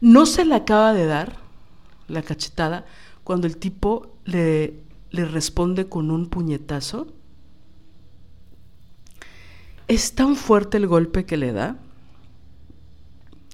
No 0.00 0.26
se 0.26 0.44
le 0.44 0.56
acaba 0.56 0.92
de 0.92 1.06
dar 1.06 1.36
la 2.08 2.22
cachetada 2.22 2.84
cuando 3.22 3.46
el 3.46 3.56
tipo 3.56 4.08
le 4.24 4.85
le 5.10 5.24
responde 5.24 5.88
con 5.88 6.10
un 6.10 6.28
puñetazo. 6.28 7.08
Es 9.88 10.14
tan 10.14 10.36
fuerte 10.36 10.76
el 10.76 10.86
golpe 10.86 11.24
que 11.24 11.36
le 11.36 11.52
da 11.52 11.78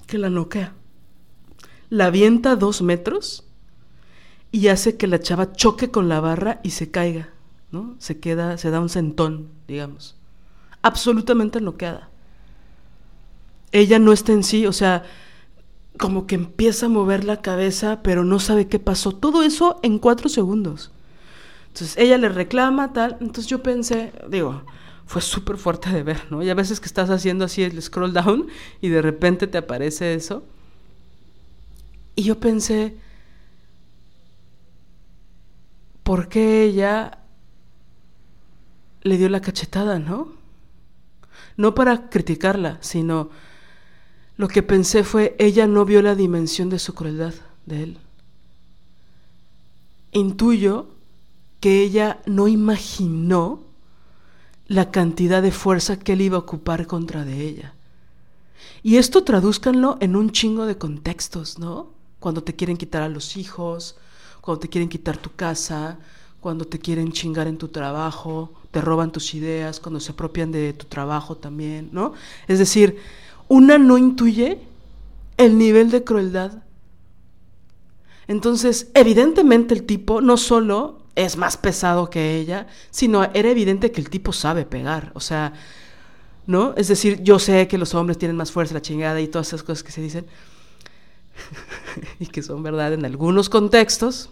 que 0.06 0.18
la 0.18 0.30
noquea. 0.30 0.74
La 1.88 2.06
avienta 2.06 2.56
dos 2.56 2.82
metros 2.82 3.44
y 4.50 4.68
hace 4.68 4.96
que 4.96 5.06
la 5.06 5.20
chava 5.20 5.52
choque 5.52 5.90
con 5.90 6.08
la 6.08 6.20
barra 6.20 6.60
y 6.62 6.70
se 6.70 6.90
caiga, 6.90 7.30
¿no? 7.70 7.96
Se 7.98 8.20
queda, 8.20 8.58
se 8.58 8.70
da 8.70 8.80
un 8.80 8.88
sentón, 8.88 9.48
digamos. 9.66 10.16
Absolutamente 10.82 11.60
noqueada. 11.60 12.10
Ella 13.72 13.98
no 13.98 14.12
está 14.12 14.32
en 14.32 14.42
sí, 14.42 14.66
o 14.66 14.72
sea, 14.72 15.04
como 15.98 16.26
que 16.26 16.34
empieza 16.34 16.86
a 16.86 16.90
mover 16.90 17.24
la 17.24 17.40
cabeza, 17.40 18.02
pero 18.02 18.24
no 18.24 18.38
sabe 18.38 18.68
qué 18.68 18.78
pasó. 18.78 19.12
Todo 19.12 19.42
eso 19.42 19.80
en 19.82 19.98
cuatro 19.98 20.28
segundos. 20.28 20.91
Entonces 21.72 21.96
ella 21.96 22.18
le 22.18 22.28
reclama, 22.28 22.92
tal. 22.92 23.16
Entonces 23.20 23.46
yo 23.46 23.62
pensé, 23.62 24.12
digo, 24.28 24.62
fue 25.06 25.22
súper 25.22 25.56
fuerte 25.56 25.88
de 25.88 26.02
ver, 26.02 26.30
¿no? 26.30 26.42
Y 26.42 26.50
a 26.50 26.54
veces 26.54 26.80
que 26.80 26.86
estás 26.86 27.08
haciendo 27.08 27.46
así 27.46 27.62
el 27.62 27.80
scroll 27.80 28.12
down 28.12 28.46
y 28.82 28.90
de 28.90 29.00
repente 29.00 29.46
te 29.46 29.56
aparece 29.56 30.12
eso. 30.12 30.44
Y 32.14 32.24
yo 32.24 32.38
pensé, 32.38 32.94
¿por 36.02 36.28
qué 36.28 36.64
ella 36.64 37.20
le 39.00 39.16
dio 39.16 39.30
la 39.30 39.40
cachetada, 39.40 39.98
¿no? 39.98 40.28
No 41.56 41.74
para 41.74 42.10
criticarla, 42.10 42.76
sino 42.82 43.30
lo 44.36 44.48
que 44.48 44.62
pensé 44.62 45.04
fue, 45.04 45.34
ella 45.38 45.66
no 45.66 45.86
vio 45.86 46.02
la 46.02 46.14
dimensión 46.14 46.68
de 46.68 46.78
su 46.78 46.94
crueldad 46.94 47.32
de 47.64 47.82
él. 47.82 47.98
Intuyo 50.12 50.91
que 51.62 51.80
ella 51.80 52.20
no 52.26 52.48
imaginó 52.48 53.60
la 54.66 54.90
cantidad 54.90 55.40
de 55.40 55.52
fuerza 55.52 55.96
que 55.96 56.14
él 56.14 56.22
iba 56.22 56.36
a 56.36 56.40
ocupar 56.40 56.88
contra 56.88 57.24
de 57.24 57.40
ella. 57.40 57.74
Y 58.82 58.96
esto 58.96 59.22
tradúzcanlo 59.22 59.96
en 60.00 60.16
un 60.16 60.32
chingo 60.32 60.66
de 60.66 60.76
contextos, 60.76 61.60
¿no? 61.60 61.90
Cuando 62.18 62.42
te 62.42 62.56
quieren 62.56 62.76
quitar 62.76 63.02
a 63.02 63.08
los 63.08 63.36
hijos, 63.36 63.94
cuando 64.40 64.58
te 64.58 64.68
quieren 64.68 64.88
quitar 64.88 65.18
tu 65.18 65.30
casa, 65.36 66.00
cuando 66.40 66.64
te 66.64 66.80
quieren 66.80 67.12
chingar 67.12 67.46
en 67.46 67.58
tu 67.58 67.68
trabajo, 67.68 68.52
te 68.72 68.80
roban 68.80 69.12
tus 69.12 69.32
ideas, 69.32 69.78
cuando 69.78 70.00
se 70.00 70.10
apropian 70.10 70.50
de 70.50 70.72
tu 70.72 70.86
trabajo 70.86 71.36
también, 71.36 71.90
¿no? 71.92 72.12
Es 72.48 72.58
decir, 72.58 72.98
una 73.46 73.78
no 73.78 73.98
intuye 73.98 74.58
el 75.36 75.56
nivel 75.58 75.92
de 75.92 76.02
crueldad. 76.02 76.64
Entonces, 78.26 78.90
evidentemente 78.94 79.74
el 79.74 79.84
tipo 79.84 80.20
no 80.20 80.36
solo 80.36 81.01
es 81.14 81.36
más 81.36 81.56
pesado 81.56 82.10
que 82.10 82.36
ella, 82.36 82.66
sino 82.90 83.24
era 83.34 83.50
evidente 83.50 83.92
que 83.92 84.00
el 84.00 84.10
tipo 84.10 84.32
sabe 84.32 84.64
pegar, 84.64 85.12
o 85.14 85.20
sea, 85.20 85.52
¿no? 86.46 86.74
Es 86.76 86.88
decir, 86.88 87.22
yo 87.22 87.38
sé 87.38 87.68
que 87.68 87.78
los 87.78 87.94
hombres 87.94 88.18
tienen 88.18 88.36
más 88.36 88.50
fuerza, 88.50 88.74
la 88.74 88.82
chingada 88.82 89.20
y 89.20 89.28
todas 89.28 89.48
esas 89.48 89.62
cosas 89.62 89.82
que 89.82 89.92
se 89.92 90.00
dicen, 90.00 90.26
y 92.18 92.26
que 92.26 92.42
son 92.42 92.62
verdad 92.62 92.92
en 92.94 93.04
algunos 93.04 93.48
contextos, 93.48 94.30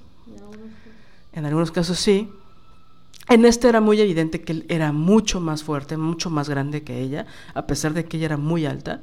en 1.32 1.44
algunos 1.44 1.70
casos 1.70 1.98
sí. 1.98 2.30
En 3.28 3.44
este 3.44 3.68
era 3.68 3.80
muy 3.80 4.00
evidente 4.00 4.42
que 4.42 4.52
él 4.52 4.66
era 4.68 4.90
mucho 4.90 5.40
más 5.40 5.62
fuerte, 5.62 5.96
mucho 5.96 6.30
más 6.30 6.48
grande 6.48 6.82
que 6.82 7.00
ella, 7.00 7.26
a 7.54 7.66
pesar 7.66 7.94
de 7.94 8.04
que 8.04 8.16
ella 8.16 8.26
era 8.26 8.36
muy 8.36 8.66
alta. 8.66 9.02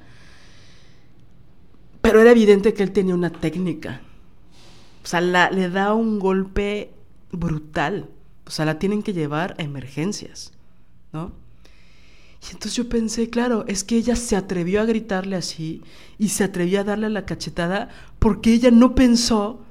Pero 2.02 2.20
era 2.20 2.32
evidente 2.32 2.74
que 2.74 2.84
él 2.84 2.92
tenía 2.92 3.16
una 3.16 3.30
técnica. 3.30 4.02
O 5.02 5.08
sea, 5.08 5.22
le 5.22 5.70
da 5.70 5.94
un 5.94 6.20
golpe 6.20 6.92
brutal. 7.32 8.10
O 8.46 8.52
sea, 8.52 8.66
la 8.66 8.80
tienen 8.80 9.04
que 9.04 9.14
llevar 9.14 9.56
a 9.58 9.64
emergencias, 9.64 10.54
¿no? 11.12 11.32
Y 12.42 12.54
entonces 12.54 12.76
yo 12.76 12.88
pensé, 12.88 13.30
claro, 13.30 13.66
es 13.68 13.84
que 13.84 13.98
ella 13.98 14.16
se 14.16 14.36
atrevió 14.36 14.82
a 14.82 14.86
gritarle 14.86 15.36
así 15.36 15.82
y 16.18 16.30
se 16.30 16.44
atrevió 16.44 16.82
a 16.82 16.84
darle 16.84 17.10
la 17.10 17.26
cachetada 17.26 17.90
porque 18.20 18.54
ella 18.54 18.72
no 18.72 18.96
pensó 18.96 19.62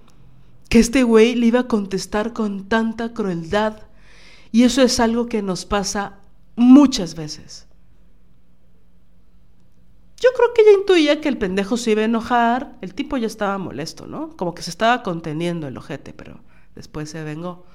que 0.68 0.80
este 0.80 1.04
güey 1.04 1.34
le 1.36 1.46
iba 1.46 1.60
a 1.60 1.68
contestar 1.68 2.32
con 2.32 2.68
tanta 2.68 3.14
crueldad. 3.14 3.82
Y 4.52 4.64
eso 4.64 4.82
es 4.82 5.00
algo 5.00 5.26
que 5.26 5.42
nos 5.42 5.64
pasa 5.64 6.18
muchas 6.56 7.14
veces. 7.14 7.66
Yo 10.18 10.30
creo 10.34 10.54
que 10.54 10.62
ella 10.62 10.78
intuía 10.78 11.20
que 11.20 11.28
el 11.28 11.38
pendejo 11.38 11.76
se 11.76 11.92
iba 11.92 12.02
a 12.02 12.06
enojar, 12.06 12.76
el 12.80 12.94
tipo 12.94 13.16
ya 13.16 13.26
estaba 13.26 13.58
molesto, 13.58 14.06
¿no? 14.06 14.34
Como 14.36 14.54
que 14.54 14.62
se 14.62 14.70
estaba 14.70 15.02
conteniendo 15.02 15.68
el 15.68 15.76
ojete, 15.76 16.14
pero 16.14 16.40
después 16.76 17.10
se 17.10 17.24
vengó. 17.24 17.66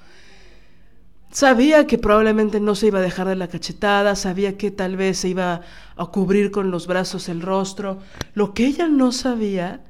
Sabía 1.30 1.86
que 1.86 1.98
probablemente 1.98 2.60
no 2.60 2.74
se 2.74 2.88
iba 2.88 2.98
a 2.98 3.02
dejar 3.02 3.26
de 3.26 3.36
la 3.36 3.48
cachetada, 3.48 4.16
sabía 4.16 4.56
que 4.56 4.70
tal 4.70 4.96
vez 4.96 5.18
se 5.18 5.28
iba 5.28 5.62
a 5.96 6.06
cubrir 6.06 6.50
con 6.50 6.70
los 6.70 6.86
brazos 6.86 7.28
el 7.28 7.40
rostro. 7.40 7.98
Lo 8.34 8.54
que 8.54 8.66
ella 8.66 8.86
no 8.88 9.12
sabía 9.12 9.82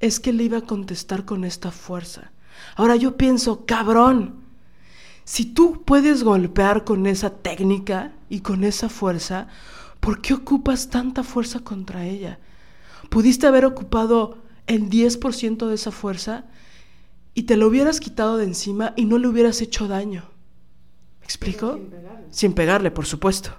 es 0.00 0.20
que 0.20 0.32
le 0.32 0.44
iba 0.44 0.58
a 0.58 0.66
contestar 0.66 1.24
con 1.24 1.44
esta 1.44 1.70
fuerza. 1.70 2.32
Ahora 2.76 2.96
yo 2.96 3.16
pienso, 3.16 3.66
cabrón, 3.66 4.36
si 5.24 5.46
tú 5.46 5.82
puedes 5.84 6.22
golpear 6.22 6.84
con 6.84 7.06
esa 7.06 7.30
técnica 7.30 8.12
y 8.28 8.40
con 8.40 8.62
esa 8.62 8.88
fuerza, 8.88 9.48
¿por 9.98 10.20
qué 10.20 10.34
ocupas 10.34 10.90
tanta 10.90 11.24
fuerza 11.24 11.60
contra 11.60 12.06
ella? 12.06 12.38
Pudiste 13.10 13.46
haber 13.46 13.64
ocupado 13.64 14.38
el 14.66 14.88
10% 14.88 15.66
de 15.66 15.74
esa 15.74 15.90
fuerza 15.90 16.44
y 17.34 17.44
te 17.44 17.56
lo 17.56 17.66
hubieras 17.66 18.00
quitado 18.00 18.36
de 18.36 18.44
encima 18.44 18.94
y 18.96 19.04
no 19.04 19.18
le 19.18 19.28
hubieras 19.28 19.60
hecho 19.60 19.88
daño. 19.88 20.24
¿Me 21.20 21.24
explico? 21.24 21.74
Sin 21.74 21.90
pegarle. 21.90 22.26
sin 22.30 22.52
pegarle. 22.52 22.90
por 22.90 23.06
supuesto. 23.06 23.50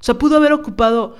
O 0.00 0.04
sea, 0.04 0.18
pudo 0.18 0.36
haber 0.36 0.52
ocupado 0.52 1.16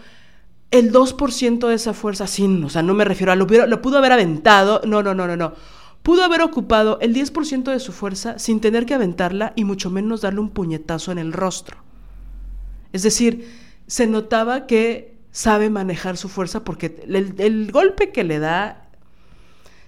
el 0.70 0.92
2% 0.92 1.68
de 1.68 1.74
esa 1.74 1.94
fuerza 1.94 2.26
sin, 2.26 2.62
o 2.64 2.68
sea, 2.68 2.82
no 2.82 2.94
me 2.94 3.04
refiero 3.04 3.32
a 3.32 3.36
lo, 3.36 3.46
lo 3.46 3.82
pudo 3.82 3.98
haber 3.98 4.12
aventado, 4.12 4.80
no, 4.84 5.02
no, 5.02 5.14
no, 5.14 5.26
no, 5.26 5.36
no. 5.36 5.54
Pudo 6.02 6.24
haber 6.24 6.42
ocupado 6.42 6.98
el 7.00 7.14
10% 7.14 7.64
de 7.64 7.80
su 7.80 7.92
fuerza 7.92 8.38
sin 8.38 8.60
tener 8.60 8.86
que 8.86 8.94
aventarla 8.94 9.52
y 9.56 9.64
mucho 9.64 9.90
menos 9.90 10.20
darle 10.20 10.40
un 10.40 10.50
puñetazo 10.50 11.12
en 11.12 11.18
el 11.18 11.32
rostro. 11.32 11.78
Es 12.92 13.02
decir, 13.02 13.48
se 13.86 14.06
notaba 14.06 14.66
que 14.66 15.18
sabe 15.30 15.68
manejar 15.68 16.16
su 16.16 16.28
fuerza 16.28 16.64
porque 16.64 17.02
el, 17.06 17.34
el 17.38 17.72
golpe 17.72 18.10
que 18.10 18.24
le 18.24 18.38
da 18.38 18.85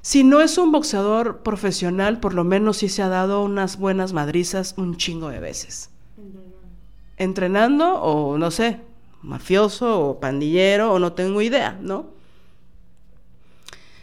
si 0.09 0.25
no 0.25 0.41
es 0.41 0.57
un 0.57 0.73
boxeador 0.73 1.43
profesional, 1.43 2.19
por 2.19 2.33
lo 2.33 2.43
menos 2.43 2.79
sí 2.79 2.89
se 2.89 3.03
ha 3.03 3.09
dado 3.09 3.45
unas 3.45 3.77
buenas 3.77 4.15
madrizas 4.15 4.73
un 4.79 4.97
chingo 4.97 5.29
de 5.29 5.39
veces. 5.39 5.91
Entrenando. 7.19 8.01
o 8.01 8.39
no 8.39 8.51
sé, 8.51 8.81
mafioso 9.21 10.01
o 10.01 10.19
pandillero 10.19 10.95
o 10.95 10.99
no 10.99 11.13
tengo 11.13 11.43
idea, 11.43 11.79
¿no? 11.83 12.07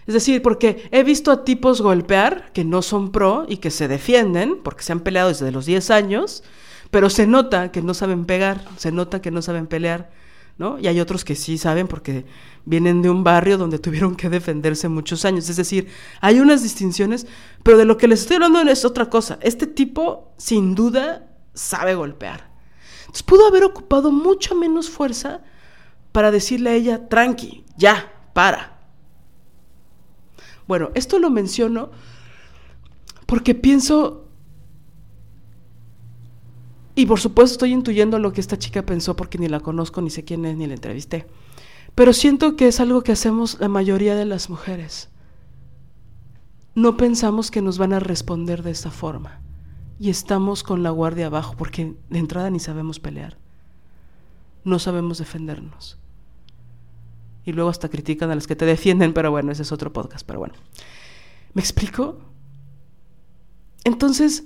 Es 0.05 0.13
decir, 0.13 0.43
porque 0.43 0.87
he 0.91 1.01
visto 1.01 1.31
a 1.31 1.43
tipos 1.43 1.81
golpear 1.81 2.51
que 2.53 2.63
no 2.63 2.83
son 2.83 3.11
pro 3.11 3.47
y 3.49 3.57
que 3.57 3.71
se 3.71 3.87
defienden, 3.87 4.59
porque 4.61 4.83
se 4.83 4.91
han 4.91 4.99
peleado 4.99 5.29
desde 5.29 5.51
los 5.51 5.65
10 5.65 5.89
años, 5.89 6.43
pero 6.91 7.09
se 7.09 7.25
nota 7.25 7.71
que 7.71 7.81
no 7.81 7.95
saben 7.95 8.25
pegar, 8.25 8.63
se 8.77 8.91
nota 8.91 9.23
que 9.23 9.31
no 9.31 9.41
saben 9.41 9.65
pelear. 9.65 10.11
¿no? 10.57 10.79
Y 10.79 10.87
hay 10.87 10.99
otros 10.99 11.25
que 11.25 11.35
sí 11.35 11.57
saben 11.57 11.87
porque 11.87 12.25
vienen 12.65 13.01
de 13.01 13.09
un 13.09 13.23
barrio 13.23 13.57
donde 13.57 13.79
tuvieron 13.79 14.15
que 14.15 14.29
defenderse 14.29 14.89
muchos 14.89 15.23
años. 15.25 15.49
Es 15.49 15.55
decir, 15.55 15.87
hay 16.19 16.39
unas 16.39 16.63
distinciones, 16.63 17.27
pero 17.63 17.77
de 17.77 17.85
lo 17.85 17.97
que 17.97 18.07
les 18.07 18.21
estoy 18.21 18.35
hablando 18.35 18.59
es 18.61 18.85
otra 18.85 19.09
cosa. 19.09 19.39
Este 19.41 19.67
tipo, 19.67 20.33
sin 20.37 20.75
duda, 20.75 21.29
sabe 21.53 21.95
golpear. 21.95 22.49
Entonces 23.01 23.23
pudo 23.23 23.47
haber 23.47 23.63
ocupado 23.63 24.11
mucha 24.11 24.55
menos 24.55 24.89
fuerza 24.89 25.41
para 26.11 26.31
decirle 26.31 26.71
a 26.71 26.73
ella, 26.73 27.07
tranqui, 27.07 27.65
ya, 27.77 28.11
para. 28.33 28.79
Bueno, 30.67 30.91
esto 30.95 31.19
lo 31.19 31.29
menciono 31.29 31.91
porque 33.25 33.53
pienso 33.55 34.25
y 36.95 37.05
por 37.05 37.19
supuesto 37.19 37.53
estoy 37.53 37.73
intuyendo 37.73 38.17
lo 38.19 38.31
que 38.31 38.39
esta 38.39 38.57
chica 38.57 38.85
pensó 38.85 39.15
porque 39.15 39.37
ni 39.37 39.49
la 39.49 39.59
conozco, 39.59 40.01
ni 40.01 40.09
sé 40.09 40.23
quién 40.23 40.45
es, 40.45 40.55
ni 40.55 40.65
la 40.65 40.73
entrevisté. 40.75 41.27
Pero 41.95 42.11
siento 42.13 42.55
que 42.55 42.67
es 42.67 42.79
algo 42.79 43.03
que 43.03 43.13
hacemos 43.13 43.59
la 43.59 43.69
mayoría 43.69 44.15
de 44.15 44.25
las 44.25 44.49
mujeres. 44.49 45.09
No 46.75 46.97
pensamos 46.97 47.51
que 47.51 47.61
nos 47.61 47.77
van 47.77 47.93
a 47.93 47.99
responder 47.99 48.63
de 48.63 48.71
esta 48.71 48.91
forma. 48.91 49.41
Y 49.97 50.09
estamos 50.09 50.61
con 50.61 50.83
la 50.83 50.89
guardia 50.89 51.27
abajo 51.27 51.55
porque 51.57 51.95
de 52.09 52.19
entrada 52.19 52.49
ni 52.49 52.59
sabemos 52.59 52.99
pelear. 52.99 53.37
No 54.65 54.77
sabemos 54.77 55.19
defendernos. 55.19 55.97
Y 57.45 57.53
luego 57.53 57.69
hasta 57.69 57.87
critican 57.87 58.29
a 58.29 58.35
las 58.35 58.47
que 58.47 58.57
te 58.57 58.65
defienden, 58.65 59.13
pero 59.13 59.31
bueno, 59.31 59.51
ese 59.51 59.61
es 59.61 59.71
otro 59.71 59.93
podcast, 59.93 60.27
pero 60.27 60.39
bueno. 60.39 60.55
¿Me 61.53 61.61
explico? 61.61 62.17
Entonces, 63.85 64.43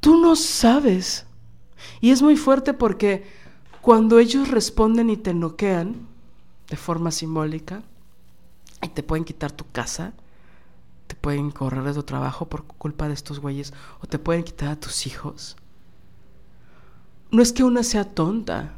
tú 0.00 0.20
no 0.20 0.36
sabes 0.36 1.26
y 2.00 2.10
es 2.10 2.20
muy 2.20 2.36
fuerte 2.36 2.74
porque 2.74 3.24
cuando 3.80 4.18
ellos 4.18 4.48
responden 4.48 5.08
y 5.08 5.16
te 5.16 5.32
noquean 5.32 6.08
de 6.68 6.76
forma 6.76 7.10
simbólica, 7.10 7.82
y 8.82 8.88
te 8.88 9.02
pueden 9.02 9.24
quitar 9.24 9.52
tu 9.52 9.64
casa, 9.70 10.12
te 11.06 11.14
pueden 11.14 11.50
correr 11.50 11.84
de 11.84 11.94
tu 11.94 12.02
trabajo 12.02 12.48
por 12.48 12.64
culpa 12.64 13.08
de 13.08 13.14
estos 13.14 13.38
güeyes, 13.38 13.72
o 14.00 14.06
te 14.06 14.18
pueden 14.18 14.44
quitar 14.44 14.70
a 14.70 14.80
tus 14.80 15.06
hijos. 15.06 15.56
No 17.30 17.42
es 17.42 17.52
que 17.52 17.64
una 17.64 17.82
sea 17.82 18.04
tonta, 18.04 18.74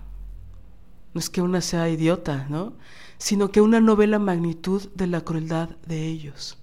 no 1.15 1.20
es 1.20 1.31
que 1.31 1.42
una 1.42 1.60
sea 1.60 1.89
idiota, 1.89 2.47
¿no? 2.49 2.75
Sino 3.18 3.50
que 3.50 3.60
una 3.60 3.81
no 3.81 3.97
ve 3.97 4.07
la 4.07 4.18
magnitud 4.18 4.89
de 4.94 5.07
la 5.07 5.23
crueldad 5.23 5.70
de 5.86 6.07
ellos. 6.07 6.57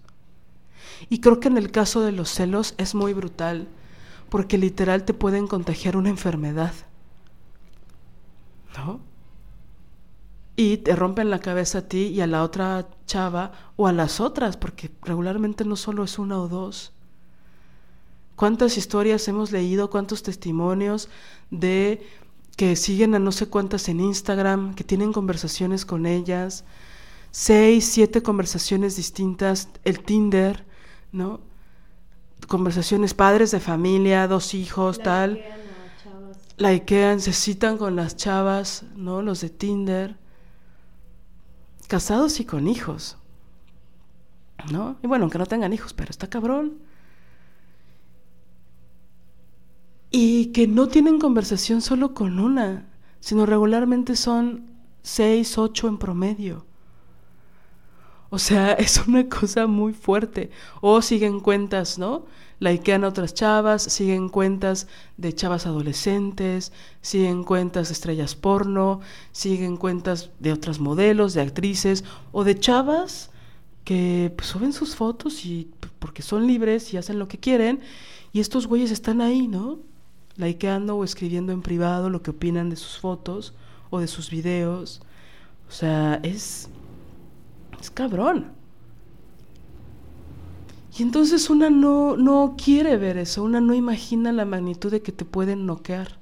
Y 1.09 1.19
creo 1.19 1.39
que 1.39 1.47
en 1.47 1.57
el 1.57 1.71
caso 1.71 2.01
de 2.01 2.11
los 2.11 2.29
celos 2.29 2.73
es 2.77 2.95
muy 2.95 3.13
brutal 3.13 3.67
porque 4.29 4.57
literal 4.57 5.03
te 5.03 5.13
pueden 5.13 5.47
contagiar 5.47 5.97
una 5.97 6.09
enfermedad. 6.09 6.73
¿No? 8.77 8.99
Y 10.55 10.77
te 10.77 10.95
rompen 10.95 11.29
la 11.29 11.39
cabeza 11.39 11.79
a 11.79 11.81
ti 11.83 12.07
y 12.07 12.21
a 12.21 12.27
la 12.27 12.43
otra 12.43 12.87
chava 13.05 13.51
o 13.75 13.87
a 13.87 13.93
las 13.93 14.19
otras, 14.19 14.57
porque 14.57 14.89
regularmente 15.01 15.65
no 15.65 15.75
solo 15.75 16.03
es 16.03 16.17
una 16.17 16.39
o 16.39 16.47
dos. 16.47 16.93
¿Cuántas 18.35 18.77
historias 18.77 19.27
hemos 19.27 19.51
leído, 19.51 19.89
cuántos 19.89 20.23
testimonios 20.23 21.09
de 21.51 22.05
que 22.57 22.75
siguen 22.75 23.15
a 23.15 23.19
no 23.19 23.31
sé 23.31 23.47
cuántas 23.47 23.89
en 23.89 23.99
Instagram, 23.99 24.75
que 24.75 24.83
tienen 24.83 25.11
conversaciones 25.11 25.85
con 25.85 26.05
ellas, 26.05 26.63
seis, 27.31 27.85
siete 27.85 28.23
conversaciones 28.23 28.95
distintas, 28.95 29.67
el 29.83 29.99
Tinder, 29.99 30.65
¿no? 31.11 31.41
conversaciones 32.47 33.13
padres 33.13 33.51
de 33.51 33.59
familia, 33.59 34.27
dos 34.27 34.53
hijos, 34.53 34.99
tal. 34.99 35.43
likean, 36.57 37.19
se 37.19 37.33
citan 37.33 37.77
con 37.77 37.95
las 37.95 38.15
chavas, 38.15 38.83
¿no? 38.95 39.21
Los 39.21 39.41
de 39.41 39.49
Tinder, 39.49 40.15
casados 41.85 42.39
y 42.39 42.45
con 42.45 42.67
hijos, 42.67 43.17
¿no? 44.71 44.97
Y 45.03 45.07
bueno, 45.07 45.23
aunque 45.23 45.37
no 45.37 45.45
tengan 45.45 45.73
hijos, 45.73 45.93
pero 45.93 46.11
está 46.11 46.29
cabrón. 46.29 46.79
Y 50.11 50.47
que 50.47 50.67
no 50.67 50.87
tienen 50.87 51.19
conversación 51.19 51.81
solo 51.81 52.13
con 52.13 52.39
una, 52.39 52.87
sino 53.19 53.45
regularmente 53.45 54.15
son 54.15 54.67
seis, 55.01 55.57
ocho 55.57 55.87
en 55.87 55.97
promedio. 55.97 56.65
O 58.29 58.39
sea, 58.39 58.73
es 58.85 59.05
una 59.07 59.27
cosa 59.27 59.67
muy 59.67 59.93
fuerte. 59.93 60.51
O 60.81 61.01
siguen 61.01 61.39
cuentas, 61.39 61.97
¿no? 61.97 62.25
Likean 62.59 63.03
a 63.03 63.09
otras 63.09 63.33
chavas, 63.33 63.81
siguen 63.83 64.29
cuentas 64.29 64.87
de 65.17 65.33
chavas 65.33 65.65
adolescentes, 65.65 66.71
siguen 67.01 67.43
cuentas 67.43 67.89
de 67.89 67.93
estrellas 67.93 68.35
porno, 68.35 69.01
siguen 69.31 69.77
cuentas 69.77 70.31
de 70.39 70.53
otras 70.53 70.79
modelos, 70.79 71.33
de 71.33 71.41
actrices 71.41 72.03
o 72.31 72.43
de 72.43 72.59
chavas 72.59 73.31
que 73.83 74.33
pues, 74.35 74.49
suben 74.49 74.73
sus 74.73 74.95
fotos 74.95 75.45
y 75.45 75.71
porque 75.99 76.21
son 76.21 76.47
libres 76.47 76.93
y 76.93 76.97
hacen 76.97 77.19
lo 77.19 77.27
que 77.27 77.37
quieren 77.37 77.81
y 78.33 78.39
estos 78.39 78.67
güeyes 78.67 78.91
están 78.91 79.21
ahí, 79.21 79.47
¿no? 79.47 79.79
Likeando 80.37 80.97
o 80.97 81.03
escribiendo 81.03 81.53
en 81.53 81.61
privado 81.61 82.09
lo 82.09 82.21
que 82.21 82.31
opinan 82.31 82.69
de 82.69 82.75
sus 82.75 82.97
fotos 82.99 83.53
o 83.89 83.99
de 83.99 84.07
sus 84.07 84.29
videos. 84.29 85.01
O 85.69 85.71
sea, 85.71 86.19
es 86.23 86.69
es 87.79 87.91
cabrón. 87.91 88.51
Y 90.97 91.03
entonces 91.03 91.49
una 91.49 91.69
no, 91.69 92.15
no 92.15 92.55
quiere 92.57 92.95
ver 92.95 93.17
eso, 93.17 93.43
una 93.43 93.59
no 93.59 93.73
imagina 93.73 94.31
la 94.31 94.45
magnitud 94.45 94.91
de 94.91 95.01
que 95.01 95.11
te 95.11 95.25
pueden 95.25 95.65
noquear. 95.65 96.17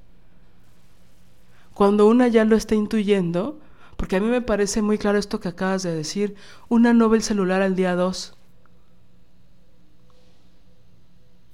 Cuando 1.75 2.07
una 2.07 2.27
ya 2.27 2.43
lo 2.43 2.55
está 2.55 2.73
intuyendo, 2.73 3.59
porque 3.97 4.15
a 4.15 4.19
mí 4.19 4.27
me 4.27 4.41
parece 4.41 4.81
muy 4.81 4.97
claro 4.97 5.19
esto 5.19 5.39
que 5.39 5.49
acabas 5.49 5.83
de 5.83 5.93
decir, 5.93 6.35
una 6.69 6.93
no 6.93 7.07
ve 7.09 7.17
el 7.17 7.23
celular 7.23 7.61
al 7.61 7.75
día 7.75 7.95
2. 7.95 8.35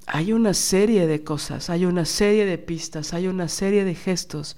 Hay 0.08 0.32
una 0.32 0.54
serie 0.54 1.06
de 1.06 1.24
cosas, 1.24 1.70
hay 1.70 1.86
una 1.86 2.06
serie 2.06 2.46
de 2.46 2.58
pistas, 2.58 3.14
hay 3.14 3.28
una 3.28 3.50
serie 3.50 3.84
de 3.84 3.96
gestos, 3.96 4.56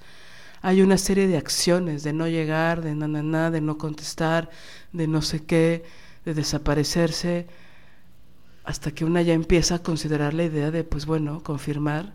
hay 0.62 0.82
una 0.82 0.98
serie 0.98 1.26
de 1.26 1.36
acciones, 1.36 2.04
de 2.04 2.12
no 2.12 2.28
llegar, 2.28 2.80
de 2.80 2.94
na, 2.94 3.50
de 3.50 3.60
no 3.60 3.76
contestar, 3.76 4.50
de 4.92 5.08
no 5.08 5.20
sé 5.20 5.44
qué, 5.44 5.84
de 6.24 6.34
desaparecerse 6.34 7.48
hasta 8.64 8.92
que 8.92 9.04
una 9.04 9.22
ya 9.22 9.34
empieza 9.34 9.76
a 9.76 9.82
considerar 9.82 10.34
la 10.34 10.44
idea 10.44 10.70
de, 10.70 10.84
pues 10.84 11.06
bueno, 11.06 11.42
confirmar. 11.42 12.12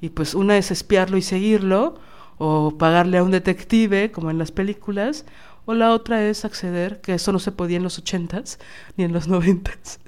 Y 0.00 0.10
pues 0.10 0.34
una 0.34 0.56
es 0.56 0.70
espiarlo 0.70 1.16
y 1.16 1.22
seguirlo, 1.22 1.98
o 2.38 2.78
pagarle 2.78 3.18
a 3.18 3.22
un 3.22 3.30
detective, 3.30 4.10
como 4.10 4.30
en 4.30 4.38
las 4.38 4.50
películas, 4.50 5.26
o 5.66 5.74
la 5.74 5.92
otra 5.92 6.24
es 6.24 6.44
acceder, 6.44 7.00
que 7.02 7.14
eso 7.14 7.32
no 7.32 7.38
se 7.38 7.52
podía 7.52 7.76
en 7.76 7.82
los 7.82 7.98
ochentas 7.98 8.58
ni 8.96 9.04
en 9.04 9.12
los 9.12 9.28
noventas. 9.28 10.00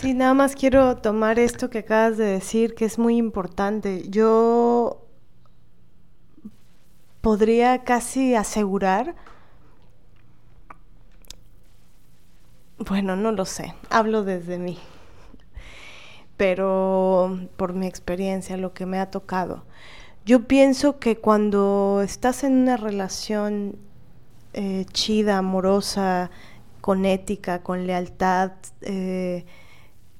Sí, 0.00 0.12
nada 0.12 0.34
más 0.34 0.56
quiero 0.56 0.96
tomar 0.96 1.38
esto 1.38 1.70
que 1.70 1.78
acabas 1.78 2.18
de 2.18 2.24
decir, 2.24 2.74
que 2.74 2.84
es 2.84 2.98
muy 2.98 3.16
importante. 3.16 4.08
Yo 4.10 5.06
podría 7.20 7.84
casi 7.84 8.34
asegurar 8.34 9.14
Bueno, 12.78 13.16
no 13.16 13.32
lo 13.32 13.46
sé, 13.46 13.74
hablo 13.88 14.22
desde 14.22 14.58
mí, 14.58 14.78
pero 16.36 17.38
por 17.56 17.72
mi 17.72 17.86
experiencia, 17.86 18.58
lo 18.58 18.74
que 18.74 18.84
me 18.84 18.98
ha 18.98 19.10
tocado. 19.10 19.64
Yo 20.26 20.46
pienso 20.46 20.98
que 20.98 21.16
cuando 21.16 22.02
estás 22.04 22.44
en 22.44 22.52
una 22.52 22.76
relación 22.76 23.76
eh, 24.52 24.84
chida, 24.92 25.38
amorosa, 25.38 26.30
con 26.82 27.06
ética, 27.06 27.62
con 27.62 27.86
lealtad, 27.86 28.52
eh, 28.82 29.46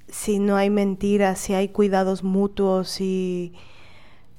si 0.08 0.38
no 0.38 0.56
hay 0.56 0.70
mentiras, 0.70 1.38
si 1.38 1.52
hay 1.52 1.68
cuidados 1.68 2.22
mutuos, 2.22 2.88
si 2.88 3.52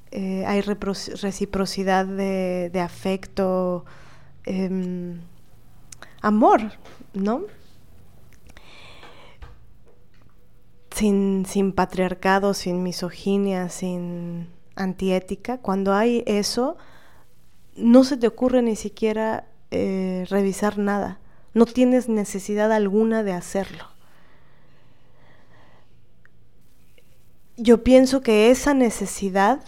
eh, 0.09 0.43
hay 0.47 0.61
reciprocidad 0.61 2.07
de, 2.07 2.71
de 2.73 2.79
afecto, 2.79 3.85
em, 4.45 5.19
amor, 6.21 6.61
¿no? 7.13 7.41
Sin, 10.97 11.45
sin 11.45 11.73
patriarcado, 11.73 12.55
sin 12.55 12.81
misoginia, 12.81 13.69
sin 13.69 14.49
antiética, 14.75 15.59
cuando 15.59 15.93
hay 15.93 16.23
eso, 16.25 16.75
no 17.75 18.03
se 18.03 18.17
te 18.17 18.25
ocurre 18.25 18.63
ni 18.63 18.75
siquiera 18.75 19.47
eh, 19.69 20.25
revisar 20.29 20.79
nada. 20.79 21.19
No 21.53 21.65
tienes 21.65 22.09
necesidad 22.09 22.71
alguna 22.71 23.21
de 23.21 23.33
hacerlo. 23.33 23.85
Yo 27.57 27.83
pienso 27.83 28.21
que 28.21 28.49
esa 28.49 28.73
necesidad, 28.73 29.61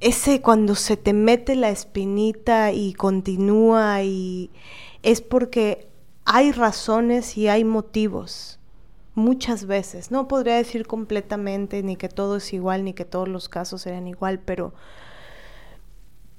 ese 0.00 0.40
cuando 0.40 0.74
se 0.76 0.96
te 0.96 1.12
mete 1.12 1.56
la 1.56 1.68
espinita 1.68 2.72
y 2.72 2.94
continúa 2.94 4.02
y 4.02 4.50
es 5.02 5.20
porque 5.20 5.88
hay 6.24 6.52
razones 6.52 7.36
y 7.36 7.48
hay 7.48 7.64
motivos 7.64 8.58
muchas 9.14 9.66
veces. 9.66 10.10
No 10.10 10.28
podría 10.28 10.56
decir 10.56 10.86
completamente 10.86 11.82
ni 11.82 11.96
que 11.96 12.08
todo 12.08 12.36
es 12.36 12.52
igual, 12.52 12.84
ni 12.84 12.94
que 12.94 13.04
todos 13.04 13.28
los 13.28 13.48
casos 13.48 13.82
sean 13.82 14.06
igual, 14.06 14.40
pero 14.40 14.72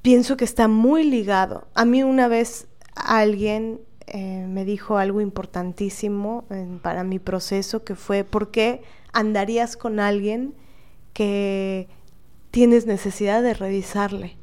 pienso 0.02 0.38
que 0.38 0.46
está 0.46 0.68
muy 0.68 1.04
ligado. 1.04 1.68
A 1.74 1.86
mí 1.86 2.04
una 2.04 2.28
vez 2.28 2.68
alguien 2.96 3.80
eh, 4.08 4.46
me 4.48 4.66
dijo 4.66 4.98
algo 4.98 5.22
importantísimo 5.22 6.46
para 6.82 7.04
mi 7.04 7.20
proceso, 7.20 7.84
que 7.84 7.96
fue, 7.96 8.24
¿por 8.24 8.52
qué 8.52 8.82
andarías 9.14 9.78
con 9.78 10.00
alguien 10.00 10.54
que 11.14 11.88
tienes 12.52 12.86
necesidad 12.86 13.42
de 13.42 13.54
revisarle? 13.54 14.38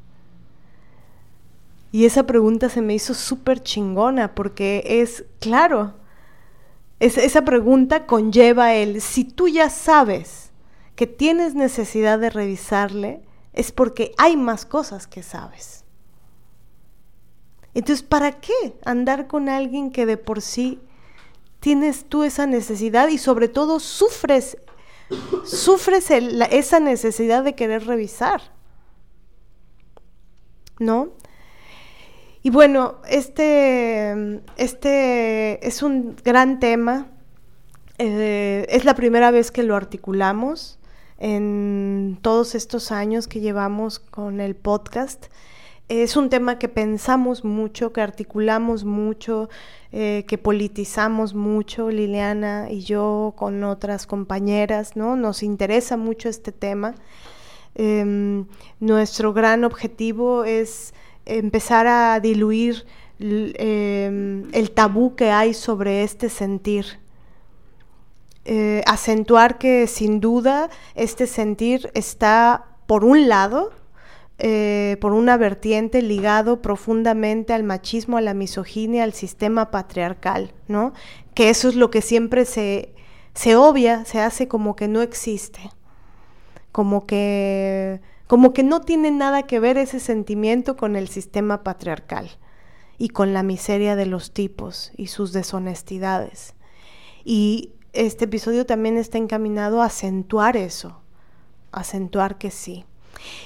Y 1.91 2.05
esa 2.05 2.25
pregunta 2.25 2.69
se 2.69 2.81
me 2.81 2.93
hizo 2.93 3.13
súper 3.13 3.61
chingona 3.61 4.33
porque 4.33 4.83
es, 4.85 5.25
claro, 5.39 5.95
esa 7.01 7.41
pregunta 7.43 8.05
conlleva 8.05 8.75
el, 8.75 9.01
si 9.01 9.23
tú 9.23 9.47
ya 9.47 9.71
sabes 9.71 10.51
que 10.95 11.07
tienes 11.07 11.55
necesidad 11.55 12.19
de 12.19 12.29
revisarle, 12.29 13.23
es 13.53 13.71
porque 13.71 14.13
hay 14.19 14.37
más 14.37 14.65
cosas 14.65 15.07
que 15.07 15.23
sabes. 15.23 15.83
Entonces, 17.73 18.03
¿para 18.03 18.39
qué 18.39 18.77
andar 18.85 19.27
con 19.27 19.49
alguien 19.49 19.91
que 19.91 20.05
de 20.05 20.17
por 20.17 20.41
sí 20.41 20.79
tienes 21.59 22.05
tú 22.05 22.23
esa 22.23 22.45
necesidad 22.45 23.07
y 23.07 23.17
sobre 23.17 23.47
todo 23.47 23.79
sufres, 23.79 24.57
sufres 25.43 26.11
esa 26.11 26.79
necesidad 26.79 27.43
de 27.43 27.55
querer 27.55 27.87
revisar? 27.87 28.41
¿No? 30.77 31.09
Y 32.43 32.49
bueno, 32.49 32.95
este, 33.07 34.41
este 34.57 35.67
es 35.67 35.83
un 35.83 36.15
gran 36.23 36.59
tema. 36.59 37.07
Eh, 37.99 38.65
es 38.69 38.83
la 38.83 38.95
primera 38.95 39.29
vez 39.29 39.51
que 39.51 39.61
lo 39.61 39.75
articulamos 39.75 40.79
en 41.19 42.17
todos 42.23 42.55
estos 42.55 42.91
años 42.91 43.27
que 43.27 43.41
llevamos 43.41 43.99
con 43.99 44.41
el 44.41 44.55
podcast. 44.55 45.27
Es 45.87 46.15
un 46.15 46.29
tema 46.29 46.57
que 46.57 46.67
pensamos 46.67 47.43
mucho, 47.43 47.93
que 47.93 48.01
articulamos 48.01 48.85
mucho, 48.85 49.49
eh, 49.91 50.25
que 50.27 50.39
politizamos 50.39 51.35
mucho, 51.35 51.91
Liliana 51.91 52.71
y 52.71 52.81
yo 52.81 53.33
con 53.37 53.63
otras 53.63 54.07
compañeras, 54.07 54.95
¿no? 54.95 55.15
Nos 55.15 55.43
interesa 55.43 55.95
mucho 55.95 56.27
este 56.27 56.51
tema. 56.51 56.95
Em, 57.75 58.47
nuestro 58.79 59.31
gran 59.31 59.63
objetivo 59.63 60.43
es 60.43 60.93
empezar 61.25 61.87
a 61.87 62.19
diluir 62.19 62.85
em, 63.19 64.49
el 64.53 64.71
tabú 64.71 65.15
que 65.15 65.31
hay 65.31 65.53
sobre 65.53 66.03
este 66.03 66.29
sentir. 66.29 66.99
Eh, 68.43 68.81
acentuar 68.87 69.59
que 69.59 69.85
sin 69.85 70.19
duda 70.19 70.71
este 70.95 71.27
sentir 71.27 71.91
está, 71.93 72.65
por 72.87 73.05
un 73.05 73.29
lado, 73.29 73.71
eh, 74.39 74.97
por 74.99 75.13
una 75.13 75.37
vertiente 75.37 76.01
ligado 76.01 76.63
profundamente 76.63 77.53
al 77.53 77.63
machismo, 77.63 78.17
a 78.17 78.21
la 78.21 78.33
misoginia, 78.33 79.03
al 79.03 79.13
sistema 79.13 79.69
patriarcal, 79.69 80.51
¿no? 80.67 80.93
Que 81.35 81.51
eso 81.51 81.69
es 81.69 81.75
lo 81.75 81.91
que 81.91 82.01
siempre 82.01 82.45
se, 82.45 82.95
se 83.35 83.55
obvia, 83.55 84.03
se 84.05 84.19
hace 84.19 84.47
como 84.47 84.75
que 84.75 84.87
no 84.87 85.03
existe, 85.03 85.69
como 86.71 87.05
que 87.05 88.01
como 88.31 88.53
que 88.53 88.63
no 88.63 88.79
tiene 88.79 89.11
nada 89.11 89.43
que 89.43 89.59
ver 89.59 89.77
ese 89.77 89.99
sentimiento 89.99 90.77
con 90.77 90.95
el 90.95 91.09
sistema 91.09 91.63
patriarcal 91.63 92.29
y 92.97 93.09
con 93.09 93.33
la 93.33 93.43
miseria 93.43 93.97
de 93.97 94.05
los 94.05 94.31
tipos 94.31 94.93
y 94.95 95.07
sus 95.07 95.33
deshonestidades. 95.33 96.53
Y 97.25 97.71
este 97.91 98.23
episodio 98.23 98.65
también 98.65 98.95
está 98.95 99.17
encaminado 99.17 99.81
a 99.81 99.87
acentuar 99.87 100.55
eso, 100.55 101.01
acentuar 101.73 102.37
que 102.37 102.51
sí. 102.51 102.85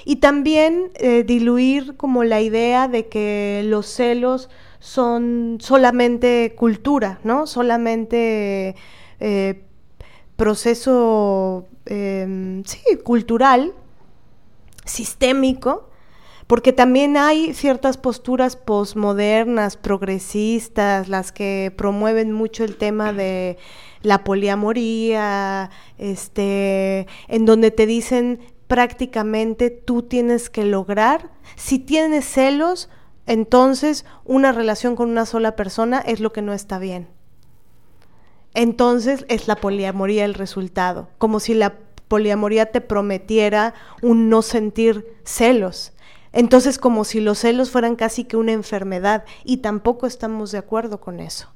Y 0.04 0.16
también 0.20 0.92
eh, 0.94 1.24
diluir 1.24 1.96
como 1.96 2.22
la 2.22 2.40
idea 2.40 2.86
de 2.86 3.08
que 3.08 3.62
los 3.64 3.86
celos 3.86 4.50
son 4.78 5.58
solamente 5.60 6.54
cultura, 6.56 7.18
¿no? 7.24 7.48
Solamente 7.48 8.76
eh, 9.18 9.64
proceso, 10.36 11.66
em, 11.86 12.62
sí, 12.62 12.78
cultural, 13.02 13.74
sistémico, 14.86 15.90
porque 16.46 16.72
también 16.72 17.16
hay 17.16 17.54
ciertas 17.54 17.98
posturas 17.98 18.56
posmodernas, 18.56 19.76
progresistas, 19.76 21.08
las 21.08 21.32
que 21.32 21.72
promueven 21.76 22.32
mucho 22.32 22.64
el 22.64 22.76
tema 22.76 23.12
de 23.12 23.58
la 24.02 24.22
poliamoría, 24.22 25.70
este, 25.98 27.06
en 27.28 27.44
donde 27.44 27.72
te 27.72 27.86
dicen 27.86 28.40
prácticamente 28.68 29.70
tú 29.70 30.02
tienes 30.02 30.50
que 30.50 30.64
lograr, 30.64 31.30
si 31.56 31.78
tienes 31.78 32.24
celos, 32.24 32.88
entonces 33.26 34.04
una 34.24 34.52
relación 34.52 34.94
con 34.94 35.10
una 35.10 35.26
sola 35.26 35.56
persona 35.56 35.98
es 35.98 36.20
lo 36.20 36.32
que 36.32 36.42
no 36.42 36.52
está 36.52 36.78
bien. 36.78 37.08
Entonces 38.54 39.26
es 39.28 39.48
la 39.48 39.56
poliamoría 39.56 40.24
el 40.24 40.34
resultado, 40.34 41.08
como 41.18 41.40
si 41.40 41.54
la 41.54 41.74
poliamoría 42.08 42.66
te 42.66 42.80
prometiera 42.80 43.74
un 44.02 44.28
no 44.28 44.42
sentir 44.42 45.06
celos. 45.24 45.92
Entonces 46.32 46.78
como 46.78 47.04
si 47.04 47.20
los 47.20 47.38
celos 47.38 47.70
fueran 47.70 47.96
casi 47.96 48.24
que 48.24 48.36
una 48.36 48.52
enfermedad 48.52 49.24
y 49.44 49.58
tampoco 49.58 50.06
estamos 50.06 50.52
de 50.52 50.58
acuerdo 50.58 51.00
con 51.00 51.20
eso 51.20 51.48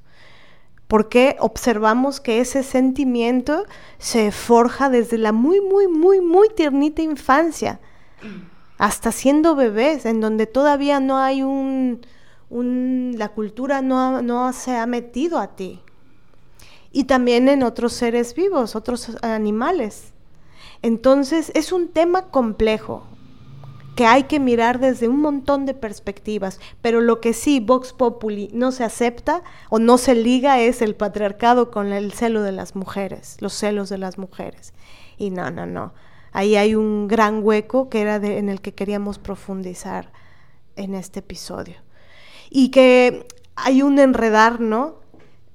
porque 0.91 1.37
observamos 1.39 2.19
que 2.19 2.41
ese 2.41 2.63
sentimiento 2.63 3.63
se 3.97 4.33
forja 4.33 4.89
desde 4.89 5.17
la 5.17 5.31
muy, 5.31 5.61
muy, 5.61 5.87
muy, 5.87 6.19
muy 6.19 6.49
tiernita 6.49 7.01
infancia, 7.01 7.79
hasta 8.77 9.13
siendo 9.13 9.55
bebés, 9.55 10.05
en 10.05 10.19
donde 10.19 10.47
todavía 10.47 10.99
no 10.99 11.17
hay 11.17 11.43
un, 11.43 12.01
la 13.15 13.29
cultura 13.29 13.81
no, 13.81 14.21
no 14.21 14.51
se 14.51 14.75
ha 14.75 14.85
metido 14.85 15.39
a 15.39 15.55
ti. 15.55 15.79
Y 16.91 17.05
también 17.05 17.47
en 17.47 17.63
otros 17.63 17.93
seres 17.93 18.35
vivos, 18.35 18.75
otros 18.75 19.15
animales. 19.21 20.10
Entonces 20.81 21.51
es 21.55 21.71
un 21.71 21.89
tema 21.89 22.29
complejo, 22.29 23.05
que 23.95 24.05
hay 24.05 24.23
que 24.23 24.39
mirar 24.39 24.79
desde 24.79 25.07
un 25.07 25.19
montón 25.19 25.65
de 25.65 25.73
perspectivas, 25.73 26.59
pero 26.81 27.01
lo 27.01 27.19
que 27.19 27.33
sí 27.33 27.59
Vox 27.59 27.93
Populi 27.93 28.49
no 28.53 28.71
se 28.71 28.83
acepta 28.83 29.43
o 29.69 29.79
no 29.79 29.97
se 29.97 30.15
liga 30.15 30.59
es 30.59 30.81
el 30.81 30.95
patriarcado 30.95 31.71
con 31.71 31.91
el 31.91 32.13
celo 32.13 32.41
de 32.41 32.53
las 32.53 32.75
mujeres, 32.75 33.37
los 33.41 33.53
celos 33.53 33.89
de 33.89 33.97
las 33.97 34.17
mujeres. 34.17 34.73
Y 35.17 35.29
no, 35.29 35.51
no, 35.51 35.65
no. 35.65 35.93
Ahí 36.31 36.55
hay 36.55 36.75
un 36.75 37.07
gran 37.07 37.43
hueco 37.43 37.89
que 37.89 38.01
era 38.01 38.15
en 38.15 38.49
el 38.49 38.61
que 38.61 38.73
queríamos 38.73 39.19
profundizar 39.19 40.11
en 40.77 40.95
este 40.95 41.19
episodio. 41.19 41.75
Y 42.49 42.69
que 42.69 43.27
hay 43.55 43.81
un 43.81 43.99
enredar, 43.99 44.61
¿no? 44.61 44.95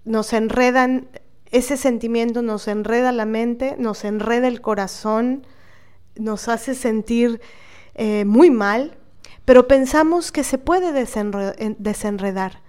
Nos 0.05 0.33
enredan, 0.35 1.09
ese 1.51 1.77
sentimiento 1.77 2.43
nos 2.43 2.69
enreda 2.69 3.13
la 3.13 3.27
mente, 3.27 3.77
nos 3.79 4.05
enreda 4.05 4.49
el 4.49 4.61
corazón, 4.61 5.47
nos 6.17 6.49
hace 6.49 6.75
sentir 6.75 7.41
eh, 7.95 8.25
muy 8.25 8.51
mal, 8.51 8.99
pero 9.45 9.69
pensamos 9.69 10.33
que 10.33 10.45
se 10.45 10.59
puede 10.59 10.93
desenredar 10.93 12.63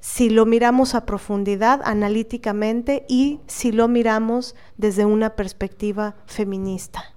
si 0.00 0.30
lo 0.30 0.46
miramos 0.46 0.94
a 0.94 1.04
profundidad, 1.04 1.80
analíticamente 1.84 3.04
y 3.08 3.40
si 3.46 3.72
lo 3.72 3.88
miramos 3.88 4.54
desde 4.76 5.04
una 5.04 5.36
perspectiva 5.36 6.16
feminista. 6.26 7.14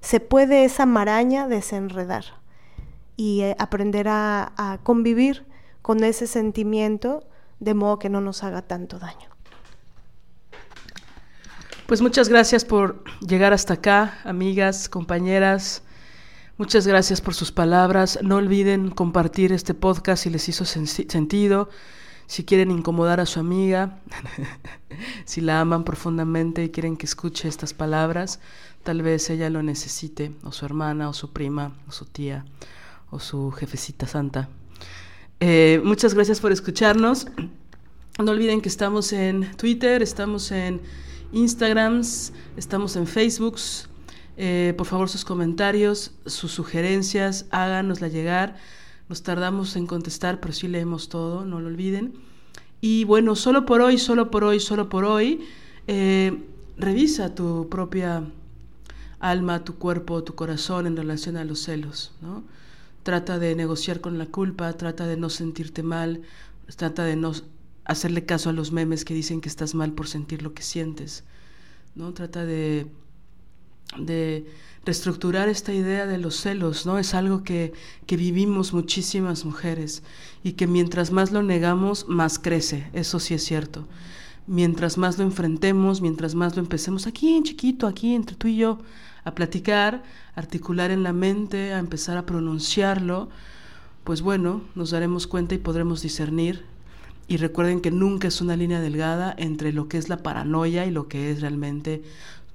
Se 0.00 0.20
puede 0.20 0.64
esa 0.64 0.86
maraña 0.86 1.46
desenredar 1.48 2.24
y 3.16 3.42
eh, 3.42 3.56
aprender 3.58 4.08
a 4.08 4.80
convivir 4.82 5.46
con 5.82 6.02
ese 6.04 6.26
sentimiento 6.26 7.24
de 7.60 7.74
modo 7.74 7.98
que 7.98 8.08
no 8.08 8.20
nos 8.20 8.42
haga 8.42 8.62
tanto 8.62 8.98
daño. 8.98 9.31
Pues 11.92 12.00
muchas 12.00 12.30
gracias 12.30 12.64
por 12.64 13.04
llegar 13.20 13.52
hasta 13.52 13.74
acá, 13.74 14.18
amigas, 14.24 14.88
compañeras. 14.88 15.82
Muchas 16.56 16.86
gracias 16.86 17.20
por 17.20 17.34
sus 17.34 17.52
palabras. 17.52 18.18
No 18.22 18.36
olviden 18.36 18.88
compartir 18.88 19.52
este 19.52 19.74
podcast 19.74 20.22
si 20.22 20.30
les 20.30 20.48
hizo 20.48 20.64
sentido. 20.64 21.68
Si 22.26 22.44
quieren 22.44 22.70
incomodar 22.70 23.20
a 23.20 23.26
su 23.26 23.40
amiga, 23.40 23.98
si 25.26 25.42
la 25.42 25.60
aman 25.60 25.84
profundamente 25.84 26.64
y 26.64 26.70
quieren 26.70 26.96
que 26.96 27.04
escuche 27.04 27.46
estas 27.46 27.74
palabras, 27.74 28.40
tal 28.84 29.02
vez 29.02 29.28
ella 29.28 29.50
lo 29.50 29.62
necesite, 29.62 30.32
o 30.44 30.50
su 30.50 30.64
hermana, 30.64 31.10
o 31.10 31.12
su 31.12 31.34
prima, 31.34 31.76
o 31.86 31.92
su 31.92 32.06
tía, 32.06 32.46
o 33.10 33.20
su 33.20 33.50
jefecita 33.50 34.06
santa. 34.06 34.48
Eh, 35.40 35.82
muchas 35.84 36.14
gracias 36.14 36.40
por 36.40 36.52
escucharnos. 36.52 37.26
No 38.18 38.32
olviden 38.32 38.62
que 38.62 38.70
estamos 38.70 39.12
en 39.12 39.54
Twitter, 39.58 40.00
estamos 40.02 40.52
en 40.52 40.80
Instagram, 41.32 42.02
estamos 42.56 42.96
en 42.96 43.06
Facebook. 43.06 43.56
Eh, 44.36 44.74
por 44.76 44.86
favor, 44.86 45.08
sus 45.08 45.24
comentarios, 45.24 46.12
sus 46.26 46.52
sugerencias, 46.52 47.46
háganosla 47.50 48.08
llegar. 48.08 48.56
Nos 49.08 49.22
tardamos 49.22 49.76
en 49.76 49.86
contestar, 49.86 50.40
pero 50.40 50.52
sí 50.52 50.68
leemos 50.68 51.08
todo, 51.08 51.44
no 51.44 51.60
lo 51.60 51.68
olviden. 51.68 52.14
Y 52.80 53.04
bueno, 53.04 53.36
solo 53.36 53.64
por 53.64 53.80
hoy, 53.80 53.98
solo 53.98 54.30
por 54.30 54.44
hoy, 54.44 54.60
solo 54.60 54.88
por 54.88 55.04
hoy, 55.04 55.40
eh, 55.86 56.42
revisa 56.76 57.34
tu 57.34 57.68
propia 57.68 58.24
alma, 59.20 59.64
tu 59.64 59.76
cuerpo, 59.76 60.24
tu 60.24 60.34
corazón 60.34 60.86
en 60.86 60.96
relación 60.96 61.36
a 61.36 61.44
los 61.44 61.60
celos. 61.62 62.12
¿no? 62.20 62.42
Trata 63.04 63.38
de 63.38 63.54
negociar 63.54 64.00
con 64.00 64.18
la 64.18 64.26
culpa, 64.26 64.72
trata 64.74 65.06
de 65.06 65.16
no 65.16 65.30
sentirte 65.30 65.82
mal, 65.82 66.22
trata 66.76 67.04
de 67.04 67.16
no 67.16 67.32
hacerle 67.84 68.24
caso 68.24 68.50
a 68.50 68.52
los 68.52 68.72
memes 68.72 69.04
que 69.04 69.14
dicen 69.14 69.40
que 69.40 69.48
estás 69.48 69.74
mal 69.74 69.92
por 69.92 70.08
sentir 70.08 70.42
lo 70.42 70.54
que 70.54 70.62
sientes. 70.62 71.24
¿no? 71.94 72.12
Trata 72.14 72.44
de 72.44 72.86
de 73.98 74.46
reestructurar 74.84 75.48
esta 75.48 75.72
idea 75.72 76.06
de 76.06 76.18
los 76.18 76.36
celos, 76.36 76.86
¿no? 76.86 76.98
Es 76.98 77.14
algo 77.14 77.44
que, 77.44 77.72
que, 78.06 78.16
vivimos 78.16 78.72
muchísimas 78.72 79.44
mujeres 79.44 80.02
y 80.42 80.52
que 80.52 80.66
mientras 80.66 81.12
más 81.12 81.30
lo 81.30 81.42
negamos, 81.42 82.06
más 82.08 82.38
crece, 82.38 82.88
eso 82.92 83.20
sí 83.20 83.34
es 83.34 83.44
cierto. 83.44 83.86
Mientras 84.46 84.98
más 84.98 85.18
lo 85.18 85.24
enfrentemos, 85.24 86.00
mientras 86.00 86.34
más 86.34 86.56
lo 86.56 86.62
empecemos 86.62 87.06
aquí 87.06 87.36
en 87.36 87.44
chiquito, 87.44 87.86
aquí 87.86 88.14
entre 88.14 88.34
tú 88.34 88.48
y 88.48 88.56
yo, 88.56 88.78
a 89.24 89.34
platicar, 89.34 90.02
articular 90.34 90.90
en 90.90 91.04
la 91.04 91.12
mente, 91.12 91.72
a 91.72 91.78
empezar 91.78 92.16
a 92.16 92.26
pronunciarlo, 92.26 93.28
pues 94.02 94.20
bueno, 94.20 94.62
nos 94.74 94.90
daremos 94.90 95.28
cuenta 95.28 95.54
y 95.54 95.58
podremos 95.58 96.02
discernir. 96.02 96.64
Y 97.32 97.38
recuerden 97.38 97.80
que 97.80 97.90
nunca 97.90 98.28
es 98.28 98.42
una 98.42 98.56
línea 98.56 98.78
delgada 98.78 99.34
entre 99.38 99.72
lo 99.72 99.88
que 99.88 99.96
es 99.96 100.10
la 100.10 100.18
paranoia 100.18 100.84
y 100.84 100.90
lo 100.90 101.08
que 101.08 101.30
es 101.30 101.40
realmente 101.40 102.02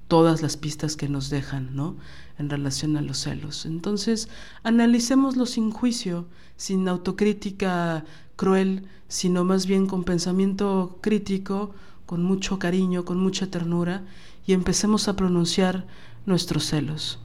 todas 0.06 0.40
las 0.40 0.56
pistas 0.56 0.94
que 0.94 1.08
nos 1.08 1.30
dejan, 1.30 1.74
¿no? 1.74 1.96
En 2.38 2.48
relación 2.48 2.96
a 2.96 3.02
los 3.02 3.18
celos. 3.18 3.66
Entonces, 3.66 4.28
analicémoslo 4.62 5.46
sin 5.46 5.72
juicio, 5.72 6.26
sin 6.56 6.86
autocrítica 6.86 8.04
cruel, 8.36 8.86
sino 9.08 9.42
más 9.42 9.66
bien 9.66 9.88
con 9.88 10.04
pensamiento 10.04 10.98
crítico, 11.00 11.74
con 12.06 12.22
mucho 12.22 12.60
cariño, 12.60 13.04
con 13.04 13.18
mucha 13.18 13.50
ternura, 13.50 14.04
y 14.46 14.52
empecemos 14.52 15.08
a 15.08 15.16
pronunciar 15.16 15.88
nuestros 16.24 16.66
celos. 16.66 17.18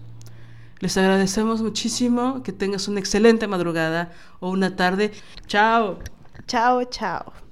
Les 0.79 0.97
agradecemos 0.97 1.61
muchísimo, 1.61 2.41
que 2.41 2.51
tengas 2.51 2.87
una 2.87 2.99
excelente 2.99 3.45
madrugada 3.45 4.11
o 4.39 4.49
una 4.49 4.75
tarde. 4.75 5.11
Chao. 5.45 5.99
Chao, 6.47 6.83
chao. 6.85 7.42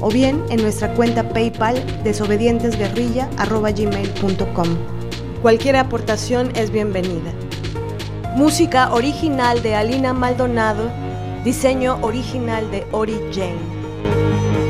o 0.00 0.10
bien 0.10 0.42
en 0.50 0.62
nuestra 0.62 0.92
cuenta 0.94 1.28
PayPal 1.28 1.76
desobedientesguerrilla.gmail.com. 2.02 4.68
Cualquier 5.42 5.76
aportación 5.76 6.50
es 6.56 6.72
bienvenida. 6.72 7.32
Música 8.36 8.92
original 8.92 9.62
de 9.62 9.74
Alina 9.74 10.12
Maldonado, 10.12 10.90
diseño 11.44 11.98
original 12.02 12.70
de 12.70 12.86
Ori 12.92 13.18
Jane. 13.32 14.67